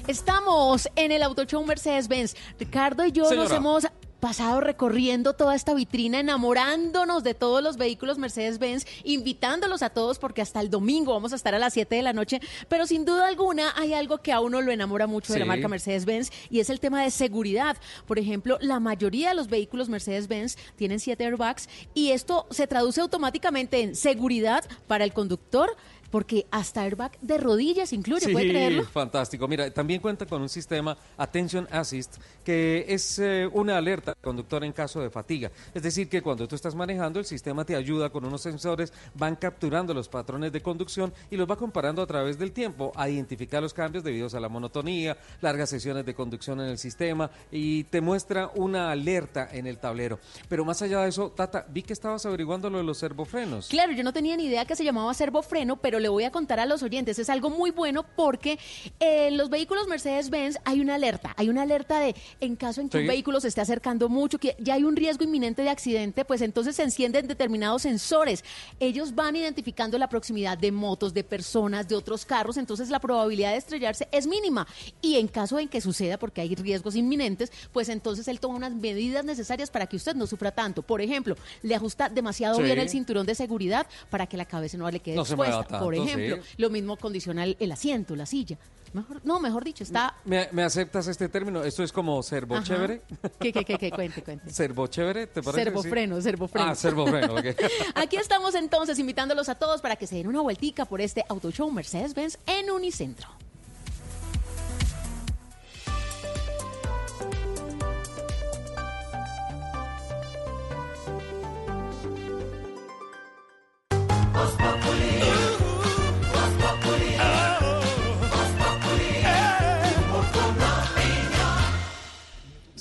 Estamos 0.06 0.88
en 0.96 1.12
el 1.12 1.22
Auto 1.22 1.44
Show 1.44 1.62
Mercedes-Benz. 1.66 2.34
Ricardo 2.58 3.04
y 3.04 3.12
yo 3.12 3.30
nos 3.34 3.50
hemos 3.52 3.86
pasado 4.20 4.60
recorriendo 4.60 5.32
toda 5.32 5.54
esta 5.54 5.74
vitrina, 5.74 6.20
enamorándonos 6.20 7.22
de 7.22 7.34
todos 7.34 7.62
los 7.62 7.76
vehículos 7.76 8.18
Mercedes-Benz, 8.18 8.86
invitándolos 9.04 9.82
a 9.82 9.90
todos 9.90 10.18
porque 10.18 10.42
hasta 10.42 10.60
el 10.60 10.70
domingo 10.70 11.12
vamos 11.12 11.32
a 11.32 11.36
estar 11.36 11.54
a 11.54 11.58
las 11.58 11.74
7 11.74 11.96
de 11.96 12.02
la 12.02 12.12
noche, 12.12 12.40
pero 12.68 12.86
sin 12.86 13.04
duda 13.04 13.26
alguna 13.26 13.72
hay 13.76 13.94
algo 13.94 14.18
que 14.18 14.32
a 14.32 14.40
uno 14.40 14.60
lo 14.60 14.72
enamora 14.72 15.06
mucho 15.06 15.32
de 15.32 15.38
la 15.38 15.44
marca 15.44 15.68
Mercedes-Benz 15.68 16.30
y 16.50 16.60
es 16.60 16.70
el 16.70 16.80
tema 16.80 17.02
de 17.02 17.10
seguridad. 17.10 17.76
Por 18.06 18.18
ejemplo, 18.18 18.58
la 18.60 18.80
mayoría 18.80 19.30
de 19.30 19.34
los 19.34 19.48
vehículos 19.48 19.88
Mercedes-Benz 19.88 20.56
tienen 20.76 21.00
7 21.00 21.24
airbags 21.24 21.68
y 21.94 22.10
esto 22.10 22.46
se 22.50 22.66
traduce 22.66 23.00
automáticamente 23.00 23.82
en 23.82 23.94
seguridad 23.94 24.64
para 24.86 25.04
el 25.04 25.12
conductor 25.12 25.76
porque 26.10 26.46
hasta 26.50 26.82
airbag 26.82 27.18
de 27.20 27.38
rodillas 27.38 27.92
incluye, 27.92 28.30
¿puede 28.32 28.48
creerlo? 28.48 28.84
fantástico. 28.84 29.46
Mira, 29.46 29.70
también 29.70 30.00
cuenta 30.00 30.26
con 30.26 30.42
un 30.42 30.48
sistema 30.48 30.96
Attention 31.16 31.68
Assist 31.70 32.16
que 32.44 32.86
es 32.88 33.18
eh, 33.18 33.48
una 33.52 33.76
alerta 33.76 34.12
al 34.12 34.16
conductor 34.22 34.64
en 34.64 34.72
caso 34.72 35.00
de 35.00 35.10
fatiga. 35.10 35.50
Es 35.74 35.82
decir, 35.82 36.08
que 36.08 36.22
cuando 36.22 36.48
tú 36.48 36.54
estás 36.54 36.74
manejando, 36.74 37.18
el 37.18 37.26
sistema 37.26 37.64
te 37.64 37.76
ayuda 37.76 38.10
con 38.10 38.24
unos 38.24 38.40
sensores, 38.40 38.92
van 39.14 39.36
capturando 39.36 39.92
los 39.92 40.08
patrones 40.08 40.52
de 40.52 40.62
conducción 40.62 41.12
y 41.30 41.36
los 41.36 41.48
va 41.48 41.56
comparando 41.56 42.00
a 42.02 42.06
través 42.06 42.38
del 42.38 42.52
tiempo 42.52 42.92
a 42.96 43.08
identificar 43.08 43.62
los 43.62 43.74
cambios 43.74 44.04
debidos 44.04 44.34
a 44.34 44.40
la 44.40 44.48
monotonía, 44.48 45.16
largas 45.40 45.70
sesiones 45.70 46.06
de 46.06 46.14
conducción 46.14 46.60
en 46.60 46.68
el 46.68 46.78
sistema 46.78 47.30
y 47.50 47.84
te 47.84 48.00
muestra 48.00 48.50
una 48.54 48.90
alerta 48.90 49.48
en 49.52 49.66
el 49.66 49.78
tablero. 49.78 50.18
Pero 50.48 50.64
más 50.64 50.80
allá 50.82 51.02
de 51.02 51.10
eso, 51.10 51.30
Tata, 51.30 51.66
vi 51.68 51.82
que 51.82 51.92
estabas 51.92 52.24
averiguando 52.26 52.70
lo 52.70 52.78
de 52.78 52.84
los 52.84 52.98
servofrenos. 52.98 53.68
Claro, 53.68 53.92
yo 53.92 54.02
no 54.02 54.12
tenía 54.12 54.36
ni 54.36 54.46
idea 54.46 54.64
que 54.64 54.76
se 54.76 54.84
llamaba 54.84 55.12
servofreno, 55.14 55.76
pero 55.76 55.97
le 55.98 56.08
voy 56.08 56.24
a 56.24 56.30
contar 56.30 56.60
a 56.60 56.66
los 56.66 56.82
oyentes. 56.82 57.18
Es 57.18 57.28
algo 57.30 57.50
muy 57.50 57.70
bueno 57.70 58.04
porque 58.16 58.58
en 59.00 59.36
los 59.36 59.50
vehículos 59.50 59.86
Mercedes-Benz 59.88 60.58
hay 60.64 60.80
una 60.80 60.94
alerta. 60.96 61.34
Hay 61.36 61.48
una 61.48 61.62
alerta 61.62 62.00
de 62.00 62.14
en 62.40 62.56
caso 62.56 62.80
en 62.80 62.88
que 62.88 62.98
Sí. 62.98 63.02
un 63.02 63.08
vehículo 63.08 63.40
se 63.40 63.48
esté 63.48 63.60
acercando 63.60 64.08
mucho, 64.08 64.38
que 64.38 64.56
ya 64.58 64.74
hay 64.74 64.84
un 64.84 64.96
riesgo 64.96 65.24
inminente 65.24 65.62
de 65.62 65.70
accidente, 65.70 66.24
pues 66.24 66.40
entonces 66.42 66.76
se 66.76 66.82
encienden 66.82 67.26
determinados 67.26 67.82
sensores. 67.82 68.44
Ellos 68.80 69.14
van 69.14 69.36
identificando 69.36 69.98
la 69.98 70.08
proximidad 70.08 70.58
de 70.58 70.72
motos, 70.72 71.14
de 71.14 71.24
personas, 71.24 71.88
de 71.88 71.94
otros 71.96 72.24
carros, 72.24 72.56
entonces 72.56 72.90
la 72.90 73.00
probabilidad 73.00 73.52
de 73.52 73.58
estrellarse 73.58 74.08
es 74.12 74.26
mínima. 74.26 74.66
Y 75.02 75.16
en 75.16 75.28
caso 75.28 75.58
en 75.58 75.68
que 75.68 75.80
suceda, 75.80 76.18
porque 76.18 76.40
hay 76.40 76.54
riesgos 76.54 76.96
inminentes, 76.96 77.52
pues 77.72 77.88
entonces 77.88 78.26
él 78.28 78.40
toma 78.40 78.56
unas 78.56 78.72
medidas 78.74 79.24
necesarias 79.24 79.70
para 79.70 79.86
que 79.86 79.96
usted 79.96 80.14
no 80.14 80.26
sufra 80.26 80.50
tanto. 80.50 80.82
Por 80.82 81.00
ejemplo, 81.00 81.36
le 81.62 81.74
ajusta 81.74 82.08
demasiado 82.08 82.56
Sí. 82.56 82.62
bien 82.62 82.78
el 82.78 82.88
cinturón 82.88 83.26
de 83.26 83.34
seguridad 83.34 83.86
para 84.10 84.26
que 84.26 84.36
la 84.36 84.44
cabeza 84.44 84.76
no 84.76 84.90
le 84.90 85.00
quede 85.00 85.16
No 85.16 85.22
expuesta. 85.22 85.78
Por 85.96 86.08
ejemplo, 86.08 86.42
sí. 86.44 86.54
lo 86.58 86.70
mismo 86.70 86.96
condiciona 86.96 87.44
el, 87.44 87.56
el 87.60 87.72
asiento, 87.72 88.14
la 88.16 88.26
silla. 88.26 88.58
Mejor, 88.94 89.20
no, 89.22 89.38
mejor 89.38 89.64
dicho, 89.64 89.84
está... 89.84 90.16
¿Me, 90.24 90.48
me 90.52 90.62
aceptas 90.62 91.06
este 91.08 91.28
término? 91.28 91.62
Esto 91.62 91.82
es 91.82 91.92
como 91.92 92.22
servo 92.22 92.54
Ajá. 92.56 92.64
chévere. 92.64 93.02
¿Qué, 93.38 93.52
qué, 93.52 93.62
qué, 93.64 93.76
qué? 93.76 93.90
Cuente, 93.90 94.22
cuente. 94.22 94.50
¿Servo 94.50 94.86
chévere? 94.86 95.26
¿Te 95.26 95.42
parece? 95.42 95.64
Servofreno, 95.64 96.16
Sí. 96.16 96.22
servofreno. 96.22 96.70
Ah, 96.70 96.74
servofreno, 96.74 97.34
ok. 97.34 97.44
Aquí 97.96 98.16
estamos 98.16 98.54
entonces 98.54 98.98
invitándolos 98.98 99.50
a 99.50 99.56
todos 99.56 99.82
para 99.82 99.96
que 99.96 100.06
se 100.06 100.16
den 100.16 100.26
una 100.26 100.40
vueltica 100.40 100.86
por 100.86 101.02
este 101.02 101.22
Auto 101.28 101.50
Show 101.50 101.70
Mercedes-Benz 101.70 102.38
en 102.46 102.70
Unicentro. 102.70 103.28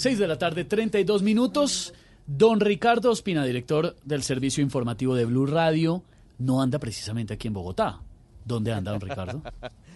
Seis 0.08 0.20
de 0.20 0.28
la 0.30 0.38
tarde, 0.38 0.64
32 0.64 1.22
minutos. 1.22 1.94
Don 2.26 2.62
Ricardo 2.62 3.12
Ospina, 3.12 3.44
director 3.44 3.98
del 4.06 4.24
servicio 4.24 4.64
informativo 4.64 5.16
de 5.16 5.26
Blue 5.26 5.46
Radio, 5.46 6.02
no 6.38 6.62
anda 6.62 6.80
precisamente 6.80 7.34
aquí 7.34 7.50
en 7.50 7.54
Bogotá. 7.56 8.00
¿Dónde 8.46 8.72
anda, 8.72 8.92
don 8.92 9.02
Ricardo? 9.02 9.42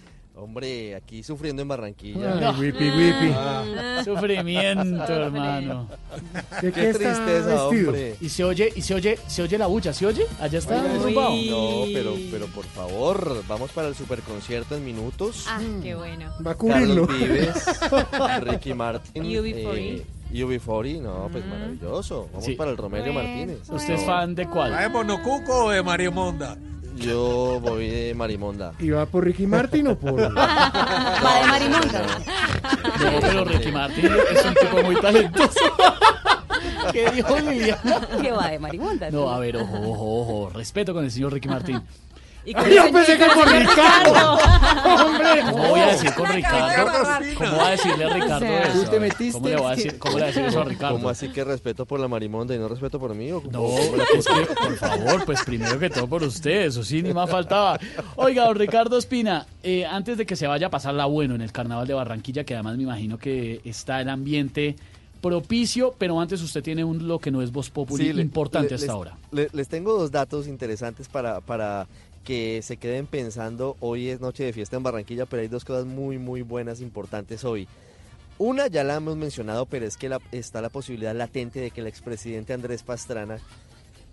Hombre, 0.41 0.95
aquí 0.95 1.21
sufriendo 1.21 1.61
en 1.61 1.67
Barranquilla. 1.67 2.49
Ay, 2.49 2.59
whippy, 2.59 2.89
whippy. 2.89 3.31
Ah, 3.35 4.01
Sufrimiento, 4.03 5.03
hermano. 5.13 5.87
¿De 6.63 6.71
qué 6.71 6.81
Qué 6.81 6.89
está 6.89 7.13
tristeza, 7.13 7.45
vestido? 7.45 7.89
hombre. 7.89 8.15
Y 8.19 8.29
se 8.29 8.43
oye, 8.43 8.73
y 8.75 8.81
se 8.81 8.95
oye, 8.95 9.19
se 9.27 9.43
oye 9.43 9.57
la 9.59 9.67
bulla, 9.67 9.93
¿se 9.93 10.07
oye? 10.07 10.25
Allá 10.39 10.57
está 10.57 10.81
derrumbado. 10.81 11.29
No, 11.29 11.83
pero, 11.93 12.15
pero 12.31 12.47
por 12.47 12.65
favor, 12.65 13.43
vamos 13.47 13.69
para 13.71 13.87
el 13.87 13.93
superconcierto 13.95 14.75
en 14.75 14.83
minutos. 14.83 15.45
Ah, 15.47 15.59
qué 15.83 15.93
bueno. 15.93 16.31
Va 16.45 16.51
a 16.51 16.55
cubrirlo. 16.55 17.05
Carlos 17.05 17.19
Vives, 17.29 17.79
Ricky 18.41 18.73
Martin. 18.73 19.23
UB40. 19.23 19.77
eh, 19.77 20.05
UB40, 20.33 21.01
no, 21.01 21.29
pues 21.31 21.45
maravilloso. 21.45 22.29
Vamos 22.31 22.45
Sí. 22.45 22.53
para 22.55 22.71
el 22.71 22.77
Romelio 22.77 23.13
Bueno, 23.13 23.29
Martínez. 23.29 23.69
¿Usted 23.69 23.93
es 23.93 24.03
fan 24.05 24.33
de 24.33 24.47
cuál? 24.47 24.73
¿Va 24.73 24.81
de 24.81 24.89
Monocuco 24.89 25.65
o 25.65 25.69
de 25.69 25.83
Marimonda? 25.83 26.57
Yo 27.01 27.59
voy 27.61 27.89
de 27.89 28.13
Marimonda. 28.13 28.73
¿Y 28.79 28.89
va 28.89 29.05
por 29.05 29.25
Ricky 29.25 29.47
Martin 29.47 29.87
o 29.87 29.97
por.? 29.97 30.19
Va 30.35 31.39
de 31.41 31.47
Marimonda. 31.47 32.01
No, 32.99 33.19
pero 33.21 33.45
Ricky 33.45 33.71
Martin 33.71 34.05
es 34.05 34.45
un 34.45 34.53
tipo 34.53 34.83
muy 34.83 34.95
talentoso. 34.95 35.59
¿Qué 36.91 37.09
dijo 37.11 37.39
Liliana? 37.39 38.07
Que 38.21 38.31
va 38.31 38.49
de 38.49 38.59
marimonda. 38.59 39.09
No, 39.11 39.29
a 39.29 39.39
ver, 39.39 39.57
ojo, 39.57 39.77
ojo, 39.77 40.21
ojo. 40.21 40.49
Respeto 40.49 40.93
con 40.93 41.03
el 41.03 41.11
señor 41.11 41.33
Ricky 41.33 41.47
Martín. 41.47 41.81
Y 42.43 42.53
Yo 42.53 42.91
pensé 42.91 43.17
que 43.17 43.27
con 43.27 43.45
Ricardo. 43.47 44.37
Hombre, 45.05 45.41
¿Cómo 45.51 45.67
voy 45.69 45.79
a 45.79 45.87
decir 45.87 46.13
con 46.13 46.27
Ricardo? 46.27 46.93
¿Cómo 47.37 47.57
va 47.57 47.67
a 47.67 47.71
decirle 47.71 48.05
a 48.05 48.09
Ricardo 48.13 48.45
eso? 48.45 48.83
tú 48.83 48.89
te 48.89 48.99
metiste. 48.99 49.31
¿Cómo 49.33 49.47
le 49.49 49.55
va 49.57 49.71
a 49.71 49.75
decir, 49.75 49.99
cómo 49.99 50.15
le 50.15 50.21
va 50.21 50.25
a 50.25 50.27
decir 50.27 50.45
eso 50.45 50.61
a 50.61 50.63
Ricardo? 50.65 50.95
¿Cómo 50.97 51.09
así 51.09 51.29
que 51.29 51.43
respeto 51.43 51.85
por 51.85 51.99
la 51.99 52.07
marimonda 52.07 52.55
y 52.55 52.57
no 52.57 52.67
respeto 52.67 52.99
por 52.99 53.13
mí? 53.13 53.31
¿O 53.31 53.43
No, 53.51 53.67
la 53.95 54.03
es 54.17 54.25
que, 54.25 54.55
por 54.55 54.75
favor, 54.77 55.25
pues 55.25 55.43
primero 55.43 55.77
que 55.77 55.89
todo 55.91 56.07
por 56.07 56.23
usted, 56.23 56.63
eso 56.65 56.83
sí, 56.83 57.03
ni 57.03 57.13
más 57.13 57.29
faltaba. 57.29 57.79
Oiga, 58.15 58.45
don 58.45 58.55
Ricardo 58.55 58.97
Espina, 58.97 59.45
eh, 59.61 59.85
antes 59.85 60.17
de 60.17 60.25
que 60.25 60.35
se 60.35 60.47
vaya 60.47 60.67
a 60.67 60.69
pasarla 60.71 61.05
bueno 61.05 61.35
en 61.35 61.41
el 61.41 61.51
Carnaval 61.51 61.85
de 61.87 61.93
Barranquilla, 61.93 62.43
que 62.43 62.55
además 62.55 62.75
me 62.77 62.83
imagino 62.83 63.17
que 63.19 63.61
está 63.65 64.01
el 64.01 64.09
ambiente 64.09 64.75
propicio, 65.21 65.93
pero 65.99 66.19
antes 66.19 66.41
usted 66.41 66.63
tiene 66.63 66.83
un 66.83 67.07
lo 67.07 67.19
que 67.19 67.29
no 67.29 67.43
es 67.43 67.51
Voz 67.51 67.71
Sí, 67.95 68.11
le- 68.13 68.21
importante 68.23 68.69
le- 68.69 68.75
hasta 68.75 68.85
les- 68.87 68.89
ahora. 68.95 69.17
le- 69.31 69.49
les 69.53 69.67
tengo 69.67 69.93
dos 69.93 70.11
datos 70.11 70.47
interesantes 70.47 71.07
para, 71.07 71.41
para 71.41 71.85
que 72.23 72.61
se 72.61 72.77
queden 72.77 73.07
pensando. 73.07 73.75
Hoy 73.79 74.09
es 74.09 74.19
noche 74.21 74.43
de 74.43 74.53
fiesta 74.53 74.77
en 74.77 74.83
Barranquilla, 74.83 75.25
pero 75.25 75.41
hay 75.41 75.47
dos 75.47 75.65
cosas 75.65 75.85
muy, 75.85 76.17
muy 76.17 76.41
buenas, 76.41 76.81
importantes 76.81 77.43
hoy. 77.43 77.67
Una 78.37 78.67
ya 78.67 78.83
la 78.83 78.95
hemos 78.95 79.17
mencionado, 79.17 79.65
pero 79.65 79.85
es 79.85 79.97
que 79.97 80.09
la- 80.09 80.19
está 80.31 80.61
la 80.61 80.69
posibilidad 80.69 81.15
latente 81.15 81.59
de 81.59 81.71
que 81.71 81.81
el 81.81 81.87
expresidente 81.87 82.53
Andrés 82.53 82.83
Pastrana 82.83 83.37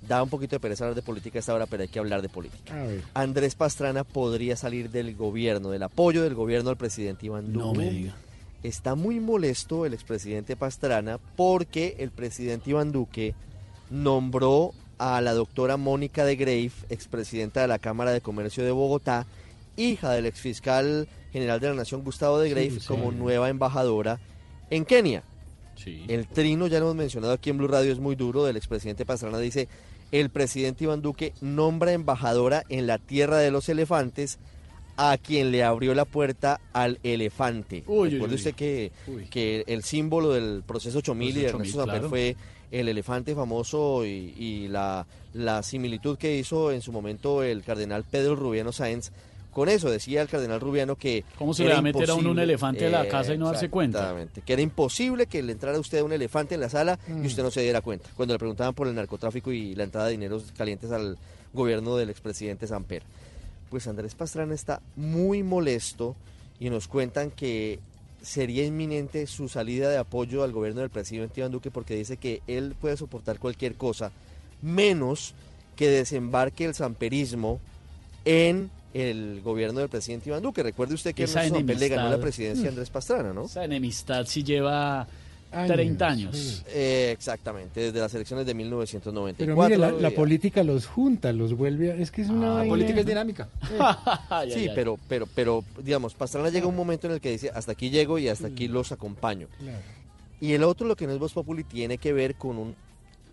da 0.07 0.23
un 0.23 0.29
poquito 0.29 0.55
de 0.57 0.61
pereza 0.61 0.85
hablar 0.85 0.95
de 0.95 1.03
política 1.03 1.39
a 1.39 1.41
esta 1.41 1.55
hora, 1.55 1.67
pero 1.67 1.83
hay 1.83 1.89
que 1.89 1.99
hablar 1.99 2.23
de 2.23 2.29
política. 2.29 2.75
Andrés 3.15 3.55
Pastrana 3.55 4.05
podría 4.05 4.55
salir 4.57 4.91
del 4.91 5.15
gobierno, 5.17 5.71
del 5.71 5.83
apoyo 5.83 6.23
del 6.23 6.35
gobierno 6.35 6.71
al 6.71 6.77
presidente 6.77 7.27
Iván 7.27 7.53
Duque. 7.53 7.65
No 7.67 7.75
me 7.75 7.91
diga. 7.91 8.15
Está 8.63 8.95
muy 8.95 9.19
molesto 9.21 9.87
el 9.87 9.95
expresidente 9.95 10.57
Pastrana 10.57 11.19
porque 11.37 11.97
el 11.99 12.11
presidente 12.11 12.71
Iván 12.71 12.93
Duque 12.93 13.35
nombró 13.91 14.73
a 14.99 15.21
la 15.21 15.33
doctora 15.33 15.77
Mónica 15.77 16.25
de 16.25 16.37
Grave, 16.37 16.71
expresidenta 16.91 17.61
de 17.63 17.69
la 17.69 17.79
Cámara 17.79 18.13
de 18.13 18.21
Comercio 18.21 18.65
de 18.65 18.71
Bogotá, 18.73 19.27
hija 19.77 20.13
del 20.13 20.27
exfiscal 20.27 21.09
general 21.33 21.61
de 21.61 21.69
la 21.69 21.75
Nación 21.75 22.03
Gustavo 22.03 22.39
de 22.39 22.51
Grave, 22.51 22.71
Sí, 22.71 22.81
sí. 22.81 22.87
como 22.87 23.13
nueva 23.13 23.49
embajadora 23.49 24.19
en 24.71 24.85
Kenia. 24.85 25.23
El 26.09 26.27
trino, 26.27 26.67
ya 26.67 26.81
lo 26.81 26.87
hemos 26.87 26.97
mencionado 26.97 27.33
aquí 27.33 27.51
en 27.51 27.59
Blue 27.59 27.69
Radio, 27.69 27.93
es 27.93 28.01
muy 28.01 28.17
duro, 28.17 28.45
del 28.45 28.57
expresidente 28.57 29.07
Pastrana 29.07 29.39
dice, 29.39 29.69
el 30.11 30.29
presidente 30.31 30.85
Iván 30.85 31.03
Duque 31.03 31.33
nombra 31.41 31.93
embajadora 31.93 32.65
en 32.69 32.87
la 32.89 32.99
tierra 32.99 33.39
de 33.39 33.51
los 33.53 33.69
elefantes 33.69 34.39
a 34.97 35.17
quien 35.17 35.53
le 35.53 35.63
abrió 35.63 35.95
la 35.95 36.05
puerta 36.05 36.61
al 36.73 36.99
elefante. 37.05 37.85
Uy, 37.87 38.11
Recuerde 38.11 38.35
uy. 38.35 38.39
usted 38.39 38.55
que, 38.55 38.91
Uy. 39.07 39.27
que 39.31 39.63
el 39.69 39.85
símbolo 39.85 40.33
del 40.33 40.65
proceso 40.67 40.99
8000 40.99 41.29
y 41.29 41.33
de 41.43 41.47
Ernesto 41.49 41.59
8000, 41.59 41.73
Samper 41.75 41.95
claro. 42.01 42.09
fue 42.09 42.37
el 42.71 42.89
elefante 42.89 43.35
famoso 43.35 44.05
y, 44.05 44.35
y 44.39 44.69
la, 44.69 45.07
la 45.35 45.63
similitud 45.63 46.19
que 46.19 46.37
hizo 46.37 46.71
en 46.73 46.83
su 46.83 46.93
momento 46.93 47.43
el 47.43 47.63
cardenal 47.63 48.05
Pedro 48.05 48.37
Rubiano 48.37 48.73
Sáenz. 48.73 49.11
Con 49.53 49.69
eso 49.69 49.91
decía 49.91 50.23
el 50.23 50.29
cardenal 50.29 50.61
Rubiano 50.61 50.95
que... 50.97 51.25
¿Cómo 51.37 51.53
se 51.53 51.63
era 51.65 51.71
le 51.71 51.75
va 51.75 51.79
a 51.79 51.83
meter 51.83 52.11
a 52.11 52.15
uno 52.15 52.31
un 52.31 52.39
elefante 52.39 52.87
a 52.87 52.91
la 52.91 53.09
casa 53.09 53.35
y 53.35 53.39
no 53.39 53.47
darse 53.47 53.71
cuenta? 53.71 53.99
Exactamente, 54.01 54.43
que 54.43 54.53
era 54.53 54.63
imposible 54.63 55.27
que 55.27 55.43
le 55.43 55.53
entrara 55.53 55.77
a 55.77 55.81
usted 55.81 56.03
un 56.03 56.13
elefante 56.13 56.55
en 56.55 56.61
la 56.61 56.69
sala 56.69 56.99
Mm. 57.09 57.25
y 57.25 57.27
usted 57.27 57.43
no 57.43 57.51
se 57.51 57.63
diera 57.63 57.81
cuenta. 57.81 58.09
Cuando 58.17 58.35
le 58.35 58.39
preguntaban 58.39 58.75
por 58.75 58.87
el 58.87 58.95
narcotráfico 58.95 59.51
y 59.51 59.75
la 59.75 59.85
entrada 59.85 60.07
de 60.07 60.13
dineros 60.13 60.53
calientes 60.57 60.93
al 60.93 61.19
gobierno 61.53 61.97
del 61.97 62.11
expresidente 62.11 62.67
Samper. 62.67 63.03
Pues 63.71 63.89
Andrés 63.89 64.15
Pastrana 64.15 64.55
está 64.55 64.81
muy 64.95 65.43
molesto 65.43 66.15
y 66.61 66.71
nos 66.71 66.87
cuentan 66.87 67.31
que 67.31 67.81
sería 68.23 68.65
inminente 68.65 69.27
su 69.27 69.49
salida 69.49 69.89
de 69.89 69.99
apoyo 69.99 70.43
al 70.43 70.53
gobierno 70.53 70.81
del 70.81 70.91
presidente 70.91 71.41
Iván 71.41 71.53
Duque 71.53 71.71
porque 71.71 71.95
dice 71.95 72.17
que 72.17 72.43
él 72.47 72.75
puede 72.81 72.97
soportar 72.97 73.39
cualquier 73.39 73.75
cosa 73.75 74.11
menos 74.63 75.35
que 75.77 75.89
desembarque 75.89 76.65
el 76.65 76.75
samperismo 76.75 77.61
en 78.25 78.71
el 78.95 79.41
gobierno 79.43 79.81
del 79.81 79.89
presidente 79.89 80.31
Iván 80.31 80.43
Duque. 80.43 80.63
Recuerde 80.63 80.95
usted 80.95 81.15
que 81.15 81.25
Esa 81.25 81.49
Samper 81.49 81.79
le 81.79 81.89
ganó 81.89 82.11
la 82.11 82.19
presidencia 82.19 82.67
a. 82.67 82.69
Andrés 82.71 82.91
Pastrana, 82.91 83.33
¿no? 83.33 83.45
Esa 83.45 83.65
enemistad 83.65 84.27
sí 84.27 84.43
lleva 84.43 85.07
Años, 85.51 85.73
30 85.73 86.07
años. 86.07 86.65
Eh, 86.69 87.11
exactamente, 87.13 87.81
desde 87.81 87.99
las 88.01 88.15
elecciones 88.15 88.45
de 88.47 88.53
Pero 88.53 88.65
1994. 88.65 89.57
mire, 89.65 89.79
la, 89.79 89.91
la 89.93 90.09
eh, 90.09 90.11
política 90.11 90.63
los 90.63 90.87
junta, 90.87 91.33
los 91.33 91.55
vuelve 91.55 91.93
a... 91.93 91.95
Es 91.95 92.11
que 92.11 92.23
es 92.23 92.29
una 92.29 92.55
vaina- 92.55 92.69
política 92.69 93.01
es 93.01 93.07
dinámica. 93.07 93.49
Ay, 94.29 94.53
sí, 94.53 94.69
pero, 94.75 94.99
pero, 95.09 95.27
pero, 95.35 95.65
digamos, 95.83 96.15
Pastrana 96.15 96.51
llega 96.51 96.67
un 96.67 96.77
momento 96.77 97.07
en 97.07 97.15
el 97.15 97.21
que 97.21 97.31
dice, 97.31 97.51
hasta 97.55 97.73
aquí 97.73 97.91
llego 97.91 98.19
y 98.19 98.29
hasta 98.29 98.49
aquí 98.49 98.69
los 98.69 98.93
acompaño. 98.93 99.49
Claro. 99.59 99.79
Y 100.41 100.53
el 100.53 100.63
otro, 100.65 100.87
lo 100.87 100.97
que 100.97 101.07
no 101.07 101.13
es 101.15 101.19
Voz 101.19 101.33
Populi, 101.33 101.65
tiene 101.65 101.99
que 101.99 102.13
ver 102.13 102.35
con 102.35 102.59
un 102.59 102.75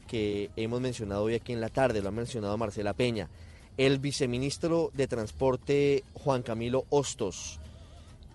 que 0.07 0.51
hemos 0.55 0.81
mencionado 0.81 1.23
hoy 1.23 1.33
aquí 1.35 1.51
en 1.51 1.61
la 1.61 1.69
tarde, 1.69 2.01
lo 2.01 2.09
ha 2.09 2.11
mencionado 2.11 2.57
Marcela 2.57 2.93
Peña, 2.93 3.27
el 3.77 3.99
viceministro 3.99 4.91
de 4.93 5.07
Transporte 5.07 6.03
Juan 6.13 6.43
Camilo 6.43 6.85
Hostos, 6.89 7.59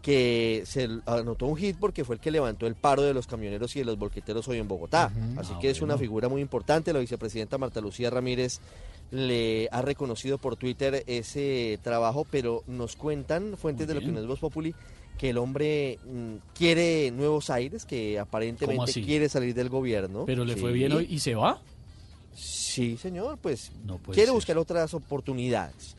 que 0.03 0.63
se 0.67 0.89
anotó 1.07 1.47
un 1.47 1.57
hit 1.57 1.77
porque 1.79 2.05
fue 2.05 2.15
el 2.17 2.21
que 2.21 2.31
levantó 2.31 2.67
el 2.67 2.75
paro 2.75 3.03
de 3.03 3.13
los 3.13 3.27
camioneros 3.27 3.77
y 3.77 3.81
de 3.81 3.85
los 3.85 3.99
volqueteros 3.99 4.49
hoy 4.49 4.59
en 4.59 4.67
Bogotá. 4.69 5.13
Así 5.37 5.53
Ah, 5.55 5.59
que 5.61 5.69
es 5.71 5.83
una 5.83 5.99
figura 5.99 6.29
muy 6.29 6.41
importante. 6.41 6.93
La 6.93 7.01
vicepresidenta 7.01 7.59
Marta 7.59 7.81
Lucía 7.81 8.09
Ramírez 8.11 8.61
le 9.11 9.69
ha 9.73 9.83
reconocido 9.83 10.39
por 10.39 10.57
Twitter 10.57 11.03
ese 11.07 11.79
trabajo, 11.83 12.27
pero 12.31 12.63
nos 12.67 12.97
cuentan 12.97 13.57
fuentes 13.59 13.87
de 13.89 13.95
lo 13.95 14.01
que 14.01 14.07
no 14.07 14.21
es 14.21 14.27
Voz 14.27 14.39
Populi 14.41 14.75
que 15.19 15.31
el 15.31 15.37
hombre 15.39 15.99
mm, 16.07 16.37
quiere 16.55 17.11
nuevos 17.11 17.51
aires, 17.51 17.85
que 17.85 18.13
¿Cómo 18.15 18.23
aparentemente 18.23 19.03
quiere 19.05 19.29
salir 19.29 19.55
del 19.55 19.69
gobierno. 19.69 20.25
Pero 20.25 20.47
le 20.47 20.57
fue 20.57 20.73
bien 20.73 20.93
hoy 20.93 21.07
y 21.11 21.19
se 21.19 21.35
va. 21.35 21.61
Sí, 22.35 22.97
señor, 22.97 23.37
pues 23.37 23.71
No 23.85 23.99
quiere 23.99 24.27
ser. 24.27 24.33
buscar 24.33 24.57
otras 24.57 24.95
oportunidades. 24.95 25.95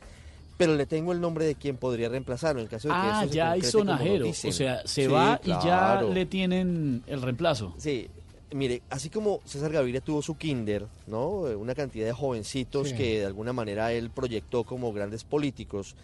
Pero 0.58 0.76
le 0.76 0.86
tengo 0.86 1.12
el 1.12 1.20
nombre 1.22 1.46
de 1.46 1.56
quien 1.56 1.78
podría 1.78 2.10
reemplazarlo 2.10 2.62
en 2.62 2.68
caso 2.68 2.88
de 2.88 2.94
que 2.94 3.00
Ah, 3.00 3.20
esto 3.22 3.30
se 3.32 3.36
ya 3.36 3.52
hay 3.52 3.62
como 3.62 3.66
nos 3.66 3.72
sonajero. 3.98 4.30
O 4.30 4.34
sea, 4.34 4.82
se 4.88 5.04
Sí, 5.04 5.08
va 5.08 5.40
y 5.44 5.50
ya 5.50 6.02
le 6.04 6.26
tienen 6.28 7.04
el 7.08 7.22
reemplazo. 7.22 7.74
Sí, 7.78 8.08
mire, 8.54 8.84
así 8.90 9.10
como 9.10 9.40
César 9.46 9.72
Gaviria 9.72 10.02
tuvo 10.02 10.22
su 10.22 10.38
kinder, 10.38 10.86
¿no? 11.08 11.48
Eh, 11.48 11.56
Una 11.56 11.74
cantidad 11.74 12.06
de 12.06 12.14
jovencitos 12.14 12.90
Sí. 12.90 12.96
que 12.96 13.20
de 13.22 13.26
alguna 13.26 13.54
manera 13.54 13.92
él 13.92 14.12
proyectó 14.12 14.64
como 14.64 14.94
grandes 14.94 15.24
políticos. 15.24 15.96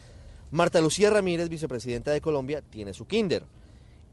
Marta 0.49 0.81
Lucía 0.81 1.09
Ramírez, 1.11 1.49
vicepresidenta 1.49 2.11
de 2.11 2.21
Colombia, 2.21 2.61
tiene 2.67 2.93
su 2.93 3.05
kinder. 3.05 3.43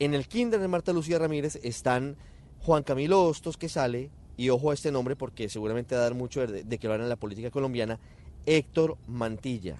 En 0.01 0.13
el 0.15 0.27
kinder 0.27 0.61
de 0.61 0.69
Marta 0.69 0.93
Lucía 0.93 1.19
Ramírez 1.21 1.59
están 1.63 2.17
Juan 2.61 2.83
Camilo 2.83 3.23
Hostos, 3.25 3.57
que 3.57 3.69
sale, 3.69 4.11
y 4.37 4.51
ojo 4.51 4.73
a 4.73 4.75
este 4.75 4.91
nombre 4.91 5.15
porque 5.17 5.49
seguramente 5.49 5.95
va 5.95 6.01
a 6.01 6.05
dar 6.05 6.15
mucho 6.15 6.45
de, 6.47 6.65
de 6.65 6.79
que 6.79 6.89
lo 6.89 6.95
harán 6.95 7.05
en 7.05 7.09
la 7.11 7.17
política 7.17 7.51
colombiana, 7.53 8.01
Héctor 8.47 8.97
Mantilla. 9.07 9.77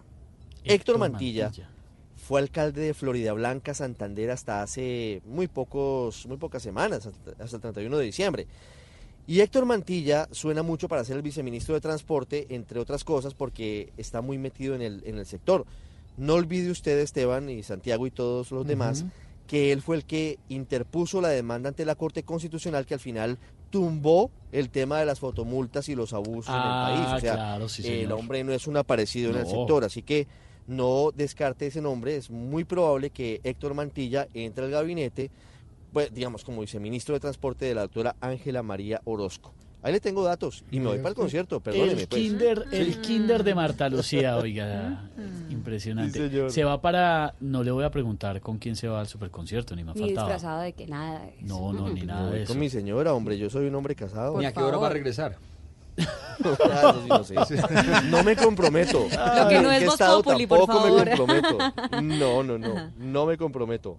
Héctor, 0.65 0.99
Mantilla, 0.99 1.53
fue 2.17 2.41
alcalde 2.41 2.83
de 2.83 2.95
Florida 2.95 3.33
Blanca, 3.33 3.75
Santander, 3.75 4.31
hasta 4.31 4.63
hace 4.63 5.23
muy, 5.27 5.47
pocos, 5.47 6.27
muy 6.27 6.37
pocas 6.39 6.63
semanas, 6.63 7.07
hasta, 7.07 7.57
el 7.57 7.61
31 7.61 7.99
de 7.99 8.05
diciembre. 8.05 8.47
Y 9.27 9.41
Héctor 9.41 9.65
Mantilla 9.65 10.29
suena 10.33 10.63
mucho 10.63 10.89
para 10.89 11.05
ser 11.05 11.17
el 11.17 11.23
viceministro 11.23 11.75
de 11.75 11.81
Transporte, 11.81 12.47
entre 12.51 12.79
otras 12.79 13.05
cosas, 13.05 13.35
porque 13.35 13.93
está 13.97 14.21
muy 14.21 14.39
metido 14.39 14.75
en 14.75 14.83
el, 14.83 15.03
en 15.07 15.19
el 15.19 15.27
sector. 15.27 15.65
No 16.17 16.35
olvide 16.35 16.71
usted, 16.71 16.99
Esteban 16.99 17.49
y 17.49 17.63
Santiago 17.63 18.07
y 18.07 18.11
todos 18.11 18.51
los 18.51 18.67
demás, 18.67 19.05
que 19.47 19.73
él 19.73 19.83
fue 19.83 19.97
el 19.97 20.05
que 20.05 20.39
interpuso 20.49 21.21
la 21.21 21.29
demanda 21.29 21.69
ante 21.69 21.85
la 21.85 21.95
Corte 21.95 22.23
Constitucional 22.23 22.87
que 22.87 22.95
al 22.95 23.01
final 23.01 23.39
tumbó 23.71 24.31
el 24.53 24.71
tema 24.71 25.01
de 25.01 25.07
las 25.07 25.19
fotomultas 25.19 25.89
y 25.89 25.95
los 25.95 26.13
abusos 26.13 26.55
Ah, 26.55 26.91
en 26.93 26.99
el 26.99 27.05
país. 27.05 27.17
O 27.17 27.21
sea, 27.21 27.35
claro, 27.35 27.69
sí, 27.69 27.87
el 27.87 28.13
hombre 28.13 28.45
no 28.45 28.53
es 28.53 28.67
un 28.67 28.77
aparecido 28.77 29.31
en 29.31 29.39
el 29.39 29.47
sector, 29.47 29.85
así 29.85 30.03
que 30.03 30.29
no 30.67 31.11
descarte 31.15 31.67
ese 31.67 31.81
nombre. 31.81 32.17
Es 32.17 32.31
muy 32.31 32.65
probable 32.65 33.11
que 33.11 33.41
Héctor 33.45 33.75
Mantilla 33.75 34.29
entre 34.35 34.65
al 34.65 34.71
gabinete, 34.71 35.31
pues, 35.93 36.13
digamos, 36.13 36.45
como 36.45 36.61
viceministro 36.61 37.15
de 37.15 37.21
Transporte 37.21 37.65
de 37.67 37.75
la 37.75 37.83
doctora 37.83 38.17
Ángela 38.21 38.63
María 38.63 39.01
Orozco. 39.05 39.53
Ahí 39.83 39.93
le 39.93 40.01
tengo 40.01 40.25
datos 40.25 40.65
y 40.71 40.81
me 40.81 40.87
voy 40.87 40.97
para 40.97 41.11
el 41.11 41.15
concierto, 41.15 41.61
perdóneme. 41.61 42.01
el 42.01 42.09
pues. 42.09 42.23
kinder, 42.23 42.65
el 42.73 43.03
kinder 43.03 43.45
de 43.45 43.55
Marta 43.55 43.87
Lucía, 43.91 44.39
oiga, 44.39 45.11
impresionante. 45.51 46.49
se 46.49 46.65
va 46.65 46.81
para, 46.81 47.35
no 47.41 47.63
le 47.63 47.71
voy 47.71 47.85
a 47.85 47.91
preguntar 47.91 48.41
con 48.41 48.57
quién 48.57 48.77
se 48.77 48.89
va 48.89 49.01
al 49.01 49.09
superconcierto, 49.09 49.77
ni 49.77 49.85
me 49.85 49.93
Ni 49.93 50.01
faltaba. 50.01 50.29
disfrazado 50.29 50.63
de 50.63 50.73
que 50.73 50.87
nada. 50.87 51.21
de 51.21 51.35
eso. 51.37 51.47
No, 51.47 51.73
no, 51.75 51.91
ni 51.91 52.01
nada 52.01 52.29
voy 52.29 52.39
de 52.39 52.43
eso. 52.45 52.53
con 52.55 52.61
mi 52.61 52.71
señora, 52.71 53.13
hombre, 53.13 53.37
yo 53.37 53.51
soy 53.51 53.67
un 53.67 53.75
hombre 53.75 53.95
casado. 53.95 54.33
Por 54.33 54.41
Ni 54.41 54.47
a 54.47 54.53
qué 54.53 54.61
hora 54.61 54.79
va 54.79 54.87
a 54.87 54.91
regresar. 54.91 55.37
no, 57.09 57.25
sí, 57.25 57.35
no 57.35 57.45
sé. 57.45 57.57
No 58.11 58.23
me 58.25 58.37
comprometo. 58.37 59.07
Lo 59.11 59.49
que 59.49 59.61
no 59.61 59.71
¿En 59.73 59.79
es 59.83 59.85
Voz 59.87 59.95
estado 59.95 60.23
Populi, 60.23 60.47
por 60.47 60.59
tampoco 60.67 60.83
favor. 60.85 61.05
me 61.07 61.17
comprometo. 61.17 61.59
No, 62.03 62.43
no, 62.43 62.59
no. 62.59 62.91
No 62.99 63.27
me 63.27 63.37
comprometo. 63.37 63.99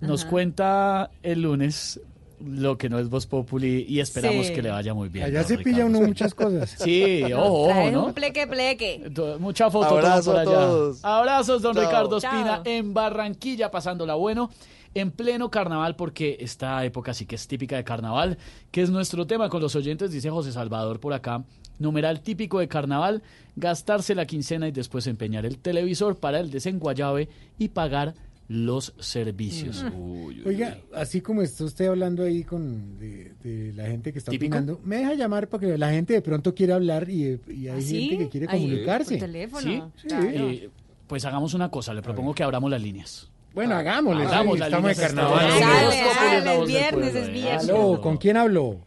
Nos 0.00 0.24
cuenta 0.24 1.10
el 1.22 1.42
lunes 1.42 2.00
lo 2.44 2.76
que 2.76 2.90
no 2.90 2.98
es 2.98 3.08
Voz 3.08 3.26
Populi 3.26 3.86
y 3.88 4.00
esperamos 4.00 4.48
Sí. 4.48 4.52
que 4.54 4.60
le 4.60 4.70
vaya 4.70 4.92
muy 4.92 5.08
bien. 5.08 5.24
Allá 5.26 5.38
don 5.40 5.48
se 5.48 5.58
pilla 5.58 5.86
uno 5.86 6.00
muchas 6.00 6.34
cosas. 6.34 6.74
Sí, 6.78 7.22
ojo, 7.32 7.68
ojo, 7.70 7.90
¿no? 7.90 8.06
un 8.06 8.12
pleque 8.12 8.46
pleque. 8.46 9.10
Mucha 9.38 9.70
foto 9.70 9.86
Abrazo 9.96 10.32
por 10.32 10.38
a 10.38 10.42
allá. 10.42 10.50
todos. 10.52 11.04
Abrazos, 11.04 11.62
don 11.62 11.74
Chao. 11.74 11.84
Ricardo 11.84 12.16
Espina, 12.18 12.56
Chao. 12.56 12.62
en 12.66 12.92
Barranquilla, 12.92 13.70
pasándola 13.70 14.14
bueno. 14.14 14.50
En 14.94 15.10
pleno 15.10 15.50
carnaval, 15.50 15.96
porque 15.96 16.36
esta 16.40 16.84
época 16.84 17.14
sí 17.14 17.26
que 17.26 17.34
es 17.34 17.46
típica 17.48 17.76
de 17.76 17.84
carnaval, 17.84 18.38
que 18.70 18.82
es 18.82 18.90
nuestro 18.90 19.26
tema 19.26 19.48
con 19.48 19.60
los 19.60 19.74
oyentes, 19.76 20.10
dice 20.12 20.30
José 20.30 20.52
Salvador 20.52 21.00
por 21.00 21.12
acá. 21.12 21.44
Numeral 21.78 22.20
típico 22.20 22.60
de 22.60 22.68
carnaval, 22.68 23.22
gastarse 23.56 24.14
la 24.14 24.26
quincena 24.26 24.68
y 24.68 24.72
después 24.72 25.06
empeñar 25.08 25.44
el 25.44 25.58
televisor 25.58 26.16
para 26.16 26.38
el 26.38 26.50
desenguayabe 26.50 27.28
y 27.58 27.68
pagar 27.68 28.14
los 28.46 28.94
servicios. 29.00 29.84
Uy, 29.96 30.40
uy, 30.40 30.42
Oiga, 30.46 30.78
así 30.94 31.20
como 31.22 31.40
está 31.42 31.64
usted 31.64 31.86
hablando 31.86 32.22
ahí 32.22 32.44
con 32.44 32.98
de, 32.98 33.32
de 33.42 33.72
la 33.72 33.86
gente 33.86 34.12
que 34.12 34.18
está 34.18 34.30
¿Típico? 34.30 34.54
opinando, 34.56 34.80
me 34.84 34.96
deja 34.98 35.14
llamar 35.14 35.48
porque 35.48 35.76
la 35.78 35.90
gente 35.90 36.12
de 36.12 36.20
pronto 36.22 36.54
quiere 36.54 36.74
hablar 36.74 37.08
y, 37.10 37.40
y 37.48 37.68
hay 37.68 37.78
¿Ah, 37.78 37.80
sí? 37.80 38.08
gente 38.08 38.24
que 38.24 38.28
quiere 38.30 38.46
Ahí, 38.50 38.60
comunicarse. 38.60 39.16
por 39.16 39.26
teléfono. 39.26 39.92
¿Sí? 39.96 40.08
Sí. 40.08 40.14
Eh, 40.20 40.70
pues 41.06 41.24
hagamos 41.24 41.54
una 41.54 41.70
cosa, 41.70 41.92
le 41.94 42.02
propongo 42.02 42.34
que 42.34 42.42
abramos 42.42 42.70
las 42.70 42.80
líneas. 42.82 43.30
Bueno, 43.54 43.76
hagámosle. 43.76 44.26
Hagamos 44.26 44.54
sí, 44.54 44.58
las 44.58 44.68
estamos 44.68 44.96
de 44.96 45.02
carnaval. 45.02 45.46
es 45.48 46.44
la 46.44 46.64
viernes 46.64 47.14
es 47.14 47.32
viernes. 47.32 47.68
Aló, 47.70 48.00
¿con 48.00 48.16
quién 48.16 48.36
hablo? 48.36 48.78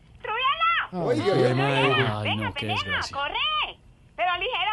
Oiga, 0.91 1.23
qué 1.25 1.53
madre. 1.53 2.05
Ay, 2.29 2.37
no, 2.37 2.53
qué 2.53 2.67
desgracia. 2.67 3.15
corre. 3.15 3.33
Pero 4.15 4.29
ligero 4.39 4.71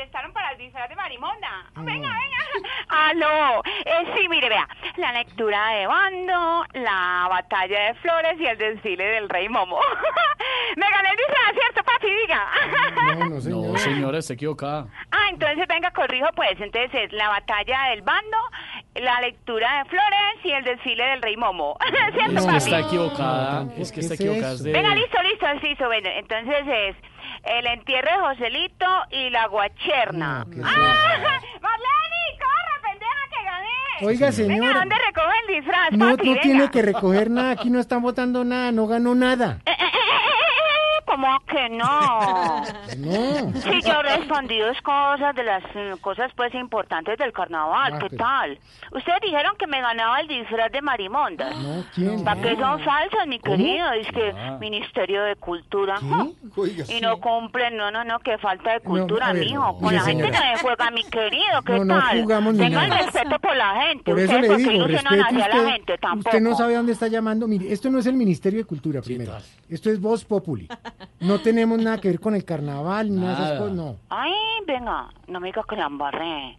contestaron 0.00 0.32
para 0.32 0.52
el 0.52 0.58
disfraz 0.58 0.88
de 0.88 0.96
marimonda. 0.96 1.48
Venga, 1.76 2.08
venga. 2.08 2.68
Aló. 2.88 3.62
Eh, 3.84 4.14
sí, 4.16 4.28
mire, 4.30 4.48
vea. 4.48 4.66
La 4.96 5.12
lectura 5.12 5.68
de 5.72 5.86
bando, 5.86 6.64
la 6.72 7.26
batalla 7.28 7.80
de 7.88 7.94
flores 7.96 8.40
y 8.40 8.46
el 8.46 8.56
desfile 8.56 9.04
del 9.04 9.28
rey 9.28 9.48
Momo. 9.50 9.78
me 10.76 10.88
gané 10.88 11.10
el 11.10 11.16
disfraz, 11.18 11.52
¿cierto, 11.54 11.82
papi? 11.84 12.10
Diga. 12.10 12.46
No, 13.18 13.28
no, 13.28 13.40
señor. 13.42 13.66
No, 13.72 13.76
señora, 13.78 14.18
está 14.18 14.32
equivocada. 14.34 14.86
Ah, 15.12 15.26
entonces 15.30 15.66
venga, 15.68 15.90
corrijo 15.90 16.28
pues. 16.34 16.58
Entonces 16.58 16.90
es 16.94 17.12
la 17.12 17.28
batalla 17.28 17.90
del 17.90 18.00
bando, 18.00 18.38
la 18.94 19.20
lectura 19.20 19.82
de 19.82 19.90
flores 19.90 20.44
y 20.44 20.50
el 20.52 20.64
desfile 20.64 21.04
del 21.04 21.20
rey 21.22 21.36
Momo. 21.36 21.76
¿Cierto, 22.14 22.32
Es 22.38 22.40
que 22.40 22.46
papi? 22.46 22.56
está 22.56 22.78
equivocada. 22.80 23.64
No, 23.64 23.72
Es 23.76 23.92
que 23.92 23.96
¿qué 23.96 24.00
está 24.00 24.14
es 24.14 24.20
equivocada. 24.20 24.54
de- 24.56 24.72
Venga, 24.72 24.94
listo, 24.94 25.22
listo, 25.22 25.46
listo. 25.62 25.86
Bueno, 25.86 26.08
entonces 26.14 26.64
es 26.66 26.96
el 27.44 27.66
entierro 27.66 28.10
de 28.10 28.18
Joselito 28.34 28.86
y 29.10 29.30
la 29.30 29.46
guacherna. 29.46 30.44
No, 30.44 30.50
¿qué 30.50 30.58
es 30.60 30.64
¡Ah! 30.66 30.70
¡Marlene, 31.60 32.38
corre, 32.38 32.82
pendeja, 32.82 33.22
que 33.30 33.44
gané! 33.44 34.06
Oiga, 34.06 34.26
Venga, 34.26 34.32
señora. 34.32 34.78
¿dónde 34.80 34.94
recoge 35.06 35.34
el 35.46 35.54
disfraz, 35.54 35.92
No, 35.92 36.10
papi? 36.10 36.26
no 36.28 36.32
Venga. 36.32 36.40
tiene 36.42 36.70
que 36.70 36.82
recoger 36.82 37.30
nada, 37.30 37.50
aquí 37.52 37.70
no 37.70 37.80
están 37.80 38.02
votando 38.02 38.44
nada, 38.44 38.72
no 38.72 38.86
ganó 38.86 39.14
nada. 39.14 39.58
Eh, 39.66 39.70
eh, 39.70 39.74
eh, 39.82 39.86
eh, 39.86 40.29
¿Cómo 41.10 41.26
que 41.46 41.68
no? 41.70 42.62
No. 43.00 43.52
Sí, 43.60 43.80
yo 43.84 43.92
he 44.00 44.16
respondido 44.18 44.68
es 44.70 44.80
cosas 44.82 45.34
de 45.34 45.42
las 45.44 45.62
mm, 45.74 45.98
cosas 46.00 46.30
pues 46.36 46.54
importantes 46.54 47.16
del 47.18 47.32
carnaval. 47.32 47.94
Ah, 47.94 47.98
¿Qué 47.98 48.10
pero- 48.10 48.24
tal? 48.24 48.58
Ustedes 48.92 49.20
dijeron 49.22 49.52
que 49.58 49.66
me 49.66 49.80
ganaba 49.80 50.20
el 50.20 50.28
disfraz 50.28 50.70
de 50.72 50.82
marimondas. 50.82 51.56
No, 51.56 51.84
¿quién? 51.94 52.24
¿Para 52.24 52.40
qué 52.42 52.56
son 52.56 52.80
falsas, 52.80 53.26
mi 53.26 53.38
querido? 53.38 53.90
Es 53.92 54.06
que 54.08 54.32
Ah. 54.36 54.58
Ministerio 54.60 55.22
de 55.22 55.36
Cultura. 55.36 55.98
Oiga, 56.56 56.84
Y 56.88 57.00
no 57.00 57.18
cumplen, 57.20 57.76
no, 57.76 57.90
no, 57.90 58.04
no, 58.04 58.18
que 58.18 58.36
falta 58.38 58.72
de 58.72 58.80
cultura, 58.80 59.32
ver, 59.32 59.44
mijo. 59.46 59.78
Con 59.78 59.94
la 59.94 60.02
gente 60.02 60.30
no 60.30 60.36
se 60.38 60.62
juega, 60.62 60.90
mi 60.90 61.04
querido, 61.04 61.62
¿qué 61.64 61.72
No, 61.78 61.84
no 61.84 61.98
tal? 62.00 62.20
jugamos 62.22 62.54
ni 62.54 62.60
Tenga 62.64 62.84
el 62.84 62.90
nada. 62.90 63.02
respeto 63.02 63.38
por 63.38 63.56
la 63.56 63.82
gente. 63.82 64.10
Por 64.10 64.18
eso 64.20 64.34
Ustedes, 64.34 64.42
le 64.42 64.48
¿por 64.48 64.56
qué 64.64 64.72
digo, 64.72 64.86
respete 64.86 65.20
hacia 65.22 65.48
la 65.48 65.56
usted. 65.56 65.66
gente? 65.72 65.98
Tampoco. 65.98 66.28
Usted 66.28 66.40
no 66.40 66.54
sabe 66.56 66.74
a 66.74 66.76
dónde 66.78 66.92
está 66.92 67.08
llamando. 67.08 67.46
Mire, 67.48 67.72
esto 67.72 67.90
no 67.90 67.98
es 67.98 68.06
el 68.06 68.14
Ministerio 68.14 68.58
de 68.60 68.64
Cultura, 68.64 69.00
primero. 69.00 69.32
Esto 69.68 69.90
es 69.90 70.00
Voz 70.00 70.24
Populi. 70.24 70.68
No 71.20 71.40
tenemos 71.40 71.78
nada 71.78 71.98
que 71.98 72.08
ver 72.08 72.20
con 72.20 72.34
el 72.34 72.44
carnaval, 72.44 73.10
ni 73.10 73.16
nada 73.16 73.28
de 73.28 73.34
esas 73.34 73.48
Nada. 73.48 73.58
cosas, 73.60 73.74
no. 73.76 73.96
Ay, 74.08 74.32
venga, 74.66 75.08
no 75.28 75.40
me 75.40 75.48
digas 75.48 75.64
que 75.66 75.76
la 75.76 75.86
embarré. 75.86 76.58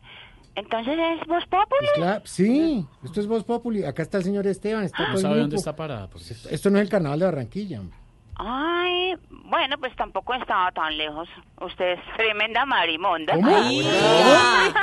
Entonces 0.55 0.97
es 0.99 1.27
Voz 1.27 1.45
Populi. 1.45 1.67
Pues 1.79 1.91
claro, 1.95 2.21
sí, 2.25 2.85
esto 3.03 3.19
es 3.21 3.27
Voz 3.27 3.43
Populi. 3.43 3.83
Acá 3.85 4.01
está 4.01 4.17
el 4.17 4.23
señor 4.25 4.45
Esteban, 4.47 4.83
está 4.83 4.97
todo 4.97 5.07
No 5.09 5.15
el 5.15 5.21
sabe 5.21 5.39
dónde 5.39 5.55
está 5.55 5.75
parada. 5.75 6.09
porque- 6.09 6.25
Esto 6.49 6.69
no 6.69 6.77
es 6.77 6.83
el 6.83 6.89
carnaval 6.89 7.19
de 7.19 7.25
Barranquilla. 7.25 7.79
hombre. 7.79 7.97
Ay, 8.43 9.15
bueno, 9.29 9.77
pues 9.77 9.95
tampoco 9.95 10.33
estaba 10.33 10.71
tan 10.71 10.97
lejos. 10.97 11.29
Usted 11.59 11.91
es 11.91 11.99
tremenda 12.17 12.65
marimonda. 12.65 13.33
¿Cómo? 13.35 13.55
Ay, 13.55 13.83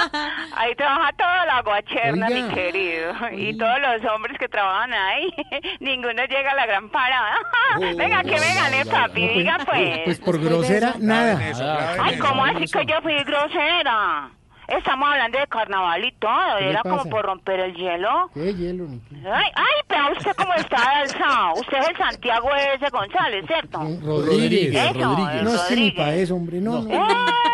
Ahí 0.56 0.74
trabaja 0.76 1.12
toda 1.14 1.44
la 1.46 1.62
guacherna, 1.62 2.28
Oiga. 2.28 2.46
mi 2.46 2.54
querido. 2.54 3.12
Y 3.32 3.58
todos 3.58 3.80
los 3.80 4.12
hombres 4.12 4.38
que 4.38 4.48
trabajan 4.48 4.92
ahí, 4.94 5.28
ninguno 5.80 6.24
llega 6.26 6.52
a 6.52 6.54
la 6.54 6.66
gran 6.66 6.88
parada. 6.88 7.34
Venga, 7.96 8.22
que 8.22 8.38
me 8.38 8.54
gané, 8.54 8.86
papi, 8.86 9.22
No, 9.22 9.26
pues, 9.26 9.34
diga 9.38 9.58
pues. 9.66 10.00
Pues 10.04 10.20
por 10.20 10.38
grosera, 10.38 10.94
nada. 11.00 11.96
Ay, 12.00 12.16
¿cómo 12.18 12.44
así 12.44 12.64
que 12.66 12.86
yo 12.86 13.00
fui 13.02 13.14
grosera? 13.24 14.30
Estamos 14.68 15.08
hablando 15.08 15.38
de 15.38 15.47
carnaval 15.47 16.05
y 16.05 16.12
todo, 16.12 16.30
¿Qué 16.58 16.64
le 16.64 16.70
era 16.70 16.82
como 16.82 17.05
por 17.06 17.24
romper 17.24 17.60
el 17.60 17.74
hielo. 17.74 18.30
¿Qué 18.34 18.55
hielo? 18.55 18.84
ni 18.84 18.98
qué? 19.00 19.16
Ay, 19.26 19.50
ay, 19.55 19.82
pero 19.88 20.12
usted 20.12 20.32
cómo 20.36 20.52
está 20.55 20.76
alzado. 21.00 21.55
Usted 21.55 21.78
es 21.78 21.88
el 21.88 21.97
Santiago 21.97 22.48
S. 22.55 22.86
González, 22.90 23.47
¿cierto? 23.47 23.78
Rodríguez. 24.05 24.74
Eso, 24.74 25.05
Rodríguez. 25.16 25.42
No, 25.42 25.55
es 25.55 25.60
que 25.62 25.76
ni 25.76 25.90
para 25.92 26.14
eso, 26.14 26.34
hombre, 26.34 26.60
no. 26.60 26.82
no. 26.82 26.90
Eh, 26.92 26.98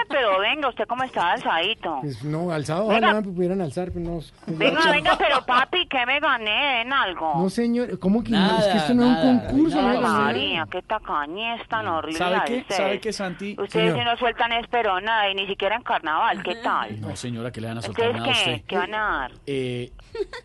pero 0.09 0.41
venga, 0.41 0.69
usted 0.69 0.87
cómo 0.89 1.05
está 1.05 1.33
alzadito. 1.33 1.99
Pues 2.01 2.25
no, 2.25 2.51
alzado, 2.51 2.89
Venga. 2.89 3.09
ojalá 3.09 3.21
me 3.21 3.33
pudieran 3.33 3.61
alzar, 3.61 3.89
pero 3.93 4.01
no. 4.07 4.21
Venga, 4.47 4.91
venga, 4.91 5.17
pero 5.17 5.45
papi, 5.47 5.87
¿qué 5.87 6.05
me 6.07 6.19
gané 6.19 6.83
en 6.83 6.93
algo? 6.93 7.35
No, 7.37 7.49
señor, 7.49 7.97
¿cómo 8.01 8.25
que 8.25 8.31
no? 8.31 8.39
Nada, 8.39 8.59
Es 8.59 8.67
que 8.67 8.79
esto 8.79 8.95
no 8.95 9.05
es 9.05 9.25
un 9.25 9.39
concurso, 9.41 9.81
no 9.81 9.89
nada. 10.01 10.01
María, 10.25 10.67
qué 10.71 10.83
tacañez 10.83 11.67
tan 11.69 11.87
horrible 11.87 12.19
¿Sabe 12.19 12.41
qué? 12.47 12.57
ustedes. 12.59 12.77
¿Sabe 12.77 13.01
qué, 13.01 13.13
Santi? 13.13 13.53
Ustedes 13.53 13.93
Señor. 13.93 13.99
sí 13.99 14.05
no 14.05 14.17
sueltan 14.17 14.53
esperona 14.53 15.29
y 15.31 15.35
ni 15.37 15.47
siquiera 15.47 15.77
en 15.77 15.83
carnaval, 15.83 16.43
¿qué 16.43 16.57
tal? 16.57 17.04
No, 17.05 17.17
señora, 17.17 17.51
que 17.53 17.61
le 17.61 17.69
van 17.69 17.79
a 17.79 17.83
soltar 17.83 18.07
¿Ustedes 18.11 18.21
nada 18.27 18.33
a 18.35 18.39
usted. 18.53 18.63
¿Qué 18.67 18.77
van 18.77 18.95
a 18.95 18.99
dar? 19.19 19.33
Eh, 19.47 19.93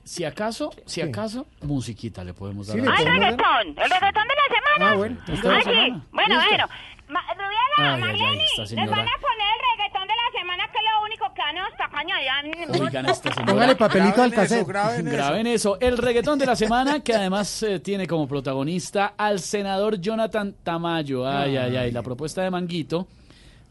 si 0.03 0.23
acaso, 0.25 0.71
si 0.85 1.01
acaso, 1.01 1.47
musiquita 1.61 2.23
le 2.23 2.33
podemos 2.33 2.67
dar. 2.67 2.77
Sí, 2.79 2.85
a 2.85 2.91
¡Ay, 2.91 3.05
podemos 3.05 3.19
dar? 3.21 3.31
reggaetón! 3.31 3.67
¡El 3.83 3.89
reggaetón 3.89 4.23
de 4.27 4.33
la 4.35 4.55
semana! 4.55 4.91
Ah, 4.91 4.95
bueno. 4.95 5.17
¿Esta 5.27 5.31
Ay, 5.31 5.41
de 5.41 5.51
la 5.51 5.59
sí. 5.59 5.69
semana? 5.69 6.03
Bueno, 6.11 6.35
Listo. 6.35 6.49
bueno. 6.49 6.67
Ma 7.09 7.21
Rubiela, 7.33 7.49
Ay, 7.77 7.85
ay, 7.85 7.93
ay, 7.95 8.01
Marlene, 8.01 8.43
esta 8.43 8.61
les 8.75 8.89
van 8.91 8.99
a 8.99 9.17
poner 9.19 9.47
el 9.55 9.61
reggaetón 9.71 10.07
de 10.07 10.13
la 10.13 10.39
semana, 10.39 10.63
que 10.71 10.77
es 10.77 10.83
lo 10.83 11.05
único 11.05 11.33
que 11.33 11.41
dan 11.41 11.55
los 11.55 11.75
tacaños 11.77 12.17
allá. 12.19 12.83
Oigan 12.85 13.05
a 13.07 13.11
esta 13.11 13.33
señora. 13.33 13.51
Póngale 13.53 13.75
papelito 13.75 14.21
al 14.21 14.31
cassette. 14.31 14.67
Graben 14.67 15.47
eso. 15.47 15.79
El 15.79 15.97
reggaetón 15.97 16.37
de 16.37 16.45
la 16.45 16.55
semana, 16.55 16.99
que 16.99 17.15
además 17.15 17.63
eh, 17.63 17.79
tiene 17.79 18.05
como 18.05 18.27
protagonista 18.27 19.13
al 19.17 19.39
senador 19.39 19.99
Jonathan 19.99 20.53
Tamayo. 20.61 21.27
Ay, 21.27 21.57
ay, 21.57 21.77
ay. 21.77 21.91
La 21.91 22.03
propuesta 22.03 22.43
de 22.43 22.51
Manguito, 22.51 23.07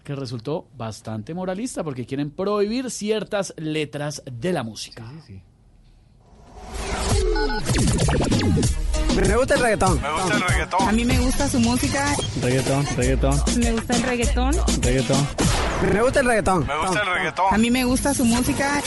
que 0.08 0.14
resultó 0.14 0.66
bastante 0.74 1.34
moralista 1.34 1.84
porque 1.84 2.06
quieren 2.06 2.30
prohibir 2.30 2.90
ciertas 2.90 3.52
letras 3.58 4.22
de 4.24 4.54
la 4.54 4.62
música. 4.62 5.04
Me 9.14 9.36
gusta 9.36 9.54
el 9.56 9.60
reggaetón. 9.60 10.00
Me 10.00 10.10
gusta 10.10 10.34
el 10.34 10.40
reggaetón. 10.40 10.88
A 10.88 10.92
mí 10.92 11.04
me 11.04 11.18
gusta 11.18 11.46
su 11.50 11.60
música. 11.60 12.16
Reggaetón, 12.40 12.86
reggaetón, 12.96 13.42
Me 13.58 13.72
gusta 13.72 13.96
el 13.96 14.02
reggaetón. 14.02 14.52
reggaetón. 14.80 15.28
Me 15.92 16.00
gusta 16.02 16.20
el 16.20 16.26
reggaetón. 16.26 16.66
Me 16.66 16.78
gusta 16.78 17.00
el 17.02 17.06
reggaetón. 17.14 17.46
A 17.54 17.58
mí 17.58 17.70
me 17.70 17.84
gusta 17.84 18.14
su 18.14 18.24
música. 18.24 18.82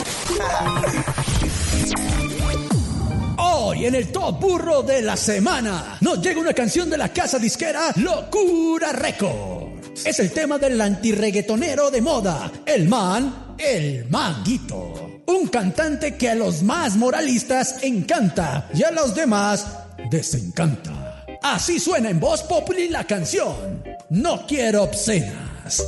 Hoy 3.37 3.85
en 3.85 3.93
el 3.93 4.11
Top 4.11 4.39
Burro 4.39 4.81
de 4.81 5.03
la 5.03 5.15
Semana 5.15 5.97
nos 6.01 6.19
llega 6.19 6.41
una 6.41 6.53
canción 6.53 6.89
de 6.89 6.97
la 6.97 7.09
casa 7.09 7.37
disquera 7.37 7.91
Locura 7.97 8.91
Records. 8.91 9.70
Es 9.95 10.19
el 10.19 10.31
tema 10.31 10.57
del 10.57 10.79
antirreggaetonero 10.79 11.91
de 11.91 12.01
moda, 12.01 12.51
el 12.65 12.87
man, 12.87 13.55
el 13.57 14.05
manguito. 14.09 15.21
Un 15.27 15.47
cantante 15.47 16.17
que 16.17 16.29
a 16.29 16.35
los 16.35 16.63
más 16.63 16.95
moralistas 16.95 17.83
encanta 17.83 18.69
y 18.73 18.83
a 18.83 18.91
los 18.91 19.13
demás 19.13 19.67
desencanta. 20.09 21.25
Así 21.43 21.79
suena 21.79 22.09
en 22.09 22.19
voz 22.19 22.43
populi 22.43 22.89
la 22.89 23.05
canción. 23.05 23.83
No 24.09 24.45
quiero 24.47 24.83
obscenas. 24.83 25.83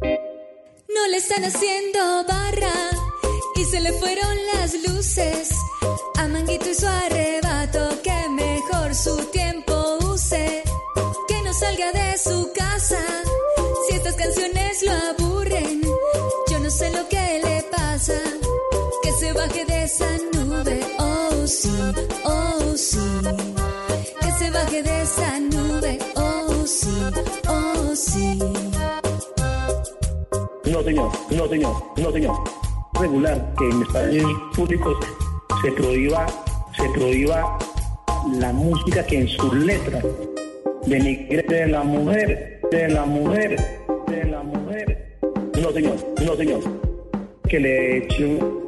No 0.00 1.08
le 1.10 1.16
están 1.18 1.44
haciendo 1.44 2.24
barra 2.26 2.90
y 3.56 3.64
se 3.64 3.80
le 3.80 3.92
fueron 3.92 4.36
las 4.54 4.74
luces. 4.88 5.50
A 6.16 6.28
Manguito 6.28 6.70
y 6.70 6.74
su 6.74 6.86
arrebato, 6.86 8.00
que 8.02 8.28
mejor 8.30 8.94
su 8.94 9.16
tiempo 9.26 9.98
use. 10.12 10.62
Que 11.28 11.42
no 11.42 11.52
salga 11.52 11.92
de 11.92 12.18
su 12.18 12.50
casa 12.52 12.59
sí, 21.50 21.68
oh 22.24 22.72
sí. 22.76 22.98
Que 24.20 24.30
se 24.38 24.50
baje 24.50 24.82
de 24.82 25.02
esa 25.02 25.40
nube, 25.40 25.98
oh 26.16 26.64
sí, 26.66 26.90
oh 27.48 27.94
sí. 27.94 28.38
No, 30.64 30.82
señor, 30.82 31.10
no, 31.30 31.48
señor, 31.48 31.74
no, 31.96 32.12
señor. 32.12 32.36
Regular 32.94 33.54
que 33.58 33.64
en 33.64 33.82
espacios 33.82 34.32
públicos 34.54 34.96
se 35.62 35.72
prohíba, 35.72 36.26
se 36.76 36.88
prohíba 36.90 37.58
la 38.38 38.52
música 38.52 39.04
que 39.06 39.20
en 39.20 39.28
sus 39.28 39.52
letras 39.54 40.04
denigre 40.86 41.42
de 41.42 41.66
la 41.66 41.82
mujer, 41.82 42.60
de 42.70 42.88
la 42.88 43.04
mujer, 43.06 43.56
de 44.06 44.24
la 44.26 44.42
mujer. 44.42 45.18
No, 45.60 45.72
señor, 45.72 45.96
no, 46.24 46.36
señor. 46.36 46.60
Que 47.48 47.58
le 47.58 47.96
eche 47.98 48.24
un- 48.24 48.60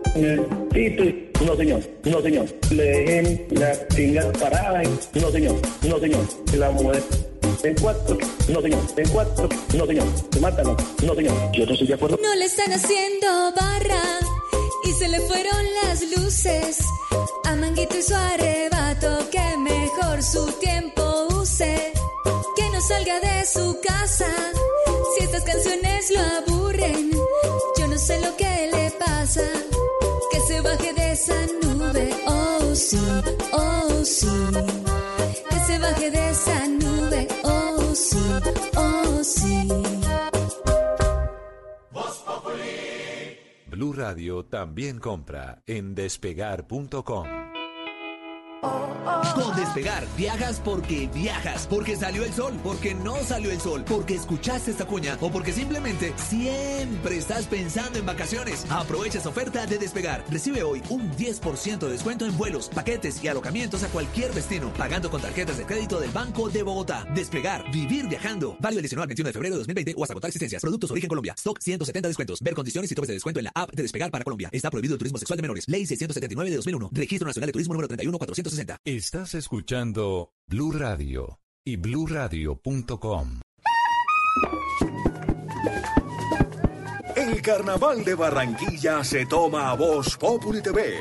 Tito, 0.70 1.04
no 1.44 1.56
señor, 1.56 1.80
no 2.04 2.20
señor. 2.20 2.46
Le 2.70 2.82
dejen 2.84 3.46
la 3.50 3.88
tinga 3.88 4.32
parada, 4.32 4.82
no 5.14 5.30
señor, 5.30 5.56
no 5.82 5.98
señor. 5.98 6.24
La 6.56 6.70
mujer 6.70 7.02
en 7.64 7.74
cuatro, 7.76 8.18
no 8.48 8.60
señor, 8.60 8.80
en 8.96 9.08
cuatro, 9.10 9.48
no 9.74 9.86
señor. 9.86 10.06
Se 10.32 10.40
mátalo, 10.40 10.76
no 11.04 11.14
señor. 11.14 11.34
Yo 11.52 11.66
no 11.66 11.72
estoy 11.72 11.86
de 11.88 11.94
acuerdo. 11.94 12.18
No 12.22 12.34
le 12.34 12.44
están 12.44 12.72
haciendo 12.72 13.26
barra 13.56 14.02
y 14.84 14.92
se 14.92 15.08
le 15.08 15.20
fueron 15.20 15.64
las 15.84 16.02
luces. 16.16 16.78
También 44.62 45.00
compra 45.00 45.60
en 45.66 45.96
despegar.com. 45.96 47.26
Con 48.62 49.56
Despegar, 49.56 50.06
viajas 50.16 50.60
porque 50.64 51.08
viajas, 51.12 51.66
porque 51.66 51.96
salió 51.96 52.24
el 52.24 52.32
sol, 52.32 52.54
porque 52.62 52.94
no 52.94 53.16
salió 53.24 53.50
el 53.50 53.60
sol, 53.60 53.82
porque 53.84 54.14
escuchaste 54.14 54.70
esta 54.70 54.86
cuña 54.86 55.18
o 55.20 55.32
porque 55.32 55.52
simplemente 55.52 56.14
siempre 56.16 57.16
estás 57.16 57.46
pensando 57.46 57.98
en 57.98 58.06
vacaciones. 58.06 58.64
Aprovecha 58.70 59.18
esta 59.18 59.30
oferta 59.30 59.66
de 59.66 59.78
Despegar. 59.78 60.24
Recibe 60.30 60.62
hoy 60.62 60.80
un 60.90 61.10
10% 61.16 61.78
de 61.78 61.90
descuento 61.90 62.24
en 62.24 62.38
vuelos, 62.38 62.68
paquetes 62.68 63.22
y 63.24 63.26
alojamientos 63.26 63.82
a 63.82 63.88
cualquier 63.88 64.32
destino, 64.32 64.72
pagando 64.74 65.10
con 65.10 65.20
tarjetas 65.20 65.58
de 65.58 65.64
crédito 65.64 65.98
del 65.98 66.10
Banco 66.10 66.48
de 66.48 66.62
Bogotá. 66.62 67.04
Despegar, 67.12 67.68
vivir 67.72 68.06
viajando. 68.06 68.56
Válido 68.60 68.78
el 68.78 68.84
19 68.84 69.02
al 69.02 69.08
21 69.08 69.26
de 69.26 69.32
febrero 69.32 69.54
de 69.56 69.58
2020 69.58 69.94
o 69.96 70.04
hasta 70.04 70.12
agotar 70.12 70.28
existencias. 70.28 70.62
Productos 70.62 70.88
origen 70.92 71.08
Colombia. 71.08 71.34
Stock 71.36 71.58
170 71.58 72.06
descuentos. 72.08 72.40
Ver 72.40 72.54
condiciones 72.54 72.92
y 72.92 72.94
topes 72.94 73.08
de 73.08 73.14
descuento 73.14 73.40
en 73.40 73.44
la 73.44 73.52
app 73.56 73.72
de 73.72 73.82
Despegar 73.82 74.12
para 74.12 74.22
Colombia. 74.22 74.50
Está 74.52 74.70
prohibido 74.70 74.94
el 74.94 74.98
turismo 74.98 75.18
sexual 75.18 75.38
de 75.38 75.42
menores. 75.42 75.64
Ley 75.66 75.84
679 75.84 76.50
de 76.50 76.56
2001. 76.56 76.90
Registro 76.92 77.26
Nacional 77.26 77.48
de 77.48 77.52
Turismo 77.52 77.74
número 77.74 77.88
31460. 78.52 78.76
Estás 78.84 79.34
escuchando 79.34 80.34
Blue 80.46 80.72
Radio 80.72 81.40
y 81.64 81.76
bluradio.com. 81.76 83.40
El 87.16 87.40
carnaval 87.40 88.04
de 88.04 88.14
Barranquilla 88.14 89.04
se 89.04 89.26
toma 89.26 89.70
a 89.70 89.74
Voz 89.74 90.16
Populi 90.18 90.60
TV. 90.60 91.00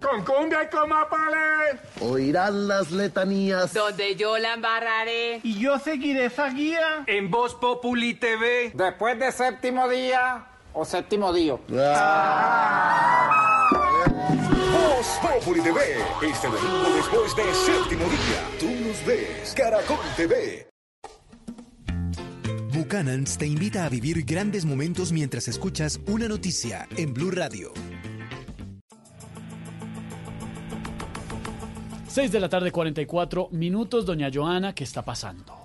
Con 0.00 0.24
cumbia 0.24 0.64
y 0.64 0.68
con 0.68 0.88
mapales. 0.88 1.80
Oirán 2.00 2.68
las 2.68 2.90
letanías. 2.90 3.74
Donde 3.74 4.16
yo 4.16 4.38
la 4.38 4.54
embarraré. 4.54 5.40
Y 5.42 5.58
yo 5.58 5.78
seguiré 5.78 6.26
esa 6.26 6.50
guía. 6.50 7.04
En 7.06 7.30
Voz 7.30 7.54
Populi 7.54 8.14
TV. 8.14 8.72
Después 8.74 9.18
de 9.18 9.32
séptimo 9.32 9.88
día 9.88 10.46
o 10.78 10.84
séptimo 10.84 11.32
día. 11.32 11.54
Voz 14.72 15.08
Populi 15.20 15.60
TV. 15.60 15.80
Este 16.22 16.46
domingo 16.46 16.88
después 16.94 17.34
de 17.34 17.52
séptimo 17.52 18.04
día. 18.04 18.40
Tú 18.60 18.70
nos 18.86 19.04
ves. 19.04 19.54
Caracol 19.56 19.98
TV. 20.16 20.68
Buchanan's 22.72 23.36
te 23.36 23.46
invita 23.46 23.86
a 23.86 23.88
vivir 23.88 24.24
grandes 24.24 24.64
momentos 24.64 25.10
mientras 25.10 25.48
escuchas 25.48 25.98
una 26.06 26.28
noticia 26.28 26.86
en 26.96 27.12
Blue 27.12 27.32
Radio. 27.32 27.72
6 32.06 32.30
de 32.30 32.40
la 32.40 32.48
tarde, 32.48 32.70
44 32.70 33.48
minutos. 33.50 34.06
Doña 34.06 34.30
Joana, 34.32 34.76
¿qué 34.76 34.84
está 34.84 35.04
pasando? 35.04 35.56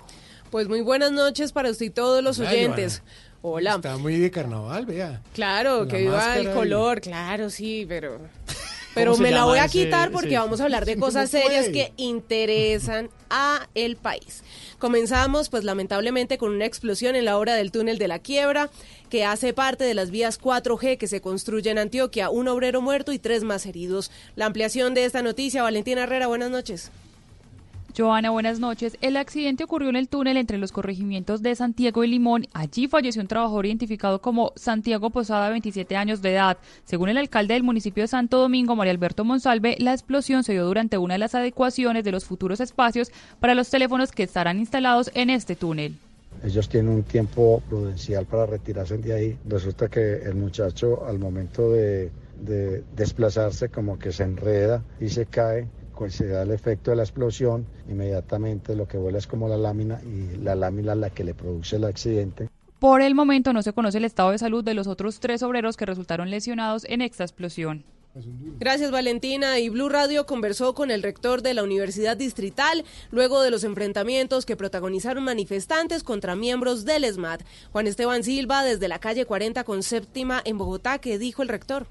Pues 0.50 0.68
muy 0.68 0.82
buenas 0.82 1.12
noches 1.12 1.52
para 1.52 1.70
usted 1.70 1.86
y 1.86 1.90
todos 1.92 2.24
los 2.24 2.40
oyentes. 2.40 3.04
Hola. 3.46 3.76
Está 3.76 3.98
muy 3.98 4.18
de 4.18 4.32
carnaval, 4.32 4.86
vea. 4.86 5.22
Claro, 5.34 5.84
La 5.84 5.92
que 5.92 5.98
viva 5.98 6.38
el 6.38 6.48
y- 6.50 6.54
color, 6.54 7.02
claro, 7.02 7.50
sí, 7.50 7.86
pero... 7.88 8.18
Pero 8.96 9.18
me 9.18 9.32
la 9.32 9.46
voy 9.46 9.58
a 9.58 9.66
ese- 9.66 9.86
quitar 9.86 10.12
porque 10.12 10.28
ese- 10.28 10.38
vamos 10.38 10.62
a 10.62 10.66
hablar 10.66 10.86
de 10.86 10.98
cosas 11.00 11.28
serias 11.32 11.68
que 11.70 11.92
interesan 11.98 13.10
a 13.32 13.68
el 13.74 13.96
país. 13.96 14.44
Comenzamos, 14.78 15.50
pues 15.50 15.64
lamentablemente, 15.64 16.38
con 16.38 16.52
una 16.54 16.66
explosión 16.68 17.16
en 17.16 17.26
la 17.26 17.40
obra 17.40 17.56
del 17.56 17.72
túnel 17.72 17.98
de 17.98 18.08
la 18.08 18.20
quiebra, 18.20 18.70
que 19.10 19.26
hace 19.26 19.52
parte 19.52 19.84
de 19.84 19.96
las 19.96 20.12
vías 20.12 20.40
4G 20.40 21.00
que 21.00 21.08
se 21.08 21.22
construyen 21.22 21.80
en 21.80 21.84
Antioquia. 21.86 22.30
Un 22.30 22.48
obrero 22.48 22.84
muerto 22.84 23.12
y 23.14 23.18
tres 23.18 23.44
más 23.44 23.66
heridos. 23.66 24.12
La 24.36 24.46
ampliación 24.46 24.94
de 24.94 25.06
esta 25.06 25.24
noticia, 25.24 25.64
Valentina 25.64 26.04
Herrera, 26.04 26.28
buenas 26.28 26.52
noches. 26.52 26.92
Joana, 27.96 28.32
buenas 28.32 28.60
noches. 28.60 28.98
El 29.02 29.18
accidente 29.18 29.64
ocurrió 29.64 29.90
en 29.90 29.96
el 29.96 30.10
túnel 30.10 30.38
entre 30.38 30.58
los 30.58 30.72
corregimientos 30.72 31.44
de 31.44 31.54
Santiago 31.54 32.04
y 32.04 32.08
Limón. 32.08 32.48
Allí 32.52 32.88
falleció 32.88 33.22
un 33.22 33.28
trabajador 33.28 33.68
identificado 33.68 34.20
como 34.20 34.52
Santiago 34.56 35.12
Posada, 35.12 35.52
27 35.52 35.96
años 35.96 36.24
de 36.24 36.34
edad. 36.34 36.58
Según 36.86 37.10
el 37.10 37.18
alcalde 37.18 37.54
del 37.54 37.62
municipio 37.62 38.04
de 38.04 38.08
Santo 38.08 38.40
Domingo, 38.40 38.76
María 38.76 38.94
Alberto 38.94 39.24
Monsalve, 39.24 39.76
la 39.78 39.94
explosión 39.94 40.44
se 40.44 40.54
dio 40.54 40.66
durante 40.66 40.98
una 40.98 41.14
de 41.14 41.20
las 41.20 41.36
adecuaciones 41.36 42.04
de 42.04 42.12
los 42.12 42.26
futuros 42.26 42.62
espacios 42.62 43.12
para 43.40 43.54
los 43.54 43.70
teléfonos 43.70 44.12
que 44.12 44.24
estarán 44.24 44.58
instalados 44.58 45.12
en 45.14 45.30
este 45.30 45.56
túnel. 45.56 45.96
Ellos 46.44 46.68
tienen 46.68 46.92
un 46.92 47.04
tiempo 47.04 47.62
prudencial 47.70 48.26
para 48.26 48.48
retirarse 48.48 48.98
de 48.98 49.14
ahí. 49.14 49.38
Resulta 49.48 49.88
que 49.88 50.16
el 50.16 50.34
muchacho 50.34 51.06
al 51.06 51.20
momento 51.20 51.70
de, 51.70 52.10
de 52.42 52.84
desplazarse 52.96 53.70
como 53.70 54.00
que 54.00 54.12
se 54.12 54.24
enreda 54.24 54.82
y 55.00 55.10
se 55.10 55.28
cae, 55.28 55.68
se 56.10 56.28
da 56.28 56.44
el 56.44 56.52
efecto 56.52 56.92
de 56.92 56.98
la 56.98 57.04
explosión, 57.04 57.66
inmediatamente 57.90 58.76
lo 58.76 58.88
que 58.88 58.98
vuela 58.98 59.18
es 59.18 59.28
como 59.28 59.48
la 59.48 59.58
lámina 59.58 60.02
y 60.04 60.38
la 60.38 60.56
lámina 60.56 60.94
es 60.94 60.98
la 61.00 61.10
que 61.10 61.24
le 61.24 61.34
produce 61.34 61.78
el 61.78 61.86
accidente. 61.86 62.50
Por 62.80 63.02
el 63.02 63.16
momento 63.16 63.54
no 63.54 63.64
se 63.64 63.72
conoce 63.72 64.00
el 64.00 64.06
estado 64.06 64.32
de 64.32 64.38
salud 64.38 64.64
de 64.64 64.74
los 64.74 64.88
otros 64.88 65.20
tres 65.20 65.42
obreros 65.42 65.78
que 65.78 65.86
resultaron 65.86 66.30
lesionados 66.30 66.86
en 66.90 67.02
esta 67.02 67.24
explosión. 67.24 67.86
Gracias 68.60 68.92
Valentina. 68.92 69.60
Y 69.60 69.70
Blue 69.70 69.90
Radio 69.90 70.26
conversó 70.26 70.74
con 70.76 70.92
el 70.92 71.02
rector 71.02 71.42
de 71.42 71.54
la 71.54 71.64
Universidad 71.64 72.16
Distrital 72.16 72.84
luego 73.10 73.42
de 73.42 73.50
los 73.50 73.64
enfrentamientos 73.64 74.46
que 74.46 74.56
protagonizaron 74.56 75.24
manifestantes 75.24 76.04
contra 76.04 76.36
miembros 76.36 76.86
del 76.86 77.06
ESMAD. 77.06 77.42
Juan 77.72 77.88
Esteban 77.88 78.24
Silva 78.24 78.64
desde 78.64 78.88
la 78.88 79.00
calle 79.00 79.26
40 79.26 79.64
con 79.64 79.82
séptima 79.82 80.42
en 80.46 80.58
Bogotá, 80.58 81.00
que 81.00 81.18
dijo 81.18 81.42
el 81.42 81.50
rector. 81.50 81.88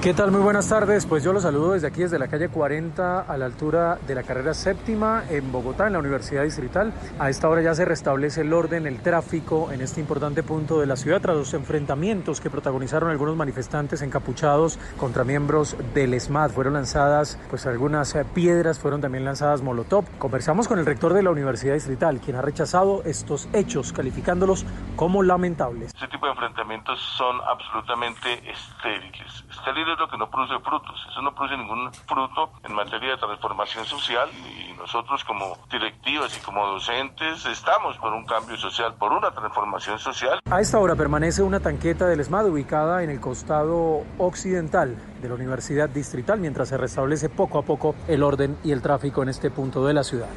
¿Qué 0.00 0.14
tal? 0.14 0.30
Muy 0.30 0.40
buenas 0.40 0.66
tardes. 0.66 1.04
Pues 1.04 1.22
yo 1.22 1.34
los 1.34 1.42
saludo 1.42 1.72
desde 1.72 1.88
aquí, 1.88 2.00
desde 2.00 2.18
la 2.18 2.28
calle 2.28 2.48
40, 2.48 3.20
a 3.20 3.36
la 3.36 3.44
altura 3.44 3.98
de 4.06 4.14
la 4.14 4.22
carrera 4.22 4.54
séptima 4.54 5.24
en 5.28 5.52
Bogotá, 5.52 5.88
en 5.88 5.92
la 5.92 5.98
Universidad 5.98 6.42
Distrital. 6.42 6.94
A 7.18 7.28
esta 7.28 7.50
hora 7.50 7.60
ya 7.60 7.74
se 7.74 7.84
restablece 7.84 8.40
el 8.40 8.54
orden, 8.54 8.86
el 8.86 9.02
tráfico 9.02 9.70
en 9.70 9.82
este 9.82 10.00
importante 10.00 10.42
punto 10.42 10.80
de 10.80 10.86
la 10.86 10.96
ciudad 10.96 11.20
tras 11.20 11.36
los 11.36 11.52
enfrentamientos 11.52 12.40
que 12.40 12.48
protagonizaron 12.48 13.10
algunos 13.10 13.36
manifestantes 13.36 14.00
encapuchados 14.00 14.78
contra 14.96 15.22
miembros 15.22 15.76
del 15.92 16.14
ESMAD. 16.14 16.52
Fueron 16.52 16.72
lanzadas 16.72 17.38
pues 17.50 17.66
algunas 17.66 18.16
piedras, 18.32 18.78
fueron 18.78 19.02
también 19.02 19.26
lanzadas 19.26 19.60
molotov. 19.60 20.06
Conversamos 20.18 20.66
con 20.66 20.78
el 20.78 20.86
rector 20.86 21.12
de 21.12 21.24
la 21.24 21.30
Universidad 21.30 21.74
Distrital, 21.74 22.20
quien 22.20 22.36
ha 22.36 22.42
rechazado 22.42 23.02
estos 23.04 23.50
hechos, 23.52 23.92
calificándolos 23.92 24.64
como 24.96 25.22
lamentables. 25.22 25.92
Este 25.92 26.08
tipo 26.08 26.24
de 26.24 26.32
enfrentamientos 26.32 26.98
son 27.18 27.38
absolutamente 27.46 28.50
estériles. 28.50 29.44
Estéril 29.60 29.92
es 29.92 29.98
lo 29.98 30.08
que 30.08 30.16
no 30.16 30.30
produce 30.30 30.58
frutos. 30.60 31.06
Eso 31.10 31.20
no 31.20 31.34
produce 31.34 31.56
ningún 31.58 31.92
fruto 31.92 32.50
en 32.64 32.74
materia 32.74 33.10
de 33.10 33.16
transformación 33.18 33.84
social 33.84 34.30
y 34.32 34.72
nosotros 34.72 35.22
como 35.24 35.58
directivas 35.70 36.34
y 36.36 36.40
como 36.40 36.66
docentes 36.66 37.44
estamos 37.44 37.98
por 37.98 38.10
un 38.14 38.24
cambio 38.24 38.56
social, 38.56 38.94
por 38.94 39.12
una 39.12 39.30
transformación 39.30 39.98
social. 39.98 40.40
A 40.50 40.60
esta 40.62 40.78
hora 40.78 40.96
permanece 40.96 41.42
una 41.42 41.60
tanqueta 41.60 42.06
del 42.06 42.20
ESMAD 42.20 42.46
ubicada 42.46 43.02
en 43.02 43.10
el 43.10 43.20
costado 43.20 44.02
occidental 44.16 44.96
de 45.20 45.28
la 45.28 45.34
Universidad 45.34 45.90
Distrital 45.90 46.40
mientras 46.40 46.68
se 46.68 46.78
restablece 46.78 47.28
poco 47.28 47.58
a 47.58 47.62
poco 47.62 47.94
el 48.08 48.22
orden 48.22 48.56
y 48.64 48.72
el 48.72 48.80
tráfico 48.80 49.22
en 49.22 49.28
este 49.28 49.50
punto 49.50 49.84
de 49.84 49.92
la 49.92 50.04
ciudad. 50.04 50.30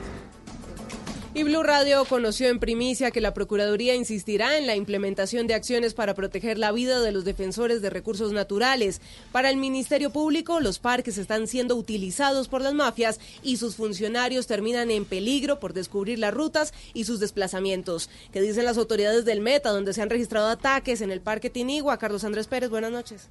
Y 1.35 1.41
Blue 1.41 1.63
Radio 1.63 2.05
conoció 2.05 2.47
en 2.49 2.59
primicia 2.59 3.09
que 3.09 3.19
la 3.19 3.33
Procuraduría 3.33 3.95
insistirá 3.95 4.59
en 4.59 4.67
la 4.67 4.75
implementación 4.75 5.47
de 5.47 5.55
acciones 5.55 5.95
para 5.95 6.13
proteger 6.13 6.59
la 6.59 6.71
vida 6.71 7.01
de 7.01 7.11
los 7.11 7.25
defensores 7.25 7.81
de 7.81 7.89
recursos 7.89 8.31
naturales. 8.33 9.01
Para 9.31 9.49
el 9.49 9.57
Ministerio 9.57 10.11
Público, 10.11 10.59
los 10.59 10.77
parques 10.77 11.17
están 11.17 11.47
siendo 11.47 11.75
utilizados 11.75 12.47
por 12.49 12.61
las 12.61 12.75
mafias 12.75 13.19
y 13.41 13.57
sus 13.57 13.75
funcionarios 13.75 14.45
terminan 14.45 14.91
en 14.91 15.05
peligro 15.05 15.59
por 15.59 15.73
descubrir 15.73 16.19
las 16.19 16.35
rutas 16.35 16.71
y 16.93 17.05
sus 17.05 17.19
desplazamientos. 17.19 18.11
¿Qué 18.31 18.39
dicen 18.39 18.65
las 18.65 18.77
autoridades 18.77 19.25
del 19.25 19.41
Meta, 19.41 19.71
donde 19.71 19.93
se 19.93 20.03
han 20.03 20.11
registrado 20.11 20.49
ataques 20.49 21.01
en 21.01 21.09
el 21.09 21.19
Parque 21.19 21.49
Tinigua? 21.49 21.97
Carlos 21.97 22.23
Andrés 22.23 22.45
Pérez, 22.45 22.69
buenas 22.69 22.91
noches. 22.91 23.27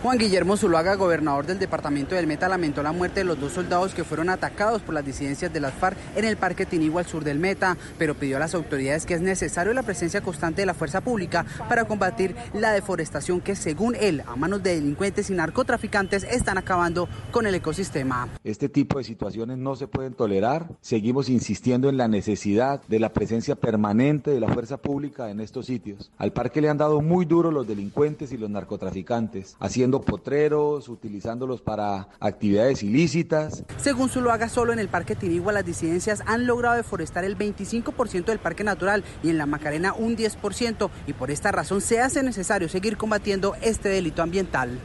Juan 0.00 0.18
Guillermo 0.18 0.56
Zuluaga, 0.56 0.96
gobernador 0.96 1.46
del 1.46 1.58
departamento 1.58 2.14
del 2.14 2.26
Meta, 2.26 2.48
lamentó 2.48 2.82
la 2.82 2.92
muerte 2.92 3.20
de 3.20 3.24
los 3.24 3.40
dos 3.40 3.52
soldados 3.52 3.94
que 3.94 4.02
fueron 4.02 4.30
atacados 4.30 4.82
por 4.82 4.94
las 4.94 5.04
disidencias 5.04 5.52
de 5.52 5.60
las 5.60 5.74
FARC 5.74 5.96
en 6.16 6.24
el 6.24 6.36
Parque 6.36 6.66
Tinigua 6.66 7.02
al 7.02 7.06
sur 7.06 7.22
del 7.22 7.38
Meta, 7.38 7.76
pero 7.98 8.14
pidió 8.14 8.36
a 8.36 8.40
las 8.40 8.54
autoridades 8.54 9.06
que 9.06 9.14
es 9.14 9.20
necesario 9.20 9.72
la 9.72 9.82
presencia 9.82 10.20
constante 10.20 10.62
de 10.62 10.66
la 10.66 10.74
fuerza 10.74 11.00
pública 11.02 11.46
para 11.68 11.84
combatir 11.84 12.34
la 12.52 12.72
deforestación 12.72 13.40
que, 13.40 13.54
según 13.54 13.94
él, 13.94 14.22
a 14.26 14.34
manos 14.34 14.62
de 14.62 14.74
delincuentes 14.74 15.30
y 15.30 15.34
narcotraficantes 15.34 16.24
están 16.24 16.58
acabando 16.58 17.08
con 17.30 17.46
el 17.46 17.54
ecosistema. 17.54 18.28
Este 18.42 18.68
tipo 18.68 18.98
de 18.98 19.04
situaciones 19.04 19.58
no 19.58 19.76
se 19.76 19.86
pueden 19.86 20.14
tolerar. 20.14 20.68
Seguimos 20.80 21.28
insistiendo 21.28 21.88
en 21.88 21.96
la 21.96 22.08
necesidad 22.08 22.82
de 22.88 22.98
la 22.98 23.12
presencia 23.12 23.54
permanente 23.54 24.30
de 24.30 24.40
la 24.40 24.48
fuerza 24.48 24.78
pública 24.78 25.30
en 25.30 25.40
estos 25.40 25.66
sitios. 25.66 26.10
Al 26.18 26.32
parque 26.32 26.60
le 26.60 26.68
han 26.68 26.78
dado 26.78 27.00
muy 27.00 27.24
duro 27.24 27.50
los 27.50 27.66
delincuentes 27.66 28.32
y 28.32 28.36
los 28.36 28.50
narcotraficantes, 28.50 29.56
haciendo 29.82 30.00
potreros, 30.00 30.88
utilizándolos 30.88 31.60
para 31.60 32.08
actividades 32.20 32.84
ilícitas. 32.84 33.64
Según 33.78 34.08
Zuluaga, 34.10 34.48
solo 34.48 34.72
en 34.72 34.78
el 34.78 34.86
Parque 34.86 35.16
Tinigua 35.16 35.52
las 35.52 35.66
disidencias 35.66 36.22
han 36.24 36.46
logrado 36.46 36.76
deforestar 36.76 37.24
el 37.24 37.36
25% 37.36 38.26
del 38.26 38.38
parque 38.38 38.62
natural 38.62 39.02
y 39.24 39.30
en 39.30 39.38
la 39.38 39.46
Macarena 39.46 39.92
un 39.92 40.16
10%, 40.16 40.88
y 41.08 41.12
por 41.14 41.32
esta 41.32 41.50
razón 41.50 41.80
se 41.80 42.00
hace 42.00 42.22
necesario 42.22 42.68
seguir 42.68 42.96
combatiendo 42.96 43.56
este 43.60 43.88
delito 43.88 44.22
ambiental. 44.22 44.78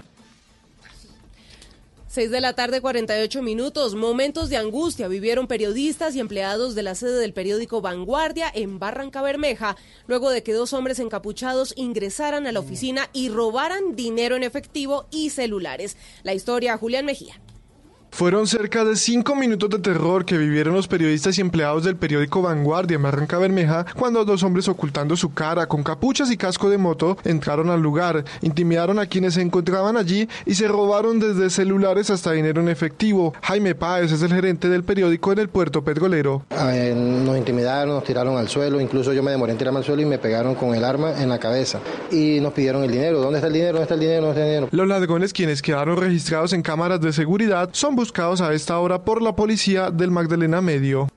6 2.18 2.32
de 2.32 2.42
la 2.42 2.54
tarde, 2.54 2.82
48 2.82 3.44
minutos. 3.44 3.94
Momentos 3.94 4.50
de 4.50 4.58
angustia 4.58 5.08
vivieron 5.08 5.46
periodistas 5.46 6.16
y 6.16 6.20
empleados 6.20 6.74
de 6.74 6.82
la 6.82 6.96
sede 6.96 7.20
del 7.20 7.32
periódico 7.32 7.80
Vanguardia 7.80 8.52
en 8.52 8.80
Barranca 8.80 9.22
Bermeja, 9.22 9.78
luego 10.08 10.32
de 10.32 10.42
que 10.42 10.52
dos 10.52 10.74
hombres 10.74 10.98
encapuchados 10.98 11.76
ingresaran 11.78 12.48
a 12.48 12.52
la 12.52 12.60
oficina 12.60 13.08
y 13.14 13.30
robaran 13.30 13.96
dinero 13.96 14.36
en 14.36 14.42
efectivo 14.42 15.06
y 15.12 15.30
celulares. 15.30 15.96
La 16.24 16.34
historia, 16.34 16.76
Julián 16.76 17.06
Mejía. 17.06 17.40
Fueron 18.12 18.48
cerca 18.48 18.84
de 18.84 18.96
cinco 18.96 19.36
minutos 19.36 19.70
de 19.70 19.80
terror 19.80 20.26
que 20.26 20.38
vivieron 20.38 20.74
los 20.74 20.88
periodistas 20.88 21.38
y 21.38 21.42
empleados 21.42 21.84
del 21.84 21.96
periódico 21.96 22.42
Vanguardia 22.42 22.96
en 22.96 23.04
Barranca 23.04 23.38
Bermeja 23.38 23.86
cuando 23.96 24.26
dos 24.26 24.42
hombres 24.42 24.68
ocultando 24.68 25.16
su 25.16 25.34
cara 25.34 25.68
con 25.68 25.84
capuchas 25.84 26.32
y 26.32 26.38
casco 26.38 26.70
de 26.70 26.80
moto 26.80 27.18
entraron 27.26 27.70
al 27.70 27.82
lugar, 27.82 28.26
intimidaron 28.42 28.98
a 28.98 29.06
quienes 29.06 29.36
se 29.36 29.42
encontraban 29.42 29.98
allí 29.98 30.28
y 30.46 30.56
se 30.56 30.68
robaron 30.68 31.20
desde 31.20 31.50
celulares 31.50 32.10
hasta 32.10 32.32
dinero 32.32 32.62
en 32.62 32.70
efectivo. 32.70 33.34
Jaime 33.44 33.76
Páez 33.76 34.12
es 34.12 34.22
el 34.24 34.34
gerente 34.34 34.68
del 34.70 34.84
periódico 34.84 35.32
en 35.32 35.40
el 35.40 35.50
puerto 35.50 35.84
petrolero. 35.84 36.44
Eh, 36.50 36.94
nos 36.96 37.38
intimidaron, 37.38 37.96
nos 37.96 38.04
tiraron 38.04 38.38
al 38.38 38.48
suelo, 38.48 38.82
incluso 38.82 39.14
yo 39.14 39.22
me 39.22 39.32
demoré 39.32 39.52
en 39.52 39.60
tirarme 39.60 39.80
al 39.80 39.86
suelo 39.86 40.02
y 40.02 40.06
me 40.06 40.18
pegaron 40.18 40.56
con 40.56 40.74
el 40.74 40.84
arma 40.84 41.22
en 41.22 41.30
la 41.30 41.38
cabeza 41.38 41.80
y 42.10 42.40
nos 42.40 42.54
pidieron 42.54 42.84
el 42.84 42.92
dinero. 42.92 43.20
¿Dónde 43.20 43.38
está 43.38 43.48
el 43.48 43.54
dinero? 43.54 43.74
¿Dónde 43.74 43.84
está 43.84 43.94
el 43.94 44.00
dinero? 44.00 44.22
¿Dónde 44.26 44.32
está 44.32 44.44
el 44.44 44.50
dinero? 44.50 44.70
Los 44.72 44.88
ladrones 44.88 45.34
quienes 45.34 45.62
quedaron 45.62 45.98
registrados 45.98 46.54
en 46.54 46.64
cámaras 46.64 47.00
de 47.00 47.14
seguridad 47.14 47.70
son 47.74 47.96
buscados 47.98 48.42
a 48.42 48.54
esta 48.54 48.80
hora 48.80 49.04
por 49.04 49.24
la 49.24 49.36
policía 49.36 49.90
del 49.90 50.12
Magdalena 50.12 50.62
Medio. 50.62 51.10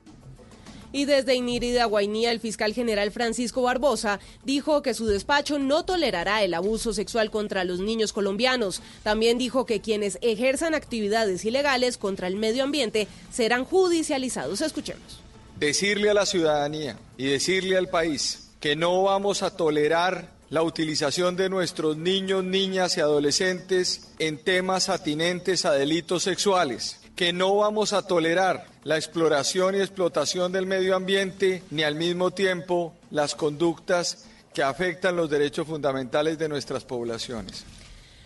Y 0.92 1.04
desde 1.04 1.34
Inírida, 1.34 1.84
Guainía, 1.84 2.32
el 2.32 2.40
fiscal 2.40 2.72
general 2.72 3.10
Francisco 3.12 3.60
Barbosa 3.60 4.18
dijo 4.44 4.80
que 4.80 4.94
su 4.94 5.06
despacho 5.06 5.58
no 5.58 5.84
tolerará 5.84 6.42
el 6.42 6.54
abuso 6.54 6.94
sexual 6.94 7.30
contra 7.30 7.64
los 7.64 7.80
niños 7.80 8.14
colombianos. 8.14 8.80
También 9.02 9.36
dijo 9.36 9.66
que 9.66 9.82
quienes 9.82 10.18
ejerzan 10.22 10.74
actividades 10.74 11.44
ilegales 11.44 11.98
contra 11.98 12.26
el 12.26 12.36
medio 12.36 12.64
ambiente 12.64 13.08
serán 13.30 13.66
judicializados. 13.66 14.62
Escuchemos. 14.62 15.20
Decirle 15.58 16.08
a 16.08 16.14
la 16.14 16.24
ciudadanía 16.24 16.98
y 17.18 17.26
decirle 17.26 17.76
al 17.76 17.88
país 17.88 18.48
que 18.58 18.74
no 18.74 19.02
vamos 19.02 19.42
a 19.42 19.54
tolerar 19.54 20.39
la 20.50 20.62
utilización 20.62 21.36
de 21.36 21.48
nuestros 21.48 21.96
niños, 21.96 22.44
niñas 22.44 22.96
y 22.96 23.00
adolescentes 23.00 24.12
en 24.18 24.36
temas 24.38 24.88
atinentes 24.88 25.64
a 25.64 25.72
delitos 25.72 26.24
sexuales 26.24 27.00
que 27.16 27.32
no 27.32 27.56
vamos 27.56 27.92
a 27.92 28.06
tolerar 28.06 28.66
la 28.82 28.96
exploración 28.96 29.74
y 29.74 29.78
explotación 29.78 30.52
del 30.52 30.66
medio 30.66 30.96
ambiente 30.96 31.62
ni 31.70 31.82
al 31.82 31.94
mismo 31.94 32.30
tiempo 32.30 32.94
las 33.10 33.34
conductas 33.34 34.26
que 34.54 34.62
afectan 34.62 35.16
los 35.16 35.30
derechos 35.30 35.66
fundamentales 35.66 36.38
de 36.38 36.48
nuestras 36.48 36.84
poblaciones. 36.84 37.64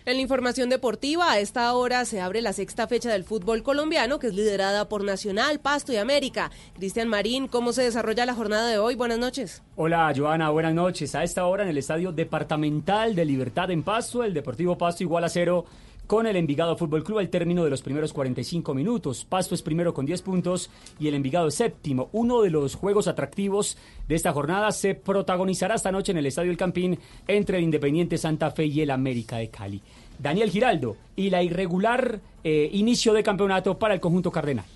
En 0.06 0.16
la 0.16 0.22
información 0.22 0.68
deportiva, 0.68 1.32
a 1.32 1.38
esta 1.38 1.72
hora 1.72 2.04
se 2.04 2.20
abre 2.20 2.42
la 2.42 2.52
sexta 2.52 2.86
fecha 2.86 3.10
del 3.10 3.24
fútbol 3.24 3.62
colombiano, 3.62 4.18
que 4.18 4.26
es 4.26 4.34
liderada 4.34 4.86
por 4.86 5.02
Nacional, 5.02 5.60
Pasto 5.60 5.94
y 5.94 5.96
América. 5.96 6.50
Cristian 6.74 7.08
Marín, 7.08 7.48
¿cómo 7.48 7.72
se 7.72 7.84
desarrolla 7.84 8.26
la 8.26 8.34
jornada 8.34 8.68
de 8.68 8.76
hoy? 8.76 8.96
Buenas 8.96 9.18
noches. 9.18 9.62
Hola, 9.76 10.12
Joana, 10.14 10.50
buenas 10.50 10.74
noches. 10.74 11.14
A 11.14 11.24
esta 11.24 11.46
hora 11.46 11.62
en 11.62 11.70
el 11.70 11.78
Estadio 11.78 12.12
Departamental 12.12 13.14
de 13.14 13.24
Libertad 13.24 13.70
en 13.70 13.82
Pasto, 13.82 14.22
el 14.22 14.34
Deportivo 14.34 14.76
Pasto 14.76 15.02
igual 15.02 15.24
a 15.24 15.30
cero 15.30 15.64
con 16.06 16.26
el 16.26 16.36
Envigado 16.36 16.76
Fútbol 16.76 17.04
Club 17.04 17.18
al 17.18 17.30
término 17.30 17.64
de 17.64 17.70
los 17.70 17.82
primeros 17.82 18.12
45 18.12 18.74
minutos. 18.74 19.24
Pasto 19.24 19.54
es 19.54 19.62
primero 19.62 19.94
con 19.94 20.06
10 20.06 20.22
puntos 20.22 20.70
y 20.98 21.08
el 21.08 21.14
Envigado 21.14 21.50
séptimo. 21.50 22.08
Uno 22.12 22.42
de 22.42 22.50
los 22.50 22.74
juegos 22.74 23.08
atractivos 23.08 23.76
de 24.08 24.14
esta 24.14 24.32
jornada 24.32 24.72
se 24.72 24.94
protagonizará 24.94 25.74
esta 25.74 25.92
noche 25.92 26.12
en 26.12 26.18
el 26.18 26.26
Estadio 26.26 26.50
El 26.50 26.56
Campín 26.56 26.98
entre 27.26 27.58
el 27.58 27.64
Independiente 27.64 28.18
Santa 28.18 28.50
Fe 28.50 28.66
y 28.66 28.80
el 28.80 28.90
América 28.90 29.38
de 29.38 29.48
Cali. 29.48 29.82
Daniel 30.18 30.50
Giraldo 30.50 30.96
y 31.16 31.30
la 31.30 31.42
irregular 31.42 32.20
eh, 32.44 32.70
inicio 32.72 33.12
de 33.12 33.22
campeonato 33.22 33.78
para 33.78 33.94
el 33.94 34.00
conjunto 34.00 34.30
cardenal. 34.30 34.66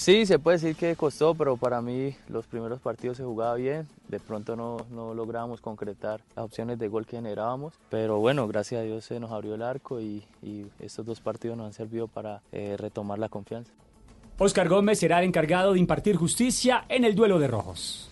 Sí, 0.00 0.24
se 0.24 0.38
puede 0.38 0.56
decir 0.56 0.76
que 0.76 0.96
costó, 0.96 1.34
pero 1.34 1.58
para 1.58 1.82
mí 1.82 2.16
los 2.30 2.46
primeros 2.46 2.80
partidos 2.80 3.18
se 3.18 3.22
jugaba 3.22 3.56
bien. 3.56 3.86
De 4.08 4.18
pronto 4.18 4.56
no, 4.56 4.78
no 4.90 5.12
lográbamos 5.12 5.60
concretar 5.60 6.22
las 6.34 6.46
opciones 6.46 6.78
de 6.78 6.88
gol 6.88 7.04
que 7.04 7.16
generábamos. 7.16 7.74
Pero 7.90 8.18
bueno, 8.18 8.48
gracias 8.48 8.80
a 8.80 8.84
Dios 8.84 9.04
se 9.04 9.20
nos 9.20 9.30
abrió 9.30 9.56
el 9.56 9.60
arco 9.60 10.00
y, 10.00 10.24
y 10.42 10.64
estos 10.78 11.04
dos 11.04 11.20
partidos 11.20 11.58
nos 11.58 11.66
han 11.66 11.74
servido 11.74 12.08
para 12.08 12.40
eh, 12.50 12.76
retomar 12.78 13.18
la 13.18 13.28
confianza. 13.28 13.72
Oscar 14.38 14.70
Gómez 14.70 15.00
será 15.00 15.18
el 15.18 15.26
encargado 15.26 15.74
de 15.74 15.80
impartir 15.80 16.16
justicia 16.16 16.86
en 16.88 17.04
el 17.04 17.14
duelo 17.14 17.38
de 17.38 17.48
rojos. 17.48 18.10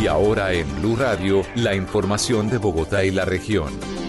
Y 0.00 0.06
ahora 0.06 0.54
en 0.54 0.74
Blue 0.80 0.96
Radio, 0.96 1.42
la 1.54 1.74
información 1.74 2.48
de 2.48 2.56
Bogotá 2.56 3.04
y 3.04 3.10
la 3.10 3.26
región. 3.26 4.01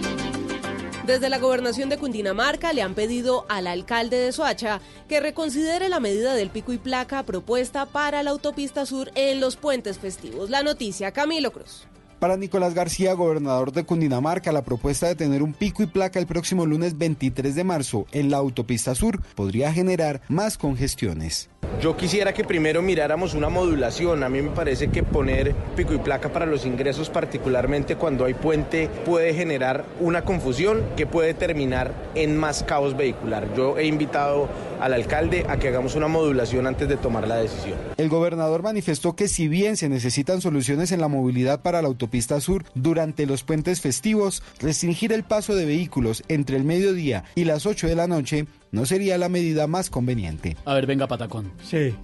Desde 1.06 1.28
la 1.28 1.38
gobernación 1.38 1.90
de 1.90 1.98
Cundinamarca 1.98 2.72
le 2.72 2.80
han 2.80 2.94
pedido 2.94 3.44
al 3.50 3.66
alcalde 3.66 4.16
de 4.16 4.32
Soacha 4.32 4.80
que 5.06 5.20
reconsidere 5.20 5.90
la 5.90 6.00
medida 6.00 6.34
del 6.34 6.48
pico 6.48 6.72
y 6.72 6.78
placa 6.78 7.22
propuesta 7.24 7.84
para 7.84 8.22
la 8.22 8.30
autopista 8.30 8.86
sur 8.86 9.10
en 9.14 9.38
los 9.38 9.56
puentes 9.56 9.98
festivos. 9.98 10.48
La 10.48 10.62
noticia, 10.62 11.12
Camilo 11.12 11.52
Cruz. 11.52 11.86
Para 12.20 12.38
Nicolás 12.38 12.72
García, 12.72 13.12
gobernador 13.12 13.70
de 13.72 13.84
Cundinamarca, 13.84 14.50
la 14.50 14.64
propuesta 14.64 15.06
de 15.06 15.14
tener 15.14 15.42
un 15.42 15.52
pico 15.52 15.82
y 15.82 15.86
placa 15.86 16.18
el 16.18 16.26
próximo 16.26 16.64
lunes 16.64 16.96
23 16.96 17.54
de 17.54 17.64
marzo 17.64 18.06
en 18.12 18.30
la 18.30 18.38
autopista 18.38 18.94
sur 18.94 19.20
podría 19.34 19.74
generar 19.74 20.22
más 20.28 20.56
congestiones. 20.56 21.50
Yo 21.80 21.96
quisiera 21.96 22.32
que 22.32 22.44
primero 22.44 22.82
miráramos 22.82 23.34
una 23.34 23.48
modulación. 23.48 24.22
A 24.22 24.28
mí 24.28 24.42
me 24.42 24.50
parece 24.50 24.88
que 24.88 25.02
poner 25.02 25.54
pico 25.76 25.94
y 25.94 25.98
placa 25.98 26.30
para 26.32 26.46
los 26.46 26.64
ingresos, 26.66 27.10
particularmente 27.10 27.96
cuando 27.96 28.24
hay 28.24 28.34
puente, 28.34 28.88
puede 29.04 29.34
generar 29.34 29.84
una 30.00 30.24
confusión 30.24 30.82
que 30.96 31.06
puede 31.06 31.34
terminar 31.34 31.92
en 32.14 32.36
más 32.36 32.62
caos 32.62 32.96
vehicular. 32.96 33.48
Yo 33.54 33.78
he 33.78 33.86
invitado 33.86 34.48
al 34.80 34.92
alcalde 34.92 35.46
a 35.48 35.56
que 35.58 35.68
hagamos 35.68 35.94
una 35.94 36.08
modulación 36.08 36.66
antes 36.66 36.88
de 36.88 36.96
tomar 36.96 37.28
la 37.28 37.36
decisión. 37.36 37.78
El 37.96 38.08
gobernador 38.08 38.62
manifestó 38.62 39.14
que 39.14 39.28
si 39.28 39.48
bien 39.48 39.76
se 39.76 39.88
necesitan 39.88 40.40
soluciones 40.40 40.92
en 40.92 41.00
la 41.00 41.08
movilidad 41.08 41.60
para 41.60 41.82
la 41.82 41.88
autopista 41.88 42.40
sur 42.40 42.64
durante 42.74 43.26
los 43.26 43.42
puentes 43.42 43.80
festivos, 43.80 44.42
restringir 44.60 45.12
el 45.12 45.24
paso 45.24 45.54
de 45.54 45.64
vehículos 45.64 46.22
entre 46.28 46.56
el 46.56 46.64
mediodía 46.64 47.24
y 47.34 47.44
las 47.44 47.66
8 47.66 47.86
de 47.86 47.94
la 47.94 48.06
noche 48.06 48.46
no 48.74 48.84
sería 48.86 49.16
la 49.18 49.28
medida 49.28 49.66
más 49.66 49.88
conveniente. 49.90 50.56
A 50.64 50.74
ver, 50.74 50.86
venga, 50.86 51.06
Patacón. 51.06 51.52
Sí. 51.62 51.94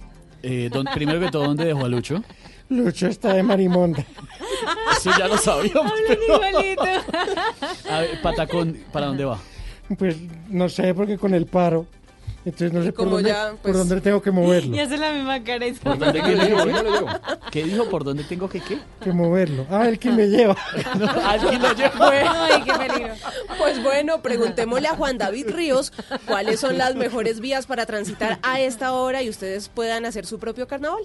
Eh, 0.43 0.69
don- 0.71 0.87
primero 0.95 1.19
que 1.19 1.29
todo, 1.29 1.43
¿dónde 1.43 1.65
dejó 1.65 1.85
a 1.85 1.89
Lucho? 1.89 2.23
Lucho 2.69 3.07
está 3.07 3.33
de 3.33 3.43
marimonda. 3.43 4.03
Eso 4.97 5.11
ya 5.17 5.27
lo 5.27 5.37
sabíamos. 5.37 5.91
Pero- 6.07 6.21
igualito. 6.23 6.83
A 7.89 7.99
ver, 7.99 8.21
Patacón, 8.21 8.77
¿para 8.91 9.07
dónde 9.07 9.25
va? 9.25 9.37
Pues 9.97 10.15
no 10.49 10.69
sé, 10.69 10.93
porque 10.93 11.17
con 11.17 11.33
el 11.33 11.45
paro. 11.45 11.85
Entonces 12.43 12.73
no 12.73 12.83
sé 12.83 12.91
por 12.91 13.09
dónde, 13.09 13.29
ya, 13.29 13.49
por 13.51 13.59
pues- 13.59 13.77
dónde 13.77 14.01
tengo 14.01 14.21
que 14.21 14.31
moverlo. 14.31 14.75
Y 14.75 14.79
hace 14.79 14.97
la 14.97 15.11
misma 15.11 15.43
cara. 15.43 15.67
y 15.67 15.73
¿Por 15.73 15.97
dónde 15.97 16.21
qué 16.21 16.35
dijo? 16.35 16.63
¿Qué 16.65 16.73
dijo? 16.73 17.05
¿Qué 17.51 17.63
dijo? 17.63 17.85
¿Por 17.89 18.03
dónde 18.03 18.23
tengo 18.23 18.49
que 18.49 18.59
qué? 18.61 18.79
Que 19.03 19.11
moverlo. 19.11 19.65
Ah, 19.69 19.87
el 19.87 19.99
que 19.99 20.09
me 20.11 20.27
lleva. 20.27 20.55
Alguien 21.25 21.61
lo 21.61 21.73
lleva. 21.73 22.45
Ay, 22.47 22.63
qué 22.63 22.73
peligro. 22.73 23.13
Pues 23.57 23.83
bueno, 23.83 24.21
preguntémosle 24.21 24.87
a 24.87 24.95
Juan 24.95 25.17
David 25.17 25.49
Ríos 25.49 25.93
cuáles 26.25 26.59
son 26.59 26.77
las 26.77 26.95
mejores 26.95 27.39
vías 27.39 27.67
para 27.67 27.85
transitar 27.85 28.39
a 28.41 28.59
esta 28.59 28.93
hora 28.93 29.21
y 29.21 29.29
ustedes 29.29 29.69
puedan 29.69 30.05
hacer 30.05 30.25
su 30.25 30.39
propio 30.39 30.67
carnaval. 30.67 31.03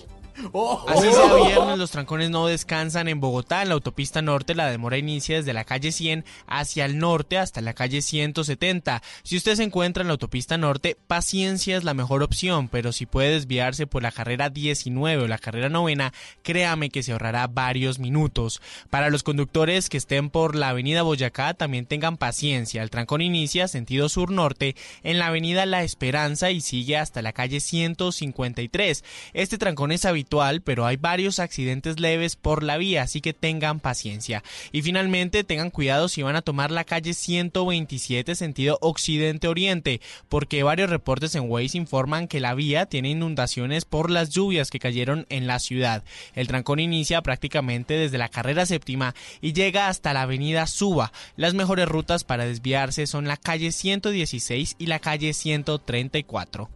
Así 0.88 1.10
sea 1.12 1.34
viernes, 1.34 1.78
los 1.78 1.90
trancones 1.90 2.28
no 2.28 2.46
descansan 2.46 3.08
en 3.08 3.20
Bogotá. 3.20 3.62
En 3.62 3.68
la 3.68 3.74
autopista 3.74 4.20
norte, 4.20 4.54
la 4.54 4.70
demora 4.70 4.98
inicia 4.98 5.36
desde 5.36 5.54
la 5.54 5.64
calle 5.64 5.92
100 5.92 6.24
hacia 6.46 6.84
el 6.84 6.98
norte 6.98 7.38
hasta 7.38 7.62
la 7.62 7.72
calle 7.72 8.02
170. 8.02 9.02
Si 9.22 9.36
usted 9.38 9.54
se 9.56 9.62
encuentra 9.62 10.02
en 10.02 10.08
la 10.08 10.12
autopista 10.12 10.58
norte, 10.58 10.98
paciencia 11.26 11.76
es 11.76 11.82
la 11.82 11.92
mejor 11.92 12.22
opción, 12.22 12.68
pero 12.68 12.92
si 12.92 13.04
puede 13.04 13.32
desviarse 13.32 13.88
por 13.88 14.00
la 14.00 14.12
carrera 14.12 14.48
19 14.48 15.24
o 15.24 15.26
la 15.26 15.38
carrera 15.38 15.68
novena, 15.68 16.12
créame 16.44 16.88
que 16.88 17.02
se 17.02 17.10
ahorrará 17.10 17.48
varios 17.48 17.98
minutos. 17.98 18.62
Para 18.90 19.10
los 19.10 19.24
conductores 19.24 19.88
que 19.88 19.96
estén 19.96 20.30
por 20.30 20.54
la 20.54 20.68
avenida 20.68 21.02
Boyacá, 21.02 21.54
también 21.54 21.84
tengan 21.84 22.16
paciencia. 22.16 22.80
El 22.80 22.90
trancón 22.90 23.22
inicia 23.22 23.66
sentido 23.66 24.08
sur-norte 24.08 24.76
en 25.02 25.18
la 25.18 25.26
avenida 25.26 25.66
La 25.66 25.82
Esperanza 25.82 26.52
y 26.52 26.60
sigue 26.60 26.96
hasta 26.96 27.22
la 27.22 27.32
calle 27.32 27.58
153. 27.58 29.02
Este 29.32 29.58
trancón 29.58 29.90
es 29.90 30.04
habitual, 30.04 30.60
pero 30.60 30.86
hay 30.86 30.96
varios 30.96 31.40
accidentes 31.40 31.98
leves 31.98 32.36
por 32.36 32.62
la 32.62 32.76
vía, 32.76 33.02
así 33.02 33.20
que 33.20 33.32
tengan 33.32 33.80
paciencia. 33.80 34.44
Y 34.70 34.82
finalmente, 34.82 35.42
tengan 35.42 35.70
cuidado 35.70 36.08
si 36.08 36.22
van 36.22 36.36
a 36.36 36.42
tomar 36.42 36.70
la 36.70 36.84
calle 36.84 37.14
127 37.14 38.36
sentido 38.36 38.78
occidente-oriente, 38.80 40.00
porque 40.28 40.62
varios 40.62 40.88
reportes 40.88 41.15
en 41.16 41.50
Waze 41.50 41.78
informan 41.78 42.28
que 42.28 42.40
la 42.40 42.54
vía 42.54 42.86
tiene 42.86 43.10
inundaciones 43.10 43.86
por 43.86 44.10
las 44.10 44.30
lluvias 44.30 44.70
que 44.70 44.78
cayeron 44.78 45.26
en 45.30 45.46
la 45.46 45.58
ciudad. 45.58 46.04
El 46.34 46.46
trancón 46.46 46.78
inicia 46.78 47.22
prácticamente 47.22 47.94
desde 47.94 48.18
la 48.18 48.28
carrera 48.28 48.66
séptima 48.66 49.14
y 49.40 49.54
llega 49.54 49.88
hasta 49.88 50.12
la 50.12 50.22
avenida 50.22 50.66
Suba. 50.66 51.12
Las 51.36 51.54
mejores 51.54 51.88
rutas 51.88 52.24
para 52.24 52.44
desviarse 52.44 53.06
son 53.06 53.26
la 53.26 53.38
calle 53.38 53.72
116 53.72 54.76
y 54.78 54.86
la 54.86 54.98
calle 54.98 55.32
134. 55.32 56.75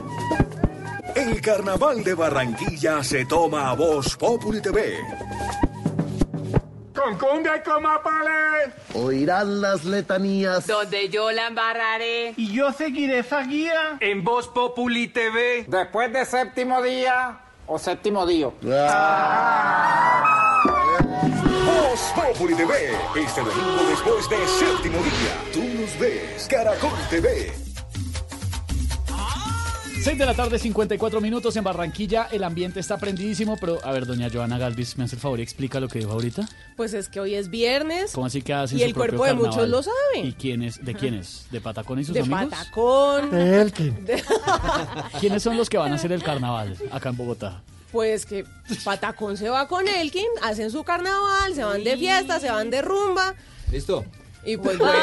El 1.31 1.39
carnaval 1.39 2.03
de 2.03 2.13
Barranquilla 2.13 3.01
se 3.05 3.25
toma 3.25 3.69
a 3.69 3.73
Voz 3.73 4.17
Populi 4.17 4.61
TV. 4.61 4.97
Con 6.93 7.17
cumbia 7.17 7.55
y 7.55 7.61
con 7.63 7.81
mapales. 7.81 8.73
Oirán 8.93 9.61
las 9.61 9.85
letanías. 9.85 10.67
Donde 10.67 11.07
yo 11.07 11.31
la 11.31 11.47
embarraré. 11.47 12.33
Y 12.35 12.51
yo 12.51 12.73
seguiré 12.73 13.19
esa 13.19 13.43
guía. 13.43 13.97
En 14.01 14.25
Voz 14.25 14.49
Populi 14.49 15.07
TV. 15.07 15.63
Después 15.69 16.11
de 16.11 16.25
séptimo 16.25 16.81
día 16.81 17.39
o 17.65 17.79
séptimo 17.79 18.25
día. 18.25 18.49
Voz 21.65 22.13
Populi 22.13 22.55
TV. 22.55 22.73
Este 23.15 23.39
domingo 23.39 23.83
después 23.89 24.29
de 24.29 24.47
séptimo 24.47 24.97
día. 24.97 25.51
Tú 25.53 25.63
nos 25.79 25.97
ves. 25.97 26.45
Caracol 26.49 26.91
TV. 27.09 27.70
6 30.03 30.17
de 30.17 30.25
la 30.25 30.33
tarde, 30.33 30.57
54 30.57 31.21
minutos 31.21 31.55
en 31.57 31.63
Barranquilla. 31.63 32.27
El 32.31 32.43
ambiente 32.43 32.79
está 32.79 32.97
prendidísimo, 32.97 33.57
pero 33.57 33.79
a 33.85 33.91
ver, 33.91 34.07
doña 34.07 34.29
Joana 34.33 34.57
Galvis, 34.57 34.97
¿me 34.97 35.03
hace 35.03 35.15
el 35.15 35.21
favor 35.21 35.39
y 35.39 35.43
explica 35.43 35.79
lo 35.79 35.87
que 35.87 35.99
dijo 35.99 36.11
ahorita? 36.11 36.47
Pues 36.75 36.93
es 36.95 37.07
que 37.07 37.19
hoy 37.19 37.35
es 37.35 37.49
viernes. 37.51 38.11
¿Cómo 38.13 38.25
así 38.25 38.41
que 38.41 38.51
hacen 38.53 38.79
Y 38.79 38.81
su 38.81 38.87
el 38.87 38.93
propio 38.95 39.17
cuerpo 39.19 39.43
de 39.43 39.49
carnaval? 39.49 39.69
muchos 39.69 39.69
lo 39.69 39.83
sabe. 39.83 40.27
¿Y 40.27 40.33
quién 40.33 40.63
es? 40.63 40.83
¿De 40.83 40.95
quién 40.95 41.13
es? 41.13 41.45
¿De 41.51 41.61
Patacón 41.61 41.99
y 41.99 42.03
sus 42.05 42.15
De 42.15 42.21
amigos? 42.21 42.45
Patacón. 42.45 43.29
De 43.29 43.61
Elkin. 43.61 44.05
De- 44.05 44.23
¿Quiénes 45.19 45.43
son 45.43 45.55
los 45.55 45.69
que 45.69 45.77
van 45.77 45.91
a 45.91 45.95
hacer 45.95 46.11
el 46.11 46.23
carnaval 46.23 46.75
acá 46.91 47.09
en 47.09 47.17
Bogotá? 47.17 47.61
Pues 47.91 48.25
que 48.25 48.45
Patacón 48.83 49.37
se 49.37 49.49
va 49.49 49.67
con 49.67 49.87
Elkin, 49.87 50.25
hacen 50.41 50.71
su 50.71 50.83
carnaval, 50.83 51.53
se 51.53 51.63
van 51.63 51.83
de 51.83 51.95
fiesta, 51.97 52.39
se 52.39 52.49
van 52.49 52.71
de 52.71 52.81
rumba. 52.81 53.35
¿Listo? 53.71 54.03
Y 54.43 54.57
pues 54.57 54.77
bueno. 54.77 54.95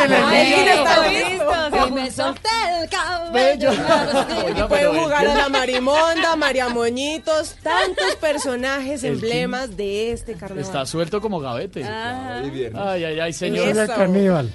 Se 0.00 0.08
le 0.08 0.16
Elkin 0.16 0.68
olvidó. 0.68 0.74
está 0.74 1.08
Listo, 1.08 1.28
listo. 1.28 1.82
se 1.82 1.88
Y 1.88 1.90
me 1.92 2.10
solté 2.10 2.48
el 2.82 2.88
cabello. 2.88 3.70
Y 3.72 4.62
pueden 4.68 4.96
jugar 5.02 5.26
a 5.26 5.34
la 5.34 5.48
Marimonda, 5.48 6.36
María 6.36 6.68
Moñitos, 6.68 7.56
tantos 7.62 8.14
personajes 8.20 9.02
emblemas 9.02 9.76
de 9.76 10.12
este 10.12 10.34
carnaval. 10.34 10.62
Está 10.64 10.86
suelto 10.86 11.20
como 11.20 11.40
gavete. 11.40 11.82
Ah. 11.84 12.40
Ay, 12.76 13.04
ay, 13.04 13.20
ay, 13.20 13.32
señor. 13.32 13.76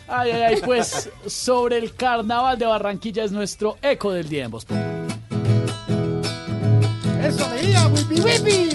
Ay, 0.07 0.31
ay, 0.31 0.31
ay, 0.31 0.61
pues 0.63 1.09
sobre 1.27 1.77
el 1.77 1.93
carnaval 1.93 2.57
de 2.57 2.65
Barranquilla 2.65 3.23
es 3.25 3.31
nuestro 3.33 3.77
eco 3.81 4.11
del 4.13 4.29
día 4.29 4.45
en 4.45 4.51
Populi. 4.51 4.79
Eso 7.21 7.49
veía, 7.49 7.87
wipi 7.87 8.21
wipi. 8.21 8.69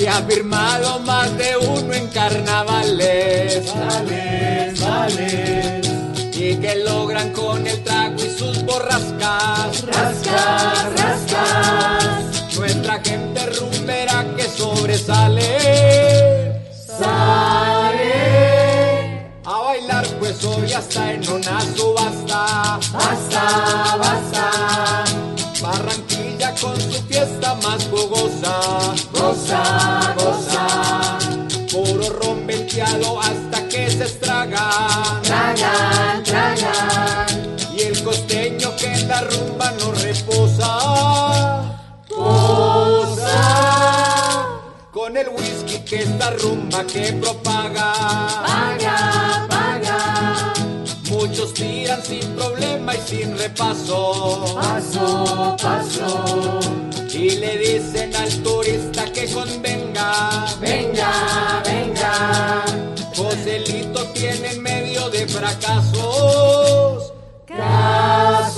Y 0.00 0.06
ha 0.06 0.22
firmado 0.22 0.98
más 1.00 1.36
de 1.36 1.58
uno 1.58 1.92
en 1.92 2.08
carnavales. 2.08 3.70
Vales, 3.74 4.80
vales. 4.80 5.86
Y 6.34 6.56
que 6.56 6.76
logran 6.76 7.30
con 7.34 7.66
el 7.66 7.84
trago 7.84 8.16
y 8.16 8.30
sus 8.30 8.64
borrascas. 8.64 9.82
Rascas, 9.82 10.92
rascas. 10.96 12.56
Nuestra 12.56 12.98
gente 13.04 13.44
rumbera 13.58 14.24
que 14.38 14.44
sobresale. 14.44 15.58
Sale. 16.98 18.22
A 19.44 19.58
bailar 19.64 20.06
pues 20.18 20.42
hoy 20.44 20.72
hasta 20.72 21.12
en 21.12 21.28
una 21.28 21.60
subasta. 21.76 22.80
Basta, 22.90 23.96
basta. 23.98 24.50
Barranquilla 25.60 26.54
con 26.54 26.80
su 26.80 27.02
fiesta 27.02 27.54
más 27.56 27.84
fogosa. 27.84 28.94
Goza, 29.60 30.14
goza. 30.16 31.18
Puro 31.70 32.08
ron 32.20 32.46
hasta 33.22 33.68
que 33.68 33.90
se 33.90 34.04
estraga. 34.04 34.70
Tragan, 35.22 36.22
tragan. 36.22 37.26
Y 37.72 37.82
el 37.82 38.02
costeño 38.02 38.74
que 38.76 38.86
en 38.86 39.08
la 39.08 39.20
rumba 39.22 39.72
no 39.78 39.92
reposa. 39.92 40.78
Goza. 42.08 43.40
Con 44.92 45.16
el 45.16 45.28
whisky 45.28 45.78
que 45.80 46.02
esta 46.02 46.30
rumba 46.30 46.84
que 46.84 47.12
propaga. 47.14 47.92
Paga, 48.46 49.46
paga. 49.48 50.54
Muchos 51.10 51.54
tiran 51.54 52.02
sin 52.02 52.26
problema 52.34 52.94
y 52.94 52.98
sin 52.98 53.38
repaso. 53.38 54.54
Paso, 54.54 55.56
paso. 55.60 56.60
Y 57.12 57.30
le 57.30 57.58
dicen 57.58 58.14
al 58.16 58.30
turista 58.42 59.04
que 59.12 59.26
convenga. 59.32 60.46
Venga, 60.60 61.62
venga. 61.64 62.64
Joselito 63.16 64.04
tiene 64.12 64.52
en 64.52 64.62
medio 64.62 65.08
de 65.10 65.26
fracasos. 65.28 67.12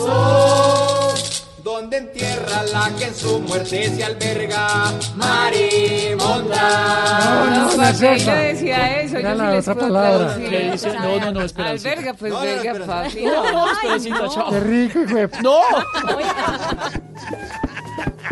Casos. 0.03 1.47
Donde 1.65 1.97
entierra 1.97 2.63
la 2.73 2.91
que 2.99 3.05
en 3.07 3.15
su 3.15 3.39
muerte 3.41 3.97
se 3.97 4.05
alberga. 4.05 4.93
Marimonda. 5.17 7.21
No, 7.25 7.51
no, 7.51 7.77
no 7.77 7.83
esa. 7.89 8.35
decía 8.35 9.01
eso, 9.01 9.19
yo 9.19 9.35
la 9.35 9.51
sí 9.51 9.57
les 9.57 9.69
otra 9.69 9.75
puedo 9.75 9.89
palabra. 9.95 10.27
traducir. 10.35 10.51
¿Qué 10.51 10.71
dice? 10.73 10.93
No, 10.93 11.21
no, 11.21 11.33
no, 11.33 11.43
esperancita. 11.43 11.91
Alberga, 11.91 12.15
pues 12.15 12.33
No, 12.33 12.39
no, 12.39 12.45
verga, 12.45 12.73
espera. 12.73 12.87
papi. 12.87 13.25
No, 13.25 13.53
no, 13.53 13.67
Ay, 13.83 14.11
no. 14.11 14.35
chao. 14.35 14.51
Qué 14.51 14.61
rico, 14.61 14.99
hijo 15.03 15.15
de... 15.15 15.29
¡No! 15.43 15.61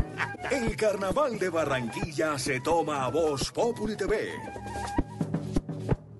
El 0.51 0.77
carnaval 0.77 1.39
de 1.39 1.49
Barranquilla 1.49 2.37
se 2.37 2.61
toma 2.61 3.05
a 3.05 3.09
Voz 3.09 3.53
Populi 3.53 3.97
TV. 3.97 4.33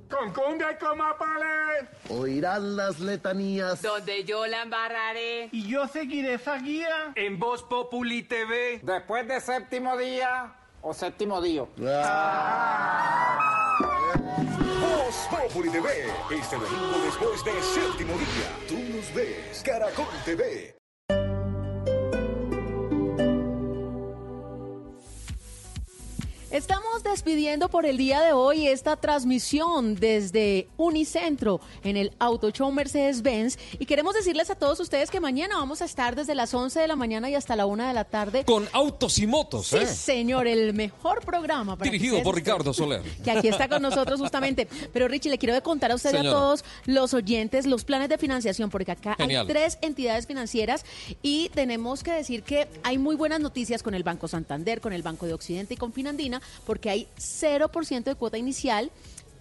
Con 0.09 0.33
cumbia 0.33 0.71
y 0.71 0.77
con 0.77 0.99
mapales. 0.99 1.89
Oirán 2.09 2.77
las 2.77 3.01
letanías. 3.01 3.83
Donde 3.83 4.23
yo 4.23 4.47
la 4.47 4.63
embarraré. 4.63 5.49
Y 5.51 5.67
yo 5.67 5.89
seguiré 5.89 6.35
esa 6.35 6.59
guía. 6.59 7.13
En 7.17 7.41
Voz 7.41 7.65
Populi 7.65 8.23
TV. 8.23 8.79
Después 8.85 9.27
de 9.27 9.41
séptimo 9.41 9.97
día 9.97 10.55
o 10.81 10.95
séptimo 10.95 11.43
día. 11.43 11.65
Voz 14.81 15.29
Populi 15.29 15.71
TV. 15.71 15.89
Este 16.31 16.55
domingo 16.55 16.99
después 17.05 17.45
de 17.45 17.63
séptimo 17.63 18.13
día. 18.17 18.69
Tú 18.69 18.79
nos 18.95 19.13
ves. 19.13 19.63
Caracol 19.65 20.07
TV. 20.25 20.80
Estamos 26.51 27.05
despidiendo 27.05 27.69
por 27.69 27.87
el 27.87 27.97
día 27.97 28.21
de 28.23 28.33
hoy 28.33 28.67
esta 28.67 28.97
transmisión 28.97 29.95
desde 29.95 30.67
Unicentro 30.79 31.61
en 31.85 31.97
el 31.97 32.13
Auto 32.19 32.51
Show 32.51 32.73
Mercedes-Benz 32.73 33.57
y 33.79 33.87
queremos 33.87 34.15
decirles 34.15 34.51
a 34.51 34.57
todos 34.57 34.81
ustedes 34.81 35.13
que 35.13 35.21
mañana 35.21 35.59
vamos 35.59 35.81
a 35.81 35.85
estar 35.85 36.17
desde 36.17 36.35
las 36.35 36.53
11 36.53 36.81
de 36.81 36.89
la 36.89 36.97
mañana 36.97 37.31
y 37.31 37.37
hasta 37.37 37.55
la 37.55 37.67
1 37.67 37.87
de 37.87 37.95
la 37.95 38.03
tarde. 38.05 38.45
Con 38.45 38.69
autos 38.73 39.19
y 39.19 39.29
motos, 39.29 39.69
Sí, 39.69 39.77
¿eh? 39.77 39.87
señor, 39.87 40.49
el 40.49 40.75
mejor 40.75 41.25
programa. 41.25 41.77
para 41.77 41.89
Dirigido 41.89 42.21
por 42.25 42.35
Ricardo 42.35 42.75
Soler. 42.75 43.03
Que 43.23 43.31
aquí 43.31 43.47
está 43.47 43.69
con 43.69 43.81
nosotros 43.81 44.19
justamente. 44.19 44.67
Pero 44.93 45.07
Richie, 45.07 45.31
le 45.31 45.39
quiero 45.39 45.63
contar 45.63 45.93
a 45.93 45.95
usted 45.95 46.13
y 46.15 46.17
a 46.17 46.23
todos 46.31 46.65
los 46.85 47.15
oyentes 47.15 47.65
los 47.65 47.85
planes 47.85 48.09
de 48.09 48.19
financiación, 48.19 48.71
porque 48.71 48.91
acá 48.91 49.15
Genial. 49.17 49.43
hay 49.47 49.53
tres 49.53 49.79
entidades 49.83 50.27
financieras 50.27 50.85
y 51.23 51.49
tenemos 51.51 52.03
que 52.03 52.11
decir 52.11 52.43
que 52.43 52.67
hay 52.83 52.99
muy 52.99 53.15
buenas 53.15 53.39
noticias 53.39 53.85
con 53.85 53.95
el 53.95 54.03
Banco 54.03 54.27
Santander, 54.27 54.81
con 54.81 54.93
el 54.93 55.03
Banco 55.03 55.27
de 55.27 55.33
Occidente 55.35 55.75
y 55.75 55.77
con 55.77 55.93
Finandina, 55.93 56.40
porque 56.67 56.91
hay 56.91 57.09
0% 57.19 58.05
de 58.05 58.15
cuota 58.15 58.39
inicial. 58.39 58.91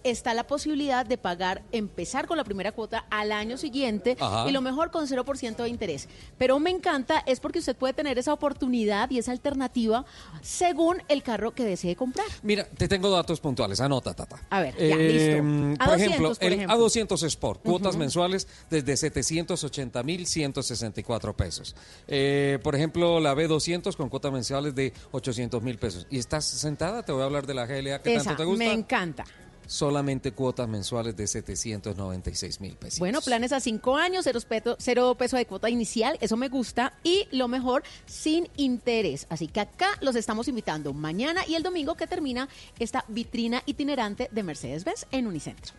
Está 0.02 0.34
la 0.34 0.46
posibilidad 0.46 1.04
de 1.04 1.18
pagar, 1.18 1.62
empezar 1.72 2.26
con 2.26 2.36
la 2.36 2.44
primera 2.44 2.72
cuota 2.72 3.04
al 3.10 3.32
año 3.32 3.56
siguiente 3.56 4.16
Ajá. 4.20 4.48
y 4.48 4.52
lo 4.52 4.60
mejor 4.62 4.90
con 4.90 5.06
0% 5.06 5.56
de 5.62 5.68
interés. 5.68 6.08
Pero 6.38 6.58
me 6.58 6.70
encanta 6.70 7.22
es 7.26 7.40
porque 7.40 7.58
usted 7.58 7.76
puede 7.76 7.92
tener 7.92 8.18
esa 8.18 8.32
oportunidad 8.32 9.10
y 9.10 9.18
esa 9.18 9.32
alternativa 9.32 10.04
según 10.42 11.02
el 11.08 11.22
carro 11.22 11.52
que 11.52 11.64
desee 11.64 11.96
comprar. 11.96 12.26
Mira, 12.42 12.64
te 12.64 12.88
tengo 12.88 13.10
datos 13.10 13.40
puntuales. 13.40 13.80
Anota, 13.80 14.14
Tata. 14.14 14.40
A 14.50 14.60
ver, 14.60 14.74
ya, 14.76 14.96
listo. 14.96 15.36
por 15.38 15.88
A200, 15.88 15.94
ejemplo, 15.96 16.34
por 16.34 16.44
el 16.46 16.52
ejemplo. 16.54 16.76
A200 16.78 17.22
Sport, 17.26 17.62
cuotas 17.62 17.90
Ujú. 17.90 17.98
mensuales 17.98 18.48
desde 18.70 18.96
780 18.96 20.02
mil 20.02 20.26
164 20.26 21.36
pesos. 21.36 21.76
Eh, 22.08 22.58
por 22.62 22.74
ejemplo, 22.74 23.20
la 23.20 23.34
B200 23.34 23.96
con 23.96 24.08
cuotas 24.08 24.32
mensuales 24.32 24.74
de 24.74 24.92
800 25.12 25.62
mil 25.62 25.78
pesos. 25.78 26.06
¿Y 26.10 26.18
estás 26.18 26.44
sentada? 26.44 27.02
Te 27.04 27.12
voy 27.12 27.22
a 27.22 27.24
hablar 27.26 27.46
de 27.46 27.54
la 27.54 27.66
GLA 27.66 28.00
que 28.02 28.14
Esa, 28.14 28.24
tanto 28.30 28.42
te 28.42 28.46
gusta. 28.46 28.64
me 28.64 28.72
encanta. 28.72 29.24
Solamente 29.72 30.32
cuotas 30.32 30.68
mensuales 30.68 31.16
de 31.16 31.28
796 31.28 32.60
mil 32.60 32.74
pesos. 32.74 32.98
Bueno, 32.98 33.20
planes 33.20 33.52
a 33.52 33.60
cinco 33.60 33.94
años, 33.96 34.24
cero, 34.24 34.40
peto- 34.48 34.74
cero 34.80 35.14
peso 35.16 35.36
de 35.36 35.46
cuota 35.46 35.70
inicial, 35.70 36.18
eso 36.20 36.36
me 36.36 36.48
gusta. 36.48 36.94
Y 37.04 37.28
lo 37.30 37.46
mejor, 37.46 37.84
sin 38.04 38.48
interés. 38.56 39.28
Así 39.30 39.46
que 39.46 39.60
acá 39.60 39.90
los 40.00 40.16
estamos 40.16 40.48
invitando 40.48 40.92
mañana 40.92 41.42
y 41.46 41.54
el 41.54 41.62
domingo 41.62 41.94
que 41.94 42.08
termina 42.08 42.48
esta 42.80 43.04
vitrina 43.06 43.62
itinerante 43.64 44.28
de 44.32 44.42
Mercedes-Benz 44.42 45.06
en 45.12 45.28
Unicentro. 45.28 45.72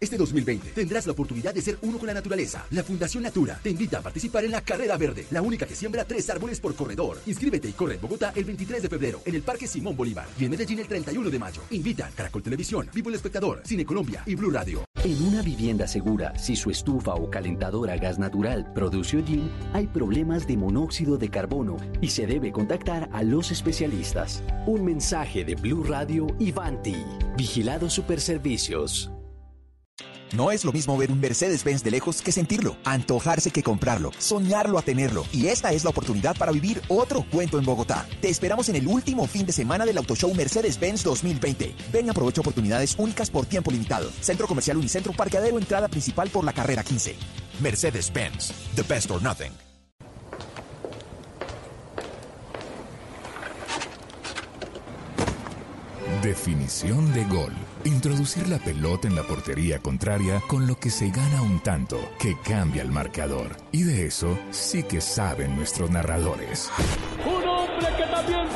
Este 0.00 0.16
2020 0.16 0.70
tendrás 0.70 1.06
la 1.06 1.12
oportunidad 1.12 1.52
de 1.52 1.60
ser 1.60 1.76
uno 1.82 1.98
con 1.98 2.06
la 2.06 2.14
naturaleza. 2.14 2.64
La 2.70 2.84
Fundación 2.84 3.24
Natura 3.24 3.58
te 3.60 3.70
invita 3.70 3.98
a 3.98 4.00
participar 4.00 4.44
en 4.44 4.52
la 4.52 4.60
Carrera 4.60 4.96
Verde, 4.96 5.26
la 5.32 5.42
única 5.42 5.66
que 5.66 5.74
siembra 5.74 6.04
tres 6.04 6.30
árboles 6.30 6.60
por 6.60 6.76
corredor. 6.76 7.18
Inscríbete 7.26 7.68
y 7.68 7.72
corre 7.72 7.94
en 7.94 8.00
Bogotá 8.00 8.32
el 8.36 8.44
23 8.44 8.82
de 8.82 8.88
febrero 8.88 9.20
en 9.24 9.34
el 9.34 9.42
Parque 9.42 9.66
Simón 9.66 9.96
Bolívar 9.96 10.28
y 10.38 10.44
en 10.44 10.52
Medellín 10.52 10.78
el 10.78 10.86
31 10.86 11.30
de 11.30 11.38
mayo. 11.40 11.62
Invitan 11.70 12.12
Caracol 12.12 12.44
Televisión, 12.44 12.88
Vivo 12.94 13.08
el 13.08 13.16
Espectador, 13.16 13.62
Cine 13.64 13.84
Colombia 13.84 14.22
y 14.24 14.36
Blue 14.36 14.50
Radio. 14.50 14.84
En 15.02 15.20
una 15.20 15.42
vivienda 15.42 15.88
segura, 15.88 16.38
si 16.38 16.54
su 16.54 16.70
estufa 16.70 17.14
o 17.14 17.28
calentadora 17.28 17.94
a 17.94 17.96
gas 17.96 18.20
natural 18.20 18.72
produce 18.72 19.16
hollín, 19.16 19.50
hay 19.72 19.88
problemas 19.88 20.46
de 20.46 20.56
monóxido 20.56 21.18
de 21.18 21.28
carbono 21.28 21.76
y 22.00 22.10
se 22.10 22.24
debe 22.28 22.52
contactar 22.52 23.08
a 23.12 23.24
los 23.24 23.50
especialistas. 23.50 24.44
Un 24.64 24.84
mensaje 24.84 25.44
de 25.44 25.56
Blue 25.56 25.82
Radio 25.82 26.28
y 26.38 26.52
Vanti. 26.52 26.96
Vigilados 27.36 27.94
Superservicios. 27.94 29.10
No 30.32 30.50
es 30.50 30.64
lo 30.64 30.72
mismo 30.72 30.96
ver 30.96 31.10
un 31.10 31.20
Mercedes-Benz 31.20 31.82
de 31.82 31.90
lejos 31.90 32.20
que 32.20 32.32
sentirlo, 32.32 32.76
antojarse 32.84 33.50
que 33.50 33.62
comprarlo, 33.62 34.10
soñarlo 34.18 34.78
a 34.78 34.82
tenerlo. 34.82 35.24
Y 35.32 35.46
esta 35.46 35.72
es 35.72 35.84
la 35.84 35.90
oportunidad 35.90 36.36
para 36.36 36.52
vivir 36.52 36.82
otro 36.88 37.24
cuento 37.30 37.58
en 37.58 37.64
Bogotá. 37.64 38.06
Te 38.20 38.28
esperamos 38.28 38.68
en 38.68 38.76
el 38.76 38.86
último 38.86 39.26
fin 39.26 39.46
de 39.46 39.52
semana 39.52 39.86
del 39.86 39.96
Auto 39.96 40.14
Show 40.14 40.34
Mercedes-Benz 40.34 41.02
2020. 41.02 41.74
Ven 41.92 42.06
y 42.06 42.10
aprovecha 42.10 42.42
oportunidades 42.42 42.94
únicas 42.98 43.30
por 43.30 43.46
tiempo 43.46 43.70
limitado. 43.70 44.10
Centro 44.20 44.46
Comercial 44.46 44.76
Unicentro, 44.76 45.12
parqueadero, 45.14 45.58
entrada 45.58 45.88
principal 45.88 46.28
por 46.28 46.44
la 46.44 46.52
carrera 46.52 46.82
15. 46.82 47.16
Mercedes-Benz, 47.60 48.52
the 48.76 48.82
best 48.82 49.10
or 49.10 49.22
nothing. 49.22 49.52
Definición 56.22 57.12
de 57.14 57.24
gol. 57.26 57.52
Introducir 57.84 58.48
la 58.48 58.58
pelota 58.58 59.06
en 59.06 59.14
la 59.14 59.22
portería 59.22 59.78
contraria 59.78 60.42
con 60.48 60.66
lo 60.66 60.78
que 60.78 60.90
se 60.90 61.10
gana 61.10 61.42
un 61.42 61.60
tanto 61.60 61.98
que 62.18 62.36
cambia 62.40 62.82
el 62.82 62.90
marcador. 62.90 63.56
Y 63.72 63.84
de 63.84 64.06
eso 64.06 64.38
sí 64.50 64.82
que 64.82 65.00
saben 65.00 65.56
nuestros 65.56 65.90
narradores. 65.90 66.70
Un 67.24 67.46
hombre 67.48 67.86
que 67.96 68.04
también 68.04 68.48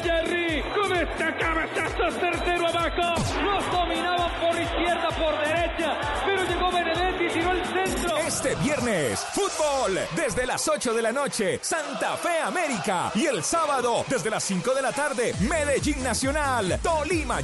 Jerry. 0.00 0.62
Con 0.74 0.92
este 0.92 1.36
cabezazo 1.38 2.10
certero 2.20 2.66
abajo. 2.68 3.22
Los 3.42 3.72
dominaban 3.72 4.40
por 4.40 4.60
izquierda, 4.60 5.08
por 5.10 5.38
derecha. 5.38 5.98
Pero 6.24 6.44
llegó 6.44 6.72
Benedetti 6.72 7.24
y 7.24 7.30
tiró 7.30 7.52
el 7.52 7.64
centro. 7.64 8.18
Este 8.18 8.54
viernes, 8.56 9.24
fútbol 9.32 9.98
desde 10.16 10.46
las 10.46 10.66
8 10.66 10.94
de 10.94 11.02
la 11.02 11.12
noche, 11.12 11.58
Santa 11.62 12.16
Fe 12.16 12.40
América. 12.44 13.10
Y 13.14 13.26
el 13.26 13.42
sábado, 13.42 14.04
desde 14.08 14.30
las 14.30 14.42
5 14.44 14.74
de 14.74 14.82
la 14.82 14.92
tarde, 14.92 15.34
Medellín 15.40 16.02
Nacional, 16.02 16.78
Tolima. 16.82 17.40